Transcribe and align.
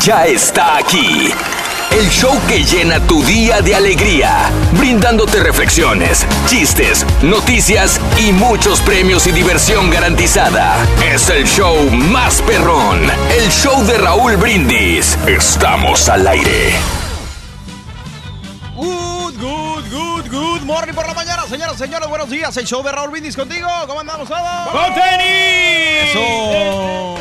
Ya 0.00 0.24
está 0.24 0.78
aquí. 0.78 1.30
El 1.90 2.08
show 2.08 2.34
que 2.48 2.64
llena 2.64 3.00
tu 3.00 3.22
día 3.22 3.60
de 3.60 3.74
alegría, 3.74 4.50
brindándote 4.72 5.40
reflexiones, 5.40 6.24
chistes, 6.46 7.04
noticias 7.20 8.00
y 8.16 8.32
muchos 8.32 8.80
premios 8.80 9.26
y 9.26 9.32
diversión 9.32 9.90
garantizada. 9.90 10.78
Es 11.04 11.28
el 11.28 11.44
show 11.46 11.76
más 11.90 12.40
perrón, 12.42 13.10
el 13.30 13.50
show 13.50 13.84
de 13.84 13.98
Raúl 13.98 14.36
Brindis. 14.36 15.18
Estamos 15.26 16.08
al 16.08 16.26
aire. 16.28 16.72
Good, 18.74 19.34
good, 19.38 19.84
good, 19.90 20.30
good 20.30 20.62
morning 20.62 20.94
por 20.94 21.06
la 21.06 21.12
mañana, 21.12 21.42
señoras, 21.46 21.76
señores, 21.76 22.08
buenos 22.08 22.30
días. 22.30 22.56
El 22.56 22.66
show 22.66 22.82
de 22.82 22.90
Raúl 22.90 23.10
Brindis 23.10 23.36
contigo. 23.36 23.68
¿Cómo 23.86 24.00
andamos 24.00 24.26
todos? 24.26 24.68
¡Con 24.72 24.94
tenis! 24.94 26.10
¡Eso! 26.10 27.16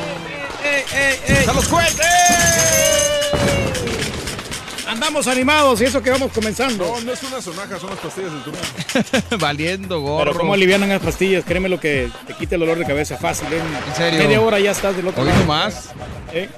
¡Ey, 0.64 0.84
ey, 0.94 1.20
ey! 1.28 1.46
Andamos 4.88 5.28
animados 5.28 5.80
y 5.82 5.86
eso 5.86 6.02
que 6.02 6.10
vamos 6.10 6.32
comenzando. 6.32 6.86
No, 6.86 7.00
no 7.02 7.14
es 7.14 7.24
una 7.24 7.42
sonaja, 7.42 7.80
son 7.80 7.92
las 7.92 8.00
pastillas 8.00 8.32
del 8.32 8.44
turno. 8.44 8.60
Valiendo, 9.40 10.02
gorro. 10.02 10.26
Pero 10.32 10.40
cómo 10.40 10.54
alivianan 10.56 10.90
las 10.90 11.02
pastillas, 11.02 11.46
créeme 11.46 11.70
lo 11.70 11.80
que 11.80 12.10
te 12.26 12.34
quita 12.34 12.56
el 12.56 12.62
dolor 12.62 12.80
de 12.80 12.86
cabeza 12.86 13.16
fácil. 13.18 13.48
¿eh? 13.54 13.62
¿En 13.88 13.96
serio? 13.96 14.20
Media 14.20 14.42
hora 14.42 14.60
ya 14.60 14.72
estás 14.72 14.96
del 14.96 15.08
otro 15.08 15.24
lado. 15.24 15.40
nomás. 15.40 15.90
¿Eh? 16.34 16.50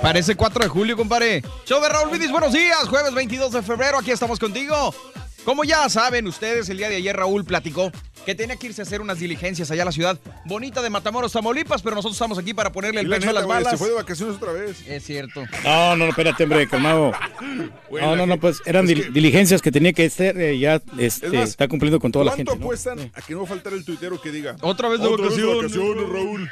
Parece 0.00 0.36
4 0.36 0.64
de 0.64 0.68
julio, 0.68 0.96
compadre. 0.96 1.42
Show 1.66 1.80
de 1.82 1.88
Raúl 1.88 2.10
Brindis, 2.10 2.30
buenos 2.30 2.52
días. 2.52 2.88
Jueves 2.88 3.12
22 3.12 3.52
de 3.52 3.62
febrero, 3.62 3.98
aquí 3.98 4.12
estamos 4.12 4.38
contigo. 4.38 4.94
Como 5.44 5.64
ya 5.64 5.88
saben 5.88 6.28
ustedes, 6.28 6.68
el 6.68 6.76
día 6.78 6.88
de 6.88 6.96
ayer 6.96 7.16
Raúl 7.16 7.44
platicó 7.44 7.90
que 8.24 8.36
tenía 8.36 8.54
que 8.54 8.68
irse 8.68 8.80
a 8.80 8.84
hacer 8.84 9.00
unas 9.00 9.18
diligencias 9.18 9.68
allá 9.72 9.82
a 9.82 9.86
la 9.86 9.90
ciudad 9.90 10.16
bonita 10.44 10.80
de 10.80 10.88
Matamoros, 10.90 11.32
Tamaulipas, 11.32 11.82
pero 11.82 11.96
nosotros 11.96 12.14
estamos 12.14 12.38
aquí 12.38 12.54
para 12.54 12.70
ponerle 12.70 13.00
el 13.00 13.08
pecho 13.10 13.30
a 13.30 13.32
las 13.32 13.44
balas. 13.48 13.72
Se 13.72 13.76
fue 13.78 13.88
de 13.88 13.94
vacaciones 13.96 14.36
otra 14.36 14.52
vez. 14.52 14.86
Es 14.86 15.02
cierto. 15.04 15.42
No, 15.64 15.96
no, 15.96 16.04
no, 16.04 16.10
espérate, 16.10 16.44
hombre, 16.44 16.68
calmado. 16.68 17.10
Güey, 17.90 18.04
No, 18.04 18.14
no, 18.14 18.24
no, 18.26 18.38
pues 18.38 18.62
eran 18.64 18.84
es 18.84 18.90
dil- 18.92 19.02
que- 19.06 19.10
diligencias 19.10 19.60
que 19.60 19.72
tenía 19.72 19.92
que 19.92 20.06
hacer, 20.06 20.40
eh, 20.40 20.58
ya 20.58 20.80
este, 20.98 21.26
Es 21.26 21.32
más, 21.32 21.48
está 21.50 21.66
cumpliendo 21.66 21.98
con 21.98 22.12
toda 22.12 22.24
la 22.24 22.30
¿Cuánto 22.30 22.52
gente. 22.52 22.60
¿no? 22.60 22.66
apuestan 22.66 23.10
a 23.12 23.20
que 23.20 23.32
no 23.34 23.40
va 23.40 23.44
a 23.44 23.48
faltar 23.48 23.72
el 23.72 23.84
tuitero 23.84 24.20
que 24.20 24.30
diga? 24.30 24.54
Otra 24.62 24.88
vez 24.88 25.00
de 25.00 25.08
"Otra 25.08 25.24
vacaciones". 25.26 25.56
vacaciones, 25.56 26.08
Raúl. 26.08 26.50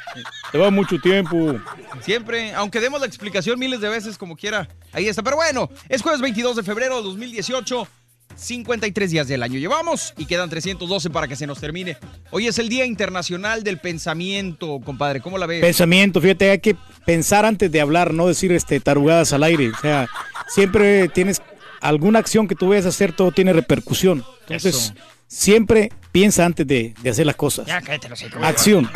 Te 0.51 0.57
va 0.57 0.69
mucho 0.69 0.97
tiempo. 0.99 1.55
Siempre, 2.01 2.53
aunque 2.53 2.81
demos 2.81 2.99
la 2.99 3.07
explicación 3.07 3.57
miles 3.57 3.79
de 3.79 3.87
veces 3.89 4.17
como 4.17 4.35
quiera. 4.35 4.67
Ahí 4.91 5.07
está. 5.07 5.23
Pero 5.23 5.37
bueno, 5.37 5.69
es 5.87 6.01
jueves 6.01 6.19
22 6.21 6.57
de 6.57 6.63
febrero 6.63 6.97
de 6.97 7.03
2018. 7.03 7.87
53 8.35 9.11
días 9.11 9.27
del 9.27 9.43
año 9.43 9.59
llevamos 9.59 10.13
y 10.17 10.25
quedan 10.25 10.49
312 10.49 11.09
para 11.09 11.27
que 11.27 11.35
se 11.35 11.45
nos 11.47 11.59
termine. 11.59 11.97
Hoy 12.31 12.47
es 12.47 12.57
el 12.59 12.69
Día 12.69 12.85
Internacional 12.85 13.63
del 13.63 13.77
Pensamiento, 13.79 14.79
compadre. 14.83 15.21
¿Cómo 15.21 15.37
la 15.37 15.45
ves? 15.45 15.61
Pensamiento, 15.61 16.19
fíjate, 16.21 16.49
hay 16.51 16.59
que 16.59 16.75
pensar 17.05 17.45
antes 17.45 17.71
de 17.71 17.81
hablar, 17.81 18.13
no 18.13 18.27
decir 18.27 18.51
este 18.51 18.79
tarugadas 18.79 19.33
al 19.33 19.43
aire. 19.43 19.69
O 19.69 19.77
sea, 19.79 20.07
siempre 20.47 21.07
tienes 21.09 21.41
alguna 21.81 22.19
acción 22.19 22.47
que 22.47 22.55
tú 22.55 22.69
vayas 22.69 22.85
a 22.85 22.89
hacer, 22.89 23.13
todo 23.13 23.31
tiene 23.31 23.53
repercusión. 23.53 24.23
Entonces, 24.41 24.75
Eso. 24.75 24.93
siempre 25.27 25.91
piensa 26.11 26.45
antes 26.45 26.65
de, 26.67 26.93
de 27.01 27.09
hacer 27.09 27.25
las 27.25 27.35
cosas. 27.35 27.65
Ya 27.67 27.81
cállate 27.81 28.09
los 28.09 28.21
hijos. 28.21 28.41
Acción. 28.43 28.89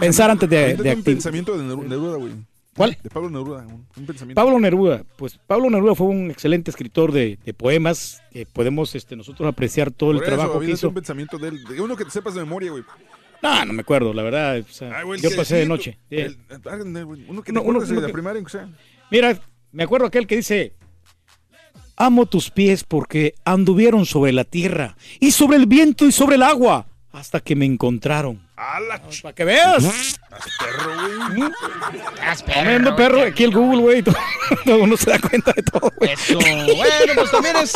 Pensar 0.00 0.30
antes 0.30 0.48
de- 0.48 0.74
de 0.76 0.82
un 0.82 0.88
activo. 0.88 1.04
pensamiento 1.04 1.56
de 1.58 1.64
Neru- 1.64 1.86
Neruda, 1.86 2.16
güey. 2.16 2.32
¿Cuál? 2.76 2.96
De 3.02 3.10
Pablo 3.10 3.28
Neruda, 3.28 3.66
un, 3.66 3.86
un 3.96 4.06
pensamiento. 4.06 4.40
Pablo 4.40 4.58
Neruda, 4.58 5.04
pues 5.18 5.38
Pablo 5.46 5.68
Neruda 5.68 5.94
fue 5.94 6.06
un 6.06 6.30
excelente 6.30 6.70
escritor 6.70 7.12
de, 7.12 7.38
de 7.44 7.52
poemas, 7.54 8.22
que 8.32 8.46
podemos 8.46 8.94
este, 8.94 9.14
nosotros 9.14 9.46
apreciar 9.46 9.90
todo 9.90 10.12
el 10.12 10.18
Por 10.18 10.26
eso, 10.28 10.36
trabajo 10.36 10.60
que 10.60 10.70
hizo. 10.70 10.88
un 10.88 10.94
pensamiento 10.94 11.36
de 11.38 11.48
él. 11.48 11.64
De 11.64 11.80
uno 11.82 11.96
que 11.96 12.04
te 12.04 12.10
sepas 12.10 12.34
de 12.34 12.40
memoria, 12.40 12.70
güey. 12.70 12.82
No, 13.42 13.64
no 13.66 13.72
me 13.74 13.82
acuerdo, 13.82 14.14
la 14.14 14.22
verdad. 14.22 14.58
o 14.60 14.72
sea, 14.72 14.96
Ay, 14.96 15.04
güey, 15.04 15.20
el 15.20 15.30
yo 15.30 15.36
pasé 15.36 15.56
de 15.56 15.66
noche. 15.66 15.98
el- 16.08 16.38
el- 16.48 17.04
güey, 17.04 17.24
uno 17.28 17.42
que 17.42 17.52
te 17.52 17.58
Uno- 17.58 17.68
uno- 17.68 17.80
de 17.84 18.00
la 18.00 18.06
que- 18.06 18.12
primaria, 18.12 18.42
o 18.42 18.48
sea. 18.48 18.68
Mira, 19.10 19.38
me 19.72 19.82
acuerdo 19.82 20.06
aquel 20.06 20.26
que 20.26 20.36
dice, 20.36 20.74
amo 21.96 22.24
tus 22.26 22.50
pies 22.50 22.84
porque 22.84 23.34
anduvieron 23.44 24.06
sobre 24.06 24.32
la 24.32 24.44
tierra 24.44 24.96
y 25.20 25.32
sobre 25.32 25.58
el 25.58 25.66
viento 25.66 26.06
y 26.06 26.12
sobre 26.12 26.36
el 26.36 26.42
agua 26.42 26.86
hasta 27.10 27.40
que 27.40 27.54
me 27.54 27.66
encontraron. 27.66 28.40
¡A 28.64 28.78
la 28.80 29.02
ch... 29.08 29.22
Para 29.22 29.34
que 29.34 29.44
veas. 29.44 29.84
perro, 30.58 30.94
güey! 31.34 31.50
Tremendo 32.46 32.94
perro, 32.96 33.22
aquí 33.22 33.44
el 33.44 33.50
Google, 33.52 33.80
güey. 33.82 34.02
todo- 34.02 34.14
Uno 34.80 34.96
se 34.96 35.10
da 35.10 35.18
cuenta 35.18 35.52
de 35.52 35.62
todo, 35.62 35.92
güey. 35.96 36.12
Eso. 36.12 36.34
Bueno, 36.38 37.12
pues 37.16 37.30
también 37.30 37.56
es 37.56 37.72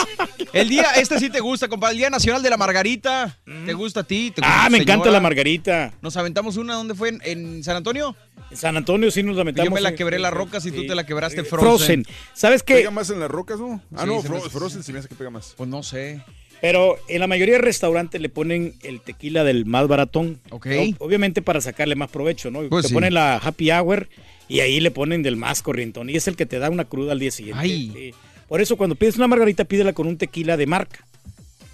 el 0.52 0.68
día, 0.68 0.84
este 0.96 1.18
sí 1.18 1.28
te 1.30 1.40
gusta, 1.40 1.68
compadre, 1.68 1.92
el 1.94 1.98
Día 1.98 2.10
Nacional 2.10 2.42
de 2.42 2.50
la 2.50 2.56
Margarita. 2.56 3.36
¿Te 3.64 3.72
gusta 3.74 4.00
a 4.00 4.04
ti? 4.04 4.30
¿Te 4.30 4.40
gusta 4.42 4.64
Ah, 4.64 4.70
me 4.70 4.78
encanta 4.78 5.10
la 5.10 5.20
margarita. 5.20 5.92
Nos 6.02 6.16
aventamos 6.16 6.56
una, 6.56 6.74
¿dónde 6.74 6.94
fue? 6.94 7.08
¿En, 7.08 7.20
en 7.24 7.64
San 7.64 7.76
Antonio? 7.76 8.14
En 8.50 8.56
San 8.56 8.76
Antonio 8.76 9.10
sí 9.10 9.22
nos 9.24 9.36
lamentamos. 9.36 9.68
Yo 9.68 9.74
me 9.74 9.80
la 9.80 9.94
quebré 9.94 10.18
las 10.20 10.32
rocas 10.32 10.64
y 10.66 10.70
tú 10.70 10.86
te 10.86 10.94
la 10.94 11.04
quebraste 11.04 11.42
Frozen. 11.44 12.04
Frozen. 12.04 12.06
¿Sabes 12.32 12.62
qué? 12.62 12.74
Pega 12.76 12.90
más 12.92 13.10
en 13.10 13.18
las 13.20 13.30
rocas, 13.30 13.58
¿no? 13.58 13.80
Ah, 13.96 14.02
Sí, 14.02 14.06
no, 14.06 14.22
se 14.22 14.28
me 14.28 14.36
Fro- 14.36 14.40
hace- 14.40 14.50
Frozen 14.50 14.82
se 14.84 14.92
me 14.92 14.98
hace 15.00 15.08
que 15.08 15.14
pega 15.16 15.30
más. 15.30 15.54
Pues 15.56 15.68
no 15.68 15.82
sé. 15.82 16.22
Pero 16.66 16.98
en 17.06 17.20
la 17.20 17.28
mayoría 17.28 17.54
de 17.54 17.60
restaurantes 17.60 18.20
le 18.20 18.28
ponen 18.28 18.74
el 18.82 19.00
tequila 19.00 19.44
del 19.44 19.66
más 19.66 19.86
baratón. 19.86 20.40
Ok. 20.50 20.66
Obviamente 20.98 21.40
para 21.40 21.60
sacarle 21.60 21.94
más 21.94 22.10
provecho, 22.10 22.50
¿no? 22.50 22.68
Pues 22.68 22.82
te 22.82 22.88
sí. 22.88 22.94
ponen 22.94 23.14
la 23.14 23.36
happy 23.36 23.70
hour 23.70 24.08
y 24.48 24.58
ahí 24.58 24.80
le 24.80 24.90
ponen 24.90 25.22
del 25.22 25.36
más 25.36 25.62
corrientón. 25.62 26.10
Y 26.10 26.16
es 26.16 26.26
el 26.26 26.34
que 26.34 26.44
te 26.44 26.58
da 26.58 26.68
una 26.68 26.84
cruda 26.84 27.12
al 27.12 27.20
día 27.20 27.30
siguiente. 27.30 27.62
Ay. 27.62 27.92
Sí. 27.94 28.14
Por 28.48 28.60
eso 28.60 28.76
cuando 28.76 28.96
pides 28.96 29.14
una 29.14 29.28
margarita, 29.28 29.64
pídela 29.64 29.92
con 29.92 30.08
un 30.08 30.18
tequila 30.18 30.56
de 30.56 30.66
marca. 30.66 31.04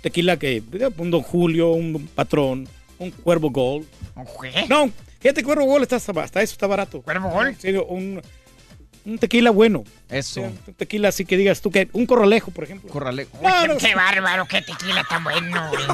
Tequila 0.02 0.38
que, 0.38 0.62
un 0.98 1.10
Don 1.10 1.22
Julio, 1.22 1.70
un 1.70 2.06
Patrón, 2.14 2.68
un 2.98 3.12
Cuervo 3.12 3.48
Gold. 3.48 3.86
No, 4.68 4.90
fíjate, 5.20 5.42
Cuervo 5.42 5.64
Gold 5.64 5.90
está, 5.90 5.96
hasta 5.96 6.42
eso 6.42 6.52
está 6.52 6.66
barato. 6.66 7.00
¿Cuervo 7.00 7.30
Gold? 7.30 7.56
Sí, 7.58 7.70
un, 7.70 8.20
un 9.04 9.18
tequila 9.18 9.50
bueno. 9.50 9.84
Eso. 10.08 10.40
Un 10.42 10.74
tequila 10.76 11.08
así 11.08 11.24
que 11.24 11.36
digas 11.36 11.60
tú 11.60 11.70
que 11.70 11.88
un 11.92 12.06
corralejo, 12.06 12.50
por 12.50 12.64
ejemplo. 12.64 12.90
Corralejo. 12.90 13.30
No, 13.42 13.66
no, 13.66 13.76
Qué 13.78 13.94
bárbaro, 13.94 14.46
qué 14.46 14.62
tequila 14.62 15.04
tan 15.04 15.24
bueno, 15.24 15.70
güey. 15.70 15.84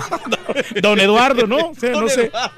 Don 0.83 0.99
Eduardo, 1.01 1.47
¿no? 1.47 1.71
O 1.71 1.75
sea, 1.75 1.91
no 1.93 2.01
Don 2.01 2.11
sé. 2.11 2.25
Eduardo. 2.27 2.53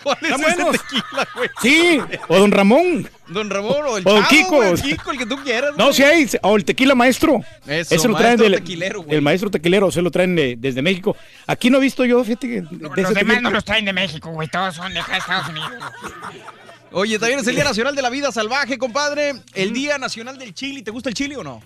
¿Cuál 0.00 0.16
es 0.22 0.30
ese 0.30 0.64
tequila, 0.64 1.28
güey? 1.34 1.50
Sí, 1.60 2.00
o 2.28 2.38
Don 2.38 2.50
Ramón. 2.52 3.10
Don 3.26 3.50
Ramón 3.50 3.76
o 3.86 3.98
el 3.98 4.06
O 4.06 4.12
Don 4.14 4.22
Chavo, 4.22 4.28
Kiko. 4.30 4.56
güey, 4.56 4.70
el 4.70 4.80
Kiko, 4.80 5.10
el 5.10 5.18
que 5.18 5.26
tú 5.26 5.36
quieras. 5.42 5.72
No, 5.76 5.92
sí 5.92 6.02
hay, 6.02 6.26
o 6.42 6.56
el 6.56 6.64
tequila 6.64 6.94
maestro. 6.94 7.40
Eso, 7.66 7.94
Ese 7.94 8.08
lo 8.08 8.14
maestro 8.14 8.16
traen 8.18 8.36
del 8.38 8.54
tequilero, 8.54 9.02
güey. 9.02 9.16
el 9.16 9.22
maestro 9.22 9.50
tequilero, 9.50 9.90
se 9.90 10.00
lo 10.00 10.10
traen 10.10 10.34
de- 10.36 10.54
desde 10.56 10.80
México. 10.80 11.14
Aquí 11.46 11.68
no 11.68 11.76
he 11.78 11.80
visto 11.80 12.04
yo, 12.06 12.22
fíjate 12.24 12.46
que 12.48 12.60
de 12.62 12.68
Los 12.78 12.94
demás 12.94 13.12
tequila- 13.14 13.40
no 13.42 13.50
los 13.50 13.64
traen 13.64 13.84
de 13.84 13.92
México, 13.92 14.30
güey. 14.30 14.48
Todos 14.48 14.76
son 14.76 14.94
de 14.94 15.00
acá 15.00 15.12
de 15.12 15.18
Estados 15.18 15.48
Unidos. 15.48 15.72
Oye, 16.92 17.18
también 17.18 17.40
es 17.40 17.46
el 17.46 17.54
Día 17.54 17.64
Nacional 17.64 17.94
de 17.94 18.02
la 18.02 18.10
Vida 18.10 18.32
Salvaje, 18.32 18.78
compadre. 18.78 19.34
El 19.54 19.72
Día 19.72 19.98
Nacional 19.98 20.38
del 20.38 20.54
Chili. 20.54 20.82
¿Te 20.82 20.90
gusta 20.90 21.08
el 21.10 21.14
chili 21.14 21.34
o 21.34 21.44
no? 21.44 21.62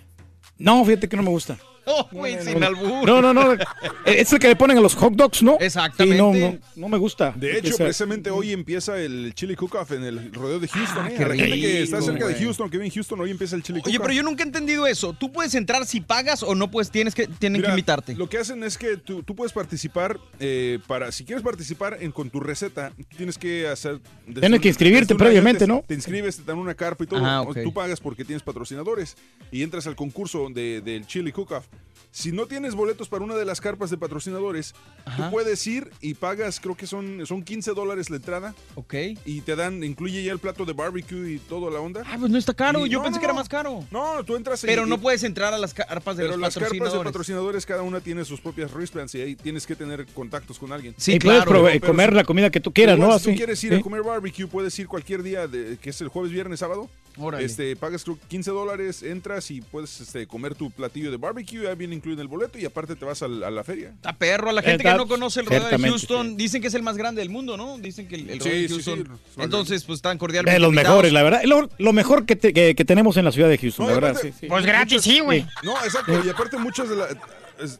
No, 0.59 0.85
fíjate 0.85 1.09
que 1.09 1.17
no 1.17 1.23
me 1.23 1.31
gusta. 1.31 1.59
Oh, 1.85 2.09
güey, 2.13 2.43
sin 2.43 2.63
albur. 2.63 3.07
No, 3.07 3.21
no, 3.21 3.33
no. 3.35 3.55
Es 4.07 4.33
el 4.33 4.39
que 4.39 4.49
le 4.49 4.57
ponen 4.57 4.79
a 4.79 4.81
los 4.81 4.95
hot 4.95 5.15
dogs, 5.15 5.43
¿no? 5.43 5.57
Exactamente. 5.61 6.17
Sí, 6.17 6.41
no, 6.41 6.53
no, 6.53 6.59
no 6.77 6.89
me 6.89 6.99
gusta. 6.99 7.33
De 7.37 7.59
hecho, 7.59 7.77
precisamente 7.77 8.31
hoy 8.31 8.53
empieza 8.53 8.99
el 9.01 9.33
Chili 9.35 9.57
Cook-Off 9.57 9.93
en 9.93 10.05
el 10.05 10.33
rodeo 10.33 10.59
de 10.61 10.69
Houston. 10.69 11.07
¿eh? 11.09 11.15
qué 11.17 11.25
A 11.25 11.29
la 11.29 11.35
gente 11.37 11.61
que 11.61 11.83
está 11.83 12.01
cerca 12.03 12.27
de. 12.27 12.35
Houston, 12.35 12.69
que 12.71 12.77
vive 12.79 12.87
en 12.87 12.93
Houston, 12.93 13.21
hoy 13.21 13.31
empieza 13.31 13.57
el 13.57 13.63
Chili 13.63 13.79
Oye, 13.79 13.85
Cook-Off. 13.85 14.03
pero 14.03 14.15
yo 14.15 14.23
nunca 14.23 14.43
he 14.43 14.47
entendido 14.47 14.87
eso. 14.87 15.13
¿Tú 15.13 15.33
puedes 15.33 15.55
entrar 15.55 15.87
si 15.87 16.01
pagas 16.01 16.43
o 16.43 16.55
no 16.55 16.71
puedes? 16.71 16.91
Tienes 16.91 17.15
que, 17.15 17.27
tienen 17.27 17.61
Mira, 17.61 17.69
que 17.71 17.73
invitarte. 17.73 18.15
Lo 18.15 18.29
que 18.29 18.39
hacen 18.39 18.63
es 18.65 18.77
que 18.79 18.97
tú, 18.97 19.23
tú 19.23 19.35
puedes 19.35 19.53
participar 19.53 20.19
eh, 20.41 20.79
para, 20.87 21.11
si 21.13 21.25
quieres 21.25 21.43
participar 21.43 21.99
en, 22.01 22.13
con 22.13 22.31
tu 22.31 22.41
receta, 22.41 22.93
tú 22.97 23.17
tienes 23.17 23.39
que 23.39 23.67
hacer. 23.69 24.01
Tienes 24.27 24.51
un- 24.51 24.59
que 24.59 24.69
inscribirte 24.69 25.15
previamente, 25.15 25.67
¿no? 25.67 25.83
Te 25.87 25.95
inscribes, 25.95 26.37
te 26.37 26.43
dan 26.45 26.59
una 26.59 26.75
carpa 26.75 27.05
y 27.05 27.07
todo. 27.07 27.25
Ah. 27.25 27.45
Tú 27.63 27.73
pagas 27.73 28.01
porque 28.01 28.25
tienes 28.25 28.43
patrocinadores 28.43 29.17
y 29.51 29.63
entras 29.63 29.87
al 29.87 29.97
concurso 29.97 30.49
de- 30.51 30.81
del 30.81 31.07
Chili 31.07 31.33
Cook-Off. 31.33 31.67
Si 32.15 32.31
no 32.31 32.45
tienes 32.47 32.75
boletos 32.75 33.09
para 33.09 33.25
una 33.25 33.35
de 33.37 33.47
las 33.47 33.63
carpas 33.63 33.89
de 33.89 33.97
patrocinadores, 33.97 34.75
Ajá. 35.07 35.25
tú 35.25 35.31
puedes 35.31 35.67
ir 35.67 35.91
y 36.03 36.13
pagas, 36.13 36.61
creo 36.61 36.77
que 36.77 36.87
son, 36.87 37.25
son 37.27 37.43
15 37.43 37.73
dólares 37.73 38.11
la 38.11 38.17
entrada 38.17 38.55
Ok. 38.75 38.95
y 39.25 39.41
te 39.41 39.57
dan, 39.57 39.83
incluye 39.83 40.23
ya 40.23 40.31
el 40.33 40.39
plato 40.39 40.67
de 40.67 40.75
barbecue 40.75 41.33
y 41.33 41.39
toda 41.39 41.71
la 41.71 41.81
onda. 41.81 42.03
Ah, 42.07 42.17
pues 42.21 42.31
no 42.31 42.37
está 42.37 42.53
caro. 42.53 42.85
Y- 42.87 42.91
Yo 42.91 42.99
no, 42.99 43.05
pensé 43.05 43.17
no, 43.17 43.21
que 43.21 43.25
era 43.25 43.33
más 43.35 43.49
caro. 43.49 43.83
No, 43.91 44.23
tú 44.27 44.37
entras 44.37 44.61
Pero 44.61 44.87
y- 44.87 44.91
no 44.91 44.99
puedes 45.01 45.23
entrar 45.23 45.55
a 45.55 45.59
las 45.59 45.73
carpas 45.73 46.19
de 46.19 46.25
pero 46.25 46.33
los 46.37 46.41
las 46.43 46.55
carpas 46.55 46.71
de 46.73 46.79
patrocinadores. 46.79 47.05
patrocinadores, 47.13 47.67
cada 47.67 47.83
una 47.83 48.01
tiene 48.01 48.27
sus 48.27 48.43
propias 48.43 48.71
wristbands 48.75 49.15
y 49.15 49.23
ahí 49.23 49.35
tienes 49.35 49.67
que 49.67 49.75
tener 49.75 50.05
contactos 50.09 50.59
con 50.59 50.71
alguien. 50.71 50.95
Sí, 50.99 51.15
y 51.15 51.19
puedes 51.19 51.45
claro. 51.45 51.65
pero 51.65 51.87
comer 51.87 52.13
la 52.13 52.25
comida 52.25 52.51
que 52.51 52.61
tú 52.61 52.75
quieras, 52.75 52.99
Igual, 52.99 53.11
¿no? 53.11 53.19
Si 53.19 53.31
tú 53.31 53.37
quieres 53.39 53.65
ir 53.65 53.73
a 53.75 53.81
comer 53.81 54.03
barbecue, 54.03 54.47
puedes 54.47 54.79
ir 54.79 54.87
cualquier 54.87 55.23
día, 55.23 55.49
de, 55.49 55.79
que 55.81 55.89
es 55.89 56.01
el 56.03 56.09
jueves, 56.09 56.31
viernes, 56.31 56.61
sábado. 56.61 56.91
Órale. 57.19 57.45
Este, 57.45 57.77
pagas 57.77 58.05
creo, 58.05 58.19
15 58.29 58.51
dólares, 58.53 59.03
entras 59.03 59.51
y 59.51 59.61
puedes 59.61 60.01
este, 60.01 60.27
comer 60.27 60.55
tu 60.55 60.71
platillo 60.71 61.11
de 61.11 61.19
barbecue, 61.19 61.63
ya 61.63 61.75
viene 61.75 61.95
incluido 62.03 62.21
en 62.21 62.23
el 62.23 62.29
boleto 62.29 62.59
y 62.59 62.65
aparte 62.65 62.97
te 62.97 63.05
vas 63.05 63.23
al- 63.23 63.45
a 63.45 63.51
la 63.51 63.63
feria. 63.63 63.91
Está 63.91 64.13
perro. 64.13 64.51
A 64.51 64.53
la 64.53 64.61
gente 64.63 64.83
Está- 64.83 64.93
que 64.93 64.99
no 64.99 65.07
conoce 65.07 65.41
el 65.41 65.47
rodeo 65.47 65.69
de 65.69 65.79
Houston, 65.79 66.37
dicen 66.37 66.61
que 66.61 66.67
es 66.69 66.75
el 66.75 66.83
más 66.83 66.97
grande 66.97 67.21
del 67.21 67.31
mundo, 67.31 67.57
¿no? 67.57 67.79
Dicen 67.79 68.09
que 68.09 68.17
el, 68.17 68.29
el 68.29 68.41
Sí, 68.43 68.49
rodeo 68.49 68.63
de 68.63 68.69
sí, 68.69 68.75
sí, 68.83 68.83
Houston. 68.91 69.09
más 69.37 69.45
Entonces, 69.45 69.85
pues 69.85 69.99
están 69.99 70.19
cordialmente 70.19 70.55
De 70.55 70.59
los 70.59 70.71
invitados. 70.71 70.91
mejores, 70.97 71.13
la 71.13 71.23
verdad. 71.23 71.43
Lo, 71.45 71.71
lo 71.79 71.93
mejor 71.93 72.27
que, 72.27 72.35
te- 72.37 72.53
que- 72.53 72.75
que 72.75 72.85
tenemos 72.85 73.17
en 73.17 73.25
la 73.25 73.33
ciudad 73.33 73.49
de 73.49 73.59
Houston, 73.59 73.87
No, 73.87 73.91
la 73.91 73.95
verdad. 73.95 74.11
aparte- 74.13 74.33
sí, 74.33 74.37
sí. 74.41 74.47
Pues 74.47 74.67
gratis, 74.67 75.03
sí, 75.03 75.21
güey. 75.21 75.47
No, 75.63 75.77
exacto. 75.85 76.21
Y 76.25 76.29
aparte 76.29 76.59
muchas 76.59 76.89
de 76.89 76.97
las... 76.97 77.17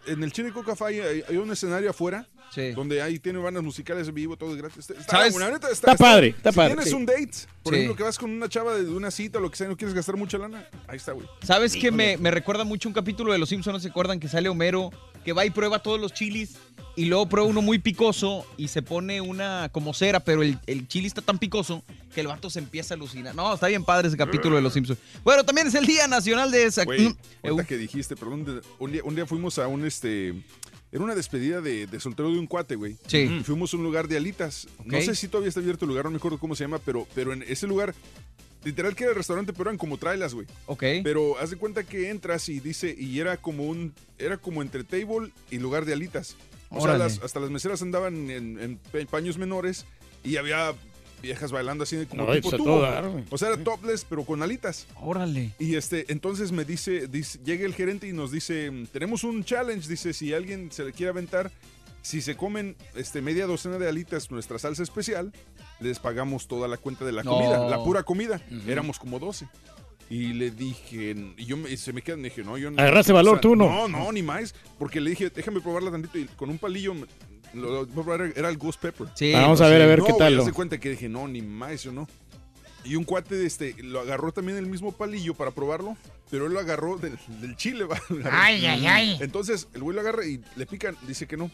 En 0.07 0.23
el 0.23 0.33
Chirico 0.33 0.63
Café 0.63 0.85
hay, 0.85 1.23
hay 1.29 1.37
un 1.37 1.51
escenario 1.51 1.91
afuera 1.91 2.27
Sí. 2.55 2.73
donde 2.73 3.01
ahí 3.01 3.19
tiene 3.19 3.39
bandas 3.39 3.63
musicales 3.63 4.07
en 4.09 4.15
vivo, 4.15 4.37
todo 4.37 4.51
es 4.51 4.57
gratis. 4.59 4.79
Está, 4.91 5.03
¿Sabes? 5.05 5.33
bueno, 5.33 5.49
la 5.49 5.55
neta, 5.55 5.71
Está 5.71 5.95
padre, 5.97 6.29
está 6.37 6.51
si 6.53 6.57
padre, 6.57 6.75
tienes 6.75 6.89
sí. 6.91 6.95
un 6.95 7.07
date, 7.07 7.31
por 7.63 7.73
Sí. 7.73 7.79
ejemplo, 7.81 7.97
que 7.97 8.03
vas 8.03 8.19
con 8.19 8.31
una 8.31 8.49
chava 8.49 8.75
de 8.75 8.89
una 8.91 9.11
cita 9.11 9.39
o 9.39 9.41
lo 9.41 9.51
que 9.51 9.57
sea, 9.57 9.69
no 9.69 9.77
quieres 9.77 9.95
gastar 9.95 10.17
mucha 10.17 10.37
lana, 10.39 10.69
ahí 10.87 10.97
está, 10.99 11.13
güey. 11.13 11.27
¿Sabes 11.43 11.75
qué? 11.75 11.91
Me, 11.91 12.17
me 12.19 12.31
recuerda 12.31 12.65
mucho 12.65 12.89
un 12.89 12.95
capítulo 12.95 13.33
de 13.33 13.39
Los 13.39 13.49
Simpsons, 13.49 13.73
¿no 13.75 13.81
se 13.81 13.89
acuerdan? 13.89 14.21
Que 14.21 14.29
sale 14.29 14.49
Homero, 14.51 14.91
que 15.25 15.33
va 15.33 15.47
y 15.47 15.51
prueba 15.51 15.79
todos 15.83 15.99
los 16.01 16.13
chilis 16.13 16.57
y 16.95 17.07
luego 17.07 17.27
prueba 17.27 17.49
uno 17.49 17.63
muy 17.63 17.79
picoso 17.79 18.45
y 18.59 18.69
se 18.69 18.83
pone 18.83 19.21
una 19.23 19.71
como 19.73 19.95
cera, 19.95 20.21
pero 20.21 20.43
el, 20.43 20.59
el 20.67 20.87
chili 20.89 21.07
está 21.07 21.23
tan 21.23 21.39
picoso 21.39 21.83
que 22.15 22.21
el 22.21 22.27
vato 22.27 22.51
se 22.51 22.59
empieza 22.59 22.93
a 22.93 22.97
alucinar. 22.97 23.35
No, 23.35 23.55
está 23.55 23.69
bien 23.69 23.83
padre 23.85 24.09
ese 24.09 24.17
capítulo 24.19 24.57
de 24.57 24.63
Los 24.63 24.75
Simpsons. 24.75 24.99
Bueno, 25.25 25.43
también 25.45 25.69
es 25.69 25.75
el 25.75 25.87
Día 25.87 26.07
Nacional 26.07 26.51
de... 26.51 26.65
esa- 26.65 26.85
Güey, 26.85 27.09
Mm, 27.09 27.17
eh, 27.61 27.65
que 27.67 27.79
dijiste, 27.79 28.15
perdón, 28.15 28.63
un 28.79 28.93
día, 28.93 29.01
un 29.05 29.15
día 29.15 29.25
fuimos 29.25 29.59
a 29.59 29.69
un, 29.69 29.87
este, 29.87 30.35
era 30.93 31.03
una 31.03 31.15
despedida 31.15 31.61
de, 31.61 31.87
de 31.87 32.01
soltero 32.01 32.31
de 32.31 32.39
un 32.39 32.47
cuate, 32.47 32.77
güey. 32.77 32.97
Sí. 33.07 33.19
Y 33.19 33.43
fuimos 33.43 33.73
a 33.73 33.79
un 33.79 33.83
lugar 33.83 34.07
de 34.09 34.19
alitas. 34.19 34.69
No 34.85 35.01
sé 35.01 35.15
si 35.15 35.27
todavía 35.27 35.49
está 35.49 35.61
abierto 35.61 35.85
el 35.87 35.89
lugar, 35.89 36.05
no 36.05 36.11
me 36.13 36.19
acuerdo 36.19 36.39
cómo 36.39 36.55
se 36.55 36.65
llama, 36.65 36.79
pero, 36.85 37.09
pero 37.15 37.33
en 37.33 37.43
ese 37.43 37.67
lugar, 37.67 37.95
literal 38.65 38.95
que 38.95 39.05
era 39.05 39.13
el 39.13 39.17
restaurante, 39.17 39.53
pero 39.53 39.71
eran 39.71 39.79
como 39.79 39.97
trailas, 39.99 40.35
güey. 40.35 40.47
Ok. 40.67 40.85
Pero 41.03 41.39
haz 41.39 41.51
de 41.51 41.57
cuenta 41.57 41.83
que 41.85 42.11
entras 42.11 42.49
y 42.49 42.61
dice, 42.61 42.95
y 42.97 43.19
era 43.19 43.37
como 43.39 43.65
un, 43.65 43.95
era 44.19 44.37
como 44.37 44.61
entre 44.63 44.85
table 44.85 45.31
y 45.51 45.59
lugar 45.59 45.85
de 45.87 45.95
alitas. 45.95 46.37
O 46.69 46.83
Órale. 46.83 46.99
sea, 46.99 47.09
las- 47.09 47.25
hasta 47.25 47.41
las 47.41 47.51
meseras 47.51 47.83
andaban 47.83 48.31
en, 48.31 48.59
en 48.61 48.77
pa- 48.79 49.05
paños 49.11 49.39
menores 49.39 49.85
y 50.25 50.37
había 50.37 50.75
viejas 51.23 51.53
bailando 51.53 51.85
así 51.85 52.05
como 52.07 52.29
Ay, 52.31 52.41
tipo 52.41 52.51
pues, 52.51 52.63
tubo. 52.63 52.81
dar. 52.83 53.11
O 53.31 53.39
sea, 53.39 53.49
era 53.49 53.57
topless, 53.65 54.05
pero 54.09 54.25
con 54.25 54.43
alitas. 54.43 54.87
Órale. 55.01 55.53
Y 55.59 55.77
este, 55.77 56.05
entonces 56.13 56.53
me 56.53 56.65
dice, 56.65 57.07
dice, 57.09 57.39
llega 57.45 57.65
el 57.65 57.75
gerente 57.75 58.07
y 58.09 58.13
nos 58.13 58.31
dice, 58.33 58.71
tenemos 58.93 59.25
un 59.25 59.45
challenge, 59.45 59.89
dice, 59.89 60.13
si 60.13 60.35
alguien 60.35 60.71
se 60.73 60.85
le 60.85 60.93
quiere 60.93 61.11
aventar, 61.11 61.51
si 62.03 62.21
se 62.21 62.37
comen 62.37 62.77
este, 62.97 63.23
media 63.23 63.47
docena 63.47 63.79
de 63.79 63.89
alitas, 63.89 64.31
nuestra 64.31 64.59
salsa 64.59 64.83
especial, 64.83 65.33
les 65.81 65.99
pagamos 66.01 66.49
toda 66.49 66.67
la 66.69 66.77
cuenta 66.77 67.05
de 67.05 67.13
la 67.13 67.23
No. 67.23 67.33
comida, 67.35 67.59
la 67.69 67.83
pura 67.83 68.03
comida. 68.03 68.41
Éramos 68.67 68.99
como 68.99 69.19
12. 69.19 69.49
Y 70.11 70.35
le 70.35 70.51
dije, 70.51 71.15
y 71.39 71.45
yo 71.47 71.57
me, 71.57 71.71
y 71.71 71.77
se 71.79 71.93
me 71.93 72.03
quedan, 72.03 72.23
dije, 72.23 72.43
no, 72.45 72.59
yo 72.59 72.71
no. 72.71 72.79
Agarraste 72.83 73.13
valor 73.15 73.41
tú, 73.41 73.57
¿no? 73.57 73.67
No, 73.69 73.89
no, 73.89 74.13
ni 74.13 74.21
más. 74.23 74.55
Porque 74.79 75.01
le 75.01 75.09
dije, 75.11 75.31
déjame 75.31 75.61
probarla 75.63 75.91
tantito 75.91 76.19
y 76.19 76.27
con 76.27 76.51
un 76.51 76.59
palillo, 76.59 76.93
me- 76.93 77.07
lo, 77.55 77.85
lo- 77.85 77.87
probar, 77.87 78.33
era 78.37 78.49
el 78.49 78.57
ghost 78.59 78.81
pepper. 78.81 79.09
Sí, 79.15 79.33
Vamos 79.33 79.61
a 79.61 79.69
ver, 79.69 79.83
a 79.83 79.87
ver 79.87 80.01
No, 80.01 80.07
qué 80.07 80.13
tal. 80.15 80.37
¿no? 80.37 80.45
de 80.45 80.53
cuenta 80.53 80.79
que 80.79 80.91
dije, 80.91 81.09
no, 81.09 81.29
ni 81.29 81.43
más, 81.43 81.83
yo 81.83 81.93
no. 81.93 82.09
Y 82.85 82.97
un 82.97 83.05
cuate 83.05 83.37
de 83.37 83.47
este, 83.47 83.77
lo 83.83 84.01
agarró 84.01 84.33
también 84.33 84.59
el 84.59 84.67
mismo 84.67 84.91
palillo 84.91 85.35
para 85.35 85.53
probarlo, 85.53 85.97
pero 86.33 86.47
él 86.47 86.53
lo 86.53 86.59
agarró 86.59 86.97
del, 86.99 87.17
del 87.41 87.55
chile. 87.55 87.85
va. 87.91 88.01
Ay, 88.33 88.67
ay, 88.67 88.87
ay. 88.87 89.19
Entonces, 89.21 89.69
el 89.75 89.83
güey 89.85 89.95
lo 89.95 90.01
agarra 90.01 90.27
y 90.27 90.41
le 90.57 90.67
pican, 90.67 90.97
dice 91.07 91.29
que 91.29 91.37
no. 91.37 91.49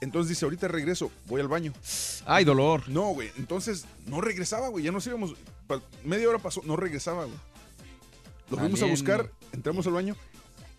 Entonces 0.00 0.28
dice, 0.28 0.44
ahorita 0.44 0.68
regreso, 0.68 1.10
voy 1.26 1.40
al 1.40 1.48
baño. 1.48 1.72
Ay, 2.26 2.44
dolor. 2.44 2.88
No, 2.88 3.08
güey. 3.08 3.30
Entonces, 3.38 3.86
no 4.06 4.20
regresaba, 4.20 4.68
güey. 4.68 4.84
Ya 4.84 4.92
nos 4.92 5.04
íbamos. 5.06 5.34
Media 6.04 6.28
hora 6.28 6.38
pasó, 6.38 6.62
no 6.64 6.76
regresaba, 6.76 7.24
güey. 7.24 7.38
Lo 8.50 8.58
fuimos 8.58 8.82
a 8.82 8.86
buscar, 8.86 9.30
entramos 9.52 9.84
al 9.88 9.94
baño. 9.94 10.14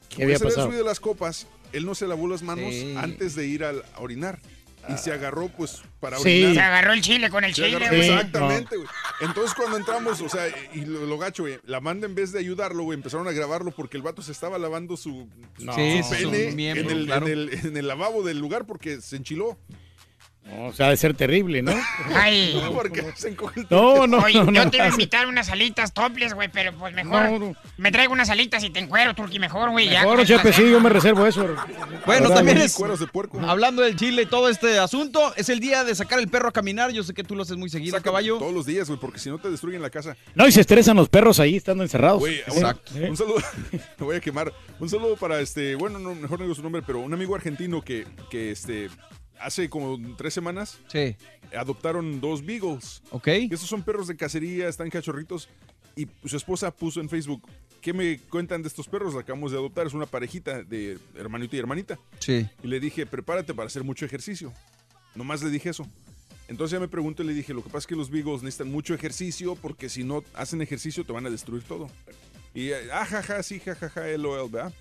¿Qué 0.08 0.24
había 0.24 0.38
se 0.38 0.44
había 0.46 0.56
pasado? 0.56 0.68
subido 0.70 0.86
las 0.86 1.00
copas, 1.02 1.48
él 1.74 1.86
no 1.86 1.96
se 1.96 2.08
lavó 2.08 2.28
las 2.28 2.42
manos 2.44 2.72
Sí. 2.74 2.96
antes 2.98 3.36
de 3.36 3.46
ir 3.48 3.64
al- 3.64 3.84
a 3.96 4.00
orinar. 4.00 4.40
Y 4.90 4.98
se 4.98 5.14
agarró, 5.14 5.48
pues, 5.48 5.82
para 6.02 6.18
Sí. 6.18 6.24
orinar. 6.44 6.54
Se 6.56 6.60
agarró 6.62 6.92
el 6.92 7.02
chile 7.02 7.30
con 7.30 7.46
el 7.46 7.54
Se 7.56 7.64
chile, 7.64 7.78
agarró-. 7.78 7.96
Exactamente, 7.96 8.76
güey. 8.76 8.90
Entonces 9.22 9.54
cuando 9.56 9.78
entramos, 9.78 10.20
o 10.20 10.28
sea, 10.28 10.44
y 10.74 10.82
lo, 10.82 11.06
lo 11.06 11.18
gacho, 11.18 11.44
güey, 11.44 11.58
la 11.66 11.80
banda 11.80 12.06
en 12.06 12.16
vez 12.16 12.34
de 12.34 12.40
ayudarlo, 12.40 12.84
güey, 12.84 12.98
empezaron 12.98 13.26
a 13.28 13.32
grabarlo 13.32 13.72
porque 13.72 13.96
el 13.96 14.04
vato 14.04 14.22
se 14.22 14.34
estaba 14.34 14.58
lavando 14.58 14.98
su, 14.98 15.30
No. 15.60 15.74
Sí, 15.74 16.04
su 16.04 16.16
su 16.16 16.30
pene 16.32 16.52
miembro, 16.52 16.92
en, 16.92 16.98
el, 16.98 17.06
claro. 17.06 17.28
en, 17.28 17.32
el, 17.32 17.54
en 17.66 17.78
el 17.78 17.88
lavabo 17.88 18.24
del 18.24 18.40
lugar 18.40 18.66
porque 18.66 19.00
se 19.00 19.16
enchiló. 19.16 19.58
No, 20.46 20.66
o 20.68 20.74
sea, 20.74 20.90
de 20.90 20.98
ser 20.98 21.14
terrible, 21.16 21.62
¿no? 21.62 21.72
Ay. 22.16 22.62
Porque 22.74 23.04
se 23.16 23.30
encoge 23.30 23.62
el 23.62 23.68
No, 23.70 24.06
no, 24.08 24.18
Oye, 24.20 24.40
no. 24.40 24.46
yo 24.52 24.66
no, 24.66 24.70
te 24.70 24.78
iba 24.78 24.86
a 24.86 24.90
no. 24.90 24.94
invitar 24.96 25.26
unas 25.28 25.50
alitas 25.50 25.94
toples, 25.94 26.34
güey, 26.34 26.50
pero 26.52 26.74
pues 26.74 26.94
mejor. 26.94 27.24
No, 27.32 27.40
no. 27.40 27.56
Me 27.78 27.92
traigo 27.92 28.12
unas 28.14 28.30
alitas 28.30 28.64
y 28.64 28.70
te 28.70 28.80
encuero, 28.80 29.14
Turki, 29.16 29.40
mejor, 29.40 29.72
güey. 29.72 29.90
ya 29.90 30.02
Mejor, 30.02 30.26
Chepe, 30.26 30.52
sí, 30.52 30.70
yo 30.70 30.80
me 30.82 30.90
reservo 30.90 31.26
eso. 31.26 31.46
Bueno, 32.06 32.26
Ahora, 32.26 32.36
también 32.36 32.58
es... 32.58 32.74
cueros 32.74 33.00
de 33.00 33.08
puerco. 33.08 33.40
Hablando 33.40 33.82
del 33.82 33.96
chile 33.96 34.24
y 34.24 34.26
todo 34.26 34.50
este 34.50 34.78
asunto, 34.80 35.34
es 35.38 35.48
el 35.50 35.60
día 35.60 35.84
de 35.84 35.96
sacar 35.96 36.20
el 36.20 36.28
perro 36.28 36.50
a 36.50 36.52
caminar. 36.52 36.92
Yo 36.92 37.04
sé 37.04 37.14
que 37.14 37.24
tú 37.24 37.36
lo 37.36 37.44
haces 37.44 37.56
muy 37.58 37.70
seguido, 37.70 37.96
Saca 37.98 38.04
caballo. 38.04 38.38
Todos 38.38 38.54
los 38.54 38.66
días, 38.66 38.88
güey, 38.88 39.00
porque 39.00 39.20
si 39.20 39.30
no 39.30 39.38
te 39.40 39.50
destruyen 39.50 39.82
la 39.82 39.90
casa. 39.90 40.16
No, 40.36 40.48
y 40.48 40.52
se 40.52 40.62
estresan 40.62 40.98
los 40.98 41.08
perros 41.10 41.40
ahí 41.40 41.56
estando 41.56 41.84
encerrados. 41.84 42.20
Güey, 42.20 42.42
Sí. 42.52 42.60
un, 42.62 43.02
¿Eh? 43.02 43.10
un 43.10 43.18
saludo, 43.18 43.38
me 43.72 44.06
voy 44.06 44.16
a 44.18 44.20
quemar. 44.20 44.52
Un 44.80 44.90
saludo 44.90 45.16
para 45.16 45.40
este, 45.40 45.76
bueno, 45.76 46.00
no, 46.00 46.14
mejor 46.16 46.40
no 46.40 46.46
digo 46.46 46.56
su 46.56 46.64
nombre, 46.64 46.82
pero 46.86 47.00
un 47.00 47.14
amigo 47.14 47.34
argentino 47.36 47.82
que, 47.82 48.06
que 48.30 48.52
este, 48.52 48.90
hace 49.44 49.70
como 49.70 50.00
tres 50.16 50.34
semanas 50.34 50.80
Sí. 50.88 51.16
adoptaron 51.56 52.20
dos 52.22 52.46
beagles. 52.46 53.02
Ok. 53.12 53.28
Esos 53.28 53.68
son 53.70 53.84
perros 53.84 54.08
de 54.08 54.16
cacería, 54.16 54.68
están 54.68 54.90
cachorritos. 54.90 55.50
Y 55.96 56.08
su 56.26 56.38
esposa 56.38 56.72
puso 56.72 57.00
en 57.02 57.08
Facebook, 57.10 57.48
¿qué 57.82 57.94
me 57.94 58.18
cuentan 58.18 58.62
de 58.64 58.68
estos 58.68 58.88
perros? 58.88 59.14
La 59.14 59.22
acabamos 59.22 59.52
de 59.52 59.58
adoptar, 59.60 59.86
es 59.86 59.94
una 59.94 60.08
parejita 60.08 60.64
de 60.64 60.98
hermanito 61.16 61.56
y 61.56 61.60
hermanita. 61.60 62.00
Sí. 62.20 62.48
Y 62.64 62.68
le 62.68 62.80
dije, 62.80 63.06
prepárate 63.06 63.54
para 63.54 63.68
hacer 63.68 63.84
mucho 63.84 64.06
ejercicio. 64.06 64.52
Nomás 65.16 65.44
le 65.44 65.52
dije 65.52 65.70
eso. 65.70 65.86
Entonces 66.48 66.72
ya 66.74 66.80
me 66.80 66.88
pregunto 66.88 67.22
y 67.24 67.28
le 67.28 67.34
dije, 67.34 67.54
lo 67.54 67.62
que 67.64 67.70
pasa 67.70 67.80
es 67.80 67.88
que 67.88 67.96
los 67.96 68.10
beagles 68.10 68.42
necesitan 68.42 68.72
mucho 68.72 68.94
ejercicio 68.96 69.56
porque 69.56 69.88
si 69.88 70.04
no 70.04 70.24
hacen 70.34 70.62
ejercicio 70.62 71.04
te 71.06 71.14
van 71.14 71.26
a 71.26 71.30
destruir 71.30 71.64
todo. 71.64 71.90
Y, 72.56 72.70
eh, 72.70 72.90
ah, 72.92 73.06
jaja, 73.06 73.42
sí, 73.44 73.60
jajaja, 73.60 74.08
LOL, 74.18 74.50
¿verdad? 74.50 74.74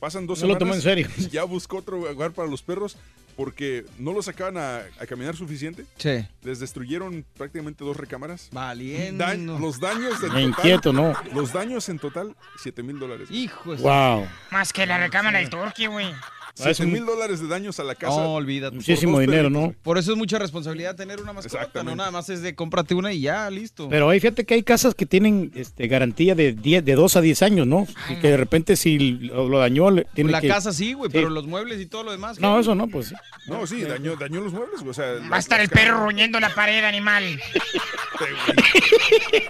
Pasan 0.00 0.26
dos 0.26 0.40
No 0.40 0.48
lo 0.48 0.54
semanas. 0.54 0.58
tomó 0.58 0.74
en 0.74 0.82
serio. 0.82 1.08
Ya 1.30 1.44
buscó 1.44 1.78
otro 1.78 1.98
lugar 1.98 2.32
para 2.32 2.48
los 2.48 2.62
perros 2.62 2.96
porque 3.38 3.86
no 4.00 4.12
los 4.12 4.24
sacaban 4.24 4.58
a, 4.58 4.78
a 5.00 5.06
caminar 5.06 5.36
suficiente. 5.36 5.86
Sí. 5.96 6.26
Les 6.42 6.58
destruyeron 6.58 7.24
prácticamente 7.36 7.84
dos 7.84 7.96
recámaras. 7.96 8.48
Valiendo. 8.50 9.24
Da- 9.24 9.34
los 9.34 9.78
daños 9.78 10.14
en 10.14 10.20
Me 10.22 10.26
total. 10.28 10.42
inquieto, 10.42 10.92
¿no? 10.92 11.14
Los 11.32 11.52
daños 11.52 11.88
en 11.88 12.00
total, 12.00 12.34
7 12.60 12.82
mil 12.82 12.98
dólares. 12.98 13.28
Hijo 13.30 13.76
de... 13.76 13.80
Wow. 13.82 14.26
Más 14.50 14.72
que 14.72 14.84
la 14.86 14.98
recámara 14.98 15.38
del 15.38 15.48
Turki, 15.50 15.86
güey. 15.86 16.12
Ah, 16.60 16.70
es 16.70 16.76
7 16.78 16.84
un- 16.86 16.92
mil 16.92 17.06
dólares 17.06 17.40
de 17.40 17.48
daños 17.48 17.78
a 17.80 17.84
la 17.84 17.94
casa. 17.94 18.16
No, 18.16 18.34
olvídate. 18.34 18.76
Muchísimo 18.76 19.12
dos 19.12 19.20
dinero, 19.22 19.50
¿no? 19.50 19.74
Por 19.82 19.98
eso 19.98 20.12
es 20.12 20.18
mucha 20.18 20.38
responsabilidad 20.38 20.96
tener 20.96 21.20
una 21.20 21.32
mascota, 21.32 21.58
Exactamente. 21.58 21.90
no 21.92 21.96
nada 21.96 22.10
más 22.10 22.28
es 22.28 22.42
de 22.42 22.54
cómprate 22.54 22.94
una 22.94 23.12
y 23.12 23.20
ya, 23.22 23.48
listo. 23.50 23.88
Pero 23.88 24.08
ahí 24.10 24.20
fíjate 24.20 24.44
que 24.44 24.54
hay 24.54 24.62
casas 24.62 24.94
que 24.94 25.06
tienen 25.06 25.50
este, 25.54 25.86
garantía 25.88 26.34
de 26.34 26.52
10, 26.52 26.84
de 26.84 26.94
2 26.94 27.16
a 27.16 27.20
10 27.20 27.42
años, 27.42 27.66
¿no? 27.66 27.86
Y 28.10 28.16
que 28.16 28.28
de 28.28 28.36
repente 28.36 28.76
si 28.76 28.98
lo, 28.98 29.48
lo 29.48 29.58
dañó, 29.58 29.90
le- 29.90 30.06
tiene 30.14 30.30
la 30.32 30.40
que... 30.40 30.48
casa 30.48 30.72
sí, 30.72 30.92
güey, 30.92 31.10
Sí. 31.10 31.16
pero 31.16 31.30
los 31.30 31.46
muebles 31.46 31.80
y 31.80 31.86
todo 31.86 32.02
lo 32.04 32.12
demás. 32.12 32.38
No, 32.40 32.54
¿qué? 32.56 32.60
eso 32.60 32.74
no, 32.74 32.88
pues 32.88 33.08
sí. 33.08 33.14
No, 33.46 33.66
sí, 33.66 33.82
dañó, 33.82 34.16
dañó 34.16 34.40
los 34.40 34.52
muebles, 34.52 34.80
güey. 34.80 34.90
O 34.90 34.94
sea, 34.94 35.06
Va 35.30 35.36
a 35.36 35.40
estar 35.40 35.60
el 35.60 35.68
perro 35.68 36.04
ruñendo 36.04 36.38
la 36.40 36.54
pared, 36.54 36.84
animal. 36.84 37.24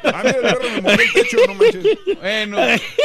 Ah, 0.04 0.22
mira, 0.24 0.36
el 0.36 0.42
perro 0.42 0.70
me 0.70 0.80
movió 0.80 1.00
el 1.00 1.12
techo, 1.12 1.36
no 1.46 1.54
manches. 1.54 1.84
Bueno, 2.20 2.58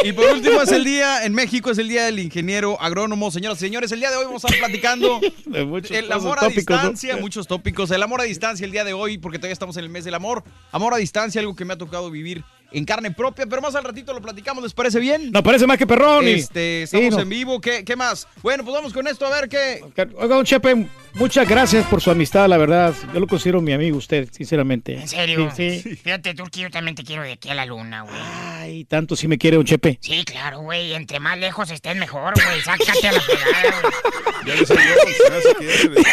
y 0.03 0.11
por 0.13 0.25
último 0.31 0.61
es 0.61 0.71
el 0.71 0.83
día, 0.83 1.25
en 1.25 1.33
México 1.33 1.71
es 1.71 1.77
el 1.77 1.87
día 1.87 2.05
del 2.05 2.19
ingeniero 2.19 2.79
agrónomo. 2.81 3.31
Señoras 3.31 3.57
y 3.59 3.65
señores, 3.65 3.91
el 3.91 3.99
día 3.99 4.11
de 4.11 4.17
hoy 4.17 4.25
vamos 4.25 4.43
a 4.43 4.47
estar 4.47 4.59
platicando 4.59 5.19
De 5.45 5.65
muchos 5.65 5.91
el 5.91 6.11
amor 6.11 6.39
a 6.39 6.41
tópicos, 6.41 6.75
¿no? 6.75 6.81
distancia, 6.89 7.17
muchos 7.17 7.47
tópicos. 7.47 7.91
El 7.91 8.03
amor 8.03 8.21
a 8.21 8.23
distancia 8.23 8.65
el 8.65 8.71
día 8.71 8.83
de 8.83 8.93
hoy, 8.93 9.17
porque 9.17 9.37
todavía 9.37 9.53
estamos 9.53 9.77
en 9.77 9.83
el 9.83 9.89
mes 9.89 10.05
del 10.05 10.15
amor. 10.15 10.43
Amor 10.71 10.93
a 10.93 10.97
distancia, 10.97 11.39
algo 11.39 11.55
que 11.55 11.65
me 11.65 11.73
ha 11.73 11.77
tocado 11.77 12.09
vivir 12.09 12.43
en 12.73 12.85
carne 12.85 13.11
propia, 13.11 13.45
pero 13.45 13.61
más 13.61 13.75
al 13.75 13.83
ratito 13.83 14.13
lo 14.13 14.21
platicamos, 14.21 14.63
¿les 14.63 14.73
parece 14.73 14.99
bien? 14.99 15.31
No, 15.31 15.43
parece 15.43 15.67
más 15.67 15.77
que 15.77 15.87
perrón. 15.87 16.27
y- 16.27 16.31
Este, 16.31 16.83
estamos 16.83 17.05
Sí, 17.05 17.09
no. 17.11 17.19
en 17.21 17.29
vivo, 17.29 17.61
¿Qué, 17.61 17.83
¿qué 17.85 17.95
más? 17.95 18.27
Bueno, 18.41 18.63
pues 18.63 18.73
vamos 18.75 18.93
con 18.93 19.07
esto, 19.07 19.25
a 19.25 19.29
ver 19.29 19.49
qué... 19.49 19.81
Oiga, 20.17 20.35
don 20.35 20.45
Chepe, 20.45 20.87
muchas 21.13 21.47
gracias 21.47 21.85
por 21.87 22.01
su 22.01 22.11
amistad, 22.11 22.47
la 22.49 22.57
verdad. 22.57 22.93
Yo 23.13 23.19
lo 23.19 23.27
considero 23.27 23.61
mi 23.61 23.73
amigo 23.73 23.97
usted, 23.97 24.27
sinceramente. 24.31 24.95
¿En 24.95 25.07
serio? 25.07 25.51
Sí, 25.55 25.79
sí. 25.81 25.95
Fíjate, 25.95 26.33
Turki, 26.33 26.61
yo 26.61 26.71
también 26.71 26.95
te 26.95 27.03
quiero 27.03 27.23
de 27.23 27.33
aquí 27.33 27.49
a 27.49 27.55
la 27.55 27.65
luna, 27.65 28.01
güey. 28.01 28.15
Ay, 28.59 28.85
tanto 28.85 29.15
si 29.15 29.27
me 29.27 29.37
quiere, 29.37 29.57
don 29.57 29.65
Chepe. 29.65 29.99
Sí, 30.01 30.23
claro, 30.25 30.61
güey. 30.61 30.93
Entre 30.93 31.19
más 31.19 31.37
lejos 31.37 31.69
estés 31.69 31.95
mejor, 31.95 32.33
güey. 32.33 32.61
Sácate 32.61 33.07
a 33.07 33.11
la 33.11 33.21
fregada, 33.21 33.81
güey. 33.81 33.93
Ya 34.45 34.55
le 34.55 34.65
salió. 34.65 34.83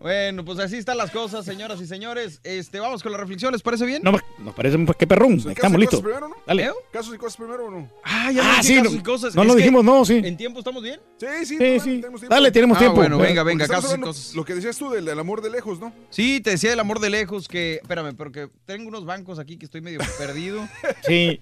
Bueno, 0.00 0.44
pues 0.44 0.58
así 0.58 0.76
están 0.76 0.96
las 0.96 1.10
cosas, 1.10 1.44
señoras 1.44 1.80
y 1.80 1.86
señores. 1.86 2.17
Este, 2.44 2.78
vamos 2.80 3.02
con 3.02 3.12
la 3.12 3.18
reflexión, 3.18 3.52
¿les 3.52 3.62
parece 3.62 3.84
bien? 3.86 4.02
No, 4.02 4.12
nos 4.38 4.54
parece 4.54 4.78
pues, 4.78 4.96
que 4.96 5.06
perrón. 5.06 5.36
¿Casos 5.36 5.52
Estamos 5.52 5.80
listos. 5.80 6.00
primero, 6.00 6.28
no? 6.28 6.34
Dale. 6.46 6.70
¿Casos 6.92 7.14
y 7.14 7.18
cosas 7.18 7.36
primero 7.36 7.66
o 7.66 7.70
no? 7.70 7.90
Ah, 8.04 8.30
ya 8.32 8.42
Ah, 8.44 8.56
no 8.58 8.62
sí, 8.62 8.74
no- 8.76 8.82
casos 8.84 8.94
y 8.98 9.02
cosas. 9.02 9.34
no 9.34 9.42
Es 9.42 9.48
lo 9.48 9.54
dijimos, 9.54 9.84
no, 9.84 10.04
sí. 10.04 10.20
¿En 10.24 10.36
tiempo 10.36 10.58
estamos 10.60 10.82
bien? 10.82 11.00
Sí, 11.18 11.26
sí, 11.44 11.46
Sí, 11.46 11.56
dale, 11.58 11.80
sí. 11.80 12.00
tenemos 12.00 12.20
tiempo. 12.20 12.34
Dale, 12.34 12.50
tenemos 12.52 12.76
Ah, 12.76 12.80
tiempo. 12.80 12.96
bueno, 12.96 13.18
venga, 13.18 13.42
Porque 13.42 13.56
venga, 13.56 13.68
casos 13.68 13.94
y 13.96 14.00
cosas. 14.00 14.34
Lo 14.34 14.44
que 14.44 14.54
decías 14.54 14.76
tú 14.76 14.90
del, 14.90 15.04
del 15.04 15.18
amor 15.18 15.42
de 15.42 15.50
lejos, 15.50 15.80
¿no? 15.80 15.92
Sí, 16.10 16.40
te 16.40 16.50
decía 16.50 16.72
el 16.72 16.80
amor 16.80 17.00
de 17.00 17.10
lejos 17.10 17.48
que... 17.48 17.74
Espérame, 17.82 18.14
pero 18.16 18.32
que 18.32 18.48
tengo 18.66 18.88
unos 18.88 19.04
bancos 19.04 19.38
aquí 19.38 19.56
que 19.56 19.64
estoy 19.64 19.80
medio 19.80 19.98
perdido. 20.18 20.66
Sí. 21.06 21.40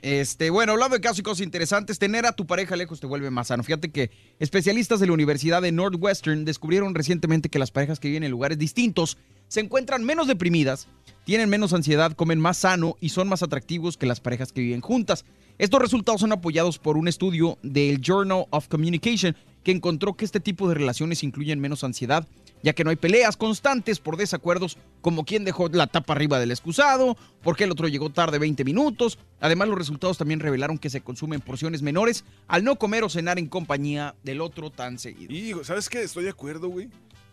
Este, 0.00 0.50
bueno, 0.50 0.72
hablando 0.72 0.94
de 0.94 1.00
casos 1.00 1.18
y 1.18 1.22
cosas 1.22 1.40
interesantes, 1.44 1.98
tener 1.98 2.24
a 2.24 2.30
tu 2.32 2.46
pareja 2.46 2.76
lejos 2.76 3.00
te 3.00 3.08
vuelve 3.08 3.30
más 3.30 3.48
sano. 3.48 3.64
Fíjate 3.64 3.90
que 3.90 4.12
especialistas 4.38 5.00
de 5.00 5.06
la 5.08 5.12
Universidad 5.12 5.60
de 5.60 5.72
Northwestern 5.72 6.44
descubrieron 6.44 6.94
recientemente 6.94 7.48
que 7.48 7.58
las 7.58 7.72
parejas 7.72 7.98
que 7.98 8.06
viven 8.06 8.22
en 8.22 8.30
lugares 8.30 8.58
distintos 8.58 9.18
se 9.48 9.60
encuentran 9.60 10.04
menos 10.04 10.26
deprimidas, 10.26 10.86
tienen 11.24 11.50
menos 11.50 11.72
ansiedad, 11.72 12.12
comen 12.12 12.40
más 12.40 12.58
sano 12.58 12.96
y 13.00 13.10
son 13.10 13.28
más 13.28 13.42
atractivos 13.42 13.96
que 13.96 14.06
las 14.06 14.20
parejas 14.20 14.52
que 14.52 14.60
viven 14.60 14.80
juntas. 14.80 15.24
Estos 15.58 15.82
resultados 15.82 16.20
son 16.20 16.32
apoyados 16.32 16.78
por 16.78 16.96
un 16.96 17.08
estudio 17.08 17.58
del 17.62 18.00
Journal 18.00 18.46
of 18.50 18.68
Communication 18.68 19.36
que 19.64 19.72
encontró 19.72 20.14
que 20.14 20.24
este 20.24 20.40
tipo 20.40 20.68
de 20.68 20.74
relaciones 20.74 21.22
incluyen 21.22 21.60
menos 21.60 21.84
ansiedad, 21.84 22.26
ya 22.62 22.72
que 22.72 22.84
no 22.84 22.90
hay 22.90 22.96
peleas 22.96 23.36
constantes 23.36 23.98
por 23.98 24.16
desacuerdos 24.16 24.78
como 25.00 25.24
quién 25.24 25.44
dejó 25.44 25.68
la 25.68 25.86
tapa 25.86 26.12
arriba 26.12 26.38
del 26.38 26.50
excusado, 26.50 27.16
por 27.42 27.56
qué 27.56 27.64
el 27.64 27.72
otro 27.72 27.88
llegó 27.88 28.10
tarde 28.10 28.38
20 28.38 28.64
minutos. 28.64 29.18
Además, 29.40 29.68
los 29.68 29.78
resultados 29.78 30.16
también 30.16 30.40
revelaron 30.40 30.78
que 30.78 30.90
se 30.90 31.00
consumen 31.00 31.40
porciones 31.40 31.82
menores 31.82 32.24
al 32.46 32.64
no 32.64 32.76
comer 32.76 33.04
o 33.04 33.08
cenar 33.08 33.38
en 33.38 33.48
compañía 33.48 34.14
del 34.22 34.40
otro 34.40 34.70
tan 34.70 34.98
seguido. 34.98 35.32
Y, 35.32 35.52
¿sabes 35.64 35.88
qué? 35.88 36.02
Estoy 36.02 36.24
de 36.24 36.30
acuerdo, 36.30 36.68
güey. 36.68 36.88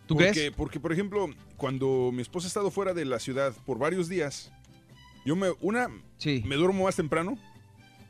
¿Tú 0.06 0.14
porque, 0.14 0.30
crees? 0.30 0.52
Porque, 0.52 0.80
por 0.80 0.92
ejemplo, 0.92 1.28
cuando 1.56 2.10
mi 2.12 2.22
esposa 2.22 2.46
ha 2.46 2.48
estado 2.48 2.70
fuera 2.70 2.94
de 2.94 3.04
la 3.04 3.18
ciudad 3.18 3.52
por 3.64 3.78
varios 3.78 4.08
días, 4.08 4.52
yo 5.24 5.34
me, 5.34 5.48
una, 5.60 5.88
me 5.88 6.56
duermo 6.56 6.84
más 6.84 6.96
temprano. 6.96 7.38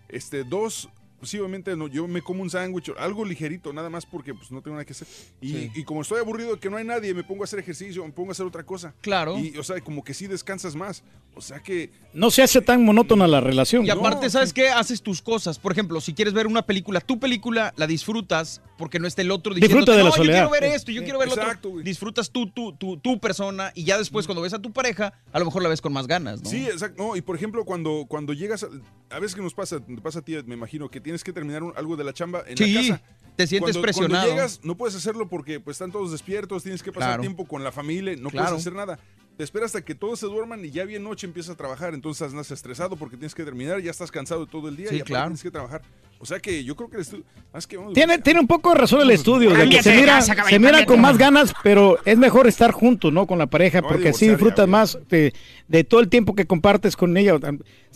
Este, 0.08 0.44
dos, 0.44 0.88
posiblemente 1.30 1.74
no, 1.76 1.88
yo 1.88 2.06
me 2.06 2.22
como 2.22 2.40
un 2.42 2.50
sándwich, 2.50 2.92
algo 2.98 3.24
ligerito, 3.24 3.72
nada 3.72 3.90
más 3.90 4.06
porque 4.06 4.32
pues 4.32 4.52
no 4.52 4.62
tengo 4.62 4.76
nada 4.76 4.84
que 4.84 4.92
hacer. 4.92 5.08
Y, 5.40 5.52
Sí. 5.52 5.70
y 5.74 5.82
como 5.84 6.02
estoy 6.02 6.20
aburrido 6.20 6.54
de 6.54 6.60
que 6.60 6.70
no 6.70 6.76
hay 6.76 6.84
nadie, 6.84 7.12
me 7.14 7.24
pongo 7.24 7.42
a 7.42 7.44
hacer 7.46 7.58
ejercicio, 7.58 8.04
me 8.04 8.12
pongo 8.12 8.30
a 8.30 8.32
hacer 8.32 8.46
otra 8.46 8.62
cosa. 8.64 8.94
Claro. 9.00 9.36
Y, 9.38 9.58
o 9.58 9.64
sea, 9.64 9.80
como 9.80 10.04
que 10.04 10.14
sí 10.14 10.28
descansas 10.28 10.76
más. 10.76 11.02
O 11.34 11.40
sea 11.40 11.60
que... 11.60 11.90
No 12.14 12.30
se 12.30 12.42
hace 12.42 12.62
tan 12.62 12.82
monótona 12.84 13.26
la 13.26 13.40
relación. 13.40 13.84
Y 13.84 13.90
aparte, 13.90 14.30
¿sabes 14.30 14.52
qué? 14.54 14.68
Haces 14.70 15.02
tus 15.02 15.20
cosas. 15.20 15.58
Por 15.58 15.72
ejemplo, 15.72 16.00
si 16.00 16.14
quieres 16.14 16.32
ver 16.32 16.46
una 16.46 16.62
película, 16.62 17.00
tu 17.00 17.18
película 17.18 17.74
la 17.76 17.86
disfrutas 17.86 18.62
porque 18.78 18.98
no 19.00 19.06
está 19.06 19.20
el 19.22 19.30
otro 19.30 19.52
diciendo, 19.52 19.76
Disfruta 19.78 19.92
de 19.92 19.98
la 19.98 20.04
no, 20.04 20.10
yo 20.10 20.16
soledad". 20.16 20.38
quiero 20.48 20.50
ver 20.50 20.70
Sí. 20.70 20.76
esto, 20.76 20.92
yo 20.92 21.02
quiero 21.02 21.18
ver 21.18 21.28
lo 21.28 21.34
Exacto, 21.34 21.68
otro. 21.70 21.80
Disfrutas 21.82 22.30
tú, 22.30 22.50
tú, 22.50 22.72
tú, 22.78 22.96
tu 22.98 23.18
persona 23.20 23.72
y 23.74 23.84
ya 23.84 23.98
después 23.98 24.26
cuando 24.26 24.40
ves 24.42 24.54
a 24.54 24.60
tu 24.62 24.72
pareja, 24.72 25.12
a 25.32 25.38
lo 25.38 25.44
mejor 25.46 25.62
la 25.62 25.68
ves 25.68 25.80
con 25.82 25.92
más 25.92 26.06
ganas, 26.06 26.42
¿no? 26.42 26.48
Sí, 26.48 26.64
exacto. 26.66 27.02
No, 27.02 27.16
y 27.16 27.20
por 27.20 27.36
ejemplo, 27.36 27.64
cuando, 27.64 28.06
cuando 28.08 28.32
llegas, 28.32 28.62
a, 28.64 28.68
a 29.10 29.18
veces 29.18 29.34
que 29.34 29.42
nos 29.42 29.52
pasa, 29.54 29.80
te 29.80 29.96
pasa 30.00 30.20
a 30.20 30.22
ti, 30.22 30.36
me 30.46 30.54
imagino, 30.54 30.88
que 30.90 31.00
tienes 31.00 31.15
que 31.24 31.32
terminar 31.32 31.62
un- 31.62 31.72
algo 31.76 31.96
de 31.96 32.04
la 32.04 32.12
chamba 32.12 32.42
en 32.46 32.56
Sí, 32.56 32.72
la 32.72 32.80
casa. 32.80 33.02
te 33.36 33.46
sientes 33.46 33.72
Cuando- 33.74 33.82
presionado. 33.82 34.24
Cuando 34.26 34.34
llegas, 34.36 34.60
no 34.62 34.76
puedes 34.76 34.94
hacerlo 34.96 35.28
porque 35.28 35.60
pues, 35.60 35.74
están 35.76 35.92
todos 35.92 36.12
despiertos, 36.12 36.62
tienes 36.62 36.82
que 36.82 36.92
pasar 36.92 37.10
Claro. 37.10 37.20
tiempo 37.22 37.46
con 37.46 37.62
la 37.64 37.72
familia, 37.72 38.14
no 38.18 38.30
Claro. 38.30 38.48
puedes 38.48 38.60
hacer 38.62 38.72
nada. 38.74 38.98
Te 39.36 39.44
esperas 39.44 39.66
hasta 39.66 39.84
que 39.84 39.94
todos 39.94 40.18
se 40.18 40.24
duerman 40.26 40.64
y 40.64 40.70
ya 40.70 40.84
bien 40.86 41.02
noche 41.04 41.26
empiezas 41.26 41.52
a 41.52 41.56
trabajar, 41.58 41.92
entonces 41.92 42.30
andas 42.30 42.50
estresado 42.50 42.96
porque 42.96 43.18
tienes 43.18 43.34
que 43.34 43.44
terminar, 43.44 43.82
ya 43.82 43.90
estás 43.90 44.10
cansado 44.10 44.46
todo 44.46 44.68
el 44.70 44.76
día 44.76 44.88
Sí, 44.88 44.96
y 44.96 45.00
claro. 45.02 45.26
tienes 45.26 45.42
que 45.42 45.50
trabajar. 45.50 45.82
O 46.18 46.24
sea 46.24 46.40
que 46.40 46.64
yo 46.64 46.74
creo 46.74 46.88
que 46.88 46.96
eres 46.96 47.10
tú. 47.10 47.22
Es 47.52 47.66
que 47.66 47.76
vamos- 47.76 47.92
Tiene, 47.92 48.16
tiene 48.20 48.40
un 48.40 48.46
poco 48.46 48.70
de 48.70 48.76
razón 48.76 49.02
el 49.02 49.10
estudio, 49.10 49.50
de 49.50 49.56
que 49.56 49.60
Cámbiate 49.60 49.90
se 49.90 49.96
mira, 50.00 50.22
se 50.22 50.58
mira 50.58 50.86
con 50.86 50.98
más 51.02 51.18
ganas, 51.18 51.52
pero 51.62 51.98
es 52.06 52.16
mejor 52.16 52.46
estar 52.46 52.70
juntos, 52.72 53.12
¿no? 53.12 53.26
Con 53.26 53.36
la 53.38 53.46
pareja, 53.48 53.82
No, 53.82 53.88
porque 53.88 54.08
así 54.08 54.26
disfrutas 54.26 54.66
más 54.66 54.98
de, 55.10 55.34
de 55.68 55.84
todo 55.84 56.00
el 56.00 56.08
tiempo 56.08 56.34
que 56.34 56.46
compartes 56.46 56.96
con 56.96 57.14
ella. 57.18 57.38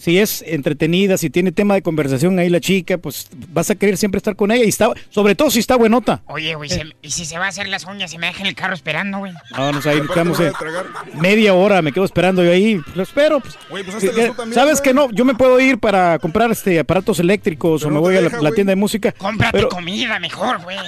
Si 0.01 0.19
es 0.19 0.43
entretenida, 0.47 1.19
si 1.19 1.29
tiene 1.29 1.53
tema 1.53 1.75
de 1.75 1.83
conversación 1.83 2.39
ahí 2.39 2.49
la 2.49 2.61
chica, 2.61 2.97
pues 2.97 3.29
vas 3.53 3.71
a 3.71 3.75
querer 3.75 3.99
siempre 3.99 4.17
estar 4.17 4.35
con 4.35 4.51
ella 4.51 4.65
y 4.65 4.69
está, 4.71 4.89
sobre 5.11 5.35
todo 5.35 5.51
si 5.51 5.59
está 5.59 5.77
buenota. 5.77 6.23
Oye, 6.27 6.55
güey, 6.55 6.71
¿y 7.03 7.11
si 7.11 7.27
se 7.27 7.39
va 7.39 7.45
a 7.45 7.49
hacer 7.49 7.69
las 7.69 7.85
uñas 7.85 8.13
y 8.15 8.19
me 8.19 8.29
deja 8.29 8.41
en 8.41 8.47
el 8.47 8.55
carro 8.55 8.73
esperando, 8.73 9.19
güey? 9.19 9.33
No, 9.57 9.73
no 9.73 9.81
ahí 9.91 9.99
estamos 9.99 10.41
eh, 10.41 10.53
tragar. 10.59 10.87
media 11.21 11.53
hora, 11.53 11.83
me 11.83 11.93
quedo 11.93 12.07
esperando 12.07 12.43
yo 12.43 12.51
ahí, 12.51 12.81
lo 12.95 13.03
espero. 13.03 13.41
Pues. 13.41 13.59
Güey, 13.69 13.85
pues 13.85 13.97
haztelas 13.97 14.17
Eh, 14.19 14.33
también, 14.35 14.55
¿Sabes 14.55 14.81
que 14.81 14.95
no? 14.95 15.11
Yo 15.11 15.25
me 15.27 15.35
puedo 15.35 15.61
ir 15.61 15.79
para 15.79 16.19
comprar 16.19 16.51
este 16.51 16.79
aparatos 16.79 17.21
eléctricos 17.21 17.83
o 17.83 17.85
Pero 17.85 17.91
me 17.91 17.95
no 17.97 18.01
voy 18.01 18.17
a 18.17 18.23
la, 18.23 18.53
tienda 18.53 18.71
de 18.71 18.77
música. 18.77 19.13
Cómprate 19.13 19.53
Pero, 19.53 19.69
comida 19.69 20.19
mejor, 20.19 20.63
güey. 20.63 20.79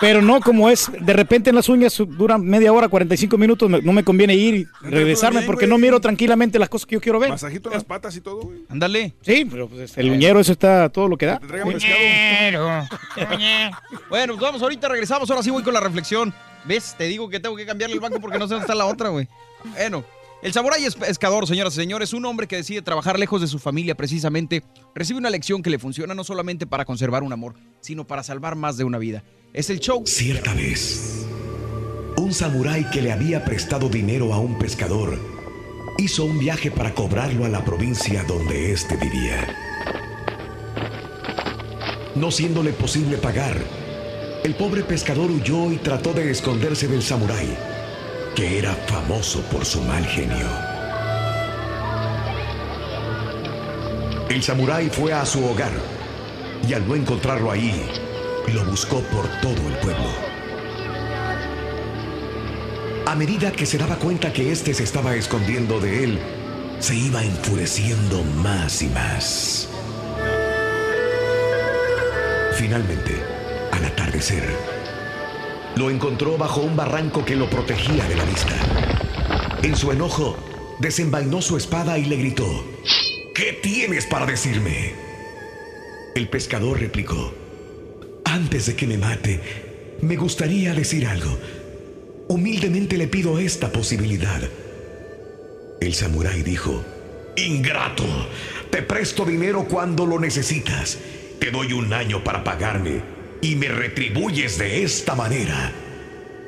pero 0.00 0.22
no 0.22 0.40
como 0.40 0.70
es, 0.70 0.90
de 0.98 1.12
repente 1.12 1.50
en 1.50 1.56
las 1.56 1.68
uñas 1.68 1.96
duran 2.08 2.42
media 2.44 2.72
hora, 2.72 2.88
45 2.88 3.36
minutos, 3.36 3.68
me- 3.68 3.82
no 3.82 3.92
me 3.92 4.04
conviene 4.04 4.34
ir 4.34 4.54
y 4.54 4.66
regresarme 4.82 5.42
porque 5.42 5.66
no 5.66 5.76
miro 5.76 6.00
tranquilamente 6.00 6.58
las 6.58 6.70
cosas 6.70 6.86
que 6.86 6.94
yo 6.94 7.00
quiero 7.02 7.18
ver. 7.18 7.28
Masajito 7.30 7.68
en 7.68 7.74
las 7.74 7.84
patas 7.84 8.16
y 8.16 8.20
todo, 8.22 8.50
güey. 8.54 8.66
Ándale. 8.68 9.14
Sí, 9.22 9.44
pero 9.44 9.68
pues, 9.68 9.96
el 9.98 10.10
uñero 10.10 10.40
eso 10.40 10.52
está 10.52 10.88
todo 10.88 11.08
lo 11.08 11.16
que 11.16 11.26
da. 11.26 11.40
Oye, 11.64 11.78
Bueno, 14.08 14.34
pues 14.34 14.40
vamos, 14.40 14.62
ahorita 14.62 14.88
regresamos. 14.88 15.30
Ahora 15.30 15.42
sí 15.42 15.50
voy 15.50 15.62
con 15.62 15.74
la 15.74 15.80
reflexión. 15.80 16.32
¿Ves? 16.64 16.94
Te 16.96 17.04
digo 17.04 17.28
que 17.28 17.40
tengo 17.40 17.56
que 17.56 17.66
cambiarle 17.66 17.94
el 17.94 18.00
banco 18.00 18.20
porque 18.20 18.38
no 18.38 18.46
sé 18.46 18.54
dónde 18.54 18.64
está 18.64 18.74
la 18.74 18.86
otra, 18.86 19.10
güey. 19.10 19.28
Bueno, 19.72 20.04
el 20.42 20.52
samurái 20.52 20.84
es 20.84 20.94
pescador, 20.94 21.46
señoras 21.46 21.72
y 21.72 21.76
señores, 21.76 22.12
un 22.12 22.24
hombre 22.26 22.46
que 22.46 22.56
decide 22.56 22.82
trabajar 22.82 23.18
lejos 23.18 23.40
de 23.40 23.46
su 23.46 23.58
familia 23.58 23.94
precisamente, 23.94 24.62
recibe 24.94 25.18
una 25.18 25.30
lección 25.30 25.62
que 25.62 25.70
le 25.70 25.78
funciona 25.78 26.14
no 26.14 26.22
solamente 26.22 26.66
para 26.66 26.84
conservar 26.84 27.22
un 27.22 27.32
amor, 27.32 27.54
sino 27.80 28.06
para 28.06 28.22
salvar 28.22 28.54
más 28.54 28.76
de 28.76 28.84
una 28.84 28.98
vida. 28.98 29.24
Es 29.54 29.70
el 29.70 29.80
show. 29.80 30.02
Cierta 30.06 30.52
vez, 30.52 31.26
un 32.18 32.34
samurái 32.34 32.90
que 32.90 33.00
le 33.00 33.12
había 33.12 33.44
prestado 33.44 33.88
dinero 33.88 34.34
a 34.34 34.38
un 34.38 34.58
pescador 34.58 35.18
hizo 35.98 36.24
un 36.24 36.38
viaje 36.38 36.70
para 36.70 36.94
cobrarlo 36.94 37.44
a 37.44 37.48
la 37.48 37.64
provincia 37.64 38.24
donde 38.24 38.72
éste 38.72 38.96
vivía. 38.96 39.46
No 42.14 42.30
siéndole 42.30 42.72
posible 42.72 43.16
pagar, 43.16 43.56
el 44.44 44.54
pobre 44.54 44.82
pescador 44.82 45.30
huyó 45.30 45.72
y 45.72 45.76
trató 45.76 46.12
de 46.12 46.30
esconderse 46.30 46.88
del 46.88 47.02
samurái, 47.02 47.56
que 48.34 48.58
era 48.58 48.74
famoso 48.74 49.40
por 49.50 49.64
su 49.64 49.80
mal 49.82 50.04
genio. 50.06 50.48
El 54.28 54.42
samurái 54.42 54.90
fue 54.90 55.12
a 55.12 55.24
su 55.24 55.44
hogar 55.44 55.72
y 56.68 56.72
al 56.72 56.86
no 56.86 56.94
encontrarlo 56.94 57.50
ahí, 57.50 57.72
lo 58.52 58.64
buscó 58.64 59.00
por 59.00 59.26
todo 59.40 59.68
el 59.68 59.76
pueblo. 59.78 60.33
A 63.06 63.14
medida 63.14 63.52
que 63.52 63.66
se 63.66 63.76
daba 63.76 63.96
cuenta 63.96 64.32
que 64.32 64.50
éste 64.50 64.72
se 64.72 64.82
estaba 64.82 65.14
escondiendo 65.14 65.78
de 65.78 66.04
él, 66.04 66.18
se 66.78 66.96
iba 66.96 67.22
enfureciendo 67.22 68.22
más 68.22 68.80
y 68.80 68.86
más. 68.86 69.68
Finalmente, 72.56 73.22
al 73.72 73.84
atardecer, 73.84 74.44
lo 75.76 75.90
encontró 75.90 76.38
bajo 76.38 76.62
un 76.62 76.76
barranco 76.76 77.24
que 77.26 77.36
lo 77.36 77.50
protegía 77.50 78.08
de 78.08 78.16
la 78.16 78.24
vista. 78.24 78.56
En 79.62 79.76
su 79.76 79.92
enojo, 79.92 80.36
desenvainó 80.78 81.42
su 81.42 81.58
espada 81.58 81.98
y 81.98 82.06
le 82.06 82.16
gritó, 82.16 82.64
¿Qué 83.34 83.52
tienes 83.62 84.06
para 84.06 84.24
decirme? 84.24 84.94
El 86.14 86.28
pescador 86.30 86.80
replicó, 86.80 87.34
Antes 88.24 88.66
de 88.66 88.76
que 88.76 88.86
me 88.86 88.96
mate, 88.96 89.40
me 90.00 90.16
gustaría 90.16 90.72
decir 90.72 91.06
algo. 91.06 91.38
Humildemente 92.28 92.96
le 92.96 93.08
pido 93.08 93.38
esta 93.38 93.70
posibilidad. 93.70 94.40
El 95.80 95.94
samurái 95.94 96.42
dijo, 96.42 96.84
Ingrato, 97.36 98.04
te 98.70 98.82
presto 98.82 99.24
dinero 99.24 99.66
cuando 99.68 100.06
lo 100.06 100.18
necesitas. 100.18 100.98
Te 101.38 101.50
doy 101.50 101.72
un 101.72 101.92
año 101.92 102.24
para 102.24 102.44
pagarme 102.44 103.02
y 103.42 103.56
me 103.56 103.68
retribuyes 103.68 104.58
de 104.58 104.82
esta 104.82 105.14
manera. 105.14 105.72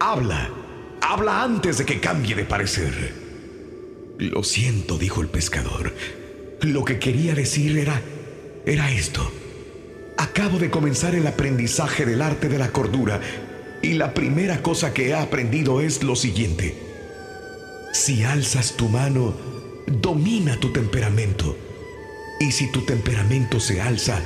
Habla, 0.01 0.51
Habla 1.09 1.45
antes 1.45 1.79
de 1.79 1.85
que 1.85 2.01
cambie 2.01 2.35
de 2.35 2.45
parecer. 2.45 3.13
Lo 4.19 4.43
siento, 4.43 4.99
dijo 4.99 5.23
el 5.23 5.29
pescador. 5.29 5.95
Lo 6.63 6.85
que 6.85 6.99
quería 6.99 7.33
decir 7.33 7.79
era... 7.79 8.03
era 8.65 8.91
esto. 8.91 9.31
Acabo 10.19 10.59
de 10.59 10.69
comenzar 10.69 11.15
el 11.15 11.25
aprendizaje 11.27 12.05
del 12.07 12.23
arte 12.23 12.49
de 12.49 12.59
la 12.59 12.73
cordura 12.73 13.21
y 13.87 13.95
la 13.95 14.15
primera 14.15 14.63
cosa 14.63 14.93
que 14.93 15.11
he 15.11 15.15
aprendido 15.15 15.81
es 15.81 16.03
lo 16.03 16.17
siguiente. 16.17 16.75
Si 17.93 18.25
alzas 18.25 18.73
tu 18.77 18.89
mano, 18.89 19.33
domina 19.87 20.59
tu 20.59 20.73
temperamento. 20.73 21.57
Y 22.41 22.51
si 22.51 22.73
tu 22.73 22.81
temperamento 22.85 23.61
se 23.61 23.81
alza, 23.81 24.21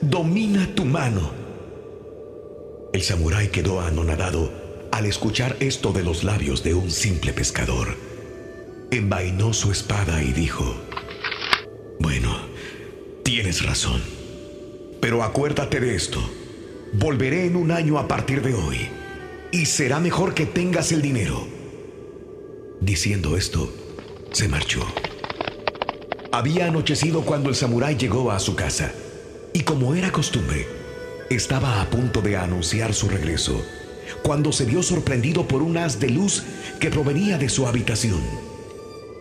domina 0.00 0.76
tu 0.76 0.84
mano. 0.84 1.32
El 2.92 3.02
samurái 3.02 3.48
quedó 3.48 3.80
anonadado 3.80 4.52
al 4.92 5.06
escuchar 5.06 5.56
esto 5.58 5.92
de 5.92 6.04
los 6.04 6.22
labios 6.22 6.62
de 6.62 6.74
un 6.74 6.88
simple 6.92 7.32
pescador. 7.32 7.96
Envainó 8.92 9.52
su 9.52 9.72
espada 9.72 10.22
y 10.22 10.32
dijo, 10.32 10.76
Bueno, 11.98 12.32
tienes 13.24 13.66
razón. 13.66 14.02
Pero 15.00 15.24
acuérdate 15.24 15.80
de 15.80 15.96
esto. 15.96 16.20
Volveré 16.92 17.46
en 17.46 17.56
un 17.56 17.72
año 17.72 17.98
a 17.98 18.06
partir 18.06 18.40
de 18.42 18.54
hoy. 18.54 18.99
Y 19.52 19.66
será 19.66 19.98
mejor 19.98 20.34
que 20.34 20.46
tengas 20.46 20.92
el 20.92 21.02
dinero. 21.02 21.46
Diciendo 22.80 23.36
esto, 23.36 23.72
se 24.30 24.48
marchó. 24.48 24.86
Había 26.30 26.66
anochecido 26.66 27.22
cuando 27.22 27.48
el 27.48 27.56
samurái 27.56 27.96
llegó 27.96 28.30
a 28.30 28.38
su 28.38 28.54
casa. 28.54 28.92
Y 29.52 29.60
como 29.62 29.96
era 29.96 30.12
costumbre, 30.12 30.68
estaba 31.28 31.82
a 31.82 31.90
punto 31.90 32.22
de 32.22 32.36
anunciar 32.36 32.94
su 32.94 33.08
regreso, 33.08 33.60
cuando 34.22 34.52
se 34.52 34.64
vio 34.64 34.84
sorprendido 34.84 35.48
por 35.48 35.62
un 35.62 35.76
haz 35.76 35.98
de 35.98 36.10
luz 36.10 36.44
que 36.78 36.90
provenía 36.90 37.36
de 37.36 37.48
su 37.48 37.66
habitación. 37.66 38.20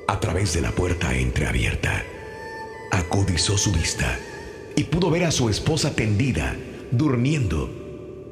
A 0.08 0.20
través 0.20 0.54
de 0.54 0.62
la 0.62 0.72
puerta 0.72 1.16
entreabierta, 1.16 2.04
acudizó 2.92 3.58
su 3.58 3.72
vista 3.72 4.20
y 4.76 4.84
pudo 4.84 5.10
ver 5.10 5.24
a 5.24 5.32
su 5.32 5.50
esposa 5.50 5.96
tendida, 5.96 6.56
durmiendo, 6.92 7.79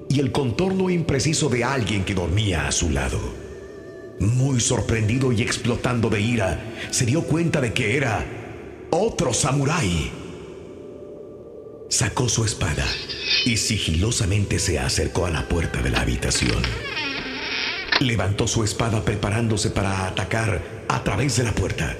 y 0.09 0.19
el 0.19 0.31
contorno 0.31 0.89
impreciso 0.89 1.49
de 1.49 1.63
alguien 1.63 2.03
que 2.03 2.13
dormía 2.13 2.67
a 2.67 2.71
su 2.71 2.89
lado. 2.89 3.19
Muy 4.19 4.59
sorprendido 4.59 5.31
y 5.31 5.41
explotando 5.41 6.09
de 6.09 6.21
ira, 6.21 6.59
se 6.91 7.05
dio 7.05 7.23
cuenta 7.23 7.61
de 7.61 7.73
que 7.73 7.97
era 7.97 8.25
otro 8.89 9.33
samurái. 9.33 10.11
Sacó 11.89 12.27
su 12.27 12.43
espada 12.43 12.85
y 13.45 13.57
sigilosamente 13.57 14.59
se 14.59 14.79
acercó 14.79 15.25
a 15.25 15.29
la 15.29 15.47
puerta 15.47 15.81
de 15.81 15.89
la 15.89 16.01
habitación. 16.01 16.61
Levantó 17.99 18.47
su 18.47 18.63
espada 18.63 19.03
preparándose 19.03 19.69
para 19.69 20.07
atacar 20.07 20.61
a 20.87 21.03
través 21.03 21.37
de 21.37 21.43
la 21.43 21.53
puerta, 21.53 21.95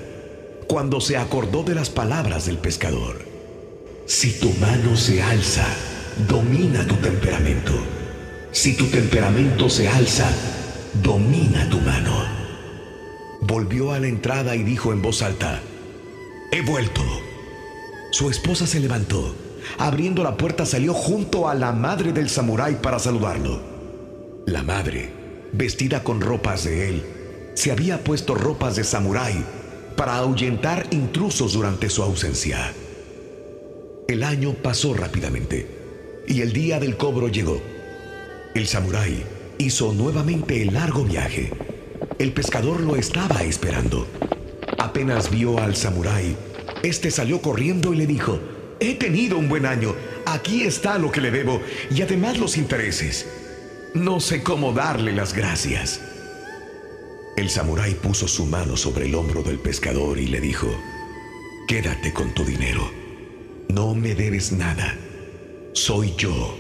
cuando 0.68 1.00
se 1.02 1.18
acordó 1.18 1.64
de 1.64 1.76
las 1.76 1.90
palabras 1.90 2.46
del 2.46 2.58
pescador. 2.58 3.26
Si 4.06 4.40
tu 4.40 4.52
mano 4.54 4.96
se 4.96 5.22
alza, 5.22 5.66
domina 6.28 6.86
tu 6.86 6.96
temperamento. 6.96 7.97
Si 8.58 8.74
tu 8.76 8.88
temperamento 8.88 9.70
se 9.70 9.88
alza, 9.88 10.28
domina 11.04 11.70
tu 11.70 11.80
mano. 11.80 12.26
Volvió 13.40 13.92
a 13.92 14.00
la 14.00 14.08
entrada 14.08 14.56
y 14.56 14.64
dijo 14.64 14.92
en 14.92 15.04
voz 15.04 15.22
alta, 15.22 15.62
He 16.52 16.62
vuelto. 16.64 17.04
Su 18.10 18.32
esposa 18.32 18.66
se 18.66 18.80
levantó. 18.80 19.36
Abriendo 19.78 20.24
la 20.24 20.38
puerta 20.38 20.66
salió 20.66 20.96
junto 20.96 21.48
a 21.48 21.54
la 21.54 21.72
madre 21.72 22.14
del 22.14 22.30
samurái 22.30 22.78
para 22.82 22.98
saludarlo. 22.98 23.62
La 24.48 24.64
madre, 24.64 25.14
vestida 25.54 26.04
con 26.04 26.20
ropas 26.20 26.64
de 26.64 26.90
él, 26.90 27.04
se 27.54 27.72
había 27.72 28.04
puesto 28.04 28.34
ropas 28.34 28.76
de 28.76 28.84
samurái 28.84 29.46
para 29.96 30.16
ahuyentar 30.16 30.88
intrusos 30.90 31.54
durante 31.54 31.92
su 31.92 32.02
ausencia. 32.02 32.74
El 34.08 34.24
año 34.24 34.56
pasó 34.56 34.96
rápidamente 34.96 35.68
y 36.28 36.42
el 36.42 36.54
día 36.54 36.80
del 36.80 36.98
cobro 36.98 37.28
llegó. 37.28 37.77
El 38.58 38.66
samurái 38.66 39.24
hizo 39.60 39.94
nuevamente 39.94 40.64
el 40.64 40.74
largo 40.74 41.04
viaje. 41.04 41.52
El 42.18 42.34
pescador 42.34 42.82
lo 42.82 42.96
estaba 42.96 43.44
esperando. 43.44 44.08
Apenas 44.80 45.30
vio 45.30 45.60
al 45.60 45.76
samurái, 45.76 46.36
este 46.82 47.12
salió 47.12 47.40
corriendo 47.40 47.94
y 47.94 47.98
le 47.98 48.08
dijo, 48.08 48.40
He 48.80 48.96
tenido 48.96 49.38
un 49.38 49.48
buen 49.48 49.68
año, 49.68 49.94
aquí 50.26 50.64
está 50.64 50.98
lo 50.98 51.12
que 51.12 51.22
le 51.22 51.30
debo 51.30 51.62
y 51.92 52.02
además 52.02 52.40
los 52.40 52.58
intereses. 52.58 53.28
No 53.94 54.20
sé 54.20 54.42
cómo 54.42 54.74
darle 54.74 55.14
las 55.14 55.36
gracias. 55.36 56.02
El 57.36 57.52
samurái 57.52 57.94
puso 57.94 58.28
su 58.28 58.48
mano 58.48 58.76
sobre 58.76 59.06
el 59.06 59.14
hombro 59.14 59.44
del 59.44 59.60
pescador 59.60 60.18
y 60.18 60.26
le 60.26 60.42
dijo, 60.42 60.68
Quédate 61.68 62.12
con 62.12 62.34
tu 62.34 62.44
dinero. 62.44 62.90
No 63.70 63.94
me 63.94 64.16
debes 64.16 64.52
nada. 64.52 64.98
Soy 65.74 66.16
yo, 66.18 66.58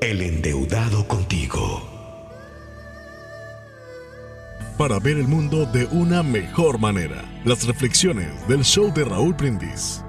el 0.00 0.22
endeudado 0.22 1.06
contigo. 1.06 1.86
Para 4.78 4.98
ver 4.98 5.18
el 5.18 5.28
mundo 5.28 5.66
de 5.66 5.84
una 5.86 6.22
mejor 6.22 6.78
manera, 6.78 7.22
las 7.44 7.66
reflexiones 7.66 8.48
del 8.48 8.64
show 8.64 8.90
de 8.94 9.04
Raúl 9.04 9.34
Brindis. 9.34 10.02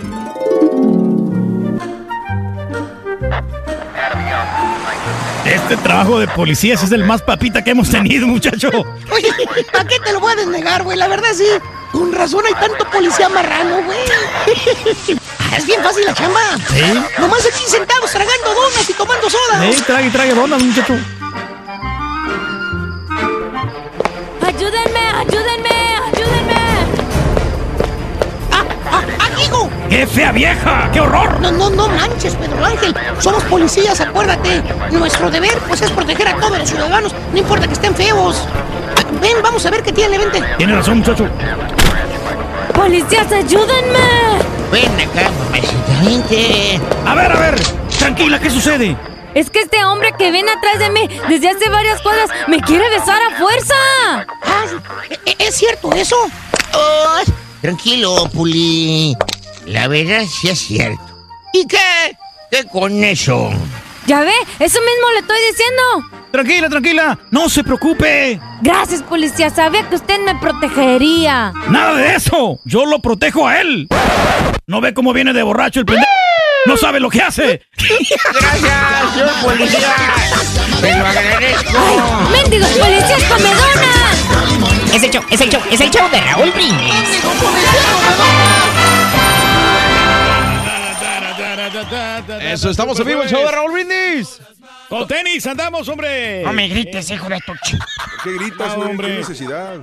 Este 5.43 5.77
trabajo 5.77 6.19
de 6.19 6.27
policías 6.27 6.83
es 6.83 6.91
el 6.91 7.03
más 7.03 7.23
papita 7.23 7.63
que 7.63 7.71
hemos 7.71 7.89
tenido, 7.89 8.27
muchacho. 8.27 8.69
Oye, 9.11 9.29
¿para 9.71 9.85
qué 9.85 9.99
te 9.99 10.13
lo 10.13 10.19
voy 10.19 10.33
a 10.33 10.35
desnegar, 10.35 10.83
güey? 10.83 10.99
La 10.99 11.07
verdad 11.07 11.29
sí. 11.33 11.47
Con 11.91 12.13
razón 12.13 12.43
hay 12.45 12.53
tanto 12.53 12.87
policía 12.91 13.27
marrano, 13.29 13.81
güey. 13.81 13.97
Ah, 15.39 15.57
es 15.57 15.65
bien 15.65 15.81
fácil 15.81 16.05
la 16.05 16.13
chamba. 16.13 16.41
Sí. 16.69 16.83
Nomás 17.17 17.43
aquí 17.43 17.63
sentados 17.67 18.11
tragando 18.11 18.53
donas 18.53 18.87
y 18.87 18.93
tomando 18.93 19.27
soda. 19.31 19.71
Sí, 19.71 19.81
trague, 19.81 20.11
trague 20.11 20.35
donas, 20.35 20.61
muchacho. 20.61 20.93
¡Ayúdenme! 24.65 24.99
¡Ayúdenme! 24.99 25.95
¡Ayúdenme! 26.07 26.55
¡Amigo! 29.19 29.69
¡Qué 29.91 30.07
fea 30.07 30.31
vieja! 30.31 30.89
¡Qué 30.91 31.01
horror! 31.01 31.39
No, 31.39 31.51
no, 31.51 31.69
no 31.69 31.87
manches, 31.87 32.33
Pedro 32.33 32.65
Ángel. 32.65 32.95
Somos 33.19 33.43
policías, 33.43 34.01
acuérdate. 34.01 34.63
Nuestro 34.89 35.29
deber, 35.29 35.55
pues, 35.67 35.83
es 35.83 35.91
proteger 35.91 36.29
a 36.29 36.37
todos 36.37 36.57
los 36.57 36.67
ciudadanos. 36.67 37.13
No 37.31 37.37
importa 37.37 37.67
que 37.67 37.73
estén 37.73 37.93
feos. 37.93 38.47
Ah, 38.97 39.03
Ven, 39.21 39.37
vamos 39.43 39.63
a 39.67 39.69
ver 39.69 39.83
qué 39.83 39.91
tiene, 39.91 40.17
vente. 40.17 40.41
Tiene 40.57 40.73
razón, 40.73 40.97
muchacho. 40.97 41.27
¡Policías, 42.73 43.31
ayúdenme! 43.31 44.39
Ven 44.71 44.99
acá, 44.99 45.29
mamacita, 45.43 46.03
vente. 46.03 46.81
A 47.05 47.13
ver, 47.13 47.31
a 47.31 47.39
ver, 47.39 47.55
tranquila, 47.99 48.39
¿qué 48.39 48.49
sucede? 48.49 48.97
Es 49.35 49.49
que 49.49 49.59
este 49.59 49.83
hombre 49.83 50.13
que 50.17 50.31
viene 50.31 50.49
atrás 50.49 50.79
de 50.79 50.89
mí 50.91 51.09
desde 51.27 51.49
hace 51.49 51.69
varias 51.69 52.01
cuadras 52.01 52.29
me 52.47 52.59
quiere 52.61 52.89
besar 52.89 53.19
a 53.21 53.37
fuerza. 53.37 53.75
Ah, 54.43 54.65
¿e- 55.25 55.35
¿Es 55.39 55.55
cierto 55.55 55.91
eso? 55.93 56.15
Oh, 56.73 57.19
tranquilo, 57.61 58.29
Puli. 58.33 59.13
La 59.65 59.87
verdad 59.89 60.23
sí 60.25 60.47
es 60.47 60.59
cierto. 60.59 61.01
¿Y 61.53 61.67
qué? 61.67 61.77
¿Qué 62.49 62.63
con 62.65 63.03
eso? 63.03 63.49
Ya 64.07 64.21
ve, 64.21 64.33
eso 64.59 64.79
mismo 64.79 65.11
le 65.13 65.19
estoy 65.19 65.37
diciendo. 65.49 65.81
Tranquila, 66.31 66.69
tranquila, 66.69 67.19
no 67.31 67.49
se 67.49 67.63
preocupe. 67.63 68.39
Gracias, 68.61 69.01
policía. 69.01 69.49
Sabía 69.49 69.87
que 69.89 69.95
usted 69.95 70.19
me 70.23 70.35
protegería. 70.35 71.51
Nada 71.69 71.95
de 71.95 72.15
eso, 72.15 72.59
yo 72.65 72.85
lo 72.85 72.99
protejo 72.99 73.47
a 73.47 73.59
él. 73.59 73.87
¿No 74.67 74.79
ve 74.79 74.93
cómo 74.93 75.11
viene 75.11 75.33
de 75.33 75.43
borracho 75.43 75.81
el 75.81 75.85
pendejo? 75.85 76.05
No 76.65 76.77
sabe 76.77 76.99
lo 76.99 77.09
que 77.09 77.21
hace. 77.21 77.61
Gracias, 77.77 79.13
señor 79.13 79.41
policía. 79.43 79.95
Te 80.81 80.97
lo 80.97 81.05
agradezco. 81.05 81.77
¡Ay, 81.77 82.41
mendigos 82.41 82.69
policías 82.69 83.23
comedonas! 83.23 84.93
Es 84.93 85.03
el 85.03 85.11
show, 85.11 85.23
es 85.29 85.41
el 85.41 85.49
show, 85.49 85.61
es 85.71 85.81
el 85.81 85.91
show 85.91 86.09
de 86.09 86.21
Raúl 86.21 86.51
Brindis. 86.51 87.21
Eso, 92.41 92.69
estamos 92.69 92.99
en 92.99 93.07
vivo, 93.07 93.23
el 93.23 93.29
show 93.29 93.41
de 93.41 93.51
Raúl 93.51 93.71
Brindis. 93.73 94.41
Con 94.89 95.07
tenis 95.07 95.45
andamos, 95.47 95.87
hombre. 95.89 96.43
No 96.43 96.53
me 96.53 96.67
grites, 96.67 97.09
hijo 97.11 97.27
de 97.27 97.39
tu 97.45 97.53
ch... 97.55 97.77
¿Por 97.77 98.23
qué 98.23 98.43
gritas, 98.43 98.77
No, 98.77 98.85
hombre. 98.85 99.07
¿Qué 99.07 99.17
necesidad? 99.17 99.79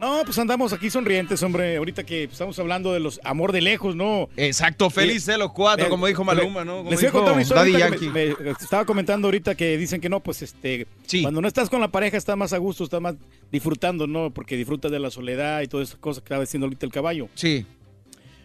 No, 0.00 0.22
pues 0.24 0.38
andamos 0.38 0.72
aquí 0.72 0.90
sonrientes, 0.90 1.42
hombre. 1.42 1.76
Ahorita 1.76 2.04
que 2.04 2.24
estamos 2.24 2.56
hablando 2.60 2.92
de 2.92 3.00
los 3.00 3.20
amor 3.24 3.50
de 3.50 3.60
lejos, 3.60 3.96
¿no? 3.96 4.28
Exacto, 4.36 4.90
feliz 4.90 5.26
de 5.26 5.36
los 5.38 5.50
cuatro, 5.52 5.88
como 5.88 6.06
dijo 6.06 6.22
Maluma, 6.22 6.64
¿no? 6.64 6.78
Como 6.78 6.90
Les 6.90 7.00
voy 7.00 7.06
a 7.06 7.08
dijo 7.08 7.18
contar 7.18 7.32
una 7.34 7.42
historia 7.42 7.62
Daddy 7.64 7.82
ahorita 7.82 7.98
que 7.98 8.04
Yankee. 8.06 8.36
me- 8.38 8.44
me 8.44 8.50
estaba 8.52 8.84
comentando 8.84 9.26
ahorita 9.26 9.56
que 9.56 9.76
dicen 9.76 10.00
que 10.00 10.08
no, 10.08 10.20
pues 10.20 10.42
este, 10.42 10.86
cuando 11.22 11.40
no 11.40 11.48
estás 11.48 11.68
con 11.68 11.80
la 11.80 11.88
pareja 11.88 12.16
estás 12.16 12.36
más 12.36 12.52
a 12.52 12.58
gusto, 12.58 12.84
estás 12.84 13.00
más 13.00 13.16
disfrutando, 13.50 14.06
¿no? 14.06 14.30
Porque 14.30 14.56
disfrutas 14.56 14.92
de 14.92 15.00
la 15.00 15.10
soledad 15.10 15.62
y 15.62 15.66
todas 15.66 15.88
esas 15.88 15.98
cosas 16.00 16.22
que 16.22 16.26
estaba 16.26 16.42
diciendo 16.42 16.66
ahorita 16.66 16.86
el 16.86 16.92
caballo. 16.92 17.28
Sí. 17.34 17.66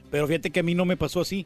Pero 0.09 0.27
fíjate 0.27 0.49
que 0.49 0.61
a 0.61 0.63
mí 0.63 0.73
no 0.73 0.85
me 0.85 0.97
pasó 0.97 1.21
así. 1.21 1.45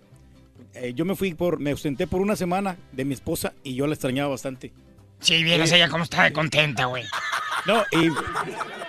Eh, 0.73 0.93
yo 0.95 1.03
me 1.03 1.15
fui 1.15 1.33
por, 1.33 1.59
me 1.59 1.71
ausenté 1.71 2.07
por 2.07 2.21
una 2.21 2.35
semana 2.37 2.77
de 2.93 3.03
mi 3.03 3.13
esposa 3.13 3.53
y 3.63 3.75
yo 3.75 3.87
la 3.87 3.93
extrañaba 3.93 4.29
bastante. 4.29 4.71
Si 5.19 5.43
vieras 5.43 5.71
ella 5.73 5.89
cómo 5.89 6.03
estaba 6.05 6.23
de 6.25 6.33
contenta, 6.33 6.85
güey. 6.85 7.03
No, 7.67 7.83
y 7.91 8.09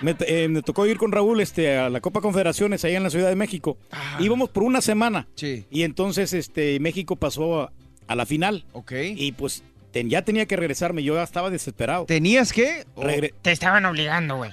me, 0.01 0.15
eh, 0.21 0.47
me 0.47 0.61
tocó 0.61 0.85
ir 0.87 0.97
con 0.97 1.11
Raúl 1.11 1.41
este, 1.41 1.77
a 1.77 1.89
la 1.89 1.99
Copa 2.01 2.21
Confederaciones 2.21 2.83
allá 2.85 2.97
en 2.97 3.03
la 3.03 3.09
Ciudad 3.09 3.29
de 3.29 3.35
México. 3.35 3.77
Íbamos 4.19 4.49
por 4.49 4.63
una 4.63 4.81
semana. 4.81 5.27
Sí. 5.35 5.65
Y 5.69 5.83
entonces 5.83 6.33
este, 6.33 6.79
México 6.79 7.15
pasó 7.15 7.61
a, 7.63 7.73
a 8.07 8.15
la 8.15 8.25
final. 8.25 8.65
Ok. 8.71 8.93
Y 9.15 9.33
pues 9.33 9.63
ten- 9.91 10.09
ya 10.09 10.23
tenía 10.23 10.45
que 10.45 10.55
regresarme. 10.55 11.03
Yo 11.03 11.15
ya 11.15 11.23
estaba 11.23 11.49
desesperado. 11.49 12.05
¿Tenías 12.05 12.53
qué? 12.53 12.85
Regre- 12.95 13.33
Te 13.41 13.51
estaban 13.51 13.85
obligando, 13.85 14.37
güey. 14.37 14.51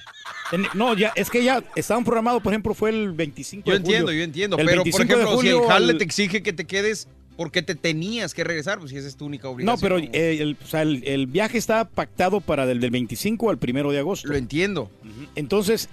No, 0.75 0.95
ya, 0.95 1.12
es 1.17 1.29
que 1.31 1.43
ya 1.43 1.62
estaban 1.75 2.05
programados, 2.05 2.41
por 2.43 2.53
ejemplo, 2.53 2.73
fue 2.75 2.91
el 2.91 3.12
25 3.12 3.67
Yo 3.67 3.73
de 3.73 3.79
julio. 3.81 3.97
entiendo, 3.97 4.12
yo 4.12 4.23
entiendo. 4.23 4.59
El 4.59 4.67
Pero, 4.67 4.83
por 4.83 4.85
25 4.85 5.07
de 5.09 5.12
ejemplo, 5.23 5.41
si 5.41 5.49
el 5.49 5.55
julio 5.55 5.69
jale 5.69 5.93
al- 5.93 5.99
te 5.99 6.05
exige 6.05 6.43
que 6.43 6.53
te 6.53 6.65
quedes, 6.67 7.09
¿por 7.37 7.51
qué 7.53 7.62
te 7.62 7.75
tenías 7.75 8.35
que 8.35 8.44
regresar? 8.44 8.79
Pues 8.79 8.90
si 8.90 8.96
esa 8.96 9.09
es 9.09 9.16
tu 9.16 9.27
única 9.27 9.49
No, 9.49 9.53
obligación. 9.55 9.81
pero 9.81 9.99
eh, 9.99 10.38
el, 10.40 10.57
o 10.62 10.66
sea, 10.66 10.83
el- 10.83 11.05
el 11.07 11.27
viaje 11.27 11.59
estaba 11.59 11.85
pactado 11.85 12.40
para 12.40 12.66
del, 12.66 12.81
del 12.81 12.90
25 12.90 13.51
al 13.51 13.59
1 13.61 13.90
de 13.92 13.99
agosto. 13.99 14.29
Lo 14.29 14.37
entiendo. 14.37 14.90
Entonces, 15.35 15.88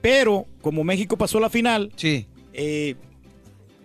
pero 0.00 0.46
como 0.62 0.84
México 0.84 1.16
pasó 1.18 1.40
la 1.40 1.50
final, 1.50 1.90
sí. 1.96 2.26
eh, 2.52 2.94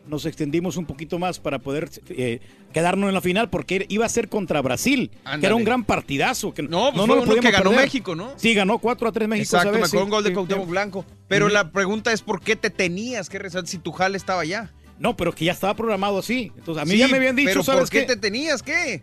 nos 0.07 0.25
extendimos 0.25 0.75
un 0.77 0.85
poquito 0.85 1.19
más 1.19 1.37
para 1.39 1.59
poder 1.59 1.87
eh, 2.09 2.39
quedarnos 2.73 3.09
en 3.09 3.13
la 3.13 3.21
final 3.21 3.49
porque 3.51 3.85
iba 3.89 4.07
a 4.07 4.09
ser 4.09 4.27
contra 4.27 4.59
Brasil, 4.61 5.11
que 5.39 5.45
era 5.45 5.53
un 5.53 5.63
gran 5.63 5.83
partidazo. 5.83 6.51
Que 6.51 6.63
No, 6.63 6.85
pues 6.91 6.95
no 6.95 7.05
fue 7.05 7.07
lo 7.07 7.13
uno 7.21 7.21
que 7.21 7.37
podíamos 7.37 7.51
ganó 7.51 7.69
perder. 7.69 7.85
México, 7.85 8.15
¿no? 8.15 8.33
Sí, 8.35 8.53
ganó 8.55 8.79
4 8.79 9.07
a 9.07 9.11
3 9.11 9.27
México. 9.29 9.43
Exacto, 9.55 9.69
esa 9.69 9.71
me 9.77 9.81
vez, 9.81 9.89
acuerdo 9.89 10.03
sí, 10.03 10.05
un 10.05 10.09
gol 10.11 10.23
de 10.23 10.29
sí, 10.29 10.33
Cuauhtémoc. 10.33 10.67
Blanco. 10.67 11.05
Pero 11.27 11.47
la 11.49 11.71
pregunta 11.71 12.11
es 12.11 12.21
¿por 12.23 12.41
qué 12.41 12.55
te 12.55 12.71
tenías 12.71 13.29
que 13.29 13.37
regresar 13.37 13.67
si 13.67 13.77
tu 13.77 13.91
jale 13.91 14.17
estaba 14.17 14.41
allá? 14.41 14.71
No, 14.99 15.15
pero 15.17 15.33
que 15.33 15.45
ya 15.45 15.53
estaba 15.53 15.73
programado 15.75 16.19
así. 16.19 16.51
Entonces, 16.57 16.81
a 16.81 16.85
mí 16.85 16.91
Sí, 16.91 16.97
ya 16.97 17.07
me 17.07 17.17
habían 17.17 17.35
dicho, 17.35 17.49
pero 17.51 17.63
¿sabes 17.63 17.81
¿por 17.83 17.89
qué, 17.89 17.99
qué? 18.01 18.05
te 18.05 18.15
tenías 18.17 18.61
que? 18.61 19.01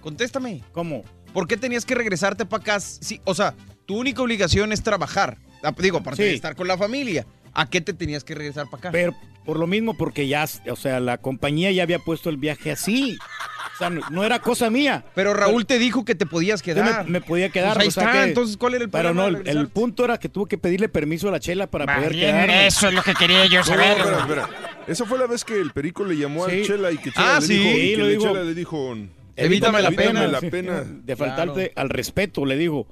Contéstame. 0.00 0.62
¿Cómo? 0.72 1.04
¿Por 1.32 1.46
qué 1.46 1.56
tenías 1.56 1.84
que 1.84 1.94
regresarte 1.94 2.44
para 2.44 2.60
acá? 2.60 2.80
Sí, 2.80 3.20
o 3.24 3.34
sea, 3.34 3.54
tu 3.86 3.96
única 3.98 4.20
obligación 4.22 4.72
es 4.72 4.82
trabajar. 4.82 5.38
Ah, 5.62 5.72
Digo, 5.78 5.98
aparte 5.98 6.22
de 6.24 6.34
estar 6.34 6.56
con 6.56 6.66
la 6.66 6.76
familia. 6.76 7.24
¿A 7.54 7.68
qué 7.68 7.80
te 7.82 7.92
tenías 7.92 8.24
que 8.24 8.34
regresar 8.34 8.64
para 8.66 8.78
acá? 8.78 8.90
Pero 8.92 9.14
por 9.44 9.58
lo 9.58 9.66
mismo, 9.66 9.94
porque 9.94 10.26
ya, 10.26 10.46
o 10.70 10.76
sea, 10.76 11.00
la 11.00 11.18
compañía 11.18 11.70
ya 11.70 11.82
había 11.82 11.98
puesto 11.98 12.30
el 12.30 12.38
viaje 12.38 12.72
así. 12.72 13.18
O 13.74 13.76
sea, 13.78 13.90
no, 13.90 14.00
no 14.10 14.24
era 14.24 14.38
cosa 14.40 14.70
mía. 14.70 15.04
Pero 15.14 15.34
Raúl 15.34 15.66
te 15.66 15.78
dijo 15.78 16.04
que 16.04 16.14
te 16.14 16.24
podías 16.26 16.62
quedar. 16.62 17.04
Me, 17.04 17.10
me 17.10 17.20
podía 17.20 17.50
quedar. 17.50 17.74
Pues 17.74 17.82
ahí 17.84 17.88
o 17.88 17.90
sea 17.90 18.04
está, 18.04 18.12
que- 18.22 18.28
entonces, 18.28 18.56
¿cuál 18.56 18.74
era 18.74 18.84
el 18.84 18.90
Pero 18.90 19.10
problema 19.12 19.38
no, 19.38 19.44
de 19.44 19.50
el, 19.50 19.68
punto 19.68 20.04
era 20.04 20.18
que 20.18 20.28
tuve 20.30 20.48
que 20.48 20.56
pedirle 20.58 20.88
permiso 20.88 21.28
a 21.28 21.32
la 21.32 21.40
chela 21.40 21.66
para 21.66 21.84
poder 21.94 22.12
Bien, 22.14 22.30
quedarme. 22.34 22.66
eso 22.66 22.88
es 22.88 22.94
lo 22.94 23.02
que 23.02 23.14
quería 23.14 23.44
yo 23.46 23.58
No, 23.60 23.64
saber. 23.64 24.02
güey. 24.02 24.14
espera. 24.18 24.48
Esa 24.86 25.04
fue 25.06 25.18
la 25.18 25.26
vez 25.26 25.44
que 25.44 25.60
el 25.60 25.70
perico 25.72 26.04
le 26.04 26.16
llamó 26.16 26.48
Sí. 26.48 26.60
a 26.62 26.64
Chela 26.64 26.92
y 26.92 26.98
que 26.98 27.10
Chela 27.12 27.36
Ah, 27.36 27.40
le 27.40 27.46
sí. 27.46 27.54
dijo, 27.54 27.68
y 27.68 27.72
Sí, 27.80 27.90
que 27.92 27.96
lo 27.98 28.04
le- 28.04 28.10
dijo. 28.10 28.22
Chela 28.26 28.42
le 28.44 28.54
dijo, 28.54 28.96
Evítame 29.36 29.80
la 29.82 29.88
"Evítame 29.88 30.08
pena. 30.08 30.26
la 30.28 30.40
sí, 30.40 30.50
pena". 30.50 30.84
De 31.04 31.16
faltarte 31.16 31.72
al 31.76 31.88
respeto, 31.88 32.44
le 32.44 32.56
digo. 32.56 32.86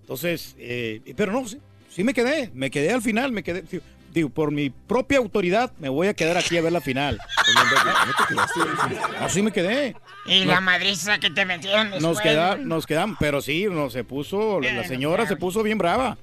Entonces, 0.00 0.54
eh, 0.58 1.00
pero 1.16 1.32
no, 1.32 1.46
sí, 1.48 1.58
sí 1.90 2.04
me 2.04 2.14
quedé. 2.14 2.50
Me 2.54 2.70
quedé 2.70 2.92
al 2.92 3.02
final, 3.02 3.32
me 3.32 3.42
quedé. 3.42 3.64
sí, 3.70 3.80
Digo, 4.12 4.30
por 4.30 4.50
mi 4.50 4.70
propia 4.70 5.18
autoridad, 5.18 5.72
me 5.78 5.90
voy 5.90 6.06
a 6.08 6.14
quedar 6.14 6.38
aquí 6.38 6.56
a 6.56 6.62
ver 6.62 6.72
la 6.72 6.80
final. 6.80 7.18
No, 9.20 9.28
sí 9.28 9.42
me 9.42 9.52
quedé. 9.52 9.94
Y 10.26 10.40
No. 10.44 10.52
la 10.52 10.60
madriza 10.60 11.18
que 11.18 11.30
te 11.30 11.44
metieron 11.44 11.90
Nos, 12.00 12.20
queda, 12.20 12.56
nos 12.56 12.86
quedamos, 12.86 13.16
pero 13.20 13.40
sí, 13.42 13.66
no, 13.70 13.90
se 13.90 14.04
puso, 14.04 14.60
la 14.60 14.84
señora 14.84 15.26
se 15.26 15.36
puso 15.36 15.62
bien 15.62 15.78
brava. 15.78 16.16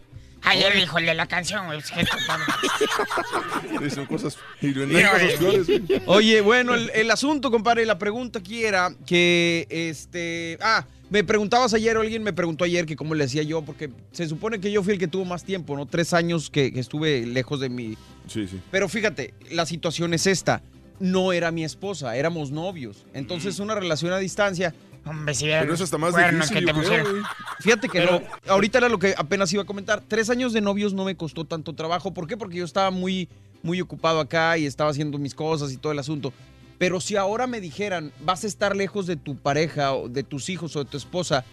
Ayer 0.45 0.75
dijo 0.75 0.97
el 0.97 1.05
de 1.05 1.13
la 1.13 1.27
canción, 1.27 1.65
güey. 1.67 1.79
son 3.89 4.05
cosas, 4.05 4.37
y 4.61 4.67
no 4.67 4.81
hay 4.81 5.03
cosas 5.03 5.39
peores, 5.39 5.67
güey. 5.67 6.01
Oye, 6.05 6.41
bueno, 6.41 6.73
el, 6.73 6.91
el 6.93 7.11
asunto, 7.11 7.49
compadre, 7.49 7.85
la 7.85 7.97
pregunta 7.97 8.39
aquí 8.39 8.63
era 8.63 8.93
que, 9.05 9.67
este, 9.69 10.57
ah, 10.61 10.85
me 11.09 11.23
preguntabas 11.23 11.73
ayer, 11.73 11.95
o 11.95 12.01
alguien 12.01 12.23
me 12.23 12.33
preguntó 12.33 12.65
ayer 12.65 12.85
que 12.85 12.95
cómo 12.95 13.15
le 13.15 13.23
decía 13.23 13.43
yo, 13.43 13.61
porque 13.61 13.89
se 14.11 14.27
supone 14.27 14.59
que 14.59 14.71
yo 14.71 14.83
fui 14.83 14.93
el 14.93 14.99
que 14.99 15.07
tuvo 15.07 15.25
más 15.25 15.43
tiempo, 15.43 15.77
¿no? 15.77 15.85
Tres 15.85 16.13
años 16.13 16.49
que, 16.49 16.73
que 16.73 16.79
estuve 16.79 17.25
lejos 17.25 17.59
de 17.59 17.69
mi... 17.69 17.97
Sí, 18.27 18.47
sí. 18.47 18.59
Pero 18.71 18.89
fíjate, 18.89 19.33
la 19.51 19.65
situación 19.65 20.13
es 20.13 20.27
esta, 20.27 20.61
no 20.99 21.31
era 21.31 21.51
mi 21.51 21.63
esposa, 21.63 22.15
éramos 22.17 22.51
novios, 22.51 23.05
entonces 23.13 23.59
una 23.59 23.75
relación 23.75 24.11
a 24.11 24.17
distancia... 24.17 24.73
Hombre, 25.05 25.33
si 25.33 25.45
Pero 25.45 25.73
eso 25.73 25.83
está 25.83 25.97
más 25.97 26.15
difícil, 26.15 26.65
creo, 26.65 26.73
güey. 27.11 27.23
Fíjate 27.59 27.89
que 27.89 27.99
Pero- 27.99 28.21
no. 28.21 28.51
Ahorita 28.53 28.77
era 28.77 28.89
lo 28.89 28.99
que 28.99 29.13
apenas 29.17 29.51
iba 29.53 29.63
a 29.63 29.65
comentar. 29.65 30.01
Tres 30.07 30.29
años 30.29 30.53
de 30.53 30.61
novios 30.61 30.93
no 30.93 31.03
me 31.05 31.15
costó 31.15 31.43
tanto 31.45 31.73
trabajo. 31.73 32.13
¿Por 32.13 32.27
qué? 32.27 32.37
Porque 32.37 32.57
yo 32.57 32.65
estaba 32.65 32.89
muy, 32.91 33.27
muy 33.61 33.81
ocupado 33.81 34.19
acá 34.19 34.57
y 34.57 34.65
estaba 34.65 34.91
haciendo 34.91 35.17
mis 35.17 35.35
cosas 35.35 35.71
y 35.73 35.77
todo 35.77 35.91
el 35.91 35.99
asunto. 35.99 36.31
Pero 36.77 36.99
si 37.01 37.15
ahora 37.15 37.47
me 37.47 37.59
dijeran, 37.61 38.11
vas 38.25 38.43
a 38.43 38.47
estar 38.47 38.75
lejos 38.75 39.05
de 39.05 39.15
tu 39.15 39.35
pareja 39.35 39.93
o 39.93 40.09
de 40.09 40.23
tus 40.23 40.49
hijos 40.49 40.75
o 40.75 40.83
de 40.83 40.89
tu 40.89 40.97
esposa 40.97 41.43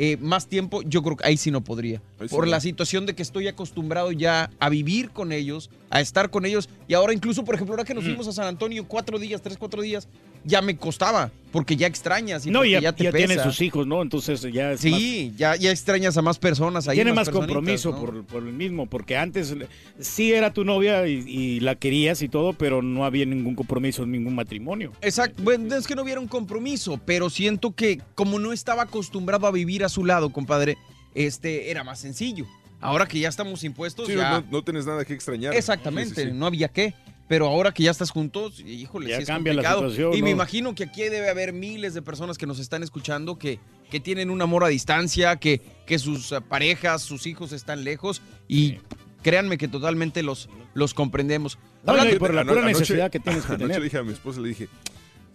eh, 0.00 0.16
más 0.20 0.46
tiempo, 0.46 0.82
yo 0.82 1.02
creo 1.02 1.16
que 1.16 1.26
ahí 1.26 1.36
sí 1.36 1.50
no 1.50 1.60
podría. 1.60 2.00
Sí 2.20 2.28
Por 2.28 2.44
no. 2.44 2.50
la 2.52 2.60
situación 2.60 3.04
de 3.04 3.16
que 3.16 3.22
estoy 3.22 3.48
acostumbrado 3.48 4.12
ya 4.12 4.48
a 4.60 4.68
vivir 4.68 5.10
con 5.10 5.32
ellos, 5.32 5.70
a 5.90 6.00
estar 6.00 6.30
con 6.30 6.46
ellos. 6.46 6.68
Y 6.86 6.94
ahora 6.94 7.12
incluso, 7.12 7.44
por 7.44 7.56
ejemplo, 7.56 7.72
ahora 7.74 7.84
que 7.84 7.94
nos 7.94 8.04
Mm. 8.04 8.06
fuimos 8.06 8.28
a 8.28 8.32
San 8.32 8.46
Antonio 8.46 8.86
cuatro 8.86 9.18
días, 9.18 9.42
tres, 9.42 9.56
cuatro 9.58 9.82
días, 9.82 10.06
ya 10.44 10.62
me 10.62 10.76
costaba. 10.76 11.30
Porque 11.50 11.76
ya 11.76 11.86
extrañas 11.86 12.44
y 12.44 12.50
no, 12.50 12.62
ya, 12.62 12.78
ya 12.78 12.92
te 12.92 13.04
ya 13.04 13.10
tiene 13.10 13.42
sus 13.42 13.62
hijos, 13.62 13.86
¿no? 13.86 14.02
Entonces 14.02 14.42
ya 14.52 14.72
es 14.72 14.80
Sí, 14.80 15.32
ya, 15.34 15.56
ya 15.56 15.70
extrañas 15.70 16.14
a 16.18 16.20
más 16.20 16.38
personas 16.38 16.88
ahí. 16.88 16.96
tiene 16.96 17.14
más 17.14 17.24
personitas, 17.28 17.54
compromiso 17.54 17.90
¿no? 17.92 17.98
por, 18.00 18.24
por 18.26 18.42
el 18.42 18.52
mismo, 18.52 18.84
porque 18.84 19.16
antes 19.16 19.54
sí 19.98 20.34
era 20.34 20.52
tu 20.52 20.64
novia 20.66 21.06
y, 21.08 21.24
y 21.26 21.60
la 21.60 21.74
querías 21.74 22.20
y 22.20 22.28
todo, 22.28 22.52
pero 22.52 22.82
no 22.82 23.06
había 23.06 23.24
ningún 23.24 23.54
compromiso, 23.54 24.04
ningún 24.04 24.34
matrimonio. 24.34 24.92
Exacto, 25.00 25.42
bueno, 25.42 25.74
es 25.74 25.86
que 25.86 25.94
no 25.94 26.02
hubiera 26.02 26.20
un 26.20 26.28
compromiso, 26.28 27.00
pero 27.06 27.30
siento 27.30 27.74
que 27.74 28.02
como 28.14 28.38
no 28.38 28.52
estaba 28.52 28.82
acostumbrado 28.82 29.46
a 29.46 29.50
vivir 29.50 29.84
a 29.84 29.88
su 29.88 30.04
lado, 30.04 30.28
compadre, 30.28 30.76
este 31.14 31.70
era 31.70 31.82
más 31.82 31.98
sencillo. 31.98 32.44
Ahora 32.78 33.06
que 33.08 33.18
ya 33.20 33.30
estamos 33.30 33.64
impuestos, 33.64 34.06
Sí, 34.06 34.14
ya... 34.14 34.32
no, 34.42 34.44
no 34.50 34.62
tienes 34.62 34.84
nada 34.84 35.02
que 35.06 35.14
extrañar. 35.14 35.54
Exactamente, 35.54 36.14
Sí, 36.14 36.20
sí, 36.24 36.28
sí. 36.28 36.34
no 36.36 36.44
había 36.44 36.68
qué. 36.68 36.92
Pero 37.28 37.46
ahora 37.46 37.72
que 37.72 37.82
ya 37.82 37.90
estás 37.90 38.10
juntos, 38.10 38.60
híjole, 38.60 39.10
Ya 39.10 39.16
sí 39.16 39.22
es 39.22 39.28
cambia 39.28 39.52
la 39.52 39.62
complicado. 39.62 39.90
situación, 39.90 40.14
y 40.18 40.22
me 40.22 40.30
¿no? 40.30 40.36
imagino 40.36 40.74
que 40.74 40.84
aquí 40.84 41.02
debe 41.02 41.28
haber 41.28 41.52
miles 41.52 41.92
de 41.94 42.00
personas 42.02 42.38
que 42.38 42.46
nos 42.46 42.58
están 42.58 42.82
escuchando 42.82 43.38
que, 43.38 43.60
que 43.90 44.00
tienen 44.00 44.30
un 44.30 44.40
amor 44.40 44.64
a 44.64 44.68
distancia, 44.68 45.36
que, 45.36 45.60
que 45.86 45.98
sus 45.98 46.32
eh, 46.32 46.40
parejas, 46.40 47.02
sus 47.02 47.26
hijos 47.26 47.52
están 47.52 47.84
lejos 47.84 48.22
y 48.48 48.78
créanme 49.22 49.58
que 49.58 49.68
totalmente 49.68 50.22
los, 50.22 50.48
los 50.72 50.94
comprendemos. 50.94 51.58
No, 51.84 51.92
Hablando- 51.92 52.16
y 52.16 52.18
por 52.18 52.32
la 52.32 52.44
pura 52.44 52.62
anoche- 52.62 52.66
necesidad 52.80 53.10
que 53.10 53.20
tienes 53.20 53.42
que 53.44 53.48
anoche 53.52 53.64
tener. 53.64 53.78
le 53.78 53.84
dije 53.84 53.98
a 53.98 54.02
mi 54.04 54.12
esposa, 54.12 54.40
le 54.40 54.48
dije, 54.48 54.66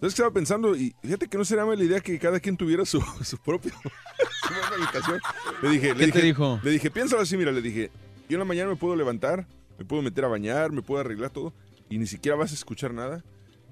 qué 0.00 0.06
estaba 0.08 0.32
pensando? 0.32 0.74
Y 0.76 0.96
fíjate 1.00 1.28
que 1.28 1.38
no 1.38 1.44
sería 1.44 1.64
mala 1.64 1.84
idea 1.84 2.00
que 2.00 2.18
cada 2.18 2.40
quien 2.40 2.56
tuviera 2.56 2.84
su, 2.84 3.00
su 3.22 3.38
propio 3.38 3.70
su 3.72 4.48
propia 4.48 4.76
habitación. 4.84 5.20
Le 5.62 5.68
dije, 5.70 5.88
le 5.90 5.94
¿Qué 5.94 6.06
dije, 6.06 6.18
te 6.18 6.26
dijo? 6.26 6.60
Le 6.64 6.70
dije, 6.72 6.90
piénsalo 6.90 7.22
así, 7.22 7.36
mira, 7.36 7.52
le 7.52 7.62
dije, 7.62 7.90
yo 8.28 8.34
en 8.34 8.38
la 8.40 8.44
mañana 8.44 8.70
me 8.70 8.76
puedo 8.76 8.96
levantar, 8.96 9.46
me 9.78 9.84
puedo 9.84 10.02
meter 10.02 10.24
a 10.24 10.28
bañar, 10.28 10.72
me 10.72 10.82
puedo 10.82 11.00
arreglar 11.00 11.30
todo, 11.30 11.52
y 11.88 11.98
ni 11.98 12.06
siquiera 12.06 12.36
vas 12.36 12.50
a 12.50 12.54
escuchar 12.54 12.92
nada. 12.94 13.24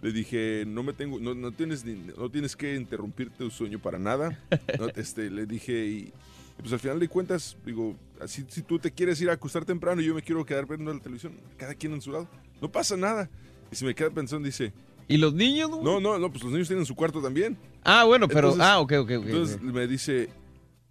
Le 0.02 0.10
dije, 0.12 0.64
no 0.66 0.82
me 0.82 0.92
tengo, 0.92 1.20
no, 1.20 1.34
no 1.34 1.52
tienes 1.52 1.84
ni- 1.84 1.94
no 2.16 2.28
tienes 2.30 2.56
que 2.56 2.74
interrumpir 2.74 3.30
tu 3.30 3.50
sueño 3.50 3.78
para 3.78 3.98
nada. 3.98 4.38
No, 4.78 4.88
este, 4.96 5.30
le 5.30 5.46
dije, 5.46 5.86
y 5.86 6.12
pues 6.58 6.72
al 6.72 6.80
final 6.80 6.98
de 7.00 7.08
cuentas, 7.08 7.56
digo, 7.64 7.96
así 8.20 8.44
si 8.48 8.62
tú 8.62 8.78
te 8.78 8.90
quieres 8.90 9.20
ir 9.20 9.30
a 9.30 9.34
acostar 9.34 9.64
temprano 9.64 10.00
y 10.02 10.06
yo 10.06 10.14
me 10.14 10.22
quiero 10.22 10.44
quedar 10.44 10.66
viendo 10.66 10.92
la 10.92 11.00
televisión, 11.00 11.34
cada 11.56 11.74
quien 11.74 11.92
en 11.92 12.00
su 12.02 12.10
lado, 12.12 12.28
no 12.60 12.70
pasa 12.70 12.96
nada. 12.96 13.30
Y 13.70 13.76
se 13.76 13.84
me 13.84 13.94
queda 13.94 14.10
pensando, 14.10 14.44
dice, 14.46 14.72
¿Y 15.08 15.16
los 15.18 15.34
niños? 15.34 15.70
güey? 15.70 15.82
no, 15.84 16.00
no, 16.00 16.18
no, 16.18 16.30
pues 16.30 16.42
los 16.42 16.52
niños 16.52 16.68
tienen 16.68 16.84
su 16.86 16.94
cuarto 16.94 17.20
también. 17.22 17.56
Ah, 17.84 18.04
bueno, 18.04 18.28
pero. 18.28 18.48
Entonces- 18.52 18.66
ah, 18.66 18.80
ok, 18.80 18.92
ok, 19.00 19.10
ok. 19.18 19.24
Entonces 19.26 19.56
ok. 19.56 19.62
me 19.62 19.86
dice, 19.86 20.28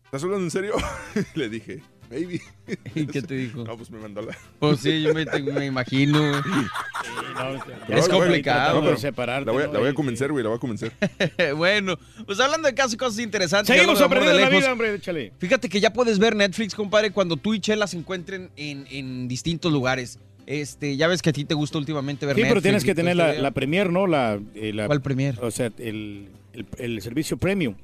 ¿estás 0.06 0.24
hablando 0.24 0.46
en 0.46 0.52
serio? 0.52 0.74
Le 1.36 1.50
dije, 1.50 1.82
maybe. 2.12 2.42
¿Y 2.96 3.08
qué 3.08 3.22
te 3.22 3.36
dijo? 3.36 3.64
No, 3.64 3.76
pues 3.78 3.90
me 3.90 3.98
mandó 4.00 4.22
la... 4.22 4.38
Pues 4.60 4.80
sí, 4.82 5.02
yo 5.02 5.14
me, 5.14 5.66
imagino. 5.66 6.20
güey. 6.42 8.00
Es 8.00 8.08
complicado. 8.10 8.80
no, 8.80 8.86
pero 8.86 8.98
separarte, 8.98 9.46
La 9.46 9.52
voy, 9.52 9.64
a- 9.64 9.68
¿no? 9.68 9.74
la 9.74 9.80
voy 9.80 9.90
a 9.90 9.94
convencer, 9.94 10.32
güey, 10.32 10.44
la 10.44 10.50
voy 10.50 10.58
a 10.58 10.60
convencer. 10.60 10.92
bueno, 11.56 11.98
pues 12.26 12.40
hablando 12.40 12.68
de 12.68 12.76
casos 12.76 12.94
y 12.94 12.98
cosas 12.98 13.20
interesantes. 13.20 13.74
Seguimos 13.76 14.02
aprendiendo 14.02 14.38
de 14.38 14.44
la 14.44 14.50
vida, 14.50 14.72
hombre, 14.72 14.94
échale. 14.96 15.32
Fíjate 15.40 15.70
que 15.70 15.80
ya 15.80 15.94
puedes 15.94 16.20
ver 16.20 16.36
Netflix, 16.36 16.76
compadre, 16.76 17.12
cuando 17.12 17.38
tú 17.38 17.54
y 17.54 17.60
Chela 17.60 17.88
se 17.88 17.98
encuentren 17.98 18.52
en, 18.56 18.86
en 18.90 19.28
distintos 19.28 19.72
lugares. 19.72 20.20
Este, 20.48 20.98
ya 20.98 21.08
ves 21.08 21.22
que 21.22 21.30
a 21.30 21.34
ti 21.34 21.46
te 21.46 21.54
gusta 21.54 21.78
últimamente 21.78 22.26
ver 22.26 22.36
Sí, 22.36 22.42
Netflix. 22.42 22.54
pero 22.54 22.62
tienes 22.62 22.84
que 22.84 22.96
tener 22.96 23.16
la, 23.16 23.34
la 23.34 23.52
Premier, 23.52 23.90
¿no? 23.92 24.08
La, 24.08 24.40
eh, 24.56 24.74
la- 24.74 24.88
¿Cuál 24.88 25.02
Premier? 25.02 25.38
O 25.42 25.52
sea, 25.52 25.68
el, 25.78 26.30
el- 26.54 26.66
el 26.78 27.02
servicio 27.02 27.38
Premium. 27.38 27.76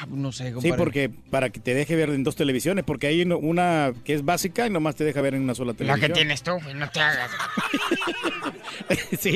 Ah, 0.00 0.06
no 0.08 0.32
sé, 0.32 0.48
Sí, 0.48 0.52
compadre. 0.54 0.76
porque 0.78 1.10
para 1.30 1.50
que 1.50 1.60
te 1.60 1.74
deje 1.74 1.94
ver 1.96 2.08
en 2.10 2.24
dos 2.24 2.34
televisiones, 2.34 2.82
porque 2.84 3.06
hay 3.08 3.22
una 3.22 3.92
que 4.04 4.14
es 4.14 4.24
básica 4.24 4.66
y 4.66 4.70
nomás 4.70 4.96
te 4.96 5.04
deja 5.04 5.20
ver 5.20 5.34
en 5.34 5.42
una 5.42 5.54
sola 5.54 5.72
La 5.72 5.76
televisión. 5.78 6.08
que 6.10 6.14
tienes 6.14 6.42
tú, 6.42 6.52
no 6.74 6.90
te 6.90 7.00
hagas. 7.00 7.30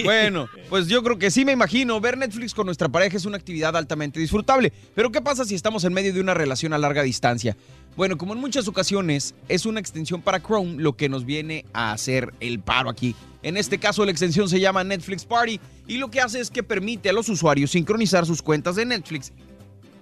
Bueno, 0.05 0.49
pues 0.69 0.89
yo 0.89 1.03
creo 1.03 1.19
que 1.19 1.31
sí 1.31 1.45
me 1.45 1.53
imagino. 1.53 2.01
Ver 2.01 2.19
Netflix 2.19 2.55
con 2.55 2.67
nuestra 2.67 2.89
pareja 2.89 3.17
es 3.17 3.25
una 3.25 3.37
actividad 3.37 3.77
altamente 3.77 4.19
disfrutable. 4.21 4.73
Pero 4.95 5.11
¿qué 5.13 5.21
pasa 5.21 5.45
si 5.45 5.55
estamos 5.55 5.85
en 5.85 5.93
medio 5.93 6.13
de 6.13 6.21
una 6.21 6.35
relación 6.35 6.73
a 6.73 6.79
larga 6.79 7.03
distancia? 7.03 7.57
Bueno, 7.97 8.19
como 8.19 8.35
en 8.35 8.41
muchas 8.41 8.69
ocasiones, 8.69 9.35
es 9.49 9.65
una 9.67 9.81
extensión 9.81 10.21
para 10.23 10.41
Chrome 10.43 10.83
lo 10.83 10.97
que 10.97 11.09
nos 11.09 11.25
viene 11.25 11.65
a 11.73 11.93
hacer 11.93 12.33
el 12.41 12.61
paro 12.61 12.91
aquí. 12.91 13.15
En 13.43 13.57
este 13.57 13.79
caso, 13.79 14.05
la 14.05 14.11
extensión 14.11 14.49
se 14.49 14.61
llama 14.61 14.85
Netflix 14.85 15.25
Party 15.25 15.61
y 15.87 15.99
lo 15.99 16.11
que 16.11 16.21
hace 16.21 16.41
es 16.41 16.51
que 16.51 16.63
permite 16.63 17.11
a 17.11 17.13
los 17.13 17.29
usuarios 17.29 17.71
sincronizar 17.71 18.27
sus 18.27 18.43
cuentas 18.43 18.77
de 18.77 18.85
Netflix 18.87 19.33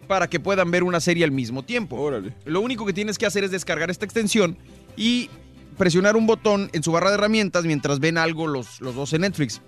para 0.06 0.28
que 0.28 0.40
puedan 0.40 0.70
ver 0.70 0.82
una 0.82 1.00
serie 1.00 1.24
al 1.24 1.30
mismo 1.30 1.62
tiempo. 1.64 1.96
Órale. 1.96 2.34
Lo 2.44 2.60
único 2.60 2.86
que 2.86 2.92
tienes 2.92 3.18
que 3.18 3.26
hacer 3.26 3.44
es 3.44 3.50
descargar 3.50 3.90
esta 3.90 4.04
extensión 4.04 4.56
y 4.96 5.28
presionar 5.76 6.16
un 6.16 6.26
botón 6.26 6.70
en 6.72 6.82
su 6.82 6.92
barra 6.92 7.10
de 7.10 7.16
herramientas 7.16 7.64
mientras 7.64 7.98
ven 7.98 8.16
algo 8.18 8.46
los, 8.46 8.80
los 8.80 8.94
dos 8.94 9.12
en 9.12 9.22
Netflix. 9.22 9.60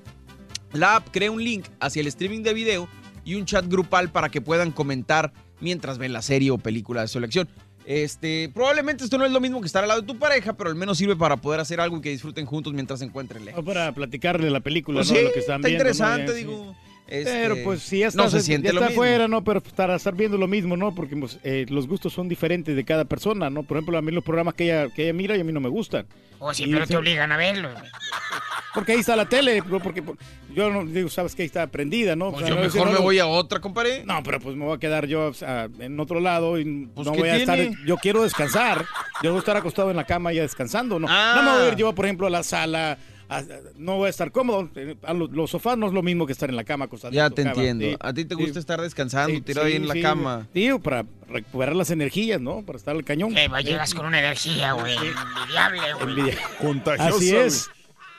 La 0.72 0.96
app 0.96 1.08
crea 1.10 1.30
un 1.30 1.42
link 1.42 1.64
hacia 1.80 2.00
el 2.00 2.06
streaming 2.08 2.42
de 2.42 2.54
video 2.54 2.88
y 3.24 3.34
un 3.34 3.44
chat 3.44 3.66
grupal 3.66 4.10
para 4.10 4.28
que 4.28 4.40
puedan 4.40 4.70
comentar 4.72 5.32
mientras 5.60 5.98
ven 5.98 6.12
la 6.12 6.22
serie 6.22 6.50
o 6.50 6.58
película 6.58 7.00
de 7.00 7.08
su 7.08 7.18
elección. 7.18 7.48
Este, 7.86 8.50
probablemente 8.52 9.04
esto 9.04 9.16
no 9.16 9.24
es 9.24 9.30
lo 9.30 9.40
mismo 9.40 9.60
que 9.60 9.66
estar 9.66 9.84
al 9.84 9.88
lado 9.88 10.00
de 10.00 10.06
tu 10.08 10.18
pareja, 10.18 10.54
pero 10.56 10.68
al 10.70 10.76
menos 10.76 10.98
sirve 10.98 11.14
para 11.14 11.36
poder 11.36 11.60
hacer 11.60 11.80
algo 11.80 11.98
y 11.98 12.00
que 12.00 12.10
disfruten 12.10 12.44
juntos 12.44 12.72
mientras 12.72 12.98
se 12.98 13.04
encuentren 13.04 13.44
lejos. 13.44 13.60
O 13.60 13.64
para 13.64 13.92
platicarle 13.94 14.50
la 14.50 14.60
película, 14.60 14.98
Pues 14.98 15.10
¿no? 15.10 15.16
sí, 15.16 15.22
lo 15.22 15.32
que 15.32 15.38
están 15.38 15.56
está 15.60 15.68
viendo, 15.68 15.84
¿no? 15.84 15.90
interesante, 15.90 16.34
digo. 16.34 16.76
Este, 17.08 17.30
Pero 17.32 17.56
pues 17.62 17.82
si 17.82 17.98
ya 18.00 18.10
no 18.14 18.24
estás, 18.24 18.46
ya 18.46 18.58
lo 18.58 18.64
está 18.66 18.72
mismo. 18.72 18.86
afuera, 18.86 19.28
¿no? 19.28 19.44
Pero 19.44 19.60
para 19.60 19.94
estar 19.94 20.14
viendo 20.14 20.36
lo 20.38 20.48
mismo, 20.48 20.76
¿no? 20.76 20.92
Porque 20.94 21.16
pues, 21.16 21.38
eh, 21.44 21.64
los 21.68 21.86
gustos 21.86 22.12
son 22.12 22.28
diferentes 22.28 22.74
de 22.74 22.84
cada 22.84 23.04
persona, 23.04 23.48
¿no? 23.48 23.62
Por 23.62 23.76
ejemplo, 23.76 23.96
a 23.96 24.02
mí 24.02 24.10
los 24.10 24.24
programas 24.24 24.54
que 24.54 24.64
ella, 24.64 24.88
que 24.92 25.04
ella 25.04 25.12
mira 25.12 25.36
y 25.36 25.40
a 25.40 25.44
mí 25.44 25.52
no 25.52 25.60
me 25.60 25.68
gustan. 25.68 26.06
O 26.38 26.52
si 26.52 26.64
sí. 26.64 26.70
te 26.88 26.96
obligan 26.96 27.30
a 27.32 27.36
verlo. 27.36 27.70
Porque 28.74 28.92
ahí 28.92 28.98
está 28.98 29.16
la 29.16 29.26
tele, 29.26 29.62
porque 29.62 30.02
por- 30.02 30.18
yo 30.54 30.70
no 30.70 30.84
digo, 30.84 31.08
sabes 31.08 31.34
que 31.34 31.42
ahí 31.42 31.46
está 31.46 31.66
prendida, 31.68 32.14
¿no? 32.16 32.30
Pues 32.30 32.42
O 32.42 32.46
sea, 32.46 32.48
yo 32.48 32.54
no, 32.56 32.66
mejor 32.66 32.86
no, 32.86 32.92
me 32.92 32.98
no- 32.98 33.02
voy 33.04 33.18
a 33.18 33.26
otra, 33.26 33.60
compadre. 33.60 34.02
No, 34.04 34.22
pero 34.22 34.38
pues 34.40 34.54
me 34.56 34.64
voy 34.66 34.76
a 34.76 34.78
quedar 34.80 35.06
yo 35.06 35.28
o 35.28 35.32
sea, 35.34 35.68
en 35.78 35.98
otro 35.98 36.20
lado 36.20 36.58
y 36.58 36.86
Pues, 36.94 37.06
no 37.06 37.12
¿qué 37.12 37.18
voy 37.20 37.28
a 37.30 37.36
estar. 37.36 37.56
tiene? 37.56 37.76
Yo 37.86 37.96
quiero 37.96 38.22
descansar. 38.22 38.84
Yo 39.22 39.30
voy 39.30 39.36
a 39.36 39.40
estar 39.40 39.56
acostado 39.56 39.90
en 39.90 39.96
la 39.96 40.04
cama 40.04 40.32
ya 40.32 40.42
descansando, 40.42 40.98
¿no? 40.98 41.06
Ah. 41.08 41.34
No 41.36 41.42
me 41.42 41.56
voy 41.58 41.68
a 41.68 41.72
ir 41.72 41.76
yo, 41.76 41.94
por 41.94 42.04
ejemplo, 42.04 42.26
a 42.26 42.30
la 42.30 42.42
sala. 42.42 42.98
A- 43.28 43.44
no 43.76 43.96
voy 43.96 44.06
a 44.06 44.10
estar 44.10 44.30
cómodo. 44.32 44.68
Eh, 44.76 44.96
a 45.02 45.12
los, 45.12 45.30
los 45.30 45.50
sofás 45.50 45.76
no 45.78 45.86
es 45.86 45.92
lo 45.92 46.02
mismo 46.02 46.26
que 46.26 46.32
estar 46.32 46.48
en 46.50 46.56
la 46.56 46.64
cama 46.64 46.86
acostado. 46.86 47.12
Ya 47.12 47.28
te 47.30 47.42
entiendo. 47.42 47.86
A 48.00 48.12
ti 48.12 48.24
te 48.24 48.34
gusta 48.34 48.58
estar 48.58 48.80
descansando, 48.80 49.40
tirado 49.42 49.66
ahí 49.66 49.74
en 49.76 49.88
la 49.88 50.00
cama. 50.00 50.46
Tío, 50.52 50.78
para 50.80 51.04
recuperar 51.28 51.74
las 51.76 51.90
energías, 51.90 52.40
¿no? 52.40 52.62
Para 52.62 52.78
estar 52.78 52.94
al 52.96 53.04
cañón. 53.04 53.34
Que 53.34 53.48
llegas 53.64 53.94
con 53.94 54.06
una 54.06 54.18
energía, 54.18 54.72
güey. 54.72 54.94
Envidiable, 54.96 56.22
güey. 56.22 56.34
Contagiosa, 56.60 57.16
Así 57.16 57.34
es. 57.36 57.70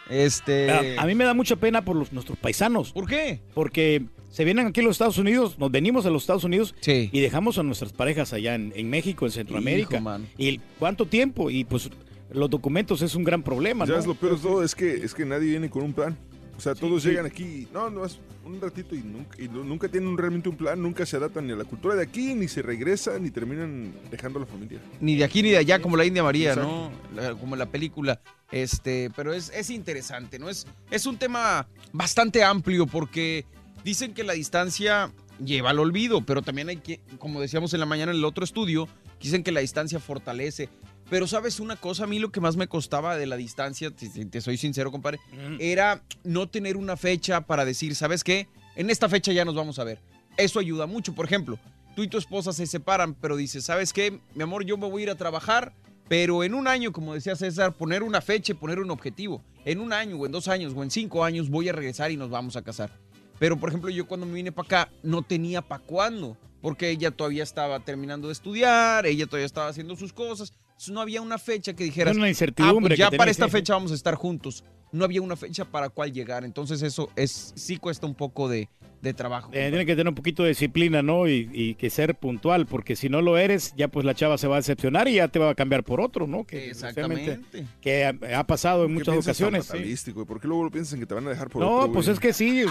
Este. 0.10 0.72
A, 0.98 1.02
a 1.02 1.06
mí 1.06 1.16
me 1.16 1.26
da 1.26 1.34
mucha 1.34 1.56
pena 1.58 1.84
por 1.84 1.96
los, 1.96 2.14
nuestros 2.14 2.38
paisanos. 2.38 2.92
¿Por 2.94 3.08
qué? 3.08 3.42
Porque 3.54 4.04
se 4.32 4.46
vienen 4.46 4.68
aquí 4.68 4.80
a 4.80 4.84
los 4.84 4.92
Estados 4.94 5.18
Unidos, 5.18 5.58
nos 5.60 5.72
venimos 5.72 6.06
a 6.06 6.10
los 6.10 6.24
Estados 6.24 6.44
Unidos 6.44 6.76
Sí. 6.80 7.10
y 7.12 7.20
dejamos 7.20 7.58
a 7.58 7.64
nuestras 7.64 7.92
parejas 7.92 8.32
allá 8.34 8.56
en, 8.56 8.72
en 8.76 8.90
México, 8.90 9.26
en 9.26 9.32
Centroamérica. 9.32 9.98
Hijo. 9.98 10.20
¿Y 10.38 10.60
cuánto 10.80 11.06
tiempo? 11.08 11.50
Y 11.50 11.64
pues 11.66 11.90
los 12.32 12.50
documentos 12.50 13.02
es 13.02 13.16
un 13.16 13.24
gran 13.24 13.44
problema, 13.44 13.86
Ya 13.86 13.94
¿no? 13.94 14.00
es 14.00 14.06
lo 14.08 14.16
peor 14.16 14.36
de 14.38 14.42
todo, 14.42 14.64
es 14.64 14.76
que, 14.76 14.94
es 14.96 15.14
que 15.14 15.26
nadie 15.26 15.50
viene 15.50 15.70
con 15.70 15.84
un 15.84 15.94
plan. 15.94 16.18
O 16.58 16.60
sea, 16.60 16.74
todos 16.74 17.04
sí. 17.04 17.10
llegan 17.10 17.28
aquí, 17.28 17.44
y, 17.44 17.68
no, 17.72 17.90
no, 17.92 18.04
es 18.04 18.18
un 18.44 18.60
ratito 18.60 18.96
y 18.96 19.04
nunca, 19.04 19.40
y 19.40 19.48
nunca 19.48 19.88
tienen 19.90 20.10
un- 20.10 20.18
realmente 20.18 20.50
un 20.50 20.56
plan, 20.58 20.82
nunca 20.82 21.06
se 21.06 21.16
adaptan 21.16 21.46
ni 21.46 21.54
a 21.54 21.56
la 21.56 21.66
cultura 21.66 21.94
de 21.94 22.02
aquí, 22.02 22.34
ni 22.34 22.48
se 22.48 22.64
regresan, 22.64 23.22
ni 23.22 23.30
terminan 23.30 23.94
dejando 24.10 24.40
a 24.40 24.42
la 24.42 24.48
familia. 24.48 24.80
Ni 25.00 25.16
de 25.16 25.24
aquí 25.24 25.44
ni 25.44 25.52
de 25.52 25.58
allá, 25.58 25.80
como 25.80 25.96
la 25.98 26.06
India 26.06 26.24
María, 26.24 26.56
¿no? 26.56 26.90
La- 27.16 27.36
como 27.36 27.56
la 27.56 27.68
película. 27.68 28.22
Este, 28.52 29.12
pero 29.16 29.34
es, 29.34 29.52
es 29.54 29.70
interesante, 29.70 30.40
¿no? 30.40 30.50
Es, 30.50 30.66
es 30.90 31.06
un 31.06 31.18
tema 31.18 31.68
bastante 31.94 32.44
amplio 32.44 32.88
porque 32.88 33.46
dicen 33.84 34.16
que 34.16 34.24
la 34.24 34.34
distancia 34.34 35.12
lleva 35.46 35.70
al 35.70 35.78
olvido, 35.78 36.26
pero 36.26 36.42
también 36.42 36.70
hay 36.70 36.78
que, 36.78 37.02
como 37.20 37.40
decíamos 37.40 37.72
en 37.76 37.82
la 37.82 37.86
mañana 37.86 38.12
en 38.14 38.18
el 38.18 38.26
otro 38.26 38.44
estudio, 38.44 38.88
dicen 39.22 39.44
que 39.44 39.52
la 39.52 39.60
distancia 39.60 40.00
fortalece. 40.00 40.70
Pero 41.10 41.26
sabes 41.26 41.60
una 41.60 41.78
cosa, 41.78 42.04
a 42.04 42.08
mí 42.08 42.20
lo 42.20 42.32
que 42.32 42.42
más 42.42 42.58
me 42.58 42.68
costaba 42.68 43.18
de 43.18 43.26
la 43.28 43.38
distancia, 43.38 43.92
si 43.96 44.26
te 44.26 44.42
soy 44.42 44.58
sincero, 44.58 44.92
compadre, 44.92 45.20
era 45.60 46.04
no 46.24 46.50
tener 46.50 46.76
una 46.76 46.98
fecha 46.98 47.42
para 47.42 47.64
decir, 47.64 47.96
¿sabes 47.96 48.24
qué? 48.24 48.48
En 48.76 48.90
esta 48.90 49.08
fecha 49.08 49.32
ya 49.32 49.46
nos 49.46 49.56
vamos 49.56 49.80
a 49.80 49.86
ver. 49.86 50.00
Eso 50.36 50.60
ayuda 50.60 50.86
mucho. 50.86 51.16
Por 51.16 51.26
ejemplo, 51.26 51.58
tú 51.96 52.04
y 52.04 52.08
tu 52.08 52.18
esposa 52.18 52.52
se 52.52 52.68
separan, 52.68 53.14
pero 53.14 53.38
dices, 53.38 53.64
¿sabes 53.64 53.94
qué? 53.94 54.20
Mi 54.36 54.44
amor, 54.44 54.66
yo 54.66 54.78
me 54.78 54.90
voy 54.90 55.02
a 55.02 55.04
ir 55.04 55.10
a 55.10 55.16
trabajar, 55.16 55.74
pero 56.10 56.44
en 56.44 56.54
un 56.54 56.68
año, 56.68 56.92
como 56.92 57.14
decía 57.14 57.36
César, 57.36 57.74
poner 57.74 58.04
una 58.04 58.22
fecha 58.22 58.52
y 58.52 58.56
poner 58.56 58.80
un 58.80 58.92
objetivo. 58.92 59.44
En 59.66 59.80
un 59.80 59.94
año, 59.94 60.18
o 60.18 60.26
en 60.26 60.32
dos 60.32 60.48
años, 60.48 60.74
o 60.76 60.84
en 60.84 60.92
cinco 60.92 61.24
años 61.24 61.50
voy 61.50 61.70
a 61.70 61.74
regresar 61.74 62.12
y 62.12 62.18
nos 62.18 62.30
vamos 62.30 62.56
a 62.56 62.62
casar. 62.62 62.92
Pero, 63.40 63.58
por 63.58 63.70
ejemplo, 63.70 63.90
yo 63.90 64.08
cuando 64.08 64.26
me 64.26 64.34
vine 64.34 64.52
para 64.52 64.66
acá 64.66 64.92
no 65.04 65.22
tenía 65.22 65.62
para 65.62 65.84
cuándo, 65.84 66.38
porque 66.62 66.90
ella 66.90 67.12
todavía 67.12 67.44
estaba 67.44 67.80
terminando 67.80 68.28
de 68.28 68.34
estudiar, 68.34 69.06
ella 69.06 69.26
todavía 69.26 69.46
estaba 69.46 69.68
haciendo 69.68 69.96
sus 69.96 70.14
cosas. 70.14 70.52
Entonces, 70.68 70.90
no 70.94 71.02
había 71.02 71.22
una 71.22 71.38
fecha 71.38 71.74
que 71.74 71.84
dijeras, 71.84 72.16
Una 72.16 72.26
"Ah, 72.26 72.30
incertidumbre 72.30 72.96
pues 72.96 73.00
ya 73.00 73.12
para 73.12 73.32
esta 73.32 73.48
fecha 73.50 73.74
vamos 73.74 73.92
a 73.92 73.96
estar 73.96 74.16
juntos. 74.16 74.64
No 74.92 75.04
había 75.04 75.22
una 75.22 75.36
fecha 75.36 75.66
para 75.66 75.90
cuál 75.90 76.14
llegar. 76.14 76.46
Entonces, 76.46 76.82
eso 76.82 77.10
es 77.16 77.52
sí 77.56 77.78
cuesta 77.78 78.06
un 78.08 78.16
poco 78.16 78.48
de, 78.48 78.70
de 79.08 79.14
trabajo. 79.14 79.50
Eh, 79.54 79.68
tiene 79.70 79.86
que 79.86 79.94
tener 79.96 80.08
un 80.10 80.16
poquito 80.16 80.44
de 80.44 80.50
disciplina, 80.50 81.02
¿no? 81.02 81.28
Y, 81.28 81.50
y 81.54 81.74
que 81.76 81.90
ser 81.90 82.16
puntual, 82.16 82.66
porque 82.68 82.96
si 82.96 83.10
no 83.10 83.22
lo 83.22 83.38
eres, 83.38 83.74
ya 83.76 83.88
pues 83.88 84.06
la 84.06 84.14
chava 84.14 84.38
se 84.38 84.48
va 84.48 84.56
a 84.56 84.60
decepcionar 84.60 85.08
y 85.08 85.16
ya 85.16 85.28
te 85.28 85.40
va 85.40 85.50
a 85.50 85.56
cambiar 85.56 85.84
por 85.84 86.00
otro, 86.02 86.28
¿no? 86.28 86.44
Que, 86.46 86.70
Exactamente. 86.70 87.40
Que 87.82 88.06
ha, 88.06 88.40
ha 88.40 88.44
pasado 88.46 88.86
en 88.86 88.94
¿Por 88.96 89.04
qué 89.04 89.12
muchas 89.12 89.26
ocasiones. 89.26 89.66
sí. 89.66 90.12
¿Por 90.14 90.40
qué 90.40 90.48
luego 90.48 90.64
lo 90.66 90.72
piensan 90.72 91.00
que 91.00 91.06
te 91.06 91.14
van 91.14 91.26
a 91.28 91.30
dejar 91.30 91.50
por 91.50 91.62
No, 91.62 91.78
otro, 91.80 91.94
pues 91.94 92.06
güey? 92.08 92.14
es 92.14 92.20
que 92.20 92.34
sí, 92.34 92.64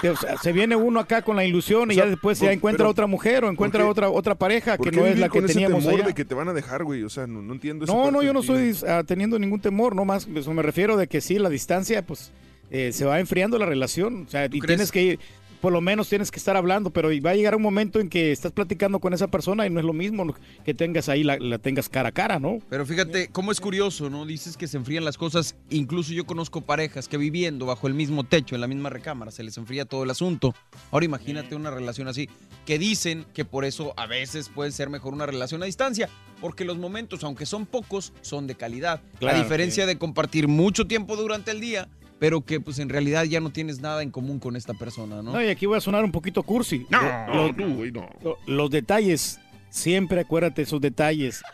te- 0.00 0.10
o 0.10 0.16
sea, 0.16 0.36
se 0.38 0.52
viene 0.52 0.76
uno 0.76 1.00
acá 1.00 1.22
con 1.22 1.36
la 1.36 1.44
ilusión 1.44 1.90
y 1.90 1.92
O 1.92 1.94
sea, 1.94 2.04
ya 2.04 2.10
después 2.10 2.38
por- 2.38 2.46
ya 2.48 2.52
encuentra 2.52 2.78
pero, 2.84 2.90
otra 2.90 3.06
mujer 3.06 3.44
o 3.44 3.50
encuentra 3.50 3.80
¿por 3.80 3.86
qué- 3.86 3.90
otra 3.90 4.10
otra 4.10 4.34
pareja 4.34 4.76
¿Por 4.76 4.90
que 4.90 4.96
no 4.96 5.06
es 5.06 5.18
la 5.18 5.26
que 5.26 5.30
con 5.38 5.44
ese 5.44 5.54
teníamos 5.54 5.82
temor 5.84 6.00
allá. 6.00 6.08
de 6.08 6.14
que 6.14 6.24
te 6.24 6.34
van 6.34 6.48
a 6.48 6.52
dejar, 6.52 6.84
güey? 6.84 7.02
O 7.02 7.08
sea, 7.08 7.26
no, 7.26 7.42
no 7.42 7.52
entiendo 7.54 7.86
No, 7.86 8.10
no, 8.10 8.22
yo 8.22 8.32
no 8.32 8.40
estoy 8.40 8.76
ah, 8.88 9.02
teniendo 9.06 9.38
ningún 9.38 9.60
temor, 9.60 9.94
no 9.94 10.04
más, 10.04 10.26
eso 10.34 10.52
me 10.52 10.62
refiero 10.62 10.96
de 10.96 11.06
que 11.06 11.20
sí, 11.20 11.38
la 11.38 11.48
distancia, 11.48 12.04
pues 12.04 12.32
eh, 12.70 12.92
se 12.92 13.04
va 13.04 13.20
enfriando 13.20 13.58
la 13.58 13.66
relación, 13.66 14.24
o 14.26 14.30
sea, 14.30 14.46
y 14.46 14.48
crees? 14.48 14.66
tienes 14.66 14.90
que 14.92 15.02
ir, 15.02 15.18
por 15.64 15.72
lo 15.72 15.80
menos 15.80 16.10
tienes 16.10 16.30
que 16.30 16.38
estar 16.38 16.58
hablando, 16.58 16.90
pero 16.90 17.08
va 17.24 17.30
a 17.30 17.34
llegar 17.34 17.56
un 17.56 17.62
momento 17.62 17.98
en 17.98 18.10
que 18.10 18.32
estás 18.32 18.52
platicando 18.52 18.98
con 19.00 19.14
esa 19.14 19.28
persona 19.28 19.66
y 19.66 19.70
no 19.70 19.80
es 19.80 19.86
lo 19.86 19.94
mismo 19.94 20.34
que 20.62 20.74
tengas 20.74 21.08
ahí, 21.08 21.24
la, 21.24 21.38
la 21.38 21.56
tengas 21.56 21.88
cara 21.88 22.10
a 22.10 22.12
cara, 22.12 22.38
¿no? 22.38 22.58
Pero 22.68 22.84
fíjate 22.84 23.28
cómo 23.28 23.50
es 23.50 23.62
curioso, 23.62 24.10
¿no? 24.10 24.26
Dices 24.26 24.58
que 24.58 24.66
se 24.66 24.76
enfrían 24.76 25.06
las 25.06 25.16
cosas. 25.16 25.56
Incluso 25.70 26.12
yo 26.12 26.26
conozco 26.26 26.60
parejas 26.60 27.08
que 27.08 27.16
viviendo 27.16 27.64
bajo 27.64 27.86
el 27.86 27.94
mismo 27.94 28.24
techo, 28.24 28.54
en 28.54 28.60
la 28.60 28.66
misma 28.66 28.90
recámara, 28.90 29.30
se 29.30 29.42
les 29.42 29.56
enfría 29.56 29.86
todo 29.86 30.04
el 30.04 30.10
asunto. 30.10 30.54
Ahora 30.90 31.06
imagínate 31.06 31.54
una 31.56 31.70
relación 31.70 32.08
así, 32.08 32.28
que 32.66 32.78
dicen 32.78 33.24
que 33.32 33.46
por 33.46 33.64
eso 33.64 33.94
a 33.96 34.06
veces 34.06 34.50
puede 34.50 34.70
ser 34.70 34.90
mejor 34.90 35.14
una 35.14 35.24
relación 35.24 35.62
a 35.62 35.64
distancia, 35.64 36.10
porque 36.42 36.66
los 36.66 36.76
momentos, 36.76 37.24
aunque 37.24 37.46
son 37.46 37.64
pocos, 37.64 38.12
son 38.20 38.46
de 38.46 38.54
calidad. 38.54 39.00
Claro, 39.18 39.38
a 39.38 39.42
diferencia 39.42 39.86
de 39.86 39.96
compartir 39.96 40.46
mucho 40.46 40.86
tiempo 40.86 41.16
durante 41.16 41.52
el 41.52 41.60
día, 41.60 41.88
pero 42.18 42.40
que 42.42 42.60
pues 42.60 42.78
en 42.78 42.88
realidad 42.88 43.24
ya 43.24 43.40
no 43.40 43.50
tienes 43.50 43.80
nada 43.80 44.02
en 44.02 44.10
común 44.10 44.38
con 44.38 44.56
esta 44.56 44.74
persona, 44.74 45.16
¿no? 45.22 45.32
No, 45.32 45.42
y 45.42 45.48
aquí 45.48 45.66
voy 45.66 45.76
a 45.78 45.80
sonar 45.80 46.04
un 46.04 46.12
poquito 46.12 46.42
cursi. 46.42 46.86
No, 46.90 47.00
Lo- 47.02 47.48
no, 47.48 47.54
tú, 47.54 47.74
güey, 47.74 47.92
no. 47.92 48.08
lo- 48.22 48.38
los 48.46 48.70
detalles, 48.70 49.40
siempre 49.70 50.20
acuérdate 50.20 50.62
esos 50.62 50.80
detalles. 50.80 51.42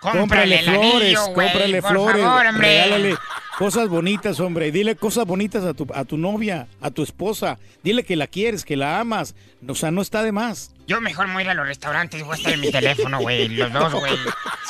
Cómprale 0.00 0.58
anillo, 0.58 1.20
güey, 1.32 1.46
cómprale 1.48 1.80
flores, 1.82 2.22
favor, 2.22 2.46
hombre. 2.46 2.68
regálale 2.68 3.14
Cosas 3.58 3.88
bonitas, 3.88 4.38
hombre. 4.40 4.70
Dile 4.72 4.96
cosas 4.96 5.24
bonitas 5.26 5.64
a 5.64 5.72
tu, 5.74 5.86
a 5.94 6.04
tu 6.04 6.18
novia, 6.18 6.66
a 6.80 6.90
tu 6.90 7.02
esposa. 7.04 7.58
Dile 7.84 8.02
que 8.02 8.16
la 8.16 8.26
quieres, 8.26 8.64
que 8.64 8.76
la 8.76 8.98
amas. 9.00 9.34
O 9.66 9.74
sea, 9.76 9.92
no 9.92 10.02
está 10.02 10.22
de 10.24 10.32
más. 10.32 10.73
Yo 10.86 11.00
mejor 11.00 11.26
me 11.28 11.32
voy 11.34 11.42
a 11.42 11.44
ir 11.46 11.50
a 11.50 11.54
los 11.54 11.66
restaurantes 11.66 12.20
y 12.20 12.22
voy 12.22 12.34
a 12.34 12.36
estar 12.36 12.52
en 12.52 12.60
mi 12.60 12.70
teléfono, 12.70 13.18
güey. 13.20 13.48
Los 13.48 13.72
dos, 13.72 13.94
güey. 13.94 14.16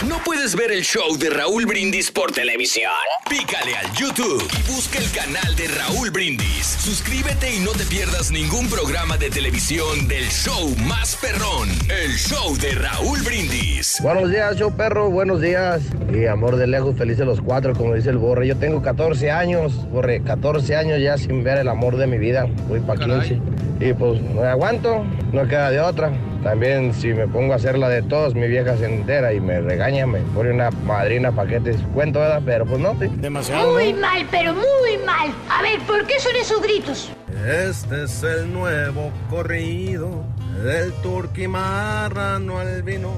¿No 0.08 0.16
puedes 0.24 0.56
ver 0.56 0.72
el 0.72 0.82
show 0.82 1.18
de 1.18 1.28
Raúl 1.28 1.66
Brindis 1.66 2.10
por 2.10 2.32
televisión? 2.32 2.90
Pícale 3.28 3.76
al 3.76 3.92
YouTube 3.92 4.42
y 4.58 4.72
busca 4.72 4.98
el 4.98 5.10
canal 5.12 5.54
de 5.56 5.68
Raúl 5.68 6.10
Brindis. 6.10 6.64
Suscríbete 6.66 7.54
y 7.54 7.60
no 7.60 7.72
te 7.72 7.84
pierdas 7.84 8.30
ningún 8.30 8.66
programa 8.70 9.18
de 9.18 9.28
televisión 9.28 10.08
del 10.08 10.24
show 10.24 10.74
más 10.86 11.16
perrón, 11.16 11.68
el 11.90 12.12
show 12.12 12.56
de 12.56 12.72
Raúl 12.76 13.20
Brindis. 13.20 13.98
Buenos 14.02 14.30
días, 14.30 14.56
show 14.56 14.74
perro, 14.74 15.10
buenos 15.10 15.42
días. 15.42 15.82
Y 16.10 16.24
amor 16.24 16.56
de 16.56 16.66
lejos, 16.66 16.96
felices 16.96 17.26
los 17.26 17.42
cuatro, 17.42 17.74
como 17.74 17.94
dice 17.94 18.08
el 18.08 18.16
Borre. 18.16 18.46
Yo 18.46 18.56
tengo 18.56 18.80
14 18.80 19.30
años, 19.30 19.86
Borre, 19.90 20.22
14 20.22 20.76
años 20.76 20.98
ya 21.00 21.18
sin 21.18 21.44
ver 21.44 21.58
el 21.58 21.68
amor 21.68 21.98
de 21.98 22.06
mi 22.06 22.16
vida. 22.16 22.46
Voy 22.68 22.80
para 22.80 23.04
15. 23.04 23.38
Y 23.80 23.92
pues 23.92 24.22
me 24.22 24.42
aguanto, 24.42 25.04
no 25.32 25.46
queda 25.46 25.70
de 25.70 25.80
otra. 25.80 26.10
También 26.42 26.94
si 26.94 27.08
me 27.08 27.28
pongo 27.28 27.52
a 27.52 27.56
hacer 27.56 27.78
la 27.78 27.88
de 27.88 28.02
todos, 28.02 28.34
mi 28.34 28.48
vieja 28.48 28.76
se 28.76 28.86
entera 28.86 29.32
y 29.34 29.40
me 29.40 29.60
regaña, 29.60 30.06
me 30.06 30.20
pone 30.20 30.50
una 30.50 30.70
madrina 30.70 31.30
paquetes. 31.32 31.76
Cuento, 31.92 32.18
¿verdad? 32.18 32.42
Pero 32.44 32.64
pues 32.64 32.80
no. 32.80 32.94
Demasiado. 32.94 33.74
Muy 33.74 33.92
mal, 33.92 34.26
pero 34.30 34.54
muy 34.54 34.96
mal. 35.04 35.30
A 35.50 35.62
ver, 35.62 35.80
¿por 35.80 36.06
qué 36.06 36.18
son 36.18 36.34
esos 36.36 36.62
gritos? 36.62 37.12
Este 37.46 38.04
es 38.04 38.22
el 38.22 38.52
nuevo 38.52 39.10
corrido 39.28 40.24
del 40.64 40.92
turqui 41.02 41.46
marrano 41.46 42.58
al 42.58 42.82
vino. 42.82 43.12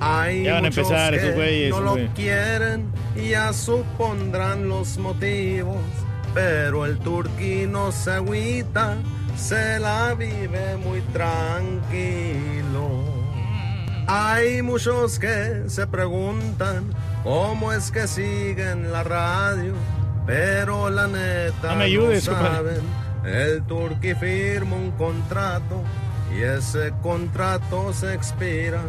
Hay 0.00 0.44
Ya 0.44 0.54
van 0.54 0.64
a 0.64 0.68
muchos 0.68 0.90
empezar 0.90 1.12
que 1.12 1.18
esos 1.18 1.34
güeyes, 1.34 1.70
no 1.70 1.80
lo 1.80 1.96
quieren 2.14 2.90
y 3.16 3.30
ya 3.30 3.52
supondrán 3.52 4.68
los 4.68 4.98
motivos. 4.98 5.76
Pero 6.34 6.86
el 6.86 6.98
turqui 6.98 7.66
no 7.66 7.90
se 7.92 8.12
agüita, 8.12 8.96
se 9.36 9.78
la 9.80 10.14
vive 10.14 10.76
muy 10.76 11.00
tranquilo. 11.12 12.90
Hay 14.06 14.62
muchos 14.62 15.18
que 15.18 15.64
se 15.68 15.86
preguntan 15.86 16.92
cómo 17.22 17.72
es 17.72 17.90
que 17.90 18.06
siguen 18.08 18.92
la 18.92 19.02
radio, 19.04 19.74
pero 20.26 20.90
la 20.90 21.06
neta 21.06 21.70
No 21.70 21.76
me 21.76 21.84
ayudes, 21.84 22.26
no 22.28 22.34
compadre. 22.34 22.76
saben. 22.76 23.10
El 23.24 23.62
turqui 23.64 24.14
firma 24.14 24.76
un 24.76 24.90
contrato 24.92 25.82
y 26.34 26.42
ese 26.42 26.92
contrato 27.02 27.92
se 27.92 28.14
expira 28.14 28.80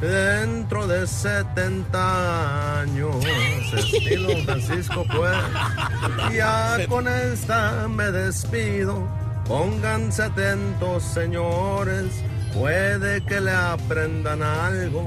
dentro 0.00 0.86
de 0.86 1.06
70 1.06 2.80
años. 2.80 3.16
Estilo 3.74 4.36
Francisco 4.44 5.04
pues. 5.14 5.36
Ya 6.34 6.78
con 6.88 7.06
esta 7.08 7.88
me 7.88 8.10
despido. 8.10 9.06
Pónganse 9.46 10.22
atentos, 10.22 11.02
señores. 11.02 12.22
Puede 12.54 13.24
que 13.24 13.40
le 13.40 13.52
aprendan 13.52 14.42
algo, 14.42 15.06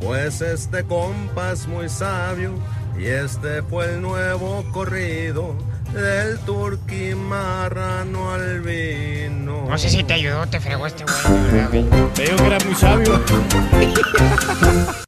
pues 0.00 0.40
este 0.40 0.84
compa 0.84 1.52
es 1.52 1.66
muy 1.66 1.88
sabio. 1.88 2.52
Y 2.98 3.06
este 3.06 3.62
fue 3.62 3.94
el 3.94 4.02
nuevo 4.02 4.64
corrido 4.72 5.56
del 5.94 6.38
turqui 6.40 7.14
marrano 7.14 8.32
al 8.32 8.60
vino. 8.60 9.66
No 9.68 9.78
sé 9.78 9.88
si 9.88 10.02
te 10.04 10.14
ayudó, 10.14 10.46
te 10.46 10.60
fregó 10.60 10.86
este 10.86 11.04
güey. 11.04 11.84
Te 12.14 12.22
digo 12.22 12.36
que 12.36 12.46
era 12.46 12.58
muy 12.64 12.74
sabio. 12.74 13.20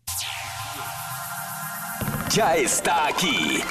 Ya 2.37 2.55
está 2.55 3.07
aquí. 3.07 3.63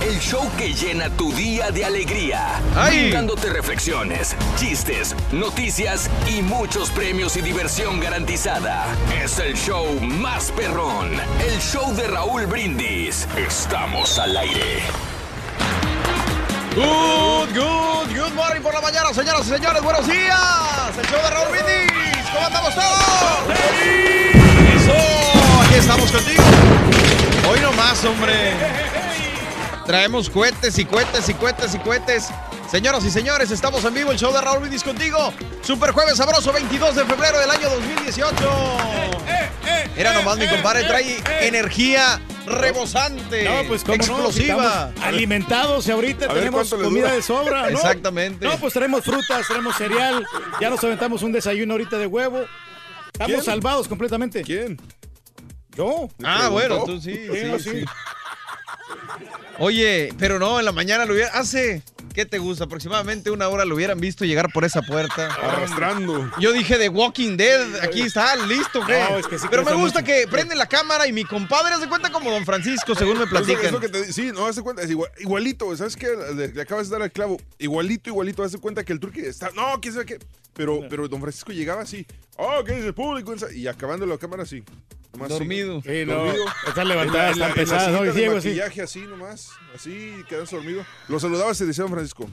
El 0.00 0.18
show 0.20 0.50
que 0.56 0.72
llena 0.72 1.10
tu 1.10 1.30
día 1.32 1.70
de 1.70 1.84
alegría. 1.84 2.62
¡Ay! 2.74 3.10
Dándote 3.10 3.50
reflexiones, 3.50 4.34
chistes, 4.56 5.14
noticias 5.32 6.08
y 6.26 6.40
muchos 6.40 6.90
premios 6.90 7.36
y 7.36 7.42
diversión 7.42 8.00
garantizada. 8.00 8.86
Es 9.22 9.38
el 9.38 9.54
show 9.54 10.00
más 10.00 10.50
perrón. 10.52 11.10
El 11.46 11.60
show 11.60 11.94
de 11.94 12.06
Raúl 12.06 12.46
Brindis. 12.46 13.28
Estamos 13.36 14.18
al 14.18 14.34
aire. 14.38 14.80
Good, 16.76 17.54
good, 17.54 18.14
good 18.14 18.34
morning 18.34 18.60
por 18.60 18.74
la 18.74 18.82
mañana, 18.82 19.10
señoras 19.14 19.46
y 19.46 19.48
señores. 19.48 19.82
Buenos 19.82 20.06
días. 20.06 20.98
El 20.98 21.06
show 21.06 21.22
de 21.22 21.30
Raúl. 21.30 21.56
¿Cómo 22.34 22.46
andamos 22.46 22.74
todos? 22.74 22.98
Eso. 24.76 24.92
Aquí 25.64 25.74
estamos 25.76 26.12
contigo. 26.12 26.42
Hoy 27.50 27.60
nomás, 27.60 28.04
hombre. 28.04 28.52
Traemos 29.86 30.28
cohetes 30.28 30.78
y 30.78 30.84
cohetes 30.84 31.30
y 31.30 31.32
cohetes 31.32 31.74
y 31.74 31.78
cohetes. 31.78 32.28
Señoras 32.70 33.04
y 33.04 33.10
señores, 33.10 33.50
estamos 33.50 33.84
en 33.84 33.94
vivo. 33.94 34.10
El 34.10 34.18
show 34.18 34.32
de 34.32 34.40
Raúl 34.40 34.60
Brindis 34.60 34.82
contigo. 34.82 35.32
Super 35.62 35.92
jueves 35.92 36.16
sabroso, 36.16 36.52
22 36.52 36.96
de 36.96 37.04
febrero 37.04 37.38
del 37.38 37.50
año 37.50 37.70
2018. 37.70 38.36
Era 39.96 40.12
nomás, 40.12 40.36
mi 40.36 40.48
compadre. 40.48 40.84
Trae 40.84 41.22
energía 41.40 42.20
rebosante. 42.46 43.44
No, 43.44 43.68
pues 43.68 43.82
cómo 43.82 43.96
no, 43.98 44.02
si 44.04 44.10
explosiva. 44.10 44.92
alimentados 45.02 45.86
y 45.86 45.90
ahorita 45.92 46.26
ver 46.26 46.36
tenemos 46.38 46.70
comida 46.74 47.12
de 47.12 47.22
sobra, 47.22 47.62
¿no? 47.62 47.78
Exactamente. 47.78 48.44
No, 48.46 48.56
pues 48.58 48.72
tenemos 48.72 49.04
frutas, 49.04 49.46
tenemos 49.48 49.76
cereal, 49.76 50.24
ya 50.60 50.70
nos 50.70 50.82
aventamos 50.84 51.22
un 51.22 51.32
desayuno 51.32 51.74
ahorita 51.74 51.98
de 51.98 52.06
huevo. 52.06 52.44
Estamos 53.06 53.32
¿Quién? 53.32 53.42
salvados 53.42 53.88
completamente. 53.88 54.42
¿Quién? 54.42 54.78
Yo. 55.76 56.08
Ah, 56.22 56.48
bueno, 56.48 56.84
tú 56.84 57.00
sí, 57.00 57.26
sí, 57.32 57.58
sí. 57.58 57.84
Oye, 59.58 60.12
pero 60.18 60.38
no, 60.38 60.58
en 60.58 60.64
la 60.64 60.72
mañana 60.72 61.04
lo 61.04 61.14
hubiera. 61.14 61.30
Hace, 61.30 61.82
¿qué 62.16 62.24
te 62.26 62.38
gusta? 62.38 62.64
Aproximadamente 62.64 63.30
una 63.30 63.46
hora 63.48 63.64
lo 63.66 63.74
hubieran 63.76 64.00
visto 64.00 64.24
llegar 64.24 64.50
por 64.52 64.64
esa 64.64 64.80
puerta. 64.82 65.26
Arrastrando. 65.34 66.30
Yo 66.40 66.52
dije 66.52 66.78
de 66.78 66.88
Walking 66.88 67.36
Dead, 67.36 67.76
aquí 67.84 68.00
está, 68.00 68.34
listo, 68.46 68.80
¿qué? 68.86 69.04
No, 69.10 69.18
es 69.18 69.26
que 69.26 69.38
sí 69.38 69.46
Pero 69.50 69.62
me 69.64 69.74
gusta 69.74 70.00
mucho. 70.00 70.12
que 70.12 70.26
prende 70.26 70.54
la 70.56 70.66
cámara 70.66 71.06
y 71.06 71.12
mi 71.12 71.24
compadre 71.24 71.74
hace 71.74 71.88
cuenta 71.88 72.10
como 72.10 72.30
Don 72.30 72.44
Francisco, 72.46 72.94
según 72.94 73.18
me 73.18 73.26
platican. 73.26 73.66
eso 73.66 73.78
que 73.80 73.88
te- 73.90 74.12
sí, 74.12 74.32
no, 74.34 74.46
hace 74.46 74.62
cuenta, 74.62 74.82
es 74.82 74.90
igual- 74.90 75.10
igualito, 75.18 75.76
¿sabes 75.76 75.94
qué? 75.94 76.08
Le, 76.34 76.48
le 76.48 76.62
acabas 76.62 76.88
de 76.88 76.92
dar 76.96 77.02
el 77.02 77.12
clavo. 77.12 77.36
Igualito, 77.58 78.08
igualito, 78.10 78.42
hace 78.42 78.58
cuenta 78.58 78.82
que 78.82 78.92
el 78.94 78.98
turqui 79.00 79.20
está. 79.20 79.50
No, 79.54 79.78
quién 79.80 79.92
sabe 79.92 80.06
qué. 80.06 80.18
Pero, 80.54 80.80
pero 80.88 81.06
don 81.08 81.20
Francisco 81.20 81.52
llegaba 81.52 81.82
así. 81.82 82.06
Oh, 82.38 82.64
¿qué 82.64 82.72
dice 82.76 82.86
el 82.86 82.94
público? 82.94 83.34
Y 83.54 83.66
acabando 83.66 84.06
la 84.06 84.16
cámara 84.16 84.44
así. 84.44 84.64
Nomás. 85.16 85.28
Dormido. 85.30 85.82
Sí, 85.82 86.04
no, 86.06 86.14
Dormido. 86.14 86.44
están 86.68 86.88
levantadas, 86.88 87.32
están 87.32 87.54
pesadas, 87.54 87.90
¿no? 87.92 88.12
ciego, 88.12 88.36
así. 88.36 88.48
maquillaje 88.48 88.82
así 88.82 89.00
nomás. 89.00 89.50
Así, 89.74 90.14
quedándose 90.28 90.56
dormido. 90.56 90.84
Lo 91.08 91.18
saludaba 91.20 91.52
decía 91.66 91.84
don 91.84 91.92
Francisco. 91.92 92.28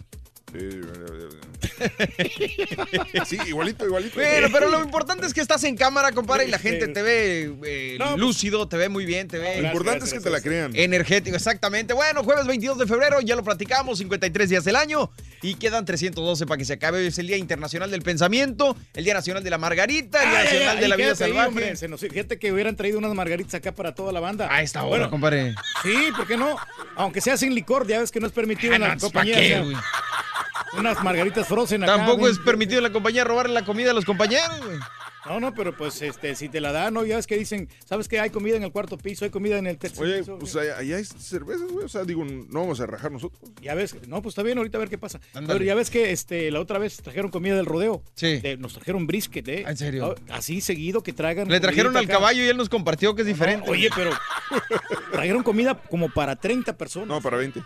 Sí, 3.25 3.37
igualito, 3.47 3.85
igualito. 3.85 4.15
Bueno, 4.15 4.47
pero 4.51 4.69
lo 4.69 4.81
importante 4.81 5.25
es 5.25 5.33
que 5.33 5.41
estás 5.41 5.63
en 5.63 5.75
cámara, 5.75 6.11
compadre, 6.11 6.45
y 6.45 6.51
la 6.51 6.59
gente 6.59 6.87
te 6.87 7.01
ve 7.01 7.53
eh, 7.65 7.95
No, 7.99 8.09
pues- 8.11 8.19
lúcido, 8.19 8.67
te 8.67 8.77
ve 8.77 8.89
muy 8.89 9.05
bien, 9.05 9.27
te 9.27 9.37
ve. 9.39 9.61
Lo 9.61 9.67
importante 9.67 10.05
es 10.05 10.13
que 10.13 10.19
te 10.19 10.29
la 10.29 10.41
crean. 10.41 10.75
Energético, 10.75 11.35
exactamente. 11.35 11.93
Bueno, 11.93 12.23
jueves 12.23 12.45
22 12.47 12.77
de 12.79 12.87
febrero, 12.87 13.21
ya 13.21 13.35
lo 13.35 13.43
platicamos, 13.43 13.97
53 13.99 14.49
días 14.49 14.63
del 14.63 14.75
año 14.75 15.11
y 15.41 15.55
quedan 15.55 15.85
312 15.85 16.45
para 16.45 16.57
que 16.57 16.65
se 16.65 16.73
acabe. 16.73 16.99
Hoy 16.99 17.07
es 17.07 17.17
el 17.17 17.27
Día 17.27 17.37
Internacional 17.37 17.89
del 17.91 18.01
Pensamiento, 18.01 18.75
el 18.93 19.03
Día 19.05 19.13
Nacional 19.13 19.43
de 19.43 19.49
la 19.49 19.57
Margarita, 19.57 20.23
el 20.23 20.29
Día 20.29 20.39
Ay, 20.39 20.45
Nacional 20.45 20.75
ay, 20.77 20.81
de 20.81 20.87
la 20.87 20.95
Vida 20.95 21.15
Salvaje. 21.15 21.47
hombre, 21.47 21.75
se 21.75 21.87
nos- 21.87 22.01
fíjate 22.01 22.37
que 22.37 22.51
hubieran 22.51 22.75
traído 22.75 22.97
unas 22.99 23.13
margaritas 23.13 23.55
acá 23.55 23.73
para 23.73 23.95
toda 23.95 24.11
la 24.11 24.19
banda. 24.19 24.47
A 24.53 24.61
esta 24.61 24.83
hora, 24.83 25.09
compadre. 25.09 25.55
Sí, 25.83 25.95
¿por 26.15 26.27
qué 26.27 26.37
no? 26.37 26.55
Aunque 26.95 27.21
sea 27.21 27.37
sin 27.37 27.55
licor, 27.55 27.87
ya 27.87 27.99
ves 27.99 28.11
que 28.11 28.19
no 28.19 28.27
es 28.27 28.33
permitido 28.33 28.73
Ah, 28.73 28.75
en 28.75 28.81
la 28.81 28.87
no, 28.89 28.93
¿pa' 28.95 28.99
compañía. 29.01 29.35
qué? 29.35 29.63
Unas 30.77 31.03
margaritas 31.03 31.47
frozen 31.47 31.83
acá. 31.83 31.97
Tampoco 31.97 32.27
es 32.27 32.39
permitido 32.39 32.77
en 32.79 32.83
la 32.83 32.91
compañía 32.91 33.23
robarle 33.23 33.53
la 33.53 33.65
comida 33.65 33.91
a 33.91 33.93
los 33.93 34.05
compañeros, 34.05 34.59
güey. 34.65 34.77
No, 35.25 35.39
no, 35.39 35.53
pero 35.53 35.73
pues 35.77 36.01
este, 36.01 36.35
si 36.35 36.49
te 36.49 36.59
la 36.59 36.73
dan, 36.73 36.95
¿no? 36.95 37.05
Ya 37.05 37.15
ves 37.15 37.27
que 37.27 37.37
dicen, 37.37 37.69
¿sabes 37.85 38.09
qué? 38.09 38.19
Hay 38.19 38.29
comida 38.29 38.57
en 38.57 38.63
el 38.63 38.73
cuarto 38.73 38.97
piso, 38.97 39.23
hay 39.23 39.31
comida 39.31 39.57
en 39.57 39.67
el 39.67 39.77
tercer 39.77 40.03
Oye, 40.03 40.17
piso. 40.19 40.37
pues 40.37 40.53
allá, 40.57 40.77
allá 40.77 40.97
hay 40.97 41.05
cervezas, 41.05 41.71
güey. 41.71 41.85
O 41.85 41.87
sea, 41.87 42.03
digo, 42.03 42.25
no 42.25 42.59
vamos 42.59 42.81
a 42.81 42.85
rajar 42.87 43.09
nosotros. 43.09 43.39
Ya 43.61 43.73
ves, 43.73 43.95
no, 44.05 44.21
pues 44.21 44.33
está 44.33 44.43
bien, 44.43 44.57
ahorita 44.57 44.77
a 44.77 44.81
ver 44.81 44.89
qué 44.89 44.97
pasa. 44.97 45.21
Pero 45.31 45.63
ya 45.63 45.75
ves 45.75 45.89
que 45.89 46.11
este, 46.11 46.51
la 46.51 46.59
otra 46.59 46.77
vez 46.77 46.97
trajeron 46.97 47.31
comida 47.31 47.55
del 47.55 47.65
rodeo. 47.67 48.03
Sí. 48.15 48.41
De- 48.41 48.57
nos 48.57 48.73
trajeron 48.73 49.07
brisket, 49.07 49.47
¿eh? 49.47 49.63
¿En 49.65 49.77
serio? 49.77 50.13
Así 50.29 50.59
seguido 50.59 51.03
que 51.03 51.13
traigan. 51.13 51.47
Le 51.47 51.61
trajeron 51.61 51.95
al 51.95 52.03
acá. 52.03 52.15
caballo 52.15 52.43
y 52.43 52.47
él 52.49 52.57
nos 52.57 52.67
compartió 52.67 53.15
que 53.15 53.21
es 53.21 53.27
diferente. 53.27 53.71
Oye, 53.71 53.89
pero 53.95 54.11
trajeron 55.13 55.41
comida 55.43 55.75
como 55.89 56.09
para 56.09 56.35
30 56.35 56.75
personas. 56.77 57.07
No, 57.07 57.21
para 57.21 57.37
20. 57.37 57.61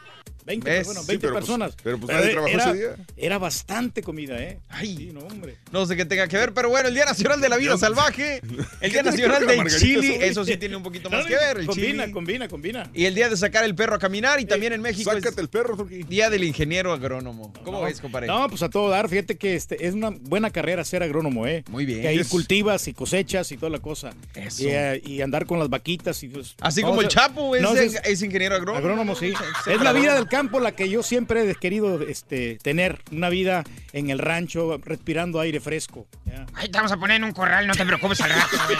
20, 0.48 0.70
¿Ves? 0.70 0.86
bueno, 0.88 1.02
Sí, 1.02 1.08
20 1.10 1.22
pero, 1.22 1.34
pues, 1.34 1.46
personas. 1.46 1.76
pero, 1.84 2.00
pues, 2.00 2.18
nadie 2.18 2.32
trabajó 2.32 2.54
era, 2.54 2.64
ese 2.72 2.74
día. 2.74 2.96
Era 3.18 3.38
bastante 3.38 4.02
comida, 4.02 4.42
¿eh? 4.42 4.58
Ay, 4.70 4.96
Sí, 4.98 5.10
no, 5.14 5.20
hombre. 5.20 5.58
No 5.72 5.86
sé 5.86 5.96
qué 5.96 6.06
tenga 6.06 6.28
que 6.28 6.38
ver, 6.38 6.54
pero 6.54 6.70
bueno, 6.70 6.88
el 6.88 6.96
Día 6.96 7.06
Nacional 7.06 7.40
de 7.42 7.50
la 7.50 7.58
Vida 7.58 7.78
Salvaje, 7.78 8.42
el 8.82 8.92
Día 8.92 9.04
Nacional 9.04 9.46
del 9.46 9.62
güey? 9.62 10.24
eso 10.24 10.44
sí 10.46 10.58
tiene 10.58 10.76
un 10.78 10.84
poquito 10.84 11.10
más 11.10 11.24
No, 11.24 11.28
que 11.28 11.36
ver, 11.36 11.58
el 11.60 11.66
combina, 11.68 12.04
chili. 12.06 12.14
combina, 12.14 12.48
combina. 12.48 12.90
Y 12.94 13.06
el 13.06 13.14
día 13.14 13.28
de 13.30 13.36
sacar 13.38 13.66
el 13.66 13.76
perro 13.76 13.96
a 13.96 14.00
caminar 14.00 14.40
y 14.40 14.46
también 14.46 14.72
en 14.74 14.82
México 14.82 15.12
Sácate 15.12 15.30
es 15.30 15.38
el 15.38 15.50
perro, 15.50 15.76
Turquí. 15.76 16.04
Día 16.04 16.30
del 16.30 16.46
Ingeniero 16.46 16.94
Agrónomo. 16.94 17.52
¿Cómo 17.66 17.80
No, 17.80 17.86
ves, 17.86 18.00
compadre? 18.00 18.28
No, 18.28 18.48
pues 18.48 18.64
a 18.64 18.70
todo 18.70 18.90
dar. 18.90 19.10
Fíjate 19.10 19.36
que 19.38 19.56
este 19.56 19.86
es 19.86 19.94
una 19.94 20.12
buena 20.12 20.50
carrera 20.50 20.86
ser 20.86 21.04
agrónomo, 21.04 21.46
¿eh? 21.46 21.66
Muy 21.70 21.86
bien. 21.86 22.02
Que 22.02 22.08
ahí 22.08 22.20
Es- 22.20 22.30
cultivas 22.30 22.88
y 22.88 22.94
cosechas 22.94 23.52
y 23.52 23.58
toda 23.58 23.70
la 23.70 23.80
cosa. 23.80 24.12
Eso. 24.34 24.64
Y, 24.64 24.68
eh, 24.70 25.02
y 25.06 25.22
andar 25.22 25.46
con 25.46 25.60
las 25.60 25.70
vaquitas 25.70 26.24
y 26.24 26.30
pues, 26.30 26.56
Así 26.62 26.82
como 26.82 27.00
o 27.00 27.02
el 27.02 27.10
Chapo 27.10 27.56
es, 27.56 27.62
no, 27.62 27.76
es- 27.76 28.00
es 28.06 28.22
ingeniero 28.22 28.56
agrónomo. 28.56 28.78
Agrónomo, 28.78 29.16
sí. 29.16 29.34
Es 29.66 29.82
la 29.82 29.92
vida 29.92 30.16
del 30.16 30.28
campo 30.28 30.37
la 30.62 30.72
que 30.72 30.90
yo 30.90 31.04
siempre 31.04 31.50
he 31.50 31.56
querido 31.56 32.02
este, 32.02 32.58
tener. 32.62 33.02
Una 33.12 33.30
vida 33.30 33.64
en 33.94 34.10
el 34.10 34.20
rancho, 34.20 34.78
respirando 34.84 35.40
aire 35.40 35.60
fresco. 35.60 36.08
ya. 36.26 36.46
Ahí 36.54 36.70
te 36.70 36.78
vamos 36.78 36.92
a 36.92 36.98
poner 36.98 37.18
en 37.18 37.24
un 37.24 37.32
corral, 37.32 37.68
no 37.68 37.74
te 37.74 37.86
preocupes 37.86 38.22
al 38.22 38.30
rato, 38.30 38.58
güey. 38.66 38.78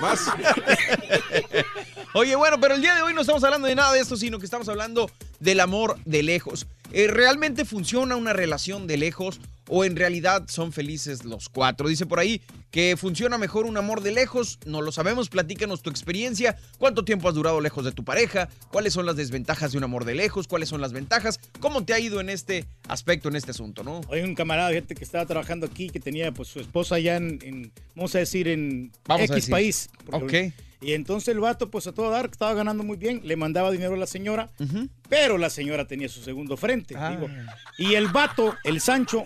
Más. 0.00 0.30
Oye, 2.14 2.36
bueno, 2.36 2.60
pero 2.60 2.74
el 2.74 2.82
día 2.82 2.94
de 2.94 3.02
hoy 3.02 3.14
no 3.14 3.22
estamos 3.22 3.42
hablando 3.44 3.66
de 3.66 3.74
nada 3.74 3.92
de 3.92 4.00
esto, 4.00 4.16
sino 4.16 4.38
que 4.38 4.44
estamos 4.44 4.68
hablando 4.68 5.10
del 5.40 5.60
amor 5.60 5.98
de 6.04 6.22
lejos. 6.22 6.66
Eh, 6.92 7.06
¿Realmente 7.08 7.64
funciona 7.64 8.16
una 8.16 8.32
relación 8.32 8.86
de 8.86 8.98
lejos 8.98 9.40
o 9.68 9.84
en 9.84 9.96
realidad 9.96 10.44
son 10.48 10.72
felices 10.72 11.24
los 11.24 11.48
cuatro? 11.48 11.88
Dice 11.88 12.06
por 12.06 12.18
ahí 12.18 12.40
que 12.70 12.96
funciona 12.96 13.38
mejor 13.38 13.66
un 13.66 13.76
amor 13.76 14.00
de 14.00 14.12
lejos. 14.12 14.58
No 14.66 14.82
lo 14.82 14.92
sabemos, 14.92 15.28
platícanos 15.28 15.82
tu 15.82 15.90
experiencia. 15.90 16.56
¿Cuánto 16.78 17.04
tiempo 17.04 17.28
has 17.28 17.34
durado 17.34 17.60
lejos 17.60 17.84
de 17.84 17.92
tu 17.92 18.04
pareja? 18.04 18.48
¿Cuáles 18.70 18.92
son 18.94 19.06
las 19.06 19.16
desventajas 19.16 19.72
de 19.72 19.78
un 19.78 19.84
amor 19.84 20.04
de 20.04 20.14
lejos? 20.14 20.48
¿Cuáles 20.48 20.68
son 20.68 20.80
las 20.80 20.92
ventajas? 20.92 21.38
¿Cómo 21.60 21.84
te 21.84 21.92
ha 21.94 22.00
ido 22.00 22.20
en 22.20 22.28
este 22.28 22.66
aspecto, 22.88 23.28
en 23.28 23.36
este 23.36 23.50
asunto, 23.50 23.84
no? 23.84 24.00
Hay 24.10 24.22
un 24.22 24.34
camarada, 24.34 24.72
gente 24.72 24.94
que 24.94 25.04
estaba 25.04 25.26
trabajando 25.26 25.66
aquí, 25.66 25.90
que 25.90 26.00
tenía 26.00 26.32
pues 26.32 26.48
su 26.48 26.60
esposa 26.60 26.96
allá 26.96 27.16
en, 27.16 27.38
en, 27.42 27.72
vamos 27.94 28.14
a 28.14 28.18
decir, 28.18 28.48
en 28.48 28.92
Vamos 29.06 29.30
X 29.30 29.48
país. 29.48 29.90
Ok. 30.10 30.32
Y 30.82 30.94
entonces 30.94 31.28
el 31.28 31.40
vato, 31.40 31.70
pues 31.70 31.86
a 31.86 31.92
todo 31.92 32.10
dar, 32.10 32.28
estaba 32.30 32.54
ganando 32.54 32.82
muy 32.82 32.96
bien, 32.96 33.20
le 33.24 33.36
mandaba 33.36 33.70
dinero 33.70 33.94
a 33.94 33.96
la 33.96 34.06
señora, 34.06 34.50
pero 35.08 35.38
la 35.38 35.48
señora 35.48 35.86
tenía 35.86 36.08
su 36.08 36.22
segundo 36.22 36.56
frente. 36.56 36.96
Ah. 36.96 37.10
digo. 37.10 37.28
Y 37.78 37.94
el 37.94 38.08
vato, 38.08 38.56
el 38.64 38.80
Sancho, 38.80 39.24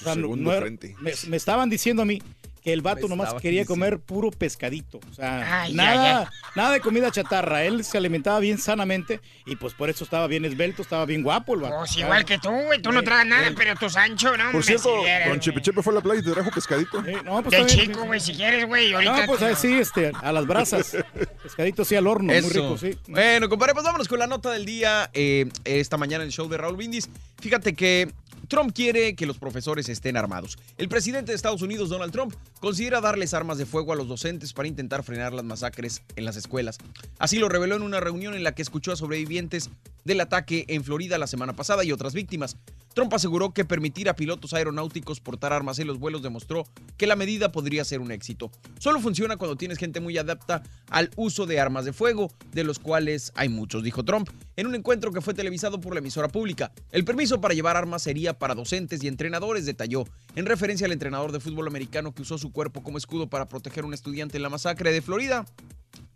o 0.00 0.04
sea, 0.04 0.14
no- 0.14 0.22
segundo 0.22 0.44
no 0.44 0.52
era- 0.52 0.60
frente. 0.62 0.94
Me, 1.00 1.12
me 1.28 1.36
estaban 1.36 1.68
diciendo 1.70 2.02
a 2.02 2.04
mí 2.04 2.20
que 2.62 2.74
el 2.74 2.82
vato 2.82 3.04
Me 3.04 3.16
nomás 3.16 3.32
quería 3.40 3.62
diciendo. 3.62 3.68
comer 3.72 3.98
puro 4.00 4.30
pescadito. 4.30 5.00
O 5.10 5.14
sea, 5.14 5.62
Ay, 5.62 5.72
nada, 5.72 6.30
nada 6.54 6.72
de 6.72 6.80
comida 6.80 7.10
chatarra. 7.10 7.64
Él 7.64 7.84
se 7.86 7.96
alimentaba 7.96 8.38
bien 8.38 8.58
sanamente 8.58 9.18
y 9.46 9.56
pues 9.56 9.72
por 9.72 9.88
eso 9.88 10.04
estaba 10.04 10.26
bien 10.26 10.44
esbelto, 10.44 10.82
estaba 10.82 11.06
bien 11.06 11.22
guapo 11.22 11.54
el 11.54 11.60
vato. 11.62 11.76
Pues 11.78 11.96
igual 11.96 12.22
que 12.26 12.36
tú, 12.36 12.50
güey. 12.50 12.82
Tú 12.82 12.92
no 12.92 13.02
tragas 13.02 13.26
nada, 13.26 13.50
pero 13.56 13.74
tu 13.76 13.88
Sancho, 13.88 14.36
no, 14.36 14.52
Por 14.52 14.62
cierto, 14.62 14.94
si 14.94 15.04
quieres, 15.04 15.20
don 15.28 15.36
güey. 15.38 15.40
Chepe 15.40 15.62
Chepe 15.62 15.82
fue 15.82 15.92
a 15.94 15.96
la 15.96 16.00
playa 16.02 16.20
y 16.20 16.22
te 16.22 16.32
trajo 16.32 16.50
pescadito. 16.50 17.02
Eh, 17.06 17.16
no, 17.24 17.42
pues 17.42 17.58
De 17.58 17.66
chico, 17.66 18.04
güey, 18.04 18.20
si 18.20 18.34
quieres, 18.34 18.66
güey. 18.66 18.92
Ahorita. 18.92 19.20
No, 19.20 19.26
pues 19.26 19.40
así, 19.42 19.72
este, 19.78 20.12
a 20.20 20.30
las 20.30 20.46
brasas. 20.46 20.98
Pescadito 21.42 21.80
así 21.80 21.96
al 21.96 22.06
horno, 22.06 22.30
Eso. 22.30 22.46
muy 22.46 22.52
rico, 22.52 22.76
sí. 22.76 22.98
Bueno, 23.10 23.48
compadre, 23.48 23.72
pues 23.72 23.86
vámonos 23.86 24.06
con 24.06 24.18
la 24.18 24.26
nota 24.26 24.50
del 24.50 24.66
día 24.66 25.08
eh, 25.14 25.48
esta 25.64 25.96
mañana 25.96 26.24
en 26.24 26.28
el 26.28 26.32
show 26.34 26.46
de 26.46 26.58
Raúl 26.58 26.76
Brindis. 26.76 27.08
Fíjate 27.40 27.72
que 27.74 28.10
Trump 28.50 28.72
quiere 28.74 29.14
que 29.14 29.26
los 29.26 29.38
profesores 29.38 29.88
estén 29.88 30.16
armados. 30.16 30.58
El 30.76 30.88
presidente 30.88 31.30
de 31.30 31.36
Estados 31.36 31.62
Unidos, 31.62 31.88
Donald 31.88 32.12
Trump, 32.12 32.34
considera 32.58 33.00
darles 33.00 33.32
armas 33.32 33.58
de 33.58 33.64
fuego 33.64 33.92
a 33.92 33.96
los 33.96 34.08
docentes 34.08 34.52
para 34.52 34.66
intentar 34.66 35.04
frenar 35.04 35.32
las 35.32 35.44
masacres 35.44 36.02
en 36.16 36.24
las 36.24 36.36
escuelas. 36.36 36.78
Así 37.20 37.38
lo 37.38 37.48
reveló 37.48 37.76
en 37.76 37.82
una 37.82 38.00
reunión 38.00 38.34
en 38.34 38.42
la 38.42 38.52
que 38.52 38.62
escuchó 38.62 38.90
a 38.90 38.96
sobrevivientes 38.96 39.70
del 40.04 40.20
ataque 40.20 40.64
en 40.66 40.82
Florida 40.82 41.16
la 41.16 41.28
semana 41.28 41.54
pasada 41.54 41.84
y 41.84 41.92
otras 41.92 42.12
víctimas. 42.12 42.56
Trump 42.94 43.14
aseguró 43.14 43.52
que 43.52 43.64
permitir 43.64 44.08
a 44.08 44.16
pilotos 44.16 44.52
aeronáuticos 44.52 45.20
portar 45.20 45.52
armas 45.52 45.78
en 45.78 45.86
los 45.86 45.98
vuelos 45.98 46.22
demostró 46.22 46.66
que 46.96 47.06
la 47.06 47.16
medida 47.16 47.52
podría 47.52 47.84
ser 47.84 48.00
un 48.00 48.10
éxito. 48.10 48.50
Solo 48.78 49.00
funciona 49.00 49.36
cuando 49.36 49.56
tienes 49.56 49.78
gente 49.78 50.00
muy 50.00 50.18
adapta 50.18 50.62
al 50.88 51.10
uso 51.16 51.46
de 51.46 51.60
armas 51.60 51.84
de 51.84 51.92
fuego, 51.92 52.32
de 52.52 52.64
los 52.64 52.78
cuales 52.78 53.32
hay 53.36 53.48
muchos, 53.48 53.84
dijo 53.84 54.04
Trump, 54.04 54.28
en 54.56 54.66
un 54.66 54.74
encuentro 54.74 55.12
que 55.12 55.20
fue 55.20 55.34
televisado 55.34 55.80
por 55.80 55.94
la 55.94 56.00
emisora 56.00 56.28
pública. 56.28 56.72
El 56.90 57.04
permiso 57.04 57.40
para 57.40 57.54
llevar 57.54 57.76
armas 57.76 58.02
sería 58.02 58.38
para 58.38 58.54
docentes 58.54 59.02
y 59.04 59.08
entrenadores, 59.08 59.66
detalló, 59.66 60.04
en 60.34 60.46
referencia 60.46 60.86
al 60.86 60.92
entrenador 60.92 61.32
de 61.32 61.40
fútbol 61.40 61.68
americano 61.68 62.12
que 62.12 62.22
usó 62.22 62.38
su 62.38 62.52
cuerpo 62.52 62.82
como 62.82 62.98
escudo 62.98 63.28
para 63.28 63.48
proteger 63.48 63.84
a 63.84 63.86
un 63.86 63.94
estudiante 63.94 64.36
en 64.36 64.42
la 64.42 64.48
masacre 64.48 64.92
de 64.92 65.00
Florida. 65.00 65.46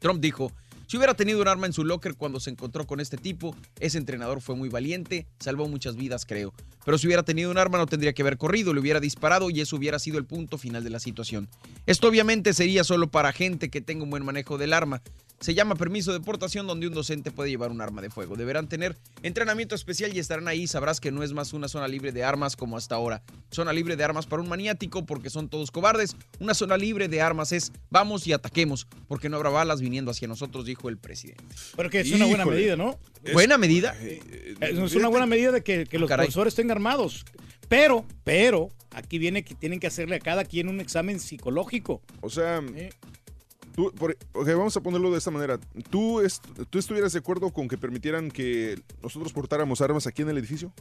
Trump 0.00 0.20
dijo, 0.20 0.52
si 0.86 0.96
hubiera 0.96 1.14
tenido 1.14 1.40
un 1.40 1.48
arma 1.48 1.66
en 1.66 1.72
su 1.72 1.84
locker 1.84 2.14
cuando 2.14 2.40
se 2.40 2.50
encontró 2.50 2.86
con 2.86 3.00
este 3.00 3.16
tipo, 3.16 3.56
ese 3.80 3.98
entrenador 3.98 4.40
fue 4.40 4.56
muy 4.56 4.68
valiente, 4.68 5.26
salvó 5.38 5.68
muchas 5.68 5.96
vidas, 5.96 6.26
creo. 6.26 6.52
Pero 6.84 6.98
si 6.98 7.06
hubiera 7.06 7.22
tenido 7.22 7.50
un 7.50 7.58
arma 7.58 7.78
no 7.78 7.86
tendría 7.86 8.12
que 8.12 8.22
haber 8.22 8.36
corrido, 8.36 8.74
le 8.74 8.80
hubiera 8.80 9.00
disparado 9.00 9.50
y 9.50 9.60
eso 9.60 9.76
hubiera 9.76 9.98
sido 9.98 10.18
el 10.18 10.24
punto 10.24 10.58
final 10.58 10.84
de 10.84 10.90
la 10.90 11.00
situación. 11.00 11.48
Esto 11.86 12.08
obviamente 12.08 12.52
sería 12.52 12.84
solo 12.84 13.10
para 13.10 13.32
gente 13.32 13.70
que 13.70 13.80
tenga 13.80 14.04
un 14.04 14.10
buen 14.10 14.24
manejo 14.24 14.58
del 14.58 14.72
arma. 14.72 15.02
Se 15.44 15.52
llama 15.52 15.74
permiso 15.74 16.14
de 16.14 16.20
portación 16.20 16.66
donde 16.66 16.86
un 16.86 16.94
docente 16.94 17.30
puede 17.30 17.50
llevar 17.50 17.70
un 17.70 17.82
arma 17.82 18.00
de 18.00 18.08
fuego. 18.08 18.34
Deberán 18.34 18.66
tener 18.66 18.96
entrenamiento 19.22 19.74
especial 19.74 20.16
y 20.16 20.18
estarán 20.18 20.48
ahí. 20.48 20.66
Sabrás 20.66 21.00
que 21.00 21.12
no 21.12 21.22
es 21.22 21.34
más 21.34 21.52
una 21.52 21.68
zona 21.68 21.86
libre 21.86 22.12
de 22.12 22.24
armas 22.24 22.56
como 22.56 22.78
hasta 22.78 22.94
ahora. 22.94 23.22
Zona 23.50 23.74
libre 23.74 23.94
de 23.96 24.04
armas 24.04 24.24
para 24.24 24.40
un 24.40 24.48
maniático 24.48 25.04
porque 25.04 25.28
son 25.28 25.50
todos 25.50 25.70
cobardes. 25.70 26.16
Una 26.40 26.54
zona 26.54 26.78
libre 26.78 27.08
de 27.08 27.20
armas 27.20 27.52
es 27.52 27.72
vamos 27.90 28.26
y 28.26 28.32
ataquemos 28.32 28.86
porque 29.06 29.28
no 29.28 29.36
habrá 29.36 29.50
balas 29.50 29.82
viniendo 29.82 30.10
hacia 30.12 30.26
nosotros, 30.28 30.64
dijo 30.64 30.88
el 30.88 30.96
presidente. 30.96 31.44
Pero 31.76 31.90
que 31.90 32.00
es 32.00 32.10
una 32.12 32.24
buena 32.24 32.44
Híjole. 32.44 32.56
medida, 32.56 32.76
¿no? 32.76 32.98
¿Buena 33.34 33.58
medida? 33.58 33.94
Es 34.00 34.94
una 34.94 35.08
buena 35.08 35.26
medida 35.26 35.52
de 35.52 35.62
que, 35.62 35.84
que 35.84 35.98
los 35.98 36.08
Caray. 36.08 36.24
profesores 36.24 36.52
estén 36.52 36.70
armados. 36.70 37.22
Pero, 37.68 38.06
pero, 38.24 38.70
aquí 38.94 39.18
viene 39.18 39.44
que 39.44 39.54
tienen 39.54 39.78
que 39.78 39.88
hacerle 39.88 40.16
a 40.16 40.20
cada 40.20 40.46
quien 40.46 40.68
un 40.68 40.80
examen 40.80 41.20
psicológico. 41.20 42.00
O 42.22 42.30
sea, 42.30 42.62
Eh, 42.74 42.88
tú, 43.74 43.92
por- 43.92 44.16
ok, 44.32 44.46
vamos 44.48 44.76
a 44.76 44.80
ponerlo 44.82 45.10
de 45.10 45.18
esta 45.18 45.30
manera. 45.30 45.58
¿Tú, 45.90 46.20
est- 46.20 46.44
¿Tú 46.70 46.78
estuvieras 46.78 47.12
de 47.12 47.18
acuerdo 47.18 47.50
con 47.50 47.68
que 47.68 47.76
permitieran 47.78 48.30
que 48.30 48.80
nosotros 49.02 49.32
portáramos 49.32 49.80
armas 49.80 50.06
aquí 50.06 50.22
en 50.22 50.28
el 50.30 50.38
edificio? 50.38 50.72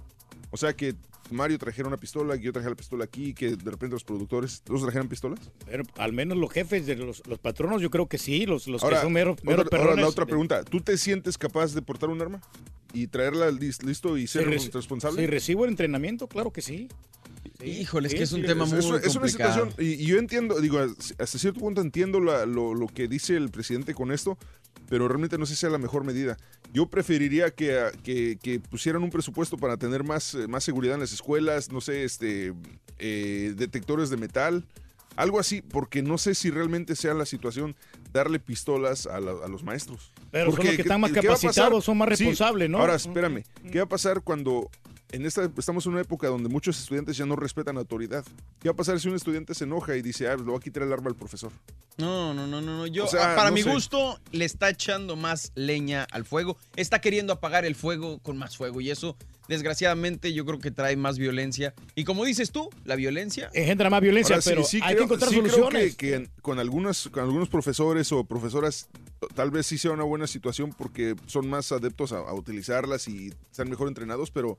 O 0.51 0.57
sea, 0.57 0.73
que 0.73 0.93
Mario 1.31 1.57
trajera 1.57 1.87
una 1.87 1.97
pistola, 1.97 2.37
que 2.37 2.43
yo 2.43 2.53
trajera 2.53 2.69
la 2.71 2.75
pistola 2.75 3.03
aquí, 3.05 3.33
que 3.33 3.55
de 3.55 3.71
repente 3.71 3.95
los 3.95 4.03
productores 4.03 4.61
todos 4.61 4.83
trajeran 4.83 5.07
pistolas. 5.09 5.39
pero 5.65 5.83
al 5.97 6.13
menos 6.13 6.37
los 6.37 6.51
jefes 6.51 6.85
de 6.85 6.95
los, 6.95 7.25
los 7.27 7.39
patronos, 7.39 7.81
yo 7.81 7.89
creo 7.89 8.07
que 8.07 8.19
sí, 8.19 8.45
los, 8.45 8.67
los 8.67 8.83
ahora, 8.83 8.97
que 8.97 9.03
son 9.03 9.13
meros, 9.13 9.37
otra, 9.43 9.79
ahora 9.79 9.95
la 9.95 10.07
otra 10.07 10.25
pregunta. 10.27 10.63
¿Tú 10.63 10.79
te 10.81 10.95
sientes 10.97 11.39
capaz 11.39 11.73
de 11.73 11.81
portar 11.81 12.09
un 12.09 12.21
arma? 12.21 12.39
¿Y 12.93 13.07
traerla 13.07 13.49
lis- 13.49 13.81
listo 13.83 14.15
y 14.17 14.27
ser 14.27 14.47
responsable? 14.47 15.21
Si 15.21 15.25
recibo 15.27 15.63
el 15.65 15.71
entrenamiento, 15.71 16.27
claro 16.27 16.51
que 16.51 16.61
sí. 16.61 16.87
Híjole, 17.65 18.07
es 18.07 18.13
que 18.15 18.23
es 18.23 18.31
un 18.33 18.41
tema 18.43 18.65
muy 18.65 18.79
es, 18.79 18.85
es 18.85 18.89
una 18.89 18.99
complicado. 19.01 19.29
situación, 19.29 19.73
y, 19.79 19.93
y 19.93 20.05
yo 20.05 20.17
entiendo, 20.17 20.59
digo, 20.59 20.79
hasta 20.79 21.37
cierto 21.37 21.59
punto 21.59 21.81
entiendo 21.81 22.19
la- 22.19 22.45
lo, 22.45 22.73
lo 22.73 22.87
que 22.87 23.07
dice 23.07 23.35
el 23.37 23.49
presidente 23.49 23.93
con 23.93 24.11
esto, 24.11 24.37
pero 24.89 25.07
realmente 25.07 25.37
no 25.37 25.45
sé 25.45 25.55
si 25.55 25.61
sea 25.61 25.69
la 25.69 25.77
mejor 25.77 26.03
medida. 26.03 26.37
Yo 26.73 26.87
preferiría 26.87 27.51
que, 27.51 27.79
ah, 27.79 27.91
que, 28.03 28.37
que 28.41 28.59
pusieran 28.59 29.03
un 29.03 29.09
presupuesto 29.11 29.57
para 29.57 29.77
tener 29.77 30.03
más, 30.03 30.33
eh, 30.35 30.47
más 30.47 30.63
seguridad 30.63 30.95
en 30.95 31.01
las 31.01 31.13
escuelas, 31.13 31.71
no 31.71 31.81
sé, 31.81 32.03
este, 32.03 32.53
eh, 32.99 33.53
detectores 33.55 34.09
de 34.09 34.17
metal, 34.17 34.65
algo 35.15 35.39
así, 35.39 35.61
porque 35.61 36.01
no 36.01 36.17
sé 36.17 36.33
si 36.35 36.49
realmente 36.49 36.95
sea 36.95 37.13
la 37.13 37.25
situación 37.27 37.75
darle 38.11 38.39
pistolas 38.39 39.05
a, 39.07 39.19
la- 39.19 39.45
a 39.45 39.47
los 39.47 39.63
maestros. 39.63 40.11
Pero 40.31 40.51
son 40.51 40.65
los 40.65 40.75
que 40.75 40.81
están 40.81 40.99
más 40.99 41.11
capacitados, 41.11 41.85
son 41.85 41.97
más 41.97 42.07
Sí, 42.17 42.25
responsables, 42.25 42.69
¿no? 42.69 42.79
Ahora, 42.79 42.95
espérame, 42.95 43.43
¿qué 43.71 43.77
va 43.77 43.85
a 43.85 43.89
pasar 43.89 44.21
cuando 44.21 44.69
en 45.13 45.25
esta 45.25 45.49
estamos 45.57 45.85
en 45.85 45.93
una 45.93 46.01
época 46.01 46.27
donde 46.27 46.49
muchos 46.49 46.77
estudiantes 46.79 47.15
ya 47.15 47.25
no 47.25 47.35
respetan 47.35 47.77
autoridad? 47.77 48.25
¿Qué 48.59 48.67
va 48.67 48.73
a 48.73 48.75
pasar 48.75 48.99
si 48.99 49.07
un 49.07 49.15
estudiante 49.15 49.53
se 49.53 49.63
enoja 49.63 49.95
y 49.95 50.01
dice, 50.01 50.27
ah, 50.27 50.35
le 50.35 50.43
voy 50.43 50.57
a 50.57 50.59
quitar 50.59 50.83
el 50.83 50.91
arma 50.91 51.09
al 51.09 51.15
profesor? 51.15 51.51
No, 51.97 52.33
no, 52.33 52.47
no, 52.47 52.59
no, 52.61 52.77
no. 52.77 52.87
Yo, 52.87 53.05
O 53.05 53.07
sea, 53.07 53.35
para 53.35 53.49
no 53.49 53.55
mi 53.55 53.61
sé. 53.63 53.71
gusto, 53.71 54.19
le 54.31 54.45
está 54.45 54.69
echando 54.69 55.15
más 55.15 55.51
leña 55.55 56.05
al 56.11 56.25
fuego. 56.25 56.57
Está 56.75 56.99
queriendo 56.99 57.31
apagar 57.33 57.63
el 57.65 57.75
fuego 57.75 58.17
con 58.19 58.35
más 58.37 58.57
fuego. 58.57 58.81
Y 58.81 58.89
eso, 58.89 59.15
desgraciadamente, 59.47 60.33
yo 60.33 60.43
creo 60.45 60.57
que 60.59 60.71
trae 60.71 60.95
más 60.97 61.19
violencia. 61.19 61.75
Y 61.93 62.03
como 62.03 62.25
dices 62.25 62.51
tú, 62.51 62.69
la 62.83 62.95
violencia. 62.95 63.51
Engendra 63.53 63.91
más 63.91 64.01
violencia, 64.01 64.35
Ahora, 64.37 64.43
pero 64.45 64.63
sí 64.63 64.77
hay 64.81 64.95
creo- 64.95 64.97
que 64.97 65.03
encontrar 65.03 65.29
sí 65.31 65.39
creo 65.39 65.51
soluciones. 65.51 65.95
que, 65.95 66.07
que 66.21 66.29
con, 66.41 66.57
algunos, 66.57 67.09
con 67.09 67.23
algunos 67.23 67.47
profesores 67.49 68.11
o 68.11 68.23
profesoras 68.23 68.89
tal 69.35 69.51
vez 69.51 69.67
sí 69.67 69.77
sea 69.77 69.91
una 69.91 70.03
buena 70.03 70.25
situación 70.27 70.73
porque 70.75 71.15
son 71.27 71.47
más 71.47 71.71
adeptos 71.71 72.11
a, 72.11 72.17
a 72.17 72.33
utilizarlas 72.33 73.07
y 73.07 73.27
están 73.51 73.69
mejor 73.69 73.87
entrenados, 73.87 74.31
pero, 74.31 74.57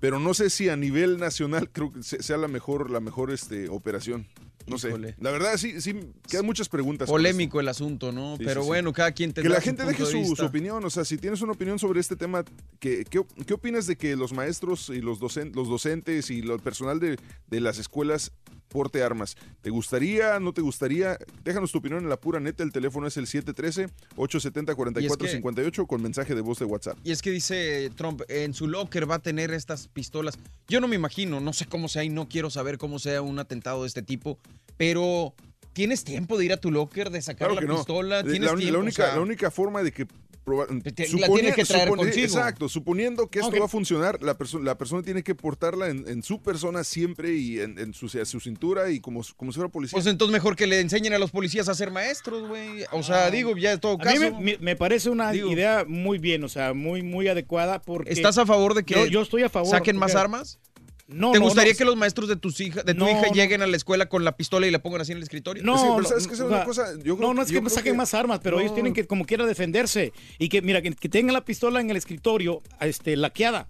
pero 0.00 0.18
no 0.20 0.34
sé 0.34 0.50
si 0.50 0.68
a 0.68 0.76
nivel 0.76 1.18
nacional 1.18 1.70
creo 1.70 1.92
que 1.92 2.02
se- 2.02 2.22
sea 2.22 2.36
la 2.36 2.48
mejor, 2.48 2.90
la 2.90 3.00
mejor 3.00 3.30
este, 3.30 3.68
operación. 3.68 4.26
No 4.66 4.76
Híjole. 4.76 5.08
sé. 5.10 5.16
La 5.20 5.30
verdad 5.30 5.58
sí, 5.58 5.78
sí 5.82 5.94
quedan 6.26 6.46
muchas 6.46 6.70
preguntas. 6.70 7.06
Polémico 7.08 7.60
el 7.60 7.68
asunto, 7.68 8.12
¿no? 8.12 8.38
Sí, 8.38 8.44
Pero 8.46 8.62
sí, 8.62 8.64
sí. 8.64 8.68
bueno, 8.68 8.92
cada 8.94 9.12
quien 9.12 9.30
Que 9.30 9.42
tendrá 9.42 9.54
la 9.56 9.60
su 9.60 9.64
gente 9.66 9.82
punto 9.84 9.98
deje 10.04 10.18
de 10.18 10.24
su, 10.26 10.36
su 10.36 10.44
opinión, 10.46 10.82
o 10.82 10.88
sea, 10.88 11.04
si 11.04 11.18
tienes 11.18 11.42
una 11.42 11.52
opinión 11.52 11.78
sobre 11.78 12.00
este 12.00 12.16
tema, 12.16 12.44
¿qué, 12.78 13.04
qué, 13.10 13.20
qué 13.46 13.52
opinas 13.54 13.86
de 13.86 13.96
que 13.96 14.16
los 14.16 14.32
maestros 14.32 14.88
y 14.88 15.02
los, 15.02 15.20
docen- 15.20 15.54
los 15.54 15.68
docentes 15.68 16.30
y 16.30 16.40
lo- 16.40 16.54
el 16.54 16.60
personal 16.62 16.98
de, 16.98 17.18
de 17.48 17.60
las 17.60 17.78
escuelas 17.78 18.32
porte 18.74 19.04
armas. 19.04 19.36
¿Te 19.62 19.70
gustaría? 19.70 20.40
¿No 20.40 20.52
te 20.52 20.60
gustaría? 20.60 21.16
Déjanos 21.44 21.70
tu 21.70 21.78
opinión 21.78 22.02
en 22.02 22.08
la 22.08 22.16
pura 22.18 22.40
neta. 22.40 22.64
El 22.64 22.72
teléfono 22.72 23.06
es 23.06 23.16
el 23.16 23.26
713-870-4458 23.26 25.86
con 25.86 26.02
mensaje 26.02 26.34
de 26.34 26.40
voz 26.40 26.58
de 26.58 26.64
WhatsApp. 26.64 26.98
Y 27.04 27.12
es 27.12 27.22
que 27.22 27.30
dice 27.30 27.88
Trump, 27.94 28.22
en 28.28 28.52
su 28.52 28.66
locker 28.66 29.08
va 29.08 29.14
a 29.16 29.18
tener 29.20 29.52
estas 29.52 29.86
pistolas. 29.86 30.36
Yo 30.66 30.80
no 30.80 30.88
me 30.88 30.96
imagino, 30.96 31.38
no 31.40 31.52
sé 31.52 31.66
cómo 31.66 31.88
sea 31.88 32.02
y 32.02 32.08
no 32.08 32.28
quiero 32.28 32.50
saber 32.50 32.76
cómo 32.76 32.98
sea 32.98 33.22
un 33.22 33.38
atentado 33.38 33.82
de 33.82 33.86
este 33.88 34.02
tipo, 34.02 34.40
pero 34.76 35.34
¿tienes 35.72 36.02
tiempo 36.02 36.36
de 36.36 36.46
ir 36.46 36.52
a 36.52 36.56
tu 36.56 36.72
locker, 36.72 37.10
de 37.10 37.22
sacar 37.22 37.50
Claro 37.50 37.60
la 37.60 37.66
no. 37.68 37.76
pistola? 37.76 38.16
La- 38.16 38.22
¿Tienes 38.24 38.50
la, 38.50 38.56
tiempo? 38.56 38.72
la 38.72 38.78
única, 38.80 39.02
O 39.04 39.06
sea, 39.06 39.14
la 39.14 39.22
única 39.22 39.50
forma 39.52 39.84
de 39.84 39.92
que 39.92 40.08
proba- 40.44 40.66
te- 40.66 41.02
la 41.02 41.08
supone- 41.08 41.34
tienes 41.40 41.54
que 41.56 41.64
traer 41.64 41.88
supone- 41.88 42.02
contigo. 42.02 42.26
Exacto, 42.26 42.68
suponiendo 42.68 43.28
que 43.28 43.38
esto 43.40 43.58
va 43.58 43.64
a 43.64 43.68
funcionar, 43.68 44.22
la, 44.22 44.36
perso- 44.36 44.62
la 44.62 44.76
persona 44.76 45.02
tiene 45.02 45.22
que 45.22 45.34
portarla 45.34 45.88
en, 45.88 46.06
en 46.08 46.22
su 46.22 46.40
persona 46.42 46.84
siempre 46.84 47.34
y 47.34 47.60
en, 47.60 47.78
en 47.78 47.94
su, 47.94 48.06
a 48.20 48.24
su 48.24 48.40
cintura 48.40 48.90
y 48.90 49.00
como, 49.00 49.22
como 49.36 49.52
si 49.52 49.56
fuera 49.56 49.70
policía. 49.70 49.96
Pues 49.96 50.06
entonces 50.06 50.32
mejor 50.32 50.56
que 50.56 50.66
le 50.66 50.80
enseñen 50.80 51.12
a 51.14 51.18
los 51.18 51.30
policías 51.30 51.68
a 51.68 51.74
ser 51.74 51.90
maestros, 51.90 52.46
güey. 52.48 52.84
O 52.92 53.02
sea, 53.02 53.30
digo, 53.30 53.56
ya 53.56 53.72
en 53.72 53.80
todo 53.80 53.94
A 53.94 53.96
mí 54.12 54.18
caso. 54.18 54.38
me, 54.60 54.76
parece 54.76 55.10
una 55.10 55.30
Digo- 55.32 55.50
idea 55.50 55.84
muy 55.86 56.18
bien, 56.18 56.44
o 56.44 56.48
sea, 56.48 56.74
muy, 56.74 57.02
muy 57.02 57.28
adecuada 57.28 57.80
porque... 57.80 58.12
¿Estás 58.12 58.38
a 58.38 58.46
favor 58.46 58.74
de 58.74 58.84
que 58.84 58.94
Yo, 58.94 59.06
yo 59.06 59.22
estoy 59.22 59.42
a 59.42 59.48
favor. 59.48 59.70
saquen 59.70 59.96
más 59.96 60.14
armas? 60.14 60.58
No, 61.06 61.32
¿Te 61.32 61.38
no, 61.38 61.44
gustaría 61.44 61.72
no. 61.74 61.78
que 61.78 61.84
los 61.84 61.96
maestros 61.96 62.28
de 62.30 62.36
tus 62.36 62.58
hija, 62.60 62.82
de 62.82 62.94
tu 62.94 63.00
No, 63.00 63.10
hija 63.10 63.26
no. 63.28 63.32
lleguen 63.34 63.60
a 63.60 63.66
la 63.66 63.76
escuela 63.76 64.06
con 64.06 64.24
la 64.24 64.36
pistola 64.38 64.66
y 64.66 64.70
la 64.70 64.80
pongan 64.80 65.02
así 65.02 65.12
en 65.12 65.18
el 65.18 65.22
escritorio? 65.24 65.62
No, 65.62 65.76
Sí, 65.76 65.84
pero 65.86 66.00
no, 66.02 66.08
¿sabes 66.08 66.26
qué 66.26 66.32
es 66.34 66.40
o 66.40 66.46
una 66.46 66.56
sea, 66.56 66.64
cosa? 66.64 66.92
Yo 67.02 67.16
creo- 67.16 67.28
no, 67.28 67.34
no 67.34 67.42
es 67.42 67.52
que 67.52 67.60
saquen 67.68 67.92
que- 67.92 67.96
más 67.98 68.14
armas, 68.14 68.40
pero 68.42 68.58
ellos 68.58 68.72
tienen 68.74 68.94
que 68.94 69.06
como 69.06 69.26
quiera 69.26 69.44
defenderse 69.44 70.12
y 70.38 70.48
que 70.48 70.62
mira 70.62 70.80
que, 70.80 70.92
que 70.94 71.08
tengan 71.10 71.34
la 71.34 71.44
pistola 71.44 71.80
en 71.82 71.90
el 71.90 71.96
escritorio, 71.98 72.62
este, 72.80 73.16
laqueada, 73.16 73.68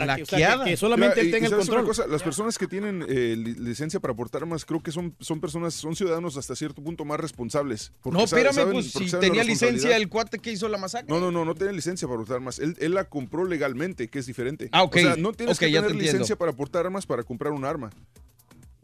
para 0.00 0.16
que, 0.16 0.22
o 0.22 0.26
sea, 0.26 0.64
que- 0.64 0.76
solamente 0.76 1.16
Mira, 1.16 1.26
él 1.26 1.30
tenga 1.30 1.44
y 1.44 1.46
el 1.46 1.50
¿sabes 1.50 1.68
una 1.68 1.76
control. 1.78 1.96
cosa? 1.96 2.06
Las 2.06 2.22
personas 2.22 2.58
que 2.58 2.66
tienen 2.66 3.04
eh, 3.08 3.34
li- 3.36 3.54
licencia 3.54 4.00
para 4.00 4.14
portar 4.14 4.42
armas, 4.42 4.64
creo 4.64 4.82
que 4.82 4.90
son, 4.92 5.14
son 5.20 5.40
personas, 5.40 5.74
son 5.74 5.94
ciudadanos 5.96 6.36
hasta 6.36 6.54
cierto 6.56 6.82
punto 6.82 7.04
más 7.04 7.20
responsables. 7.20 7.92
No, 8.04 8.24
espérame, 8.24 8.54
saben- 8.54 8.72
pues 8.72 8.90
si 8.92 9.08
la 9.08 9.20
tenía 9.20 9.44
licencia 9.44 9.96
el 9.96 10.08
cuate 10.08 10.38
que 10.38 10.52
hizo 10.52 10.68
la 10.68 10.78
masacre. 10.78 11.06
No, 11.08 11.20
no, 11.20 11.30
no, 11.30 11.44
no 11.44 11.54
tiene 11.54 11.72
licencia 11.72 12.06
para 12.08 12.18
portar 12.18 12.36
armas. 12.36 12.58
Él, 12.58 12.76
él 12.80 12.94
la 12.94 13.04
compró 13.04 13.44
legalmente, 13.44 14.08
que 14.08 14.18
es 14.18 14.26
diferente. 14.26 14.68
Ah, 14.72 14.82
ok. 14.82 14.96
O 14.96 15.00
sea, 15.00 15.16
no 15.16 15.32
tienes 15.32 15.58
que 15.58 15.66
tener 15.66 15.86
te 15.86 15.94
licencia 15.94 16.36
para 16.36 16.52
portar 16.52 16.86
armas 16.86 17.06
para 17.06 17.22
comprar 17.22 17.52
un 17.52 17.64
arma. 17.64 17.90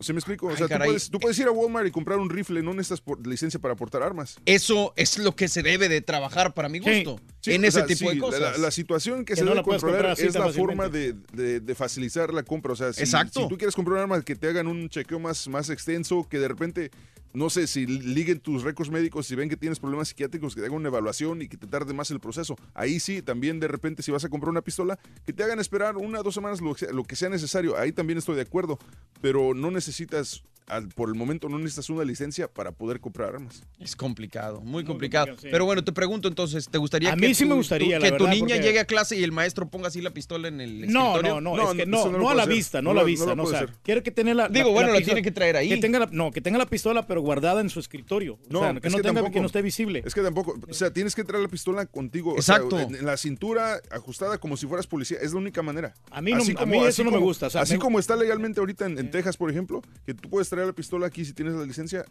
¿Se 0.02 0.14
me 0.14 0.18
explico? 0.18 0.46
O 0.46 0.50
Ay, 0.50 0.56
sea, 0.56 0.66
tú 0.66 0.82
puedes, 0.82 1.11
tú 1.11 1.18
puedes 1.20 1.38
ir 1.38 1.46
a 1.46 1.50
Walmart 1.50 1.86
y 1.86 1.90
comprar 1.90 2.18
un 2.18 2.30
rifle, 2.30 2.62
no 2.62 2.72
necesitas 2.72 3.02
por- 3.02 3.26
licencia 3.26 3.61
para 3.61 3.74
portar 3.76 4.02
armas. 4.02 4.38
Eso 4.46 4.94
es 4.96 5.18
lo 5.18 5.36
que 5.36 5.46
se 5.46 5.62
debe 5.62 5.90
de 5.90 6.00
trabajar 6.00 6.54
para 6.54 6.70
mi 6.70 6.78
gusto. 6.78 7.20
Sí, 7.39 7.39
en 7.47 7.64
o 7.64 7.66
ese 7.66 7.78
sea, 7.78 7.86
tipo 7.86 8.09
sí, 8.11 8.14
de 8.16 8.20
cosas. 8.20 8.41
La, 8.41 8.59
la 8.59 8.70
situación 8.70 9.24
que, 9.24 9.32
Que 9.34 9.36
se 9.36 9.45
no 9.45 9.51
debe 9.53 9.62
controlar 9.62 10.16
es 10.18 10.34
la 10.34 10.53
forma 10.53 10.88
de, 10.88 11.14
de- 11.32 11.61
de 11.61 11.74
facilitar 11.74 12.32
la 12.34 12.43
compra. 12.43 12.72
O 12.72 12.76
sea, 12.76 12.93
si, 12.93 13.01
Exacto. 13.01 13.43
si 13.43 13.49
tú 13.49 13.57
quieres 13.57 13.74
comprar 13.74 13.97
un 13.97 14.03
arma 14.03 14.22
que 14.22 14.36
te 14.36 14.49
hagan 14.49 14.66
un 14.66 14.88
chequeo 14.88 15.18
más, 15.18 15.49
más 15.49 15.70
extenso, 15.70 16.26
que 16.28 16.38
de 16.38 16.49
repente, 16.49 16.91
no 17.32 17.49
sé, 17.49 17.66
si 17.66 17.86
liguen 17.86 18.41
tus 18.41 18.62
récords 18.64 18.91
médicos, 18.91 19.26
si 19.26 19.34
ven 19.36 19.49
que 19.49 19.57
tienes 19.57 19.78
problemas 19.78 20.09
psiquiátricos, 20.09 20.55
que 20.55 20.61
te 20.61 20.66
hagan 20.66 20.78
una 20.78 20.88
evaluación 20.88 21.41
y 21.43 21.49
que 21.49 21.57
te 21.57 21.66
tarde 21.66 21.95
más 21.95 22.11
el 22.11 22.20
proceso. 22.20 22.57
Ahí 22.74 22.99
sí, 23.01 23.22
también 23.22 23.61
de 23.61 23.68
repente, 23.68 24.03
si 24.03 24.11
vas 24.11 24.24
a 24.24 24.28
comprar 24.28 24.51
una 24.51 24.62
pistola, 24.62 24.99
que 25.24 25.32
te 25.32 25.43
hagan 25.45 25.61
esperar 25.61 25.97
una 25.97 26.20
o 26.20 26.22
dos 26.22 26.34
semanas 26.34 26.61
lo, 26.61 26.74
que 26.74 26.80
sea- 26.86 26.93
lo 26.93 27.05
que 27.05 27.16
sea 27.16 27.28
necesario. 27.28 27.78
Ahí 27.78 27.93
también 27.93 28.18
estoy 28.18 28.34
de 28.36 28.43
acuerdo. 28.43 28.78
Pero 29.20 29.55
no 29.55 29.70
necesitas, 29.70 30.43
al- 30.70 30.88
por 30.88 31.08
el 31.08 31.14
momento, 31.14 31.48
no 31.48 31.58
necesitas 31.58 31.90
una 31.90 32.04
licencia 32.04 32.48
para 32.48 32.72
poder 32.72 33.00
comprar 33.00 33.34
armas. 33.34 33.62
Es 33.78 33.96
complicado, 33.96 34.60
muy 34.60 34.84
complicado. 34.84 35.26
complicado, 35.26 35.40
sí. 35.42 35.48
Pero 35.50 35.64
bueno, 35.64 35.84
te 35.84 35.92
pregunto 35.92 36.28
entonces, 36.28 36.68
¿te 36.68 36.78
gustaría 36.78 37.12
A 37.12 37.16
que 37.16 37.28
mí 37.28 37.34
sí 37.34 37.44
tu- 37.44 37.50
me 37.50 37.54
gustaría, 37.56 37.98
tu- 37.98 38.04
que 38.04 38.12
tu 38.12 38.26
niña 38.28 38.54
porque- 38.54 38.62
llegue 38.62 38.78
a 38.80 38.84
clase 38.84 39.16
y 39.16 39.24
el 39.24 39.32
maestro 39.32 39.68
ponga 39.68 39.88
así 39.88 40.00
la 40.00 40.10
pistola 40.10 40.48
en 40.48 40.60
el 40.60 40.80
No, 40.92 41.08
escritorio? 41.16 41.40
no, 41.40 41.56
no, 41.56 41.70
es 41.72 41.76
que 41.76 41.86
no, 41.86 42.00
eso 42.00 42.12
no, 42.12 42.18
lo 42.18 42.30
a 42.30 42.34
la 42.34 42.42
hacer. 42.44 42.54
vista, 42.54 42.82
no, 42.82 42.84
No 42.84 42.90
a 42.90 42.94
la 42.94 43.00
no 43.02 43.06
vista, 43.06 43.34
no, 43.34 43.42
o 43.42 43.46
sea, 43.46 43.66
quiere 43.82 44.02
que 44.02 44.10
tener 44.10 44.36
la, 44.36 44.48
Digo, 44.48 44.70
bueno, 44.72 44.88
la 44.92 44.98
pistola- 44.98 45.04
tiene 45.14 45.22
que 45.22 45.30
traer 45.32 45.56
ahí. 45.56 45.68
Que 45.68 45.76
tenga 45.78 45.98
la, 46.00 46.08
no, 46.12 46.30
que 46.30 46.40
tenga 46.40 46.58
la 46.58 46.66
pistola 46.66 47.06
pero 47.06 47.20
guardada 47.20 47.60
en 47.60 47.70
su 47.70 47.80
escritorio, 47.80 48.38
No, 48.48 48.60
o 48.60 48.62
sea, 48.62 48.72
que 48.80 48.86
es 48.88 48.92
no 48.92 48.98
que 48.98 49.02
tenga 49.02 49.14
tampoco. 49.14 49.32
que 49.34 49.40
no 49.40 49.46
esté 49.46 49.62
visible. 49.62 50.02
Es 50.04 50.14
que 50.14 50.22
tampoco, 50.22 50.56
o 50.68 50.72
sea, 50.74 50.92
tienes 50.92 51.14
que 51.14 51.24
traer 51.24 51.42
la 51.42 51.48
pistola 51.48 51.86
contigo. 51.86 52.34
o 52.34 52.42
sea, 52.42 52.56
Exacto. 52.56 52.78
en, 52.80 53.04
la 53.04 53.16
cintura, 53.16 53.80
ajustada 53.90 54.38
como 54.38 54.56
si 54.56 54.66
fueras 54.66 54.86
policía. 54.86 55.18
Es 55.20 55.32
la 55.32 55.38
única 55.38 55.62
manera. 55.62 55.94
A 56.10 56.20
mí 56.20 56.32
no- 56.32 56.42
a 56.58 56.66
mí 56.66 56.78
eso 56.84 57.02
no 57.04 57.10
me 57.10 57.18
gusta, 57.18 57.46
así 57.46 57.78
como 57.78 57.98
está 57.98 58.14
legalmente 58.16 58.60
ahorita 58.60 58.86
en, 58.86 58.98
en 58.98 59.10
Texas, 59.10 59.36
por 59.36 59.50
ejemplo, 59.50 59.82
que 60.06 60.14
tú 60.14 60.28
puedes 60.28 60.48
traer 60.48 60.59
la 60.66 60.72
pistola 60.72 61.06
aquí 61.06 61.24
si 61.24 61.32
tienes 61.32 61.54
la 61.54 61.64
licencia, 61.64 62.04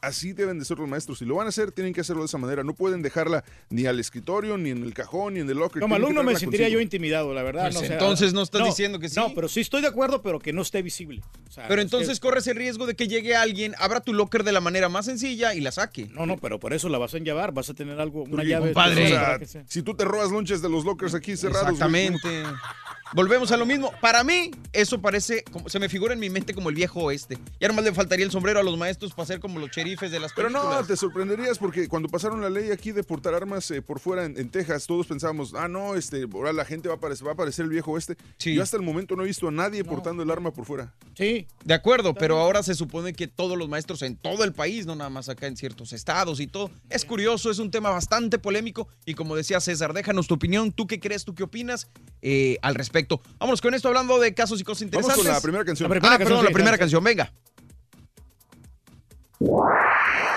así 0.00 0.32
deben 0.32 0.58
de 0.58 0.64
ser 0.64 0.78
los 0.78 0.88
maestros. 0.88 1.18
Si 1.18 1.24
lo 1.24 1.34
van 1.36 1.46
a 1.46 1.50
hacer, 1.50 1.72
tienen 1.72 1.92
que 1.92 2.00
hacerlo 2.00 2.22
de 2.22 2.26
esa 2.26 2.38
manera. 2.38 2.62
No 2.64 2.74
pueden 2.74 3.02
dejarla 3.02 3.44
ni 3.68 3.86
al 3.86 3.98
escritorio, 4.00 4.56
ni 4.58 4.70
en 4.70 4.82
el 4.82 4.94
cajón, 4.94 5.34
ni 5.34 5.40
en 5.40 5.48
el 5.50 5.56
locker. 5.58 5.80
Como 5.82 5.94
alumno 5.94 6.22
me 6.22 6.36
sentiría 6.36 6.66
consigo. 6.66 6.78
yo 6.78 6.82
intimidado, 6.82 7.34
la 7.34 7.42
verdad. 7.42 7.62
Pues 7.64 7.74
no, 7.74 7.80
o 7.80 7.84
sea, 7.84 7.92
entonces 7.94 8.32
no 8.32 8.42
estás 8.42 8.64
diciendo 8.64 8.98
que 8.98 9.08
sí. 9.08 9.16
No, 9.16 9.32
pero 9.34 9.48
sí 9.48 9.60
estoy 9.60 9.82
de 9.82 9.88
acuerdo, 9.88 10.22
pero 10.22 10.38
que 10.38 10.52
no 10.52 10.62
esté 10.62 10.82
visible. 10.82 11.22
O 11.48 11.52
sea, 11.52 11.66
Pero 11.68 11.76
que- 11.80 11.82
entonces 11.82 12.20
corres 12.20 12.46
el 12.46 12.56
riesgo 12.56 12.86
de 12.86 12.94
que 12.94 13.08
llegue 13.08 13.34
alguien, 13.36 13.74
abra 13.78 14.00
tu 14.00 14.12
locker 14.12 14.44
de 14.44 14.52
la 14.52 14.60
manera 14.60 14.88
más 14.88 15.06
sencilla 15.06 15.54
y 15.54 15.60
la 15.60 15.72
saque. 15.72 16.06
No, 16.12 16.26
no, 16.26 16.36
pero 16.38 16.60
por 16.60 16.72
eso 16.72 16.88
la 16.88 16.98
vas 16.98 17.14
a 17.14 17.18
llevar, 17.18 17.52
vas 17.52 17.70
a 17.70 17.74
tener 17.74 18.00
algo, 18.00 18.22
una 18.22 18.30
Porque, 18.32 18.48
llave. 18.48 18.66
compadre, 18.72 19.04
o 19.04 19.08
sea, 19.46 19.64
si 19.66 19.82
tú 19.82 19.94
te 19.94 20.04
robas 20.04 20.30
lunches 20.30 20.62
de 20.62 20.68
los 20.68 20.84
lockers 20.84 21.14
aquí 21.14 21.36
cerrados. 21.36 21.78
güey, 21.78 22.06
Exactamente. 22.06 22.42
Volvemos 23.12 23.50
a 23.50 23.56
lo 23.56 23.66
mismo. 23.66 23.90
Para 24.00 24.22
mí, 24.22 24.52
eso 24.72 25.00
parece, 25.00 25.42
como, 25.50 25.68
se 25.68 25.80
me 25.80 25.88
figura 25.88 26.14
en 26.14 26.20
mi 26.20 26.30
mente 26.30 26.54
como 26.54 26.68
el 26.68 26.76
viejo 26.76 27.00
oeste. 27.00 27.38
Ya 27.58 27.66
nomás 27.66 27.84
le 27.84 27.92
faltaría 27.92 28.24
el 28.24 28.30
sombrero 28.30 28.60
a 28.60 28.62
los 28.62 28.78
maestros 28.78 29.12
para 29.14 29.26
ser 29.26 29.40
como 29.40 29.58
los 29.58 29.70
sheriffes 29.70 30.12
de 30.12 30.20
las 30.20 30.32
Pero 30.32 30.48
no, 30.48 30.60
películas. 30.60 30.86
te 30.86 30.96
sorprenderías 30.96 31.58
porque 31.58 31.88
cuando 31.88 32.08
pasaron 32.08 32.40
la 32.40 32.48
ley 32.48 32.70
aquí 32.70 32.92
de 32.92 33.02
portar 33.02 33.34
armas 33.34 33.68
eh, 33.72 33.82
por 33.82 33.98
fuera 33.98 34.24
en, 34.24 34.38
en 34.38 34.48
Texas, 34.48 34.86
todos 34.86 35.08
pensábamos, 35.08 35.54
ah, 35.54 35.66
no, 35.66 35.96
este, 35.96 36.24
ahora 36.32 36.52
la 36.52 36.64
gente 36.64 36.88
va 36.88 36.94
a 36.94 36.96
aparecer, 36.98 37.26
va 37.26 37.32
a 37.32 37.34
aparecer 37.34 37.64
el 37.64 37.70
viejo 37.70 37.98
este. 37.98 38.16
Yo 38.38 38.62
hasta 38.62 38.76
el 38.76 38.84
momento 38.84 39.16
no 39.16 39.24
he 39.24 39.26
visto 39.26 39.48
a 39.48 39.50
nadie 39.50 39.82
portando 39.82 40.22
el 40.22 40.30
arma 40.30 40.52
por 40.52 40.64
fuera. 40.64 40.94
Sí. 41.14 41.48
De 41.64 41.74
acuerdo, 41.74 42.14
pero 42.14 42.38
ahora 42.38 42.62
se 42.62 42.76
supone 42.76 43.12
que 43.12 43.26
todos 43.26 43.58
los 43.58 43.68
maestros 43.68 44.02
en 44.02 44.16
todo 44.16 44.44
el 44.44 44.52
país, 44.52 44.86
no 44.86 44.94
nada 44.94 45.10
más 45.10 45.28
acá 45.28 45.48
en 45.48 45.56
ciertos 45.56 45.92
estados 45.92 46.38
y 46.38 46.46
todo. 46.46 46.70
Es 46.88 47.04
curioso, 47.04 47.50
es 47.50 47.58
un 47.58 47.72
tema 47.72 47.90
bastante 47.90 48.38
polémico 48.38 48.86
y 49.04 49.14
como 49.14 49.34
decía 49.34 49.58
César, 49.58 49.94
déjanos 49.94 50.28
tu 50.28 50.34
opinión, 50.34 50.70
tú 50.70 50.86
qué 50.86 51.00
crees, 51.00 51.24
tú 51.24 51.34
qué 51.34 51.42
opinas 51.42 51.88
eh, 52.22 52.56
al 52.62 52.76
respecto. 52.76 52.99
Vámonos 53.38 53.60
con 53.60 53.74
esto 53.74 53.88
hablando 53.88 54.18
de 54.18 54.34
casos 54.34 54.60
y 54.60 54.64
cosas 54.64 54.82
Vamos 54.90 54.94
interesantes. 54.94 55.24
con 55.24 55.34
la 55.34 55.40
primera 55.40 55.64
canción. 55.64 55.88
La 55.88 55.94
primera 55.94 56.14
ah, 56.14 56.18
perdón, 56.18 56.44
la 56.44 56.50
primera 56.50 56.78
canción, 56.78 57.02
venga. 57.04 57.32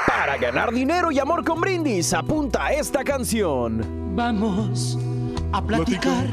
Para 0.07 0.38
ganar 0.38 0.74
dinero 0.74 1.11
y 1.11 1.20
amor 1.20 1.43
con 1.43 1.59
brindis, 1.59 2.14
apunta 2.14 2.66
a 2.66 2.74
esta 2.74 3.03
canción. 3.03 4.16
Vamos 4.16 4.97
a 5.51 5.61
platicar 5.61 6.28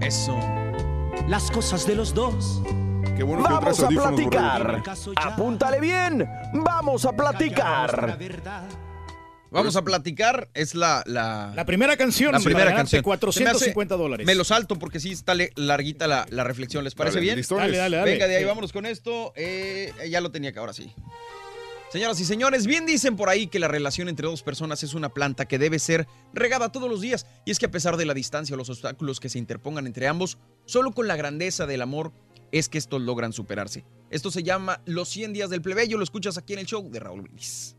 Eso. 0.00 0.38
las 1.28 1.50
cosas 1.50 1.86
de 1.86 1.94
los 1.96 2.14
dos. 2.14 2.62
Qué 3.16 3.22
bueno 3.22 3.42
Vamos 3.44 3.80
a 3.80 3.88
platicar. 3.88 4.82
Apúntale 5.16 5.80
bien. 5.80 6.28
Vamos 6.52 7.04
a 7.04 7.12
platicar. 7.12 8.18
Vamos 9.54 9.76
a 9.76 9.82
platicar, 9.82 10.48
es 10.54 10.74
la... 10.74 11.02
La, 11.06 11.52
La 11.54 11.64
primera 11.64 11.96
canción, 11.96 12.32
la 12.32 12.38
para 12.38 12.44
primera 12.44 12.64
ganarte 12.70 12.82
canción. 12.98 13.02
450 13.02 13.72
Se 13.72 13.74
me 13.74 13.94
hace- 13.94 14.02
dólares. 14.02 14.26
Me 14.26 14.34
lo 14.34 14.44
salto 14.44 14.78
porque 14.78 15.00
sí 15.00 15.12
está 15.12 15.34
larguita 15.56 16.06
la, 16.06 16.26
la 16.30 16.44
reflexión, 16.44 16.84
¿les 16.84 16.94
parece 16.94 17.16
Dale, 17.16 17.24
bien? 17.24 17.36
listones. 17.36 17.66
Dale, 17.66 17.76
dale, 17.78 17.96
dale. 17.98 18.10
Venga, 18.12 18.26
de 18.26 18.36
ahí 18.36 18.42
Sí. 18.42 18.46
vámonos 18.48 18.72
con 18.72 18.84
esto. 18.86 19.32
Eh, 19.36 19.92
ya 20.10 20.20
lo 20.20 20.30
tenía 20.30 20.52
que 20.52 20.58
ahora 20.58 20.72
sí. 20.72 20.92
Señoras 21.92 22.18
y 22.18 22.24
señores, 22.24 22.66
bien 22.66 22.86
dicen 22.86 23.14
por 23.16 23.28
ahí 23.28 23.46
que 23.46 23.60
la 23.60 23.68
relación 23.68 24.08
entre 24.08 24.26
dos 24.26 24.42
personas 24.42 24.82
es 24.82 24.94
una 24.94 25.10
planta 25.10 25.44
que 25.46 25.60
debe 25.60 25.78
ser 25.78 26.08
regada 26.32 26.72
todos 26.72 26.90
los 26.90 27.00
días. 27.00 27.24
Y 27.46 27.52
es 27.52 27.60
que 27.60 27.66
a 27.66 27.70
pesar 27.70 27.96
de 27.96 28.04
la 28.04 28.14
distancia 28.14 28.54
o 28.54 28.56
los 28.56 28.68
obstáculos 28.68 29.20
que 29.20 29.28
se 29.28 29.38
interpongan 29.38 29.86
entre 29.86 30.08
ambos, 30.08 30.36
solo 30.64 30.90
con 30.90 31.06
la 31.06 31.14
grandeza 31.14 31.66
del 31.66 31.82
amor 31.82 32.12
es 32.50 32.68
que 32.68 32.78
estos 32.78 33.00
logran 33.00 33.32
superarse. 33.32 33.84
Esto 34.10 34.32
se 34.32 34.42
llama 34.42 34.80
Los 34.86 35.08
100 35.10 35.32
días 35.34 35.50
del 35.50 35.62
plebeyo. 35.62 35.96
Lo 35.96 36.02
escuchas 36.02 36.36
aquí 36.36 36.54
en 36.54 36.58
el 36.60 36.66
show 36.66 36.90
de 36.90 36.98
Raúl 36.98 37.20
Brindis. 37.22 37.76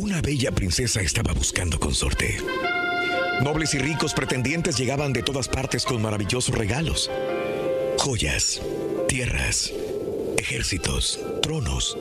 Una 0.00 0.20
bella 0.20 0.52
princesa 0.52 1.00
estaba 1.00 1.32
buscando 1.32 1.80
consorte. 1.80 2.36
Nobles 3.42 3.74
y 3.74 3.78
ricos 3.78 4.12
pretendientes 4.12 4.76
llegaban 4.76 5.12
de 5.12 5.22
todas 5.22 5.48
partes 5.48 5.84
con 5.84 6.02
maravillosos 6.02 6.54
regalos. 6.54 7.10
Joyas, 7.98 8.60
tierras, 9.08 9.72
ejércitos, 10.36 11.20
tronos. 11.42 11.96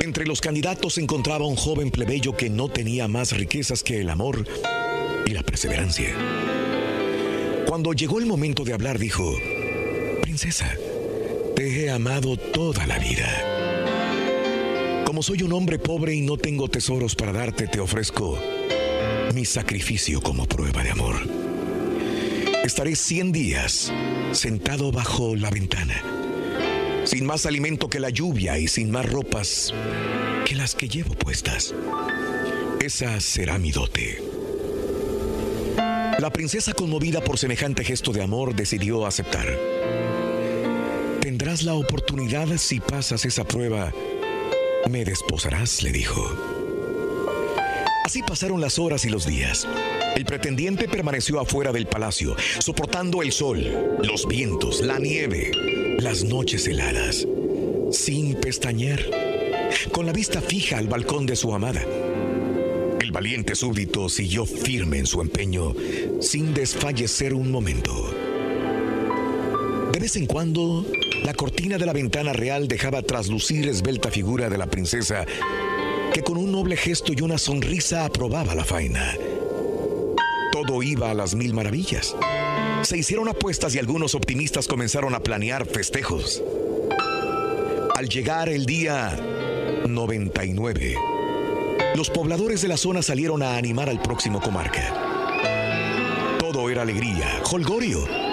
Entre 0.00 0.26
los 0.26 0.40
candidatos 0.40 0.94
se 0.94 1.00
encontraba 1.00 1.46
un 1.46 1.56
joven 1.56 1.90
plebeyo 1.90 2.36
que 2.36 2.50
no 2.50 2.68
tenía 2.68 3.08
más 3.08 3.32
riquezas 3.32 3.82
que 3.82 4.00
el 4.00 4.10
amor 4.10 4.46
y 5.26 5.30
la 5.30 5.42
perseverancia. 5.42 6.14
Cuando 7.66 7.92
llegó 7.92 8.18
el 8.20 8.26
momento 8.26 8.64
de 8.64 8.74
hablar, 8.74 8.98
dijo, 8.98 9.34
Princesa, 10.22 10.76
te 11.56 11.84
he 11.84 11.90
amado 11.90 12.36
toda 12.36 12.86
la 12.86 12.98
vida. 12.98 13.53
Como 15.04 15.22
soy 15.22 15.42
un 15.42 15.52
hombre 15.52 15.78
pobre 15.78 16.14
y 16.14 16.22
no 16.22 16.36
tengo 16.36 16.68
tesoros 16.68 17.14
para 17.14 17.32
darte, 17.32 17.66
te 17.66 17.80
ofrezco 17.80 18.38
mi 19.34 19.44
sacrificio 19.44 20.20
como 20.20 20.46
prueba 20.46 20.82
de 20.82 20.90
amor. 20.90 21.16
Estaré 22.64 22.96
100 22.96 23.32
días 23.32 23.92
sentado 24.32 24.90
bajo 24.92 25.36
la 25.36 25.50
ventana, 25.50 26.02
sin 27.04 27.26
más 27.26 27.44
alimento 27.46 27.88
que 27.88 28.00
la 28.00 28.10
lluvia 28.10 28.58
y 28.58 28.68
sin 28.68 28.90
más 28.90 29.10
ropas 29.10 29.74
que 30.46 30.54
las 30.54 30.74
que 30.74 30.88
llevo 30.88 31.14
puestas. 31.14 31.74
Esa 32.80 33.20
será 33.20 33.58
mi 33.58 33.72
dote. 33.72 34.22
La 36.18 36.30
princesa, 36.30 36.72
conmovida 36.72 37.22
por 37.22 37.38
semejante 37.38 37.84
gesto 37.84 38.12
de 38.12 38.22
amor, 38.22 38.54
decidió 38.54 39.04
aceptar. 39.04 39.46
Tendrás 41.20 41.64
la 41.64 41.74
oportunidad 41.74 42.56
si 42.56 42.80
pasas 42.80 43.24
esa 43.24 43.44
prueba. 43.44 43.92
Me 44.90 45.04
desposarás, 45.04 45.82
le 45.82 45.92
dijo. 45.92 46.30
Así 48.04 48.22
pasaron 48.22 48.60
las 48.60 48.78
horas 48.78 49.04
y 49.04 49.08
los 49.08 49.26
días. 49.26 49.66
El 50.14 50.24
pretendiente 50.24 50.88
permaneció 50.88 51.40
afuera 51.40 51.72
del 51.72 51.86
palacio, 51.86 52.36
soportando 52.58 53.22
el 53.22 53.32
sol, 53.32 53.64
los 54.02 54.28
vientos, 54.28 54.82
la 54.82 54.98
nieve, 54.98 55.50
las 55.98 56.22
noches 56.22 56.66
heladas, 56.66 57.26
sin 57.90 58.34
pestañear, 58.34 59.00
con 59.90 60.04
la 60.06 60.12
vista 60.12 60.40
fija 60.42 60.78
al 60.78 60.86
balcón 60.86 61.24
de 61.24 61.36
su 61.36 61.54
amada. 61.54 61.82
El 63.00 63.10
valiente 63.10 63.54
súbdito 63.54 64.08
siguió 64.08 64.44
firme 64.44 64.98
en 64.98 65.06
su 65.06 65.22
empeño, 65.22 65.74
sin 66.20 66.52
desfallecer 66.52 67.32
un 67.32 67.50
momento. 67.50 68.14
De 69.92 69.98
vez 69.98 70.16
en 70.16 70.26
cuando, 70.26 70.84
la 71.24 71.32
cortina 71.32 71.78
de 71.78 71.86
la 71.86 71.94
ventana 71.94 72.34
real 72.34 72.68
dejaba 72.68 73.00
traslucir 73.00 73.66
esbelta 73.66 74.10
figura 74.10 74.50
de 74.50 74.58
la 74.58 74.66
princesa, 74.66 75.24
que 76.12 76.22
con 76.22 76.36
un 76.36 76.52
noble 76.52 76.76
gesto 76.76 77.14
y 77.16 77.22
una 77.22 77.38
sonrisa 77.38 78.04
aprobaba 78.04 78.54
la 78.54 78.64
faena. 78.64 79.16
Todo 80.52 80.82
iba 80.82 81.10
a 81.10 81.14
las 81.14 81.34
mil 81.34 81.54
maravillas. 81.54 82.14
Se 82.82 82.98
hicieron 82.98 83.26
apuestas 83.28 83.74
y 83.74 83.78
algunos 83.78 84.14
optimistas 84.14 84.68
comenzaron 84.68 85.14
a 85.14 85.20
planear 85.20 85.64
festejos. 85.64 86.42
Al 87.94 88.08
llegar 88.10 88.50
el 88.50 88.66
día 88.66 89.18
99, 89.88 90.94
los 91.96 92.10
pobladores 92.10 92.60
de 92.60 92.68
la 92.68 92.76
zona 92.76 93.00
salieron 93.00 93.42
a 93.42 93.56
animar 93.56 93.88
al 93.88 94.02
próximo 94.02 94.42
comarca. 94.42 94.92
Todo 96.38 96.68
era 96.68 96.82
alegría, 96.82 97.40
holgorio. 97.50 98.23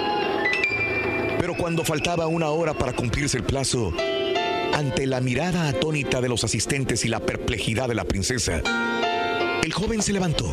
Cuando 1.62 1.86
faltaba 1.86 2.26
una 2.26 2.50
hora 2.50 2.74
para 2.74 2.92
cumplirse 2.92 3.38
el 3.38 3.44
plazo, 3.44 3.94
ante 4.74 5.06
la 5.06 5.22
mirada 5.22 5.68
atónita 5.68 6.20
de 6.20 6.28
los 6.28 6.44
asistentes 6.44 7.06
y 7.06 7.08
la 7.08 7.20
perplejidad 7.20 7.88
de 7.88 7.94
la 7.94 8.04
princesa, 8.04 8.64
el 9.64 9.72
joven 9.72 10.02
se 10.02 10.12
levantó 10.12 10.52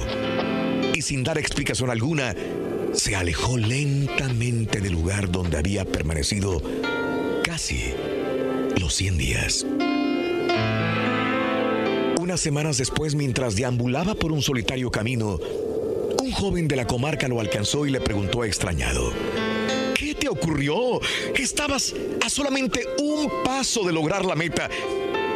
y 0.93 1.01
sin 1.01 1.25
dar 1.25 1.39
explicación 1.39 1.89
alguna, 1.89 2.35
se 2.93 3.17
alejó 3.17 3.57
lentamente 3.57 4.83
del 4.83 4.93
lugar 4.93 5.31
donde 5.31 5.57
había 5.57 5.87
permanecido 5.87 6.61
casi 7.43 7.95
los 8.79 8.93
100 8.95 9.17
días. 9.17 9.67
Unas 12.21 12.39
semanas 12.39 12.77
después, 12.77 13.15
mientras 13.15 13.57
deambulaba 13.57 14.15
por 14.15 14.31
un 14.31 14.43
solitario 14.43 14.91
camino, 14.91 15.39
un 16.23 16.33
joven 16.33 16.69
de 16.69 16.77
la 16.77 16.87
comarca 16.87 17.29
lo 17.29 17.41
alcanzó 17.41 17.87
y 17.87 17.91
le 17.93 18.03
preguntó 18.03 18.45
extrañado. 18.45 19.11
¿Qué 20.29 20.33
ocurrió? 20.33 21.01
Estabas 21.39 21.95
a 22.23 22.29
solamente 22.29 22.85
un 22.99 23.31
paso 23.43 23.83
de 23.87 23.95
lograr 23.95 24.27
la 24.27 24.35
meta. 24.35 24.69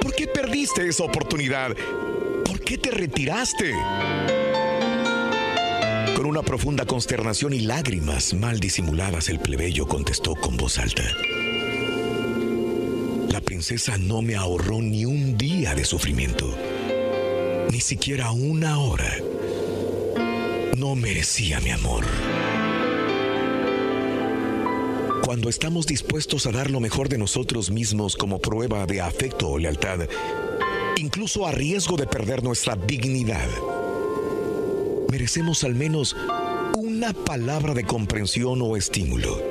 ¿Por 0.03 0.15
qué 0.15 0.27
perdiste 0.27 0.87
esa 0.87 1.05
oportunidad? 1.05 1.75
¿Por 2.45 2.61
qué 2.61 2.77
te 2.77 2.91
retiraste? 2.91 3.73
Con 6.15 6.27
una 6.27 6.43
profunda 6.43 6.85
consternación 6.85 7.55
y 7.55 7.61
lágrimas 7.61 8.35
mal 8.35 8.61
disimuladas, 8.61 9.31
el 9.31 9.39
plebeyo 9.39 9.89
contestó 9.89 10.35
con 10.35 10.59
voz 10.59 10.79
alta. 10.79 11.05
La 13.31 13.41
princesa 13.41 13.97
no 13.97 14.21
me 14.21 14.37
ahorró 14.37 14.83
ni 14.83 15.07
un 15.07 15.39
día 15.39 15.75
de 15.75 15.87
sufrimiento, 15.87 16.55
ni 17.71 17.81
siquiera 17.81 18.31
una 18.33 18.79
hora. 18.79 19.17
No 20.77 20.95
merecía 20.97 21.61
mi 21.61 21.71
amor. 21.71 22.05
Cuando 25.33 25.49
estamos 25.49 25.87
dispuestos 25.87 26.45
a 26.45 26.53
dar 26.53 26.71
lo 26.71 26.79
mejor 26.79 27.09
de 27.09 27.17
nosotros 27.17 27.71
mismos 27.71 28.17
como 28.17 28.39
prueba 28.39 28.85
de 28.85 29.01
afecto 29.01 29.49
o 29.49 29.57
lealtad, 29.57 30.01
incluso 30.99 31.47
a 31.47 31.53
riesgo 31.53 31.97
de 31.97 32.07
perder 32.07 32.45
nuestra 32.45 32.77
dignidad, 32.77 33.49
merecemos 35.11 35.65
al 35.65 35.75
menos 35.75 36.15
una 36.77 37.15
palabra 37.15 37.73
de 37.73 37.85
comprensión 37.85 38.61
o 38.61 38.77
estímulo. 38.77 39.43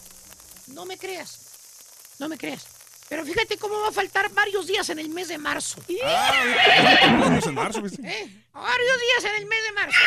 No 0.69 0.85
me 0.85 0.99
creas. 0.99 2.15
No 2.19 2.29
me 2.29 2.37
creas. 2.37 2.67
Pero 3.09 3.25
fíjate 3.25 3.59
cómo 3.59 3.81
va 3.81 3.89
a 3.89 3.93
faltar 3.93 4.31
varios 4.31 4.69
días 4.69 4.89
en 4.91 5.01
el 5.01 5.09
mes 5.09 5.27
de 5.27 5.37
marzo. 5.37 5.81
Vamos 7.03 7.45
en 7.47 7.55
marzo, 7.55 7.83
¿viste? 7.83 8.01
¿Eh? 8.07 8.47
Varios 8.53 9.01
días 9.01 9.25
en 9.33 9.43
el 9.43 9.47
mes 9.47 9.65
de 9.65 9.73
marzo. 9.73 9.99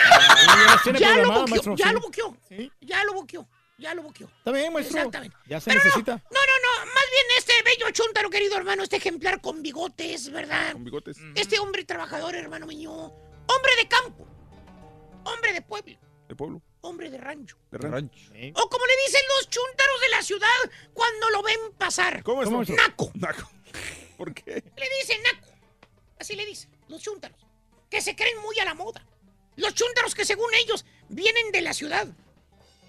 ya 0.68 0.80
tiene 0.84 1.00
ya 1.00 1.18
lo 1.18 1.28
buqueó, 1.28 1.48
maestro, 1.48 1.76
ya 1.76 1.88
sí. 1.88 1.94
lo 1.94 2.00
buqueó. 2.00 2.38
Ya 2.80 3.04
lo 3.04 3.14
buqueó. 3.14 3.48
Ya 3.78 3.94
lo 3.94 4.04
buqueó. 4.04 4.30
Está 4.38 4.52
bien, 4.52 4.72
maestro. 4.72 4.98
Exactamente. 4.98 5.36
Ya 5.48 5.60
se 5.60 5.70
Pero 5.70 5.80
no, 5.80 5.86
necesita. 5.86 6.12
No, 6.14 6.40
no, 6.40 6.86
no. 6.86 6.86
Más 6.94 7.04
bien 7.12 7.26
este 7.40 7.54
bello 7.64 7.92
chúntaro, 7.92 8.30
querido 8.30 8.56
hermano, 8.56 8.84
este 8.84 8.96
ejemplar 8.96 9.42
con 9.42 9.62
bigotes, 9.62 10.32
¿verdad? 10.32 10.72
Con 10.72 10.86
bigotes. 10.86 11.18
Este 11.36 11.60
hombre 11.60 11.84
trabajador, 11.84 12.36
hermano 12.36 12.68
mío. 12.68 13.14
Hombre 13.48 13.76
de 13.78 13.88
campo. 13.88 14.28
Hombre 15.26 15.54
de 15.54 15.62
pueblo. 15.62 15.98
De 16.28 16.36
pueblo. 16.36 16.62
Hombre 16.82 17.10
de 17.10 17.18
rancho. 17.18 17.58
De 17.72 17.78
rancho. 17.78 18.32
O 18.56 18.70
como 18.70 18.86
le 18.86 18.94
dicen 19.06 19.22
los 19.38 19.50
chúntaros 19.50 20.02
de 20.02 20.10
la 20.10 20.22
ciudad 20.22 20.48
cuando 20.94 21.30
lo 21.30 21.44
ven 21.44 21.60
pasar. 21.78 22.24
¿Cómo 22.24 22.44
es? 22.44 22.70
Naco. 22.70 23.12
Naco. 23.16 23.50
¿Por 24.18 24.34
qué? 24.34 24.64
Le 24.76 24.90
dicen 25.02 25.22
naco. 25.24 25.48
Así 26.20 26.36
le 26.36 26.46
dicen, 26.46 26.72
los 26.88 27.02
chúntaros. 27.02 27.46
Que 27.90 28.02
se 28.02 28.16
creen 28.16 28.42
muy 28.42 28.58
a 28.60 28.66
la 28.66 28.74
moda. 28.74 29.06
Los 29.56 29.74
chúntaros 29.74 30.16
que 30.16 30.26
según 30.26 30.54
ellos 30.56 30.86
vienen 31.10 31.52
de 31.52 31.62
la 31.62 31.74
ciudad. 31.74 32.08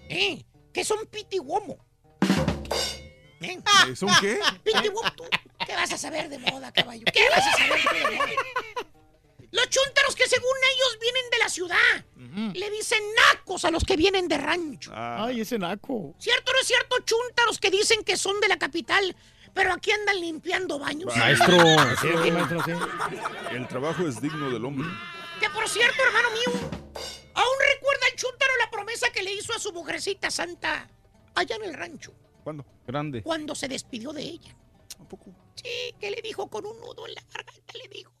¿Eh? 0.09 0.43
Que 0.73 0.83
son 0.83 1.05
piti 1.07 1.37
guomo. 1.37 1.77
¿Eh? 3.41 3.59
¿Eh, 3.87 3.95
¿Son 3.95 4.09
qué? 4.21 4.39
Piti 4.63 4.87
guomo. 4.87 5.11
¿Tú 5.15 5.23
¿Qué 5.65 5.75
vas 5.75 5.91
a 5.91 5.97
saber 5.97 6.29
de 6.29 6.39
moda, 6.39 6.71
caballo? 6.71 7.03
¿Qué 7.13 7.29
vas 7.29 7.45
a 7.45 7.51
saber 7.57 8.09
de 8.09 8.15
moda? 8.15 8.29
Los 9.55 9.69
chúntaros 9.69 10.15
que 10.15 10.27
según 10.27 10.55
ellos 10.73 10.97
vienen 10.99 11.29
de 11.31 11.37
la 11.39 11.49
ciudad. 11.49 12.05
Le 12.53 12.69
dicen 12.71 13.01
nacos 13.15 13.63
a 13.63 13.71
los 13.71 13.83
que 13.85 13.95
vienen 13.95 14.27
de 14.27 14.37
rancho. 14.37 14.91
Ay, 14.93 15.41
ese 15.41 15.57
naco. 15.57 16.13
¿Cierto 16.19 16.51
o 16.51 16.53
no 16.53 16.59
es 16.59 16.67
cierto? 16.67 16.97
Chúntaros 17.05 17.59
que 17.59 17.71
dicen 17.71 18.03
que 18.03 18.17
son 18.17 18.39
de 18.41 18.49
la 18.49 18.57
capital, 18.57 19.15
pero 19.53 19.71
aquí 19.71 19.91
andan 19.91 20.19
limpiando 20.19 20.77
baños. 20.77 21.15
Maestro. 21.15 21.57
Sí, 22.01 22.07
sí, 22.23 22.31
maestro, 22.31 22.63
sí. 22.65 22.71
El 23.51 23.67
trabajo 23.67 24.05
es 24.07 24.21
digno 24.21 24.49
del 24.49 24.65
hombre. 24.65 24.87
Que 25.39 25.49
por 25.49 25.67
cierto, 25.69 26.03
hermano 26.03 26.29
mío, 26.31 26.69
aún 27.33 27.55
recuerda 27.73 28.07
el 28.11 28.15
chúntaro 28.17 28.51
la 28.59 28.69
promesa 28.69 29.09
que 29.11 29.23
le 29.23 29.33
hizo 29.33 29.53
a 29.53 29.59
su 29.59 29.71
mujercita 29.71 30.29
santa 30.31 30.89
allá 31.35 31.55
en 31.57 31.63
el 31.63 31.73
rancho, 31.73 32.13
¿Cuándo? 32.43 32.65
Grande. 32.87 33.21
cuando 33.23 33.55
se 33.55 33.67
despidió 33.67 34.11
de 34.11 34.21
ella. 34.23 34.55
¿A 34.99 35.07
poco? 35.07 35.31
Sí, 35.55 35.93
que 35.99 36.09
le 36.11 36.21
dijo 36.21 36.49
con 36.49 36.65
un 36.65 36.77
nudo 36.79 37.05
en 37.07 37.15
la 37.15 37.21
garganta, 37.33 37.73
le 37.77 37.87
dijo. 37.89 38.11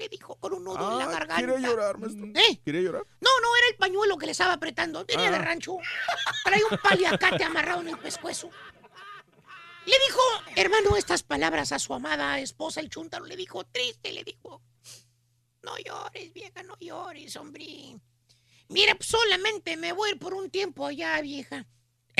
Le 0.00 0.08
dijo 0.08 0.34
con 0.36 0.54
un 0.54 0.64
nudo 0.64 0.92
en 0.92 0.98
la 0.98 1.04
Ah, 1.04 1.08
garganta. 1.10 1.36
quiere 1.36 1.60
llorar, 1.60 1.98
maestro. 1.98 2.24
¿Eh? 2.34 2.58
¿Quiere 2.64 2.82
llorar? 2.82 3.02
No, 3.20 3.28
no, 3.42 3.54
era 3.58 3.68
el 3.68 3.76
pañuelo 3.76 4.16
que 4.16 4.24
le 4.24 4.32
estaba 4.32 4.54
apretando. 4.54 5.04
Tenía 5.04 5.28
Ah. 5.28 5.32
de 5.32 5.38
rancho. 5.38 5.76
Traía 6.42 6.64
un 6.70 6.78
paliacate 6.78 7.44
amarrado 7.44 7.82
en 7.82 7.88
el 7.88 7.98
pescuezo. 7.98 8.48
Le 9.84 9.96
dijo, 10.06 10.20
hermano, 10.56 10.96
estas 10.96 11.22
palabras 11.22 11.72
a 11.72 11.78
su 11.78 11.92
amada 11.92 12.38
esposa, 12.40 12.80
el 12.80 12.88
chúntaro. 12.88 13.26
Le 13.26 13.36
dijo, 13.36 13.62
triste, 13.64 14.10
le 14.12 14.24
dijo. 14.24 14.62
No 15.62 15.76
llores, 15.76 16.32
vieja, 16.32 16.62
no 16.62 16.76
llores, 16.80 17.36
hombre. 17.36 18.00
Mira, 18.68 18.96
solamente 19.00 19.76
me 19.76 19.92
voy 19.92 20.08
a 20.08 20.12
ir 20.14 20.18
por 20.18 20.32
un 20.32 20.48
tiempo 20.48 20.86
allá, 20.86 21.20
vieja. 21.20 21.66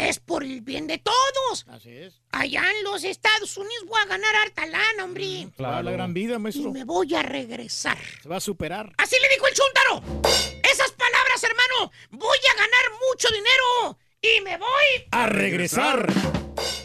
Es 0.09 0.19
por 0.19 0.43
el 0.43 0.63
bien 0.63 0.87
de 0.87 0.97
todos. 0.97 1.67
Así 1.69 1.91
es. 1.91 2.15
Allá 2.33 2.65
en 2.79 2.85
los 2.85 3.05
Estados 3.05 3.55
Unidos 3.59 3.85
voy 3.87 4.01
a 4.01 4.07
ganar 4.07 4.35
harta 4.35 4.67
lana, 4.67 5.05
hombre. 5.05 5.49
Claro. 5.57 5.83
La 5.83 5.91
gran 5.91 6.15
vida, 6.15 6.37
Y 6.37 6.39
maestro. 6.39 6.73
me 6.73 6.85
voy 6.85 7.15
a 7.15 7.23
regresar. 7.23 7.99
Se 8.23 8.29
va 8.29 8.37
a 8.37 8.41
superar. 8.41 8.93
Así 8.97 9.17
le 9.21 9.29
dijo 9.35 9.47
el 9.47 9.55
chúntaro. 9.55 10.23
Esas 10.73 10.91
palabras, 10.93 11.43
hermano. 11.45 11.93
Voy 12.13 12.39
a 12.51 12.55
ganar 12.55 12.99
mucho 13.11 13.29
dinero. 13.29 13.99
Y 14.23 14.41
me 14.41 14.57
voy. 14.57 15.07
A 15.11 15.27
regresar. 15.27 16.11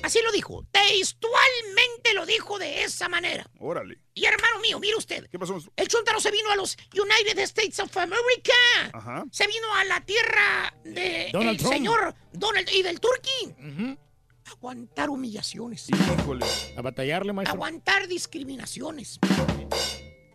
Así 0.04 0.20
lo 0.24 0.32
dijo. 0.32 0.66
Textualmente 0.72 2.14
lo 2.14 2.26
dijo 2.26 2.60
de 2.60 2.84
esa 2.84 3.10
manera. 3.10 3.50
Órale. 3.60 4.00
Y 4.14 4.26
hermano 4.26 4.60
mío, 4.60 4.80
mire 4.80 4.96
usted. 4.96 5.28
¿Qué 5.30 5.40
pasó, 5.40 5.54
maestro? 5.54 5.74
El 5.76 5.88
chúntaro 5.88 6.20
se 6.20 6.32
vino 6.32 6.50
a 6.52 6.56
los 6.56 6.78
United 6.94 7.40
States 7.40 7.80
of 7.80 7.96
America. 7.98 8.54
Ajá. 8.94 9.26
Se 9.32 9.48
vino 9.48 9.74
a 9.74 9.84
la 9.86 10.02
tierra 10.02 10.74
de 10.84 11.30
Donald 11.34 11.52
el 11.52 11.58
Trump. 11.58 11.74
señor 11.74 12.16
Donald 12.32 12.70
y 12.72 12.84
del 12.84 13.00
Turkey. 13.00 13.98
Aguantar 14.46 15.10
humillaciones. 15.10 15.88
Híjole. 15.90 16.46
A 16.78 16.82
batallarle, 16.82 17.34
maestro. 17.34 17.56
Aguantar 17.56 18.08
discriminaciones. 18.08 19.20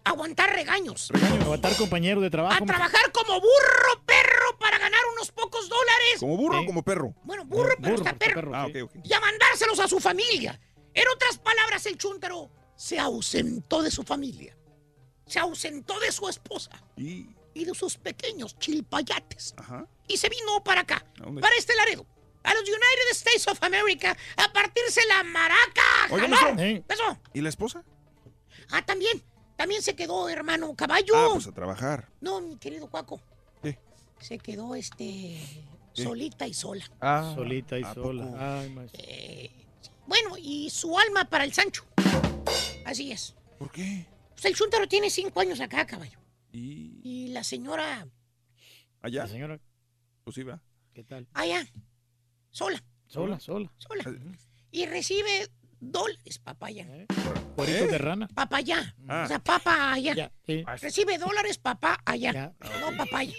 Aguantar 0.05 0.53
regaños. 0.55 1.11
Aguantar 1.43 1.77
compañero 1.77 2.21
de 2.21 2.29
A 2.29 2.31
trabajo. 2.31 2.65
trabajar 2.65 3.13
como 3.13 3.35
burro 3.41 4.05
perro 4.07 4.59
para 4.59 4.79
ganar 4.79 5.01
unos 5.15 5.31
pocos 5.31 5.69
dólares. 5.69 6.17
¿Como 6.21 6.37
burro 6.37 6.61
o 6.61 6.67
como 6.67 6.83
perro? 6.83 7.15
Bueno, 7.25 7.45
burro, 7.45 7.75
pero 7.81 7.97
Burro, 7.97 7.97
está 7.97 8.11
está 8.11 8.19
perro. 8.19 8.35
perro, 8.35 8.57
Ah, 8.57 8.67
sí. 8.73 8.81
ok, 8.81 8.91
ok. 8.97 9.05
Y 9.05 9.13
a 9.13 9.21
mandárselos 9.21 9.79
a 9.79 9.89
su 9.89 10.01
familia. 10.01 10.59
En 10.95 11.05
otras 11.15 11.39
palabras, 11.39 11.85
el 11.87 11.97
chúntaro 11.99 12.51
se 12.77 12.99
ausentó 12.99 13.83
de 13.83 13.91
su 13.91 14.03
familia. 14.03 14.57
Se 15.27 15.39
ausentó 15.39 16.01
de 16.01 16.11
su 16.11 16.29
esposa 16.29 16.71
Y... 16.97 17.29
y 17.55 17.65
de 17.65 17.75
sus 17.75 17.97
pequeños 17.99 18.59
chilpayates. 18.59 19.55
Ajá. 19.59 19.87
Y 20.09 20.17
se 20.17 20.29
vino 20.29 20.65
para 20.65 20.81
acá, 20.81 21.05
¿A 21.21 21.41
para 21.41 21.55
este 21.57 21.77
Laredo. 21.77 22.05
A 22.43 22.55
los 22.55 22.63
United 22.63 23.11
States 23.13 23.47
of 23.49 23.63
America, 23.63 24.17
a 24.37 24.53
partirse 24.53 25.03
la 25.07 25.23
maraca. 25.25 25.83
Sí. 26.57 26.83
Eso. 26.89 27.19
¿Y 27.35 27.43
la 27.43 27.51
esposa? 27.51 27.85
Ah, 28.71 28.85
también. 28.85 29.23
También 29.61 29.83
se 29.83 29.95
quedó, 29.95 30.27
hermano 30.31 30.75
caballo. 30.75 31.13
Ah, 31.15 31.29
pues 31.35 31.47
a 31.47 31.53
trabajar. 31.53 32.09
No, 32.23 32.41
mi 32.41 32.57
querido 32.57 32.89
Cuaco. 32.89 33.21
¿Qué? 33.63 33.79
Se 34.19 34.39
quedó 34.39 34.75
este 34.75 35.39
¿Qué? 35.95 36.03
solita 36.03 36.47
y 36.47 36.55
sola. 36.55 36.83
Ah, 36.99 37.33
Solita 37.35 37.79
y 37.79 37.83
¿a 37.83 37.93
sola. 37.93 38.59
Ay, 38.63 38.71
maestro. 38.71 39.03
Eh, 39.07 39.51
bueno, 40.07 40.39
y 40.39 40.71
su 40.71 40.99
alma 40.99 41.27
para 41.27 41.45
el 41.45 41.53
Sancho. 41.53 41.85
Así 42.87 43.13
es. 43.13 43.35
¿Por 43.59 43.71
qué? 43.71 44.07
Pues 44.31 44.47
el 44.47 44.55
chúntaro 44.55 44.89
tiene 44.89 45.11
cinco 45.11 45.41
años 45.41 45.61
acá, 45.61 45.87
caballo. 45.87 46.19
¿Y 46.51 46.99
Y 47.05 47.29
la 47.29 47.45
señora 47.45 48.09
allá? 49.03 49.25
La 49.25 49.29
señora, 49.29 49.61
Pues 50.25 50.37
sí, 50.37 50.43
va. 50.43 50.59
¿qué 50.95 51.05
tal? 51.05 51.29
allá, 51.35 51.67
sola, 52.51 52.83
Sola, 53.09 53.39
sola. 53.39 53.71
sola. 53.77 54.05
Y 54.71 54.87
recibe 54.87 55.49
dólares, 55.81 56.39
papaya. 56.39 56.87
¿Eh? 56.89 57.07
Cueritos 57.57 57.91
de 57.91 57.99
rana. 57.99 58.29
Papaya. 58.35 58.95
Ah. 59.09 59.23
O 59.25 59.29
sea, 59.29 59.39
papá 59.39 59.93
allá. 59.93 60.15
Ya, 60.15 60.33
sí. 60.47 60.65
Recibe 60.81 61.19
dólares, 61.19 61.59
papá 61.59 62.01
allá. 62.05 62.33
Ya. 62.33 62.53
No, 62.81 62.97
papaya. 62.97 63.35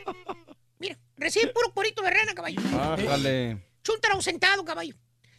Mira, 0.78 0.98
recibe 1.16 1.48
puro 1.48 1.72
cuerito 1.72 2.02
de 2.02 2.10
rana, 2.10 2.34
caballo. 2.34 2.60
Bájale. 2.72 3.62
Chúntaro 3.82 4.14
ausentado, 4.14 4.64
caballo. 4.64 4.94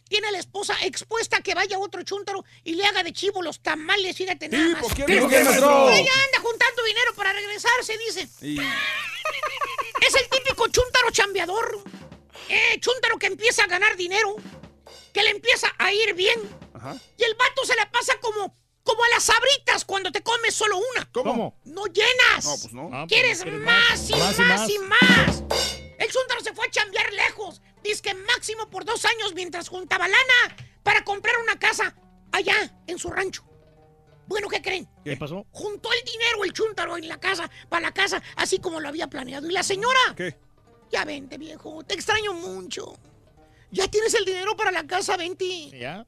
Tiene 0.08 0.28
a 0.28 0.30
la 0.30 0.38
esposa 0.38 0.74
expuesta 0.84 1.36
a 1.36 1.40
que 1.42 1.54
vaya 1.54 1.78
otro 1.78 2.02
chúntaro 2.02 2.42
y 2.64 2.74
le 2.74 2.84
haga 2.86 3.02
de 3.02 3.12
chivo 3.12 3.42
los 3.42 3.60
tamales, 3.60 4.16
fíjate 4.16 4.48
nada 4.48 4.70
más. 4.70 4.80
¿por 4.80 4.94
qué 4.94 5.04
¿Tipo 5.04 5.20
no? 5.20 5.28
qué, 5.28 5.44
maestro? 5.44 5.90
Ella 5.90 6.12
anda 6.26 6.40
juntando 6.40 6.82
dinero 6.84 7.14
para 7.14 7.32
regresarse, 7.34 7.98
dice. 7.98 8.22
Es 8.22 10.14
el 10.14 10.28
típico 10.30 10.66
chúntaro 10.68 11.10
chambeador. 11.10 11.82
Eh, 12.48 12.80
chúntaro 12.80 13.18
que 13.18 13.26
empieza 13.26 13.64
a 13.64 13.66
ganar 13.66 13.96
dinero. 13.96 14.36
Que 15.18 15.24
le 15.24 15.30
empieza 15.30 15.66
a 15.78 15.92
ir 15.92 16.14
bien. 16.14 16.38
Ajá. 16.74 16.96
Y 17.16 17.24
el 17.24 17.34
vato 17.34 17.64
se 17.64 17.74
la 17.74 17.90
pasa 17.90 18.14
como, 18.20 18.54
como 18.84 19.02
a 19.02 19.08
las 19.08 19.24
sabritas 19.24 19.84
cuando 19.84 20.12
te 20.12 20.22
comes 20.22 20.54
solo 20.54 20.78
una. 20.78 21.10
¿Cómo? 21.10 21.58
No 21.64 21.86
llenas. 21.86 22.44
No, 22.44 22.56
pues 22.56 22.72
no. 22.72 22.88
Ah, 22.92 23.04
pues, 23.04 23.18
Quieres 23.18 23.42
¿quieres 23.42 23.60
más 23.60 24.10
y 24.10 24.12
Más 24.12 24.38
más, 24.38 24.70
y 24.70 24.74
y 24.74 24.78
más. 24.78 25.42
El 25.98 26.08
chúntaro 26.08 26.40
se 26.40 26.54
fue 26.54 26.68
a 26.68 26.70
chambear 26.70 27.12
lejos. 27.12 27.60
Dice 27.82 28.00
que 28.00 28.14
máximo 28.14 28.70
por 28.70 28.84
dos 28.84 29.04
años 29.06 29.34
mientras 29.34 29.68
juntaba 29.68 30.06
lana 30.06 30.56
para 30.84 31.02
comprar 31.02 31.36
una 31.42 31.58
casa 31.58 31.96
allá 32.30 32.72
en 32.86 33.00
su 33.00 33.10
rancho. 33.10 33.42
Bueno, 34.28 34.46
¿qué 34.46 34.62
creen? 34.62 34.88
¿Qué 35.02 35.16
pasó? 35.16 35.44
Juntó 35.50 35.92
el 35.92 36.04
dinero 36.04 36.44
el 36.44 36.52
chúntaro 36.52 36.96
en 36.96 37.08
la 37.08 37.18
casa, 37.18 37.50
para 37.68 37.80
la 37.88 37.92
casa, 37.92 38.22
así 38.36 38.60
como 38.60 38.78
lo 38.78 38.86
había 38.88 39.08
planeado. 39.08 39.48
Y 39.48 39.52
la 39.52 39.64
señora, 39.64 39.98
¿Qué? 40.16 40.38
ya 40.92 41.04
vente, 41.04 41.38
viejo, 41.38 41.82
te 41.82 41.94
extraño 41.94 42.34
mucho. 42.34 42.94
Ya 43.70 43.88
tienes 43.88 44.14
el 44.14 44.24
dinero 44.24 44.56
para 44.56 44.70
la 44.70 44.86
casa, 44.86 45.16
vente. 45.16 45.70
¿Ya? 45.70 46.04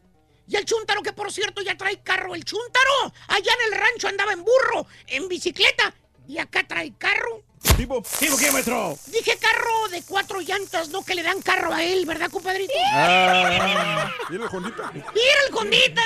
Y 0.46 0.56
el 0.56 0.64
chúntaro, 0.64 1.02
que 1.02 1.12
por 1.12 1.30
cierto 1.32 1.62
ya 1.62 1.76
trae 1.76 2.02
carro, 2.02 2.34
el 2.34 2.44
chúntaro, 2.44 3.12
allá 3.28 3.52
en 3.52 3.72
el 3.72 3.78
rancho 3.78 4.08
andaba 4.08 4.32
en 4.32 4.44
burro, 4.44 4.86
en 5.06 5.28
bicicleta, 5.28 5.94
y 6.26 6.38
acá 6.38 6.66
trae 6.66 6.92
carro. 6.98 7.44
¿Tipo? 7.76 8.02
¿Tipo 8.18 8.36
maestro? 8.52 8.98
Dije 9.06 9.36
carro 9.38 9.88
de 9.90 10.02
cuatro 10.02 10.40
llantas, 10.40 10.88
no 10.88 11.04
que 11.04 11.14
le 11.14 11.22
dan 11.22 11.40
carro 11.42 11.72
a 11.72 11.84
él, 11.84 12.06
¿verdad, 12.06 12.30
compadrito? 12.30 12.72
Ah. 12.92 14.10
¿Y 14.30 14.34
el 14.34 14.48
Jondita? 14.48 14.90
Mira 14.92 15.04
el 15.46 15.52
condita. 15.52 16.02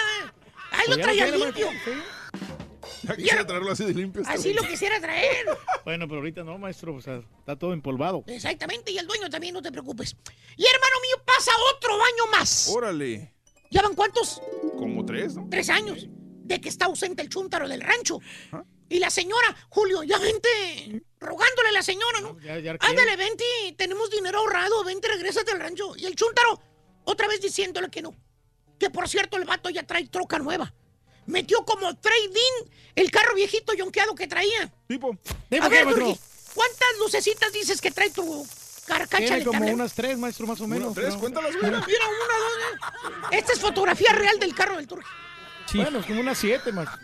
Ahí 0.73 0.89
lo 0.89 0.97
traía 0.99 1.27
limpio. 1.27 1.69
Ya 3.07 3.17
quisiera 3.17 3.47
traerlo 3.47 3.71
así 3.71 3.85
de 3.85 3.95
limpio. 3.95 4.23
este 4.23 4.35
Así 4.35 4.53
lo 4.53 4.63
quisiera 4.63 5.01
traer. 5.01 5.47
Bueno, 5.85 6.07
pero 6.07 6.21
ahorita 6.21 6.45
no, 6.45 6.59
maestro. 6.59 6.95
O 6.95 7.01
sea, 7.01 7.23
está 7.39 7.57
todo 7.57 7.73
empolvado. 7.73 8.25
Exactamente, 8.27 8.91
y 8.91 8.99
el 8.99 9.07
dueño 9.07 9.29
también, 9.29 9.55
no 9.55 9.63
te 9.63 9.71
preocupes. 9.71 10.17
Y 10.57 10.65
hermano 10.65 10.97
mío, 11.03 11.23
pasa 11.25 11.53
otro 11.75 11.95
año 11.95 12.31
más. 12.33 12.69
Órale. 12.69 13.35
¿Ya 13.71 13.83
van 13.83 13.95
cuántos? 13.95 14.41
Como 14.79 15.05
tres, 15.05 15.37
¿no? 15.37 15.49
Tres 15.51 15.69
años 15.69 16.07
de 16.45 16.61
que 16.61 16.69
está 16.69 16.87
ausente 16.87 17.23
el 17.23 17.29
chúntaro 17.29 17.69
del 17.69 17.81
rancho. 17.81 18.21
Y 18.89 18.99
la 18.99 19.11
señora, 19.11 19.57
Julio, 19.71 20.03
ya 20.03 20.19
vente, 20.19 21.03
rogándole 21.19 21.71
a 21.71 21.73
la 21.73 21.83
señora, 21.83 22.21
¿no? 22.21 22.39
Ya, 22.41 22.59
ya 22.59 22.77
Ándale, 22.81 23.17
vente, 23.17 23.45
tenemos 23.77 24.11
dinero 24.11 24.39
ahorrado, 24.39 24.85
vente, 24.85 25.09
regrésate 25.09 25.53
al 25.53 25.61
rancho. 25.61 25.97
Y 25.97 26.05
el 26.05 26.15
chúntaro, 26.15 26.61
otra 27.05 27.27
vez 27.27 27.41
diciéndole 27.41 27.89
que 27.89 28.03
no. 28.03 28.15
Que 28.79 28.91
por 28.91 29.09
cierto, 29.09 29.37
el 29.37 29.45
vato 29.45 29.71
ya 29.71 29.85
trae 29.85 30.07
troca 30.09 30.39
nueva. 30.39 30.75
Metió 31.27 31.65
como 31.65 31.95
trading 31.97 32.69
el 32.95 33.11
carro 33.11 33.35
viejito 33.35 33.73
yonqueado 33.75 34.15
que 34.15 34.27
traía. 34.27 34.73
Tipo. 34.87 35.17
¿Tipo 35.49 35.65
A 35.65 35.69
ver? 35.69 35.85
Turki, 35.87 36.19
¿cuántas 36.55 36.89
lucecitas 37.01 37.53
dices 37.53 37.81
que 37.81 37.91
trae 37.91 38.11
tu 38.11 38.47
carcacha 38.87 39.19
Tiene 39.27 39.45
como 39.45 39.67
unas 39.67 39.95
tres, 39.95 40.19
maestro, 40.19 40.47
más 40.47 40.61
o 40.61 40.67
menos. 40.67 40.93
Bueno, 40.93 40.95
tres, 40.95 41.07
pero- 41.09 41.21
cuéntalas, 41.21 41.53
güey. 41.57 41.65
Mira, 41.71 41.85
mira, 41.87 42.05
una, 42.09 42.39
dos. 42.39 43.33
eh. 43.33 43.39
Esta 43.39 43.53
es 43.53 43.61
fotografía 43.61 44.13
real 44.13 44.39
del 44.39 44.55
carro 44.55 44.77
del 44.77 44.87
Turki. 44.87 45.09
Bueno, 45.75 45.99
es 46.01 46.07
como 46.07 46.21
unas 46.21 46.39
siete, 46.39 46.71
maestro. 46.73 46.99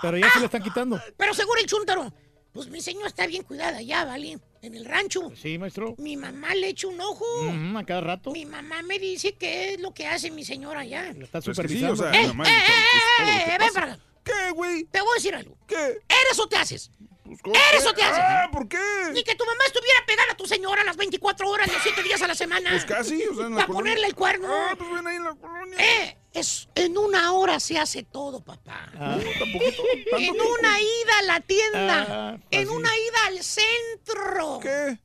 Pero 0.00 0.16
ya 0.16 0.30
se 0.32 0.38
le 0.40 0.44
están 0.46 0.62
quitando. 0.62 1.00
Pero 1.16 1.34
seguro 1.34 1.60
el 1.60 1.66
chúntaro. 1.66 2.12
Pues 2.52 2.68
mi 2.68 2.80
señora 2.80 3.06
está 3.08 3.26
bien 3.26 3.42
cuidada 3.44 3.80
ya, 3.82 4.04
¿vale? 4.04 4.38
En 4.62 4.74
el 4.74 4.84
rancho. 4.84 5.30
Sí, 5.36 5.58
maestro. 5.58 5.94
Mi 5.98 6.16
mamá 6.16 6.54
le 6.54 6.68
echa 6.68 6.88
un 6.88 7.00
ojo. 7.00 7.24
Ujú, 7.42 7.78
a 7.78 7.84
cada 7.84 8.00
rato. 8.00 8.30
Mi 8.32 8.44
mamá 8.46 8.82
me 8.82 8.98
dice 8.98 9.34
qué 9.34 9.74
es 9.74 9.80
lo 9.80 9.92
que 9.94 10.06
hace 10.06 10.30
mi 10.30 10.44
señora 10.44 10.80
allá. 10.80 11.12
La 11.12 11.24
está 11.24 11.40
Pues 11.40 11.56
que 11.58 11.68
sí, 11.68 11.78
supervisando. 11.80 11.92
o 11.92 11.96
sea, 11.96 12.20
¡Eh, 12.20 12.22
mi 12.22 12.28
mamá 12.28 12.44
eh, 12.48 12.52
eh, 12.52 12.72
pues, 13.18 13.28
eh, 13.28 13.44
que 13.46 13.58
ven 13.58 13.72
para 13.74 13.92
acá! 13.94 14.02
¿Qué, 14.24 14.50
güey? 14.52 14.84
Te 14.84 15.00
voy 15.00 15.10
a 15.12 15.14
decir 15.14 15.34
algo. 15.34 15.56
¿Qué? 15.66 15.76
¿Eres 15.76 16.38
o 16.38 16.48
te 16.48 16.56
haces? 16.56 16.90
Pues, 17.24 17.40
¿cómo 17.42 17.54
¿Eres 17.70 17.82
qué? 17.82 17.88
o 17.88 17.94
te 17.94 18.02
haces? 18.02 18.18
Ah, 18.26 18.48
¿por 18.52 18.68
qué? 18.68 18.78
Ni 19.12 19.22
que 19.22 19.34
tu 19.36 19.44
mamá 19.46 19.64
estuviera 19.66 20.00
pegada 20.06 20.32
a 20.32 20.36
tu 20.36 20.46
señora 20.46 20.82
las 20.84 20.96
24 20.96 21.48
horas, 21.48 21.68
los 21.72 21.82
7 21.82 22.02
días 22.02 22.20
a 22.22 22.26
la 22.26 22.34
semana. 22.34 22.70
Pues 22.70 22.84
casi, 22.84 23.22
o 23.26 23.34
sea, 23.34 23.46
en 23.46 23.50
la 23.52 23.56
Para 23.58 23.66
colonia. 23.68 23.92
ponerle 23.92 24.06
el 24.06 24.14
cuerno. 24.14 24.48
Ah, 24.50 24.74
pues 24.76 24.90
ven 24.90 25.06
ahí 25.06 25.16
en 25.16 25.24
la 25.24 25.34
colonia. 25.34 25.76
Eh, 25.78 26.17
es, 26.38 26.68
en 26.74 26.96
una 26.98 27.32
hora 27.32 27.60
se 27.60 27.78
hace 27.78 28.02
todo, 28.02 28.40
papá. 28.40 28.90
Ah, 28.98 29.18
Tampoco, 29.38 29.64
En 30.18 30.30
una 30.40 30.80
ida 30.80 31.18
a 31.18 31.22
la 31.22 31.40
tienda. 31.40 32.06
Ah, 32.08 32.38
en 32.50 32.68
una 32.68 32.88
ida 32.96 33.26
al 33.26 33.42
centro. 33.42 34.60
¿Qué? 34.60 34.98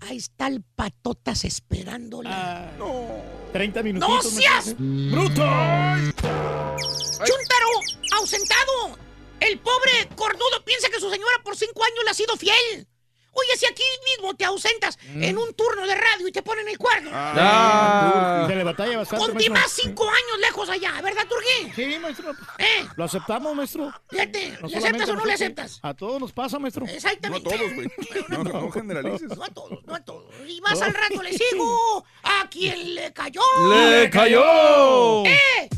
Ahí 0.00 0.16
está 0.18 0.46
el 0.46 0.62
patotas 0.62 1.44
esperándola. 1.44 2.30
ah, 2.32 2.70
No. 2.78 3.06
30 3.52 3.82
minutitos. 3.82 4.24
¡No 4.24 4.30
seas. 4.30 4.74
¡Bruto! 4.78 5.42
¡Chuntaro! 7.24 7.70
¡Ausentado! 8.18 8.98
El 9.40 9.58
pobre 9.60 10.08
cornudo 10.16 10.64
piensa 10.64 10.88
que 10.88 11.00
su 11.00 11.10
señora 11.10 11.42
por 11.44 11.56
cinco 11.56 11.82
años 11.84 12.04
le 12.04 12.10
ha 12.10 12.14
sido 12.14 12.36
fiel. 12.36 12.86
Oye, 13.40 13.56
si 13.56 13.66
aquí 13.66 13.82
mismo 14.04 14.34
te 14.34 14.44
ausentas 14.44 14.98
en 15.14 15.38
un 15.38 15.54
turno 15.54 15.86
de 15.86 15.94
radio 15.94 16.26
y 16.28 16.32
te 16.32 16.42
ponen 16.42 16.68
el 16.68 16.76
cuerno. 16.78 17.10
Ah, 17.12 18.44
Se 18.48 18.54
le 18.56 18.64
batalla 18.64 18.98
bastante, 18.98 19.32
maestro. 19.32 19.54
más 19.54 19.70
cinco 19.72 20.04
años 20.08 20.38
lejos 20.40 20.68
allá, 20.68 21.00
¿verdad, 21.02 21.22
Turquín? 21.28 21.72
Sí, 21.74 21.98
maestro. 21.98 22.32
¿Eh? 22.58 22.86
Lo 22.96 23.04
aceptamos, 23.04 23.54
maestro. 23.54 23.92
Fíjate, 24.10 24.58
No 24.60 24.68
¿le 24.68 24.76
aceptas 24.76 25.08
o 25.10 25.14
no 25.14 25.24
le 25.24 25.32
aceptas? 25.34 25.78
A 25.82 25.94
todos 25.94 26.20
nos 26.20 26.32
pasa, 26.32 26.58
maestro. 26.58 26.84
Exactamente. 26.86 27.48
No 27.48 27.54
a 27.54 27.58
todos, 27.58 27.74
güey. 27.74 27.88
No, 28.28 28.44
no, 28.44 28.60
no 28.60 28.70
generalices. 28.70 29.36
No 29.36 29.44
a 29.44 29.48
todos, 29.48 29.78
no 29.84 29.94
a 29.94 30.00
todos. 30.00 30.24
Y 30.46 30.60
más 30.60 30.80
al 30.82 30.92
rato 30.94 31.22
le 31.22 31.32
sigo. 31.32 32.04
¿A 32.22 32.48
quién 32.50 32.94
le 32.94 33.12
cayó? 33.12 33.40
¡Le 33.70 34.10
cayó! 34.10 35.24
¡Eh! 35.26 35.68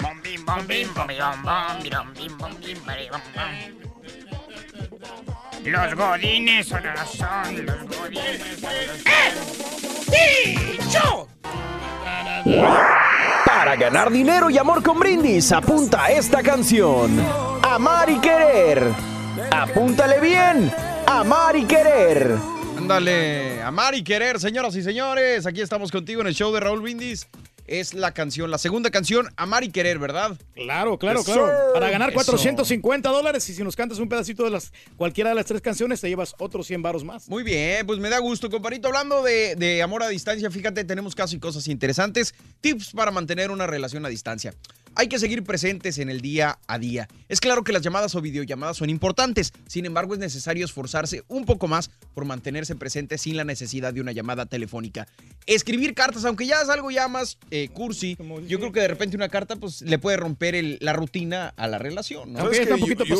Bom, 0.00 0.20
bim, 0.22 0.44
bom, 0.44 0.66
bim, 0.66 0.92
bom, 0.94 1.06
bim, 1.06 1.18
bom, 1.42 1.82
bim, 1.82 2.14
bim, 2.14 2.38
bom, 2.38 2.60
bim, 2.60 2.84
bari, 2.84 3.08
bom, 3.10 3.20
bom. 3.34 5.31
Los 5.64 5.94
godines 5.94 6.66
son 6.66 6.82
los 6.82 7.10
son, 7.10 7.66
los 7.66 7.82
godines 7.82 8.60
son 8.60 8.72
los... 8.88 10.06
¡Dicho! 10.06 11.28
Para 13.46 13.76
ganar 13.76 14.10
dinero 14.10 14.50
y 14.50 14.58
amor 14.58 14.82
con 14.82 14.98
brindis, 14.98 15.52
apunta 15.52 16.04
a 16.04 16.10
esta 16.10 16.42
canción. 16.42 17.16
Amar 17.62 18.10
y 18.10 18.18
querer. 18.18 18.92
Apúntale 19.52 20.20
bien. 20.20 20.72
Amar 21.06 21.54
y 21.56 21.64
querer. 21.64 22.36
Ándale, 22.76 23.62
amar 23.62 23.94
y 23.94 24.02
querer, 24.02 24.40
señoras 24.40 24.74
y 24.74 24.82
señores. 24.82 25.46
Aquí 25.46 25.60
estamos 25.60 25.92
contigo 25.92 26.20
en 26.22 26.26
el 26.26 26.34
show 26.34 26.52
de 26.52 26.58
Raúl 26.58 26.82
Brindis. 26.82 27.28
Es 27.72 27.94
la 27.94 28.12
canción, 28.12 28.50
la 28.50 28.58
segunda 28.58 28.90
canción, 28.90 29.28
Amar 29.36 29.64
y 29.64 29.70
Querer, 29.70 29.98
¿verdad? 29.98 30.36
Claro, 30.54 30.98
claro, 30.98 31.20
Yes, 31.20 31.24
claro. 31.26 31.46
sir. 31.46 31.54
Para 31.72 31.88
ganar 31.88 32.10
Eso. 32.10 32.16
450 32.16 33.08
dólares 33.08 33.48
y 33.48 33.54
si 33.54 33.64
nos 33.64 33.76
cantas 33.76 33.98
un 33.98 34.10
pedacito 34.10 34.44
de 34.44 34.50
las 34.50 34.72
cualquiera 34.98 35.30
de 35.30 35.36
las 35.36 35.46
tres 35.46 35.62
canciones 35.62 35.98
te 36.02 36.10
llevas 36.10 36.34
otros 36.38 36.66
100 36.66 36.82
varos 36.82 37.02
más. 37.02 37.30
Muy 37.30 37.42
bien, 37.42 37.86
pues 37.86 37.98
me 37.98 38.10
da 38.10 38.18
gusto, 38.18 38.50
compadrito. 38.50 38.88
Hablando 38.88 39.22
de, 39.22 39.56
de 39.56 39.80
amor 39.82 40.02
a 40.02 40.08
distancia, 40.08 40.50
fíjate, 40.50 40.84
tenemos 40.84 41.14
casi 41.14 41.38
cosas 41.38 41.66
interesantes. 41.66 42.34
Tips 42.60 42.90
para 42.92 43.10
mantener 43.10 43.50
una 43.50 43.66
relación 43.66 44.04
a 44.04 44.10
distancia. 44.10 44.52
Hay 44.94 45.08
que 45.08 45.18
seguir 45.18 45.42
presentes 45.42 45.98
en 45.98 46.10
el 46.10 46.20
día 46.20 46.58
a 46.66 46.78
día. 46.78 47.08
Es 47.28 47.40
claro 47.40 47.64
que 47.64 47.72
las 47.72 47.82
llamadas 47.82 48.14
o 48.14 48.20
videollamadas 48.20 48.76
son 48.76 48.90
importantes, 48.90 49.52
sin 49.66 49.86
embargo 49.86 50.12
es 50.14 50.20
necesario 50.20 50.64
esforzarse 50.64 51.24
un 51.28 51.44
poco 51.46 51.66
más 51.66 51.90
por 52.14 52.24
mantenerse 52.26 52.76
presente 52.76 53.16
sin 53.16 53.36
la 53.36 53.44
necesidad 53.44 53.94
de 53.94 54.00
una 54.02 54.12
llamada 54.12 54.44
telefónica. 54.46 55.08
Escribir 55.46 55.94
cartas, 55.94 56.24
aunque 56.24 56.46
ya 56.46 56.60
es 56.60 56.68
algo 56.68 56.90
ya 56.90 57.08
más 57.08 57.38
eh, 57.50 57.68
cursi, 57.72 58.16
yo 58.46 58.58
creo 58.58 58.70
que 58.72 58.80
de 58.80 58.88
repente 58.88 59.16
una 59.16 59.28
carta 59.28 59.56
pues 59.56 59.80
le 59.82 59.98
puede 59.98 60.16
romper 60.18 60.54
el- 60.54 60.78
la 60.80 60.92
rutina 60.92 61.48
a 61.56 61.66
la 61.68 61.78
relación. 61.78 62.32
¿no? 62.34 62.40
¿Sabes 62.40 62.60
qué? 62.60 62.66
Yo- 62.78 63.04
yo- 63.04 63.16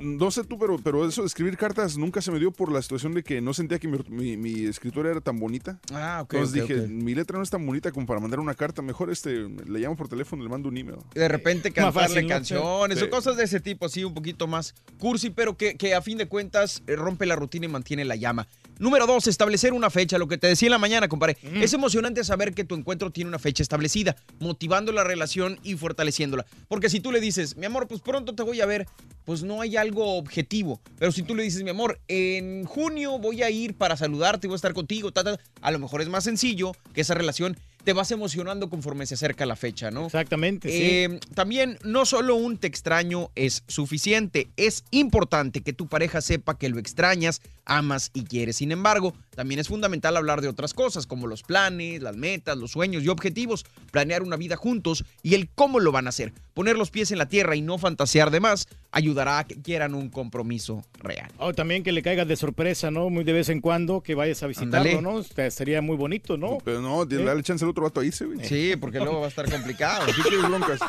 ¿no? 0.00 0.30
sé 0.30 0.44
tú, 0.44 0.58
pero, 0.58 0.78
pero 0.78 1.08
eso 1.08 1.22
de 1.22 1.26
escribir 1.26 1.56
cartas 1.56 1.96
nunca 1.98 2.22
se 2.22 2.30
me 2.30 2.38
dio 2.38 2.52
por 2.52 2.70
la 2.72 2.80
situación 2.82 3.12
de 3.14 3.22
que 3.24 3.40
no 3.40 3.52
sentía 3.52 3.78
que 3.80 3.88
mi, 3.88 3.98
mi- 4.08 4.36
mi 4.36 4.64
escritura 4.66 5.10
era 5.10 5.20
tan 5.20 5.38
bonita. 5.40 5.78
Ah, 5.92 6.20
ok, 6.22 6.34
Entonces 6.34 6.62
dije, 6.68 6.86
mi 6.86 7.14
letra 7.14 7.36
no 7.36 7.42
es 7.42 7.50
tan 7.50 7.66
bonita 7.66 7.90
como 7.90 8.06
para 8.06 8.20
mandar 8.20 8.38
una 8.40 8.54
carta. 8.54 8.80
Mejor 8.80 9.10
este, 9.10 9.30
le 9.48 9.78
llamo 9.80 9.96
por 9.96 10.08
teléfono 10.08 10.42
y 10.42 10.46
le 10.46 10.50
mando 10.50 10.68
un 10.68 10.76
email. 10.76 10.99
De 11.14 11.28
repente 11.28 11.72
cantarle 11.72 12.08
fácil, 12.08 12.22
¿no? 12.22 12.28
canciones 12.28 13.02
o 13.02 13.10
cosas 13.10 13.36
de 13.36 13.44
ese 13.44 13.60
tipo, 13.60 13.86
así 13.86 14.04
un 14.04 14.14
poquito 14.14 14.46
más 14.46 14.74
cursi, 14.98 15.30
pero 15.30 15.56
que, 15.56 15.76
que 15.76 15.94
a 15.94 16.02
fin 16.02 16.18
de 16.18 16.26
cuentas 16.26 16.82
eh, 16.86 16.96
rompe 16.96 17.26
la 17.26 17.36
rutina 17.36 17.66
y 17.66 17.68
mantiene 17.68 18.04
la 18.04 18.16
llama. 18.16 18.48
Número 18.80 19.06
dos, 19.06 19.26
establecer 19.26 19.74
una 19.74 19.90
fecha, 19.90 20.16
lo 20.16 20.26
que 20.26 20.38
te 20.38 20.46
decía 20.46 20.68
en 20.68 20.70
la 20.70 20.78
mañana, 20.78 21.06
compadre. 21.06 21.36
Es 21.42 21.74
emocionante 21.74 22.24
saber 22.24 22.54
que 22.54 22.64
tu 22.64 22.74
encuentro 22.74 23.10
tiene 23.10 23.28
una 23.28 23.38
fecha 23.38 23.62
establecida, 23.62 24.16
motivando 24.38 24.90
la 24.90 25.04
relación 25.04 25.58
y 25.62 25.74
fortaleciéndola. 25.76 26.46
Porque 26.66 26.88
si 26.88 26.98
tú 26.98 27.12
le 27.12 27.20
dices, 27.20 27.58
mi 27.58 27.66
amor, 27.66 27.88
pues 27.88 28.00
pronto 28.00 28.34
te 28.34 28.42
voy 28.42 28.62
a 28.62 28.66
ver, 28.66 28.86
pues 29.26 29.42
no 29.42 29.60
hay 29.60 29.76
algo 29.76 30.16
objetivo. 30.16 30.80
Pero 30.98 31.12
si 31.12 31.22
tú 31.22 31.34
le 31.34 31.42
dices, 31.42 31.62
mi 31.62 31.68
amor, 31.68 32.00
en 32.08 32.64
junio 32.64 33.18
voy 33.18 33.42
a 33.42 33.50
ir 33.50 33.74
para 33.74 33.98
saludarte, 33.98 34.46
voy 34.46 34.54
a 34.54 34.56
estar 34.56 34.72
contigo, 34.72 35.12
ta, 35.12 35.24
ta", 35.24 35.38
a 35.60 35.70
lo 35.70 35.78
mejor 35.78 36.00
es 36.00 36.08
más 36.08 36.24
sencillo 36.24 36.72
que 36.94 37.02
esa 37.02 37.12
relación 37.12 37.58
te 37.84 37.92
vas 37.92 38.10
emocionando 38.10 38.68
conforme 38.68 39.06
se 39.06 39.14
acerca 39.14 39.46
la 39.46 39.56
fecha, 39.56 39.90
¿no? 39.90 40.06
Exactamente, 40.06 40.68
sí. 40.68 40.78
Eh, 40.82 41.20
también 41.34 41.78
no 41.84 42.04
solo 42.04 42.36
un 42.36 42.58
te 42.58 42.66
extraño 42.66 43.30
es 43.34 43.64
suficiente, 43.66 44.48
es 44.56 44.84
importante 44.90 45.62
que 45.62 45.72
tu 45.72 45.86
pareja 45.86 46.20
sepa 46.20 46.58
que 46.58 46.68
lo 46.68 46.78
extrañas, 46.78 47.40
amas 47.64 48.10
y 48.14 48.24
quieres. 48.24 48.56
Sin 48.56 48.72
embargo, 48.72 49.14
también 49.34 49.60
es 49.60 49.68
fundamental 49.68 50.16
hablar 50.16 50.40
de 50.40 50.48
otras 50.48 50.74
cosas 50.74 51.06
como 51.06 51.26
los 51.26 51.42
planes, 51.42 52.02
las 52.02 52.16
metas, 52.16 52.56
los 52.58 52.72
sueños 52.72 53.02
y 53.02 53.08
objetivos, 53.08 53.64
planear 53.90 54.22
una 54.22 54.36
vida 54.36 54.56
juntos 54.56 55.04
y 55.22 55.34
el 55.34 55.48
cómo 55.48 55.80
lo 55.80 55.92
van 55.92 56.06
a 56.06 56.10
hacer. 56.10 56.32
Poner 56.60 56.76
los 56.76 56.90
pies 56.90 57.10
en 57.10 57.16
la 57.16 57.26
tierra 57.26 57.56
y 57.56 57.62
no 57.62 57.78
fantasear 57.78 58.30
de 58.30 58.38
más 58.38 58.68
ayudará 58.92 59.38
a 59.38 59.44
que 59.44 59.62
quieran 59.62 59.94
un 59.94 60.10
compromiso 60.10 60.84
real. 60.98 61.30
O 61.38 61.54
también 61.54 61.82
que 61.82 61.90
le 61.90 62.02
caigas 62.02 62.28
de 62.28 62.36
sorpresa, 62.36 62.90
¿no? 62.90 63.08
Muy 63.08 63.24
de 63.24 63.32
vez 63.32 63.48
en 63.48 63.62
cuando 63.62 64.02
que 64.02 64.14
vayas 64.14 64.42
a 64.42 64.46
visitarlo. 64.46 65.00
¿no? 65.00 65.22
Sería 65.50 65.80
muy 65.80 65.96
bonito, 65.96 66.36
¿no? 66.36 66.58
Pero 66.62 66.82
no, 66.82 67.04
¿Eh? 67.04 67.24
dale 67.24 67.42
chance 67.42 67.64
al 67.64 67.70
otro 67.70 67.84
vato 67.84 68.00
a 68.00 68.04
irse, 68.04 68.26
güey. 68.26 68.40
Sí, 68.46 68.74
porque 68.78 68.98
luego 68.98 69.20
va 69.20 69.24
a 69.24 69.28
estar 69.30 69.50
complicado. 69.50 70.04
Sí 70.12 70.36
broncas. 70.36 70.80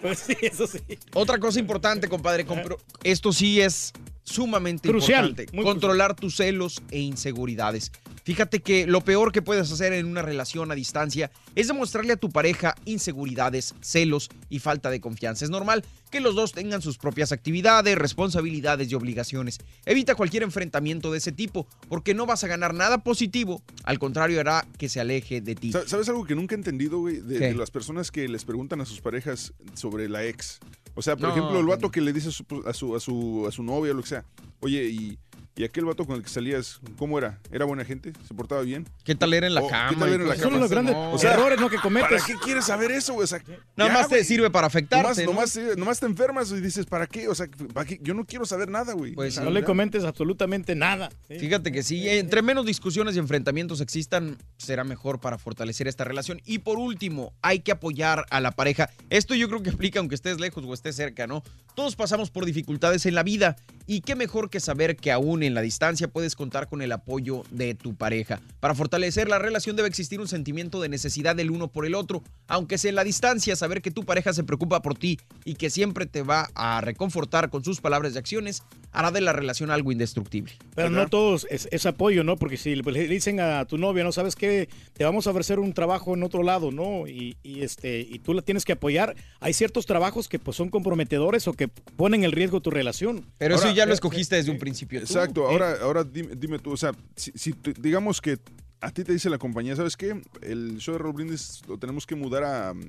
Pues 0.00 0.18
sí, 0.18 0.36
eso 0.42 0.66
sí. 0.66 0.80
Otra 1.14 1.38
cosa 1.38 1.60
importante, 1.60 2.08
compadre, 2.08 2.44
compro- 2.44 2.78
esto 3.04 3.32
sí 3.32 3.60
es 3.60 3.92
sumamente 4.24 4.88
Crucial, 4.88 5.30
importante. 5.30 5.56
muy 5.56 5.64
Controlar 5.64 6.14
tus 6.14 6.36
celos 6.36 6.82
e 6.90 7.00
inseguridades. 7.00 7.90
Fíjate 8.24 8.60
que 8.60 8.86
lo 8.86 9.00
peor 9.00 9.32
que 9.32 9.42
puedes 9.42 9.70
hacer 9.72 9.92
en 9.92 10.06
una 10.06 10.22
relación 10.22 10.70
a 10.70 10.76
distancia 10.76 11.32
es 11.56 11.66
demostrarle 11.66 12.12
a 12.12 12.16
tu 12.16 12.30
pareja 12.30 12.76
inseguridades, 12.84 13.74
celos 13.80 14.30
y 14.48 14.60
falta 14.60 14.90
de 14.90 15.00
confianza. 15.00 15.44
Es 15.44 15.50
normal 15.50 15.84
que 16.10 16.20
los 16.20 16.36
dos 16.36 16.52
tengan 16.52 16.82
sus 16.82 16.98
propias 16.98 17.32
actividades, 17.32 17.98
responsabilidades 17.98 18.92
y 18.92 18.94
obligaciones. 18.94 19.58
Evita 19.86 20.14
cualquier 20.14 20.44
enfrentamiento 20.44 21.10
de 21.10 21.18
ese 21.18 21.32
tipo 21.32 21.66
porque 21.88 22.14
no 22.14 22.24
vas 22.26 22.44
a 22.44 22.46
ganar 22.48 22.74
nada 22.74 22.98
positivo, 23.02 23.60
al 23.82 23.98
contrario 23.98 24.38
hará 24.38 24.66
que 24.78 24.88
se 24.88 25.00
aleje 25.00 25.40
de 25.40 25.56
ti. 25.56 25.72
Sa- 25.72 25.88
¿Sabes 25.88 26.08
algo 26.08 26.24
que 26.24 26.36
nunca 26.36 26.54
he 26.54 26.58
entendido, 26.58 27.00
güey? 27.00 27.16
De 27.20 27.54
las 27.54 27.72
personas 27.72 28.12
que 28.12 28.28
les 28.28 28.44
preguntan 28.44 28.80
a 28.80 28.84
sus 28.84 29.00
parejas 29.00 29.52
sobre 29.74 30.08
la 30.08 30.24
ex. 30.24 30.60
O 30.94 31.02
sea, 31.02 31.16
por 31.16 31.28
No, 31.28 31.34
ejemplo, 31.34 31.58
el 31.58 31.66
vato 31.66 31.90
que 31.90 32.00
le 32.00 32.12
dice 32.12 32.28
a 32.28 32.32
su, 32.32 32.44
a 32.66 32.72
su, 32.74 32.96
a 32.96 33.00
su, 33.00 33.46
a 33.48 33.52
su 33.52 33.62
novia 33.62 33.92
o 33.92 33.94
lo 33.94 34.02
que 34.02 34.08
sea, 34.08 34.24
oye, 34.60 34.84
y, 34.84 35.18
y 35.54 35.64
aquel 35.64 35.84
vato 35.84 36.06
con 36.06 36.16
el 36.16 36.22
que 36.22 36.30
salías, 36.30 36.80
¿cómo 36.96 37.18
era? 37.18 37.38
¿Era 37.50 37.66
buena 37.66 37.84
gente? 37.84 38.12
¿Se 38.26 38.32
portaba 38.32 38.62
bien? 38.62 38.88
¿Qué 39.04 39.14
tal 39.14 39.34
era 39.34 39.46
en 39.46 39.54
la 39.54 39.60
O, 39.60 39.68
cama? 39.68 39.90
¿Qué 39.90 39.96
tal 39.96 40.08
era 40.08 40.22
en 40.22 40.28
la 40.28 40.34
cama? 40.36 40.50
Son 40.50 40.60
los 40.60 40.70
grandes 40.70 40.94
O 40.96 41.18
sea, 41.18 41.34
errores, 41.34 41.60
¿no? 41.60 41.68
Que 41.68 41.76
cometes. 41.76 42.08
¿Para 42.10 42.24
qué 42.24 42.34
quieres 42.42 42.64
saber 42.64 42.90
eso, 42.90 43.12
güey? 43.12 43.24
O 43.24 43.26
sea, 43.26 43.42
Nada 43.76 43.90
ya, 43.90 43.98
más 43.98 44.08
te 44.08 44.24
sirve 44.24 44.50
para 44.50 44.66
afectarte. 44.66 45.26
Nomás, 45.26 45.56
¿no? 45.56 45.64
nomás, 45.64 45.72
eh, 45.74 45.74
nomás 45.76 46.00
te 46.00 46.06
enfermas 46.06 46.50
y 46.52 46.60
dices, 46.60 46.86
¿para 46.86 47.06
qué? 47.06 47.28
O 47.28 47.34
sea, 47.34 47.48
¿para 47.74 47.86
qué? 47.86 48.00
Yo 48.02 48.14
no 48.14 48.24
quiero 48.24 48.46
saber 48.46 48.70
nada, 48.70 48.94
güey. 48.94 49.12
Pues 49.12 49.38
No 49.40 49.50
le 49.50 49.62
comentes 49.62 50.04
absolutamente 50.04 50.74
nada. 50.74 51.10
¿sí? 51.28 51.38
Fíjate 51.38 51.70
que 51.70 51.82
sí, 51.82 52.08
entre 52.08 52.40
menos 52.40 52.64
discusiones 52.64 53.16
y 53.16 53.18
enfrentamientos 53.18 53.82
existan, 53.82 54.38
será 54.56 54.84
mejor 54.84 55.20
para 55.20 55.36
fortalecer 55.36 55.86
esta 55.86 56.04
relación. 56.04 56.40
Y 56.46 56.60
por 56.60 56.78
último, 56.78 57.34
hay 57.42 57.60
que 57.60 57.72
apoyar 57.72 58.24
a 58.30 58.40
la 58.40 58.52
pareja. 58.52 58.88
Esto 59.10 59.34
yo 59.34 59.48
creo 59.48 59.62
que 59.62 59.70
aplica 59.70 59.98
aunque 59.98 60.14
estés 60.14 60.40
lejos 60.40 60.64
o 60.64 60.72
estés 60.72 60.96
cerca, 60.96 61.26
¿no? 61.26 61.42
Todos 61.74 61.94
pasamos 61.94 62.30
por 62.30 62.46
dificultades 62.46 63.04
en 63.06 63.14
la 63.14 63.22
vida 63.22 63.56
y 63.86 64.00
qué 64.00 64.14
mejor 64.14 64.50
que 64.50 64.60
saber 64.60 64.96
que 64.96 65.12
aún 65.12 65.41
en 65.46 65.54
la 65.54 65.60
distancia 65.60 66.08
puedes 66.08 66.36
contar 66.36 66.68
con 66.68 66.82
el 66.82 66.92
apoyo 66.92 67.44
de 67.50 67.74
tu 67.74 67.94
pareja. 67.94 68.40
Para 68.60 68.74
fortalecer 68.74 69.28
la 69.28 69.38
relación 69.38 69.76
debe 69.76 69.88
existir 69.88 70.20
un 70.20 70.28
sentimiento 70.28 70.80
de 70.80 70.88
necesidad 70.88 71.36
del 71.36 71.50
uno 71.50 71.68
por 71.68 71.86
el 71.86 71.94
otro. 71.94 72.22
Aunque 72.46 72.78
sea 72.78 72.90
en 72.90 72.96
la 72.96 73.04
distancia, 73.04 73.56
saber 73.56 73.82
que 73.82 73.90
tu 73.90 74.04
pareja 74.04 74.32
se 74.32 74.44
preocupa 74.44 74.82
por 74.82 74.96
ti 74.96 75.18
y 75.44 75.54
que 75.54 75.70
siempre 75.70 76.06
te 76.06 76.22
va 76.22 76.48
a 76.54 76.80
reconfortar 76.80 77.50
con 77.50 77.64
sus 77.64 77.80
palabras 77.80 78.14
y 78.14 78.18
acciones 78.18 78.62
hará 78.92 79.10
de 79.10 79.22
la 79.22 79.32
relación 79.32 79.70
algo 79.70 79.90
indestructible. 79.90 80.52
Pero 80.74 80.90
no 80.90 81.08
todos 81.08 81.46
es, 81.50 81.66
es 81.70 81.86
apoyo, 81.86 82.24
¿no? 82.24 82.36
Porque 82.36 82.56
si 82.56 82.74
le 82.74 82.82
le 82.92 83.08
dicen 83.08 83.40
a 83.40 83.64
tu 83.64 83.78
novia, 83.78 84.04
¿no? 84.04 84.12
¿Sabes 84.12 84.36
qué? 84.36 84.68
Te 84.92 85.04
vamos 85.04 85.26
a 85.26 85.30
ofrecer 85.30 85.58
un 85.58 85.72
trabajo 85.72 86.14
en 86.14 86.22
otro 86.22 86.42
lado, 86.42 86.70
¿no? 86.70 87.06
Y, 87.06 87.36
y, 87.42 87.62
este, 87.62 88.00
y 88.00 88.18
tú 88.18 88.34
la 88.34 88.42
tienes 88.42 88.64
que 88.64 88.72
apoyar. 88.72 89.16
Hay 89.40 89.54
ciertos 89.54 89.86
trabajos 89.86 90.28
que 90.28 90.38
pues, 90.38 90.56
son 90.56 90.68
comprometedores 90.68 91.48
o 91.48 91.54
que 91.54 91.68
ponen 91.68 92.24
en 92.24 92.32
riesgo 92.32 92.60
tu 92.60 92.70
relación. 92.70 93.26
Pero 93.38 93.56
eso 93.56 93.72
ya 93.72 93.86
lo 93.86 93.92
eh, 93.92 93.94
escogiste 93.94 94.36
desde 94.36 94.50
un 94.50 94.58
principio. 94.58 95.00
tú. 95.00 95.06
Exacto, 95.40 95.48
ahora, 95.48 95.76
ahora 95.82 96.04
dime, 96.04 96.34
dime 96.36 96.58
tú, 96.58 96.72
o 96.72 96.76
sea, 96.76 96.92
si, 97.16 97.32
digamos 97.80 98.20
que 98.20 98.38
a 98.80 98.90
ti 98.90 99.04
te 99.04 99.12
dice 99.12 99.30
la 99.30 99.38
compañía, 99.38 99.76
¿sabes 99.76 99.96
qué? 99.96 100.20
El 100.40 100.78
show 100.78 100.94
de 100.94 100.98
Raúl 100.98 101.14
Brindis 101.14 101.62
lo 101.68 101.78
tenemos 101.78 102.06
que 102.06 102.14
mudar 102.16 102.44
a, 102.44 102.74
mm, 102.74 102.80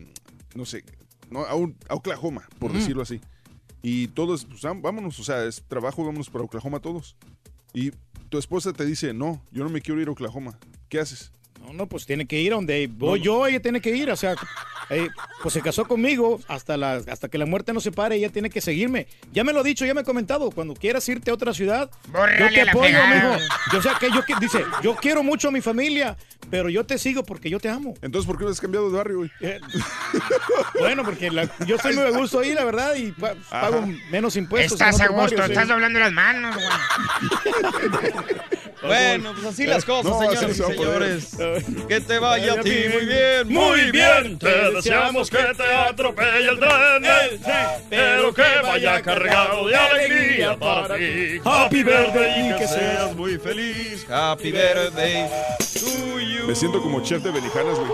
no 0.56 0.66
sé, 0.66 0.84
no, 1.30 1.46
a, 1.46 1.56
un- 1.56 1.76
a 1.90 1.96
Oklahoma, 1.96 2.48
por 2.60 2.72
decirlo 2.74 3.02
así. 3.04 3.22
Y 3.82 4.08
todos, 4.08 4.46
pues 4.46 4.62
vámonos, 4.62 5.20
o 5.20 5.24
sea, 5.24 5.44
es 5.46 5.62
trabajo, 5.68 6.04
vámonos 6.06 6.30
para 6.30 6.46
Oklahoma 6.46 6.80
todos. 6.80 7.16
Y 7.74 7.92
tu 8.30 8.38
esposa 8.38 8.72
te 8.74 8.86
dice, 8.86 9.14
no, 9.14 9.44
yo 9.52 9.64
no 9.64 9.70
me 9.70 9.82
quiero 9.82 10.00
ir 10.02 10.08
a 10.08 10.12
Oklahoma. 10.12 10.58
¿Qué 10.90 11.00
haces? 11.00 11.32
No, 11.64 11.74
no, 11.74 11.88
pues 11.88 12.06
tiene 12.06 12.26
que 12.26 12.40
ir 12.40 12.52
a 12.52 12.56
donde 12.56 12.88
voy 12.92 13.22
yo, 13.22 13.48
ella 13.48 13.62
tiene 13.62 13.80
que 13.82 13.90
ir. 13.96 14.12
O 14.12 14.16
sea, 14.18 14.36
eh, 14.90 15.08
pues 15.42 15.54
se 15.54 15.62
casó 15.62 15.86
conmigo 15.88 16.42
hasta, 16.50 16.76
la, 16.76 16.96
hasta 17.08 17.30
que 17.30 17.38
la 17.38 17.46
muerte 17.46 17.72
nos 17.74 17.84
separe. 17.84 18.16
Ella 18.18 18.30
tiene 18.30 18.50
que 18.50 18.60
seguirme. 18.60 19.08
Ya 19.32 19.44
me 19.46 19.54
lo 19.54 19.62
ha 19.62 19.64
dicho, 19.64 19.86
ya 19.86 19.94
me 19.94 20.02
ha 20.02 20.04
comentado. 20.04 20.52
Cuando 20.52 20.74
quieras 20.74 21.08
irte 21.08 21.32
a 21.32 21.34
otra 21.34 21.54
ciudad, 21.54 21.90
yo 22.06 22.12
Bórrale 22.12 22.50
te 22.50 22.66
la 22.66 22.72
apoyo, 22.72 23.02
amigo. 23.02 23.38
Yo, 23.72 23.80
o 23.80 23.82
sea, 23.82 23.96
que 24.00 24.10
yo 24.12 24.22
dice, 24.42 24.64
yo 24.84 24.96
quiero 24.98 25.24
mucho 25.24 25.48
a 25.48 25.52
mi 25.52 25.62
familia, 25.62 26.18
pero 26.50 26.68
yo 26.70 26.86
te 26.86 26.98
sigo 26.98 27.24
porque 27.24 27.50
yo 27.50 27.60
te 27.62 27.70
amo. 27.70 27.94
Entonces, 28.02 28.28
¿por 28.28 28.38
qué 28.38 28.44
no 28.44 28.50
has 28.52 28.60
cambiado 28.60 28.90
de 28.92 28.98
barrio, 28.98 29.18
güey? 29.20 29.32
Bueno, 30.80 31.04
porque 31.06 31.32
la- 31.32 31.50
yo 31.66 31.78
estoy 31.78 31.96
muy 31.96 32.04
a 32.04 32.10
gusto 32.10 32.40
ahí, 32.40 32.54
la 32.54 32.66
verdad, 32.66 32.94
y 32.96 33.12
pa- 33.14 33.36
pago 33.50 33.88
menos 34.12 34.36
impuestos. 34.36 34.74
Estás 34.74 35.00
a 35.00 35.08
gusto, 35.08 35.22
barrio, 35.22 35.38
sí. 35.46 35.52
estás 35.54 35.68
doblando 35.70 36.00
las 36.00 36.12
manos, 36.12 36.56
güey. 36.56 36.68
Bueno, 38.84 39.34
pues 39.34 39.46
así 39.46 39.66
las 39.66 39.86
cosas, 39.86 40.12
No, 40.12 40.22
así 40.30 40.46
y 40.46 40.76
poder. 40.76 41.22
señores. 41.22 41.86
Que 41.88 42.02
te 42.02 42.20
vaya 42.20 42.54
a 42.54 42.60
ti 42.62 42.76
muy 42.92 43.06
bien, 43.06 43.48
Muy 43.48 43.92
bien, 43.92 44.38
Te 44.40 44.72
deseamos 44.72 45.30
que 45.30 45.38
te 45.38 45.64
atropelle 45.64 46.50
el 46.50 46.60
tren, 46.60 47.42
pero 47.90 48.34
que 48.34 48.44
vaya 48.62 49.02
cargado 49.02 49.68
de 49.68 49.76
alegría 49.76 50.58
para 50.58 50.98
ti. 50.98 51.40
Happy 51.44 51.84
birthday, 51.84 52.50
y 52.50 52.58
que 52.58 52.68
seas 52.68 53.16
muy 53.16 53.38
feliz. 53.38 54.06
Happy 54.10 54.52
birthday 54.52 55.30
to 55.80 56.20
you. 56.20 56.48
Me 56.48 56.56
siento 56.56 56.82
como 56.82 57.02
chef 57.02 57.24
de 57.24 57.32
Belijanas, 57.32 57.80
güey. 57.80 57.92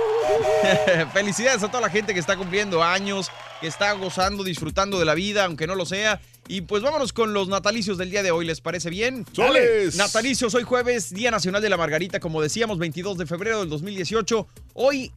Felicidades 1.14 1.64
a 1.64 1.68
toda 1.68 1.82
la 1.82 1.90
gente 1.90 2.14
que 2.14 2.20
está 2.20 2.38
cumpliendo 2.38 2.84
años, 2.84 3.30
que 3.62 3.68
está 3.68 3.92
gozando, 3.94 4.44
disfrutando 4.44 5.00
de 5.00 5.06
la 5.06 5.14
vida, 5.14 5.46
aunque 5.46 5.68
no 5.68 5.76
lo 5.76 5.86
sea. 5.86 6.22
Y 6.48 6.62
pues 6.62 6.82
vámonos 6.82 7.14
con 7.14 7.34
los 7.34 7.48
natalicios 7.48 7.98
del 7.98 8.10
día 8.10 8.24
de 8.24 8.32
hoy, 8.32 8.46
¿les 8.46 8.60
parece 8.60 8.90
bien? 8.90 9.26
¡Soles! 9.34 9.96
Natalicios, 9.96 10.56
hoy 10.56 10.64
jueves, 10.64 11.14
Día 11.14 11.30
Nacional 11.32 11.62
de 11.62 11.70
la 11.70 11.78
Margarita, 11.78 12.20
como 12.20 12.42
decíamos, 12.42 12.80
22 12.80 13.18
de 13.18 13.26
febrero 13.26 13.60
del 13.60 13.70
2018. 13.70 14.48
Hoy 14.74 15.12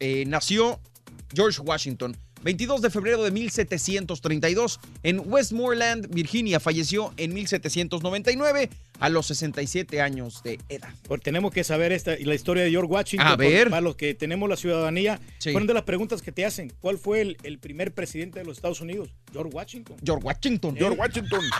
eh, 0.00 0.24
nació 0.26 0.78
George 1.34 1.60
Washington. 1.62 2.16
22 2.42 2.82
de 2.82 2.90
febrero 2.90 3.24
de 3.24 3.30
1732 3.30 4.80
en 5.02 5.22
Westmoreland, 5.24 6.14
Virginia. 6.14 6.60
Falleció 6.60 7.12
en 7.16 7.34
1799 7.34 8.70
a 9.00 9.08
los 9.08 9.26
67 9.26 10.00
años 10.00 10.42
de 10.42 10.58
edad. 10.68 10.88
Porque 11.08 11.24
tenemos 11.24 11.52
que 11.52 11.64
saber 11.64 11.92
esta, 11.92 12.16
la 12.18 12.34
historia 12.34 12.64
de 12.64 12.70
George 12.70 12.90
Washington. 12.90 13.26
A 13.28 13.36
ver. 13.36 13.70
Para 13.70 13.80
los 13.82 13.96
que 13.96 14.14
tenemos 14.14 14.48
la 14.48 14.56
ciudadanía, 14.56 15.20
Sí. 15.38 15.52
fueron 15.52 15.66
de 15.66 15.74
las 15.74 15.82
preguntas 15.84 16.22
que 16.22 16.32
te 16.32 16.44
hacen. 16.44 16.72
¿Cuál 16.80 16.98
fue 16.98 17.20
el, 17.20 17.36
el 17.42 17.58
primer 17.58 17.92
presidente 17.92 18.38
de 18.38 18.44
los 18.44 18.56
Estados 18.58 18.80
Unidos? 18.80 19.10
George 19.32 19.50
Washington. 19.54 19.96
George 20.04 20.24
Washington. 20.24 20.76
George 20.76 20.98
Washington. 20.98 21.40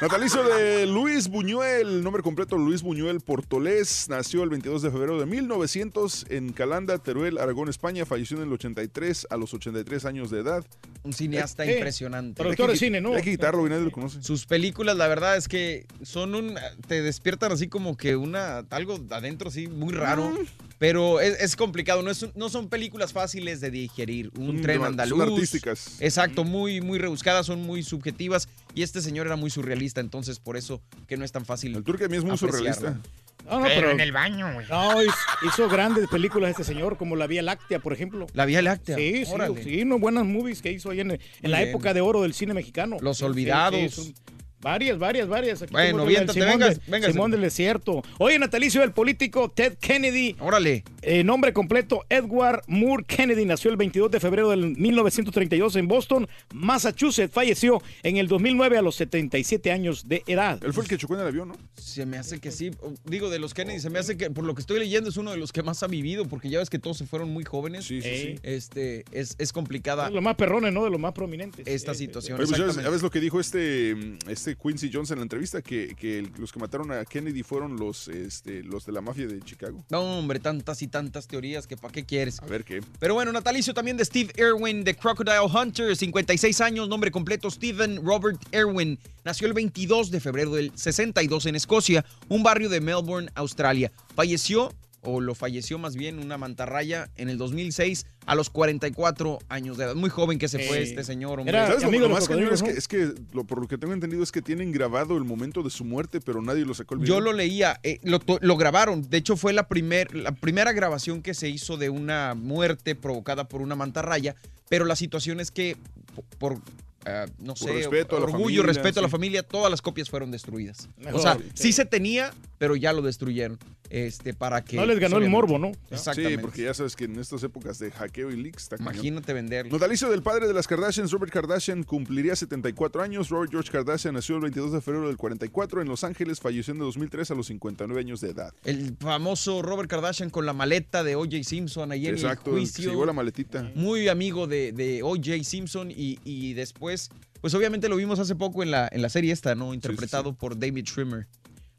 Natalicio 0.00 0.42
de 0.42 0.84
Luis 0.86 1.28
Buñuel, 1.28 2.02
nombre 2.02 2.24
completo 2.24 2.58
Luis 2.58 2.82
Buñuel 2.82 3.20
Portolés, 3.20 4.08
nació 4.08 4.42
el 4.42 4.48
22 4.50 4.82
de 4.82 4.90
febrero 4.90 5.20
de 5.20 5.26
1900 5.26 6.26
en 6.28 6.52
Calanda, 6.52 6.98
Teruel, 6.98 7.38
Aragón, 7.38 7.68
España, 7.68 8.04
falleció 8.04 8.38
en 8.38 8.44
el 8.48 8.52
83 8.52 9.28
a 9.30 9.36
los 9.36 9.54
83 9.54 10.04
años 10.04 10.28
de 10.30 10.40
edad. 10.40 10.64
Un 11.04 11.12
cineasta 11.12 11.64
Eh, 11.64 11.74
impresionante. 11.74 12.42
productor 12.42 12.70
de 12.72 12.76
cine, 12.78 13.00
¿no? 13.00 13.14
Hay 13.14 13.22
que 13.22 13.30
quitarlo, 13.32 13.68
nadie 13.68 13.84
lo 13.84 13.92
conoce. 13.92 14.20
Sus 14.24 14.44
películas, 14.46 14.96
la 14.96 15.06
verdad 15.06 15.36
es 15.36 15.46
que 15.46 15.86
son 16.02 16.34
un. 16.34 16.58
Te 16.86 17.02
despiertan 17.02 17.52
así 17.52 17.68
como 17.68 17.96
que 17.96 18.16
una. 18.16 18.58
algo 18.70 18.98
adentro 19.10 19.48
así 19.48 19.66
muy 19.68 19.92
raro. 19.92 20.30
Mm. 20.30 20.46
Pero 20.78 21.20
es, 21.20 21.40
es 21.40 21.54
complicado, 21.54 22.02
no, 22.02 22.10
es, 22.10 22.26
no 22.34 22.48
son 22.48 22.68
películas 22.68 23.12
fáciles 23.12 23.60
de 23.60 23.70
digerir. 23.70 24.30
Un 24.36 24.46
Son 24.48 24.62
tren 24.62 24.82
andaluz. 24.82 25.16
son 25.18 25.32
artísticas. 25.32 25.96
Exacto, 26.00 26.42
muy, 26.42 26.80
muy 26.80 26.98
rebuscadas, 26.98 27.46
son 27.46 27.62
muy 27.62 27.84
subjetivas. 27.84 28.48
Y 28.74 28.82
este 28.82 29.00
señor 29.00 29.26
era 29.26 29.36
muy 29.36 29.48
surrealista, 29.50 30.00
entonces 30.00 30.40
por 30.40 30.56
eso 30.56 30.82
que 31.06 31.16
no 31.16 31.24
es 31.24 31.30
tan 31.30 31.44
fácil. 31.44 31.76
El 31.76 31.84
turque 31.84 32.06
a 32.06 32.08
mí 32.08 32.16
es 32.16 32.24
muy 32.24 32.32
apreciarlo. 32.32 32.74
surrealista. 32.74 33.00
No, 33.44 33.58
no, 33.58 33.64
Pero 33.66 33.74
pero, 33.80 33.90
en 33.92 34.00
el 34.00 34.12
baño, 34.12 34.52
güey. 34.54 34.66
no, 34.68 35.02
hizo, 35.02 35.14
hizo 35.48 35.68
grandes 35.68 36.08
películas 36.08 36.50
este 36.50 36.62
señor, 36.64 36.96
como 36.96 37.16
La 37.16 37.26
Vía 37.26 37.42
Láctea, 37.42 37.78
por 37.80 37.92
ejemplo. 37.92 38.26
La 38.34 38.44
Vía 38.44 38.62
Láctea. 38.62 38.96
Sí, 38.96 39.24
sí, 39.24 39.32
órale. 39.32 39.62
sí, 39.64 39.84
no, 39.84 39.98
buenas 39.98 40.24
movies 40.24 40.62
que 40.62 40.70
hizo 40.70 40.90
ahí 40.90 41.00
en, 41.00 41.12
en 41.12 41.50
la 41.50 41.60
época 41.62 41.92
de 41.92 42.00
oro 42.00 42.22
del 42.22 42.34
cine 42.34 42.54
mexicano. 42.54 42.96
Los 43.00 43.18
Sí, 43.18 43.24
Olvidados. 43.24 43.80
sí, 43.80 43.88
son 43.88 44.14
varias, 44.62 44.98
varias, 44.98 45.28
varias. 45.28 45.62
Aquí 45.62 45.72
Bueno, 45.72 45.98
del 45.98 46.08
viéntate, 46.08 46.40
Simón 46.40 46.58
vengas, 46.58 46.76
de- 46.86 46.90
vengas. 46.90 47.12
Simón 47.12 47.30
del 47.30 47.40
Desierto. 47.42 48.02
Oye, 48.18 48.38
natalicio 48.38 48.80
del 48.80 48.92
político 48.92 49.50
Ted 49.50 49.74
Kennedy. 49.80 50.36
Órale. 50.40 50.84
Eh, 51.02 51.24
nombre 51.24 51.52
completo, 51.52 52.04
Edward 52.08 52.62
Moore 52.68 53.04
Kennedy, 53.06 53.44
nació 53.44 53.70
el 53.70 53.76
22 53.76 54.10
de 54.10 54.20
febrero 54.20 54.50
del 54.50 54.76
1932 54.76 55.76
en 55.76 55.88
Boston, 55.88 56.28
Massachusetts. 56.54 57.32
Falleció 57.34 57.82
en 58.02 58.16
el 58.16 58.28
2009 58.28 58.78
a 58.78 58.82
los 58.82 58.94
77 58.96 59.72
años 59.72 60.08
de 60.08 60.22
edad. 60.26 60.60
Él 60.64 60.72
fue 60.72 60.84
el 60.84 60.88
que 60.88 60.96
chocó 60.96 61.14
en 61.14 61.20
el 61.22 61.26
avión, 61.26 61.48
¿no? 61.48 61.56
Se 61.76 62.06
me 62.06 62.16
hace 62.18 62.38
que 62.40 62.50
sí. 62.50 62.70
Digo, 63.04 63.30
de 63.30 63.38
los 63.38 63.54
Kennedy, 63.54 63.80
se 63.80 63.90
me 63.90 63.98
hace 63.98 64.16
que, 64.16 64.30
por 64.30 64.44
lo 64.44 64.54
que 64.54 64.60
estoy 64.60 64.78
leyendo, 64.78 65.10
es 65.10 65.16
uno 65.16 65.32
de 65.32 65.36
los 65.38 65.52
que 65.52 65.62
más 65.62 65.82
ha 65.82 65.86
vivido, 65.88 66.26
porque 66.28 66.48
ya 66.48 66.58
ves 66.60 66.70
que 66.70 66.78
todos 66.78 66.98
se 66.98 67.06
fueron 67.06 67.30
muy 67.30 67.44
jóvenes. 67.44 67.84
Sí, 67.84 68.00
sí, 68.00 68.08
sí. 68.16 68.34
Este, 68.42 69.04
es, 69.12 69.34
es 69.38 69.52
complicada 69.52 70.08
Los 70.10 70.22
más 70.22 70.36
perrones, 70.36 70.72
¿no? 70.72 70.84
De 70.84 70.90
los 70.90 71.00
más 71.00 71.12
prominentes. 71.12 71.66
esta 71.66 71.94
situación. 71.94 72.38
Oye, 72.38 72.46
pues, 72.46 72.58
¿sabes, 72.58 72.74
sabes 72.76 73.02
lo 73.02 73.10
que 73.10 73.20
dijo 73.20 73.40
este, 73.40 73.94
mm, 73.94 74.30
Quincy 74.56 74.90
Jones 74.92 75.10
en 75.10 75.18
la 75.18 75.22
entrevista? 75.22 75.62
Que, 75.62 75.94
que 75.94 76.28
los 76.38 76.52
que 76.52 76.60
mataron 76.60 76.90
a 76.92 77.04
Kennedy 77.04 77.42
fueron 77.42 77.76
los, 77.76 78.08
este, 78.08 78.62
los 78.62 78.86
de 78.86 78.92
la 78.92 79.00
mafia 79.00 79.26
de 79.26 79.40
Chicago. 79.40 79.84
No, 79.90 80.18
hombre, 80.18 80.40
tantas 80.40 80.82
y 80.82 80.88
tantas 80.88 81.26
teorías 81.26 81.66
que 81.66 81.76
para 81.76 81.92
qué 81.92 82.04
quieres. 82.04 82.40
A 82.42 82.46
ver 82.46 82.64
qué. 82.64 82.82
Pero 82.98 83.14
bueno, 83.14 83.32
natalicio 83.32 83.74
también 83.74 83.96
de 83.96 84.04
Steve 84.04 84.32
Irwin 84.36 84.84
de 84.84 84.94
Crocodile 84.94 85.40
Hunter, 85.40 85.96
56 85.96 86.60
años, 86.60 86.88
nombre 86.88 87.10
completo 87.10 87.50
Stephen 87.50 88.04
Robert 88.04 88.40
Irwin. 88.52 88.98
Nació 89.24 89.46
el 89.46 89.52
22 89.52 90.10
de 90.10 90.20
febrero 90.20 90.54
del 90.54 90.72
62 90.76 91.46
en 91.46 91.56
Escocia, 91.56 92.04
un 92.28 92.42
barrio 92.42 92.68
de 92.68 92.80
Melbourne, 92.80 93.30
Australia. 93.34 93.92
Falleció, 94.14 94.72
o 95.04 95.20
lo 95.20 95.34
falleció 95.34 95.78
más 95.78 95.96
bien, 95.96 96.18
una 96.18 96.38
mantarraya 96.38 97.10
en 97.16 97.28
el 97.28 97.36
2006 97.36 98.06
a 98.26 98.34
los 98.36 98.50
44 98.50 99.40
años 99.48 99.76
de 99.76 99.84
edad. 99.84 99.94
Muy 99.96 100.10
joven 100.10 100.38
que 100.38 100.46
se 100.48 100.60
fue 100.60 100.78
Eh, 100.78 100.82
este 100.84 101.02
señor, 101.04 101.40
hombre. 101.40 101.54
era- 101.56 101.66
¿Sabes 101.66 101.82
lo, 101.82 101.88
amigo 101.88 102.06
lo 102.08 102.14
más 102.14 102.28
cañón 102.28 102.44
es 102.52 102.62
que, 102.62 102.72
cocodrilos, 102.72 102.78
es 102.78 102.88
que 102.88 103.14
lo, 103.34 103.44
por 103.44 103.60
lo 103.60 103.66
que 103.68 103.78
tengo 103.78 103.92
entendido 103.94 104.22
es 104.22 104.30
que 104.30 104.42
tienen 104.42 104.70
grabado 104.70 105.16
el 105.16 105.24
momento 105.24 105.62
de 105.62 105.70
su 105.70 105.84
muerte, 105.84 106.20
pero 106.20 106.40
nadie 106.40 106.64
lo 106.64 106.72
sacó 106.74 106.94
el 106.94 107.00
video. 107.00 107.16
Yo 107.16 107.20
lo 107.20 107.32
leía, 107.32 107.80
eh, 107.82 107.98
lo, 108.04 108.20
lo 108.40 108.56
grabaron. 108.56 109.02
De 109.10 109.16
hecho, 109.18 109.36
fue 109.36 109.52
la, 109.52 109.66
primer, 109.68 110.14
la 110.14 110.32
primera 110.32 110.72
grabación 110.72 111.20
que 111.20 111.34
se 111.34 111.48
hizo 111.48 111.76
de 111.76 111.90
una 111.90 112.34
muerte 112.34 112.94
provocada 112.94 113.48
por 113.48 113.60
una 113.60 113.74
mantarraya. 113.74 114.36
Pero 114.68 114.84
la 114.84 114.94
situación 114.96 115.40
es 115.40 115.50
que, 115.50 115.76
po- 116.14 116.24
por, 116.38 116.58
ah, 117.06 117.26
no 117.38 117.54
Por 117.54 117.68
sé, 117.68 117.72
respeto 117.74 118.16
orgullo, 118.16 118.38
familia, 118.62 118.62
respeto 118.62 119.00
a 119.00 119.02
la 119.02 119.08
familia, 119.08 119.42
todas 119.42 119.70
las 119.70 119.82
copias 119.82 120.08
fueron 120.10 120.30
destruidas. 120.30 120.88
Mejor. 120.98 121.14
o 121.20 121.22
sea, 121.22 121.34
Sí. 121.36 121.50
sí 121.54 121.72
se 121.72 121.84
tenía, 121.84 122.32
pero 122.58 122.76
ya 122.76 122.92
lo 122.92 123.02
destruyeron. 123.02 123.58
Este, 123.90 124.32
para 124.32 124.64
que. 124.64 124.76
No 124.76 124.86
les 124.86 124.98
ganó 124.98 125.18
el 125.18 125.28
morbo, 125.28 125.58
¿no? 125.58 125.70
Exactamente. 125.90 126.36
Sí, 126.36 126.40
porque 126.40 126.62
ya 126.62 126.72
sabes 126.72 126.96
que 126.96 127.04
en 127.04 127.18
estas 127.18 127.42
épocas 127.42 127.78
de 127.78 127.90
hackeo 127.90 128.30
y 128.30 128.36
leaks 128.42 128.62
está 128.62 128.78
cañón. 128.78 128.94
Imagínate 128.94 129.32
venderlo. 129.34 129.70
Natalicio 129.70 130.08
del 130.08 130.22
padre 130.22 130.46
de 130.48 130.54
las 130.54 130.66
Kardashians, 130.66 131.10
Robert 131.10 131.30
Kardashian, 131.30 131.82
cumpliría 131.82 132.34
74 132.34 133.02
años. 133.02 133.28
Robert 133.28 133.50
George 133.50 133.70
Kardashian 133.70 134.14
nació 134.14 134.36
el 134.36 134.42
22 134.42 134.72
de 134.72 134.80
febrero 134.80 135.08
del 135.08 135.18
44 135.18 135.82
en 135.82 135.88
Los 135.88 136.04
Ángeles, 136.04 136.40
falleció 136.40 136.72
en 136.72 136.78
el 136.78 136.84
2003 136.86 137.32
a 137.32 137.34
los 137.34 137.46
59 137.48 138.00
años 138.00 138.22
de 138.22 138.30
edad. 138.30 138.54
El 138.64 138.96
famoso 138.98 139.60
Robert 139.60 139.90
Kardashian 139.90 140.30
con 140.30 140.46
la 140.46 140.54
maleta 140.54 141.04
de 141.04 141.14
O.J. 141.16 141.42
Simpson 141.44 141.92
en 141.92 142.06
Exacto, 142.06 142.52
el 142.52 142.56
el 142.56 142.62
que 142.62 142.66
se 142.68 142.74
juicio. 142.76 142.90
llevó 142.92 143.04
la 143.04 143.12
maletita. 143.12 143.70
muy 143.74 144.08
amigo 144.08 144.46
de, 144.46 144.72
de 144.72 145.02
O.J. 145.02 145.44
Simpson 145.44 145.90
y, 145.90 146.18
y 146.24 146.54
después, 146.54 146.91
pues 147.40 147.54
obviamente 147.54 147.88
lo 147.88 147.96
vimos 147.96 148.18
hace 148.18 148.34
poco 148.34 148.62
en 148.62 148.70
la, 148.70 148.88
en 148.90 149.02
la 149.02 149.08
serie 149.08 149.32
esta, 149.32 149.54
¿no? 149.54 149.74
Interpretado 149.74 150.34
por 150.34 150.58
David 150.58 150.86
Schwimmer. 150.86 151.26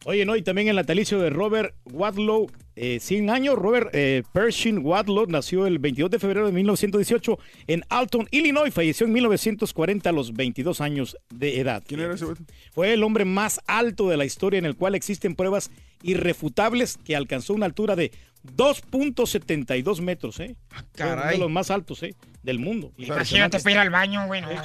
Oye, 0.05 0.26
no, 0.26 0.36
y 0.36 0.41
también 0.41 0.68
el 0.68 0.76
natalicio 0.76 1.18
de 1.20 1.30
Robert 1.30 1.74
Wadlow, 1.86 2.51
eh, 2.76 2.99
100 2.99 3.30
años. 3.30 3.55
Robert 3.55 3.89
eh, 3.93 4.24
Pershing 4.34 4.80
Wadlow 4.86 5.28
nació 5.28 5.66
el 5.66 5.80
22 5.80 6.11
de 6.11 6.20
febrero 6.20 6.45
de 6.45 6.51
1918 6.51 7.39
en 7.68 7.84
Alton, 7.88 8.28
Illinois. 8.32 8.74
Falleció 8.74 9.07
en 9.07 9.14
1940 9.14 10.09
a 10.09 10.11
los 10.11 10.34
22 10.34 10.82
años 10.82 11.16
de 11.34 11.61
edad. 11.61 11.82
¿Quién 11.88 12.01
era 12.01 12.16
ese 12.16 12.26
güey? 12.26 12.36
Fue 12.74 12.91
el 12.91 13.01
hombre 13.01 13.24
más 13.24 13.61
alto 13.66 14.09
de 14.09 14.18
la 14.18 14.26
historia 14.26 14.57
en 14.57 14.66
el 14.66 14.76
cual 14.76 14.93
existen 14.93 15.36
pruebas 15.36 15.72
irrefutables 16.01 16.97
que 16.97 17.16
alcanzó 17.16 17.53
una 17.53 17.66
altura 17.66 17.95
de 17.95 18.11
2.72 18.57 20.01
metros, 20.01 20.39
¿eh? 20.41 20.57
Fue 20.68 21.05
Uno 21.05 21.16
caray. 21.16 21.34
de 21.36 21.38
los 21.39 21.49
más 21.49 21.72
altos, 21.72 22.03
¿eh? 22.03 22.14
Del 22.44 22.60
mundo. 22.60 22.91
Imagínate 22.98 23.58
para 23.60 23.72
ir 23.72 23.78
al 23.78 23.89
baño, 23.89 24.28
güey. 24.28 24.41
No, 24.41 24.50
güey. 24.50 24.60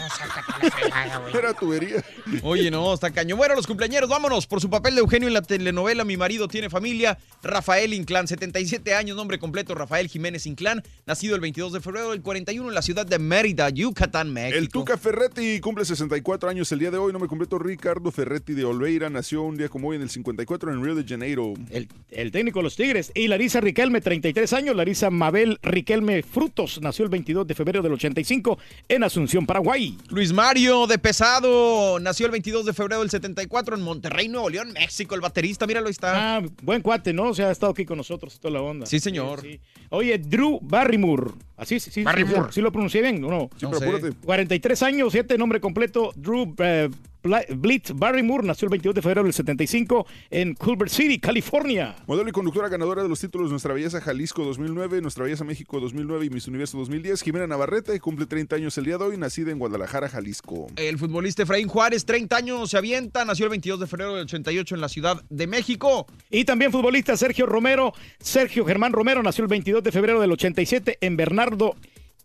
Era 1.32 1.54
tubería. 1.54 2.04
Oye, 2.42 2.72
no, 2.72 2.92
está 2.92 3.12
caño. 3.12 3.36
Bueno, 3.36 3.54
los 3.54 3.68
cumpleaños, 3.68 4.08
vámonos. 4.08 4.48
Por 4.48 4.60
su 4.60 4.68
papel 4.68 4.96
de 4.96 5.00
Eugenio 5.00 5.28
en 5.28 5.34
la 5.34 5.42
telenovela 5.42 6.04
Mi 6.04 6.16
marido 6.16 6.48
tiene 6.48 6.68
familia, 6.70 7.18
Rafael 7.40 7.94
Inclán, 7.94 8.26
77 8.26 8.94
años, 8.94 9.16
nombre 9.16 9.38
completo, 9.38 9.76
Rafael 9.76 10.08
Jiménez 10.08 10.44
Inclán, 10.46 10.82
nacido 11.06 11.36
el 11.36 11.40
22 11.40 11.72
de 11.72 11.80
febrero 11.80 12.10
del 12.10 12.20
41 12.20 12.68
en 12.68 12.74
la 12.74 12.82
ciudad 12.82 13.06
de 13.06 13.20
Mérida, 13.20 13.70
Yucatán, 13.70 14.32
México. 14.32 14.58
El 14.58 14.68
Tuca 14.70 14.98
Ferretti 14.98 15.60
cumple 15.60 15.84
64 15.84 16.50
años 16.50 16.72
el 16.72 16.80
día 16.80 16.90
de 16.90 16.98
hoy. 16.98 17.12
Nombre 17.12 17.28
completo 17.28 17.60
Ricardo 17.60 18.10
Ferretti 18.10 18.54
de 18.54 18.64
Olveira. 18.64 19.08
Nació 19.08 19.42
un 19.42 19.56
día 19.56 19.68
como 19.68 19.88
hoy 19.88 19.96
en 19.96 20.02
el 20.02 20.10
54 20.10 20.72
en 20.72 20.82
Río 20.82 20.96
de 20.96 21.04
Janeiro. 21.04 21.54
El, 21.70 21.88
el 22.10 22.32
técnico 22.32 22.58
de 22.58 22.64
los 22.64 22.74
Tigres. 22.74 23.12
Y 23.14 23.28
Larisa 23.28 23.60
Riquelme, 23.60 24.00
33 24.00 24.52
años. 24.52 24.74
Larisa 24.74 25.10
Mabel 25.10 25.60
Riquelme 25.62 26.24
Frutos 26.24 26.80
nació 26.82 27.04
el 27.04 27.10
22 27.10 27.46
de 27.46 27.54
febrero 27.54 27.67
febrero 27.68 27.82
del 27.82 27.92
85 27.92 28.58
en 28.88 29.04
Asunción, 29.04 29.44
Paraguay. 29.44 29.98
Luis 30.08 30.32
Mario 30.32 30.86
de 30.86 30.98
Pesado 30.98 32.00
nació 32.00 32.24
el 32.24 32.32
22 32.32 32.64
de 32.64 32.72
febrero 32.72 33.00
del 33.00 33.10
74 33.10 33.76
en 33.76 33.82
Monterrey, 33.82 34.28
Nuevo 34.28 34.48
León, 34.48 34.72
México. 34.72 35.14
El 35.14 35.20
baterista, 35.20 35.66
míralo, 35.66 35.88
ahí 35.88 35.92
está. 35.92 36.36
Ah, 36.36 36.42
buen 36.62 36.80
cuate, 36.80 37.12
¿no? 37.12 37.24
O 37.24 37.34
sea, 37.34 37.48
ha 37.48 37.50
estado 37.50 37.72
aquí 37.72 37.84
con 37.84 37.98
nosotros 37.98 38.40
toda 38.40 38.54
la 38.54 38.62
onda. 38.62 38.86
Sí, 38.86 39.00
señor. 39.00 39.42
Sí, 39.42 39.52
sí. 39.52 39.60
Oye, 39.90 40.16
Drew 40.16 40.58
Barrymore. 40.62 41.32
Así, 41.58 41.78
sí, 41.78 41.90
sí. 41.90 42.04
Barrymore. 42.04 42.48
¿Sí, 42.48 42.54
sí 42.54 42.60
lo 42.62 42.72
pronuncié 42.72 43.02
bien 43.02 43.22
o 43.22 43.30
no? 43.30 43.50
Sí, 43.58 43.66
pero 43.70 43.76
apúrate. 43.76 44.16
43 44.24 44.82
años, 44.84 45.12
7 45.12 45.36
nombre 45.36 45.60
completo. 45.60 46.12
Drew 46.16 46.54
eh, 46.58 46.88
Blitz 47.22 47.92
Barrymore 47.94 48.46
nació 48.46 48.66
el 48.66 48.70
22 48.70 48.94
de 48.94 49.02
febrero 49.02 49.24
del 49.24 49.32
75 49.32 50.06
en 50.30 50.54
Culver 50.54 50.88
City, 50.88 51.18
California. 51.18 51.96
Modelo 52.06 52.28
y 52.28 52.32
conductora 52.32 52.68
ganadora 52.68 53.02
de 53.02 53.08
los 53.08 53.20
títulos 53.20 53.50
Nuestra 53.50 53.74
Belleza 53.74 54.00
Jalisco 54.00 54.44
2009, 54.44 55.00
Nuestra 55.00 55.24
Belleza 55.24 55.44
México 55.44 55.80
2009 55.80 56.26
y 56.26 56.30
Miss 56.30 56.46
Universo 56.48 56.78
2010, 56.78 57.22
Jimena 57.22 57.46
Navarrete, 57.46 57.98
cumple 58.00 58.26
30 58.26 58.56
años 58.56 58.78
el 58.78 58.84
día 58.84 58.98
de 58.98 59.04
hoy, 59.04 59.16
nacida 59.16 59.50
en 59.50 59.58
Guadalajara, 59.58 60.08
Jalisco. 60.08 60.68
El 60.76 60.98
futbolista 60.98 61.42
Efraín 61.42 61.68
Juárez, 61.68 62.04
30 62.04 62.36
años, 62.36 62.70
se 62.70 62.78
avienta, 62.78 63.24
nació 63.24 63.46
el 63.46 63.50
22 63.50 63.80
de 63.80 63.86
febrero 63.86 64.14
del 64.14 64.24
88 64.24 64.74
en 64.74 64.80
la 64.80 64.88
Ciudad 64.88 65.22
de 65.28 65.46
México. 65.46 66.06
Y 66.30 66.44
también 66.44 66.72
futbolista 66.72 67.16
Sergio 67.16 67.46
Romero. 67.46 67.92
Sergio 68.20 68.64
Germán 68.64 68.92
Romero 68.92 69.22
nació 69.22 69.42
el 69.42 69.48
22 69.48 69.82
de 69.82 69.92
febrero 69.92 70.20
del 70.20 70.32
87 70.32 70.98
en 71.00 71.16
Bernardo 71.16 71.74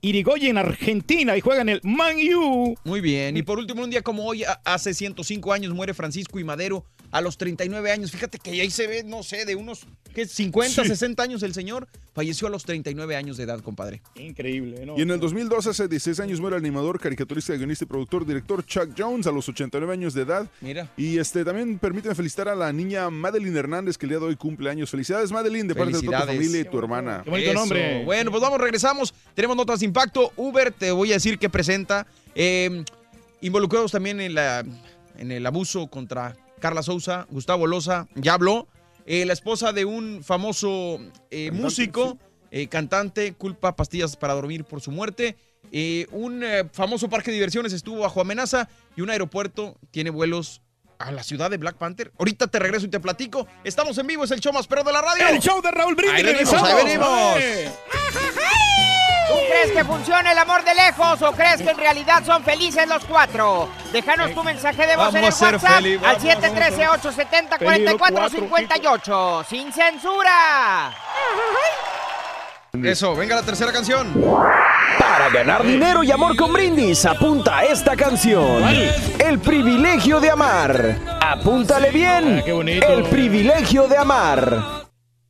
Irigoyen, 0.04 0.58
Argentina, 0.58 1.38
y 1.38 1.40
juega 1.40 1.62
en 1.62 1.70
el 1.70 1.82
Man 1.82 2.18
U. 2.36 2.76
Muy 2.84 3.00
bien. 3.00 3.38
Y 3.38 3.42
por 3.42 3.58
último, 3.58 3.84
un 3.84 3.90
día 3.90 4.02
como 4.02 4.26
hoy, 4.26 4.44
hace 4.66 4.94
105 4.94 5.54
años, 5.54 5.74
muere 5.74 5.94
Francisco 5.94 6.40
y 6.40 6.44
Madero 6.44 6.86
a 7.14 7.22
los 7.22 7.38
39 7.38 7.92
años. 7.92 8.12
Fíjate 8.12 8.40
que 8.40 8.50
ahí 8.60 8.70
se 8.70 8.88
ve, 8.88 9.04
no 9.04 9.24
sé, 9.24 9.46
de 9.46 9.56
unos 9.56 9.86
¿qué? 10.14 10.26
50, 10.26 10.82
Sí. 10.84 10.88
60 10.90 11.24
años 11.24 11.44
el 11.44 11.54
señor. 11.54 11.88
Falleció 12.14 12.48
a 12.48 12.50
los 12.50 12.64
39 12.66 13.16
años 13.16 13.38
de 13.38 13.44
edad, 13.44 13.60
compadre. 13.62 14.02
Increíble, 14.16 14.86
¿no? 14.86 14.98
Y 14.98 15.02
en 15.04 15.12
el 15.12 15.20
2002, 15.20 15.68
hace 15.68 15.88
16 15.88 16.20
años, 16.20 16.42
muere 16.42 16.58
el 16.58 16.62
animador, 16.64 17.00
caricaturista, 17.00 17.54
guionista 17.54 17.86
y 17.86 17.88
productor, 17.88 18.26
director 18.26 18.66
Chuck 18.66 18.90
Jones 18.98 19.26
a 19.28 19.32
los 19.32 19.48
89 19.48 19.94
años 19.94 20.14
de 20.14 20.24
edad. 20.24 20.48
Mira. 20.60 20.92
Y 20.98 21.18
este 21.20 21.46
también 21.46 21.80
permíteme 21.80 22.14
felicitar 22.16 22.50
a 22.50 22.56
la 22.56 22.74
niña 22.74 23.10
Madeline 23.10 23.56
Hernández, 23.58 23.98
que 23.98 24.06
el 24.08 24.10
día 24.10 24.20
de 24.20 24.26
hoy 24.26 24.36
cumple 24.36 24.70
años. 24.70 24.90
Felicidades, 24.90 25.32
Madeline, 25.32 25.68
de 25.68 25.76
parte 25.76 25.98
de 25.98 26.02
toda 26.04 26.22
tu 26.22 26.28
familia 26.28 26.62
y 26.62 26.66
tu 26.66 26.78
hermana. 26.80 27.24
Eso. 27.26 28.04
Bueno, 28.06 28.32
pues 28.32 28.42
vamos, 28.42 28.60
regresamos. 28.60 29.14
Tenemos 29.36 29.56
notas 29.56 29.80
de 29.80 29.86
impacto. 29.86 30.32
Uber, 30.36 30.72
te 30.74 30.92
voy 30.92 31.12
a 31.12 31.14
decir 31.16 31.38
que 31.40 31.50
presenta. 31.50 32.06
eh, 32.36 32.84
involucrados 33.42 33.92
también 33.92 34.22
en, 34.22 34.34
la, 34.34 34.64
en 35.18 35.32
el 35.32 35.46
abuso 35.46 35.88
contra 35.88 36.36
Carla 36.64 36.82
Souza, 36.82 37.28
Gustavo 37.30 37.68
Loza, 37.68 38.08
ya 38.16 38.36
habló. 38.36 38.70
Eh, 39.06 39.26
la 39.26 39.34
esposa 39.34 39.74
de 39.74 39.84
un 39.84 40.24
famoso 40.24 40.98
eh, 41.30 41.52
músico, 41.52 42.18
eh, 42.52 42.70
cantante, 42.70 43.34
culpa 43.34 43.76
pastillas 43.76 44.16
para 44.16 44.34
dormir 44.34 44.64
por 44.64 44.80
su 44.80 44.90
muerte. 44.90 45.36
Un 46.14 46.46
famoso 46.72 47.10
parque 47.10 47.32
de 47.32 47.36
diversiones 47.36 47.74
estuvo 47.74 48.00
bajo 48.00 48.22
amenaza 48.22 48.70
y 48.96 49.02
un 49.02 49.10
aeropuerto 49.10 49.76
tiene 49.92 50.10
vuelos 50.10 50.62
a 51.00 51.12
la 51.12 51.24
ciudad 51.24 51.52
de 51.52 51.58
Black 51.58 51.76
Panther. 51.76 52.14
Ahorita 52.18 52.48
te 52.48 52.60
regreso 52.60 52.86
y 52.86 52.90
te 52.90 53.02
platico. 53.02 53.46
Estamos 53.66 53.98
en 53.98 54.08
vivo, 54.08 54.24
es 54.24 54.32
el 54.32 54.40
show 54.40 54.54
más 54.54 54.66
perro 54.66 54.86
de 54.86 54.94
la 54.94 55.02
radio. 55.02 55.28
El 55.28 55.40
show 55.40 55.62
de 55.62 55.70
Raúl 55.70 55.96
Brindis. 55.96 56.16
Ahí 56.16 56.24
venimos, 56.24 56.54
ahí 56.54 56.86
venimos. 56.86 57.40
¡Eh! 59.54 59.54
¿Tú 59.54 59.60
crees 59.70 59.72
que 59.72 59.86
funciona 59.86 60.32
el 60.32 60.38
amor 60.38 60.64
de 60.64 60.74
lejos 60.74 61.22
o 61.22 61.32
crees 61.32 61.62
que 61.62 61.70
en 61.70 61.78
realidad 61.78 62.24
son 62.26 62.44
felices 62.44 62.88
los 62.88 63.06
cuatro? 63.06 63.70
Déjanos 63.92 64.34
tu 64.34 64.44
mensaje 64.44 64.88
de 64.88 64.96
voz 64.96 65.14
Vamos 65.14 65.16
en 65.16 65.24
el 65.24 65.32
WhatsApp 65.32 65.76
feliz, 65.76 66.02
al 66.04 66.18
vamos, 66.18 66.24
vamos, 66.24 66.44
713-870-4458. 68.34 69.46
¡Sin 69.46 69.72
censura! 69.72 70.92
Eso, 72.84 73.16
venga 73.16 73.36
la 73.36 73.44
tercera 73.44 73.72
canción. 73.72 74.12
Para 74.98 75.30
ganar 75.30 75.64
dinero 75.64 76.04
y 76.04 76.12
amor 76.12 76.36
con 76.36 76.52
brindis, 76.52 77.06
apunta 77.06 77.60
a 77.60 77.66
esta 77.66 77.96
canción. 77.96 78.64
El 79.20 79.38
privilegio 79.40 80.20
de 80.20 80.32
amar. 80.32 80.96
Apúntale 81.22 81.92
bien. 81.92 82.44
El 82.48 83.04
privilegio 83.04 83.88
de 83.88 83.98
amar. 83.98 84.84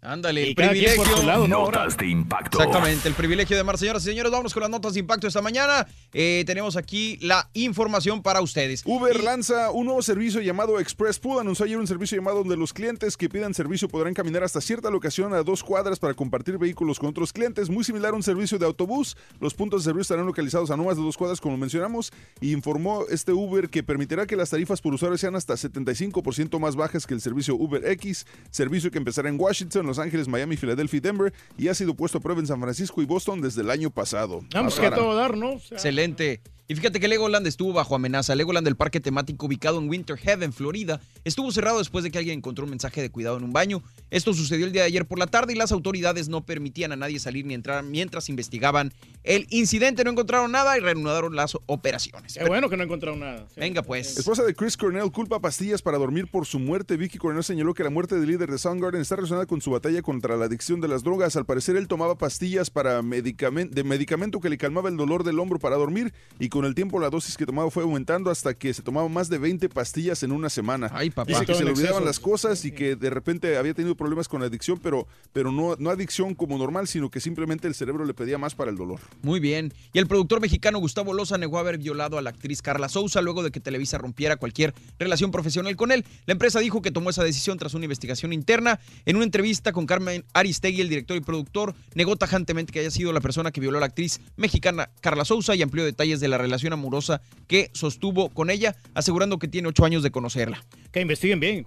Ándale, 0.04 0.50
el 0.50 0.56
privilegio. 0.56 1.02
por 1.02 1.24
lado, 1.24 1.48
¿no? 1.48 1.66
Notas 1.66 1.96
de 1.96 2.08
impacto. 2.08 2.58
Exactamente, 2.58 3.08
el 3.08 3.14
privilegio 3.14 3.56
de 3.56 3.62
amar. 3.62 3.78
Señoras 3.78 4.04
y 4.04 4.10
señores, 4.10 4.32
vamos 4.32 4.54
con 4.54 4.62
las 4.62 4.70
notas 4.70 4.94
de 4.94 5.00
impacto 5.00 5.28
esta 5.28 5.42
mañana. 5.42 5.88
Eh, 6.12 6.44
tenemos 6.46 6.76
aquí 6.76 7.18
la 7.22 7.50
información 7.54 8.22
para 8.22 8.42
ustedes. 8.42 8.84
Uber 8.86 9.24
lanza 9.24 9.72
un 9.72 9.86
nuevo 9.86 10.02
servicio 10.02 10.42
llamado 10.42 10.78
Express 10.80 11.20
Pool. 11.20 11.40
Anunció 11.40 11.64
ayer 11.64 11.78
un 11.78 11.88
servicio 11.88 12.18
llamado 12.18 12.40
donde 12.40 12.58
los 12.58 12.74
clientes 12.74 13.16
que 13.16 13.30
pidan 13.30 13.54
servicio 13.54 13.88
podrán 13.88 14.14
caminar 14.14 14.44
hasta 14.44 14.60
cierta 14.60 14.90
locación 14.90 15.34
a 15.34 15.42
dos 15.42 15.64
cuadras 15.64 16.00
para 16.00 16.14
compartir 16.14 16.58
vehículos 16.58 17.00
con 17.00 17.10
otros 17.10 17.32
clientes. 17.32 17.70
Muy 17.70 17.86
similar 17.86 18.12
a 18.12 18.16
un 18.16 18.24
servicio 18.24 18.60
de 18.60 18.66
autobús. 18.66 19.16
Los 19.40 19.54
puntos 19.54 19.84
de 19.84 19.90
servicio 19.90 20.02
estarán 20.02 20.26
localizados 20.26 20.70
a 20.70 20.76
no 20.76 20.84
más 20.84 20.98
de 20.98 21.04
dos 21.04 21.16
cuadras, 21.16 21.40
como 21.40 21.56
mencionamos. 21.56 22.12
Y 22.42 22.52
informó 22.52 23.06
este 23.10 23.32
Uber 23.32 23.70
que 23.70 23.84
permitirá 23.84 24.26
que 24.26 24.36
las 24.36 24.50
tarifas 24.50 24.82
por 24.82 24.94
usuario 24.94 25.18
sean 25.18 25.38
hasta 25.38 25.54
75% 25.54 26.60
más 26.60 26.76
bajas 26.76 27.08
que 27.08 27.14
el 27.14 27.22
servicio 27.22 27.56
Uber 27.56 27.88
X, 27.92 28.28
servicio 28.52 28.92
que 28.92 28.98
empezará 28.98 29.30
en 29.30 29.40
Washington, 29.40 29.93
Los 29.94 30.00
Ángeles, 30.00 30.28
Miami, 30.28 30.58
Filadelfia 30.58 30.98
y 30.98 31.02
Denver 31.02 31.34
y 31.56 31.68
ha 31.68 31.76
sido 31.76 31.94
puesto 31.94 32.18
a 32.18 32.22
prueba 32.22 32.42
en 32.42 32.48
San 32.48 32.60
Francisco 32.60 33.04
y 33.04 33.06
Boston 33.06 33.42
desde 33.42 33.62
el 33.62 33.70
año 33.70 33.92
pasado. 33.92 34.42
Vamos 34.52 34.80
que 34.80 34.88
a 34.88 34.92
todo 34.92 35.14
dar, 35.16 35.38
¿no? 35.38 35.52
O 35.52 35.60
sea, 35.60 35.78
Excelente. 35.78 36.42
Y 36.68 36.76
fíjate 36.76 37.00
que 37.02 37.08
Legoland 37.10 37.46
estuvo 37.46 37.74
bajo 37.74 37.94
amenaza. 37.96 38.36
Legoland, 38.36 38.66
el 38.68 38.78
parque 38.78 39.02
temático 39.02 39.48
ubicado 39.48 39.80
en 39.80 39.90
Winter 39.90 40.18
Haven, 40.26 40.54
Florida, 40.54 41.02
estuvo 41.26 41.52
cerrado 41.52 41.80
después 41.80 42.04
de 42.06 42.12
que 42.12 42.18
alguien 42.20 42.38
encontró 42.38 42.64
un 42.64 42.70
mensaje 42.70 43.02
de 43.02 43.10
cuidado 43.10 43.38
en 43.38 43.44
un 43.44 43.52
baño. 43.52 43.84
Esto 44.12 44.34
sucedió 44.34 44.66
el 44.66 44.72
día 44.72 44.84
de 44.84 44.88
ayer 44.88 45.06
por 45.06 45.20
la 45.20 45.28
tarde 45.28 45.52
y 45.54 45.56
las 45.58 45.74
autoridades 45.74 46.30
no 46.30 46.46
permitían 46.46 46.94
a 46.94 46.96
nadie 46.96 47.20
salir 47.20 47.46
ni 47.46 47.54
entrar 47.54 47.84
mientras 47.84 48.30
investigaban 48.30 48.94
el 49.24 49.46
incidente. 49.50 50.06
No 50.06 50.12
encontraron 50.12 50.52
nada 50.54 50.78
y 50.78 50.80
reanudaron 50.82 51.36
las 51.36 51.58
operaciones. 51.66 52.36
Qué 52.36 52.46
bueno 52.46 52.70
que 52.70 52.78
no 52.78 52.84
encontraron 52.84 53.20
nada. 53.20 53.46
Sí. 53.54 53.60
Venga 53.60 53.82
pues. 53.84 54.18
Esposa 54.18 54.44
de 54.44 54.56
Chris 54.56 54.78
Cornell 54.78 55.12
culpa 55.12 55.42
pastillas 55.42 55.82
para 55.82 55.98
dormir 55.98 56.28
por 56.32 56.46
su 56.46 56.60
muerte. 56.60 56.96
Vicky 56.96 57.18
Cornell 57.18 57.44
señaló 57.44 57.74
que 57.74 57.84
la 57.84 57.90
muerte 57.90 58.18
del 58.18 58.30
líder 58.30 58.50
de 58.50 58.58
Soundgarden 58.58 59.02
está 59.02 59.18
relacionada 59.18 59.46
con 59.48 59.60
su 59.60 59.72
batalla 59.72 60.02
contra 60.02 60.38
la 60.38 60.46
adicción 60.46 60.80
de 60.80 60.88
las 60.88 61.04
drogas. 61.04 61.36
Al 61.36 61.46
parecer, 61.46 61.76
él 61.76 61.90
tomaba 61.90 62.18
pastillas 62.18 62.70
para 62.70 63.02
medicamen- 63.02 63.70
de 63.70 63.84
medicamento 63.84 64.40
que 64.40 64.50
le 64.50 64.58
calmaba 64.58 64.88
el 64.88 64.96
dolor 64.96 65.26
del 65.26 65.40
hombro 65.40 65.60
para 65.60 65.76
dormir 65.76 66.14
y 66.40 66.53
con 66.54 66.66
el 66.66 66.76
tiempo 66.76 67.00
la 67.00 67.10
dosis 67.10 67.36
que 67.36 67.48
tomaba 67.48 67.72
fue 67.72 67.82
aumentando 67.82 68.30
hasta 68.30 68.54
que 68.54 68.72
se 68.76 68.84
tomaba 68.84 69.10
más 69.10 69.28
de 69.28 69.40
20 69.40 69.70
pastillas 69.70 70.22
en 70.22 70.32
una 70.32 70.52
semana. 70.52 70.88
Ay, 70.94 71.10
papá. 71.10 71.28
Dice 71.28 71.48
que 71.48 71.56
se 71.56 71.64
le 71.64 71.72
olvidaban 71.72 72.04
exceso. 72.04 72.06
las 72.06 72.20
cosas 72.20 72.64
y 72.64 72.72
que 72.72 72.96
de 72.96 73.10
repente 73.10 73.58
había 73.58 73.74
tenido 73.74 73.96
problemas 73.96 74.28
con 74.28 74.40
la 74.40 74.46
adicción, 74.46 74.78
pero, 74.78 75.08
pero 75.32 75.52
no, 75.52 75.76
no 75.80 75.90
adicción 75.90 76.36
como 76.36 76.56
normal, 76.60 76.88
sino 76.88 77.10
que 77.10 77.20
simplemente 77.20 77.68
el 77.68 77.74
cerebro 77.74 78.06
le 78.06 78.14
pedía 78.14 78.38
más 78.38 78.54
para 78.54 78.70
el 78.70 78.78
dolor. 78.78 79.00
Muy 79.24 79.40
bien. 79.40 79.74
Y 79.94 79.98
el 79.98 80.06
productor 80.06 80.42
mexicano 80.42 80.78
Gustavo 80.78 81.16
Loza 81.16 81.40
negó 81.40 81.58
haber 81.58 81.80
violado 81.80 82.20
a 82.20 82.22
la 82.22 82.30
actriz 82.30 82.62
Carla 82.62 82.88
Souza 82.88 83.24
luego 83.24 83.42
de 83.42 83.50
que 83.50 83.60
Televisa 83.60 83.98
rompiera 83.98 84.38
cualquier 84.38 84.76
relación 85.00 85.32
profesional 85.32 85.76
con 85.76 85.92
él. 85.92 86.06
La 86.28 86.34
empresa 86.34 86.60
dijo 86.60 86.84
que 86.84 86.92
tomó 86.92 87.10
esa 87.10 87.24
decisión 87.24 87.58
tras 87.58 87.74
una 87.74 87.86
investigación 87.86 88.32
interna. 88.32 88.80
En 89.08 89.16
una 89.16 89.26
entrevista 89.26 89.72
con 89.72 89.88
Carmen 89.88 90.24
Aristegui, 90.34 90.82
el 90.82 90.90
director 90.90 91.18
y 91.18 91.22
productor, 91.22 91.74
negó 91.96 92.16
tajantemente 92.16 92.72
que 92.72 92.82
haya 92.82 92.92
sido 92.92 93.12
la 93.12 93.22
persona 93.22 93.50
que 93.50 93.60
violó 93.60 93.80
a 93.80 93.82
la 93.82 93.88
actriz 93.88 94.22
mexicana 94.36 94.92
Carla 95.02 95.26
Souza 95.26 95.56
y 95.56 95.64
amplió 95.64 95.84
detalles 95.84 96.20
de 96.20 96.28
la 96.28 96.43
relación 96.44 96.74
amorosa 96.74 97.22
que 97.48 97.72
sostuvo 97.74 98.30
con 98.30 98.50
ella, 98.50 98.76
asegurando 98.94 99.40
que 99.40 99.48
tiene 99.48 99.70
ocho 99.70 99.86
años 99.86 100.04
de 100.04 100.12
conocerla. 100.12 100.64
Que 100.92 101.02
investiguen 101.02 101.40
bien. 101.40 101.66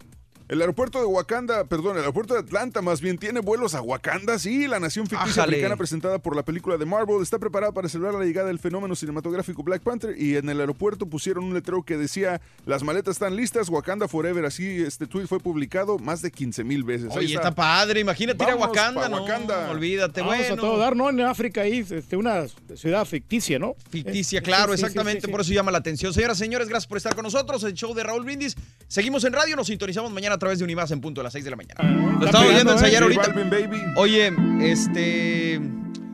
El 0.49 0.61
aeropuerto 0.61 1.01
de 1.01 1.07
Wakanda, 1.07 1.65
perdón, 1.65 1.93
el 1.97 2.03
aeropuerto 2.03 2.35
de 2.35 2.41
Atlanta 2.41 2.81
más 2.81 3.01
bien 3.01 3.19
tiene 3.19 3.41
vuelos 3.41 3.75
a 3.75 3.83
Wakanda. 3.83 4.39
Sí, 4.39 4.69
la 4.69 4.79
nación 4.79 5.09
ficticia 5.09 5.43
Ájale. 5.43 5.57
africana 5.57 5.77
presentada 5.77 6.19
por 6.21 6.37
la 6.37 6.45
película 6.45 6.77
de 6.77 6.85
Marvel 6.87 7.21
está 7.21 7.41
preparada 7.41 7.73
para 7.73 7.89
celebrar 7.89 8.15
la 8.15 8.25
llegada 8.25 8.47
del 8.47 8.61
fenómeno 8.61 8.95
cinematográfico 8.95 9.65
Black 9.65 9.83
Panther 9.83 10.15
y 10.17 10.37
en 10.37 10.49
el 10.49 10.61
aeropuerto 10.61 11.07
pusieron 11.07 11.43
un 11.45 11.55
letrero 11.55 11.83
que 11.83 11.97
decía 11.97 12.41
las 12.65 12.85
maletas 12.85 13.17
están 13.17 13.35
listas, 13.35 13.69
Wakanda 13.69 14.07
Forever. 14.07 14.45
Así 14.45 14.83
este 14.83 15.07
tweet 15.09 15.27
fue 15.27 15.41
publicado 15.41 15.99
más 15.99 16.23
de 16.23 16.31
15 16.31 16.63
mil 16.63 16.85
veces. 16.85 17.11
Ahí 17.11 17.25
Oye, 17.27 17.35
está 17.35 17.53
padre, 17.53 17.99
imagínate 18.01 18.45
ir 18.45 18.51
a 18.51 18.55
Wakanda, 18.57 19.01
pa' 19.03 19.09
no, 19.09 19.23
Wakanda. 19.23 19.71
olvídate, 19.71 20.21
Vamos 20.21 20.37
bueno. 20.39 20.55
a 20.55 20.57
todo 20.57 20.79
dar, 20.79 20.95
¿no? 20.95 21.11
En 21.11 21.21
África 21.23 21.63
ahí, 21.63 21.85
este, 21.91 22.17
una 22.17 22.45
ciudad 22.77 23.05
ficticia, 23.05 23.59
¿no? 23.59 23.75
Ficticia, 23.91 24.39
Eh, 24.39 24.43
claro, 24.43 24.73
sí, 24.73 24.77
sí, 24.77 24.79
sí, 24.79 24.85
exactamente, 24.87 25.23
sí, 25.23 25.27
sí. 25.27 25.33
por 25.33 25.41
eso 25.41 25.53
llama 25.53 25.73
la 25.73 25.79
atención. 25.79 26.15
Señoras 26.15 26.37
y 26.39 26.45
señores, 26.45 26.69
gracias 26.69 26.87
por 26.87 26.99
estar 26.99 27.17
con 27.17 27.25
nosotros. 27.25 27.65
El 27.65 27.75
show 27.75 27.93
de 27.95 28.05
Raúl 28.05 28.23
Brindis. 28.25 28.55
Seguimos 28.87 29.25
en 29.25 29.33
radio, 29.33 29.57
nos 29.57 29.67
sintonizamos 29.67 30.13
mañana 30.13 30.36
a 30.37 30.39
través 30.39 30.59
de 30.59 30.64
Unimás 30.64 30.91
en 30.93 31.01
punto 31.01 31.20
a 31.20 31.24
las 31.24 31.32
6 31.32 31.45
de 31.45 31.51
la 31.51 31.57
mañana. 31.57 31.82
Lo 31.82 32.12
está 32.12 32.26
estaba 32.26 32.45
oyendo 32.45 32.62
pegando, 32.64 32.72
ensayar 32.72 33.03
¿eh? 33.03 33.05
ahorita. 33.05 33.22
J 33.24 33.34
Balvin, 33.34 33.51
baby. 33.70 33.82
Oye, 33.97 34.32
este. 34.70 35.61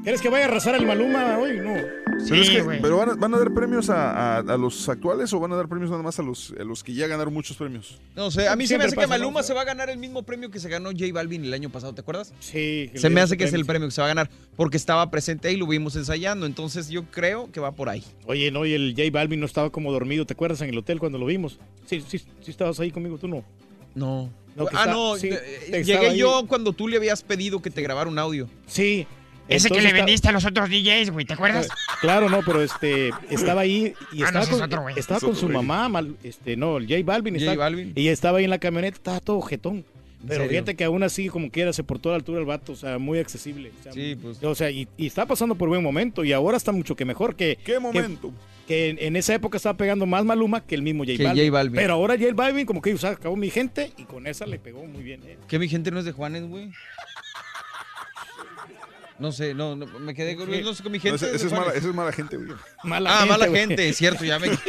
¿Quieres 0.02 0.20
que 0.20 0.28
vaya 0.30 0.46
a 0.46 0.48
arrasar 0.48 0.74
el 0.74 0.84
Maluma 0.84 1.38
hoy? 1.38 1.58
No. 1.60 1.74
Pero, 2.28 2.42
es 2.42 2.50
que- 2.50 2.60
güey. 2.62 2.82
pero 2.82 2.96
van, 2.96 3.10
a, 3.10 3.14
van 3.14 3.34
a 3.34 3.38
dar 3.38 3.54
premios 3.54 3.88
a, 3.88 4.36
a- 4.36 4.38
a 4.38 4.56
los 4.56 4.88
actuales 4.88 5.32
o 5.32 5.38
van 5.38 5.52
a 5.52 5.56
dar 5.56 5.68
premios 5.68 5.90
nada 5.90 6.02
más 6.02 6.18
a 6.18 6.22
los, 6.24 6.52
a 6.58 6.64
los 6.64 6.82
que 6.82 6.92
ya 6.92 7.06
ganaron 7.06 7.32
muchos 7.32 7.56
premios. 7.56 8.00
No 8.16 8.28
sé, 8.32 8.48
a 8.48 8.56
mí 8.56 8.66
se 8.66 8.76
me 8.78 8.84
hace 8.84 8.96
que. 8.96 9.06
Maluma 9.06 9.44
se 9.44 9.54
va 9.54 9.60
a 9.60 9.64
ganar 9.64 9.90
el 9.90 9.98
mismo 9.98 10.24
premio 10.24 10.50
que 10.50 10.58
se 10.58 10.68
ganó 10.68 10.90
J 10.90 11.04
Balvin 11.12 11.44
el 11.44 11.54
año 11.54 11.70
pasado, 11.70 11.94
¿te 11.94 12.00
acuerdas? 12.00 12.34
Sí. 12.40 12.90
Se 12.96 13.10
me 13.10 13.20
hace 13.20 13.36
que 13.36 13.44
es 13.44 13.52
el 13.52 13.64
premio 13.64 13.86
que 13.86 13.92
se 13.92 14.00
va 14.00 14.06
a 14.08 14.14
ganar 14.14 14.28
porque 14.56 14.76
estaba 14.76 15.08
presente 15.08 15.46
ahí 15.46 15.54
y 15.54 15.58
lo 15.58 15.68
vimos 15.68 15.94
ensayando. 15.94 16.46
Entonces 16.46 16.88
yo 16.88 17.04
creo 17.04 17.52
que 17.52 17.60
va 17.60 17.70
por 17.70 17.88
ahí. 17.88 18.02
Oye, 18.26 18.50
no, 18.50 18.66
y 18.66 18.72
el 18.72 18.94
J 18.96 19.08
Balvin 19.12 19.38
no 19.38 19.46
estaba 19.46 19.70
como 19.70 19.92
dormido, 19.92 20.26
¿te 20.26 20.32
acuerdas 20.34 20.60
en 20.62 20.70
el 20.70 20.78
hotel 20.78 20.98
cuando 20.98 21.18
lo 21.18 21.26
vimos? 21.26 21.60
Sí, 21.86 22.02
sí, 22.08 22.18
sí 22.18 22.50
estabas 22.50 22.80
ahí 22.80 22.90
conmigo, 22.90 23.18
tú 23.18 23.28
no. 23.28 23.44
No. 23.94 24.30
No, 24.54 24.66
que 24.66 24.76
ah, 24.76 24.80
está- 24.80 24.92
no, 24.92 25.16
sí, 25.16 25.28
eh, 25.28 25.40
estaba 25.64 25.80
llegué 25.82 26.08
ahí. 26.10 26.18
yo 26.18 26.44
cuando 26.46 26.72
tú 26.74 26.86
le 26.88 26.98
habías 26.98 27.22
pedido 27.22 27.62
que 27.62 27.70
te 27.70 27.80
grabara 27.80 28.10
un 28.10 28.18
audio. 28.18 28.48
Sí, 28.66 29.06
Ese 29.48 29.68
que 29.70 29.80
le 29.80 29.86
está- 29.88 29.96
vendiste 29.96 30.28
a 30.28 30.32
los 30.32 30.44
otros 30.44 30.68
DJs, 30.68 31.10
güey, 31.10 31.24
¿te 31.24 31.32
acuerdas? 31.34 31.68
Claro, 32.02 32.28
no, 32.28 32.40
pero 32.44 32.62
este 32.62 33.10
estaba 33.30 33.62
ahí 33.62 33.94
y 34.12 34.22
Ah, 34.22 34.30
no, 34.30 34.40
estaba 34.40 34.44
es 34.44 34.50
con, 34.50 34.62
otro 34.62 34.88
estaba 34.90 35.18
Es 35.18 35.24
con 35.24 35.30
otro 35.34 35.40
su 35.40 35.48
mamá, 35.48 35.88
mal- 35.88 36.16
este, 36.22 36.56
no, 36.56 36.76
el 36.76 36.86
J 36.86 37.00
Balvin, 37.04 37.34
J 37.34 37.44
estaba- 37.46 37.64
Balvin. 37.64 37.92
y 37.96 38.08
estaba 38.08 38.38
ahí 38.38 38.44
en 38.44 38.50
la 38.50 38.58
camioneta, 38.58 38.96
estaba 38.96 39.20
todo 39.20 39.40
jetón. 39.40 39.84
Pero 40.28 40.46
fíjate 40.48 40.76
que 40.76 40.84
aún 40.84 41.02
así, 41.02 41.28
como 41.28 41.50
quiera, 41.50 41.72
se 41.72 41.82
portó 41.82 42.10
a 42.10 42.12
la 42.12 42.16
altura 42.16 42.38
el 42.38 42.44
vato, 42.44 42.72
o 42.72 42.76
sea, 42.76 42.96
muy 42.98 43.18
accesible. 43.18 43.72
O 43.80 43.82
sea, 43.82 43.92
Sí, 43.92 44.16
pues. 44.20 44.40
O 44.44 44.54
sea, 44.54 44.70
y, 44.70 44.86
y 44.96 45.06
está 45.06 45.26
pasando 45.26 45.56
por 45.56 45.68
buen 45.68 45.82
momento 45.82 46.22
y 46.24 46.32
ahora 46.32 46.56
está 46.56 46.70
mucho 46.70 46.94
que 46.94 47.04
mejor 47.04 47.34
que... 47.34 47.58
¿Qué 47.64 47.80
momento? 47.80 48.28
Que, 48.28 48.51
en, 48.68 48.98
en 49.00 49.16
esa 49.16 49.34
época 49.34 49.56
estaba 49.56 49.76
pegando 49.76 50.06
más 50.06 50.24
Maluma 50.24 50.64
que 50.64 50.74
el 50.74 50.82
mismo 50.82 51.04
J 51.04 51.16
Que 51.16 51.24
Balvin. 51.24 51.44
J 51.44 51.52
Balvin. 51.52 51.74
Pero 51.76 51.94
ahora 51.94 52.16
J 52.18 52.32
Balvin 52.34 52.66
como 52.66 52.80
que 52.82 52.94
o 52.94 52.98
sea, 52.98 53.10
acabó 53.10 53.36
mi 53.36 53.50
gente 53.50 53.92
y 53.96 54.04
con 54.04 54.26
esa 54.26 54.46
le 54.46 54.58
pegó 54.58 54.84
muy 54.86 55.02
bien. 55.02 55.22
eh. 55.24 55.38
¿Qué 55.48 55.58
mi 55.58 55.68
gente 55.68 55.90
no 55.90 55.98
es 55.98 56.04
de 56.04 56.12
Juanes, 56.12 56.44
güey? 56.48 56.70
No 59.18 59.30
sé, 59.30 59.54
no, 59.54 59.76
no, 59.76 59.86
me 60.00 60.14
quedé 60.14 60.34
con, 60.34 60.50
no 60.50 60.74
sé 60.74 60.82
con 60.82 60.90
mi 60.90 60.98
No, 60.98 61.02
gente. 61.02 61.26
ese, 61.36 61.46
es 61.46 61.52
mala, 61.52 61.72
es 61.74 61.84
mala 61.84 62.10
gente, 62.12 62.36
güey. 62.36 62.50
ah, 62.82 63.24
mala 63.28 63.46
gente, 63.48 63.88
es 63.88 63.96
cierto, 63.96 64.24
ya 64.24 64.38
me. 64.38 64.48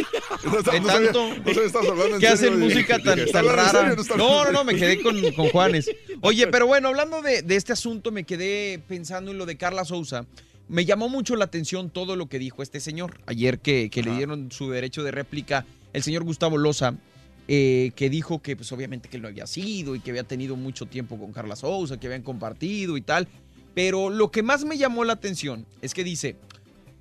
No, 0.44 0.52
de 0.52 0.58
no 0.58 0.64
sabía- 0.64 0.84
tanto 1.12 1.28
no 1.30 1.36
sabía, 1.54 1.64
estabas 1.66 1.88
hablando 1.90 2.16
en 2.16 2.20
que 2.20 2.28
hacen 2.28 2.60
música 2.60 3.00
tan, 3.00 3.18
rara. 3.48 3.70
serio, 3.72 3.96
no 4.10 4.18
No, 4.18 4.44
no, 4.46 4.52
no, 4.52 4.64
me 4.66 4.76
quedé 4.76 5.02
con, 5.02 5.20
con 5.32 5.48
Juanes. 5.50 5.90
Oye, 6.22 6.48
pero 6.48 6.68
bueno, 6.68 6.90
hablando 6.90 7.22
de, 7.22 7.42
de 7.42 7.56
este 7.56 7.72
asunto, 7.74 8.12
me 8.12 8.26
quedé 8.26 8.80
pensando 8.88 9.32
en 9.32 9.38
lo 9.38 9.46
de 9.46 9.56
Carla 9.58 9.86
Souza. 9.86 10.26
Me 10.74 10.86
llamó 10.86 11.08
mucho 11.08 11.36
la 11.36 11.46
atención 11.46 11.92
todo 11.92 12.16
lo 12.16 12.26
que 12.26 12.40
dijo 12.40 12.64
este 12.64 12.80
señor. 12.80 13.20
Ayer 13.28 13.60
que, 13.60 13.92
que 13.92 14.02
le 14.02 14.10
dieron 14.16 14.52
su 14.52 14.72
derecho 14.72 15.04
de 15.04 15.12
réplica, 15.12 15.68
el 15.94 16.02
señor 16.02 16.24
Gustavo 16.24 16.58
Loza, 16.58 16.96
eh, 17.48 17.92
que 17.96 18.10
dijo 18.10 18.42
que 18.42 18.56
pues 18.56 18.72
obviamente 18.72 19.08
que 19.08 19.18
él 19.18 19.22
no 19.22 19.28
había 19.28 19.46
sido 19.46 19.94
y 19.94 20.00
que 20.00 20.10
había 20.10 20.24
tenido 20.24 20.56
mucho 20.56 20.88
tiempo 20.88 21.20
con 21.20 21.32
Carla 21.32 21.56
Souza, 21.56 22.00
que 22.00 22.08
habían 22.08 22.24
compartido 22.24 22.98
y 22.98 23.02
tal. 23.02 23.28
Pero 23.76 24.10
lo 24.10 24.32
que 24.32 24.42
más 24.42 24.66
me 24.66 24.80
llamó 24.80 25.04
la 25.04 25.14
atención 25.14 25.68
es 25.84 25.94
que 25.94 26.04
dice 26.04 26.38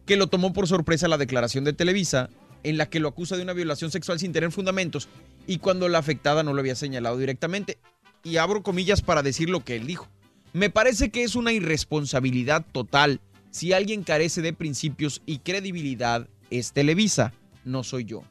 que 0.04 0.16
lo 0.16 0.26
tomó 0.26 0.52
por 0.52 0.68
sorpresa 0.68 1.08
la 1.08 1.16
declaración 1.16 1.64
de 1.64 1.72
Televisa 1.72 2.28
en 2.64 2.76
la 2.76 2.90
que 2.90 3.00
lo 3.00 3.08
acusa 3.08 3.38
de 3.38 3.42
una 3.42 3.54
violación 3.54 3.90
sexual 3.90 4.18
sin 4.18 4.34
tener 4.34 4.52
fundamentos 4.52 5.08
y 5.46 5.60
cuando 5.60 5.88
la 5.88 5.96
afectada 5.96 6.42
no 6.42 6.52
lo 6.52 6.60
había 6.60 6.74
señalado 6.74 7.16
directamente. 7.16 7.78
Y 8.22 8.36
abro 8.36 8.62
comillas 8.62 9.00
para 9.00 9.22
decir 9.22 9.48
lo 9.48 9.64
que 9.64 9.76
él 9.76 9.86
dijo. 9.86 10.08
Me 10.52 10.68
parece 10.68 11.08
que 11.08 11.22
es 11.22 11.36
una 11.36 11.52
irresponsabilidad 11.52 12.66
total. 12.70 13.18
Si 13.52 13.74
alguien 13.74 14.02
carece 14.02 14.40
de 14.40 14.54
principios 14.54 15.20
y 15.26 15.38
credibilidad, 15.40 16.26
es 16.50 16.72
Televisa, 16.72 17.34
no 17.66 17.84
soy 17.84 18.06
yo. 18.06 18.22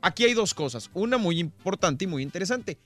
Aquí 0.00 0.24
hay 0.24 0.32
dos 0.32 0.54
cosas. 0.54 0.90
Una 0.94 1.18
muy 1.18 1.40
importante 1.40 2.04
y 2.04 2.06
muy 2.06 2.22
interesante. 2.22 2.78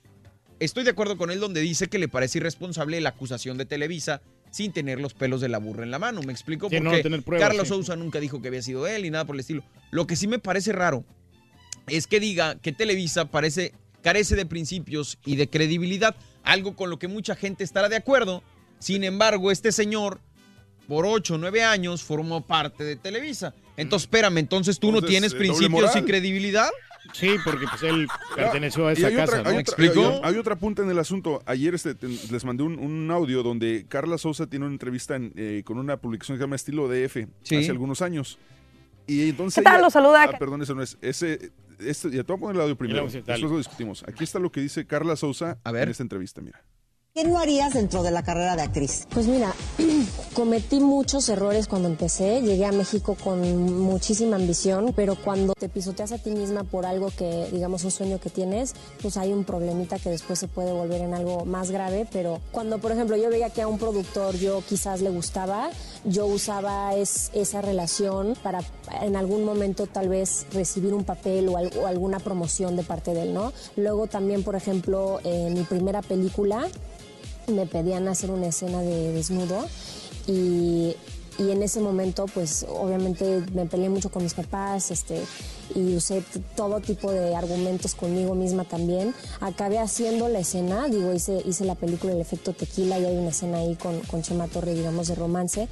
Estoy 0.61 0.85
de 0.85 0.90
acuerdo 0.90 1.19
con 1.19 1.31
él 1.31 1.40
donde 1.40 1.61
dice 1.61 1.89
que 1.89 1.98
le 1.98 2.09
parece 2.09 2.39
irresponsable 2.39 2.98
la 3.02 3.11
acusación 3.11 3.59
de 3.59 3.66
Televisa 3.66 4.23
sin 4.51 4.73
tener 4.73 4.98
los 4.98 5.12
pelos 5.12 5.43
de 5.43 5.51
la 5.51 5.59
burra 5.59 5.85
en 5.85 5.90
la 5.90 5.98
mano. 5.98 6.23
¿Me 6.23 6.32
explico? 6.32 6.70
Sí, 6.70 6.81
no 6.81 6.90
Porque 6.90 7.20
pruebas, 7.20 7.48
Carlos 7.48 7.69
sí. 7.69 7.74
Sousa 7.74 7.97
nunca 7.97 8.19
dijo 8.19 8.40
que 8.40 8.48
había 8.48 8.62
sido 8.62 8.86
él 8.86 9.02
ni 9.02 9.11
nada 9.11 9.27
por 9.27 9.36
el 9.36 9.40
estilo. 9.40 9.62
Lo 9.90 10.06
que 10.06 10.16
sí 10.16 10.27
me 10.27 10.39
parece 10.39 10.73
raro 10.73 11.05
es 11.86 12.06
que 12.06 12.19
diga 12.19 12.55
que 12.55 12.73
Televisa 12.73 13.27
parece, 13.27 13.74
carece 14.01 14.36
de 14.36 14.47
principios 14.47 15.19
y 15.27 15.36
de 15.36 15.51
credibilidad, 15.51 16.16
algo 16.44 16.77
con 16.77 16.89
lo 16.89 16.98
que 16.98 17.09
mucha 17.09 17.36
gente 17.36 17.62
estará 17.62 17.90
de 17.90 17.97
acuerdo. 17.97 18.43
Sin 18.78 19.05
embargo, 19.05 19.51
este 19.51 19.70
señor, 19.70 20.23
por 20.89 21.06
8 21.06 21.35
o 21.35 21.39
9 21.39 21.62
años, 21.62 22.02
formó 22.02 22.40
parte 22.47 22.85
de 22.85 22.97
Televisa. 22.97 23.55
Entonces, 23.77 24.05
espérame, 24.06 24.39
entonces 24.39 24.78
tú 24.78 24.93
no 24.93 25.02
tienes 25.02 25.32
eh, 25.32 25.36
principios 25.36 25.94
y 25.97 26.02
credibilidad. 26.02 26.69
Sí, 27.12 27.36
porque 27.44 27.66
pues 27.69 27.82
él 27.82 28.09
perteneció 28.36 28.86
a 28.86 28.93
esa 28.93 29.09
hay 29.09 29.15
casa, 29.15 29.24
otra, 29.39 29.43
¿no? 29.43 29.48
hay 29.51 29.56
¿Me 29.56 29.61
otra- 29.62 29.73
explicó? 29.85 30.09
hay- 30.24 30.32
hay 30.32 30.39
otra 30.39 30.56
punta 30.56 30.82
en 30.82 30.90
el 30.90 30.98
asunto. 30.98 31.43
Ayer 31.44 31.74
este, 31.74 31.94
te- 31.94 32.09
les 32.09 32.44
mandé 32.44 32.62
un, 32.62 32.78
un 32.78 33.11
audio 33.11 33.43
donde 33.43 33.85
Carla 33.89 34.16
Sousa 34.16 34.47
tiene 34.47 34.65
una 34.65 34.74
entrevista 34.74 35.16
en, 35.16 35.32
eh, 35.36 35.62
con 35.66 35.78
una 35.78 35.97
publicación 35.98 36.36
que 36.36 36.40
se 36.40 36.44
llama 36.44 36.56
Estilo 36.56 36.89
DF 36.89 37.27
Sí. 37.43 37.56
hace 37.56 37.70
algunos 37.70 38.01
años. 38.01 38.39
Y 39.06 39.28
entonces 39.28 39.56
¿Qué 39.61 39.65
tal? 39.65 39.74
ella- 39.74 39.82
Los 39.82 39.93
saluda. 39.93 40.23
Ah, 40.24 40.39
perdón, 40.39 40.62
eso 40.62 40.74
no 40.74 40.82
es. 40.82 40.97
Ese, 41.02 41.51
este, 41.78 42.11
ya 42.11 42.24
te 42.24 42.32
voy 42.32 42.36
a 42.36 42.40
poner 42.40 42.56
el 42.56 42.62
audio 42.62 42.77
primero. 42.77 43.05
Después 43.05 43.40
lo 43.43 43.59
discutimos. 43.59 44.02
Aquí 44.09 44.24
está 44.24 44.39
lo 44.39 44.51
que 44.51 44.61
dice 44.62 44.86
Carla 44.86 45.15
Sousa 45.16 45.59
en 45.65 45.89
esta 45.90 46.02
entrevista, 46.02 46.40
mira. 46.40 46.62
¿Qué 47.16 47.23
no 47.23 47.39
harías 47.39 47.74
dentro 47.74 48.03
de 48.03 48.11
la 48.11 48.24
carrera 48.24 48.57
de 48.57 48.62
actriz? 48.62 49.07
Pues 49.11 49.28
mira, 49.28 49.55
cometí 50.35 50.81
muchos 50.81 51.28
errores 51.28 51.69
cuando 51.69 51.86
empecé. 51.86 52.43
Llegué 52.43 52.65
a 52.66 52.73
México 52.73 53.16
con 53.23 53.41
muchísima 53.81 54.35
ambición, 54.35 54.93
pero 54.97 55.15
cuando 55.15 55.53
te 55.55 55.69
pisoteas 55.69 56.11
a 56.11 56.19
ti 56.19 56.31
misma 56.31 56.65
por 56.65 56.86
algo 56.86 57.12
que, 57.16 57.47
digamos, 57.53 57.85
un 57.85 57.93
sueño 57.93 58.19
que 58.19 58.31
tienes, 58.31 58.74
pues 59.01 59.16
hay 59.16 59.32
un 59.32 59.45
problemita 59.45 60.01
que 60.01 60.11
después 60.11 60.41
se 60.41 60.49
puede 60.49 60.73
volver 60.73 61.03
en 61.03 61.15
algo 61.15 61.45
más 61.45 61.70
grave. 61.70 62.05
Pero 62.11 62.41
cuando, 62.51 62.78
por 62.81 62.91
ejemplo, 62.91 63.16
yo 63.16 63.31
veía 63.31 63.49
que 63.51 63.62
a 63.62 63.69
un 63.69 63.78
productor 63.78 64.35
yo 64.35 64.61
quizás 64.69 65.01
le 65.01 65.11
gustaba, 65.11 65.70
yo 66.05 66.27
usaba 66.27 66.97
es- 66.97 67.31
esa 67.32 67.62
relación 67.62 68.35
para 68.43 68.59
en 69.03 69.15
algún 69.15 69.45
momento 69.45 69.86
tal 69.86 70.09
vez 70.09 70.47
recibir 70.53 70.93
un 70.93 71.05
papel 71.05 71.49
o, 71.49 71.53
o 71.53 71.86
alguna 71.86 72.19
promoción 72.19 72.74
de 72.74 72.82
parte 72.82 73.15
de 73.15 73.23
él, 73.23 73.35
¿no? 73.35 73.53
Luego 73.77 74.09
también, 74.09 74.43
por 74.43 74.57
ejemplo, 74.57 75.20
en 75.23 75.55
mi 75.55 75.62
primera 75.62 76.03
película, 76.03 76.66
me 77.49 77.66
pedían 77.66 78.09
hacer 78.09 78.31
una 78.31 78.49
escena 78.49 78.81
de 78.81 79.12
desnudo 79.12 79.66
y, 80.27 80.97
y 81.39 81.51
en 81.51 81.62
ese 81.62 81.81
momento 81.81 82.27
pues 82.33 82.65
obviamente 82.69 83.43
me 83.53 83.66
peleé 83.66 83.89
mucho 83.89 84.11
con 84.11 84.23
mis 84.23 84.35
papás 84.35 84.91
este, 84.91 85.21
y 85.75 85.97
usé 85.97 86.23
todo 86.57 86.81
tipo 86.81 87.11
de 87.11 87.35
argumentos 87.35 87.95
conmigo 87.95 88.35
misma 88.35 88.65
también. 88.65 89.15
Acabé 89.41 89.79
haciendo 89.79 90.29
la 90.29 90.41
escena, 90.41 90.89
digo, 90.89 91.12
hice, 91.12 91.43
hice 91.45 91.65
la 91.65 91.75
película 91.75 92.12
El 92.12 92.21
efecto 92.21 92.53
tequila 92.53 92.99
y 92.99 93.05
hay 93.05 93.16
una 93.16 93.31
escena 93.31 93.59
ahí 93.59 93.77
con, 93.77 94.01
con 94.01 94.23
Chema 94.23 94.49
Torre, 94.49 94.75
digamos, 94.75 95.09
de 95.09 95.15
romance. 95.15 95.69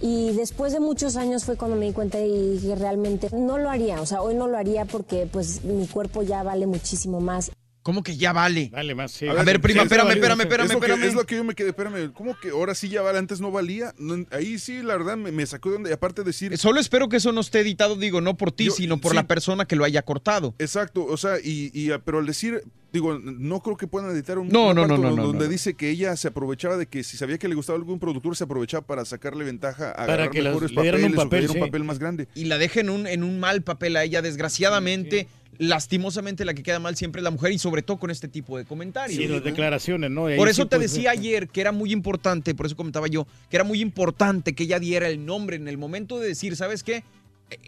Y 0.00 0.32
después 0.32 0.74
de 0.74 0.80
muchos 0.80 1.16
años 1.16 1.44
fue 1.44 1.56
cuando 1.56 1.76
me 1.76 1.86
di 1.86 1.92
cuenta 1.92 2.20
y 2.20 2.58
realmente 2.74 3.30
no 3.32 3.56
lo 3.56 3.70
haría, 3.70 4.02
o 4.02 4.06
sea, 4.06 4.20
hoy 4.20 4.34
no 4.34 4.46
lo 4.46 4.58
haría 4.58 4.84
porque 4.84 5.26
pues 5.30 5.64
mi 5.64 5.86
cuerpo 5.86 6.22
ya 6.22 6.42
vale 6.42 6.66
muchísimo 6.66 7.20
más. 7.20 7.50
¿Cómo 7.86 8.02
que 8.02 8.16
ya 8.16 8.32
vale? 8.32 8.68
Vale 8.72 8.96
más, 8.96 9.12
sí. 9.12 9.28
A 9.28 9.44
ver, 9.44 9.60
prima, 9.60 9.82
Sí, 9.82 9.84
espérame, 9.86 10.08
sí, 10.08 10.14
espérame, 10.14 10.40
es 10.40 10.44
espérame, 10.46 10.68
que- 10.68 10.74
espérame. 10.74 11.02
Es 11.04 11.14
lo 11.14 11.24
que 11.24 11.36
yo 11.36 11.44
me 11.44 11.54
quedé, 11.54 11.68
espérame, 11.68 12.12
¿cómo 12.12 12.36
que 12.40 12.50
ahora 12.50 12.74
sí 12.74 12.88
ya 12.88 13.00
vale? 13.00 13.20
Antes 13.20 13.40
no 13.40 13.52
valía. 13.52 13.94
No, 13.96 14.26
ahí 14.32 14.58
sí, 14.58 14.82
la 14.82 14.96
verdad, 14.96 15.16
me, 15.16 15.30
me 15.30 15.46
sacó 15.46 15.68
de 15.68 15.74
donde, 15.74 15.90
y 15.90 15.92
aparte 15.92 16.22
de 16.22 16.26
decir... 16.26 16.58
Solo 16.58 16.80
espero 16.80 17.08
que 17.08 17.18
eso 17.18 17.30
no 17.30 17.40
esté 17.42 17.60
editado, 17.60 17.94
digo, 17.94 18.20
no 18.20 18.36
por 18.36 18.50
ti, 18.50 18.64
Yo- 18.64 18.72
sino 18.72 18.98
por 19.00 19.12
sí. 19.12 19.16
la 19.16 19.28
persona 19.28 19.66
que 19.66 19.76
lo 19.76 19.84
haya 19.84 20.02
cortado. 20.02 20.56
Exacto, 20.58 21.04
o 21.04 21.16
sea, 21.16 21.38
y, 21.38 21.70
y, 21.72 21.92
ah, 21.92 22.00
pero 22.04 22.18
al 22.18 22.26
decir, 22.26 22.64
digo, 22.92 23.18
no 23.18 23.60
creo 23.60 23.76
que 23.76 23.86
puedan 23.86 24.10
editar 24.10 24.38
un 24.38 24.48
No, 24.48 24.72
no, 24.72 24.86
no, 24.86 24.96
no, 24.96 25.02
donde, 25.02 25.16
no, 25.16 25.26
donde 25.28 25.44
no. 25.46 25.50
dice 25.50 25.74
que 25.74 25.90
ella 25.90 26.16
se 26.16 26.28
aprovechaba 26.28 26.76
de 26.76 26.86
que 26.86 27.02
si 27.04 27.16
sabía 27.16 27.36
que 27.38 27.48
le 27.48 27.54
gustaba 27.54 27.78
algún 27.78 27.98
productor, 27.98 28.36
se 28.36 28.44
aprovechaba 28.44 28.86
para 28.86 29.04
sacarle 29.04 29.44
ventaja 29.44 29.90
a 29.90 29.94
Para 29.94 30.04
agarrar 30.14 30.30
que 30.30 30.42
las- 30.42 30.52
mejores 30.54 30.72
le 30.74 30.82
dieran 30.82 31.04
un 31.04 31.12
papeles 31.12 31.50
o 31.50 31.52
que 31.52 31.58
papel, 31.58 31.62
un 31.64 31.68
papel 31.68 31.84
más 31.84 31.98
grande. 31.98 32.28
y 32.34 32.44
la 32.44 32.58
deja 32.58 32.80
en 32.80 32.90
un, 32.90 33.06
en 33.06 33.22
un 33.22 33.38
mal 33.38 33.62
papel 33.62 33.96
a 33.96 34.04
ella. 34.04 34.22
Desgraciadamente, 34.22 35.28
lastimosamente, 35.58 36.44
la 36.44 36.54
que 36.54 36.62
queda 36.62 36.78
mal 36.78 36.96
siempre 36.96 37.20
es 37.20 37.24
la 37.24 37.30
mujer 37.30 37.52
y 37.52 37.58
sobre 37.58 37.82
todo 37.82 37.98
con 37.98 38.10
este 38.10 38.28
tipo 38.28 38.56
de 38.58 38.64
comentarios. 38.64 39.16
Sí, 39.18 39.26
las 39.28 39.42
declaraciones, 39.44 40.10
¿no? 40.10 40.22
Por 40.36 40.48
sí, 40.48 40.52
eso 40.52 40.66
te 40.66 40.76
pues, 40.76 40.92
decía 40.92 41.10
ayer 41.10 41.48
que 41.48 41.60
era 41.60 41.72
muy 41.72 41.92
importante, 41.92 42.54
por 42.54 42.66
eso 42.66 42.76
comentaba 42.76 43.06
yo, 43.08 43.26
que 43.50 43.56
era 43.56 43.64
muy 43.64 43.80
importante 43.80 44.54
que 44.54 44.64
ella 44.64 44.78
diera 44.78 45.08
el 45.08 45.24
nombre 45.26 45.56
en 45.56 45.68
el 45.68 45.78
momento 45.78 46.18
de 46.18 46.28
decir, 46.28 46.56
¿sabes 46.56 46.82
qué? 46.82 47.04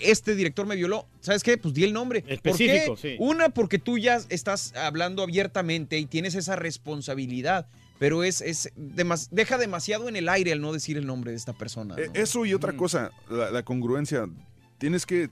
Este 0.01 0.35
director 0.35 0.67
me 0.67 0.75
violó, 0.77 1.07
¿sabes 1.21 1.43
qué? 1.45 1.57
Pues 1.57 1.73
di 1.73 1.85
el 1.85 1.93
nombre. 1.93 2.23
¿Por 2.23 2.33
Específico, 2.33 2.97
qué? 2.97 3.11
sí. 3.13 3.17
Una, 3.21 3.49
porque 3.51 3.79
tú 3.79 3.97
ya 3.99 4.19
estás 4.29 4.75
hablando 4.75 5.23
abiertamente 5.23 5.99
y 5.99 6.07
tienes 6.07 6.35
esa 6.35 6.57
responsabilidad, 6.57 7.69
pero 7.99 8.25
es, 8.25 8.41
es 8.41 8.73
demas- 8.77 9.29
deja 9.31 9.57
demasiado 9.59 10.09
en 10.09 10.17
el 10.17 10.29
aire 10.29 10.53
al 10.53 10.61
no 10.61 10.73
decir 10.73 10.97
el 10.97 11.07
nombre 11.07 11.31
de 11.31 11.37
esta 11.37 11.53
persona. 11.53 11.95
¿no? 11.97 12.03
Eso 12.15 12.45
y 12.45 12.53
Mm. 12.53 12.57
otra 12.57 12.77
cosa, 12.77 13.13
la, 13.31 13.51
la 13.51 13.63
congruencia. 13.65 14.29
Tienes 14.79 15.07
que, 15.07 15.31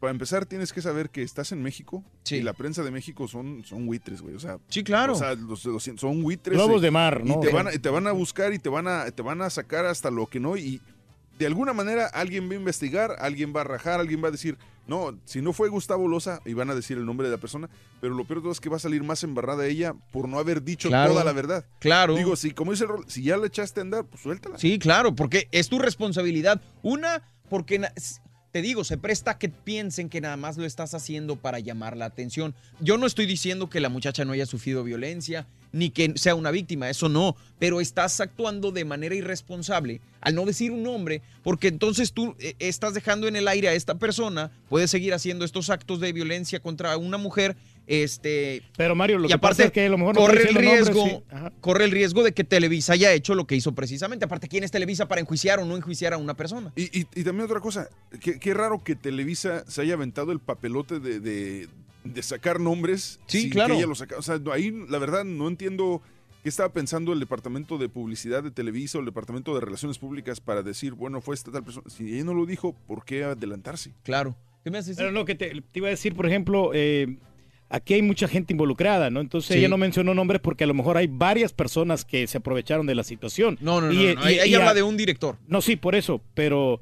para 0.00 0.10
empezar, 0.10 0.46
tienes 0.46 0.72
que 0.72 0.80
saber 0.82 1.10
que 1.10 1.22
estás 1.22 1.52
en 1.52 1.62
México 1.62 2.02
y 2.30 2.40
la 2.42 2.54
prensa 2.54 2.82
de 2.82 2.90
México 2.90 3.28
son, 3.28 3.62
son 3.64 3.84
buitres, 3.86 4.20
güey. 4.22 4.34
O 4.34 4.40
sea, 4.40 4.58
sí, 4.68 4.82
claro. 4.84 5.12
O 5.12 5.16
sea, 5.16 5.34
los, 5.34 5.64
los- 5.66 5.90
son 5.96 6.22
buitres. 6.22 6.56
Globos 6.56 6.80
eh, 6.82 6.86
de 6.86 6.90
mar, 6.90 7.22
¿no? 7.24 7.38
Y 7.42 7.46
te, 7.46 7.52
van 7.52 7.68
te 7.80 7.88
van 7.90 8.06
a 8.06 8.12
buscar 8.12 8.52
y 8.54 8.58
te 8.58 8.68
van 8.68 8.88
a, 8.88 9.10
te 9.10 9.22
van 9.22 9.42
a 9.42 9.50
sacar 9.50 9.84
hasta 9.86 10.10
lo 10.10 10.26
que 10.26 10.40
no. 10.40 10.56
Y 10.56 10.80
de 11.38 11.46
alguna 11.46 11.72
manera 11.72 12.06
alguien 12.06 12.48
va 12.48 12.52
a 12.54 12.56
investigar, 12.56 13.16
alguien 13.18 13.52
va 13.54 13.62
a 13.62 13.64
rajar, 13.64 14.00
alguien 14.00 14.22
va 14.22 14.28
a 14.28 14.30
decir, 14.30 14.56
no, 14.86 15.18
si 15.24 15.40
no 15.40 15.52
fue 15.52 15.68
Gustavo 15.68 16.06
Loza, 16.08 16.40
y 16.44 16.54
van 16.54 16.70
a 16.70 16.74
decir 16.74 16.98
el 16.98 17.06
nombre 17.06 17.26
de 17.28 17.34
la 17.34 17.40
persona, 17.40 17.68
pero 18.00 18.14
lo 18.14 18.24
peor 18.24 18.38
de 18.40 18.42
todo 18.42 18.52
es 18.52 18.60
que 18.60 18.68
va 18.68 18.76
a 18.76 18.80
salir 18.80 19.02
más 19.02 19.22
embarrada 19.24 19.66
ella 19.66 19.94
por 20.12 20.28
no 20.28 20.38
haber 20.38 20.62
dicho 20.62 20.88
Claro. 20.88 21.12
toda 21.12 21.24
la 21.24 21.32
verdad. 21.32 21.64
Claro. 21.78 22.14
Digo, 22.16 22.36
si 22.36 22.50
como 22.52 22.72
dice 22.72 22.84
Rol, 22.86 23.04
si 23.08 23.22
ya 23.22 23.36
le 23.36 23.46
echaste 23.46 23.80
a 23.80 23.82
andar, 23.82 24.04
pues 24.04 24.22
suéltala. 24.22 24.58
Sí, 24.58 24.78
claro, 24.78 25.14
porque 25.14 25.48
es 25.52 25.68
tu 25.68 25.78
responsabilidad. 25.78 26.60
Una, 26.82 27.22
porque 27.48 27.80
te 28.50 28.60
digo, 28.62 28.84
se 28.84 28.98
presta 28.98 29.38
que 29.38 29.48
piensen 29.48 30.08
que 30.08 30.20
nada 30.20 30.36
más 30.36 30.56
lo 30.58 30.64
estás 30.66 30.94
haciendo 30.94 31.36
para 31.36 31.58
llamar 31.60 31.96
la 31.96 32.04
atención. 32.04 32.54
Yo 32.80 32.98
no 32.98 33.06
estoy 33.06 33.26
diciendo 33.26 33.70
que 33.70 33.80
la 33.80 33.88
muchacha 33.88 34.24
no 34.24 34.32
haya 34.32 34.46
sufrido 34.46 34.84
violencia, 34.84 35.46
ni 35.72 35.90
que 35.90 36.12
sea 36.16 36.34
una 36.34 36.50
víctima, 36.50 36.88
eso 36.90 37.08
no, 37.08 37.34
pero 37.58 37.80
estás 37.80 38.20
actuando 38.20 38.72
de 38.72 38.84
manera 38.84 39.14
irresponsable 39.14 40.00
al 40.20 40.34
no 40.34 40.44
decir 40.44 40.70
un 40.70 40.82
nombre, 40.82 41.20
porque 41.42 41.68
entonces 41.68 42.12
tú 42.12 42.36
eh, 42.38 42.54
estás 42.60 42.94
dejando 42.94 43.26
en 43.26 43.34
el 43.36 43.48
aire 43.48 43.68
a 43.68 43.74
esta 43.74 43.96
persona, 43.96 44.50
puede 44.68 44.86
seguir 44.86 45.14
haciendo 45.14 45.44
estos 45.44 45.68
actos 45.70 45.98
de 46.00 46.12
violencia 46.12 46.60
contra 46.60 46.96
una 46.96 47.18
mujer, 47.18 47.56
este... 47.88 48.62
Pero 48.76 48.94
Mario, 48.94 49.18
lo 49.18 49.24
y 49.24 49.28
que 49.28 49.34
aparte, 49.34 49.56
pasa 49.56 49.66
es 49.66 49.72
que 49.72 49.86
a 49.86 49.88
lo 49.88 49.98
mejor 49.98 50.14
no 50.14 50.20
corre 50.20 50.48
el 50.48 50.54
riesgo, 50.54 50.94
nombres, 51.06 51.18
sí. 51.28 51.34
Ajá. 51.34 51.52
corre 51.60 51.84
el 51.84 51.90
riesgo 51.90 52.22
de 52.22 52.32
que 52.32 52.44
Televisa 52.44 52.92
haya 52.92 53.12
hecho 53.12 53.34
lo 53.34 53.46
que 53.48 53.56
hizo 53.56 53.72
precisamente. 53.72 54.24
Aparte, 54.24 54.46
¿quién 54.48 54.62
es 54.62 54.70
Televisa 54.70 55.08
para 55.08 55.20
enjuiciar 55.20 55.58
o 55.58 55.64
no 55.64 55.76
enjuiciar 55.76 56.12
a 56.12 56.18
una 56.18 56.34
persona? 56.34 56.72
Y, 56.76 57.00
y- 57.00 57.06
y 57.14 57.24
también 57.24 57.46
otra 57.46 57.60
cosa, 57.60 57.88
qué, 58.20 58.38
qué 58.38 58.54
raro 58.54 58.84
que 58.84 58.94
Televisa 58.94 59.64
se 59.66 59.80
haya 59.82 59.94
aventado 59.94 60.30
el 60.30 60.38
papelote 60.38 61.00
de, 61.00 61.18
de- 61.18 61.68
de 62.04 62.22
sacar 62.22 62.60
nombres. 62.60 63.20
Sí, 63.26 63.42
sin 63.42 63.50
claro. 63.50 63.74
que 63.74 63.78
ella 63.78 63.86
lo 63.88 63.94
saca- 63.94 64.16
O 64.18 64.22
sea, 64.22 64.40
ahí 64.52 64.70
la 64.88 64.98
verdad 64.98 65.24
no 65.24 65.48
entiendo 65.48 66.02
qué 66.42 66.48
estaba 66.48 66.72
pensando 66.72 67.12
el 67.12 67.20
departamento 67.20 67.78
de 67.78 67.88
publicidad 67.88 68.42
de 68.42 68.50
Televisa 68.50 68.98
o 68.98 69.00
el 69.00 69.06
departamento 69.06 69.54
de 69.54 69.60
relaciones 69.60 69.98
públicas 69.98 70.40
para 70.40 70.62
decir, 70.62 70.94
bueno, 70.94 71.20
fue 71.20 71.34
esta 71.34 71.52
tal 71.52 71.62
persona. 71.62 71.88
Si 71.88 72.12
ella 72.14 72.24
no 72.24 72.34
lo 72.34 72.46
dijo, 72.46 72.74
¿por 72.86 73.04
qué 73.04 73.22
adelantarse? 73.24 73.94
Claro. 74.02 74.36
¿Qué 74.64 74.70
me 74.70 74.78
haces? 74.78 74.96
Pero 74.96 75.12
no, 75.12 75.24
que 75.24 75.34
te, 75.36 75.50
te 75.60 75.78
iba 75.78 75.86
a 75.88 75.90
decir, 75.90 76.14
por 76.14 76.26
ejemplo, 76.26 76.70
eh, 76.74 77.18
aquí 77.68 77.94
hay 77.94 78.02
mucha 78.02 78.26
gente 78.28 78.52
involucrada, 78.52 79.08
¿no? 79.10 79.20
Entonces 79.20 79.52
Sí. 79.54 79.58
ella 79.60 79.68
no 79.68 79.76
mencionó 79.78 80.14
nombres 80.14 80.40
porque 80.40 80.64
a 80.64 80.66
lo 80.66 80.74
mejor 80.74 80.96
hay 80.96 81.06
varias 81.06 81.52
personas 81.52 82.04
que 82.04 82.26
se 82.26 82.38
aprovecharon 82.38 82.86
de 82.86 82.94
la 82.96 83.04
situación. 83.04 83.56
No, 83.60 83.80
no, 83.80 83.86
no, 83.88 83.92
Y- 83.92 84.14
no, 84.14 84.28
y- 84.30 84.34
ella 84.34 84.46
y 84.46 84.54
habla 84.54 84.70
a- 84.70 84.74
de 84.74 84.82
un 84.82 84.96
director. 84.96 85.36
No, 85.46 85.60
sí, 85.62 85.76
por 85.76 85.94
eso, 85.94 86.20
pero 86.34 86.80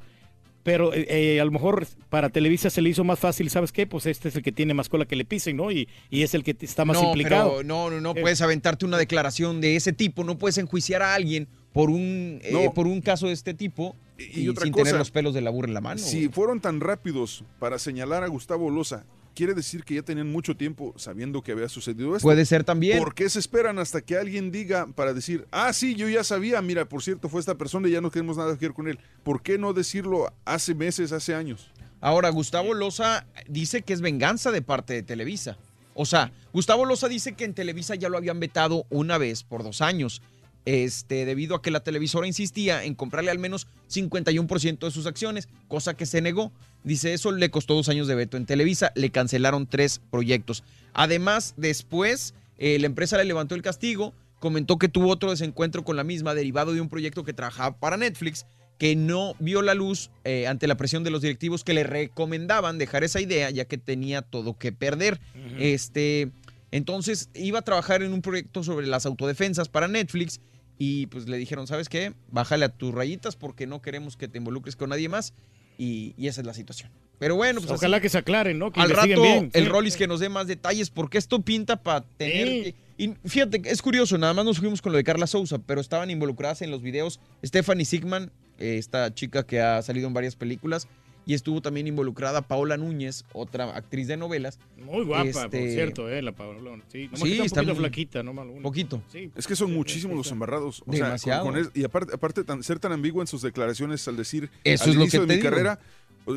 pero 0.63 0.93
eh, 0.95 1.07
eh, 1.09 1.41
a 1.41 1.45
lo 1.45 1.51
mejor 1.51 1.87
para 2.09 2.29
Televisa 2.29 2.71
se 2.71 2.83
le 2.83 2.91
hizo 2.91 3.03
más 3.05 3.19
fácil, 3.19 3.49
¿sabes 3.51 3.73
qué? 3.73 3.87
Pues 3.87 4.07
este 4.07 4.29
es 4.29 4.37
el 4.37 4.43
que 4.43 4.53
tiene 4.53 4.75
más 4.75 4.89
cola 4.89 5.07
que 5.07 5.17
le 5.17 5.25
pisen, 5.25 5.57
¿no? 5.57 5.71
Y, 5.71 5.89
y 6.11 6.23
es 6.23 6.35
el 6.35 6.45
que 6.45 6.57
está 6.61 6.85
más 6.85 7.01
no, 7.01 7.09
implicado. 7.09 7.51
pero 7.59 7.63
no, 7.65 7.91
no, 7.91 8.01
no 8.01 8.11
Eh. 8.17 8.21
puedes 8.21 8.41
aventarte 8.43 8.85
una 8.85 8.99
declaración 8.99 9.61
de 9.61 9.77
ese 9.77 9.93
tipo, 9.93 10.25
no 10.25 10.37
puedes 10.39 10.59
enjuiciar 10.59 11.03
a 11.03 11.15
alguien 11.15 11.49
por 11.73 11.89
un, 11.91 12.41
eh, 12.43 12.71
por 12.75 12.87
un 12.87 13.01
caso 13.01 13.29
de 13.29 13.33
este 13.33 13.55
tipo 13.55 13.97
y, 14.19 14.41
Y 14.43 14.49
otra 14.49 14.65
sin 14.65 14.73
cosa, 14.73 14.85
tener 14.85 14.99
los 14.99 15.11
pelos 15.11 15.33
de 15.35 15.41
la 15.41 15.51
burra 15.51 15.69
en 15.69 15.75
la 15.75 15.81
mano. 15.81 15.99
Si 16.01 16.29
fueron 16.29 16.61
tan 16.61 16.81
rápidos 16.81 17.45
para 17.59 17.79
señalar 17.79 18.23
a 18.25 18.27
Gustavo 18.27 18.69
Loza, 18.71 19.05
quiere 19.35 19.55
decir 19.55 19.85
que 19.85 19.95
ya 19.95 20.03
tenían 20.03 20.31
mucho 20.31 20.57
tiempo 20.57 20.95
sabiendo 20.97 21.43
que 21.43 21.53
había 21.53 21.69
sucedido 21.69 22.17
esto. 22.17 22.27
Puede 22.27 22.45
ser 22.45 22.65
también. 22.65 22.99
¿Por 22.99 23.15
qué 23.15 23.29
se 23.29 23.39
esperan 23.39 23.79
hasta 23.79 24.01
que 24.01 24.17
alguien 24.17 24.51
diga 24.51 24.87
para 24.89 25.13
decir, 25.13 25.47
ah, 25.51 25.73
sí, 25.73 25.95
yo 25.95 26.09
ya 26.09 26.25
sabía, 26.25 26.61
mira, 26.63 26.85
por 26.85 27.03
cierto, 27.03 27.29
fue 27.29 27.41
esta 27.41 27.57
persona 27.57 27.89
y 27.89 27.93
ya 27.93 28.01
no 28.01 28.11
queremos 28.11 28.37
nada 28.37 28.57
que 28.57 28.67
ver 28.67 28.75
con 28.75 28.89
él? 28.89 28.99
¿Por 29.23 29.43
qué 29.43 29.59
no 29.59 29.73
decirlo 29.73 30.33
hace 30.45 30.75
meses, 30.75 31.13
hace 31.13 31.35
años? 31.35 31.71
Ahora, 32.01 32.31
Gustavo 32.31 32.75
Loza 32.75 33.27
dice 33.47 33.83
que 33.83 33.93
es 33.93 34.01
venganza 34.01 34.51
de 34.51 34.63
parte 34.63 34.95
de 34.95 35.03
Televisa. 35.03 35.59
O 35.95 36.07
sea, 36.07 36.33
Gustavo 36.53 36.87
Loza 36.87 37.09
dice 37.09 37.35
que 37.35 37.45
en 37.45 37.55
Televisa 37.55 37.95
ya 37.95 38.09
lo 38.09 38.17
habían 38.17 38.41
vetado 38.41 38.87
una 38.91 39.19
vez 39.19 39.43
por 39.43 39.63
dos 39.63 39.81
años. 39.83 40.23
Este, 40.67 41.25
debido 41.25 41.57
a 41.57 41.63
que 41.63 41.71
la 41.71 41.81
televisora 41.81 42.27
insistía 42.27 42.85
en 42.85 42.95
comprarle 42.95 43.31
al 43.31 43.39
menos 43.39 43.67
51% 43.91 44.79
de 44.79 44.91
sus 44.91 45.07
acciones, 45.07 45.49
cosa 45.69 45.95
que 45.95 46.07
se 46.07 46.21
negó. 46.21 46.53
Dice 46.85 47.13
eso 47.13 47.33
le 47.33 47.51
costó 47.51 47.75
dos 47.75 47.89
años 47.89 48.07
de 48.07 48.15
veto 48.15 48.37
en 48.37 48.47
Televisa, 48.47 48.93
le 48.95 49.11
cancelaron 49.11 49.67
tres 49.67 50.01
proyectos. 50.11 50.65
Además, 50.93 51.55
después 51.57 52.35
eh, 52.59 52.79
la 52.79 52.87
empresa 52.87 53.17
le 53.17 53.25
levantó 53.25 53.55
el 53.55 53.63
castigo, 53.63 54.15
comentó 54.39 54.79
que 54.79 54.89
tuvo 54.89 55.09
otro 55.09 55.31
desencuentro 55.31 55.85
con 55.85 55.97
la 55.97 56.05
misma 56.05 56.35
derivado 56.35 56.73
de 56.73 56.81
un 56.81 56.89
proyecto 56.89 57.25
que 57.25 57.33
trabajaba 57.33 57.79
para 57.79 57.97
Netflix 57.97 58.47
que 58.81 58.97
no 58.97 59.35
vio 59.39 59.61
la 59.61 59.75
luz 59.75 60.11
eh, 60.25 60.47
ante 60.47 60.67
la 60.67 60.75
presión 60.75 61.05
de 61.05 61.11
los 61.11 61.21
directivos 61.21 61.65
que 61.65 61.75
le 61.75 61.85
recomendaban 61.85 62.79
dejar 62.79 63.05
esa 63.05 63.21
idea 63.21 63.51
ya 63.51 63.67
que 63.67 63.77
tenía 63.77 64.23
todo 64.23 64.57
que 64.57 64.73
perder. 64.73 65.21
Este, 65.59 66.31
entonces 66.73 67.31
iba 67.35 67.59
a 67.61 67.63
trabajar 67.63 68.03
en 68.03 68.13
un 68.13 68.23
proyecto 68.23 68.63
sobre 68.63 68.87
las 68.87 69.07
autodefensas 69.07 69.69
para 69.69 69.89
Netflix 69.89 70.41
y 70.79 71.07
pues 71.09 71.29
le 71.29 71.37
dijeron, 71.37 71.67
¿sabes 71.67 71.89
qué? 71.89 72.15
Bájale 72.31 72.65
a 72.65 72.69
tus 72.71 72.95
rayitas 72.95 73.37
porque 73.37 73.67
no 73.67 73.83
queremos 73.83 74.17
que 74.17 74.29
te 74.29 74.39
involucres 74.39 74.77
con 74.77 74.91
nadie 74.91 75.09
más 75.09 75.35
y, 75.79 76.15
y 76.17 76.29
esa 76.29 76.41
es 76.41 76.47
la 76.47 76.55
situación. 76.55 76.91
Pero 77.19 77.37
bueno, 77.37 77.61
pues 77.61 77.71
Ojalá 77.73 77.99
así. 77.99 78.03
que 78.03 78.09
se 78.09 78.19
aclaren, 78.19 78.59
¿no? 78.59 78.73
Que 78.73 78.81
Al 78.81 78.91
rato 78.91 79.07
bien, 79.23 79.51
el 79.53 79.65
sí. 79.65 79.69
Rollis 79.69 79.97
que 79.97 80.07
nos 80.07 80.21
dé 80.21 80.29
más 80.31 80.47
detalles 80.47 80.89
porque 80.89 81.19
esto 81.19 81.43
pinta 81.43 81.83
para 81.83 82.01
tener... 82.17 82.47
que- 82.65 82.75
Y 82.97 83.15
fíjate, 83.27 83.61
es 83.67 83.83
curioso, 83.83 84.17
nada 84.17 84.33
más 84.33 84.45
nos 84.47 84.59
fuimos 84.59 84.81
con 84.81 84.93
lo 84.93 84.97
de 84.99 85.05
Carla 85.05 85.27
Souza, 85.27 85.59
pero 85.59 85.81
estaban 85.83 86.11
involucradas 86.11 86.63
en 86.63 86.71
los 86.71 86.81
videos 86.81 87.21
Stephanie 87.45 87.85
Sigman, 87.85 88.31
esta 88.59 89.13
chica 89.15 89.43
que 89.47 89.61
ha 89.61 89.83
salido 89.83 90.07
en 90.07 90.15
varias 90.15 90.35
películas, 90.37 90.87
y 91.27 91.35
estuvo 91.35 91.61
también 91.61 91.87
involucrada 91.87 92.43
Paola 92.43 92.77
Núñez, 92.77 93.25
otra 93.33 93.77
actriz 93.77 94.09
de 94.09 94.17
novelas. 94.17 94.59
Muy 94.79 95.05
guapa, 95.05 95.25
por 95.33 95.45
Este, 95.45 95.73
cierto, 95.75 96.09
eh, 96.09 96.23
la 96.23 96.33
Paola. 96.33 96.83
Sí, 96.89 97.05
nomás 97.05 97.21
Sí, 97.21 97.25
que 97.25 97.31
está 97.33 97.41
un 97.43 97.47
está 97.47 97.57
poquito 97.61 97.75
muy- 97.75 97.81
flaquita, 97.81 98.23
¿no? 98.23 98.33
Mal- 98.33 98.49
Poquito. 98.63 99.03
Sí. 99.13 99.31
Es 99.37 99.47
que 99.47 99.55
son 99.57 99.73
muchísimos 99.73 100.17
los 100.17 100.31
embarrados. 100.33 100.83
O 100.87 100.93
sea, 100.93 101.05
Demasiado. 101.07 101.45
con- 101.45 101.53
con 101.55 101.61
es- 101.63 101.71
y 101.75 101.85
aparte, 101.85 102.15
aparte 102.15 102.45
tan, 102.45 102.63
ser 102.63 102.79
tan 102.79 102.93
ambiguo 102.93 103.21
en 103.21 103.27
sus 103.27 103.43
declaraciones 103.43 104.07
al 104.09 104.17
decir 104.17 104.51
Eso 104.65 104.85
al 104.85 104.91
es 104.91 104.97
lo 104.97 105.03
inicio 105.03 105.21
que 105.21 105.27
de 105.27 105.33
mi 105.35 105.41
digo. 105.41 105.51
carrera, 105.51 105.79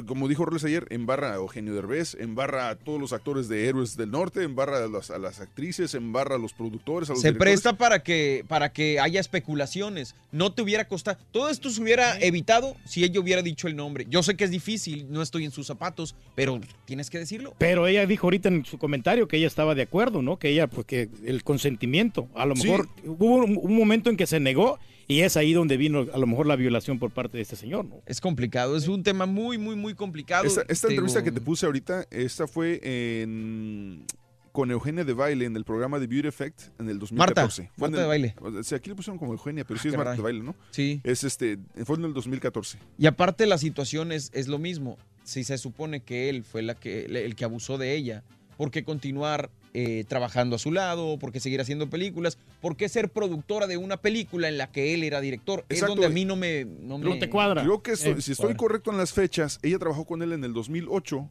como 0.08 0.28
dijo 0.28 0.46
Roles 0.46 0.64
ayer, 0.64 0.88
embarra 0.90 1.34
a 1.34 1.36
Eugenio 1.36 1.74
Derbez, 1.76 2.16
embarra 2.20 2.70
a 2.70 2.76
todos 2.76 3.00
los 3.00 3.14
actores 3.14 3.48
de 3.48 3.68
Héroes 3.68 3.96
del 3.98 4.10
Norte, 4.12 4.42
embarra 4.44 4.84
a 4.84 4.88
las, 4.88 5.12
a 5.12 5.20
las 5.20 5.40
actrices, 5.40 5.94
embarra 5.94 6.36
a 6.36 6.40
los 6.40 6.54
productores, 6.54 7.10
a 7.10 7.14
los 7.14 7.22
Se 7.22 7.28
directores. 7.30 7.52
presta 7.62 7.78
para 7.78 8.02
que, 8.02 8.44
para 8.48 8.72
que 8.74 9.00
haya 9.00 9.20
especulaciones. 9.20 10.16
No 10.32 10.52
te 10.54 10.62
hubiera 10.62 10.88
costado. 10.88 11.18
Todo 11.32 11.50
esto 11.50 11.70
se 11.70 11.82
hubiera 11.82 12.18
evitado 12.20 12.76
si 12.86 13.04
ella 13.04 13.20
hubiera 13.20 13.42
dicho 13.42 13.68
el 13.68 13.76
nombre. 13.76 14.08
Yo 14.10 14.24
sé 14.24 14.36
que 14.36 14.46
es 14.46 14.52
difícil, 14.52 15.06
no 15.12 15.22
estoy 15.22 15.46
en 15.46 15.52
sus 15.52 15.68
zapatos, 15.68 16.16
pero 16.36 16.60
tienes 16.86 17.10
que 17.10 17.20
decirlo. 17.20 17.54
Pero 17.60 17.86
ella 17.88 18.06
dijo 18.06 18.28
ahorita 18.28 18.50
en 18.50 18.66
su 18.66 18.78
comentario 18.78 19.28
que 19.28 19.38
ella 19.38 19.48
estaba 19.48 19.76
de 19.76 19.84
acuerdo, 19.84 20.22
¿no? 20.22 20.40
Que 20.40 20.50
ella, 20.50 20.68
pues 20.68 20.88
que 20.88 21.10
el 21.26 21.44
consentimiento, 21.44 22.28
a 22.36 22.46
lo 22.46 22.56
Sí. 22.56 22.64
mejor 22.70 22.88
hubo 23.06 23.36
un, 23.36 23.58
un 23.62 23.76
momento 23.76 24.10
en 24.10 24.18
que 24.18 24.26
se 24.28 24.40
negó 24.40 24.80
y 25.08 25.22
es 25.22 25.36
ahí 25.38 25.54
donde 25.54 25.78
vino 25.78 26.06
a 26.14 26.18
lo 26.18 26.28
mejor 26.28 26.46
la 26.48 26.56
violación 26.56 27.00
por 27.00 27.12
parte 27.12 27.38
de 27.38 27.44
este 27.44 27.56
señor, 27.56 27.86
¿no? 27.86 28.02
Es 28.06 28.22
complicado, 28.22 28.76
es 28.78 28.88
un 28.88 29.04
tema 29.04 29.26
muy, 29.26 29.58
muy, 29.58 29.76
muy 29.76 29.94
complicado. 29.96 30.46
Esta, 30.46 30.88
entrevista 30.88 31.24
que 31.24 31.32
te 31.32 31.42
puse 31.42 31.66
ahorita, 31.66 32.06
esta 32.12 32.48
fue 32.48 32.80
en- 32.84 34.06
con 34.52 34.70
Eugenia 34.70 35.04
de 35.04 35.14
Baile 35.14 35.46
en 35.46 35.56
el 35.56 35.64
programa 35.66 35.98
de 36.00 36.06
Beauty 36.06 36.28
Effect 36.28 36.62
en 36.80 36.88
el 36.88 37.00
2014. 37.00 37.64
Marta, 37.64 37.74
Fue 37.76 37.88
en 37.88 37.92
Marta 37.92 38.02
de 38.04 38.08
Baile. 38.08 38.36
o 38.40 38.64
sea, 38.64 38.78
aquí 38.78 38.90
le 38.90 38.96
pusieron 38.96 39.18
como 39.18 39.32
Eugenia, 39.34 39.64
pero 39.66 39.80
Ah, 39.80 39.82
sí 39.82 39.88
es 39.90 39.98
Marta 39.98 40.14
de 40.14 40.22
Baile, 40.22 40.42
¿no? 40.44 40.56
Sí. 40.70 41.02
Es 41.04 41.24
este, 41.24 41.58
fue 41.86 41.98
en 41.98 42.06
el 42.06 42.14
2014. 42.14 42.78
Y 43.00 43.08
aparte 43.08 43.48
la 43.48 43.58
situación 43.58 44.12
es, 44.12 44.30
es 44.34 44.48
lo 44.48 44.60
mismo. 44.60 45.00
Si 45.24 45.44
se 45.44 45.58
supone 45.58 46.02
que 46.02 46.30
él 46.30 46.44
fue 46.44 46.62
la 46.62 46.76
que, 46.76 47.06
el 47.06 47.36
que 47.36 47.46
abusó 47.46 47.80
de 47.80 47.96
ella, 47.96 48.24
¿por 48.56 48.70
qué 48.70 48.84
continuar 48.84 49.50
eh, 49.74 50.04
trabajando 50.08 50.56
a 50.56 50.60
su 50.60 50.72
lado? 50.72 51.18
¿Por 51.20 51.32
qué 51.32 51.40
seguir 51.40 51.60
haciendo 51.62 51.90
películas? 51.90 52.38
¿Por 52.62 52.76
qué 52.76 52.88
ser 52.90 53.10
productora 53.10 53.68
de 53.68 53.78
una 53.78 53.98
película 53.98 54.48
en 54.48 54.58
la 54.58 54.72
que 54.72 54.94
él 54.94 55.04
era 55.04 55.20
director? 55.22 55.66
Es 55.70 55.78
Exacto. 55.80 55.95
donde 55.95 56.08
a 56.08 56.10
mí 56.10 56.26
no 56.26 56.36
me... 56.36 56.66
No 56.66 56.98
me 56.98 57.20
Creo 57.30 57.82
que 57.82 57.91
estoy- 57.94 58.12
Eh, 58.14 58.22
si 58.22 58.32
estoy 58.34 58.45
cuadra. 58.48 58.58
correcto 58.58 58.91
en 58.91 58.98
las 58.98 59.14
fechas, 59.14 59.60
ella 59.64 59.80
trabajó 59.80 60.06
con 60.06 60.22
él 60.22 60.32
en 60.34 60.44
el 60.44 60.54
2008 60.54 61.30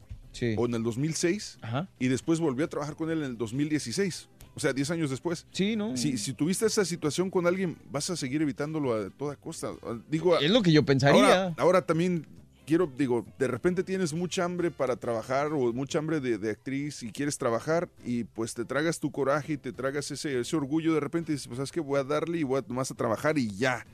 o 0.57 0.67
en 0.67 0.75
el 0.75 0.83
2006 0.83 1.59
y 1.99 2.09
después 2.09 2.41
volvió 2.41 2.65
a 2.65 2.69
trabajar 2.69 2.97
con 2.97 3.11
él 3.11 3.19
en 3.19 3.25
el 3.31 3.37
2016. 3.39 4.29
O 4.55 4.61
sea, 4.61 4.73
10 4.75 4.91
años 4.91 5.09
después. 5.11 5.47
Sí, 5.53 5.77
¿no? 5.77 5.97
Si, 5.97 6.19
si 6.19 6.35
tuviste 6.35 6.67
esa 6.67 6.85
situación 6.85 7.31
con 7.31 7.47
alguien, 7.47 7.77
vas 7.91 8.11
a 8.11 8.17
seguir 8.17 8.43
evitándolo 8.43 8.95
a 8.95 9.09
toda 9.11 9.35
costa. 9.37 9.71
Digo, 10.11 10.39
Es 10.39 10.51
lo 10.51 10.61
que 10.63 10.73
yo 10.73 10.85
pensaría. 10.85 11.23
Ahora, 11.45 11.55
ahora 11.57 11.87
también 11.87 12.27
quiero, 12.73 12.91
digo, 12.97 13.27
de 13.39 13.49
repente 13.49 13.85
tienes 13.85 14.15
mucha 14.15 14.45
hambre 14.45 14.71
para 14.71 14.97
trabajar 14.97 15.49
o 15.53 15.75
mucha 15.75 15.99
hambre 15.99 16.21
de, 16.21 16.39
de 16.39 16.51
actriz 16.53 17.03
y 17.03 17.13
quieres 17.13 17.37
trabajar 17.37 17.91
y 18.03 18.25
pues 18.25 18.55
te 18.55 18.65
tragas 18.65 18.99
tu 18.99 19.13
coraje 19.13 19.53
y 19.53 19.57
te 19.59 19.75
tragas 19.75 20.11
ese, 20.11 20.41
ese 20.41 20.57
orgullo 20.57 20.95
de 20.95 21.01
repente 21.01 21.33
y 21.33 21.35
dices, 21.35 21.49
pues 21.49 21.57
sabes 21.59 21.71
que 21.71 21.81
voy 21.81 22.01
a 22.01 22.05
darle 22.05 22.39
y 22.39 22.45
voy 22.45 22.61
a, 22.61 22.65
nomás 22.67 22.91
a 22.91 22.95
trabajar 22.95 23.37
y 23.37 23.51
ya. 23.55 23.85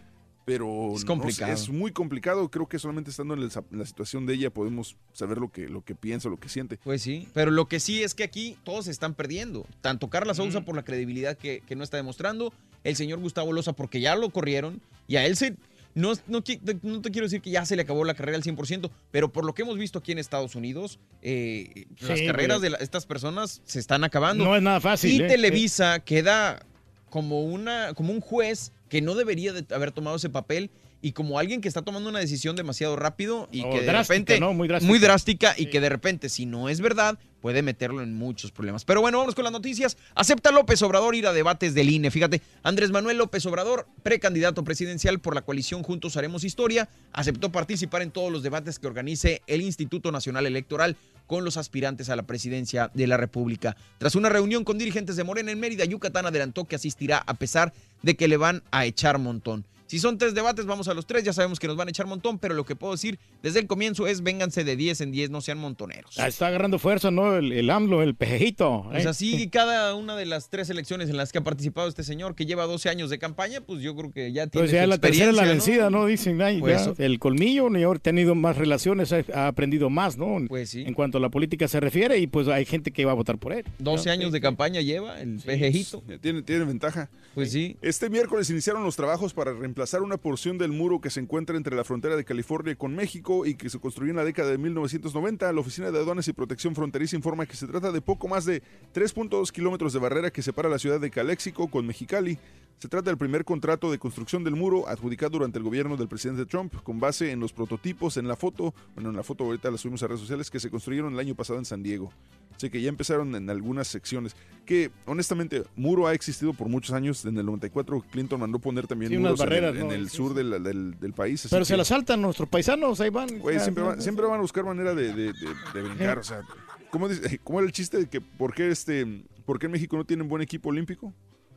Pero 0.45 0.95
Es 0.95 1.01
no 1.03 1.09
complicado. 1.09 1.53
es 1.53 1.69
muy 1.69 1.91
complicado. 1.91 2.49
Creo 2.51 2.69
que 2.69 2.79
solamente 2.79 3.11
estando 3.11 3.35
en, 3.35 3.41
el- 3.41 3.51
en 3.73 3.79
la 3.81 3.85
situación 3.85 4.27
de 4.27 4.35
ella 4.35 4.51
podemos 4.51 4.97
saber 5.13 5.39
lo 5.39 5.51
que, 5.51 5.69
lo 5.69 5.83
que 5.85 5.97
piensa, 5.97 6.29
lo 6.29 6.39
que 6.39 6.49
siente. 6.49 6.79
Pues 6.85 7.03
sí, 7.03 7.27
pero 7.35 7.51
lo 7.51 7.67
que 7.67 7.81
sí 7.81 8.05
es 8.05 8.15
que 8.15 8.23
aquí 8.23 8.57
todos 8.63 8.85
se 8.85 8.93
están 8.93 9.15
perdiendo. 9.15 9.67
Tanto 9.81 10.09
Carla 10.09 10.35
Souza 10.35 10.61
por 10.61 10.77
la 10.77 10.85
credibilidad 10.85 11.37
que, 11.37 11.63
que 11.67 11.75
no 11.75 11.83
está 11.83 11.97
demostrando, 11.97 12.53
el 12.85 12.95
señor 12.95 13.19
Gustavo 13.19 13.53
Loza 13.53 13.73
porque 13.73 14.01
ya 14.01 14.15
lo 14.15 14.31
corrieron 14.31 14.81
y 15.09 15.17
a 15.17 15.27
él 15.27 15.37
se... 15.37 15.57
No, 15.99 16.13
no, 16.29 16.43
no 16.83 17.01
te 17.03 17.11
quiero 17.11 17.27
decir 17.27 17.41
que 17.41 17.51
ya 17.51 17.65
se 17.67 17.75
le 17.77 17.83
acabó 17.83 18.05
la 18.05 18.15
carrera 18.15 18.37
al 18.37 18.43
100%, 18.45 18.91
pero 19.11 19.33
por 19.33 19.45
lo 19.45 19.55
que 19.55 19.63
hemos 19.63 19.77
visto 19.77 19.99
aquí 19.99 20.13
en 20.13 20.19
Estados 20.19 20.55
Unidos, 20.55 20.99
eh, 21.23 21.87
las 22.01 22.21
carreras 22.23 22.61
de 22.61 22.71
la- 22.71 22.79
estas 22.79 23.05
personas 23.07 23.61
se 23.65 23.79
están 23.81 24.05
acabando. 24.05 24.45
No 24.45 24.55
es 24.57 24.63
nada 24.63 24.81
fácil, 24.81 25.13
Y 25.13 25.23
¿eh? 25.23 25.27
Televisa 25.27 25.99
queda 26.01 26.65
como, 27.11 27.43
una, 27.43 27.95
como 27.95 28.13
un 28.13 28.21
juez 28.21 28.73
que 28.89 29.01
no 29.03 29.15
debería 29.15 29.53
de 29.53 29.65
haber 29.75 29.91
tomado 29.93 30.17
ese 30.17 30.31
papel 30.31 30.71
y 31.01 31.13
como 31.13 31.39
alguien 31.39 31.61
que 31.61 31.69
está 31.69 31.83
tomando 31.83 32.09
una 32.09 32.19
decisión 32.19 32.57
demasiado 32.57 32.97
rápido 32.97 33.49
y 33.53 33.63
No, 33.63 33.71
que 33.71 33.81
de 33.81 33.87
drástica, 33.87 34.15
repente 34.15 34.41
¿no? 34.41 34.53
Muy 34.53 34.69
drástica. 34.69 34.99
drástica 34.99 35.55
y 35.57 35.67
que 35.67 35.81
de 35.81 35.89
repente 35.89 36.29
si 36.29 36.47
no 36.47 36.69
es 36.69 36.81
verdad 36.81 37.19
puede 37.41 37.63
meterlo 37.63 38.03
en 38.03 38.15
muchos 38.15 38.51
problemas. 38.51 38.85
Pero 38.85 39.01
bueno, 39.01 39.19
vamos 39.19 39.37
con 39.37 39.45
las 39.45 39.53
noticias. 39.53 39.97
Acepta 40.15 40.51
López 40.51 40.83
Obrador 40.83 41.15
ir 41.15 41.27
a 41.27 41.33
debates 41.33 41.73
del 41.73 41.89
INE. 41.91 42.11
Fíjate, 42.11 42.43
Andrés 42.65 42.91
Manuel 42.91 43.19
López 43.19 43.47
Obrador, 43.47 43.87
precandidato 44.03 44.65
presidencial 44.65 45.21
por 45.21 45.37
la 45.37 45.43
coalición 45.43 45.85
Juntos 45.85 46.17
Haremos 46.17 46.43
Historia, 46.43 46.89
aceptó 47.13 47.53
participar 47.53 48.03
en 48.03 48.11
todos 48.11 48.33
los 48.33 48.43
debates 48.43 48.81
que 48.81 48.89
organice 48.89 49.43
el 49.47 49.63
Instituto 49.63 50.11
Nacional 50.11 50.47
Electoral 50.47 50.97
con 51.29 51.45
los 51.45 51.57
aspirantes 51.59 52.09
a 52.09 52.17
la 52.17 52.25
presidencia 52.25 52.91
de 52.95 53.07
la 53.07 53.17
República. 53.17 53.77
Tras 53.99 54.17
una 54.17 54.31
reunión 54.31 54.65
con 54.65 54.79
dirigentes 54.79 55.15
de 55.15 55.25
Morena 55.25 55.53
en 55.53 55.61
Mérida, 55.61 55.85
Yucatán 55.85 56.27
adelantó 56.27 56.65
que 56.65 56.77
asistirá 56.77 57.19
a 57.19 57.35
pesar 57.35 57.73
de 58.03 58.17
que 58.17 58.29
le 58.29 58.37
van 58.37 58.63
a 58.71 58.87
echar 58.87 59.19
montón. 59.19 59.65
Si 59.89 59.99
son 59.99 60.19
tres 60.19 60.35
debates, 60.35 60.67
vamos 60.67 60.87
a 60.89 60.93
los 60.93 61.07
tres. 61.07 61.25
Ya 61.25 61.33
sabemos 61.33 61.59
que 61.59 61.67
nos 61.67 61.75
van 61.75 61.89
a 61.89 61.91
echar 61.91 62.07
montón, 62.07 62.39
pero 62.39 62.53
lo 62.53 62.67
que 62.67 62.77
puedo 62.77 62.93
decir 62.93 63.19
desde 63.43 63.61
el 63.61 63.67
comienzo 63.67 64.07
es 64.07 64.23
vénganse 64.23 64.63
de 64.63 64.77
10 64.77 65.01
en 65.01 65.13
10, 65.13 65.31
no 65.31 65.41
sean 65.41 65.57
montoneros. 65.57 66.19
Ah, 66.19 66.29
Está 66.29 66.49
agarrando 66.49 66.79
fuerza, 66.79 67.11
¿no? 67.11 67.37
El, 67.37 67.53
el 67.53 67.71
AMLO, 67.71 68.03
el 68.03 68.15
pejejito. 68.15 68.85
Pues 68.91 69.07
¿eh? 69.07 69.09
así, 69.09 69.49
cada 69.51 69.95
una 69.95 70.15
de 70.15 70.27
las 70.27 70.51
tres 70.51 70.69
elecciones 70.69 71.09
en 71.09 71.17
las 71.17 71.33
que 71.33 71.39
ha 71.39 71.41
participado 71.41 71.89
este 71.89 72.05
señor, 72.05 72.35
que 72.35 72.45
lleva 72.45 72.67
12 72.67 72.91
años 72.91 73.09
de 73.09 73.19
campaña, 73.19 73.63
pues 73.63 73.81
yo 73.81 73.97
creo 73.97 74.13
que 74.13 74.31
ya 74.31 74.47
tiene 74.49 74.67
Pues 74.67 74.73
ya 74.73 74.83
su 74.83 74.91
la 74.91 74.99
tercera 74.99 75.31
es 75.31 75.37
la 75.37 75.45
vencida, 75.45 75.89
¿no? 75.89 76.05
Dicen, 76.05 76.43
ay, 76.43 76.61
Pues 76.61 76.85
ya, 76.85 77.05
el 77.05 77.19
colmillo, 77.19 77.71
ni 77.71 77.83
ahora 77.83 77.97
ha 77.97 78.03
tenido 78.03 78.35
más 78.35 78.59
relaciones, 78.59 79.11
ha, 79.13 79.47
aprendido 79.47 79.89
más, 79.89 80.19
¿no? 80.19 80.37
Pues 80.49 80.69
sí. 80.69 80.85
En 80.87 80.93
cuanto 80.93 81.17
a 81.17 81.21
la 81.23 81.31
política 81.31 81.67
se 81.67 81.81
refiere, 81.81 82.19
y 82.19 82.27
pues 82.27 82.47
hay 82.49 82.67
gente 82.67 82.91
que 82.91 83.07
va 83.07 83.13
a 83.13 83.15
votar 83.15 83.39
por 83.39 83.55
él. 83.55 83.65
12 83.79 84.11
años 84.11 84.33
de 84.33 84.43
campaña 84.43 84.83
lleva 84.83 85.19
el 85.23 85.39
pejejito. 85.39 86.03
Tiene, 86.21 86.43
tiene 86.43 86.67
ventaja. 86.67 87.09
Pues 87.35 87.53
sí. 87.53 87.77
Este 87.81 88.11
miércoles 88.11 88.51
iniciaron 88.51 88.85
los 88.85 88.95
trabajos 88.95 89.33
para 89.33 89.55
reemplazar 89.55 89.78
una 90.03 90.17
porción 90.17 90.59
del 90.59 90.73
muro 90.73 91.01
que 91.01 91.11
se 91.11 91.21
encuentra 91.21 91.57
entre 91.57 91.77
la 91.77 91.85
frontera 91.85 92.17
de 92.17 92.25
California 92.25 92.75
con 92.77 92.95
México 92.95 93.47
y 93.47 93.55
que 93.55 93.71
se 93.71 93.79
construyó 93.79 94.11
en 94.11 94.17
la 94.17 94.25
década 94.25 94.51
de 94.51 94.59
1990. 94.59 95.53
La 95.53 95.61
Oficina 95.61 95.91
de 95.91 95.99
Aduanas 95.99 96.29
y 96.29 96.33
Protección 96.33 96.75
Fronteriza 96.75 97.17
informa 97.17 97.47
que 97.47 97.57
se 97.57 97.67
trata 97.67 97.93
de 97.93 98.01
poco 98.01 98.29
más 98.29 98.45
de 98.45 98.63
3.2 98.95 99.51
kilómetros 99.53 99.93
de 99.93 99.99
barrera 99.99 100.31
que 100.31 100.43
separa 100.43 100.69
la 100.69 100.79
ciudad 100.79 101.01
de 101.01 101.11
Calexico 101.11 101.69
con 101.69 101.87
Mexicali. 101.87 102.39
Se 102.79 102.87
trata 102.89 103.11
del 103.11 103.19
primer 103.19 103.45
contrato 103.45 103.91
de 103.91 103.99
construcción 103.99 104.45
del 104.45 104.55
muro 104.55 104.87
adjudicado 104.89 105.31
durante 105.31 105.59
el 105.59 105.65
gobierno 105.65 105.97
del 105.97 106.07
presidente 106.07 106.47
Trump, 106.47 106.73
con 106.85 107.01
base 107.01 107.33
en 107.33 107.41
los 107.41 107.53
prototipos 107.53 108.17
en 108.17 108.29
la 108.29 108.37
foto, 108.37 108.73
bueno, 108.95 109.11
en 109.11 109.17
la 109.17 109.25
foto 109.25 109.43
ahorita 109.45 109.69
la 109.71 109.79
subimos 109.79 110.01
a 110.05 110.07
redes 110.07 110.21
sociales, 110.21 110.49
que 110.49 110.61
se 110.61 110.71
construyeron 110.71 111.13
el 111.13 111.19
año 111.19 111.35
pasado 111.35 111.59
en 111.59 111.65
San 111.65 111.83
Diego. 111.83 112.13
Así 112.57 112.71
que 112.71 112.81
ya 112.81 112.89
empezaron 112.89 113.35
en 113.35 113.51
algunas 113.51 113.89
secciones. 113.89 114.37
Que 114.65 114.93
honestamente, 115.07 115.65
muro 115.75 116.07
ha 116.07 116.15
existido 116.15 116.53
por 116.53 116.69
muchos 116.69 116.93
años. 116.95 117.25
En 117.25 117.37
el 117.37 117.47
94 117.47 118.01
Clinton 118.13 118.39
mandó 118.41 118.61
poner 118.61 118.87
también 118.87 119.11
Sí, 119.11 119.17
unas 119.17 119.33
muros 119.33 119.41
en 119.41 119.47
el- 119.47 119.61
barreras, 119.65 119.85
en 119.85 119.91
el, 119.93 120.09
sur 120.11 120.35
del, 120.35 120.63
del- 120.63 120.99
del 121.01 121.13
país. 121.13 121.47
Pero 121.51 121.65
se 121.65 121.73
que- 121.75 121.79
la 121.79 121.85
saltan 121.85 122.23
nuestros 122.23 122.49
paisanos, 122.49 123.01
ahí 123.01 123.11
van. 123.11 123.29
Siempre, 123.61 123.83
van, 123.83 124.01
siempre 124.01 124.25
van 124.27 124.39
a 124.39 124.43
buscar 124.43 124.65
manera 124.65 124.95
de, 124.95 125.13
de- 125.15 125.33
de- 125.33 125.55
de 125.75 125.83
brincar. 125.83 126.19
O 126.19 126.23
sea, 126.23 126.43
¿cómo, 126.91 127.09
dice- 127.09 127.41
cómo 127.43 127.59
era 127.59 127.67
el 127.67 127.73
chiste 127.73 127.97
de 127.99 128.07
que 128.09 128.21
por 128.21 128.55
qué, 128.55 128.69
este, 128.71 129.25
por 129.45 129.59
qué 129.59 129.67
en 129.67 129.73
México 129.73 129.97
no 129.97 130.05
tienen 130.05 130.29
buen 130.29 130.43
equipo 130.43 130.69
olímpico? 130.69 131.13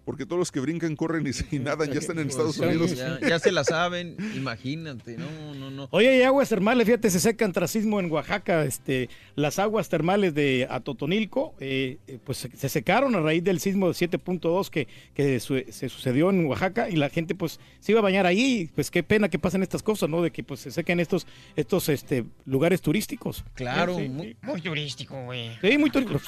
Porque 0.05 0.25
todos 0.25 0.39
los 0.39 0.51
que 0.51 0.59
brincan, 0.59 0.95
corren 0.95 1.25
y, 1.27 1.55
y 1.55 1.59
nadan 1.59 1.91
ya 1.91 1.99
están 1.99 2.17
en 2.19 2.27
Estados 2.29 2.57
Pues, 2.57 2.69
Unidos. 2.69 2.95
Ya, 2.95 3.19
ya 3.21 3.37
se 3.39 3.51
la 3.51 3.63
saben, 3.63 4.15
imagínate, 4.35 5.15
no, 5.17 5.53
no, 5.55 5.69
no. 5.69 5.87
Oye, 5.91 6.17
y 6.17 6.21
aguas 6.23 6.49
termales, 6.49 6.85
fíjate, 6.85 7.09
se 7.11 7.19
secan 7.19 7.51
tras 7.53 7.71
sismo 7.71 7.99
en 7.99 8.11
Oaxaca. 8.11 8.65
Este, 8.65 9.09
las 9.35 9.59
aguas 9.59 9.89
termales 9.89 10.33
de 10.33 10.67
Atotonilco, 10.69 11.53
eh, 11.59 11.97
eh, 12.07 12.17
pues 12.23 12.39
se, 12.39 12.55
se 12.57 12.67
secaron 12.69 13.13
a 13.15 13.19
raíz 13.21 13.43
del 13.43 13.59
sismo 13.59 13.87
de 13.87 13.93
7.2 13.93 14.69
que, 14.69 14.87
que 15.13 15.39
su- 15.39 15.63
se 15.69 15.87
sucedió 15.89 16.29
en 16.31 16.45
Oaxaca 16.47 16.89
y 16.89 16.95
la 16.95 17.09
gente 17.09 17.35
pues 17.35 17.59
se 17.79 17.91
iba 17.91 17.99
a 17.99 18.03
bañar 18.03 18.25
ahí. 18.25 18.69
Pues 18.73 18.89
qué 18.91 19.03
pena 19.03 19.29
que 19.29 19.39
pasen 19.39 19.61
estas 19.63 19.83
cosas, 19.83 20.09
¿no? 20.09 20.21
De 20.21 20.31
que 20.31 20.43
pues 20.43 20.61
se 20.61 20.71
sequen 20.71 20.99
estos, 20.99 21.27
estos 21.55 21.89
este, 21.89 22.25
lugares 22.45 22.81
turísticos. 22.81 23.43
Claro, 23.53 23.95
Sí, 23.97 24.09
muy, 24.09 24.35
Muy 24.41 24.61
turístico, 24.61 25.23
güey. 25.25 25.51
sí, 25.61 25.77
muy 25.77 25.89
turístico. 25.91 26.21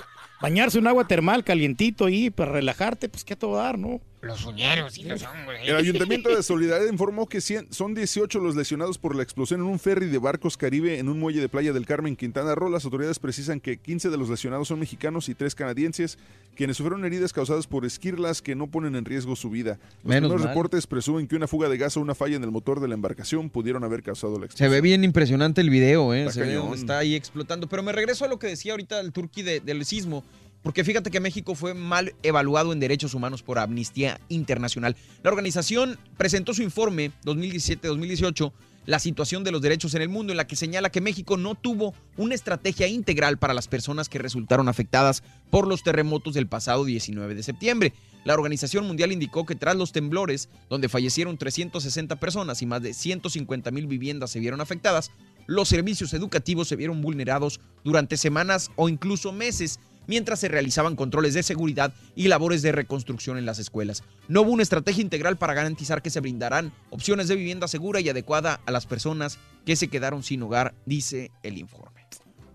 Bañarse 0.43 0.77
en 0.77 0.87
agua 0.87 1.07
termal 1.07 1.45
calientito 1.45 2.05
ahí 2.05 2.29
para 2.29 2.51
relajarte, 2.51 3.07
pues 3.07 3.23
qué 3.23 3.31
a 3.31 3.39
todo 3.39 3.55
dar, 3.55 3.79
¿no? 3.79 4.01
Los 4.23 4.45
uñeros 4.45 4.97
y 4.97 5.03
los 5.03 5.21
hongos. 5.23 5.55
El 5.63 5.75
Ayuntamiento 5.75 6.33
de 6.33 6.41
Solidaridad 6.43 6.89
informó 6.91 7.27
que 7.27 7.39
cien- 7.39 7.67
son 7.71 7.93
18 7.93 8.39
los 8.39 8.55
lesionados 8.55 8.97
por 8.97 9.15
la 9.15 9.23
explosión 9.23 9.59
en 9.59 9.67
un 9.67 9.79
ferry 9.79 10.07
de 10.07 10.17
barcos 10.17 10.55
Caribe 10.55 10.97
en 10.97 11.09
un 11.09 11.19
muelle 11.19 11.41
de 11.41 11.49
Playa 11.49 11.73
del 11.73 11.85
Carmen, 11.85 12.15
Quintana 12.15 12.55
Roo. 12.55 12.69
Las 12.69 12.85
autoridades 12.85 13.19
precisan 13.19 13.59
que 13.59 13.77
15 13.77 14.09
de 14.09 14.17
los 14.17 14.29
lesionados 14.29 14.69
son 14.69 14.79
mexicanos 14.79 15.27
y 15.27 15.35
3 15.35 15.53
canadienses, 15.55 16.17
quienes 16.55 16.77
sufrieron 16.77 17.03
heridas 17.03 17.33
causadas 17.33 17.67
por 17.67 17.85
esquirlas 17.85 18.41
que 18.41 18.55
no 18.55 18.67
ponen 18.67 18.95
en 18.95 19.03
riesgo 19.05 19.35
su 19.35 19.49
vida. 19.49 19.77
Los 20.03 20.05
Menos 20.05 20.29
primeros 20.29 20.39
mal. 20.41 20.47
reportes 20.49 20.87
presumen 20.87 21.27
que 21.27 21.35
una 21.35 21.47
fuga 21.47 21.67
de 21.67 21.77
gas 21.77 21.97
o 21.97 22.01
una 22.01 22.15
falla 22.15 22.37
en 22.37 22.43
el 22.43 22.51
motor 22.51 22.79
de 22.79 22.87
la 22.87 22.93
embarcación 22.93 23.49
pudieron 23.49 23.83
haber 23.83 24.03
causado 24.03 24.33
la 24.35 24.41
Se 24.41 24.45
explosión. 24.45 24.71
ve 24.71 24.81
bien 24.81 25.03
impresionante 25.03 25.59
el 25.59 25.69
video, 25.69 26.13
¿eh? 26.13 26.21
Está 26.21 26.31
Se 26.33 26.41
ve 26.43 26.61
está 26.75 26.99
ahí 26.99 27.15
explotando. 27.15 27.67
Pero 27.67 27.83
me 27.83 27.91
regreso 27.91 28.23
a 28.23 28.29
lo 28.29 28.39
que 28.39 28.47
decía 28.47 28.71
ahorita 28.71 28.99
el 29.01 29.11
turqui 29.11 29.41
de- 29.41 29.59
del 29.59 29.83
sismo. 29.85 30.23
Porque 30.63 30.85
fíjate 30.85 31.11
que 31.11 31.19
México 31.19 31.55
fue 31.55 31.73
mal 31.73 32.15
evaluado 32.23 32.71
en 32.71 32.79
derechos 32.79 33.13
humanos 33.13 33.43
por 33.43 33.59
Amnistía 33.59 34.19
Internacional. 34.29 34.95
La 35.21 35.29
organización 35.29 35.99
presentó 36.17 36.53
su 36.53 36.63
informe 36.63 37.11
2017-2018, 37.25 38.53
la 38.85 38.99
situación 38.99 39.43
de 39.43 39.51
los 39.51 39.61
derechos 39.61 39.93
en 39.93 40.01
el 40.01 40.09
mundo, 40.09 40.31
en 40.31 40.37
la 40.37 40.47
que 40.47 40.55
señala 40.55 40.89
que 40.89 41.01
México 41.01 41.37
no 41.37 41.55
tuvo 41.55 41.93
una 42.17 42.35
estrategia 42.35 42.87
integral 42.87 43.37
para 43.37 43.53
las 43.53 43.67
personas 43.67 44.07
que 44.07 44.19
resultaron 44.19 44.69
afectadas 44.69 45.21
por 45.49 45.67
los 45.67 45.83
terremotos 45.83 46.33
del 46.33 46.47
pasado 46.47 46.85
19 46.85 47.35
de 47.35 47.43
septiembre. 47.43 47.93
La 48.23 48.33
Organización 48.33 48.87
Mundial 48.87 49.11
indicó 49.11 49.45
que 49.45 49.55
tras 49.55 49.75
los 49.75 49.91
temblores, 49.91 50.47
donde 50.69 50.87
fallecieron 50.87 51.37
360 51.37 52.15
personas 52.17 52.61
y 52.61 52.65
más 52.65 52.81
de 52.81 52.93
150 52.93 53.69
mil 53.71 53.87
viviendas 53.87 54.31
se 54.31 54.39
vieron 54.39 54.61
afectadas, 54.61 55.11
los 55.45 55.67
servicios 55.67 56.13
educativos 56.13 56.69
se 56.69 56.77
vieron 56.77 57.01
vulnerados 57.01 57.59
durante 57.83 58.15
semanas 58.15 58.71
o 58.77 58.87
incluso 58.87 59.33
meses 59.33 59.79
mientras 60.07 60.39
se 60.39 60.47
realizaban 60.47 60.95
controles 60.95 61.33
de 61.33 61.43
seguridad 61.43 61.93
y 62.15 62.27
labores 62.27 62.61
de 62.61 62.71
reconstrucción 62.71 63.37
en 63.37 63.45
las 63.45 63.59
escuelas. 63.59 64.03
No 64.27 64.41
hubo 64.41 64.51
una 64.51 64.63
estrategia 64.63 65.01
integral 65.01 65.37
para 65.37 65.53
garantizar 65.53 66.01
que 66.01 66.09
se 66.09 66.19
brindarán 66.19 66.73
opciones 66.89 67.27
de 67.27 67.35
vivienda 67.35 67.67
segura 67.67 67.99
y 67.99 68.09
adecuada 68.09 68.61
a 68.65 68.71
las 68.71 68.85
personas 68.85 69.39
que 69.65 69.75
se 69.75 69.87
quedaron 69.87 70.23
sin 70.23 70.43
hogar, 70.43 70.73
dice 70.85 71.31
el 71.43 71.57
informe. 71.57 71.92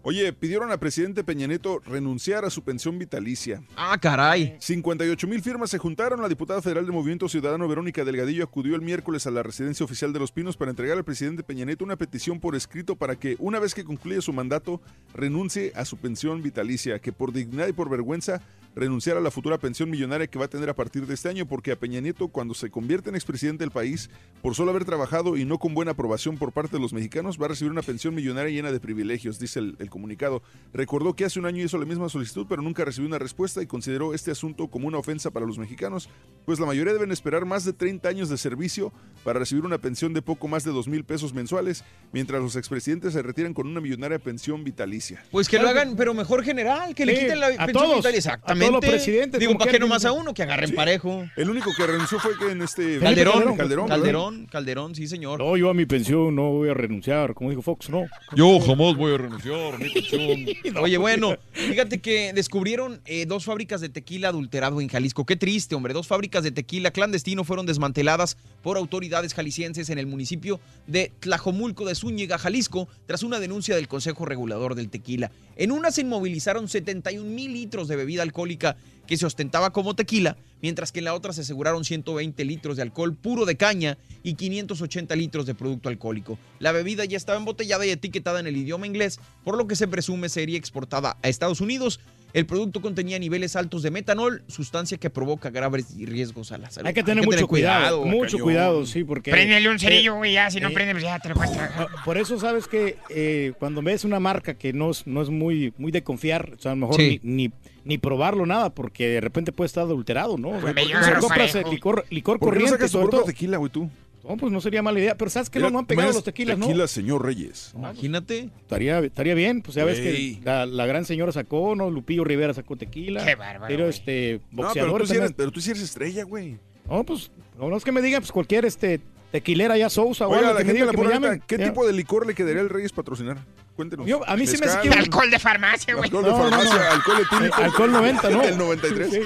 Oye, 0.03 0.33
pidieron 0.33 0.71
a 0.71 0.79
presidente 0.79 1.25
Peña 1.25 1.47
Nieto 1.47 1.81
renunciar 1.81 2.45
a 2.45 2.51
su 2.51 2.63
pensión 2.63 2.99
vitalicia. 2.99 3.63
Ah, 3.77 3.99
caray. 4.01 4.57
58 4.61 5.27
mil 5.27 5.43
firmas 5.43 5.71
se 5.71 5.79
juntaron. 5.79 6.23
La 6.23 6.29
diputada 6.29 6.63
federal 6.63 6.87
de 6.87 6.93
Movimiento 6.93 7.29
Ciudadano 7.29 7.67
Verónica 7.67 8.05
Delgadillo 8.05 8.45
acudió 8.45 8.77
el 8.77 8.83
miércoles 8.83 9.27
a 9.27 9.31
la 9.31 9.43
residencia 9.43 9.85
oficial 9.85 10.13
de 10.13 10.21
Los 10.21 10.33
Pinos 10.33 10.57
para 10.57 10.71
entregar 10.71 10.97
al 10.97 11.05
presidente 11.05 11.43
Peña 11.43 11.65
Nieto 11.65 11.85
una 11.85 11.97
petición 11.97 12.41
por 12.41 12.55
escrito 12.55 12.97
para 12.97 13.17
que, 13.17 13.37
una 13.39 13.59
vez 13.59 13.75
que 13.75 13.85
concluya 13.85 14.21
su 14.21 14.33
mandato, 14.33 14.81
renuncie 15.15 15.73
a 15.75 15.85
su 15.85 15.97
pensión 15.97 16.43
vitalicia, 16.43 16.99
que 17.01 17.13
por 17.13 17.33
dignidad 17.33 17.69
y 17.69 17.73
por 17.73 17.91
vergüenza 17.91 18.41
renunciar 18.79 19.17
a 19.17 19.21
la 19.21 19.31
futura 19.33 19.59
pensión 19.59 19.91
millonaria 19.91 20.29
que 20.29 20.39
va 20.39 20.45
a 20.45 20.49
tener 20.49 20.69
a 20.71 20.75
partir 20.75 21.07
de 21.07 21.15
este 21.15 21.29
año, 21.29 21.47
porque 21.47 21.73
a 21.73 21.77
Peña 21.77 22.01
Nieto, 22.01 22.29
cuando 22.29 22.55
se 22.55 22.71
convierte 22.71 23.09
en 23.11 23.17
expresidente 23.17 23.65
del 23.65 23.73
país, 23.73 24.09
por 24.41 24.55
solo 24.55 24.71
haber 24.71 24.85
trabajado 24.85 25.37
y 25.37 25.45
no 25.45 25.59
con 25.59 25.75
buena 25.75 25.91
aprobación 25.91 26.39
por 26.39 26.53
parte 26.53 26.77
de 26.77 26.81
los 26.83 26.93
mexicanos, 26.93 27.41
va 27.41 27.47
a 27.47 27.49
recibir 27.49 27.73
una 27.73 27.83
pensión 27.83 28.15
millonaria 28.15 28.53
llena 28.55 28.71
de 28.71 28.79
privilegios, 28.79 29.39
dice 29.41 29.59
el, 29.59 29.77
el 29.81 29.91
comunicado. 29.91 30.43
Recordó 30.73 31.15
que 31.15 31.25
hace 31.25 31.41
un 31.41 31.47
año 31.47 31.65
hizo 31.65 31.77
la 31.77 31.87
misma 31.87 32.09
solicitud, 32.09 32.47
pero 32.49 32.63
nunca 32.63 32.85
recibió 32.85 33.09
una 33.09 33.19
respuesta 33.19 33.61
y 33.63 33.67
consideró 33.67 34.15
este 34.15 34.31
asunto 34.31 34.69
como 34.69 34.87
una 34.87 34.99
ofensa 34.99 35.31
para 35.33 35.45
los 35.45 35.59
mexicanos, 35.59 36.09
pues 36.47 36.61
la 36.61 36.67
mayoría 36.67 36.93
deben 36.93 37.11
esperar 37.11 37.45
más 37.47 37.65
de 37.65 37.73
30 37.73 38.09
años 38.09 38.29
de 38.29 38.39
servicio 38.39 38.93
para 39.25 39.41
recibir 39.41 39.65
una 39.65 39.79
pensión 39.79 40.13
de 40.15 40.23
poco 40.23 40.47
más 40.47 40.63
de 40.63 40.71
2 40.71 40.87
mil 40.87 41.05
pesos 41.05 41.35
mensuales, 41.35 41.83
mientras 42.13 42.41
los 42.41 42.55
expresidentes 42.55 43.13
se 43.13 43.23
retiran 43.23 43.55
con 43.55 43.67
una 43.67 43.81
millonaria 43.81 44.21
pensión 44.21 44.63
vitalicia. 44.63 45.25
Pues 45.33 45.49
que 45.49 45.59
lo 45.59 45.69
hagan, 45.69 45.97
pero 45.97 46.15
mejor 46.15 46.45
general, 46.45 46.95
que 46.95 47.05
le 47.05 47.15
Sí, 47.17 47.23
quiten 47.23 47.41
la 47.41 47.49
pensión 47.49 47.73
todos, 47.73 47.97
vitalicia. 47.97 48.41
a 48.45 48.55
todos 48.71 48.85
Exactamente. 48.85 48.87
los 48.87 49.05
presidentes, 49.05 49.41
Digo, 49.41 49.59
¿para 49.59 49.71
qué 49.73 49.79
nomás 49.79 50.05
a 50.05 50.13
uno? 50.13 50.35
Que 50.35 50.43
agarren 50.43 50.69
Sí. 50.71 50.75
parejo. 50.75 51.29
El 51.37 51.51
único 51.51 51.71
que 51.77 51.87
renunció 51.87 52.19
fue 52.19 52.39
que 52.39 52.53
en 52.53 52.63
este 52.63 52.99
Calderón, 52.99 53.57
Calderón, 53.57 53.89
Calderón. 53.89 54.47
Calderón, 54.47 54.95
sí, 54.95 55.07
señor. 55.07 55.39
No, 55.41 55.57
yo 55.57 55.71
a 55.71 55.75
mi 55.75 55.87
pensión 55.87 56.35
no 56.35 56.51
voy 56.53 56.69
a 56.71 56.75
renunciar, 56.75 57.35
como 57.35 57.51
dijo 57.51 57.63
Fox, 57.63 57.89
no. 57.91 58.07
Yo 58.35 58.59
jamás 58.61 58.97
voy 58.97 59.15
a 59.15 59.19
renunciar, 59.19 59.79
mi 59.79 59.91
pensión. 59.91 60.77
Oye, 60.83 60.99
bueno, 60.99 61.37
fíjate 61.53 61.99
que 62.01 62.33
descubrieron 62.33 63.01
eh, 63.07 63.27
dos 63.27 63.45
fábricas 63.45 63.81
de 63.81 63.89
tequila 63.89 64.29
adulterado 64.29 64.81
en 64.81 64.89
Jalisco. 64.89 65.25
Qué 65.25 65.37
triste, 65.37 65.75
hombre. 65.75 65.95
Dos 65.95 66.07
fábricas 66.07 66.43
de 66.45 66.51
tequila 66.51 66.91
clandestino 66.91 67.45
fueron 67.45 67.67
desmanteladas 67.67 68.37
por 68.63 68.77
autoridades 68.77 69.35
jaliscienses 69.35 69.91
en 69.91 69.99
el 69.99 70.07
municipio 70.07 70.61
de 70.87 71.13
Tlajomulco 71.21 71.85
de 71.87 71.95
Zúñiga, 71.95 72.39
Jalisco, 72.39 72.89
tras 73.07 73.23
una 73.23 73.39
denuncia 73.41 73.77
del 73.77 73.89
Consejo 73.89 74.25
Regulador 74.25 74.75
del 74.75 74.89
Tequila. 74.91 75.31
En 75.57 75.73
una 75.73 75.91
se 75.91 76.01
inmovilizaron 76.03 76.69
71 76.69 77.29
mil 77.29 77.53
litros 77.53 77.89
de 77.89 77.97
bebida 77.97 78.23
alcohólica 78.23 78.58
que 78.59 79.17
se 79.17 79.27
ostentaba 79.27 79.73
como 79.73 79.95
tequila, 79.95 80.37
mientras 80.61 80.93
que 80.93 80.99
en 80.99 81.07
la 81.07 81.15
otra 81.15 81.33
se 81.33 81.41
aseguraron 81.41 81.85
120 81.85 82.45
litros 82.45 82.77
de 82.77 82.83
alcohol 82.83 83.15
puro 83.15 83.47
de 83.47 83.57
caña 83.57 83.97
y 84.23 84.35
580 84.35 85.17
litros 85.17 85.47
de 85.47 85.55
producto 85.55 85.89
alcohólico. 85.89 86.39
La 86.59 86.73
bebida 86.73 87.05
ya 87.07 87.17
estaba 87.17 87.39
embotellada 87.39 87.87
y 87.87 87.91
etiquetada 87.91 88.41
en 88.41 88.47
el 88.47 88.57
idioma 88.57 88.87
inglés, 88.87 89.19
por 89.45 89.57
lo 89.57 89.67
que 89.67 89.77
se 89.77 89.89
presume 89.89 90.29
sería 90.29 90.59
exportada 90.59 91.17
a 91.23 91.29
Estados 91.29 91.61
Unidos. 91.61 92.01
El 92.35 92.45
producto 92.45 92.83
contenía 92.83 93.19
niveles 93.19 93.57
altos 93.57 93.83
de 93.83 93.91
metanol, 93.91 94.43
sustancia 94.49 94.99
que 94.99 95.09
provoca 95.09 95.49
graves 95.51 95.87
riesgos 95.97 96.53
a 96.53 96.59
la 96.59 96.71
salud. 96.71 96.87
Hay 96.87 96.95
que 96.95 97.03
tener 97.03 97.25
mucho 97.25 97.49
cuidado, 97.49 98.05
mucho 98.05 98.37
cañón. 98.37 98.43
cuidado, 98.43 98.87
sí, 98.87 99.03
porque... 99.03 99.31
Préndele 99.31 99.69
un 99.69 99.77
eh, 99.77 99.79
cerillo, 99.79 100.17
güey, 100.17 100.35
ya. 100.35 100.51
Si 100.51 100.61
no 100.61 100.69
eh, 100.69 100.73
prende, 100.75 100.93
pues 100.93 101.05
ya 101.05 101.19
te 101.19 101.31
lo 101.31 101.35
puedes 101.35 101.53
tragar. 101.53 101.89
Ah, 101.91 102.03
Por 102.05 102.19
eso 102.19 102.39
sabes 102.39 102.69
que 102.69 102.99
eh, 103.09 103.53
cuando 103.59 103.81
ves 103.83 104.05
una 104.05 104.21
marca 104.21 104.55
que 104.55 104.73
no 104.73 104.91
es, 104.91 105.07
no 105.07 105.23
es 105.23 105.31
muy, 105.31 105.73
muy 105.79 105.91
de 105.91 106.03
confiar, 106.03 106.55
o 106.59 106.61
sea, 106.61 106.73
a 106.73 106.75
lo 106.75 106.81
mejor 106.83 106.97
Sí. 106.97 107.21
ni, 107.23 107.49
ni, 107.49 107.53
ni 107.85 107.99
probarlo 107.99 108.45
nada, 108.45 108.75
porque 108.75 109.09
de 109.09 109.21
repente 109.21 109.51
puede 109.53 109.67
estar 109.67 109.85
adulterado, 109.85 110.37
¿no? 110.37 110.51
O 110.51 110.61
sea, 110.61 111.19
compras 111.21 111.55
licor, 111.71 112.05
licor 112.11 112.39
¿Por 112.39 112.51
qué 112.53 112.59
no 112.59 112.67
corriente, 112.67 112.89
sacas 112.89 112.91
tu 112.93 113.01
propio 113.01 113.23
tequila, 113.23 113.57
güey, 113.57 113.73
tú? 113.73 113.91
No, 114.29 114.37
pues 114.37 114.53
no 114.53 114.61
sería 114.61 114.83
mala 114.83 114.99
idea. 114.99 115.17
Pero 115.17 115.31
¿sabes 115.31 115.49
que 115.49 115.59
no, 115.59 115.71
no 115.71 115.79
han 115.79 115.87
pegado 115.87 116.13
los 116.13 116.23
tequilas, 116.23 116.59
no? 116.59 116.67
Tequila, 116.67 116.87
señor 116.87 117.25
Reyes. 117.25 117.73
Imagínate. 117.75 118.51
Estaría, 118.61 118.99
estaría 118.99 119.35
bien, 119.35 119.63
pues 119.63 119.75
ya 119.75 119.85
ves 119.85 119.99
que 120.01 120.39
la, 120.45 120.67
la 120.67 120.87
gran 120.87 121.05
señora 121.07 121.33
sacó, 121.33 121.75
¿no? 121.75 121.91
Lupillo 121.91 122.25
Rivera 122.25 122.53
sacó 122.53 122.77
tequila. 122.77 123.25
Qué 123.25 123.35
bárbaro, 123.37 123.67
Pero 123.69 123.89
este, 123.89 124.41
No, 124.51 124.69
pero 124.75 124.93
boxeador 124.93 125.01
tú, 125.01 125.07
sí 125.07 125.17
eres, 125.17 125.33
pero 125.35 125.51
tú 125.51 125.61
sí 125.63 125.71
eres 125.71 125.83
estrella, 125.83 126.25
güey. 126.25 126.59
No, 126.89 127.05
pues, 127.05 127.31
no, 127.59 127.69
no 127.69 127.77
es 127.77 127.85
que 127.85 127.93
me 127.93 128.03
digan, 128.03 128.21
pues 128.21 128.31
cualquier 128.33 128.65
este 128.67 129.01
tequilera 129.33 129.77
ya 129.77 129.91
Sousa 129.91 130.27
o 130.27 130.31
Oiga, 130.31 130.41
algo 130.49 130.53
la 130.55 130.59
que 130.59 130.65
me 130.65 130.73
gente 130.73 130.75
diga 130.75 130.87
la 130.87 130.93
que 130.93 131.07
me 131.07 131.13
llamen. 131.27 131.43
¿qué 131.47 131.59
Ya. 131.59 131.65
tipo 131.69 131.87
de 131.87 131.93
licor 131.93 132.27
le 132.27 132.35
quedaría 132.35 132.61
al 132.63 132.69
Reyes 132.69 132.93
patrocinar? 132.93 133.39
Cuéntenos. 133.79 134.09
Yo- 134.09 134.29
a 134.29 134.37
mí 134.37 134.45
se 134.45 134.59
me 134.59 134.67
hace 134.67 134.81
que 134.89 134.89
Alcohol 134.93 135.31
de 135.31 135.39
farmacia, 135.39 135.95
güey. 135.95 136.07
Alcohol 136.07 136.25
de 136.25 136.31
No, 136.31 136.37
no, 136.37 136.43
farmacia, 136.51 136.75
no. 136.75 136.91
alcohol 136.97 137.17
etílico. 137.21 137.61
Eh, 137.61 137.65
alcohol 137.65 137.93
90, 137.93 138.31
¿no? 138.31 138.43
El 138.43 138.59
93. 138.59 139.09
Sí. 139.13 139.21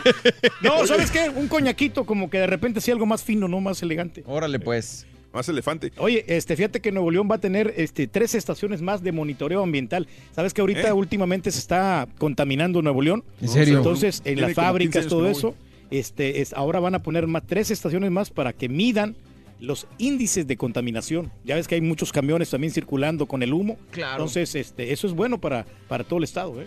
No, 0.60 0.86
¿sabes 0.86 1.10
qué? 1.10 1.30
Un 1.30 1.48
coñaquito 1.48 2.04
como 2.04 2.28
que 2.28 2.36
de 2.38 2.46
repente 2.46 2.82
sí 2.82 2.90
algo 2.90 3.06
más 3.06 3.24
fino, 3.24 3.48
¿no? 3.48 3.62
Más 3.62 3.82
elegante. 3.82 4.22
Órale, 4.26 4.60
pues. 4.60 5.06
Más 5.32 5.48
elefante. 5.48 5.90
Oye, 5.96 6.26
este, 6.28 6.54
fíjate 6.54 6.80
que 6.82 6.92
Nuevo 6.92 7.10
León 7.10 7.26
va 7.30 7.36
a 7.36 7.40
tener 7.40 7.72
este, 7.78 8.06
tres 8.08 8.34
estaciones 8.34 8.82
más 8.82 9.02
de 9.02 9.12
monitoreo 9.12 9.62
ambiental. 9.62 10.06
¿Sabes 10.36 10.52
que 10.52 10.60
ahorita 10.60 10.88
¿Eh? 10.88 10.92
últimamente 10.92 11.50
se 11.50 11.58
está 11.58 12.06
contaminando 12.18 12.82
Nuevo 12.82 13.00
León? 13.00 13.24
¿En 13.40 13.48
serio? 13.48 13.78
Entonces, 13.78 14.20
en 14.26 14.42
las 14.42 14.52
como 14.52 14.54
15 14.54 14.60
fábricas, 14.66 15.06
todo 15.06 15.30
eso, 15.30 15.54
este, 15.90 16.42
es, 16.42 16.52
ahora 16.52 16.78
van 16.80 16.94
a 16.94 17.02
poner 17.02 17.26
más, 17.26 17.44
tres 17.46 17.70
estaciones 17.70 18.10
más 18.10 18.28
para 18.28 18.52
que 18.52 18.68
midan 18.68 19.16
los 19.62 19.86
índices 19.98 20.46
de 20.46 20.56
contaminación. 20.56 21.32
Ya 21.44 21.54
ves 21.54 21.68
que 21.68 21.76
hay 21.76 21.80
muchos 21.80 22.12
camiones 22.12 22.50
también 22.50 22.72
circulando 22.72 23.26
con 23.26 23.42
el 23.42 23.52
humo. 23.52 23.78
Claro. 23.92 24.14
Entonces, 24.14 24.54
este, 24.56 24.92
eso 24.92 25.06
es 25.06 25.12
bueno 25.12 25.40
para, 25.40 25.64
para 25.88 26.02
todo 26.02 26.18
el 26.18 26.24
estado. 26.24 26.60
¿eh? 26.60 26.66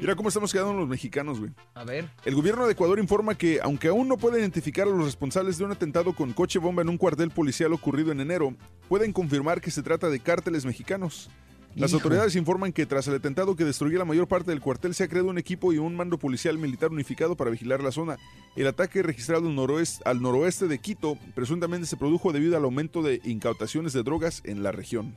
Mira 0.00 0.16
cómo 0.16 0.28
estamos 0.28 0.52
quedando 0.52 0.72
los 0.72 0.88
mexicanos, 0.88 1.38
güey. 1.38 1.52
A 1.74 1.84
ver. 1.84 2.08
El 2.24 2.34
gobierno 2.34 2.66
de 2.66 2.72
Ecuador 2.72 2.98
informa 2.98 3.36
que, 3.36 3.60
aunque 3.62 3.88
aún 3.88 4.08
no 4.08 4.16
puede 4.16 4.40
identificar 4.40 4.88
a 4.88 4.90
los 4.90 5.04
responsables 5.04 5.56
de 5.56 5.64
un 5.64 5.70
atentado 5.70 6.14
con 6.14 6.32
coche 6.32 6.58
bomba 6.58 6.82
en 6.82 6.88
un 6.88 6.98
cuartel 6.98 7.30
policial 7.30 7.72
ocurrido 7.72 8.10
en 8.10 8.20
enero, 8.20 8.56
pueden 8.88 9.12
confirmar 9.12 9.60
que 9.60 9.70
se 9.70 9.82
trata 9.82 10.10
de 10.10 10.18
cárteles 10.18 10.64
mexicanos. 10.64 11.30
Las 11.74 11.90
Hijo. 11.90 11.98
autoridades 11.98 12.36
informan 12.36 12.72
que 12.72 12.84
tras 12.86 13.06
el 13.08 13.14
atentado 13.14 13.56
que 13.56 13.64
destruyó 13.64 13.98
la 13.98 14.04
mayor 14.04 14.28
parte 14.28 14.50
del 14.50 14.60
cuartel 14.60 14.94
se 14.94 15.04
ha 15.04 15.08
creado 15.08 15.28
un 15.28 15.38
equipo 15.38 15.72
y 15.72 15.78
un 15.78 15.94
mando 15.96 16.18
policial 16.18 16.58
militar 16.58 16.90
unificado 16.90 17.36
para 17.36 17.50
vigilar 17.50 17.82
la 17.82 17.90
zona. 17.92 18.18
El 18.56 18.66
ataque 18.66 19.02
registrado 19.02 19.48
al 19.48 19.54
noroeste, 19.54 20.02
al 20.06 20.20
noroeste 20.20 20.68
de 20.68 20.78
Quito 20.78 21.16
presuntamente 21.34 21.86
se 21.86 21.96
produjo 21.96 22.32
debido 22.32 22.56
al 22.56 22.64
aumento 22.64 23.02
de 23.02 23.20
incautaciones 23.24 23.92
de 23.94 24.02
drogas 24.02 24.42
en 24.44 24.62
la 24.62 24.70
región. 24.72 25.14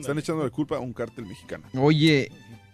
Están 0.00 0.18
echando 0.18 0.44
la 0.44 0.50
culpa 0.50 0.76
a 0.76 0.80
un 0.80 0.92
cártel 0.92 1.26
mexicano. 1.26 1.64
Oye, 1.74 2.30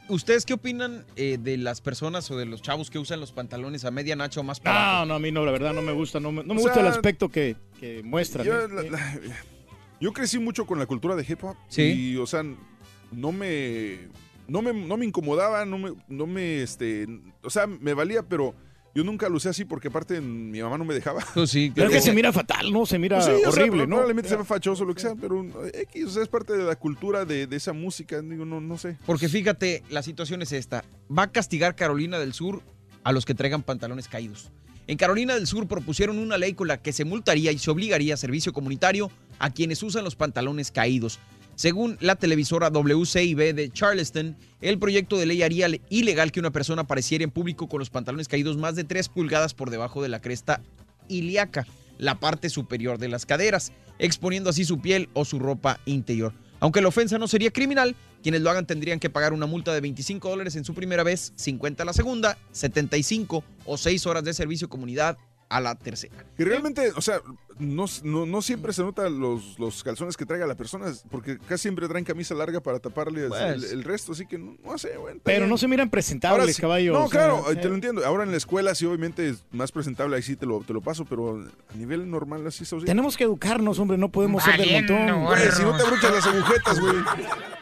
¿ustedes 0.09 0.45
qué 0.45 0.53
opinan 0.55 1.05
eh, 1.17 1.39
de 1.41 1.57
las 1.57 1.81
personas 1.81 2.31
o 2.31 2.37
de 2.37 2.45
los 2.45 2.61
chavos 2.61 2.91
que 2.91 2.99
usan 2.99 3.21
los 3.21 3.33
pantalones 3.33 3.85
a 3.85 3.91
media 3.91 4.17
nacha 4.17 4.41
o 4.41 4.43
más 4.43 4.61
para 4.61 4.99
No, 5.01 5.07
no, 5.07 5.15
a 5.15 5.19
mí 5.19 5.31
no, 5.33 5.45
la 5.47 5.53
verdad 5.53 5.73
no 5.73 5.81
me 5.83 5.93
gusta. 5.93 6.19
No 6.21 6.33
me, 6.33 6.43
no 6.45 6.55
me 6.55 6.61
O 6.61 6.65
gusta 6.65 6.81
el 6.81 6.87
aspecto 6.89 7.29
que, 7.31 7.57
que 7.81 8.03
muestran. 8.03 8.45
Yo, 8.47 8.61
¿eh? 8.61 8.69
la- 8.69 8.83
la- 8.83 9.19
yo 10.01 10.13
crecí 10.13 10.39
mucho 10.39 10.67
con 10.67 10.79
la 10.79 10.87
cultura 10.87 11.15
de 11.17 11.25
hip 11.27 11.43
hop. 11.45 11.57
Sí. 11.69 11.83
Y, 11.83 12.17
o 12.17 12.27
sea, 12.27 12.43
no 13.13 13.33
me. 13.33 14.09
No 14.47 14.61
me, 14.61 14.75
no 14.75 14.99
me 14.99 15.07
incomodaba, 15.07 15.65
no 15.65 15.79
me, 15.79 15.95
no 16.07 16.27
me, 16.27 16.63
este, 16.63 17.07
o 17.43 17.49
sea, 17.49 17.67
me 17.67 17.95
valía, 17.95 18.23
pero 18.23 18.55
yo 18.95 19.03
nunca 19.03 19.29
lo 19.31 19.37
usé 19.37 19.49
así 19.49 19.65
porque 19.65 19.89
aparte 19.89 20.21
mi 20.21 20.61
mamá 20.61 20.77
no 20.77 20.85
me 20.85 20.93
dejaba. 20.93 21.25
Pues 21.33 21.51
sí, 21.51 21.73
Pero 21.75 21.89
es 21.89 21.95
que 21.95 22.01
se 22.03 22.13
mira 22.13 22.31
fatal, 22.31 22.71
¿no? 22.71 22.85
Se 22.85 22.99
mira 22.99 23.17
Pues 23.17 23.27
sí, 23.27 23.33
o 23.33 23.39
sea, 23.39 23.63
horrible, 23.63 23.87
¿no? 23.87 23.97
Probablemente 23.97 24.29
se 24.29 24.37
ve 24.37 24.45
fachoso, 24.45 24.85
lo 24.85 24.95
que 24.95 25.01
sea, 25.01 25.15
pero 25.15 25.45
X, 25.73 26.05
o 26.05 26.11
sea, 26.11 26.23
es 26.23 26.29
parte 26.29 26.53
de 26.57 26.65
la 26.65 26.77
cultura 26.77 27.25
de, 27.25 27.47
de 27.47 27.57
esa 27.57 27.73
música, 27.73 28.21
digo, 28.21 28.45
no, 28.45 28.61
no 28.61 28.77
sé. 28.77 28.99
Porque 29.07 29.29
fíjate, 29.29 29.83
la 29.89 30.03
situación 30.03 30.43
es 30.43 30.53
esta. 30.53 30.85
Va 31.11 31.23
a 31.23 31.33
castigar 31.33 31.75
Carolina 31.75 32.19
del 32.19 32.35
Sur 32.35 32.63
a 33.03 33.13
los 33.13 33.25
que 33.25 33.35
traigan 33.35 33.63
pantalones 33.63 34.09
caídos. 34.09 34.53
En 34.87 34.99
Carolina 34.99 35.35
del 35.35 35.47
Sur 35.47 35.67
propusieron 35.67 36.19
una 36.19 36.37
ley 36.37 36.53
con 36.53 36.69
la 36.69 36.83
que 36.83 36.93
se 36.93 37.07
multaría 37.07 37.51
y 37.53 37.59
se 37.59 37.71
obligaría 37.71 38.15
a 38.15 38.17
servicio 38.19 38.53
comunitario 38.53 39.11
a 39.39 39.51
quienes 39.51 39.83
usan 39.83 40.05
los 40.05 40.15
pantalones 40.15 40.71
caídos. 40.71 41.19
Según 41.57 41.97
la 42.01 42.17
televisora 42.17 42.69
WCIB 42.69 43.55
de 43.55 43.71
Charleston, 43.73 44.37
el 44.61 44.79
proyecto 44.79 45.17
de 45.17 45.27
ley 45.27 45.43
haría 45.43 45.69
ilegal 45.89 46.33
que 46.33 46.41
una 46.41 46.51
persona 46.51 46.83
apareciera 46.83 47.23
en 47.23 47.31
público 47.31 47.69
con 47.69 47.79
los 47.79 47.91
pantalones 47.91 48.27
caídos 48.27 48.57
más 48.57 48.75
de 48.75 48.83
3 48.83 49.09
pulgadas 49.09 49.55
por 49.55 49.71
debajo 49.71 50.03
de 50.03 50.09
la 50.09 50.21
cresta 50.21 50.61
ilíaca, 51.09 51.65
la 51.99 52.19
parte 52.19 52.51
superior 52.51 52.99
de 52.99 53.09
las 53.09 53.25
caderas, 53.25 53.73
exponiendo 54.01 54.51
así 54.51 54.65
su 54.65 54.81
piel 54.81 55.09
o 55.13 55.25
su 55.25 55.39
ropa 55.39 55.79
interior. 55.87 56.33
Aunque 56.59 56.81
la 56.81 56.89
ofensa 56.89 57.19
no 57.19 57.29
sería 57.29 57.53
criminal, 57.53 57.95
quienes 58.23 58.41
lo 58.41 58.51
hagan 58.51 58.67
tendrían 58.67 58.99
que 58.99 59.11
pagar 59.11 59.33
una 59.33 59.47
multa 59.47 59.73
de 59.73 59.81
25 59.81 60.29
dólares 60.29 60.57
en 60.57 60.65
su 60.65 60.75
primera 60.75 61.05
vez, 61.05 61.33
50 61.37 61.85
la 61.85 61.93
segunda, 61.93 62.37
75 62.51 63.45
o 63.67 63.77
6 63.77 64.07
horas 64.07 64.25
de 64.25 64.35
servicio 64.35 64.69
comunidad 64.69 65.19
a 65.49 65.61
la 65.61 65.75
tercera. 65.75 66.25
Que 66.37 66.45
realmente, 66.45 66.91
o 66.97 67.01
sea, 67.01 67.21
no, 67.59 67.85
no, 68.03 68.27
no 68.27 68.43
siempre 68.43 68.73
se 68.73 68.83
nota 68.83 69.09
los, 69.09 69.59
los 69.61 69.85
calzones 69.85 70.17
que 70.17 70.27
traiga 70.27 70.45
la 70.47 70.57
persona, 70.57 70.87
porque 71.11 71.39
casi 71.39 71.63
siempre 71.63 71.87
traen 71.87 72.05
camisa 72.05 72.35
larga 72.35 72.61
para 72.61 72.81
taparle 72.81 73.29
Pues. 73.29 73.41
el, 73.43 73.65
el 73.65 73.85
resto, 73.85 74.13
así 74.13 74.27
que 74.27 74.39
no, 74.39 74.57
no 74.65 74.77
sé, 74.77 74.97
bueno. 74.97 75.21
Pero 75.23 75.47
no 75.47 75.57
se 75.57 75.69
miran 75.69 75.89
presentables, 75.91 76.41
Ahora 76.41 76.53
sí- 76.53 76.61
caballo. 76.61 76.93
No, 76.95 77.05
o 77.05 77.09
sea, 77.09 77.21
claro, 77.21 77.53
eh. 77.53 77.57
te 77.57 77.69
lo 77.69 77.75
entiendo. 77.77 78.05
Ahora 78.05 78.25
en 78.25 78.33
la 78.33 78.37
escuela 78.37 78.75
sí, 78.75 78.85
obviamente 78.87 79.29
es 79.29 79.45
más 79.53 79.71
presentable, 79.71 80.17
ahí 80.17 80.23
sí 80.23 80.35
te 80.35 80.47
lo, 80.47 80.61
te 80.61 80.73
lo 80.73 80.81
paso, 80.81 81.05
pero 81.05 81.45
a 81.73 81.77
nivel 81.77 82.11
normal 82.11 82.45
así 82.47 82.65
se. 82.65 82.77
Tenemos 82.79 83.17
que 83.17 83.23
educarnos, 83.25 83.79
hombre, 83.79 83.99
no 83.99 84.09
podemos 84.09 84.43
ser 84.43 84.57
del 84.59 84.73
montón. 84.73 85.25
Güey, 85.27 85.51
si 85.53 85.63
no 85.63 85.77
te 85.77 85.83
abrochas 85.85 86.13
las 86.13 86.27
agujetas, 86.27 86.81
güey. 86.81 86.95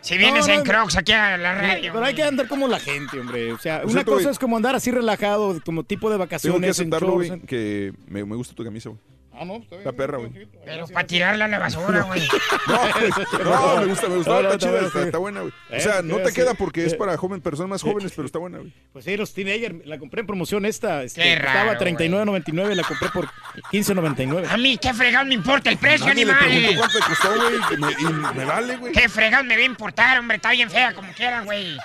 Si 0.01 0.19
vienes 0.19 0.47
No, 0.49 0.55
no, 0.55 0.59
en 0.61 0.67
Crocs 0.67 0.97
aquí 0.97 1.13
a 1.13 1.37
la 1.37 1.55
radio. 1.55 1.93
Pero 1.93 2.05
hay 2.05 2.15
que 2.15 2.23
andar 2.25 2.49
como 2.49 2.67
la 2.67 2.81
gente, 2.81 3.21
hombre. 3.21 3.53
O 3.53 3.59
sea, 3.59 3.83
Por 3.83 3.91
una 3.93 4.05
cosa 4.05 4.31
es 4.31 4.39
como 4.39 4.57
andar 4.57 4.75
así 4.75 4.91
relajado, 4.91 5.61
como 5.65 5.85
tipo 5.85 6.09
de 6.11 6.15
Tengo 6.17 6.25
que 6.29 6.35
vacaciones 6.35 6.79
en 6.81 6.93
aceptarlo, 6.95 7.23
en- 7.23 7.41
que 7.43 7.72
me, 8.07 8.24
me 8.24 8.36
gusta 8.36 8.55
tu 8.55 8.65
camisa, 8.65 8.90
güey. 8.90 9.01
Ah, 9.43 9.44
no, 9.44 9.56
está 9.56 9.77
bien. 9.77 9.85
La 9.85 9.93
perra, 9.93 10.19
güey. 10.19 10.31
Pero 10.64 10.86
para 10.89 11.06
tirarla 11.06 11.44
a 11.44 11.48
la 11.48 11.59
basura, 11.59 12.02
güey. 12.06 12.23
No, 12.69 13.77
me 13.81 13.86
gusta, 13.86 14.09
me 14.09 14.16
gusta. 14.16 14.31
No, 14.32 14.43
no, 14.43 14.48
está 14.52 14.59
chida, 14.59 14.81
está, 14.86 15.01
sí. 15.01 15.06
está 15.06 15.19
buena, 15.19 15.40
güey. 15.40 15.52
O 15.70 15.74
Eh, 15.74 15.81
sea, 15.81 16.02
no 16.02 16.19
te 16.19 16.32
queda 16.32 16.55
porque 16.55 16.85
es 16.85 16.93
Eh. 16.93 16.97
para 16.97 17.16
joven, 17.16 17.40
personas 17.40 17.70
más 17.70 17.82
jóvenes, 17.82 18.12
pero 18.14 18.27
está 18.27 18.39
buena, 18.39 18.59
güey. 18.59 18.73
Pues 18.93 19.05
sí, 19.05 19.16
los 19.16 19.32
teenagers, 19.35 19.86
la 19.86 19.98
compré 19.98 20.20
en 20.20 20.27
promoción 20.27 20.64
esta. 20.64 21.02
Este, 21.02 21.35
raro, 21.36 21.78
39.99, 21.78 22.74
la 22.74 22.82
compré 22.85 23.09
por 23.10 23.28
15.99. 23.73 24.47
A 24.48 24.56
mí, 24.56 24.78
qué 24.78 24.94
fregado 24.94 25.24
me 25.27 25.35
importa 25.35 25.70
el 25.70 25.78
precio, 25.78 26.06
Nadie 26.06 26.24
le 26.27 26.32
preguntó 26.35 26.56
animal. 26.59 26.77
cuánto 26.78 26.98
te 26.98 27.05
costó, 27.05 27.28
güey, 27.35 27.55
y 27.73 27.77
me, 27.81 27.93
y 28.32 28.36
me 28.36 28.44
vale, 28.44 28.77
güey. 28.77 28.93
Qué 28.93 29.09
fregado 29.09 29.44
me 29.44 29.56
va 29.56 29.62
a 29.62 29.66
importar, 29.66 30.19
hombre. 30.19 30.36
Está 30.36 30.51
bien 30.52 30.70
fea 30.70 30.93
como 30.94 31.12
quieran, 31.12 31.44
güey. 31.44 31.77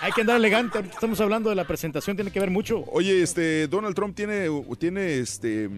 Hay 0.00 0.12
que 0.12 0.20
andar 0.20 0.36
elegante. 0.36 0.78
Ahorita 0.78 0.94
estamos 0.94 1.20
hablando 1.20 1.50
de 1.50 1.56
la 1.56 1.64
presentación, 1.64 2.16
tiene 2.16 2.30
que 2.30 2.40
ver 2.40 2.50
mucho. 2.50 2.84
Oye, 2.88 3.22
este, 3.22 3.66
Donald 3.68 3.94
Trump 3.94 4.14
tiene, 4.16 4.48
tiene 4.78 5.18
este, 5.18 5.68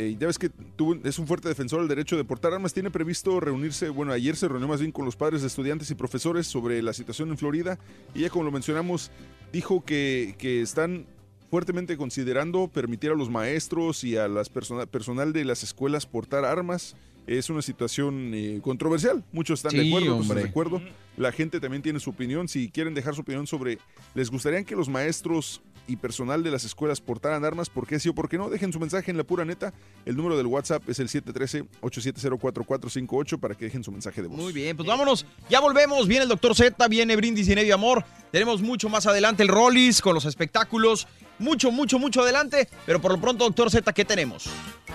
eh, 0.00 0.16
ya 0.18 0.26
ves 0.26 0.38
que 0.38 0.48
tuvo, 0.48 0.96
es 1.04 1.18
un 1.18 1.26
fuerte 1.26 1.48
defensor 1.48 1.80
del 1.80 1.88
derecho 1.88 2.16
de 2.16 2.24
portar 2.24 2.52
armas, 2.52 2.72
tiene 2.72 2.90
previsto 2.90 3.38
reunirse, 3.38 3.88
bueno, 3.90 4.12
ayer 4.12 4.34
se 4.36 4.48
reunió 4.48 4.66
más 4.66 4.80
bien 4.80 4.92
con 4.92 5.04
los 5.04 5.16
padres 5.16 5.42
de 5.42 5.46
estudiantes 5.46 5.90
y 5.90 5.94
profesores 5.94 6.46
sobre 6.46 6.82
la 6.82 6.92
situación 6.92 7.30
en 7.30 7.38
Florida, 7.38 7.78
y 8.14 8.20
ya 8.20 8.30
como 8.30 8.44
lo 8.44 8.50
mencionamos, 8.50 9.10
dijo 9.52 9.84
que, 9.84 10.34
que 10.38 10.62
están 10.62 11.06
fuertemente 11.50 11.96
considerando 11.96 12.68
permitir 12.68 13.10
a 13.10 13.14
los 13.14 13.28
maestros 13.28 14.04
y 14.04 14.16
a 14.16 14.28
las 14.28 14.48
persona- 14.48 14.86
personal 14.86 15.32
de 15.32 15.44
las 15.44 15.62
escuelas 15.62 16.06
portar 16.06 16.44
armas. 16.44 16.94
Es 17.26 17.50
una 17.50 17.62
situación 17.62 18.32
eh, 18.34 18.60
controversial. 18.62 19.22
Muchos 19.30 19.60
están 19.60 19.78
de 19.78 19.86
acuerdo, 19.86 20.34
de 20.34 20.48
acuerdo. 20.48 20.82
La 21.16 21.30
gente 21.30 21.60
también 21.60 21.82
tiene 21.82 22.00
su 22.00 22.10
opinión. 22.10 22.48
Si 22.48 22.70
quieren 22.70 22.94
dejar 22.94 23.14
su 23.14 23.20
opinión 23.20 23.46
sobre, 23.46 23.78
¿les 24.14 24.30
gustaría 24.30 24.64
que 24.64 24.74
los 24.74 24.88
maestros 24.88 25.60
y 25.90 25.96
personal 25.96 26.44
de 26.44 26.50
las 26.50 26.64
escuelas 26.64 27.00
portaran 27.00 27.44
armas? 27.44 27.68
¿Por 27.68 27.86
qué 27.86 27.98
sí 27.98 28.08
o 28.08 28.14
por 28.14 28.28
qué 28.28 28.38
no? 28.38 28.48
Dejen 28.48 28.72
su 28.72 28.78
mensaje 28.78 29.10
en 29.10 29.16
la 29.16 29.24
pura 29.24 29.44
neta. 29.44 29.74
El 30.06 30.16
número 30.16 30.36
del 30.36 30.46
WhatsApp 30.46 30.88
es 30.88 31.00
el 31.00 31.08
713-870-4458 31.08 33.40
para 33.40 33.56
que 33.56 33.64
dejen 33.64 33.82
su 33.82 33.90
mensaje 33.90 34.22
de 34.22 34.28
voz. 34.28 34.38
Muy 34.38 34.52
bien, 34.52 34.76
pues 34.76 34.86
vámonos. 34.86 35.26
Ya 35.48 35.58
volvemos. 35.60 36.06
Viene 36.06 36.22
el 36.22 36.28
Doctor 36.28 36.54
Z, 36.54 36.86
viene 36.88 37.16
Brindis 37.16 37.48
y 37.48 37.54
Nevio 37.54 37.74
Amor. 37.74 38.04
Tenemos 38.30 38.62
mucho 38.62 38.88
más 38.88 39.06
adelante 39.06 39.42
el 39.42 39.48
Rollis 39.48 40.00
con 40.00 40.14
los 40.14 40.24
espectáculos. 40.24 41.08
Mucho, 41.40 41.72
mucho, 41.72 41.98
mucho 41.98 42.22
adelante. 42.22 42.68
Pero 42.86 43.00
por 43.00 43.10
lo 43.12 43.20
pronto, 43.20 43.44
Doctor 43.44 43.70
Z, 43.70 43.92
¿qué 43.92 44.04
tenemos? 44.04 44.44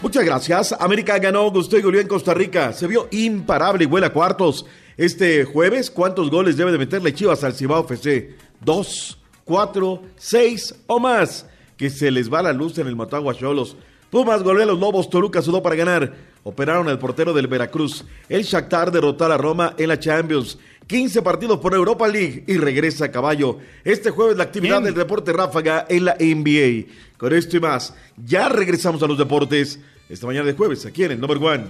Muchas 0.02 0.24
gracias. 0.24 0.74
América 0.80 1.20
ganó, 1.20 1.52
gustó 1.52 1.78
y 1.78 1.82
goleó 1.82 2.00
en 2.00 2.08
Costa 2.08 2.34
Rica. 2.34 2.72
Se 2.72 2.88
vio 2.88 3.10
imparable 3.12 3.84
y 3.84 3.88
huele 3.88 4.08
a 4.08 4.14
cuartos. 4.14 4.66
Este 4.98 5.44
jueves, 5.44 5.92
¿cuántos 5.92 6.30
goles 6.30 6.56
debe 6.56 6.72
de 6.72 6.78
meterle 6.78 7.14
Chivas 7.14 7.44
al 7.44 7.54
Cibao 7.54 7.84
FC? 7.84 8.34
¿Dos, 8.62 9.18
cuatro, 9.46 10.02
seis 10.18 10.76
o 10.88 11.00
más? 11.00 11.46
Que 11.78 11.90
se 11.90 12.12
les 12.12 12.32
va 12.32 12.42
la 12.42 12.52
luz 12.52 12.78
en 12.78 12.88
el 12.88 12.96
Matagua 12.96 13.34
Cholos. 13.34 13.78
Pumas 14.10 14.44
goleó 14.44 14.64
a 14.64 14.66
los 14.66 14.80
Lobos, 14.80 15.10
Toluca 15.10 15.42
sudó 15.42 15.64
para 15.64 15.76
ganar. 15.76 16.14
Operaron 16.44 16.88
al 16.90 17.00
portero 17.00 17.34
del 17.34 17.48
Veracruz. 17.48 18.06
El 18.30 18.44
Shakhtar 18.44 18.92
derrotó 18.92 19.26
a 19.26 19.30
la 19.30 19.38
Roma 19.38 19.74
en 19.78 19.88
la 19.88 20.00
Champions. 20.00 20.58
15 20.88 21.22
partidos 21.24 21.60
por 21.60 21.74
Europa 21.74 22.08
League 22.08 22.44
y 22.48 22.58
regresa 22.58 23.06
a 23.06 23.12
caballo. 23.12 23.58
Este 23.84 24.12
jueves 24.12 24.38
la 24.38 24.44
actividad 24.44 24.82
del 24.82 24.94
deporte 24.94 25.34
ráfaga 25.34 25.86
en 25.90 26.06
la 26.06 26.16
NBA. 26.20 26.92
Con 27.18 27.34
esto 27.34 27.58
y 27.58 27.60
más, 27.60 27.96
ya 28.24 28.50
regresamos 28.50 29.02
a 29.02 29.08
los 29.08 29.18
deportes. 29.18 29.80
Esta 30.08 30.28
mañana 30.28 30.46
de 30.46 30.54
jueves, 30.54 30.86
aquí 30.86 31.04
en 31.04 31.14
el 31.14 31.20
Number 31.20 31.38
One. 31.38 31.66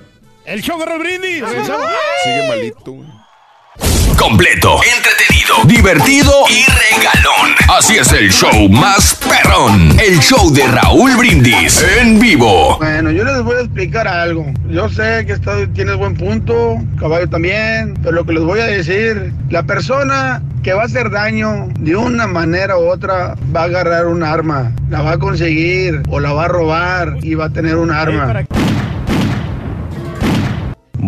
El 0.45 0.61
show 0.61 0.77
de 0.77 0.97
Brindis. 0.97 1.43
Sigue 2.23 2.47
malito. 2.49 3.24
Completo, 4.17 4.77
entretenido, 4.97 5.55
divertido 5.65 6.31
y 6.49 6.63
regalón. 6.65 7.55
Así 7.77 7.97
es 7.97 8.11
el 8.13 8.31
show 8.31 8.69
más 8.69 9.15
perrón. 9.27 9.97
El 9.99 10.19
show 10.19 10.51
de 10.53 10.65
Raúl 10.67 11.15
Brindis 11.17 11.83
en 12.01 12.19
vivo. 12.19 12.77
Bueno, 12.77 13.11
yo 13.11 13.23
les 13.23 13.41
voy 13.43 13.57
a 13.57 13.61
explicar 13.61 14.07
algo. 14.07 14.45
Yo 14.69 14.89
sé 14.89 15.25
que 15.25 15.33
está- 15.33 15.67
tienes 15.73 15.95
buen 15.97 16.15
punto, 16.15 16.77
caballo 16.99 17.27
también, 17.29 17.95
pero 18.01 18.13
lo 18.15 18.25
que 18.25 18.33
les 18.33 18.43
voy 18.43 18.59
a 18.59 18.65
decir, 18.65 19.33
la 19.49 19.63
persona 19.63 20.41
que 20.63 20.73
va 20.73 20.83
a 20.83 20.85
hacer 20.85 21.09
daño 21.11 21.67
de 21.79 21.95
una 21.95 22.25
manera 22.27 22.77
u 22.77 22.89
otra 22.89 23.35
va 23.55 23.61
a 23.61 23.65
agarrar 23.65 24.07
un 24.07 24.23
arma, 24.23 24.71
la 24.89 25.01
va 25.01 25.11
a 25.13 25.17
conseguir 25.19 26.01
o 26.09 26.19
la 26.19 26.33
va 26.33 26.45
a 26.45 26.47
robar 26.47 27.17
y 27.21 27.35
va 27.35 27.45
a 27.45 27.49
tener 27.49 27.75
un 27.75 27.91
arma. 27.91 28.43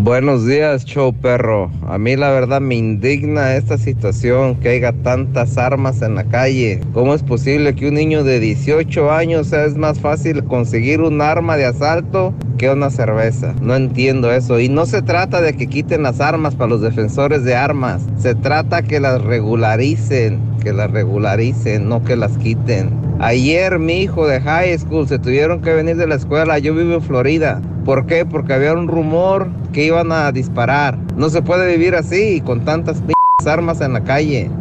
Buenos 0.03 0.45
días, 0.45 0.85
show 0.85 1.11
perro. 1.11 1.71
A 1.87 1.97
mí 1.97 2.15
la 2.15 2.29
verdad 2.29 2.61
me 2.61 2.75
indigna 2.75 3.55
esta 3.55 3.79
situación, 3.79 4.55
que 4.55 4.69
haya 4.69 4.93
tantas 4.93 5.57
armas 5.57 6.03
en 6.03 6.13
la 6.13 6.23
calle. 6.23 6.81
¿Cómo 6.93 7.15
es 7.15 7.23
posible 7.23 7.73
que 7.73 7.87
un 7.87 7.95
niño 7.95 8.23
de 8.23 8.39
18 8.39 9.11
años 9.11 9.51
es 9.53 9.75
más 9.75 9.99
fácil 9.99 10.43
conseguir 10.43 11.01
un 11.01 11.19
arma 11.19 11.57
de 11.57 11.65
asalto 11.65 12.35
que 12.59 12.69
una 12.69 12.91
cerveza? 12.91 13.55
No 13.59 13.75
entiendo 13.75 14.31
eso. 14.31 14.59
Y 14.59 14.69
no 14.69 14.85
se 14.85 15.01
trata 15.01 15.41
de 15.41 15.55
que 15.55 15.65
quiten 15.65 16.03
las 16.03 16.21
armas 16.21 16.53
para 16.53 16.69
los 16.69 16.81
defensores 16.81 17.43
de 17.43 17.55
armas. 17.55 18.03
Se 18.19 18.35
trata 18.35 18.83
que 18.83 18.99
las 18.99 19.23
regularicen, 19.23 20.39
que 20.61 20.73
las 20.73 20.91
regularicen, 20.91 21.89
no 21.89 22.03
que 22.03 22.15
las 22.15 22.37
quiten. 22.37 23.06
Ayer 23.19 23.79
mi 23.79 24.01
hijo 24.01 24.27
de 24.27 24.39
high 24.39 24.77
school 24.77 25.07
se 25.07 25.17
tuvieron 25.17 25.61
que 25.61 25.73
venir 25.73 25.97
de 25.97 26.05
la 26.05 26.15
escuela. 26.15 26.59
Yo 26.59 26.75
vivo 26.75 26.93
en 26.93 27.01
Florida. 27.01 27.59
¿Por 27.83 28.05
qué? 28.05 28.25
Porque 28.25 28.53
había 28.53 28.73
un 28.73 28.87
rumor 28.87 29.47
que 29.73 29.85
iban 29.85 30.11
a 30.11 30.31
disparar. 30.31 30.99
No 31.15 31.29
se 31.29 31.41
puede 31.41 31.65
vivir 31.67 31.95
así 31.95 32.41
con 32.41 32.63
tantas 32.63 33.01
armas 33.47 33.81
en 33.81 33.93
la 33.93 34.03
calle. 34.03 34.51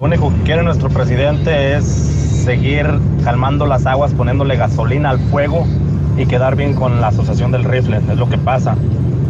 Lo 0.00 0.06
único 0.06 0.30
que 0.30 0.42
quiere 0.44 0.62
nuestro 0.62 0.88
presidente 0.88 1.76
es 1.76 1.84
seguir 1.84 2.86
calmando 3.22 3.66
las 3.66 3.84
aguas, 3.84 4.14
poniéndole 4.14 4.56
gasolina 4.56 5.10
al 5.10 5.18
fuego 5.30 5.66
y 6.16 6.24
quedar 6.24 6.56
bien 6.56 6.74
con 6.74 7.02
la 7.02 7.08
asociación 7.08 7.52
del 7.52 7.64
rifle. 7.64 7.98
Es 7.98 8.16
lo 8.16 8.30
que 8.30 8.38
pasa. 8.38 8.76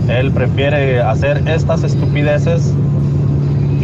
Él 0.09 0.31
prefiere 0.31 1.01
hacer 1.01 1.43
estas 1.49 1.83
estupideces 1.83 2.73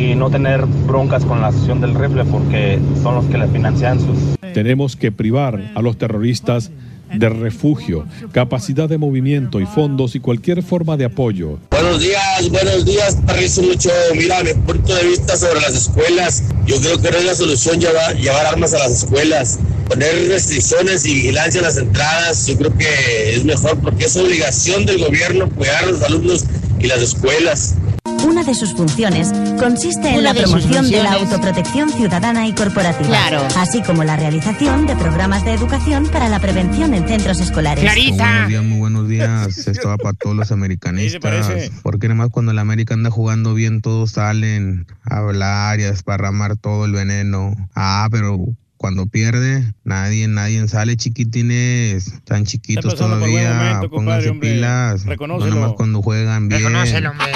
y 0.00 0.14
no 0.14 0.30
tener 0.30 0.64
broncas 0.64 1.24
con 1.24 1.40
la 1.40 1.48
asociación 1.48 1.80
del 1.82 1.94
rifle 1.94 2.24
porque 2.24 2.78
son 3.02 3.16
los 3.16 3.26
que 3.26 3.36
le 3.36 3.46
financian 3.48 4.00
sus 4.00 4.16
Tenemos 4.54 4.96
que 4.96 5.12
privar 5.12 5.72
a 5.74 5.82
los 5.82 5.98
terroristas 5.98 6.70
de 7.12 7.28
refugio, 7.28 8.06
capacidad 8.32 8.88
de 8.88 8.96
movimiento 8.96 9.60
y 9.60 9.66
fondos 9.66 10.14
y 10.14 10.20
cualquier 10.20 10.62
forma 10.62 10.96
de 10.96 11.06
apoyo. 11.06 11.58
Buenos 11.70 12.00
días, 12.00 12.48
buenos 12.50 12.84
días, 12.84 13.18
Parrizo 13.26 13.62
Mucho. 13.62 13.90
Mira, 14.14 14.42
mi 14.44 14.52
punto 14.54 14.94
de 14.94 15.08
vista 15.08 15.36
sobre 15.36 15.60
las 15.60 15.74
escuelas, 15.74 16.44
yo 16.66 16.80
creo 16.80 17.00
que 17.00 17.10
no 17.10 17.16
es 17.18 17.24
la 17.24 17.34
solución 17.34 17.80
llevar, 17.80 18.16
llevar 18.16 18.46
armas 18.46 18.74
a 18.74 18.78
las 18.78 19.02
escuelas. 19.02 19.58
Poner 19.88 20.28
restricciones 20.28 21.04
y 21.04 21.14
vigilancia 21.14 21.58
en 21.58 21.64
las 21.64 21.76
entradas, 21.78 22.46
yo 22.46 22.56
creo 22.56 22.78
que 22.78 23.34
es 23.34 23.44
mejor 23.44 23.76
porque 23.80 24.04
es 24.04 24.16
obligación 24.16 24.86
del 24.86 25.04
gobierno 25.04 25.50
cuidar 25.50 25.82
a 25.82 25.86
los 25.86 26.02
alumnos 26.02 26.44
y 26.78 26.86
las 26.86 27.02
escuelas. 27.02 27.74
Una 28.04 28.42
de 28.44 28.54
sus 28.54 28.74
funciones 28.74 29.32
consiste 29.58 30.08
en 30.10 30.14
Una 30.20 30.22
la 30.22 30.32
de 30.34 30.42
promoción 30.42 30.90
de 30.90 31.02
la 31.02 31.12
autoprotección 31.14 31.90
ciudadana 31.90 32.46
y 32.46 32.54
corporativa, 32.54 33.08
Claro. 33.08 33.46
así 33.56 33.82
como 33.82 34.04
la 34.04 34.16
realización 34.16 34.86
de 34.86 34.96
programas 34.96 35.44
de 35.44 35.52
educación 35.54 36.06
para 36.08 36.28
la 36.28 36.38
prevención 36.40 36.94
en 36.94 37.06
centros 37.06 37.40
escolares. 37.40 37.84
Buenos 37.84 38.48
días, 38.48 38.64
muy 38.64 38.78
buenos 38.78 39.08
días. 39.08 39.58
Esto 39.66 39.88
va 39.88 39.96
para 39.98 40.14
todos 40.14 40.36
los 40.36 40.50
americanistas. 40.52 41.70
Porque 41.82 42.08
nada 42.08 42.16
más 42.18 42.28
cuando 42.30 42.52
el 42.52 42.58
América 42.58 42.94
anda 42.94 43.10
jugando 43.10 43.54
bien, 43.54 43.80
todos 43.80 44.12
salen 44.12 44.86
a 45.04 45.18
hablar 45.18 45.80
y 45.80 45.84
a 45.84 45.90
desparramar 45.90 46.56
todo 46.56 46.84
el 46.86 46.92
veneno. 46.92 47.54
Ah, 47.74 48.08
pero 48.10 48.38
cuando 48.76 49.06
pierde, 49.06 49.74
nadie, 49.84 50.26
nadie 50.26 50.66
sale 50.68 50.96
chiquitines. 50.96 52.06
Están 52.08 52.44
chiquitos 52.46 52.94
todavía. 52.96 53.52
momento, 53.52 53.90
compadre, 53.90 53.90
Pónganse 53.90 54.30
hombre. 54.30 54.52
pilas. 54.52 55.04
No 55.04 55.10
Reconócelo. 55.10 55.54
nada 55.54 55.66
más 55.66 55.76
cuando 55.76 56.02
juegan 56.02 56.48
bien. 56.48 56.60
Reconócelo, 56.62 57.10
hombre. 57.10 57.26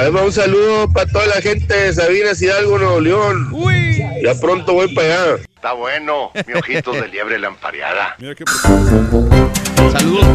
Además, 0.00 0.22
un 0.24 0.32
saludo 0.32 0.90
para 0.90 1.06
toda 1.12 1.26
la 1.26 1.42
gente 1.42 1.74
de 1.74 1.92
Sabinas 1.92 2.40
Hidalgo, 2.40 2.78
Nuevo 2.78 3.00
León. 3.00 3.54
Ya 4.24 4.34
pronto 4.34 4.72
voy 4.72 4.94
para 4.94 5.06
allá. 5.24 5.42
Está 5.54 5.74
bueno, 5.74 6.30
mi 6.46 6.54
ojitos 6.54 6.96
de 6.96 7.06
liebre 7.08 7.38
lampareada. 7.38 8.16
Saludos. 9.92 10.26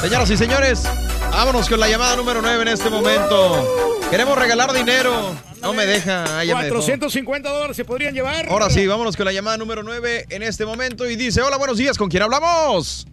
Señoras 0.00 0.30
y 0.30 0.36
señores, 0.38 0.84
vámonos 1.30 1.68
con 1.68 1.78
la 1.78 1.90
llamada 1.90 2.16
número 2.16 2.40
9 2.40 2.62
en 2.62 2.68
este 2.68 2.88
momento. 2.88 4.00
Queremos 4.10 4.38
regalar 4.38 4.72
dinero. 4.72 5.34
No 5.60 5.74
me 5.74 5.84
deja. 5.84 6.24
Ah, 6.24 6.38
me 6.38 6.46
dejó. 6.46 6.76
450 6.76 7.50
dólares 7.50 7.76
se 7.76 7.84
podrían 7.84 8.14
llevar. 8.14 8.48
Ahora 8.48 8.70
sí, 8.70 8.86
vámonos 8.86 9.14
con 9.14 9.26
la 9.26 9.32
llamada 9.32 9.58
número 9.58 9.82
9 9.82 10.24
en 10.30 10.42
este 10.42 10.64
momento 10.64 11.06
y 11.08 11.16
dice, 11.16 11.42
hola, 11.42 11.58
buenos 11.58 11.76
días, 11.76 11.98
¿con 11.98 12.08
quién 12.08 12.22
hablamos? 12.22 13.06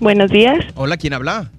Buenos 0.00 0.32
días. 0.32 0.58
Hola, 0.74 0.96
¿quién 0.96 1.14
habla? 1.14 1.52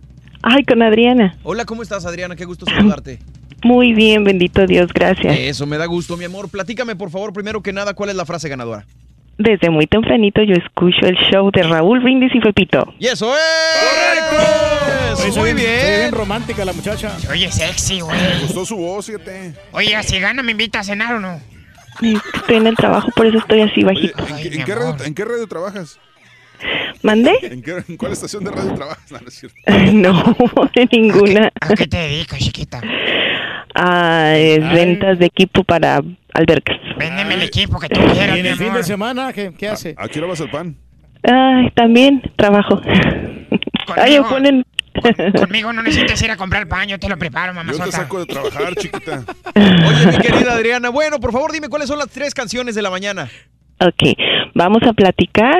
Ay, 0.48 0.64
con 0.64 0.82
Adriana. 0.84 1.36
Hola, 1.44 1.66
¿cómo 1.66 1.82
estás, 1.82 2.06
Adriana? 2.06 2.36
Qué 2.36 2.46
gusto 2.46 2.66
saludarte. 2.68 3.18
Muy 3.64 3.94
bien, 3.94 4.24
bendito 4.24 4.68
Dios, 4.68 4.92
gracias. 4.94 5.36
Eso 5.40 5.66
me 5.66 5.78
da 5.78 5.88
gusto, 5.88 6.18
mi 6.18 6.26
amor. 6.26 6.50
Platícame, 6.50 6.96
por 6.96 7.10
favor, 7.10 7.34
primero 7.34 7.64
que 7.64 7.74
nada, 7.74 7.96
¿cuál 7.96 8.12
es 8.12 8.16
la 8.16 8.26
frase 8.26 8.48
ganadora? 8.48 8.86
Desde 9.40 9.70
muy 9.72 9.86
tempranito 9.88 10.42
yo 10.44 10.54
escucho 10.54 11.06
el 11.08 11.16
show 11.30 11.50
de 11.52 11.64
Raúl 11.64 12.00
Brindis 12.00 12.34
y 12.36 12.40
Pepito. 12.40 12.94
¡Y 13.00 13.08
eso 13.08 13.34
es! 13.36 15.18
Se 15.20 15.32
Muy 15.40 15.54
ve 15.54 15.54
bien. 15.56 16.00
bien 16.00 16.12
romántica 16.12 16.64
la 16.64 16.74
muchacha. 16.74 17.12
Oye, 17.30 17.52
sexy, 17.52 18.00
güey. 18.02 18.18
Me 18.18 18.42
gustó 18.44 18.66
su 18.66 18.78
voz, 18.78 19.08
fíjate. 19.08 19.54
Oye, 19.72 20.02
si 20.04 20.20
gana, 20.20 20.44
¿me 20.44 20.52
invita 20.52 20.80
a 20.80 20.84
cenar 20.84 21.16
o 21.16 21.20
no? 21.20 21.40
Estoy 22.02 22.56
en 22.58 22.68
el 22.68 22.76
trabajo, 22.76 23.10
por 23.16 23.26
eso 23.26 23.40
estoy 23.40 23.62
así 23.62 23.84
bajito. 23.84 24.24
¿En, 24.28 24.36
qué- 24.38 24.56
en 24.60 24.64
qué 24.66 24.76
radio, 24.76 24.96
en 25.06 25.16
qué 25.16 25.26
radio 25.26 25.48
trabajas? 25.48 26.00
¿Mandé? 27.04 27.34
¿En, 27.44 27.62
qué- 27.62 27.84
en 27.88 27.98
cuál 27.98 28.12
estación 28.14 28.44
de 28.44 28.52
radio 28.52 28.74
trabajas? 28.74 29.06
No, 29.12 29.20
no 29.20 29.28
es 29.28 29.34
cierto. 29.34 29.58
No, 29.94 30.70
de 30.74 30.90
ninguna. 30.92 31.52
¿A 31.62 31.74
qué 31.76 31.88
te 31.88 31.98
dedicas, 31.98 32.40
chiquita? 32.40 32.82
Ah, 33.76 34.34
es 34.38 34.60
ventas 34.72 35.20
de 35.20 35.26
equipo 35.26 35.64
para 35.64 36.02
albercas. 36.34 36.78
Véndeme 36.98 37.34
el 37.36 37.42
equipo 37.44 37.78
que 37.80 37.90
tú 37.90 38.00
quieras, 38.14 38.38
¿Y 38.38 38.40
en 38.40 38.46
el 38.46 38.56
fin 38.56 38.74
de 38.74 38.84
semana 38.84 39.34
qué, 39.34 39.54
qué 39.58 39.68
hace? 39.68 39.96
¿A 39.98 40.08
qué 40.08 40.20
hora 40.20 40.30
vas 40.30 40.42
al 40.42 40.50
pan? 40.50 40.76
Ay, 41.24 41.70
también 41.76 42.22
trabajo. 42.38 42.82
Ay, 43.98 44.20
me 44.20 44.26
ponen... 44.28 44.66
Conmigo 45.38 45.74
no 45.74 45.82
necesitas 45.84 46.22
ir 46.22 46.32
a 46.32 46.38
comprar 46.38 46.68
pan, 46.70 46.88
yo 46.88 46.98
te 46.98 47.10
lo 47.10 47.18
preparo, 47.18 47.54
mamá. 47.54 47.74
Yo 47.74 47.80
te 47.84 47.92
saco 47.92 48.20
de 48.20 48.26
trabajar, 48.28 48.74
chiquita. 48.76 49.24
Oye, 49.56 50.06
mi 50.08 50.18
querida 50.20 50.54
Adriana, 50.54 50.90
bueno, 50.90 51.20
por 51.20 51.34
favor, 51.34 51.52
dime 51.52 51.68
cuáles 51.68 51.90
son 51.90 52.00
las 52.00 52.08
tres 52.10 52.34
canciones 52.34 52.76
de 52.76 52.82
la 52.82 52.90
mañana. 52.90 53.30
Ok, 53.80 54.18
vamos 54.54 54.82
a 54.84 54.94
platicar, 54.94 55.60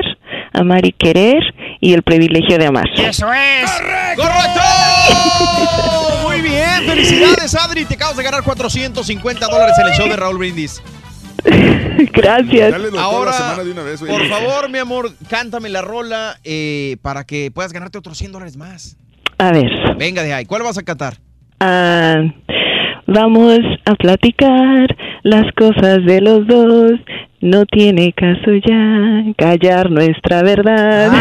amar 0.52 0.86
y 0.86 0.92
querer 0.92 1.42
y 1.80 1.92
el 1.92 2.02
privilegio 2.02 2.56
de 2.58 2.66
amar. 2.66 2.86
¡Eso 2.96 3.26
es! 3.32 3.70
¡Correcto! 4.16 4.60
Muy 6.26 6.40
bien, 6.40 6.84
felicidades, 6.86 7.54
Adri. 7.54 7.84
Te 7.84 7.94
acabas 7.94 8.16
de 8.16 8.22
ganar 8.22 8.42
450 8.42 9.46
dólares 9.48 9.74
en 9.78 9.86
el 9.88 9.92
show 9.92 10.08
de 10.08 10.16
Raúl 10.16 10.38
Brindis. 10.38 10.82
Gracias. 12.12 12.74
Ahora, 12.98 13.62
de 13.62 13.70
una 13.70 13.82
vez. 13.82 14.00
Por 14.00 14.26
favor, 14.28 14.70
mi 14.70 14.78
amor, 14.78 15.12
cántame 15.28 15.68
la 15.68 15.82
rola 15.82 16.38
eh, 16.42 16.96
para 17.02 17.24
que 17.24 17.50
puedas 17.50 17.72
ganarte 17.72 17.98
otros 17.98 18.16
100 18.18 18.32
dólares 18.32 18.56
más. 18.56 18.96
A 19.38 19.52
ver, 19.52 19.70
Venga 19.98 20.22
de 20.22 20.32
ahí, 20.32 20.46
¿cuál 20.46 20.62
vas 20.62 20.78
a 20.78 20.82
cantar? 20.82 21.18
ah, 21.60 22.22
vamos 23.06 23.58
a 23.84 23.94
platicar 23.94 24.96
las 25.22 25.52
cosas 25.54 26.04
de 26.06 26.20
los 26.20 26.46
dos. 26.46 26.92
No 27.40 27.64
tiene 27.66 28.12
caso 28.12 28.50
ya 28.66 29.22
callar 29.36 29.90
nuestra 29.90 30.42
verdad. 30.42 31.12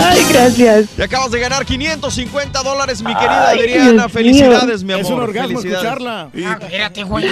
Ay, 0.00 0.20
gracias. 0.30 0.88
Te 0.90 1.04
acabas 1.04 1.30
de 1.30 1.40
ganar 1.40 1.64
550 1.64 2.62
dólares, 2.62 3.02
mi 3.02 3.12
querida 3.14 3.48
Ay, 3.50 3.58
Adriana. 3.60 3.92
Dios 3.92 4.12
Felicidades, 4.12 4.84
mi 4.84 4.92
amor. 4.92 5.04
Es 5.04 5.10
un 5.10 5.20
orgasmo 5.20 5.58
escucharla. 5.60 6.30
Y, 6.34 6.44
Ah, 6.44 6.58
espérate, 6.60 7.02
güey. 7.04 7.24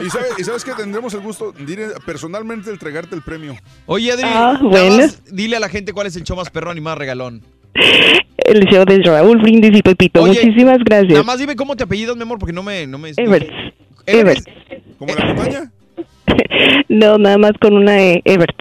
y, 0.00 0.10
sabes, 0.10 0.28
y 0.38 0.44
sabes 0.44 0.64
que 0.64 0.72
tendremos 0.72 1.12
el 1.14 1.20
gusto 1.20 1.52
de 1.52 1.72
ir 1.72 1.80
personalmente 2.04 2.70
entregarte 2.70 3.14
el 3.14 3.22
premio. 3.22 3.56
Oye, 3.86 4.12
Adri, 4.12 4.24
Ah, 4.24 4.52
nada 4.54 4.58
bueno. 4.62 4.96
más 4.98 5.22
dile 5.32 5.56
a 5.56 5.60
la 5.60 5.68
gente 5.68 5.92
cuál 5.92 6.06
es 6.06 6.16
el 6.16 6.24
show 6.24 6.36
más 6.36 6.50
perrón 6.50 6.76
y 6.78 6.80
más 6.80 6.96
regalón. 6.98 7.42
El 8.36 8.64
show 8.66 8.84
de 8.84 9.02
Raúl 9.02 9.38
Brindis 9.42 9.76
y 9.76 9.82
Pepito. 9.82 10.22
Oye, 10.22 10.40
Muchísimas 10.40 10.78
gracias. 10.84 11.12
Nada 11.12 11.24
más 11.24 11.38
dime 11.38 11.56
cómo 11.56 11.76
te 11.76 11.84
apellidas, 11.84 12.16
mi 12.16 12.22
amor, 12.22 12.38
porque 12.38 12.52
no 12.52 12.62
me... 12.62 12.86
No 12.86 12.98
me 12.98 13.12
Everts. 13.16 13.50
Everett. 14.06 14.44
¿Como 14.98 15.14
la 15.14 15.24
montaña? 15.26 15.72
No, 16.88 17.18
nada 17.18 17.38
más 17.38 17.52
con 17.60 17.74
una 17.74 18.00
E. 18.00 18.22
Everts. 18.24 18.54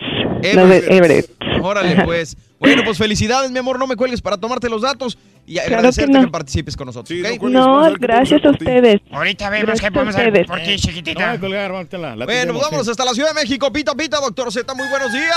No, 0.55 0.67
de 0.67 0.77
Everett. 0.77 0.91
Everett. 0.91 1.29
Órale, 1.61 2.03
pues. 2.03 2.37
Bueno, 2.59 2.83
pues 2.83 2.97
felicidades, 2.97 3.51
mi 3.51 3.59
amor, 3.59 3.79
no 3.79 3.87
me 3.87 3.95
cuelgues 3.95 4.21
para 4.21 4.37
tomarte 4.37 4.69
los 4.69 4.81
datos 4.81 5.17
y 5.47 5.53
Claro 5.55 5.67
que 5.69 5.76
agradecerte 5.76 6.13
no. 6.13 6.22
que 6.22 6.27
participes 6.27 6.76
con 6.76 6.88
nosotros. 6.88 7.19
No, 7.43 7.93
gracias 7.99 8.43
a 8.43 8.49
ustedes. 8.49 9.01
Ahorita 9.11 9.49
vemos 9.49 9.65
Gracias 9.67 9.81
qué 9.81 9.88
a 9.88 9.91
podemos 9.91 10.15
hacer 10.15 10.45
por 10.45 10.59
ti, 10.61 10.76
chiquitita. 10.77 11.19
No, 11.19 11.27
voy 11.27 11.35
a 11.35 11.39
colgar, 11.39 11.72
mártela, 11.72 12.15
la 12.15 12.26
Bueno, 12.26 12.39
tenemos, 12.41 12.61
pues 12.61 12.65
vámonos 12.65 12.85
sí. 12.85 12.91
hasta 12.91 13.05
la 13.05 13.13
Ciudad 13.13 13.30
de 13.30 13.35
México. 13.41 13.72
Pita, 13.72 13.93
pita, 13.93 14.19
doctor 14.19 14.51
Z, 14.51 14.73
muy 14.73 14.88
buenos 14.89 15.11
días. 15.13 15.31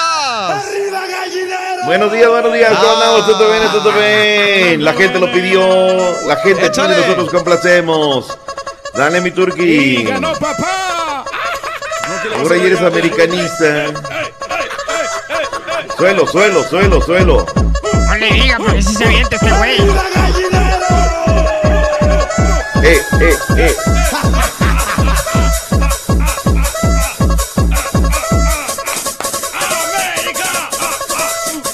Buenos 1.84 2.12
días, 2.12 2.28
buenos 2.28 2.52
días, 2.52 2.72
¿cómo 2.78 2.92
andamos? 2.92 3.26
¿Todo 3.26 3.50
bien? 3.50 3.62
¿Todo 3.70 3.92
bien? 3.92 4.84
La 4.84 4.92
gente 4.94 5.18
lo 5.18 5.32
pidió, 5.32 6.26
la 6.26 6.36
gente 6.36 6.70
pide 6.70 6.84
y 6.84 7.00
nosotros 7.00 7.30
complacemos. 7.30 8.38
Dale, 8.94 9.20
mi 9.20 9.30
turqui. 9.30 10.04
¡Ganó 10.04 10.32
papá! 10.34 11.24
Ahora 12.36 12.56
ya 12.56 12.64
eres 12.64 12.80
americanista. 12.80 13.86
Suelo, 15.96 16.26
suelo, 16.26 16.64
suelo, 16.64 17.00
suelo. 17.02 17.67
No 18.06 18.14
le 18.16 18.30
diga 18.30 18.58
porque 18.58 18.82
si 18.82 18.94
se 18.94 19.04
avienta 19.04 19.36
este 19.36 19.52
güey. 19.52 19.76
Eh, 22.82 23.02
eh, 23.20 23.36
eh. 23.56 23.76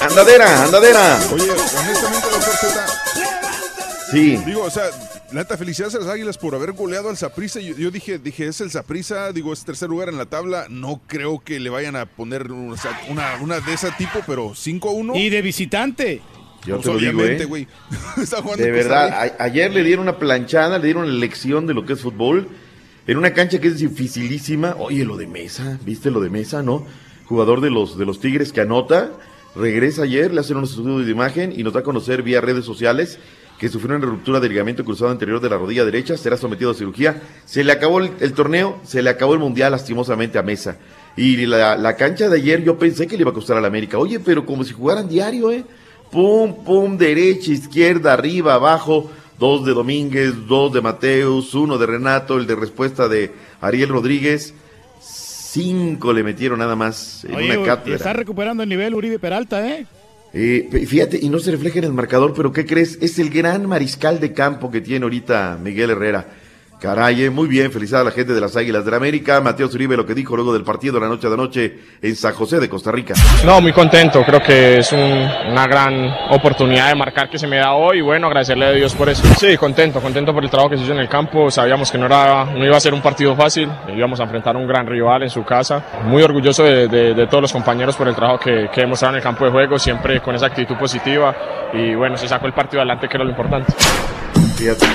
Andadera, 0.01 0.62
andadera. 0.62 1.18
Oye. 1.32 1.52
Sí. 4.15 4.36
Digo, 4.47 4.62
o 4.62 4.70
sea, 4.70 4.85
la 5.32 5.41
neta, 5.43 5.57
felicidades 5.57 5.95
a 5.95 5.99
las 5.99 6.09
Águilas 6.09 6.39
por 6.39 6.55
haber 6.55 6.73
goleado 6.73 7.09
al 7.11 7.16
Saprissa. 7.16 7.61
Yo, 7.61 7.77
yo 7.77 7.91
dije, 7.91 8.19
dije, 8.19 8.47
es 8.47 8.61
el 8.61 8.70
Saprissa, 8.70 9.32
digo, 9.32 9.53
es 9.53 9.65
tercer 9.65 9.89
lugar 9.89 10.09
en 10.09 10.16
la 10.19 10.27
tabla. 10.27 10.66
No 10.70 11.01
creo 11.07 11.41
que 11.45 11.61
le 11.61 11.70
vayan 11.70 11.97
a 11.97 12.07
poner 12.07 12.51
o 12.51 12.77
sea, 12.77 12.99
una, 13.11 13.36
una 13.43 13.61
de 13.61 13.73
ese 13.74 13.91
tipo, 13.99 14.20
pero 14.27 14.51
5-1. 14.51 15.16
Y 15.16 15.28
de 15.31 15.43
visitante. 15.43 16.23
Yo 16.66 16.77
Pues 16.77 16.86
te 16.86 16.93
lo 16.95 16.99
digo, 16.99 17.19
obviamente, 17.19 17.43
¿eh? 17.43 17.47
güey. 17.47 17.66
Está 18.23 18.41
jugando 18.41 18.65
De 18.65 18.70
verdad, 18.70 19.09
a- 19.39 19.43
ayer 19.45 19.70
le 19.73 19.82
dieron 19.85 20.05
una 20.05 20.19
planchada, 20.19 20.78
le 20.78 20.85
dieron 20.86 21.07
la 21.07 21.15
lección 21.20 21.66
de 21.66 21.74
lo 21.74 21.85
que 21.85 21.93
es 21.95 22.01
fútbol. 22.01 22.49
En 23.07 23.19
una 23.19 23.35
cancha 23.35 23.59
que 23.61 23.69
es 23.69 23.78
dificilísima. 23.81 24.77
Oye, 24.78 25.05
lo 25.05 25.16
de 25.19 25.27
Mesa, 25.27 25.78
¿viste 25.85 26.11
lo 26.11 26.20
de 26.20 26.31
Mesa, 26.31 26.62
no? 26.62 26.86
Jugador 27.27 27.61
de 27.61 27.70
los, 27.70 27.99
de 27.99 28.07
los 28.07 28.19
Tigres 28.20 28.53
que 28.53 28.62
anota. 28.62 29.11
Regresa 29.55 30.03
ayer, 30.05 30.32
le 30.32 30.41
hacen 30.41 30.57
unos 30.57 30.70
estudios 30.70 31.05
de 31.05 31.12
imagen 31.12 31.53
y 31.55 31.62
nos 31.62 31.74
da 31.74 31.81
a 31.81 31.82
conocer 31.82 32.23
vía 32.23 32.41
redes 32.41 32.65
sociales 32.65 33.19
que 33.65 33.70
sufrió 33.70 33.97
una 33.97 34.05
ruptura 34.05 34.41
de 34.41 34.49
ligamento 34.51 34.85
cruzado 34.85 35.11
anterior 35.11 35.41
de 35.41 35.49
la 35.49 35.57
rodilla 35.57 35.86
derecha, 35.86 36.19
será 36.19 36.36
sometido 36.36 36.70
a 36.70 36.74
cirugía. 36.74 37.23
Se 37.47 37.65
le 37.65 37.73
acabó 37.73 37.99
el, 37.99 38.11
el 38.20 38.35
torneo, 38.35 38.78
se 38.85 39.01
le 39.01 39.09
acabó 39.09 39.32
el 39.32 39.41
mundial 39.41 39.73
lastimosamente 39.73 40.36
a 40.39 40.43
Mesa. 40.43 40.77
Y 41.16 41.47
la, 41.47 41.74
la 41.74 41.97
cancha 41.97 42.28
de 42.28 42.36
ayer 42.36 42.62
yo 42.62 42.78
pensé 42.78 43.07
que 43.07 43.16
le 43.16 43.23
iba 43.23 43.31
a 43.31 43.35
costar 43.35 43.57
a 43.57 43.62
la 43.62 43.69
América. 43.69 43.97
Oye, 43.97 44.20
pero 44.20 44.45
como 44.45 44.65
si 44.65 44.74
jugaran 44.74 45.09
diario, 45.09 45.51
¿eh? 45.51 45.65
Pum, 46.11 46.62
pum, 46.62 46.99
derecha, 46.99 47.53
izquierda, 47.53 48.12
arriba, 48.12 48.53
abajo. 48.53 49.11
Dos 49.39 49.65
de 49.65 49.73
Domínguez, 49.73 50.47
dos 50.47 50.70
de 50.70 50.82
Mateus, 50.82 51.55
uno 51.55 51.78
de 51.78 51.86
Renato, 51.86 52.36
el 52.36 52.47
de 52.47 52.57
respuesta 52.57 53.09
de 53.09 53.32
Ariel 53.62 53.89
Rodríguez. 53.89 54.53
Cinco 55.01 56.12
le 56.12 56.23
metieron 56.23 56.59
nada 56.59 56.77
más 56.77 57.24
en 57.24 57.35
Oye, 57.35 57.57
una 57.57 57.66
cátedra. 57.66 57.97
está 57.97 58.12
recuperando 58.12 58.62
el 58.62 58.69
nivel 58.69 58.95
Uribe 58.95 59.19
Peralta, 59.19 59.66
¿eh? 59.66 59.86
Eh, 60.36 60.86
fíjate, 60.89 61.20
y 61.23 61.28
no 61.28 61.39
se 61.39 61.52
refleja 61.52 61.78
en 61.78 61.85
el 61.85 61.93
marcador, 61.93 62.35
pero 62.35 62.52
¿qué 62.52 62.66
crees? 62.66 62.98
Es 63.01 63.20
el 63.20 63.31
gran 63.31 63.69
mariscal 63.69 64.19
de 64.19 64.32
campo 64.32 64.69
que 64.69 64.81
tiene 64.81 65.05
ahorita 65.05 65.61
Miguel 65.62 65.90
Herrera. 65.90 66.27
Caray, 66.80 67.24
eh, 67.24 67.30
muy 67.30 67.48
bien, 67.48 67.72
felicidades 67.72 68.06
a 68.06 68.10
la 68.10 68.14
gente 68.14 68.34
de 68.34 68.40
las 68.42 68.55
Águilas 68.56 68.84
del 68.84 68.90
la 68.90 68.98
América. 68.98 69.40
Mateo 69.40 69.68
Uribe 69.72 69.96
lo 69.96 70.05
que 70.05 70.12
dijo 70.14 70.36
luego 70.36 70.52
del 70.52 70.64
partido 70.64 71.01
la 71.01 71.09
noche 71.09 71.28
de 71.28 71.34
anoche 71.34 71.78
en 72.02 72.14
San 72.14 72.34
José 72.34 72.60
de 72.60 72.68
Costa 72.68 72.92
Rica. 72.92 73.14
No, 73.44 73.59
muy 73.62 73.72
contento, 73.72 74.22
creo 74.22 74.40
que 74.40 74.78
es 74.78 74.92
un- 74.92 75.01
una 75.01 75.66
gran 75.66 75.94
oportunidad 76.30 76.88
de 76.90 76.94
marcar 76.94 77.30
que 77.30 77.38
se 77.38 77.46
me 77.46 77.56
da 77.56 77.72
hoy 77.72 78.02
bueno, 78.02 78.26
agradecerle 78.26 78.66
a 78.66 78.70
Dios 78.72 78.94
por 78.94 79.09
eso. 79.09 79.22
Sí, 79.38 79.56
contento, 79.56 80.01
contento 80.01 80.34
por 80.34 80.44
el 80.44 80.51
trabajo 80.51 80.70
que 80.70 80.76
se 80.76 80.82
hizo 80.84 80.92
en 80.92 80.98
el 80.98 81.09
campo, 81.09 81.51
sabíamos 81.51 81.90
que 81.90 81.96
no, 81.96 82.05
era, 82.05 82.44
no 82.44 82.62
iba 82.66 82.76
a 82.76 82.80
ser 82.80 82.92
un 82.92 83.01
partido 83.01 83.34
fácil, 83.34 83.70
íbamos 83.96 84.20
a 84.20 84.24
enfrentar 84.24 84.55
a 84.55 84.59
un 84.59 84.66
gran 84.66 84.86
rival 84.86 85.22
en 85.22 85.30
su 85.30 85.42
casa, 85.42 85.82
muy 86.05 86.22
orgulloso 86.22 86.64
de, 86.64 86.86
de- 86.88 87.14
de 87.14 87.26
todos 87.28 87.40
los 87.42 87.52
compañeros 87.52 87.96
por 87.96 88.09
el 88.09 88.14
trabajo 88.14 88.38
que, 88.40 88.68
que 88.70 88.82
demostraron 88.82 89.14
en 89.14 89.18
el 89.20 89.22
campo 89.22 89.46
de 89.46 89.51
juego, 89.52 89.78
siempre 89.78 90.20
con 90.20 90.34
esa 90.34 90.46
actitud 90.46 90.76
positiva 90.76 91.34
y 91.72 91.94
bueno, 91.94 92.18
se 92.18 92.28
sacó 92.28 92.46
el 92.46 92.52
partido 92.52 92.80
adelante 92.82 93.09
que 93.09 93.16
era 93.16 93.24
lo 93.24 93.30
importante. 93.30 93.72
Fíjate. 94.56 94.86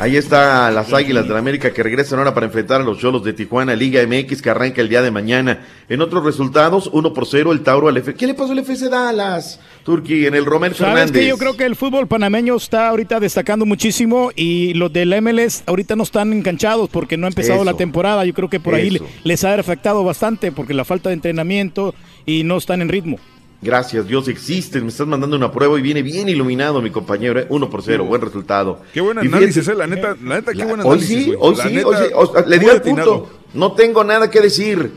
Ahí 0.00 0.16
está 0.16 0.72
las 0.72 0.92
Águilas 0.92 1.26
de 1.28 1.32
la 1.34 1.38
América 1.38 1.72
que 1.72 1.80
regresan 1.82 2.18
ahora 2.18 2.34
para 2.34 2.46
enfrentar 2.46 2.80
a 2.80 2.84
los 2.84 2.98
Cholos 2.98 3.22
de 3.22 3.32
Tijuana, 3.32 3.76
Liga 3.76 4.02
MX 4.04 4.42
que 4.42 4.50
arranca 4.50 4.80
el 4.80 4.88
día 4.88 5.02
de 5.02 5.12
mañana. 5.12 5.60
En 5.88 6.00
otros 6.00 6.24
resultados, 6.24 6.90
1 6.92 7.14
por 7.14 7.26
0 7.26 7.52
el 7.52 7.60
Tauro 7.62 7.88
al 7.88 7.96
F. 7.98 8.12
¿Qué 8.14 8.26
le 8.26 8.34
pasó 8.34 8.52
al 8.52 8.58
FC 8.58 8.88
Dallas? 8.88 9.60
Turquía 9.84 10.26
en 10.26 10.34
el 10.34 10.44
Romel 10.46 10.74
¿Sabes 10.74 10.94
Fernández. 10.94 11.22
que 11.22 11.28
Yo 11.28 11.38
creo 11.38 11.56
que 11.56 11.64
el 11.64 11.76
fútbol 11.76 12.08
panameño 12.08 12.56
está 12.56 12.88
ahorita 12.88 13.20
destacando 13.20 13.66
muchísimo 13.66 14.32
y 14.34 14.74
los 14.74 14.92
del 14.92 15.14
MLS 15.22 15.62
ahorita 15.66 15.94
no 15.94 16.02
están 16.02 16.32
enganchados 16.32 16.90
porque 16.90 17.16
no 17.16 17.26
ha 17.26 17.28
empezado 17.28 17.58
Eso. 17.62 17.64
la 17.64 17.74
temporada. 17.74 18.24
Yo 18.24 18.34
creo 18.34 18.50
que 18.50 18.58
por 18.58 18.74
ahí 18.74 18.98
les 19.22 19.44
ha 19.44 19.54
afectado 19.54 20.02
bastante 20.02 20.50
porque 20.50 20.74
la 20.74 20.84
falta 20.84 21.10
de 21.10 21.14
entrenamiento 21.14 21.94
y 22.26 22.42
no 22.42 22.56
están 22.56 22.82
en 22.82 22.88
ritmo. 22.88 23.18
Gracias, 23.62 24.06
Dios 24.06 24.28
existe. 24.28 24.80
Me 24.80 24.88
estás 24.88 25.06
mandando 25.06 25.36
una 25.36 25.50
prueba 25.50 25.78
y 25.78 25.82
viene 25.82 26.02
bien 26.02 26.28
iluminado 26.28 26.82
mi 26.82 26.90
compañero. 26.90 27.40
¿eh? 27.40 27.46
Uno 27.48 27.70
por 27.70 27.82
cero, 27.82 28.04
buen 28.04 28.20
resultado. 28.20 28.80
Qué 28.92 29.00
buen 29.00 29.18
análisis, 29.18 29.64
fíjate- 29.64 29.72
eh, 29.72 29.78
la 29.78 29.86
neta, 29.86 30.16
la 30.22 30.34
neta, 30.36 30.52
qué 30.52 30.64
buen 30.64 30.80
Hoy 30.80 30.86
análisis. 30.86 31.24
sí, 31.24 31.34
hoy 31.38 31.56
La 31.56 31.64
sí, 31.64 31.74
neta, 31.74 31.86
hoy 31.88 31.96
sí. 31.96 32.12
O 32.14 32.26
sea, 32.32 32.46
le 32.46 32.58
di 32.58 32.66
al 32.68 32.82
punto. 32.82 33.30
No 33.54 33.72
tengo 33.72 34.04
nada 34.04 34.30
que 34.30 34.40
decir. 34.40 34.90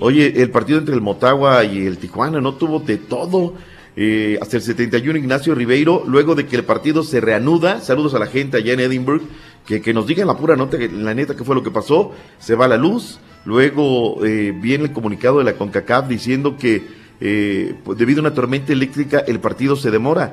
Oye, 0.00 0.40
el 0.42 0.50
partido 0.50 0.78
entre 0.78 0.94
el 0.94 1.00
Motagua 1.00 1.64
y 1.64 1.84
el 1.86 1.98
Tijuana 1.98 2.40
no 2.40 2.54
tuvo 2.54 2.80
de 2.80 2.96
todo. 2.96 3.54
Eh, 3.96 4.38
hasta 4.40 4.56
el 4.56 4.62
71 4.62 5.18
Ignacio 5.18 5.54
Ribeiro, 5.54 6.04
luego 6.06 6.34
de 6.36 6.46
que 6.46 6.54
el 6.56 6.64
partido 6.64 7.02
se 7.02 7.20
reanuda, 7.20 7.80
saludos 7.80 8.14
a 8.14 8.20
la 8.20 8.26
gente 8.26 8.56
allá 8.56 8.72
en 8.72 8.80
Edinburgh, 8.80 9.20
que, 9.66 9.82
que 9.82 9.92
nos 9.92 10.06
digan 10.06 10.28
la 10.28 10.36
pura 10.36 10.54
nota, 10.56 10.78
que- 10.78 10.88
la 10.88 11.12
neta 11.12 11.36
que 11.36 11.42
fue 11.44 11.56
lo 11.56 11.62
que 11.64 11.72
pasó, 11.72 12.12
se 12.38 12.54
va 12.54 12.68
la 12.68 12.76
luz, 12.76 13.18
luego 13.44 14.24
eh, 14.24 14.54
viene 14.56 14.84
el 14.84 14.92
comunicado 14.92 15.38
de 15.38 15.44
la 15.44 15.54
CONCACAF 15.54 16.06
diciendo 16.08 16.56
que 16.56 16.99
eh, 17.20 17.74
pues, 17.84 17.98
debido 17.98 18.20
a 18.20 18.22
una 18.26 18.34
tormenta 18.34 18.72
eléctrica 18.72 19.24
el 19.26 19.40
partido 19.40 19.76
se 19.76 19.90
demora. 19.90 20.32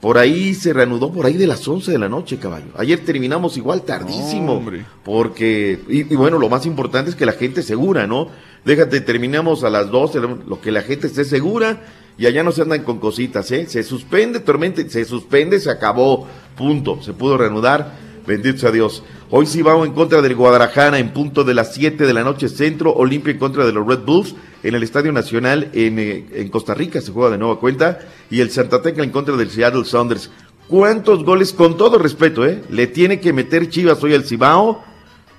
Por 0.00 0.18
ahí 0.18 0.52
se 0.54 0.72
reanudó 0.72 1.12
por 1.12 1.26
ahí 1.26 1.36
de 1.36 1.46
las 1.46 1.66
11 1.66 1.92
de 1.92 1.98
la 1.98 2.08
noche, 2.08 2.38
caballo. 2.38 2.66
Ayer 2.76 2.98
terminamos 3.04 3.56
igual 3.56 3.82
tardísimo. 3.82 4.54
Hombre. 4.54 4.84
Porque, 5.04 5.78
y, 5.88 6.12
y 6.12 6.16
bueno, 6.16 6.38
lo 6.38 6.48
más 6.48 6.66
importante 6.66 7.10
es 7.10 7.16
que 7.16 7.24
la 7.24 7.32
gente 7.32 7.62
segura, 7.62 8.08
¿no? 8.08 8.28
Déjate, 8.64 9.00
terminamos 9.00 9.62
a 9.62 9.70
las 9.70 9.90
12, 9.90 10.20
lo 10.20 10.60
que 10.60 10.72
la 10.72 10.82
gente 10.82 11.06
esté 11.06 11.24
segura 11.24 11.80
y 12.18 12.26
allá 12.26 12.42
no 12.42 12.52
se 12.52 12.62
andan 12.62 12.84
con 12.84 12.98
cositas, 12.98 13.50
¿eh? 13.52 13.66
Se 13.66 13.82
suspende, 13.82 14.40
tormenta, 14.40 14.82
se 14.88 15.04
suspende, 15.04 15.58
se 15.60 15.70
acabó, 15.70 16.26
punto. 16.56 17.02
Se 17.02 17.12
pudo 17.12 17.38
reanudar, 17.38 17.94
bendito 18.26 18.58
sea 18.58 18.70
Dios. 18.70 19.02
Hoy 19.34 19.46
vamos 19.62 19.86
en 19.86 19.94
contra 19.94 20.20
del 20.20 20.34
Guadalajara 20.34 20.98
en 20.98 21.14
punto 21.14 21.42
de 21.42 21.54
las 21.54 21.72
7 21.72 22.04
de 22.04 22.12
la 22.12 22.22
noche 22.22 22.50
centro, 22.50 22.92
Olimpia 22.92 23.32
en 23.32 23.38
contra 23.38 23.64
de 23.64 23.72
los 23.72 23.86
Red 23.86 24.00
Bulls 24.00 24.34
en 24.62 24.74
el 24.74 24.82
Estadio 24.82 25.10
Nacional 25.10 25.70
en, 25.72 25.98
eh, 25.98 26.26
en 26.34 26.50
Costa 26.50 26.74
Rica, 26.74 27.00
se 27.00 27.12
juega 27.12 27.30
de 27.30 27.38
nueva 27.38 27.58
cuenta, 27.58 28.00
y 28.28 28.40
el 28.42 28.50
Santa 28.50 28.82
Tecla 28.82 29.04
en 29.04 29.10
contra 29.10 29.34
del 29.34 29.48
Seattle 29.48 29.86
Sounders. 29.86 30.30
¿Cuántos 30.68 31.24
goles, 31.24 31.54
con 31.54 31.78
todo 31.78 31.96
respeto, 31.96 32.44
eh, 32.44 32.62
le 32.68 32.88
tiene 32.88 33.20
que 33.20 33.32
meter 33.32 33.70
Chivas 33.70 34.04
hoy 34.04 34.12
al 34.12 34.26
Cibao? 34.26 34.84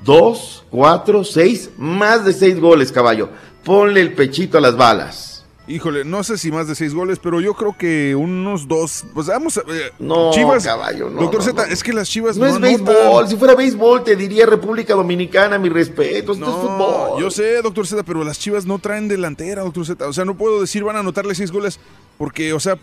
Dos, 0.03 0.65
cuatro, 0.71 1.23
seis, 1.23 1.69
más 1.77 2.25
de 2.25 2.33
seis 2.33 2.59
goles, 2.59 2.91
caballo. 2.91 3.29
Ponle 3.63 4.01
el 4.01 4.13
pechito 4.13 4.57
a 4.57 4.61
las 4.61 4.75
balas. 4.75 5.32
Híjole, 5.65 6.03
no 6.03 6.23
sé 6.25 6.37
si 6.37 6.51
más 6.51 6.67
de 6.67 6.75
seis 6.75 6.93
goles, 6.93 7.19
pero 7.19 7.39
yo 7.39 7.53
creo 7.53 7.73
que 7.77 8.15
unos 8.15 8.67
dos. 8.67 9.05
Pues 9.13 9.27
vamos 9.27 9.57
a. 9.57 9.61
eh, 9.61 9.91
No, 9.97 10.31
Chivas. 10.31 10.65
caballo, 10.65 11.09
no, 11.09 11.21
Doctor 11.21 11.39
no, 11.39 11.45
Z, 11.45 11.67
es 11.71 11.81
que 11.83 11.93
las 11.93 12.09
Chivas 12.09 12.35
No 12.35 12.45
es 12.45 12.59
béisbol, 12.59 13.29
si 13.29 13.37
fuera 13.37 13.55
béisbol 13.55 14.03
te 14.03 14.17
diría 14.17 14.45
República 14.45 14.93
Dominicana, 14.93 15.57
mi 15.57 15.69
respeto, 15.69 16.33
esto 16.33 16.45
es 16.45 16.55
fútbol. 16.55 17.21
Yo 17.21 17.31
sé, 17.31 17.61
doctor 17.61 17.87
Z, 17.87 18.03
pero 18.03 18.25
las 18.25 18.39
Chivas 18.39 18.65
no 18.65 18.77
traen 18.79 19.07
delantera, 19.07 19.61
doctor 19.63 19.85
Z. 19.85 20.05
O 20.05 20.11
sea, 20.11 20.25
no 20.25 20.35
puedo 20.35 20.59
decir 20.59 20.83
van 20.83 20.97
a 20.97 20.99
anotarle 20.99 21.33
seis 21.33 21.49
goles 21.51 21.79
porque, 22.17 22.51
o 22.51 22.59
sea, 22.59 22.77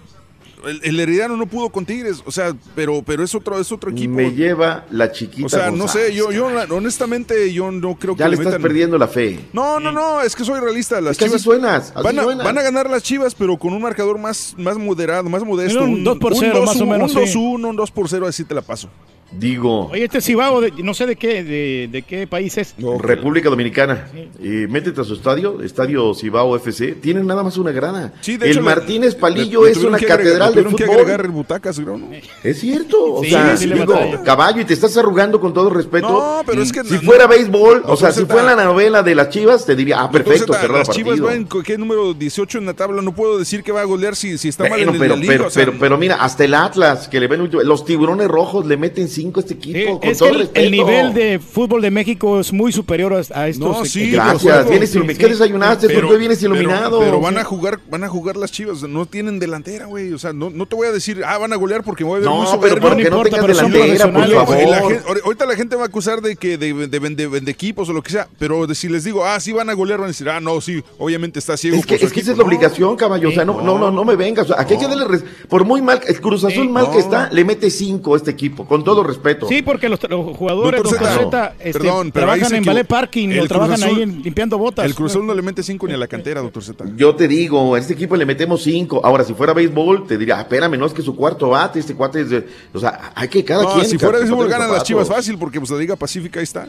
el, 0.68 0.80
el 0.82 1.00
Herediano 1.00 1.36
no 1.36 1.46
pudo 1.46 1.70
con 1.70 1.84
Tigres. 1.86 2.22
O 2.26 2.30
sea, 2.32 2.54
pero, 2.74 3.02
pero 3.04 3.22
es 3.24 3.34
otro, 3.34 3.58
es 3.60 3.70
otro 3.72 3.90
equipo. 3.90 4.14
Me 4.14 4.32
lleva 4.32 4.84
la 4.90 5.10
chiquita 5.12 5.46
o 5.46 5.48
sea, 5.48 5.70
no 5.70 5.78
González, 5.78 6.08
sé, 6.08 6.14
yo, 6.14 6.30
yo 6.32 6.50
la- 6.50 6.64
honestamente 6.70 7.52
yo 7.52 7.70
no 7.70 7.96
creo 7.96 8.16
Ya 8.16 8.24
que 8.26 8.30
le 8.30 8.36
estás 8.36 8.54
metan- 8.54 8.62
perdiendo 8.62 8.98
la 8.98 9.08
fe. 9.08 9.40
No, 9.52 9.78
no, 9.80 9.92
no, 9.92 10.20
es 10.20 10.34
que 10.36 10.44
soy 10.44 10.60
realista. 10.60 11.00
Las 11.00 11.12
Es 11.12 11.18
que 11.18 11.24
así 11.24 11.30
Chivas 11.32 11.42
suenas, 11.42 11.92
así 11.94 12.02
van, 12.04 12.18
a, 12.18 12.22
suenas. 12.22 12.44
van 12.44 12.58
a 12.58 12.62
ganar 12.62 12.90
las 12.90 13.02
Chivas, 13.02 13.34
pero 13.34 13.58
con 13.58 13.72
un 13.72 13.82
marcador 13.82 14.18
más, 14.18 14.54
más 14.58 14.76
moderado, 14.78 15.28
más 15.28 15.42
modesto. 15.44 15.84
Un 15.84 16.04
2 16.04 16.18
por 16.18 16.34
0, 16.36 16.62
más 16.64 16.80
o 16.80 16.86
menos, 16.86 17.14
Un 17.14 17.26
sí. 17.26 17.34
2-1, 17.38 17.68
un 17.70 17.76
2 17.76 17.90
por 17.90 18.08
0, 18.08 18.26
así 18.26 18.44
te 18.44 18.54
la 18.54 18.62
paso. 18.62 18.88
Digo, 19.32 19.86
Oye, 19.92 20.04
este 20.04 20.20
Cibao, 20.20 20.60
de- 20.60 20.72
no 20.82 20.92
sé 20.92 21.06
de 21.06 21.14
qué, 21.14 21.44
de, 21.44 21.88
de 21.90 22.02
qué 22.02 22.26
país 22.26 22.58
es. 22.58 22.74
República 23.00 23.48
Dominicana. 23.48 24.08
Y 24.40 24.48
métete 24.66 25.00
a 25.00 25.04
su 25.04 25.14
estadio, 25.14 25.62
Estadio 25.62 26.12
Cibao 26.14 26.56
FC. 26.56 26.92
Tienen 27.00 27.26
nada 27.26 27.44
más 27.44 27.56
una 27.56 27.70
grada. 27.70 28.12
Sí, 28.22 28.36
de 28.36 28.46
el 28.46 28.50
hecho, 28.52 28.60
le- 28.60 28.66
Martínez 28.66 29.14
Palillo 29.14 29.60
le- 29.60 29.66
le 29.66 29.72
es 29.72 29.78
una 29.84 29.96
agregar- 29.98 30.18
catedral 30.18 30.48
de 30.48 30.62
tuvieron 30.62 30.76
que 30.76 30.84
fútbol. 30.86 31.00
agregar 31.00 31.28
butacas, 31.28 31.78
creo, 31.78 31.96
¿no? 31.96 32.08
Es 32.42 32.58
cierto. 32.60 32.96
O 33.14 33.22
Sí, 33.22 33.30
sea, 33.30 33.56
sí 33.56 33.66
digo, 33.72 33.94
caballo, 34.24 34.60
y 34.62 34.64
te 34.64 34.74
estás 34.74 34.96
arrugando 34.96 35.40
con 35.40 35.54
todo 35.54 35.70
respeto. 35.70 36.08
No, 36.08 36.42
pero 36.44 36.60
es 36.62 36.72
que 36.72 36.82
Si 36.82 36.94
no- 36.94 37.00
fuera 37.02 37.26
béisbol, 37.28 37.82
no, 37.86 37.92
o 37.92 37.96
sea, 37.96 38.08
pero 38.08 38.20
si 38.26 38.32
fuera 38.32 38.56
la 38.56 38.64
novela 38.64 39.02
de 39.04 39.14
las 39.14 39.28
chivas, 39.30 39.64
te 39.64 39.76
diría, 39.76 40.00
ah, 40.00 40.10
perfecto, 40.10 40.40
Entonces, 40.40 40.60
cerrado 40.62 40.78
las 40.80 40.88
el 40.88 40.94
Chivas 40.94 41.20
partido. 41.20 41.26
van 41.28 41.44
con 41.44 41.62
qué 41.62 41.78
número 41.78 42.14
18 42.14 42.58
en 42.58 42.66
la 42.66 42.74
tabla, 42.74 43.00
no 43.00 43.12
puedo 43.14 43.38
decir 43.38 43.62
que 43.62 43.70
va 43.70 43.82
a 43.82 43.84
golear 43.84 44.16
si, 44.16 44.36
si 44.38 44.48
está 44.48 44.64
mal 44.64 44.70
Bueno, 44.72 44.88
en 44.90 44.94
el- 44.96 45.00
pero, 45.00 45.14
la 45.14 45.20
liga. 45.20 45.32
pero, 45.32 45.46
o 45.46 45.50
sea, 45.50 45.64
pero, 45.66 45.76
pero 45.78 45.98
mira, 45.98 46.16
hasta 46.16 46.44
el 46.44 46.54
Atlas, 46.54 47.06
que 47.08 47.20
le 47.20 47.28
ven 47.28 47.48
los 47.64 47.84
tiburones 47.84 48.26
rojos 48.28 48.66
le 48.66 48.76
meten 48.76 49.08
este 49.40 49.54
equipo, 49.54 50.00
con 50.00 50.08
Es 50.08 50.18
que 50.18 50.24
todo 50.24 50.28
el, 50.30 50.38
respeto. 50.40 50.60
el 50.66 50.70
nivel 50.70 51.14
de 51.14 51.38
fútbol 51.38 51.82
de 51.82 51.90
México 51.90 52.40
es 52.40 52.52
muy 52.52 52.72
superior 52.72 53.12
a, 53.12 53.18
a 53.38 53.48
estos 53.48 53.58
No, 53.78 53.84
sí. 53.84 54.10
Gracias, 54.12 54.68
vienes 54.68 54.90
sí, 54.90 54.98
ilumi- 54.98 55.12
sí. 55.12 55.18
¿Qué 55.18 55.28
desayunaste? 55.28 55.88
¿Por 55.90 56.08
qué 56.08 56.16
vienes 56.16 56.38
pero- 56.40 56.54
iluminado? 56.54 57.00
Pero, 57.00 57.20
van 57.20 57.38
a 57.38 57.44
jugar, 57.44 57.78
van 57.90 58.04
a 58.04 58.08
jugar 58.08 58.36
las 58.36 58.50
Chivas, 58.52 58.82
no 58.82 59.06
tienen 59.06 59.38
delantera, 59.38 59.86
güey. 59.86 60.12
O 60.12 60.18
sea, 60.18 60.32
no, 60.32 60.50
no 60.50 60.66
te 60.66 60.74
voy 60.76 60.86
a 60.88 60.92
decir, 60.92 61.22
ah, 61.26 61.38
van 61.38 61.52
a 61.52 61.56
golear 61.56 61.82
porque 61.84 62.04
me 62.04 62.10
voy 62.10 62.16
a 62.18 62.20
ver 62.20 62.28
No, 62.28 62.36
muy 62.36 62.46
pero 62.46 62.56
soberbio. 62.76 62.88
porque 62.88 63.10
no 63.10 63.16
No 63.18 63.22
tengas 63.24 63.40
pero 63.40 63.54
delantera, 63.54 64.10
por 64.10 64.46
favor. 64.56 64.68
La 64.70 64.80
gente- 64.82 65.20
ahorita 65.24 65.46
la 65.46 65.56
gente 65.56 65.76
va 65.76 65.82
a 65.82 65.86
acusar 65.86 66.20
de 66.22 66.36
que 66.36 66.56
de, 66.58 67.50
equipos 67.50 67.88
o 67.88 67.92
lo 67.92 68.02
que 68.02 68.12
sea, 68.12 68.28
pero 68.38 68.66
de- 68.66 68.74
si 68.74 68.88
les 68.88 69.04
digo, 69.04 69.24
ah, 69.24 69.38
sí 69.40 69.52
van 69.52 69.68
a 69.70 69.74
golear, 69.74 69.98
van 69.98 70.06
a 70.06 70.08
decir, 70.08 70.28
ah, 70.28 70.40
no, 70.40 70.60
sí, 70.60 70.82
obviamente 70.98 71.38
está 71.38 71.56
ciego. 71.56 71.76
Es 71.76 71.84
que, 71.86 71.96
por 71.96 72.06
es 72.06 72.12
que 72.12 72.20
esa 72.20 72.32
es 72.32 72.38
la 72.38 72.44
obligación, 72.44 72.96
caballo. 72.96 73.28
O 73.28 73.32
sea, 73.32 73.44
no, 73.44 73.60
no, 73.60 73.78
no, 73.78 73.90
no 73.90 74.04
me 74.04 74.16
vengas. 74.16 74.44
O 74.46 74.48
sea, 74.54 74.60
aquí 74.62 74.74
hay 74.74 74.80
que 74.80 74.86
darle 74.88 75.04
res- 75.06 75.24
Por 75.48 75.64
muy 75.64 75.82
mal, 75.82 76.00
el 76.06 76.20
Cruz 76.20 76.44
Azul 76.44 76.68
mal 76.68 76.84
no. 76.84 76.92
que 76.92 76.98
está, 76.98 77.28
le 77.30 77.44
mete 77.44 77.70
cinco 77.70 78.14
a 78.14 78.16
este 78.16 78.30
equipo, 78.30 78.66
con 78.66 78.84
todo 78.84 79.02
respeto. 79.10 79.46
Sí, 79.48 79.62
porque 79.62 79.88
los, 79.88 80.00
los 80.08 80.36
jugadores, 80.36 80.82
Doctor 80.82 80.98
doctor 81.00 81.18
Zeta, 81.18 81.24
Zeta, 81.50 81.54
este, 81.64 81.78
perdón, 81.78 82.10
pero 82.12 82.30
ahí 82.30 82.38
trabajan 82.40 82.58
en 82.58 82.64
ballet 82.64 82.86
parking 82.86 83.28
el 83.28 83.40
o 83.40 83.46
trabajan 83.46 83.80
Azul- 83.80 83.96
ahí 83.96 84.02
en- 84.02 84.22
limpiando 84.22 84.58
botas. 84.58 84.84
El 84.86 84.94
Cruz 84.94 85.12
Azul 85.12 85.26
no 85.26 85.34
le 85.34 85.42
mete 85.42 85.62
cinco 85.62 85.86
ni 85.86 85.94
a 85.94 85.96
la 85.96 86.08
cantera, 86.08 86.40
doctor 86.40 86.62
Z. 86.64 86.84
Yo 86.96 87.14
te 87.14 87.28
digo, 87.28 87.74
a 87.74 87.78
este 87.78 87.92
equipo 87.92 88.16
le 88.16 88.24
metemos 88.26 88.62
cinco. 88.62 89.00
Ahora, 89.04 89.24
si 89.24 89.34
fuera 89.34 89.52
béisbol, 89.52 90.06
te 90.06 90.16
diría, 90.18 90.38
ah, 90.38 90.42
espérame, 90.42 90.78
no 90.78 90.86
es 90.86 90.92
que 90.92 91.02
su 91.02 91.14
cuarto 91.14 91.50
bate, 91.50 91.78
este 91.80 91.94
cuate 91.94 92.22
es 92.22 92.30
de. 92.30 92.46
O 92.72 92.78
sea, 92.80 93.12
hay 93.14 93.28
que 93.28 93.44
cada 93.44 93.62
No, 93.64 93.74
quien. 93.74 93.84
si 93.86 93.96
cada 93.98 94.10
fuera 94.12 94.18
béisbol 94.24 94.48
ganan 94.48 94.72
las 94.72 94.82
Chivas 94.84 95.08
fácil 95.08 95.36
porque 95.38 95.58
pues 95.60 95.70
la 95.70 95.78
Liga 95.78 95.96
Pacífica 95.96 96.40
ahí 96.40 96.44
está. 96.44 96.66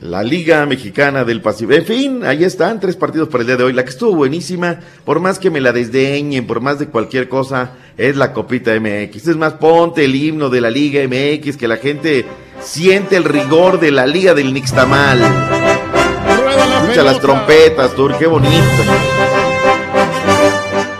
La 0.00 0.22
Liga 0.22 0.66
Mexicana 0.66 1.24
del 1.24 1.40
Pacífico. 1.40 1.74
En 1.74 1.84
fin, 1.84 2.24
ahí 2.24 2.44
están, 2.44 2.80
tres 2.80 2.96
partidos 2.96 3.28
para 3.28 3.42
el 3.42 3.46
día 3.46 3.56
de 3.56 3.64
hoy. 3.64 3.72
La 3.72 3.84
que 3.84 3.90
estuvo 3.90 4.14
buenísima, 4.14 4.80
por 5.04 5.20
más 5.20 5.38
que 5.38 5.50
me 5.50 5.60
la 5.60 5.72
desdeñen, 5.72 6.46
por 6.46 6.60
más 6.60 6.78
de 6.78 6.86
cualquier 6.86 7.28
cosa, 7.28 7.72
es 7.96 8.16
la 8.16 8.32
Copita 8.32 8.72
MX. 8.78 9.28
Es 9.28 9.36
más, 9.36 9.54
ponte 9.54 10.04
el 10.04 10.14
himno 10.14 10.50
de 10.50 10.60
la 10.60 10.70
Liga 10.70 11.02
MX, 11.06 11.56
que 11.56 11.68
la 11.68 11.76
gente 11.76 12.26
siente 12.60 13.16
el 13.16 13.24
rigor 13.24 13.80
de 13.80 13.92
la 13.92 14.06
Liga 14.06 14.34
del 14.34 14.52
Nixtamal. 14.52 15.18
Escucha 16.82 17.02
las 17.02 17.20
trompetas, 17.20 17.94
Tur, 17.94 18.16
qué 18.18 18.26
bonito. 18.26 18.52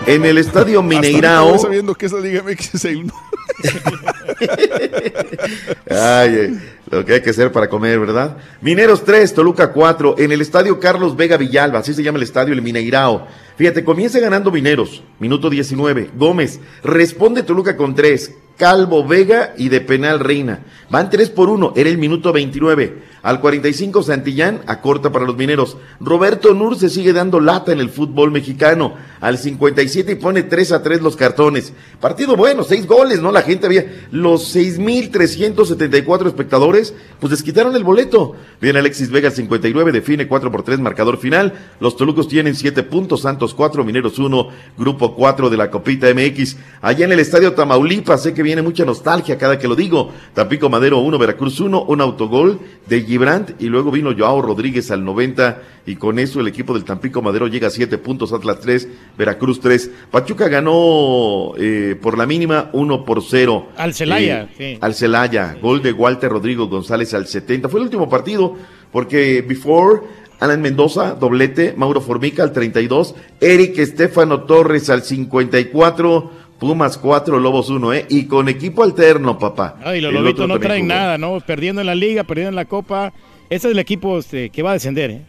En 0.07 0.25
el 0.25 0.37
Estadio 0.37 0.81
Mineirao. 0.81 1.57
sabiendo 1.57 1.95
que 1.95 2.05
es 2.05 2.11
la 2.11 2.21
Liga 2.21 2.43
MX 2.43 2.75
ese 2.75 2.93
himno. 2.93 3.13
Ay, 5.89 6.59
lo 6.89 7.03
que 7.03 7.13
hay 7.13 7.21
que 7.21 7.31
hacer 7.31 7.51
para 7.51 7.69
comer, 7.69 7.99
¿verdad? 7.99 8.37
Mineros 8.61 9.03
3, 9.03 9.33
Toluca 9.33 9.71
4, 9.71 10.15
en 10.19 10.31
el 10.31 10.41
estadio 10.41 10.79
Carlos 10.79 11.15
Vega 11.15 11.37
Villalba, 11.37 11.79
así 11.79 11.93
se 11.93 12.03
llama 12.03 12.17
el 12.17 12.23
estadio, 12.23 12.53
el 12.53 12.61
Mineirao. 12.61 13.27
Fíjate, 13.57 13.83
comienza 13.83 14.19
ganando 14.19 14.51
Mineros, 14.51 15.03
minuto 15.19 15.49
19. 15.49 16.11
Gómez, 16.15 16.59
responde 16.83 17.43
Toluca 17.43 17.75
con 17.75 17.95
3. 17.95 18.31
Calvo 18.57 19.05
Vega 19.05 19.53
y 19.57 19.69
de 19.69 19.81
penal 19.81 20.19
Reina. 20.19 20.61
Van 20.89 21.09
3 21.09 21.29
por 21.29 21.49
1, 21.49 21.73
era 21.75 21.89
el 21.89 21.97
minuto 21.97 22.31
29. 22.31 23.03
Al 23.25 23.39
45 23.39 24.03
Santillán 24.03 24.61
acorta 24.67 25.11
para 25.11 25.25
los 25.25 25.35
mineros. 25.35 25.77
Roberto 25.99 26.53
Nur 26.53 26.77
se 26.77 26.89
sigue 26.89 27.11
dando 27.11 27.39
lata 27.39 27.71
en 27.71 27.79
el 27.79 27.89
fútbol 27.89 28.29
mexicano. 28.29 28.93
Al 29.19 29.39
57 29.39 30.11
y 30.11 30.15
pone 30.15 30.43
3 30.43 30.71
a 30.73 30.83
3 30.83 31.01
los 31.01 31.15
cartones. 31.15 31.73
Partido 31.99 32.35
bueno, 32.35 32.63
6 32.63 32.85
goles, 32.85 33.23
¿no? 33.23 33.31
La 33.31 33.41
gente 33.41 33.65
había. 33.65 34.05
Los 34.11 34.55
6.374 34.55 36.27
espectadores, 36.27 36.93
pues 37.19 37.31
les 37.31 37.41
quitaron 37.41 37.75
el 37.75 37.83
boleto. 37.83 38.35
Viene 38.61 38.77
Alexis 38.77 39.09
Vega 39.09 39.29
al 39.29 39.33
59, 39.33 39.91
define 39.91 40.27
4 40.27 40.51
por 40.51 40.61
3, 40.61 40.77
marcador 40.79 41.17
final. 41.17 41.53
Los 41.79 41.97
Tolucos 41.97 42.27
tienen 42.27 42.53
7 42.53 42.83
puntos, 42.83 43.21
Santos 43.21 43.55
4, 43.55 43.83
Mineros 43.83 44.19
1, 44.19 44.49
Grupo 44.77 45.15
4 45.15 45.49
de 45.49 45.57
la 45.57 45.71
Copita 45.71 46.13
MX. 46.13 46.57
Allá 46.79 47.05
en 47.05 47.11
el 47.11 47.19
Estadio 47.19 47.53
Tamaulipas, 47.53 48.21
sé 48.21 48.35
que 48.35 48.43
viene 48.43 48.61
mucha 48.61 48.85
nostalgia 48.85 49.39
cada 49.39 49.57
que 49.57 49.67
lo 49.67 49.75
digo. 49.75 50.11
Tampico 50.35 50.69
Madero 50.69 50.99
1, 50.99 51.17
Veracruz 51.17 51.59
1, 51.59 51.85
un 51.85 52.01
autogol 52.01 52.59
de 52.87 53.03
Y 53.59 53.65
luego 53.67 53.91
vino 53.91 54.13
Joao 54.17 54.41
Rodríguez 54.41 54.91
al 54.91 55.03
90 55.03 55.61
y 55.85 55.95
con 55.95 56.19
eso 56.19 56.39
el 56.39 56.47
equipo 56.47 56.73
del 56.73 56.83
Tampico 56.83 57.21
Madero 57.21 57.47
llega 57.47 57.67
a 57.67 57.71
7 57.71 57.97
puntos, 57.97 58.33
Atlas 58.33 58.59
3, 58.61 58.87
Veracruz 59.17 59.59
3. 59.59 59.91
Pachuca 60.11 60.47
ganó 60.47 61.53
eh, 61.57 61.97
por 62.01 62.17
la 62.17 62.25
mínima 62.25 62.69
1 62.73 63.05
por 63.05 63.23
0. 63.23 63.69
Al 63.77 63.93
Celaya, 63.93 64.43
Eh, 64.43 64.73
sí. 64.73 64.77
Al 64.81 64.93
Celaya, 64.93 65.55
gol 65.61 65.81
de 65.81 65.91
Walter 65.93 66.29
Rodrigo 66.31 66.67
González 66.67 67.13
al 67.13 67.27
70. 67.27 67.69
Fue 67.69 67.79
el 67.79 67.85
último 67.85 68.09
partido 68.09 68.55
porque 68.91 69.41
before 69.47 70.01
Alan 70.39 70.61
Mendoza, 70.61 71.15
doblete, 71.15 71.73
Mauro 71.77 72.01
Formica 72.01 72.43
al 72.43 72.51
32, 72.51 73.15
Eric 73.39 73.77
Estefano 73.79 74.43
Torres 74.43 74.89
al 74.89 75.01
54, 75.03 76.31
Pumas 76.59 76.97
4, 76.97 77.39
Lobos 77.39 77.69
1, 77.69 77.93
¿eh? 77.93 78.05
Y 78.09 78.25
con 78.25 78.47
equipo 78.47 78.83
alterno, 78.83 79.37
papá. 79.37 79.77
Ay, 79.83 80.01
los 80.01 80.13
lobitos 80.13 80.47
no 80.47 80.59
traen 80.59 80.83
jugó. 80.83 80.93
nada, 80.95 81.17
¿no? 81.17 81.39
Perdiendo 81.41 81.81
en 81.81 81.87
la 81.87 81.95
liga, 81.95 82.23
perdiendo 82.23 82.49
en 82.49 82.55
la 82.55 82.65
copa. 82.65 83.13
Ese 83.49 83.67
es 83.67 83.73
el 83.73 83.79
equipo 83.79 84.17
este, 84.17 84.49
que 84.49 84.63
va 84.63 84.71
a 84.71 84.73
descender, 84.73 85.11
¿eh? 85.11 85.21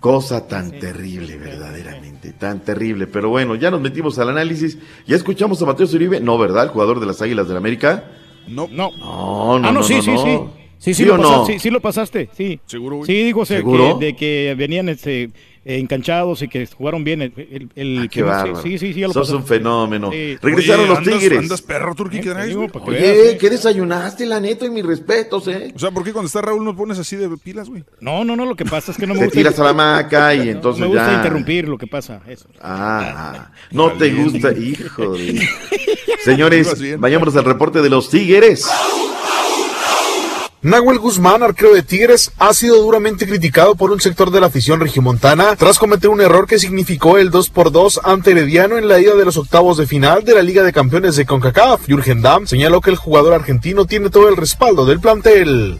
Cosa 0.00 0.46
tan 0.46 0.70
terrible, 0.72 1.36
verdaderamente, 1.36 2.32
tan 2.32 2.60
terrible. 2.60 3.06
Pero 3.06 3.30
bueno, 3.30 3.54
ya 3.54 3.70
nos 3.70 3.80
metimos 3.80 4.18
al 4.18 4.28
análisis. 4.28 4.78
¿Ya 5.06 5.16
escuchamos 5.16 5.60
a 5.62 5.66
Mateo 5.66 5.86
Zuribe? 5.86 6.20
No, 6.20 6.36
¿verdad? 6.38 6.64
El 6.64 6.70
jugador 6.70 7.00
de 7.00 7.06
las 7.06 7.22
Águilas 7.22 7.48
del 7.48 7.56
América. 7.56 8.04
No. 8.46 8.68
No. 8.70 8.90
No, 8.98 9.58
no, 9.58 9.68
ah, 9.68 9.72
no, 9.72 9.72
no, 9.72 9.82
sí, 9.82 9.94
no, 9.96 10.02
sí, 10.02 10.10
no. 10.12 10.24
sí. 10.24 10.38
Sí, 10.78 10.92
sí, 10.92 11.02
¿Sí 11.02 11.04
lo 11.08 11.16
pasaste, 11.16 11.52
sí, 11.54 11.58
sí 11.58 11.70
lo 11.70 11.80
pasaste, 11.80 12.28
sí. 12.36 12.60
¿Seguro? 12.66 13.00
Sí, 13.06 13.24
digo, 13.24 13.40
o 13.40 13.46
sea, 13.46 13.56
¿Seguro? 13.56 13.98
que, 13.98 14.04
de 14.04 14.14
que 14.14 14.54
venían 14.58 14.90
este, 14.90 15.30
eh, 15.68 15.78
enganchados 15.80 16.40
y 16.42 16.48
que 16.48 16.64
jugaron 16.66 17.02
bien. 17.02 17.22
El, 17.22 17.32
el, 17.36 17.68
el- 17.74 17.98
Ah, 17.98 18.02
qué 18.02 18.08
que- 18.08 18.22
bárbaro. 18.22 18.62
sí, 18.62 18.78
sí, 18.78 18.92
sí, 18.94 19.00
ya 19.00 19.08
lo 19.08 19.12
Sos 19.12 19.30
un 19.30 19.44
fenómeno. 19.44 20.10
Sí. 20.12 20.36
Regresaron 20.40 20.80
Oye, 20.84 20.88
los 20.88 20.98
andas- 20.98 21.18
Tigres. 21.18 21.38
Andas 21.40 21.62
perro, 21.62 21.94
Turquí, 21.94 22.20
¿qué 22.20 22.30
traes? 22.30 22.48
digo, 22.48 22.66
Oye, 22.84 22.98
veas. 23.00 23.38
¿qué 23.38 23.50
desayunaste, 23.50 24.26
la 24.26 24.38
neta? 24.40 24.64
Y 24.66 24.70
mis 24.70 24.86
respetos, 24.86 25.48
¿eh? 25.48 25.72
O 25.74 25.78
sea, 25.78 25.90
¿por 25.90 26.04
qué 26.04 26.12
cuando 26.12 26.26
está 26.28 26.40
Raúl 26.40 26.64
nos 26.64 26.76
pones 26.76 26.98
así 26.98 27.16
de 27.16 27.28
pilas, 27.36 27.68
güey? 27.68 27.84
No, 28.00 28.24
no, 28.24 28.36
no, 28.36 28.46
lo 28.46 28.54
que 28.54 28.64
pasa 28.64 28.92
es 28.92 28.96
que 28.98 29.06
no 29.06 29.14
me 29.14 29.20
Te 29.20 29.24
gusta. 29.26 29.38
tiras 29.40 29.58
a 29.58 29.64
la 29.64 29.72
maca 29.72 30.34
y 30.34 30.48
entonces 30.50 30.80
me 30.80 30.86
gusta 30.86 31.10
ya. 31.10 31.16
interrumpir 31.16 31.68
lo 31.68 31.76
que 31.76 31.86
pasa. 31.88 32.20
Eso. 32.28 32.48
Ah, 32.60 33.50
no 33.72 33.92
te 33.92 34.12
gusta, 34.12 34.52
hijo 34.52 35.14
de... 35.14 35.40
Señores, 36.24 36.98
vayámonos 36.98 37.36
al 37.36 37.44
reporte 37.44 37.82
de 37.82 37.90
los 37.90 38.08
Tigres. 38.10 38.66
Nahuel 40.66 40.98
Guzmán, 40.98 41.44
arquero 41.44 41.72
de 41.72 41.84
Tigres, 41.84 42.32
ha 42.38 42.52
sido 42.52 42.82
duramente 42.82 43.24
criticado 43.28 43.76
por 43.76 43.92
un 43.92 44.00
sector 44.00 44.32
de 44.32 44.40
la 44.40 44.48
afición 44.48 44.80
regiomontana 44.80 45.54
tras 45.54 45.78
cometer 45.78 46.10
un 46.10 46.20
error 46.20 46.48
que 46.48 46.58
significó 46.58 47.18
el 47.18 47.30
2 47.30 47.50
por 47.50 47.70
2 47.70 48.00
ante 48.02 48.32
Herediano 48.32 48.76
en 48.76 48.88
la 48.88 48.98
ida 48.98 49.14
de 49.14 49.24
los 49.24 49.36
octavos 49.36 49.76
de 49.76 49.86
final 49.86 50.24
de 50.24 50.34
la 50.34 50.42
Liga 50.42 50.64
de 50.64 50.72
Campeones 50.72 51.14
de 51.14 51.24
CONCACAF. 51.24 51.86
Jürgen 51.86 52.20
Damm 52.20 52.48
señaló 52.48 52.80
que 52.80 52.90
el 52.90 52.96
jugador 52.96 53.34
argentino 53.34 53.84
tiene 53.84 54.10
todo 54.10 54.28
el 54.28 54.36
respaldo 54.36 54.84
del 54.86 54.98
plantel. 54.98 55.78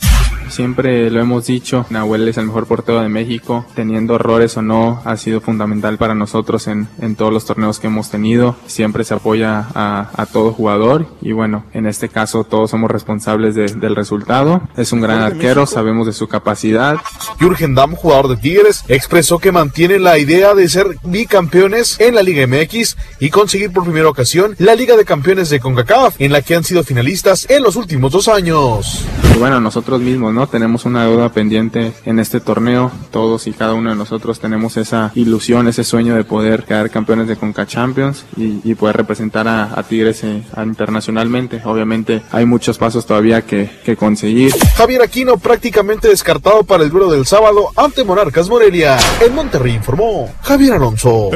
Siempre 0.49 1.11
lo 1.11 1.21
hemos 1.21 1.47
dicho, 1.47 1.87
Nahuel 1.91 2.27
es 2.29 2.39
el 2.39 2.47
mejor 2.47 2.67
portero 2.67 3.01
de 3.01 3.09
México, 3.09 3.65
teniendo 3.75 4.15
errores 4.15 4.57
o 4.57 4.63
no, 4.63 5.03
ha 5.05 5.17
sido 5.17 5.41
fundamental 5.41 5.99
para 5.99 6.15
nosotros 6.15 6.67
en, 6.67 6.89
en 7.01 7.17
todos 7.17 7.33
los 7.33 7.45
torneos 7.45 7.79
que 7.79 7.89
hemos 7.89 8.11
tenido, 8.11 8.57
siempre 8.67 9.05
se 9.05 9.15
apoya 9.15 9.67
a, 9.75 10.11
a 10.17 10.27
todo 10.27 10.53
jugador 10.53 11.07
y 11.21 11.33
bueno, 11.33 11.65
en 11.73 11.87
este 11.87 12.09
caso 12.09 12.45
todos 12.45 12.71
somos 12.71 12.91
responsables 12.91 13.55
de- 13.55 13.67
del 13.67 13.97
resultado, 13.97 14.63
es 14.77 14.93
un 14.93 15.01
gran 15.01 15.21
arquero, 15.21 15.67
sabemos 15.67 16.07
de 16.07 16.13
su 16.13 16.29
capacidad. 16.29 16.97
Jürgen 17.39 17.75
Damm, 17.75 17.95
jugador 17.95 18.29
de 18.29 18.37
Tigres, 18.37 18.85
expresó 18.89 19.39
que 19.39 19.53
mantiene 19.53 19.99
la 19.99 20.19
idea 20.19 20.55
de 20.55 20.69
ser 20.69 20.97
bicampeones 21.05 22.01
en 22.01 22.15
la 22.15 22.23
Liga 22.23 22.47
MX 22.47 22.97
y 23.21 23.31
conseguir 23.31 23.73
por 23.73 23.85
primera 23.85 24.09
ocasión 24.09 24.55
la 24.59 24.75
Liga 24.75 24.97
de 24.97 25.05
Campeones 25.05 25.51
de 25.51 25.61
CONCACAF, 25.61 26.21
en 26.21 26.33
la 26.33 26.43
que 26.43 26.55
han 26.55 26.65
sido 26.65 26.85
finalistas 26.85 27.47
en 27.51 27.63
los 27.63 27.77
últimos 27.77 28.13
dos 28.13 28.29
años. 28.29 29.05
Y 29.35 29.39
bueno, 29.39 29.61
nosotros 29.61 30.01
mismos, 30.01 30.33
¿no? 30.37 30.47
Tenemos 30.47 30.85
una 30.85 31.05
deuda 31.05 31.31
pendiente 31.31 31.93
en 32.05 32.21
este 32.21 32.39
torneo. 32.41 32.93
Todos 33.11 33.47
y 33.49 33.53
cada 33.53 33.75
uno 33.75 33.91
de 33.91 33.97
nosotros 33.97 34.39
tenemos 34.39 34.77
esa 34.77 35.11
ilusión, 35.15 35.67
ese 35.67 35.83
sueño 35.83 36.15
de 36.15 36.23
poder 36.23 36.65
quedar 36.65 36.91
campeones 36.91 37.27
de 37.27 37.37
Conca 37.37 37.67
Champions 37.67 38.25
y, 38.37 38.61
y 38.63 38.75
poder 38.75 38.97
representar 38.97 39.49
a, 39.49 39.79
a 39.79 39.83
Tigres 39.83 40.23
eh, 40.23 40.43
internacionalmente. 40.65 41.63
Obviamente 41.65 42.23
hay 42.31 42.45
muchos 42.45 42.79
pasos 42.79 43.07
todavía 43.07 43.43
que, 43.43 43.71
que 43.85 43.97
conseguir. 43.97 44.53
Javier 44.77 45.03
Aquino 45.03 45.39
prácticamente 45.39 46.09
descartado 46.09 46.63
para 46.65 46.85
el 46.85 46.91
duelo 46.91 47.11
del 47.11 47.27
sábado 47.27 47.71
ante 47.75 48.05
Monarcas 48.05 48.49
Morelia. 48.49 48.99
En 49.27 49.35
Monterrey 49.35 49.75
informó 49.75 50.31
Javier 50.43 50.75
Alonso. 50.75 51.31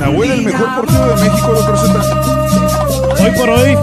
Nahuel, 0.00 0.32
el 0.32 0.42
mejor 0.42 0.74
portero 0.74 1.16
de 1.16 1.22
México, 1.22 1.52
doctor 1.52 1.78
Z. 1.78 3.22
Hoy 3.22 3.30
por 3.36 3.50
hoy, 3.50 3.76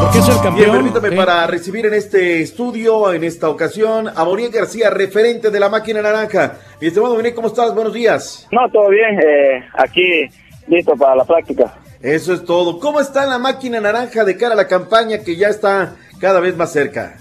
Porque 0.00 0.18
es 0.18 0.26
el 0.28 0.32
Bien, 0.34 0.42
campeón. 0.42 0.70
permítame 0.72 1.10
Sí. 1.10 1.16
para 1.16 1.46
recibir 1.46 1.86
en 1.86 1.94
este 1.94 2.40
estudio, 2.40 3.12
en 3.12 3.22
esta 3.24 3.48
ocasión, 3.48 4.08
a 4.08 4.24
Moniel 4.24 4.50
García, 4.50 4.90
referente 4.90 5.50
de 5.50 5.60
la 5.60 5.68
máquina 5.68 6.02
naranja. 6.02 6.54
Mi 6.80 6.88
estimado 6.88 7.14
Moniel, 7.14 7.34
¿cómo 7.34 7.48
estás? 7.48 7.74
Buenos 7.74 7.92
días. 7.92 8.48
No, 8.50 8.60
todo 8.72 8.88
bien. 8.90 9.18
eh, 9.20 9.62
aquí 9.74 10.24
listo 10.66 10.94
para 10.96 11.14
la 11.16 11.24
práctica. 11.24 11.74
Eso 12.02 12.34
es 12.34 12.44
todo. 12.44 12.78
¿Cómo 12.80 13.00
está 13.00 13.24
la 13.26 13.38
máquina 13.38 13.80
naranja 13.80 14.24
de 14.24 14.36
cara 14.36 14.54
a 14.54 14.56
la 14.56 14.66
campaña 14.66 15.18
que 15.24 15.36
ya 15.36 15.48
está 15.48 15.94
cada 16.20 16.40
vez 16.40 16.56
más 16.56 16.72
cerca? 16.72 17.16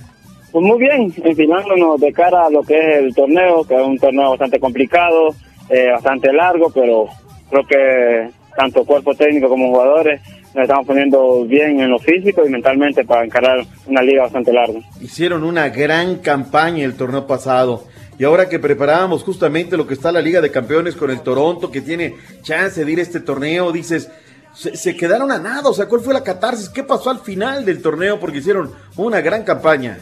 Pues 0.52 0.64
muy 0.66 0.80
bien, 0.80 1.14
enfilándonos 1.24 2.00
de 2.00 2.12
cara 2.12 2.46
a 2.46 2.50
lo 2.50 2.62
que 2.64 2.78
es 2.78 2.98
el 2.98 3.14
torneo, 3.16 3.64
que 3.66 3.76
es 3.76 3.82
un 3.82 3.98
torneo 3.98 4.32
bastante 4.32 4.60
complicado, 4.60 5.30
eh, 5.70 5.90
bastante 5.92 6.32
largo, 6.34 6.70
pero 6.74 7.06
creo 7.50 7.66
que 7.68 8.30
tanto 8.56 8.84
cuerpo 8.86 9.14
técnico 9.16 9.48
como 9.50 9.70
jugadores 9.70 10.22
nos 10.54 10.64
estamos 10.64 10.86
poniendo 10.86 11.46
bien 11.46 11.80
en 11.80 11.90
lo 11.90 12.00
físico 12.00 12.44
y 12.46 12.50
mentalmente 12.50 13.04
para 13.04 13.26
encarar 13.26 13.66
una 13.88 14.02
liga 14.02 14.24
bastante 14.24 14.54
larga. 14.54 14.80
Hicieron 15.02 15.44
una 15.44 15.70
gran 15.70 16.18
campaña 16.18 16.86
el 16.86 16.96
torneo 16.96 17.26
pasado. 17.26 17.86
Y 18.20 18.24
ahora 18.26 18.48
que 18.48 18.60
preparábamos 18.60 19.24
justamente 19.24 19.76
lo 19.76 19.88
que 19.88 19.96
está 19.96 20.12
la 20.12 20.22
Liga 20.22 20.40
de 20.40 20.52
Campeones 20.52 20.96
con 20.96 21.10
el 21.10 21.22
Toronto, 21.22 21.72
que 21.72 21.82
tiene 21.82 22.14
chance 22.44 22.86
de 22.86 22.92
ir 22.92 23.00
a 23.00 23.02
este 23.02 23.20
torneo, 23.20 23.72
dices, 23.72 24.12
se, 24.54 24.78
se 24.78 24.96
quedaron 24.96 25.32
a 25.32 25.40
nada. 25.40 25.68
O 25.68 25.74
sea, 25.74 25.88
¿cuál 25.88 26.02
fue 26.02 26.14
la 26.14 26.24
catarsis? 26.24 26.70
¿Qué 26.70 26.84
pasó 26.84 27.10
al 27.10 27.20
final 27.20 27.66
del 27.66 27.82
torneo? 27.82 28.20
Porque 28.20 28.38
hicieron 28.38 28.72
una 28.98 29.22
gran 29.22 29.44
campaña. 29.44 29.98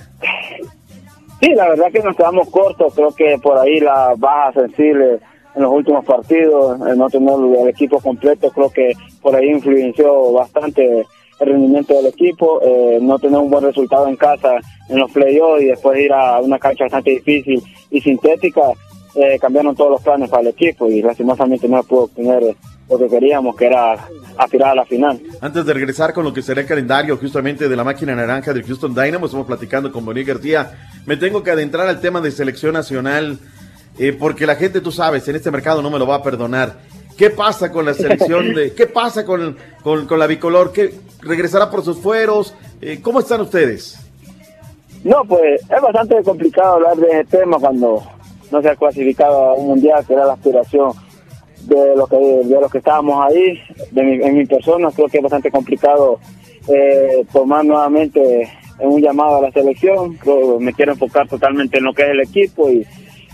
Sí, 1.40 1.54
la 1.56 1.70
verdad 1.70 1.92
que 1.92 2.04
nos 2.04 2.16
quedamos 2.16 2.50
cortos. 2.50 2.94
Creo 2.94 3.12
que 3.16 3.38
por 3.42 3.58
ahí 3.58 3.80
la 3.80 4.14
baja 4.18 4.54
sensible 4.54 5.20
en 5.56 5.62
los 5.62 5.72
últimos 5.72 6.06
partidos, 6.06 6.80
no 6.80 7.10
tener 7.10 7.36
el 7.60 7.70
equipo 7.70 8.00
completo, 8.00 8.50
creo 8.52 8.70
que 8.70 8.94
por 9.22 9.36
ahí 9.36 9.50
influenció 9.50 10.32
bastante 10.32 11.06
el 11.42 11.48
rendimiento 11.48 11.94
del 11.96 12.08
equipo. 12.08 12.62
eh, 12.64 13.00
no 13.02 13.18
tener 13.20 13.40
un 13.40 13.50
buen 13.50 13.64
resultado 13.64 14.08
en 14.08 14.16
casa 14.16 14.56
en 14.88 15.00
los 15.00 15.12
playoffs 15.12 15.64
y 15.64 15.66
después 15.66 16.00
ir 16.00 16.14
a 16.14 16.40
una 16.40 16.60
cancha 16.60 16.86
bastante 16.86 17.12
difícil 17.12 17.62
y 17.90 18.00
sintética, 18.00 18.62
eh, 19.16 19.38
cambiaron 19.40 19.76
todos 19.76 19.92
los 19.92 20.02
planes 20.02 20.30
para 20.30 20.42
el 20.42 20.48
equipo 20.50 20.88
y 20.88 21.02
lastimosamente 21.02 21.68
no 21.68 21.84
pudo 21.84 22.04
obtener 22.04 22.56
lo 22.90 22.98
que 22.98 23.08
queríamos, 23.08 23.56
que 23.56 23.66
era 23.66 23.98
aspirar 24.38 24.72
a 24.72 24.76
la 24.76 24.86
final. 24.86 25.20
Antes 25.42 25.66
de 25.66 25.74
regresar 25.74 26.14
con 26.14 26.26
lo 26.26 26.34
que 26.34 26.42
será 26.42 26.62
el 26.62 26.68
calendario 26.68 27.18
justamente 27.18 27.68
de 27.68 27.76
la 27.76 27.84
máquina 27.84 28.16
naranja 28.16 28.54
del 28.54 28.64
Houston 28.64 28.94
Dynamo, 28.94 29.26
estamos 29.26 29.48
platicando 29.48 29.92
con 29.92 30.06
Bonnie 30.06 30.24
García. 30.24 30.72
Me 31.06 31.18
tengo 31.18 31.42
que 31.42 31.52
adentrar 31.52 31.88
al 31.88 32.02
tema 32.02 32.22
de 32.22 32.32
selección 32.32 32.74
nacional, 32.74 33.40
eh, 33.98 34.14
porque 34.14 34.46
la 34.46 34.56
gente, 34.56 34.82
tú 34.82 34.92
sabes, 34.92 35.28
en 35.28 35.36
este 35.36 35.52
mercado 35.52 35.82
no 35.82 35.90
me 35.90 36.00
lo 36.00 36.08
va 36.08 36.16
a 36.16 36.24
perdonar. 36.24 36.80
¿Qué 37.18 37.30
pasa 37.30 37.72
con 37.72 37.86
la 37.86 37.94
selección 37.94 38.54
de, 38.54 38.74
qué 38.74 38.88
pasa 38.88 39.26
con, 39.26 39.58
con, 39.84 40.20
la 40.20 40.28
bicolor? 40.28 40.72
¿Qué 40.72 40.96
regresará 41.22 41.70
por 41.70 41.84
sus 41.84 42.00
fueros? 42.00 42.56
Eh, 42.82 43.00
¿Cómo 43.02 43.20
están 43.20 43.42
ustedes? 43.42 44.00
No, 45.04 45.24
pues 45.28 45.62
es 45.62 45.82
bastante 45.82 46.22
complicado 46.24 46.76
hablar 46.76 46.96
de 46.98 47.08
ese 47.08 47.26
tema 47.26 47.58
cuando 47.60 48.04
no 48.52 48.62
se 48.62 48.70
ha 48.70 48.76
clasificado 48.76 49.50
a 49.50 49.54
un 49.54 49.68
mundial, 49.68 50.06
que 50.06 50.14
era 50.14 50.26
la 50.26 50.34
aspiración 50.34 50.94
de 51.64 51.96
lo 51.96 52.08
que 52.08 52.18
de 52.18 52.60
los 52.60 52.72
que 52.72 52.80
estábamos 52.80 53.24
ahí, 53.26 53.60
de 53.92 54.04
mi, 54.04 54.14
en 54.24 54.38
mi 54.38 54.46
persona, 54.46 54.90
creo 54.92 55.08
que 55.08 55.18
es 55.18 55.24
bastante 55.24 55.52
complicado 55.52 56.20
eh, 56.68 57.26
tomar 57.32 57.66
nuevamente 57.66 58.50
un 58.80 59.02
llamado 59.02 59.38
a 59.38 59.42
la 59.42 59.52
selección, 59.52 60.16
creo 60.16 60.60
me 60.60 60.74
quiero 60.74 60.94
enfocar 60.94 61.28
totalmente 61.28 61.78
en 61.78 61.84
lo 61.84 61.94
que 61.94 62.04
es 62.04 62.10
el 62.10 62.22
equipo 62.22 62.70
y, 62.70 62.86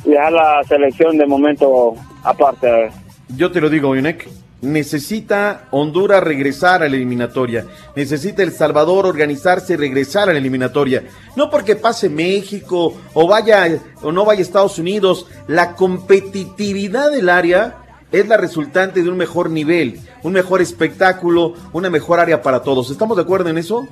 y 0.06 0.10
dejar 0.12 0.34
la 0.34 0.64
selección 0.68 1.18
de 1.18 1.26
momento 1.26 1.96
aparte. 2.24 2.90
Yo 3.36 3.52
te 3.52 3.62
lo 3.62 3.70
digo, 3.70 3.96
Yunek. 3.96 4.28
Necesita 4.60 5.68
Honduras 5.70 6.24
regresar 6.24 6.82
a 6.82 6.90
la 6.90 6.96
eliminatoria. 6.96 7.66
Necesita 7.96 8.42
El 8.42 8.52
Salvador 8.52 9.06
organizarse 9.06 9.74
y 9.74 9.76
regresar 9.76 10.30
a 10.30 10.34
la 10.34 10.40
eliminatoria. 10.40 11.04
No 11.36 11.52
porque 11.52 11.76
pase 11.76 12.10
México 12.10 12.96
o 13.14 13.28
vaya 13.28 13.80
o 14.02 14.12
no 14.12 14.26
vaya 14.26 14.42
Estados 14.42 14.80
Unidos. 14.80 15.28
La 15.48 15.76
competitividad 15.76 17.12
del 17.12 17.30
área 17.30 17.76
es 18.12 18.28
la 18.28 18.38
resultante 18.38 19.04
de 19.04 19.10
un 19.10 19.18
mejor 19.18 19.52
nivel, 19.52 20.00
un 20.24 20.34
mejor 20.34 20.62
espectáculo, 20.62 21.54
una 21.74 21.92
mejor 21.92 22.20
área 22.20 22.42
para 22.42 22.64
todos. 22.64 22.90
¿Estamos 22.90 23.16
de 23.18 23.24
acuerdo 23.24 23.50
en 23.50 23.60
eso? 23.60 23.88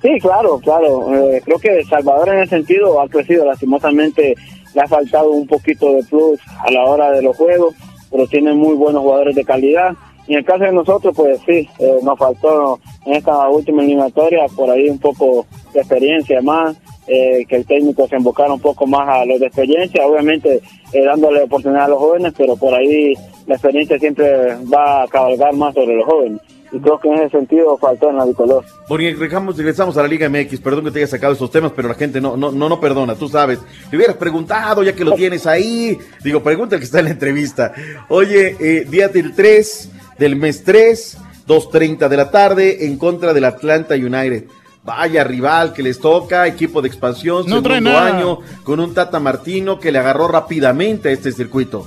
Sí, 0.00 0.10
claro, 0.20 0.60
claro. 0.62 1.12
Eh, 1.14 1.42
creo 1.44 1.58
que 1.58 1.78
El 1.78 1.88
Salvador 1.88 2.28
en 2.28 2.40
ese 2.40 2.56
sentido 2.56 3.00
ha 3.00 3.08
crecido. 3.08 3.46
Lastimosamente 3.46 4.36
le 4.74 4.80
ha 4.80 4.86
faltado 4.86 5.30
un 5.30 5.46
poquito 5.46 5.92
de 5.94 6.02
plus 6.04 6.40
a 6.58 6.70
la 6.70 6.84
hora 6.84 7.10
de 7.12 7.22
los 7.22 7.36
juegos, 7.36 7.74
pero 8.10 8.26
tiene 8.26 8.52
muy 8.52 8.74
buenos 8.74 9.02
jugadores 9.02 9.34
de 9.34 9.44
calidad. 9.44 9.94
Y 10.26 10.32
en 10.32 10.38
el 10.38 10.44
caso 10.44 10.64
de 10.64 10.72
nosotros, 10.72 11.14
pues 11.14 11.38
sí, 11.46 11.68
eh, 11.78 11.98
nos 12.02 12.18
faltó 12.18 12.80
en 13.04 13.14
esta 13.14 13.48
última 13.48 13.82
eliminatoria 13.82 14.46
por 14.56 14.70
ahí 14.70 14.88
un 14.88 14.98
poco 14.98 15.46
de 15.72 15.80
experiencia 15.80 16.40
más, 16.40 16.76
eh, 17.06 17.44
que 17.46 17.56
el 17.56 17.66
técnico 17.66 18.08
se 18.08 18.16
enfocara 18.16 18.54
un 18.54 18.60
poco 18.60 18.86
más 18.86 19.06
a 19.06 19.26
los 19.26 19.38
de 19.38 19.46
experiencia, 19.46 20.06
obviamente 20.06 20.62
eh, 20.92 21.04
dándole 21.04 21.42
oportunidad 21.42 21.84
a 21.84 21.88
los 21.88 21.98
jóvenes, 21.98 22.32
pero 22.36 22.56
por 22.56 22.72
ahí 22.74 23.12
la 23.46 23.56
experiencia 23.56 23.98
siempre 23.98 24.56
va 24.72 25.02
a 25.02 25.08
cabalgar 25.08 25.52
más 25.54 25.74
sobre 25.74 25.96
los 25.96 26.06
jóvenes. 26.06 26.40
Y 26.72 26.80
creo 26.80 26.98
que 26.98 27.08
en 27.08 27.14
ese 27.14 27.30
sentido 27.30 27.76
faltó 27.78 28.10
en 28.10 28.16
la 28.16 28.24
bicolor. 28.24 28.64
Porque 28.88 29.10
regresamos, 29.10 29.56
regresamos 29.56 29.96
a 29.96 30.02
la 30.02 30.08
Liga 30.08 30.28
MX, 30.28 30.60
perdón 30.60 30.84
que 30.84 30.90
te 30.90 30.98
haya 30.98 31.06
sacado 31.06 31.32
estos 31.32 31.50
temas, 31.50 31.72
pero 31.74 31.88
la 31.88 31.94
gente 31.94 32.20
no, 32.20 32.36
no, 32.36 32.50
no, 32.50 32.68
no 32.68 32.80
perdona, 32.80 33.14
tú 33.14 33.28
sabes. 33.28 33.60
Le 33.90 33.96
hubieras 33.96 34.16
preguntado 34.16 34.82
ya 34.82 34.94
que 34.94 35.04
lo 35.04 35.12
tienes 35.12 35.46
ahí. 35.46 35.98
Digo, 36.22 36.42
pregunta 36.42 36.74
el 36.74 36.80
que 36.80 36.86
está 36.86 36.98
en 36.98 37.06
la 37.06 37.10
entrevista. 37.12 37.72
Oye, 38.08 38.56
eh, 38.58 38.86
día 38.88 39.08
del 39.08 39.34
3 39.34 39.90
del 40.18 40.36
mes 40.36 40.64
3, 40.64 41.18
2.30 41.46 42.08
de 42.08 42.16
la 42.16 42.30
tarde, 42.30 42.86
en 42.86 42.98
contra 42.98 43.32
del 43.32 43.44
Atlanta 43.44 43.94
United. 43.94 44.44
Vaya 44.84 45.24
rival 45.24 45.72
que 45.72 45.82
les 45.82 45.98
toca, 45.98 46.46
equipo 46.46 46.82
de 46.82 46.88
expansión, 46.88 47.46
No 47.46 47.62
segundo 47.62 47.96
año, 47.96 48.38
con 48.64 48.80
un 48.80 48.92
Tata 48.92 49.18
Martino 49.18 49.78
que 49.78 49.90
le 49.90 49.98
agarró 49.98 50.28
rápidamente 50.28 51.08
a 51.08 51.12
este 51.12 51.32
circuito. 51.32 51.86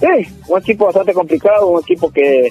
Sí, 0.00 0.34
un 0.48 0.58
equipo 0.58 0.86
bastante 0.86 1.14
complicado, 1.14 1.68
un 1.68 1.80
equipo 1.80 2.10
que 2.10 2.48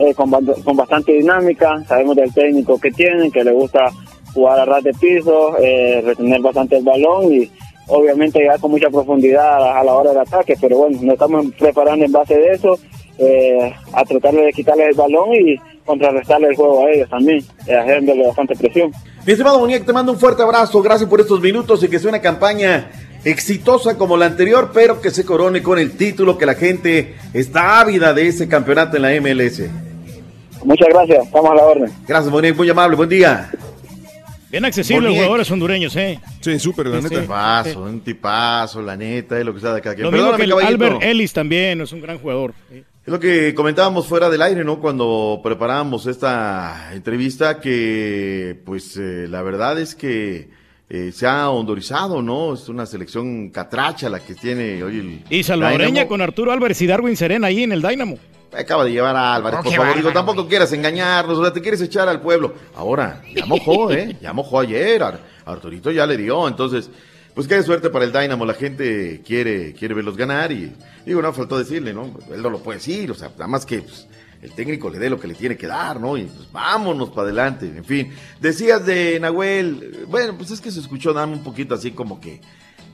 eh, 0.00 0.14
con, 0.14 0.30
con 0.30 0.76
bastante 0.76 1.12
dinámica, 1.12 1.84
sabemos 1.86 2.16
del 2.16 2.32
técnico 2.32 2.80
que 2.80 2.90
tienen, 2.90 3.30
que 3.30 3.44
le 3.44 3.52
gusta 3.52 3.92
jugar 4.32 4.60
a 4.60 4.64
ras 4.64 4.82
de 4.82 4.92
piso, 4.94 5.56
eh, 5.58 6.02
retener 6.04 6.40
bastante 6.40 6.78
el 6.78 6.84
balón 6.84 7.32
y 7.32 7.50
obviamente 7.88 8.38
llegar 8.38 8.60
con 8.60 8.70
mucha 8.70 8.88
profundidad 8.88 9.76
a, 9.76 9.84
la 9.84 9.94
hora 9.94 10.10
del 10.10 10.20
ataque, 10.20 10.56
pero 10.60 10.78
bueno, 10.78 10.98
nos 11.02 11.14
estamos 11.14 11.46
preparando 11.58 12.04
en 12.04 12.12
base 12.12 12.34
de 12.34 12.52
eso, 12.52 12.78
eh, 13.18 13.74
a 13.92 14.04
tratarle 14.04 14.42
de 14.42 14.52
quitarle 14.52 14.86
el 14.86 14.94
balón 14.94 15.34
y 15.34 15.56
contrarrestarle 15.84 16.48
el 16.48 16.56
juego 16.56 16.86
a 16.86 16.90
ellos 16.90 17.10
también, 17.10 17.44
eh, 17.66 17.76
haciéndole 17.76 18.26
bastante 18.26 18.54
presión. 18.56 18.92
Mi 19.26 19.32
estimado 19.32 19.58
Muñeca, 19.58 19.84
te 19.84 19.92
mando 19.92 20.12
un 20.12 20.18
fuerte 20.18 20.42
abrazo, 20.42 20.80
gracias 20.80 21.10
por 21.10 21.20
estos 21.20 21.40
minutos 21.40 21.82
y 21.82 21.88
que 21.88 21.98
sea 21.98 22.08
una 22.08 22.20
campaña 22.20 22.90
exitosa 23.24 23.98
como 23.98 24.16
la 24.16 24.26
anterior, 24.26 24.70
pero 24.72 25.00
que 25.00 25.10
se 25.10 25.26
corone 25.26 25.62
con 25.62 25.78
el 25.78 25.96
título 25.96 26.38
que 26.38 26.46
la 26.46 26.54
gente 26.54 27.16
está 27.34 27.80
ávida 27.80 28.14
de 28.14 28.28
ese 28.28 28.48
campeonato 28.48 28.96
en 28.96 29.02
la 29.02 29.20
MLS. 29.20 29.89
Muchas 30.64 30.88
gracias, 30.90 31.24
estamos 31.26 31.50
a 31.50 31.54
la 31.54 31.62
orden. 31.64 31.90
Gracias, 32.06 32.32
Muñeca, 32.32 32.56
muy 32.56 32.68
amable, 32.70 32.96
buen 32.96 33.08
día. 33.08 33.50
Bien 34.50 34.64
accesible 34.64 35.08
los 35.08 35.14
jugadores 35.16 35.50
hondureños, 35.50 35.94
¿eh? 35.96 36.18
Sí, 36.40 36.58
súper, 36.58 36.86
la 36.88 36.96
Sí, 36.98 37.04
neta. 37.04 37.14
sí. 37.16 37.20
Tipazo, 37.22 37.82
un 37.84 38.00
tipazo, 38.00 38.82
la 38.82 38.96
neta, 38.96 39.38
es 39.38 39.44
lo 39.44 39.54
que 39.54 39.60
sea 39.60 39.74
de 39.74 39.80
cada 39.80 39.94
quien. 39.94 40.04
Lo 40.06 40.10
mismo 40.10 40.32
Perdóname, 40.32 40.52
que 40.52 40.60
el. 40.60 40.66
Albert 40.66 41.02
Ellis 41.04 41.32
también, 41.32 41.80
es 41.80 41.92
un 41.92 42.00
gran 42.00 42.18
jugador. 42.18 42.52
Es 42.72 42.82
lo 43.06 43.20
que 43.20 43.54
comentábamos 43.54 44.06
fuera 44.08 44.28
del 44.28 44.42
aire, 44.42 44.64
¿no? 44.64 44.80
Cuando 44.80 45.40
preparábamos 45.42 46.06
esta 46.06 46.90
entrevista, 46.92 47.60
que 47.60 48.58
pues 48.64 48.96
eh, 48.96 49.26
la 49.28 49.40
verdad 49.42 49.78
es 49.78 49.94
que 49.94 50.50
eh, 50.90 51.12
se 51.14 51.26
ha 51.28 51.48
hondorizado, 51.48 52.20
¿no? 52.20 52.52
Es 52.54 52.68
una 52.68 52.86
selección 52.86 53.50
catracha 53.50 54.10
la 54.10 54.18
que 54.18 54.34
tiene 54.34 54.82
hoy 54.82 54.98
el 54.98 55.24
Y 55.30 55.44
salvadoreña 55.44 55.90
Dynamo. 55.90 56.08
con 56.08 56.20
Arturo 56.22 56.50
Álvarez 56.50 56.82
y 56.82 56.86
Darwin 56.88 57.16
Serena 57.16 57.46
ahí 57.46 57.62
en 57.62 57.70
el 57.70 57.80
Dynamo. 57.82 58.18
Acaba 58.56 58.84
de 58.84 58.92
llevar 58.92 59.14
a 59.16 59.34
Álvarez, 59.34 59.60
Oh, 59.60 59.62
por 59.64 59.72
favor. 59.74 59.96
Digo, 59.96 60.12
tampoco 60.12 60.48
quieras 60.48 60.72
engañarnos, 60.72 61.38
o 61.38 61.42
sea, 61.42 61.52
te 61.52 61.60
quieres 61.60 61.80
echar 61.80 62.08
al 62.08 62.20
pueblo. 62.20 62.54
Ahora, 62.74 63.22
ya 63.34 63.46
mojó, 63.46 63.90
¿eh? 63.92 64.16
Ya 64.20 64.32
mojó 64.32 64.60
ayer. 64.60 65.02
Ar- 65.02 65.20
Arturito 65.44 65.90
ya 65.90 66.06
le 66.06 66.16
dio. 66.16 66.46
Entonces, 66.48 66.90
pues 67.34 67.46
qué 67.46 67.62
suerte 67.62 67.90
para 67.90 68.04
el 68.04 68.12
Dynamo. 68.12 68.44
La 68.44 68.54
gente 68.54 69.22
quiere, 69.24 69.72
quiere 69.74 69.94
verlos 69.94 70.16
ganar 70.16 70.50
y, 70.52 70.72
digo, 71.06 71.22
no 71.22 71.32
faltó 71.32 71.58
decirle, 71.58 71.92
¿no? 71.94 72.12
Él 72.32 72.42
no 72.42 72.50
lo 72.50 72.58
puede 72.60 72.78
decir, 72.78 73.10
o 73.10 73.14
sea, 73.14 73.28
nada 73.30 73.46
más 73.46 73.64
que 73.64 73.82
pues, 73.82 74.06
el 74.42 74.50
técnico 74.52 74.90
le 74.90 74.98
dé 74.98 75.08
lo 75.10 75.20
que 75.20 75.28
le 75.28 75.34
tiene 75.34 75.56
que 75.56 75.66
dar, 75.68 76.00
¿no? 76.00 76.16
Y 76.16 76.24
pues 76.24 76.50
vámonos 76.50 77.10
para 77.10 77.22
adelante, 77.22 77.66
en 77.66 77.84
fin. 77.84 78.12
Decías 78.40 78.84
de 78.84 79.20
Nahuel, 79.20 80.06
bueno, 80.08 80.34
pues 80.36 80.50
es 80.50 80.60
que 80.60 80.70
se 80.70 80.80
escuchó 80.80 81.12
Dan 81.12 81.30
un 81.30 81.42
poquito 81.44 81.74
así 81.74 81.90
como 81.92 82.20
que 82.20 82.40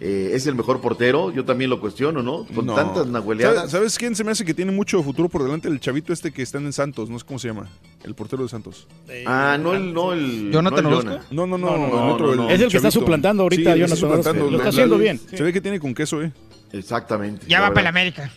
eh, 0.01 0.31
es 0.35 0.47
el 0.47 0.55
mejor 0.55 0.81
portero. 0.81 1.33
Yo 1.33 1.45
también 1.45 1.71
lo 1.71 1.81
cuestiono, 1.81 2.23
¿no? 2.23 2.47
Con 2.55 2.67
No. 2.67 2.75
tantas 2.75 3.07
nahueleadas. 3.07 3.71
¿Sabes, 3.71 3.97
quién 3.99 4.15
se 4.15 4.25
me 4.25 4.33
hace 4.33 4.45
que 4.45 4.55
tiene 4.55 4.73
mucho 4.73 5.03
futuro 5.03 5.29
por 5.29 5.43
delante? 5.43 5.69
El 5.69 5.81
chavito 5.81 6.13
este 6.13 6.33
que 6.33 6.43
está 6.43 6.59
en 6.59 6.73
Santos, 6.73 7.09
no 7.09 7.19
sé 7.19 7.25
cómo 7.25 7.39
se 7.39 7.49
llama. 7.49 7.69
El 8.05 8.15
portero 8.15 8.43
de 8.43 8.49
Santos. 8.49 8.87
Ah, 9.27 9.57
no 9.61 9.75
el, 9.75 9.93
no 9.95 10.13
el. 10.13 10.51
¿Jonathan 10.53 10.85
no 10.85 11.01
el. 11.01 11.07
No, 11.31 11.47
no, 11.47 11.59
no, 11.59 11.59
No, 11.59 11.75
el 11.85 11.91
no, 11.91 12.15
otro, 12.15 12.27
no, 12.35 12.43
no. 12.45 12.51
Es 12.51 12.61
el 12.61 12.71
que 12.71 12.77
está 12.77 12.91
suplantando 12.91 13.43
ahorita 13.45 13.73
Sí, 13.73 13.79
Jonathan 13.81 13.97
suplantando. 13.99 14.51
Lo 14.51 14.57
está 14.59 14.69
haciendo 14.69 14.99
bien. 14.99 15.19
Se 15.31 15.43
ve 15.43 15.53
que 15.53 15.61
tiene 15.61 15.81
con 15.81 15.95
queso, 15.95 16.23
¿eh? 16.23 16.33
Exactamente. 16.73 17.47
Ya 17.49 17.61
va 17.61 17.69
para 17.69 17.85
la. 17.85 17.89
América. 17.91 18.31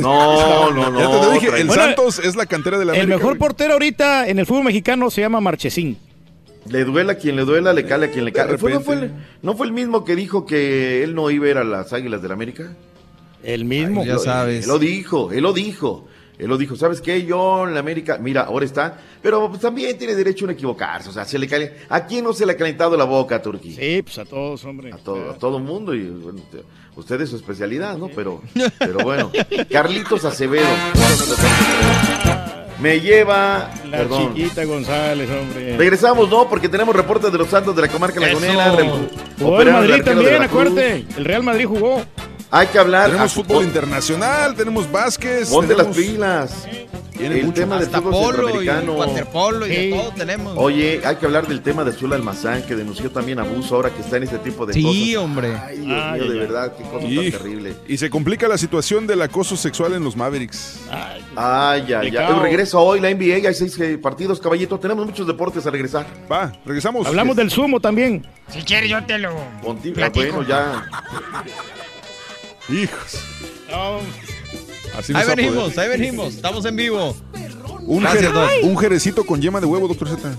No, 0.00 0.70
no, 0.72 0.90
no. 0.90 0.98
Ya 0.98 1.06
te 1.20 1.26
lo 1.26 1.32
dije, 1.32 1.46
el 1.60 1.66
Bueno, 1.66 1.82
Santos 1.82 2.18
es 2.18 2.34
la 2.34 2.46
cantera 2.46 2.78
de 2.78 2.84
la 2.84 2.92
El 2.94 3.00
América, 3.02 3.16
mejor 3.18 3.32
güey. 3.32 3.38
portero 3.38 3.74
ahorita 3.74 4.28
en 4.28 4.38
el 4.38 4.46
fútbol 4.46 4.64
mexicano 4.64 5.10
se 5.10 5.20
llama 5.20 5.40
Marchesín. 5.40 5.96
Le 6.66 6.84
duela 6.84 7.12
a 7.12 7.14
quien 7.16 7.36
le 7.36 7.44
duela, 7.44 7.72
le 7.72 7.84
cale 7.86 8.06
a 8.06 8.10
quien 8.10 8.24
le 8.24 8.32
cale. 8.32 8.52
De 8.52 8.58
¿Fue- 8.58 8.72
no, 8.72 8.80
fue 8.80 8.94
el, 8.94 9.00
repente. 9.02 9.24
¿No 9.42 9.56
fue 9.56 9.66
el 9.66 9.72
mismo 9.72 10.04
que 10.04 10.14
dijo 10.14 10.44
que 10.44 11.02
él 11.02 11.14
no 11.14 11.30
iba 11.30 11.46
a 11.46 11.50
ir 11.50 11.56
a 11.58 11.64
las 11.64 11.92
Águilas 11.92 12.20
del 12.22 12.32
América? 12.32 12.72
El 13.42 13.64
mismo. 13.64 14.04
Ya 14.04 14.14
Lo- 14.14 14.18
sabes. 14.18 14.64
Él 14.64 14.68
lo 14.70 14.78
dijo, 14.78 15.32
él 15.32 15.42
lo 15.42 15.52
dijo. 15.52 16.06
Él 16.38 16.48
lo 16.48 16.56
dijo, 16.56 16.74
¿sabes 16.74 17.02
qué? 17.02 17.26
Yo 17.26 17.66
en 17.68 17.74
la 17.74 17.80
América, 17.80 18.16
mira, 18.18 18.44
ahora 18.44 18.64
está, 18.64 18.96
pero 19.20 19.46
pues, 19.50 19.60
también 19.60 19.98
tiene 19.98 20.14
derecho 20.14 20.48
a 20.48 20.52
equivocarse, 20.52 21.10
o 21.10 21.12
sea, 21.12 21.26
se 21.26 21.38
le 21.38 21.46
cale- 21.46 21.74
¿a 21.90 22.06
quién 22.06 22.24
no 22.24 22.32
se 22.32 22.46
le 22.46 22.52
ha 22.52 22.56
calentado 22.56 22.96
la 22.96 23.04
boca, 23.04 23.42
Turquía? 23.42 23.76
Sí, 23.78 24.00
pues 24.00 24.16
a 24.20 24.24
todos, 24.24 24.64
hombre. 24.64 24.90
A 24.90 24.96
todo, 24.96 25.32
a 25.32 25.34
todo 25.34 25.58
mundo 25.58 25.94
y 25.94 26.06
bueno, 26.06 26.40
te- 26.50 26.62
usted 26.96 27.20
es 27.20 27.28
su 27.28 27.36
especialidad, 27.36 27.98
¿no? 27.98 28.08
Pero, 28.08 28.40
pero 28.78 29.00
bueno, 29.00 29.30
Carlitos 29.70 30.24
Acevedo. 30.24 30.64
Me 32.80 33.00
lleva, 33.00 33.70
La 33.90 33.98
perdón. 33.98 34.34
chiquita 34.34 34.64
González, 34.64 35.28
hombre. 35.30 35.76
Regresamos, 35.76 36.28
¿no? 36.30 36.48
Porque 36.48 36.68
tenemos 36.68 36.94
reportes 36.96 37.30
de 37.30 37.38
los 37.38 37.48
Santos 37.48 37.76
de 37.76 37.82
la 37.82 37.88
comarca 37.88 38.18
lagunera. 38.20 38.72
Jugó 39.38 39.60
el 39.62 39.72
Madrid 39.72 40.02
también, 40.04 40.42
acuérdate. 40.42 41.04
El 41.16 41.24
Real 41.24 41.42
Madrid 41.42 41.66
jugó. 41.66 42.02
Hay 42.52 42.66
que 42.66 42.78
hablar. 42.78 43.06
Tenemos 43.10 43.30
Ah, 43.30 43.34
fútbol 43.34 43.64
internacional, 43.64 44.54
tenemos 44.54 44.90
básquet. 44.90 45.48
Ponte 45.48 45.74
las 45.74 45.86
pilas. 45.96 46.66
Tiene 47.16 47.38
El 47.40 47.46
mucho. 47.48 47.60
tema 47.60 47.78
del 47.78 47.88
fútbol 47.90 48.02
polo 48.12 48.48
y 48.62 48.64
centroamericano. 48.66 48.92
waterpolo 48.94 49.66
y 49.66 49.68
de 49.68 49.76
Sí. 49.76 49.90
todo 49.90 50.10
tenemos. 50.16 50.54
Oye, 50.56 51.02
hay 51.04 51.16
que 51.16 51.26
hablar 51.26 51.46
del 51.46 51.60
tema 51.60 51.84
de 51.84 51.90
Azul 51.90 52.12
Almazán, 52.14 52.62
que 52.62 52.74
denunció 52.74 53.10
también 53.10 53.38
abuso 53.38 53.74
ahora 53.76 53.90
que 53.90 54.00
está 54.00 54.16
en 54.16 54.22
este 54.22 54.38
tipo 54.38 54.64
de 54.64 54.72
cosas. 54.72 54.90
Sí, 54.90 55.16
hombre. 55.16 55.54
Ay, 55.54 55.76
Dios 55.80 55.88
Ay, 56.02 56.12
mío, 56.12 56.12
ay, 56.12 56.18
de 56.20 56.24
ay. 56.32 56.38
verdad, 56.38 56.72
qué 56.78 56.82
cosa 56.84 57.06
Y, 57.06 57.16
tan 57.30 57.40
terrible. 57.42 57.74
y 57.86 57.98
se 57.98 58.08
complica 58.08 58.48
la 58.48 58.56
situación 58.56 59.06
del 59.06 59.20
acoso 59.20 59.54
sexual 59.56 59.92
en 59.92 60.02
los 60.02 60.16
Mavericks. 60.16 60.80
Ay, 60.90 61.22
Ay. 61.36 62.10
Pecado. 62.10 62.40
Regresa 62.40 62.78
hoy 62.78 63.00
la 63.00 63.10
NBA, 63.10 63.46
hay 63.48 63.54
seis 63.54 63.78
eh, 63.80 63.98
partidos, 63.98 64.40
caballito. 64.40 64.78
Tenemos 64.80 65.04
muchos 65.04 65.26
deportes 65.26 65.66
a 65.66 65.70
regresar. 65.70 66.06
Va, 66.30 66.50
regresamos. 66.64 67.06
Hablamos 67.06 67.36
del 67.36 67.50
sumo 67.50 67.80
también. 67.80 68.26
Si 68.48 68.62
quieres, 68.62 68.88
yo 68.90 69.04
te 69.04 69.18
lo. 69.18 69.34
Contigo, 69.62 69.94
Platico. 69.96 70.36
bueno, 70.36 70.48
ya. 70.48 70.88
Hijos. 72.68 73.18
No, 73.70 74.00
Así 74.98 75.12
Ahí 75.14 75.26
venimos, 75.26 75.78
ahí 75.78 75.88
venimos. 75.88 76.34
Estamos 76.34 76.64
en 76.64 76.76
vivo. 76.76 77.16
Un, 77.82 78.02
Gracias, 78.02 78.32
jere- 78.32 78.62
un 78.64 78.76
jerecito 78.76 79.24
con 79.24 79.40
yema 79.40 79.60
de 79.60 79.66
huevo, 79.66 79.88
doctor 79.88 80.08
Z. 80.08 80.34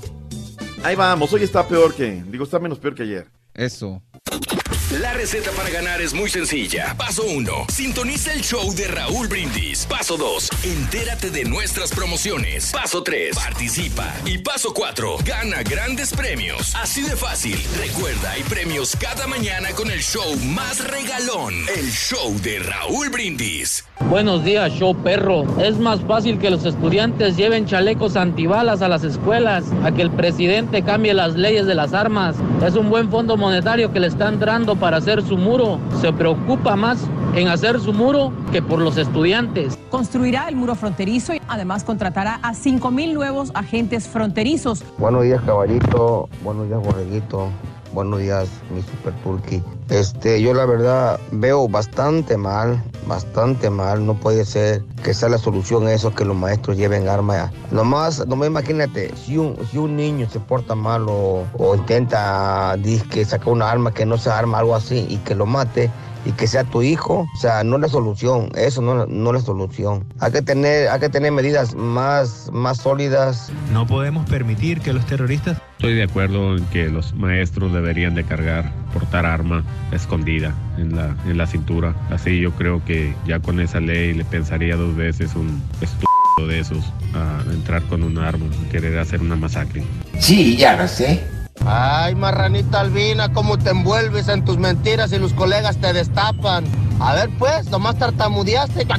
Ahí 0.83 0.95
vamos, 0.95 1.31
hoy 1.33 1.43
está 1.43 1.67
peor 1.67 1.93
que, 1.93 2.23
digo, 2.27 2.43
está 2.43 2.59
menos 2.59 2.79
peor 2.79 2.95
que 2.95 3.03
ayer. 3.03 3.27
Eso. 3.53 4.01
La 4.99 5.13
receta 5.13 5.51
para 5.51 5.69
ganar 5.69 6.01
es 6.01 6.13
muy 6.13 6.29
sencilla. 6.29 6.93
Paso 6.97 7.23
1. 7.23 7.67
Sintoniza 7.69 8.33
el 8.33 8.41
show 8.41 8.73
de 8.75 8.89
Raúl 8.89 9.29
Brindis. 9.29 9.85
Paso 9.85 10.17
2. 10.17 10.49
Entérate 10.63 11.29
de 11.29 11.45
nuestras 11.45 11.91
promociones. 11.91 12.71
Paso 12.73 13.01
3. 13.01 13.33
Participa. 13.33 14.13
Y 14.25 14.39
paso 14.39 14.73
4. 14.73 15.19
Gana 15.23 15.63
grandes 15.63 16.13
premios. 16.13 16.75
Así 16.75 17.03
de 17.03 17.15
fácil. 17.15 17.57
Recuerda, 17.79 18.31
hay 18.31 18.43
premios 18.43 18.97
cada 18.97 19.27
mañana 19.27 19.69
con 19.77 19.89
el 19.89 20.01
show 20.01 20.35
más 20.47 20.85
regalón. 20.85 21.53
El 21.73 21.89
show 21.89 22.37
de 22.41 22.59
Raúl 22.59 23.09
Brindis. 23.11 23.85
Buenos 24.09 24.43
días, 24.43 24.73
show 24.73 24.93
perro. 24.93 25.45
Es 25.61 25.77
más 25.77 26.01
fácil 26.01 26.37
que 26.37 26.49
los 26.49 26.65
estudiantes 26.65 27.37
lleven 27.37 27.65
chalecos 27.65 28.17
antibalas 28.17 28.81
a 28.81 28.89
las 28.89 29.05
escuelas, 29.05 29.63
a 29.85 29.91
que 29.93 30.01
el 30.01 30.11
presidente 30.11 30.83
cambie 30.83 31.13
las 31.13 31.35
leyes 31.35 31.65
de 31.65 31.75
las 31.75 31.93
armas. 31.93 32.35
Es 32.65 32.75
un 32.75 32.89
buen 32.89 33.09
fondo 33.09 33.37
monetario 33.37 33.93
que 33.93 34.01
le 34.01 34.07
están 34.07 34.39
dando 34.39 34.75
para 34.81 34.97
hacer 34.97 35.21
su 35.21 35.37
muro. 35.37 35.79
Se 36.01 36.11
preocupa 36.11 36.75
más 36.75 37.07
en 37.35 37.47
hacer 37.47 37.79
su 37.79 37.93
muro 37.93 38.33
que 38.51 38.61
por 38.61 38.79
los 38.79 38.97
estudiantes. 38.97 39.77
Construirá 39.89 40.49
el 40.49 40.55
muro 40.57 40.75
fronterizo 40.75 41.35
y 41.35 41.41
además 41.47 41.83
contratará 41.85 42.39
a 42.41 42.53
5.000 42.53 43.13
nuevos 43.13 43.51
agentes 43.53 44.07
fronterizos. 44.07 44.83
Buenos 44.97 45.23
días, 45.23 45.41
caballito. 45.45 46.27
Buenos 46.43 46.67
días, 46.67 46.81
borreguito. 46.81 47.49
Buenos 47.93 48.21
días, 48.21 48.47
mi 48.73 48.81
super 48.81 49.13
turkey. 49.21 49.61
Este, 49.89 50.41
yo 50.41 50.53
la 50.53 50.65
verdad 50.65 51.19
veo 51.31 51.67
bastante 51.67 52.37
mal, 52.37 52.81
bastante 53.05 53.69
mal. 53.69 54.05
No 54.05 54.13
puede 54.13 54.45
ser 54.45 54.81
que 55.03 55.13
sea 55.13 55.27
la 55.27 55.37
solución 55.37 55.89
eso, 55.89 56.15
que 56.15 56.23
los 56.23 56.37
maestros 56.37 56.77
lleven 56.77 57.09
armas. 57.09 57.51
Nomás, 57.69 58.25
nomás 58.27 58.47
imagínate, 58.47 59.13
si 59.17 59.37
un, 59.37 59.57
si 59.69 59.77
un 59.77 59.97
niño 59.97 60.29
se 60.29 60.39
porta 60.39 60.73
mal 60.73 61.05
o, 61.09 61.45
o 61.57 61.75
intenta 61.75 62.77
que 63.09 63.25
sacar 63.25 63.49
una 63.49 63.69
arma 63.69 63.93
que 63.93 64.05
no 64.05 64.17
sea 64.17 64.37
arma, 64.37 64.59
algo 64.59 64.73
así, 64.73 65.05
y 65.09 65.17
que 65.17 65.35
lo 65.35 65.45
mate, 65.45 65.91
y 66.25 66.31
que 66.33 66.47
sea 66.47 66.63
tu 66.63 66.81
hijo, 66.81 67.27
o 67.33 67.37
sea, 67.37 67.63
no 67.63 67.75
es 67.75 67.81
la 67.81 67.87
solución, 67.89 68.49
eso 68.55 68.81
no, 68.81 69.05
no 69.05 69.29
es 69.29 69.35
la 69.35 69.45
solución. 69.45 70.05
Hay 70.19 70.31
que 70.31 70.41
tener, 70.41 70.89
hay 70.89 70.99
que 70.99 71.09
tener 71.09 71.31
medidas 71.31 71.75
más, 71.75 72.49
más 72.51 72.77
sólidas. 72.77 73.51
No 73.71 73.87
podemos 73.87 74.29
permitir 74.29 74.81
que 74.81 74.93
los 74.93 75.05
terroristas... 75.05 75.57
Estoy 75.77 75.95
de 75.95 76.03
acuerdo 76.03 76.57
en 76.57 76.65
que 76.65 76.89
los 76.89 77.13
maestros 77.15 77.73
deberían 77.73 78.13
de 78.13 78.23
cargar, 78.23 78.71
portar 78.93 79.25
arma 79.25 79.63
escondida 79.91 80.53
en 80.77 80.95
la, 80.95 81.15
en 81.25 81.37
la 81.37 81.47
cintura. 81.47 81.95
Así 82.11 82.39
yo 82.39 82.51
creo 82.51 82.83
que 82.85 83.15
ya 83.25 83.39
con 83.39 83.59
esa 83.59 83.79
ley 83.79 84.13
le 84.13 84.23
pensaría 84.23 84.75
dos 84.75 84.95
veces 84.95 85.33
un 85.35 85.61
estúpido 85.81 86.47
de 86.47 86.59
esos 86.59 86.85
a 87.15 87.41
entrar 87.51 87.81
con 87.83 88.03
un 88.03 88.19
arma, 88.19 88.45
a 88.45 88.69
querer 88.69 88.99
hacer 88.99 89.21
una 89.21 89.35
masacre. 89.35 89.83
Sí, 90.19 90.55
ya 90.55 90.77
lo 90.77 90.87
sé. 90.87 91.40
Ay, 91.65 92.15
marranita 92.15 92.79
albina, 92.81 93.31
cómo 93.33 93.57
te 93.57 93.69
envuelves 93.71 94.27
en 94.29 94.43
tus 94.43 94.57
mentiras 94.57 95.11
y 95.11 95.19
los 95.19 95.33
colegas 95.33 95.77
te 95.77 95.93
destapan. 95.93 96.65
A 96.99 97.13
ver, 97.13 97.29
pues, 97.37 97.69
nomás 97.69 97.97
tartamudeaste. 97.97 98.87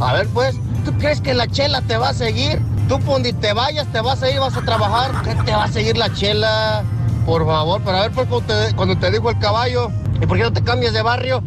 A 0.00 0.12
ver, 0.14 0.26
pues, 0.28 0.56
¿tú 0.84 0.92
crees 0.98 1.20
que 1.20 1.34
la 1.34 1.46
chela 1.46 1.80
te 1.82 1.96
va 1.96 2.08
a 2.08 2.14
seguir? 2.14 2.60
Tú, 2.88 2.98
Pundi, 3.00 3.32
te 3.32 3.52
vayas, 3.52 3.86
te 3.92 4.00
vas 4.00 4.22
a 4.22 4.30
ir, 4.30 4.40
vas 4.40 4.56
a 4.56 4.62
trabajar. 4.62 5.12
¿Qué 5.22 5.34
te 5.44 5.52
va 5.52 5.64
a 5.64 5.68
seguir 5.68 5.96
la 5.96 6.12
chela? 6.12 6.82
Por 7.24 7.46
favor, 7.46 7.80
para 7.82 8.00
ver, 8.02 8.10
pues, 8.12 8.26
cuando 8.28 8.46
te, 8.54 8.74
cuando 8.74 8.98
te 8.98 9.10
dijo 9.10 9.30
el 9.30 9.38
caballo. 9.38 9.90
¿Y 10.22 10.26
por 10.26 10.36
qué 10.36 10.44
no 10.44 10.52
te 10.52 10.62
cambias 10.62 10.92
de 10.92 11.02
barrio? 11.02 11.42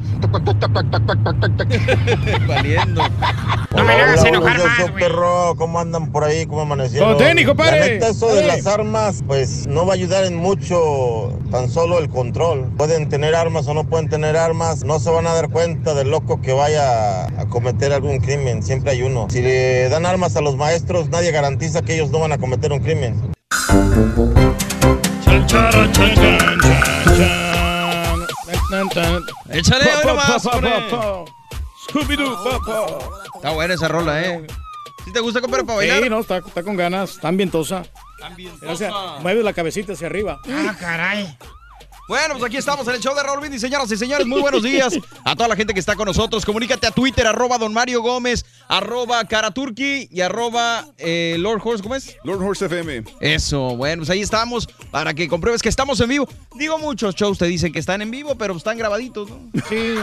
Valiendo. 2.46 3.04
No 3.74 3.84
me 3.86 3.94
hagas 3.94 4.26
enojar 4.26 4.58
más, 4.58 4.92
perro, 4.92 5.56
¿cómo 5.56 5.80
andan 5.80 6.12
por 6.12 6.26
ahí? 6.26 6.46
¿Cómo 6.46 6.62
amanecieron? 6.62 7.10
Con 7.10 7.18
tenis, 7.18 7.46
compadre. 7.46 7.80
La 7.80 7.88
neta, 7.88 8.10
eso 8.10 8.36
de 8.36 8.46
las 8.46 8.68
armas, 8.68 9.24
pues 9.26 9.66
no 9.66 9.86
va 9.86 9.94
a 9.94 9.96
ayudar 9.96 10.26
en 10.26 10.36
mucho, 10.36 11.38
tan 11.52 11.70
solo 11.70 12.00
el 12.00 12.10
control. 12.10 12.70
Pueden 12.78 13.08
tener 13.08 13.34
armas 13.34 13.66
o 13.68 13.74
no 13.74 13.86
pueden 13.86 14.10
tener 14.10 14.36
armas, 14.36 14.84
no 14.84 15.00
se 15.00 15.10
van 15.10 15.26
a 15.28 15.34
dar 15.34 15.50
cuenta 15.50 15.94
del 15.94 16.12
loco 16.12 16.42
que 16.42 16.52
vaya 16.52 17.28
a 17.28 17.46
cometer 17.48 17.94
algún 17.94 18.20
crimen, 18.20 18.62
siempre 18.62 18.92
hay 18.92 19.04
uno. 19.04 19.28
Si 19.30 19.42
le 19.42 19.88
dan 19.88 20.06
armas 20.06 20.36
a 20.36 20.42
los 20.42 20.58
maestros, 20.58 21.10
nadie 21.10 21.32
garantiza 21.32 21.82
que 21.82 21.96
ellos 21.96 22.12
no 22.12 22.20
van 22.20 22.34
a 22.34 22.38
cometer 22.38 22.74
un 22.74 22.80
crimen. 22.80 23.22
Chan, 25.24 25.48
chara, 25.48 25.72
chan, 25.72 25.94
chan, 25.94 26.38
chan, 26.60 27.18
chan. 27.18 27.45
Tan. 28.70 29.24
Échale 29.52 29.86
Pa, 30.04 30.16
pa, 30.16 30.40
pa. 30.40 31.26
Scooby-Doo, 31.88 32.44
pa, 32.44 32.60
pa. 32.60 32.88
Está 33.36 33.52
buena 33.52 33.74
esa 33.76 33.88
rola, 33.88 34.22
¿eh? 34.22 34.46
¿Sí 35.04 35.14
te 35.14 35.20
gusta, 35.20 35.40
compadre, 35.40 35.66
para 35.66 35.78
bailar? 35.78 36.02
Sí, 36.04 36.10
no, 36.10 36.20
está, 36.20 36.38
está 36.38 36.64
con 36.64 36.76
ganas, 36.76 37.12
está 37.12 37.28
ambientosa. 37.28 37.84
O 38.68 38.76
sea, 38.76 38.92
mueve 39.22 39.44
la 39.44 39.54
cabecita 39.54 39.94
hacia 39.94 40.08
arriba. 40.08 40.40
Ah, 40.50 40.76
caray. 40.80 41.38
Bueno, 42.08 42.36
pues 42.36 42.44
aquí 42.44 42.58
estamos 42.58 42.88
en 42.88 42.94
el 42.94 43.02
show 43.02 43.16
de 43.16 43.24
Raúl 43.24 43.40
Brindis, 43.40 43.62
señoras 43.62 43.92
y 43.92 43.98
señores. 43.98 44.28
Muy 44.28 44.40
buenos 44.40 44.62
días 44.62 44.94
a 45.24 45.36
toda 45.36 45.50
la 45.50 45.56
gente 45.56 45.74
que 45.74 45.80
está 45.80 45.96
con 45.96 46.06
nosotros. 46.06 46.46
Comunícate 46.46 46.86
a 46.86 46.92
Twitter, 46.92 47.26
arroba 47.26 47.58
Don 47.58 47.74
Mario 47.74 48.04
Gómez, 48.04 48.46
arroba 48.68 49.26
Karaturki 49.26 50.08
y 50.12 50.22
arroba 50.22 50.86
eh, 51.00 51.36
Lord 51.40 51.62
Horse, 51.64 51.82
¿cómo 51.82 51.96
es? 51.96 52.16
Lord 52.24 52.44
Horse 52.44 52.66
FM. 52.66 53.06
Eso, 53.22 53.76
bueno, 53.76 54.02
pues 54.02 54.12
ahí 54.12 54.22
estamos 54.22 54.68
para 54.92 55.16
que 55.16 55.28
compruebes 55.28 55.64
que 55.64 55.70
estamos 55.70 56.00
en 56.00 56.10
vivo. 56.10 56.30
Digo, 56.56 56.78
muchos 56.78 57.16
shows 57.16 57.40
te 57.40 57.46
dicen 57.46 57.74
que 57.74 57.80
están 57.80 58.04
en 58.04 58.12
vivo, 58.12 58.36
pero 58.36 58.56
están 58.56 58.78
grabaditos, 58.78 59.28
¿no? 59.28 59.40
Sí. 59.68 59.96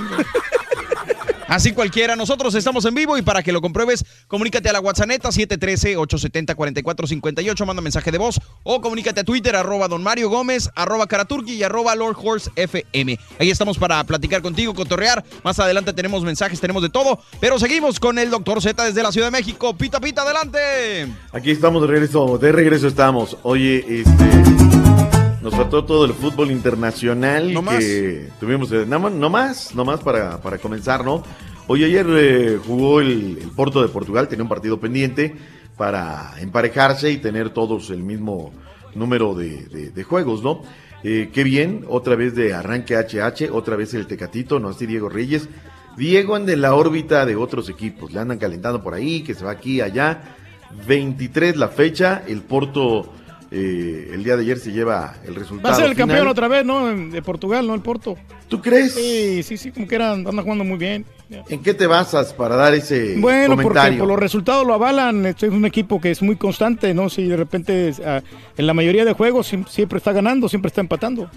Así 1.53 1.73
cualquiera. 1.73 2.16
Nosotros 2.16 2.55
estamos 2.55 2.87
en 2.87 2.95
vivo 2.95 3.19
y 3.19 3.23
para 3.23 3.43
que 3.43 3.53
lo 3.53 3.61
compruebes, 3.61 4.07
comunícate 4.27 4.70
a 4.70 4.73
la 4.73 4.81
WhatsApp 4.81 5.11
713-870-4458, 5.11 7.66
manda 7.66 7.83
mensaje 7.83 8.11
de 8.11 8.16
voz 8.16 8.41
o 8.62 8.81
comunícate 8.81 9.20
a 9.20 9.24
Twitter, 9.24 9.55
arroba 9.55 9.87
Don 9.87 10.03
Mario 10.03 10.31
Gómez, 10.31 10.70
arroba 10.74 11.07
Karaturki 11.07 11.53
y 11.53 11.62
arroba 11.62 11.95
Lord 11.95 12.16
Horse 12.23 12.51
FM. 12.57 13.19
Ahí 13.39 13.51
estamos 13.51 13.77
para 13.77 14.03
platicar 14.05 14.41
contigo, 14.41 14.73
cotorrear. 14.73 15.23
Más 15.45 15.59
adelante 15.59 15.93
tenemos 15.93 16.24
mensajes, 16.24 16.59
tenemos 16.59 16.83
de 16.83 16.89
todo, 16.89 17.20
pero 17.39 17.59
seguimos 17.59 18.01
con 18.01 18.19
el 18.19 18.31
Doctor 18.31 18.62
Z 18.62 18.87
desde 18.87 19.03
la 19.03 19.12
Ciudad 19.12 19.27
de 19.27 19.33
México. 19.33 19.77
Pita, 19.77 20.01
pita, 20.01 20.23
adelante. 20.23 21.07
Aquí 21.33 21.51
estamos 21.51 21.83
de 21.83 21.89
regreso, 21.89 22.39
de 22.39 22.51
regreso 22.51 22.89
estamos. 22.89 23.37
Oye, 23.43 24.01
este. 24.01 24.82
Nos 25.43 25.55
faltó 25.55 25.85
todo 25.85 26.05
el 26.05 26.12
fútbol 26.12 26.51
internacional 26.52 27.52
No 27.52 27.64
que 27.64 28.28
tuvimos. 28.39 28.70
eh, 28.73 28.86
más- 28.86 29.12
no 29.12 29.28
más, 29.28 29.74
no 29.74 29.85
más 29.85 30.01
para, 30.01 30.40
para 30.40 30.59
comenzar, 30.59 31.05
¿no? 31.05 31.23
Hoy 31.66 31.85
ayer 31.85 32.06
eh, 32.10 32.59
jugó 32.64 33.01
el, 33.01 33.39
el 33.43 33.48
Porto 33.51 33.82
de 33.82 33.89
Portugal, 33.89 34.28
tenía 34.28 34.44
un 34.44 34.48
partido 34.48 34.78
pendiente 34.78 35.35
para 35.77 36.35
emparejarse 36.40 37.10
y 37.10 37.16
tener 37.19 37.51
todos 37.51 37.90
el 37.90 38.02
mismo 38.05 38.52
número 38.94 39.35
de, 39.35 39.64
de- 39.66 39.90
de 39.90 40.05
juegos, 40.05 40.43
¿no? 40.44 40.62
Eh, 41.02 41.31
qué 41.32 41.43
bien, 41.43 41.85
otra 41.89 42.14
vez 42.14 42.36
de 42.36 42.55
arranque 42.55 42.94
HH, 42.97 43.51
otra 43.51 43.74
vez 43.74 43.94
el 43.94 44.06
Tecatito, 44.06 44.60
no 44.60 44.69
así 44.69 44.86
Diego 44.86 45.09
Reyes. 45.09 45.48
Diego 45.97 46.36
anda 46.36 46.52
en 46.52 46.60
la 46.60 46.74
órbita 46.74 47.27
de 47.27 47.35
otros 47.35 47.69
equipos, 47.69 48.12
le 48.12 48.20
andan 48.20 48.39
calentando 48.39 48.81
por 48.82 48.94
ahí, 48.94 49.23
que 49.23 49.35
se 49.35 49.44
va 49.44 49.51
aquí, 49.51 49.81
allá. 49.81 50.23
23 50.86 51.56
la 51.56 51.69
fecha. 51.69 52.23
El 52.27 52.40
Porto 52.43 53.12
eh, 53.55 54.11
el 54.15 54.24
día 54.24 54.37
de 54.37 54.43
ayer 54.43 54.59
se 54.59 54.73
lleva 54.73 55.16
el 55.27 55.35
resultado. 55.35 55.69
Va 55.69 55.74
a 55.74 55.79
ser 55.79 55.85
el 55.91 55.93
final. 55.95 56.09
campeón 56.09 56.29
otra 56.29 56.49
vez, 56.49 56.65
¿no? 56.65 56.87
De 57.11 57.20
Portugal, 57.20 57.66
¿no? 57.66 57.74
El 57.74 57.83
Porto. 57.83 58.16
¿Tú 58.49 58.62
crees? 58.62 58.95
Sí, 58.95 59.43
sí, 59.43 59.59
sí, 59.59 59.70
como 59.70 59.87
que 59.87 59.95
eran, 59.95 60.27
anda 60.27 60.43
jugando 60.43 60.65
muy 60.65 60.79
bien. 60.79 61.05
¿En 61.49 61.62
qué 61.62 61.73
te 61.73 61.87
basas 61.87 62.35
para 62.35 62.57
dar 62.57 62.74
ese 62.74 63.16
Bueno, 63.19 63.57
porque 63.57 63.97
por 63.99 64.07
los 64.09 64.19
resultados 64.19 64.66
lo 64.66 64.74
avalan. 64.74 65.24
Este 65.27 65.47
es 65.47 65.53
un 65.53 65.65
equipo 65.65 66.01
que 66.01 66.11
es 66.11 66.20
muy 66.23 66.37
constante, 66.37 66.93
¿no? 66.93 67.09
Si 67.09 67.27
de 67.27 67.37
repente 67.37 67.93
ah, 68.05 68.20
en 68.57 68.66
la 68.66 68.74
mayoría 68.74 69.05
de 69.07 69.12
juegos 69.15 69.51
siem- 69.53 69.66
siempre 69.66 69.97
está 69.99 70.12
ganando, 70.12 70.49
siempre 70.49 70.69
está 70.69 70.81
empatando. 70.83 71.31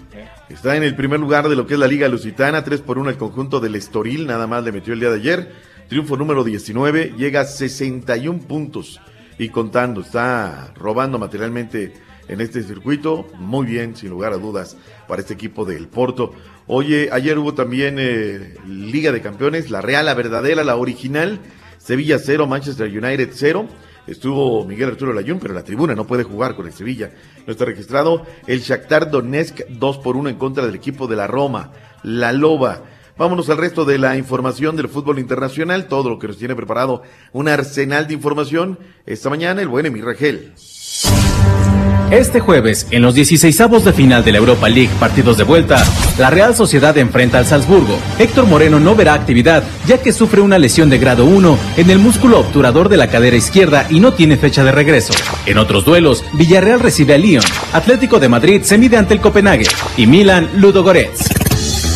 Está 0.50 0.76
en 0.76 0.82
el 0.82 0.94
primer 0.96 1.18
lugar 1.20 1.48
de 1.48 1.56
lo 1.56 1.66
que 1.66 1.74
es 1.74 1.80
la 1.80 1.86
Liga 1.86 2.08
Lusitana, 2.08 2.62
3 2.64 2.80
por 2.82 2.98
1 2.98 3.08
el 3.10 3.16
conjunto 3.16 3.58
del 3.60 3.74
Estoril, 3.74 4.26
nada 4.26 4.46
más 4.46 4.64
le 4.64 4.72
metió 4.72 4.92
el 4.92 5.00
día 5.00 5.10
de 5.10 5.16
ayer. 5.16 5.52
Triunfo 5.88 6.16
número 6.16 6.44
19, 6.44 7.14
llega 7.16 7.42
a 7.42 7.44
61 7.44 8.40
puntos 8.40 9.00
y 9.38 9.48
contando, 9.50 10.00
está 10.00 10.72
robando 10.76 11.18
materialmente 11.18 11.94
en 12.28 12.40
este 12.40 12.62
circuito. 12.62 13.26
Muy 13.38 13.66
bien, 13.66 13.96
sin 13.96 14.10
lugar 14.10 14.32
a 14.32 14.38
dudas, 14.38 14.76
para 15.08 15.20
este 15.20 15.34
equipo 15.34 15.64
del 15.64 15.88
Porto. 15.88 16.32
Oye, 16.66 17.08
ayer 17.12 17.38
hubo 17.38 17.54
también 17.54 17.96
eh, 17.98 18.56
Liga 18.66 19.12
de 19.12 19.20
Campeones, 19.20 19.70
la 19.70 19.80
real, 19.80 20.06
la 20.06 20.14
verdadera, 20.14 20.64
la 20.64 20.76
original. 20.76 21.40
Sevilla 21.78 22.18
0, 22.18 22.46
Manchester 22.46 22.88
United 22.88 23.30
0. 23.32 23.66
Estuvo 24.06 24.64
Miguel 24.64 24.90
Arturo 24.90 25.12
Layún, 25.12 25.40
pero 25.40 25.52
la 25.52 25.64
tribuna 25.64 25.94
no 25.94 26.06
puede 26.06 26.22
jugar 26.22 26.54
con 26.54 26.66
el 26.66 26.72
Sevilla. 26.72 27.12
No 27.46 27.52
está 27.52 27.64
registrado. 27.64 28.24
El 28.46 28.60
Shakhtar 28.60 29.10
Donetsk 29.10 29.66
2 29.68 29.98
por 29.98 30.16
1 30.16 30.28
en 30.28 30.36
contra 30.36 30.64
del 30.64 30.74
equipo 30.74 31.06
de 31.06 31.16
la 31.16 31.26
Roma. 31.26 31.72
La 32.02 32.32
Loba. 32.32 32.82
Vámonos 33.18 33.48
al 33.48 33.56
resto 33.56 33.84
de 33.84 33.98
la 33.98 34.16
información 34.16 34.76
del 34.76 34.88
fútbol 34.88 35.18
internacional. 35.18 35.88
Todo 35.88 36.10
lo 36.10 36.18
que 36.18 36.28
nos 36.28 36.38
tiene 36.38 36.54
preparado 36.54 37.02
un 37.32 37.48
arsenal 37.48 38.06
de 38.06 38.14
información. 38.14 38.78
Esta 39.06 39.30
mañana 39.30 39.62
el 39.62 39.68
buen 39.68 39.86
Emir 39.86 40.04
Rangel. 40.04 40.52
Este 42.10 42.38
jueves, 42.38 42.86
en 42.92 43.02
los 43.02 43.16
16avos 43.16 43.82
de 43.82 43.92
final 43.92 44.24
de 44.24 44.30
la 44.30 44.38
Europa 44.38 44.68
League 44.68 44.92
partidos 45.00 45.36
de 45.38 45.42
vuelta, 45.42 45.84
la 46.18 46.30
Real 46.30 46.54
Sociedad 46.54 46.96
enfrenta 46.98 47.38
al 47.38 47.46
Salzburgo. 47.46 47.98
Héctor 48.20 48.46
Moreno 48.46 48.78
no 48.78 48.94
verá 48.94 49.12
actividad, 49.14 49.64
ya 49.88 49.98
que 49.98 50.12
sufre 50.12 50.40
una 50.40 50.56
lesión 50.56 50.88
de 50.88 50.98
grado 50.98 51.24
1 51.24 51.58
en 51.76 51.90
el 51.90 51.98
músculo 51.98 52.38
obturador 52.38 52.88
de 52.88 52.96
la 52.96 53.10
cadera 53.10 53.36
izquierda 53.36 53.88
y 53.90 53.98
no 53.98 54.12
tiene 54.12 54.36
fecha 54.36 54.62
de 54.62 54.70
regreso. 54.70 55.14
En 55.46 55.58
otros 55.58 55.84
duelos, 55.84 56.24
Villarreal 56.34 56.78
recibe 56.78 57.14
a 57.14 57.18
Lyon, 57.18 57.42
Atlético 57.72 58.20
de 58.20 58.28
Madrid 58.28 58.62
se 58.62 58.78
mide 58.78 58.96
ante 58.96 59.14
el 59.14 59.20
Copenhague 59.20 59.66
y 59.96 60.06
Milan 60.06 60.48
Ludo 60.54 60.84
Goretz. 60.84 61.45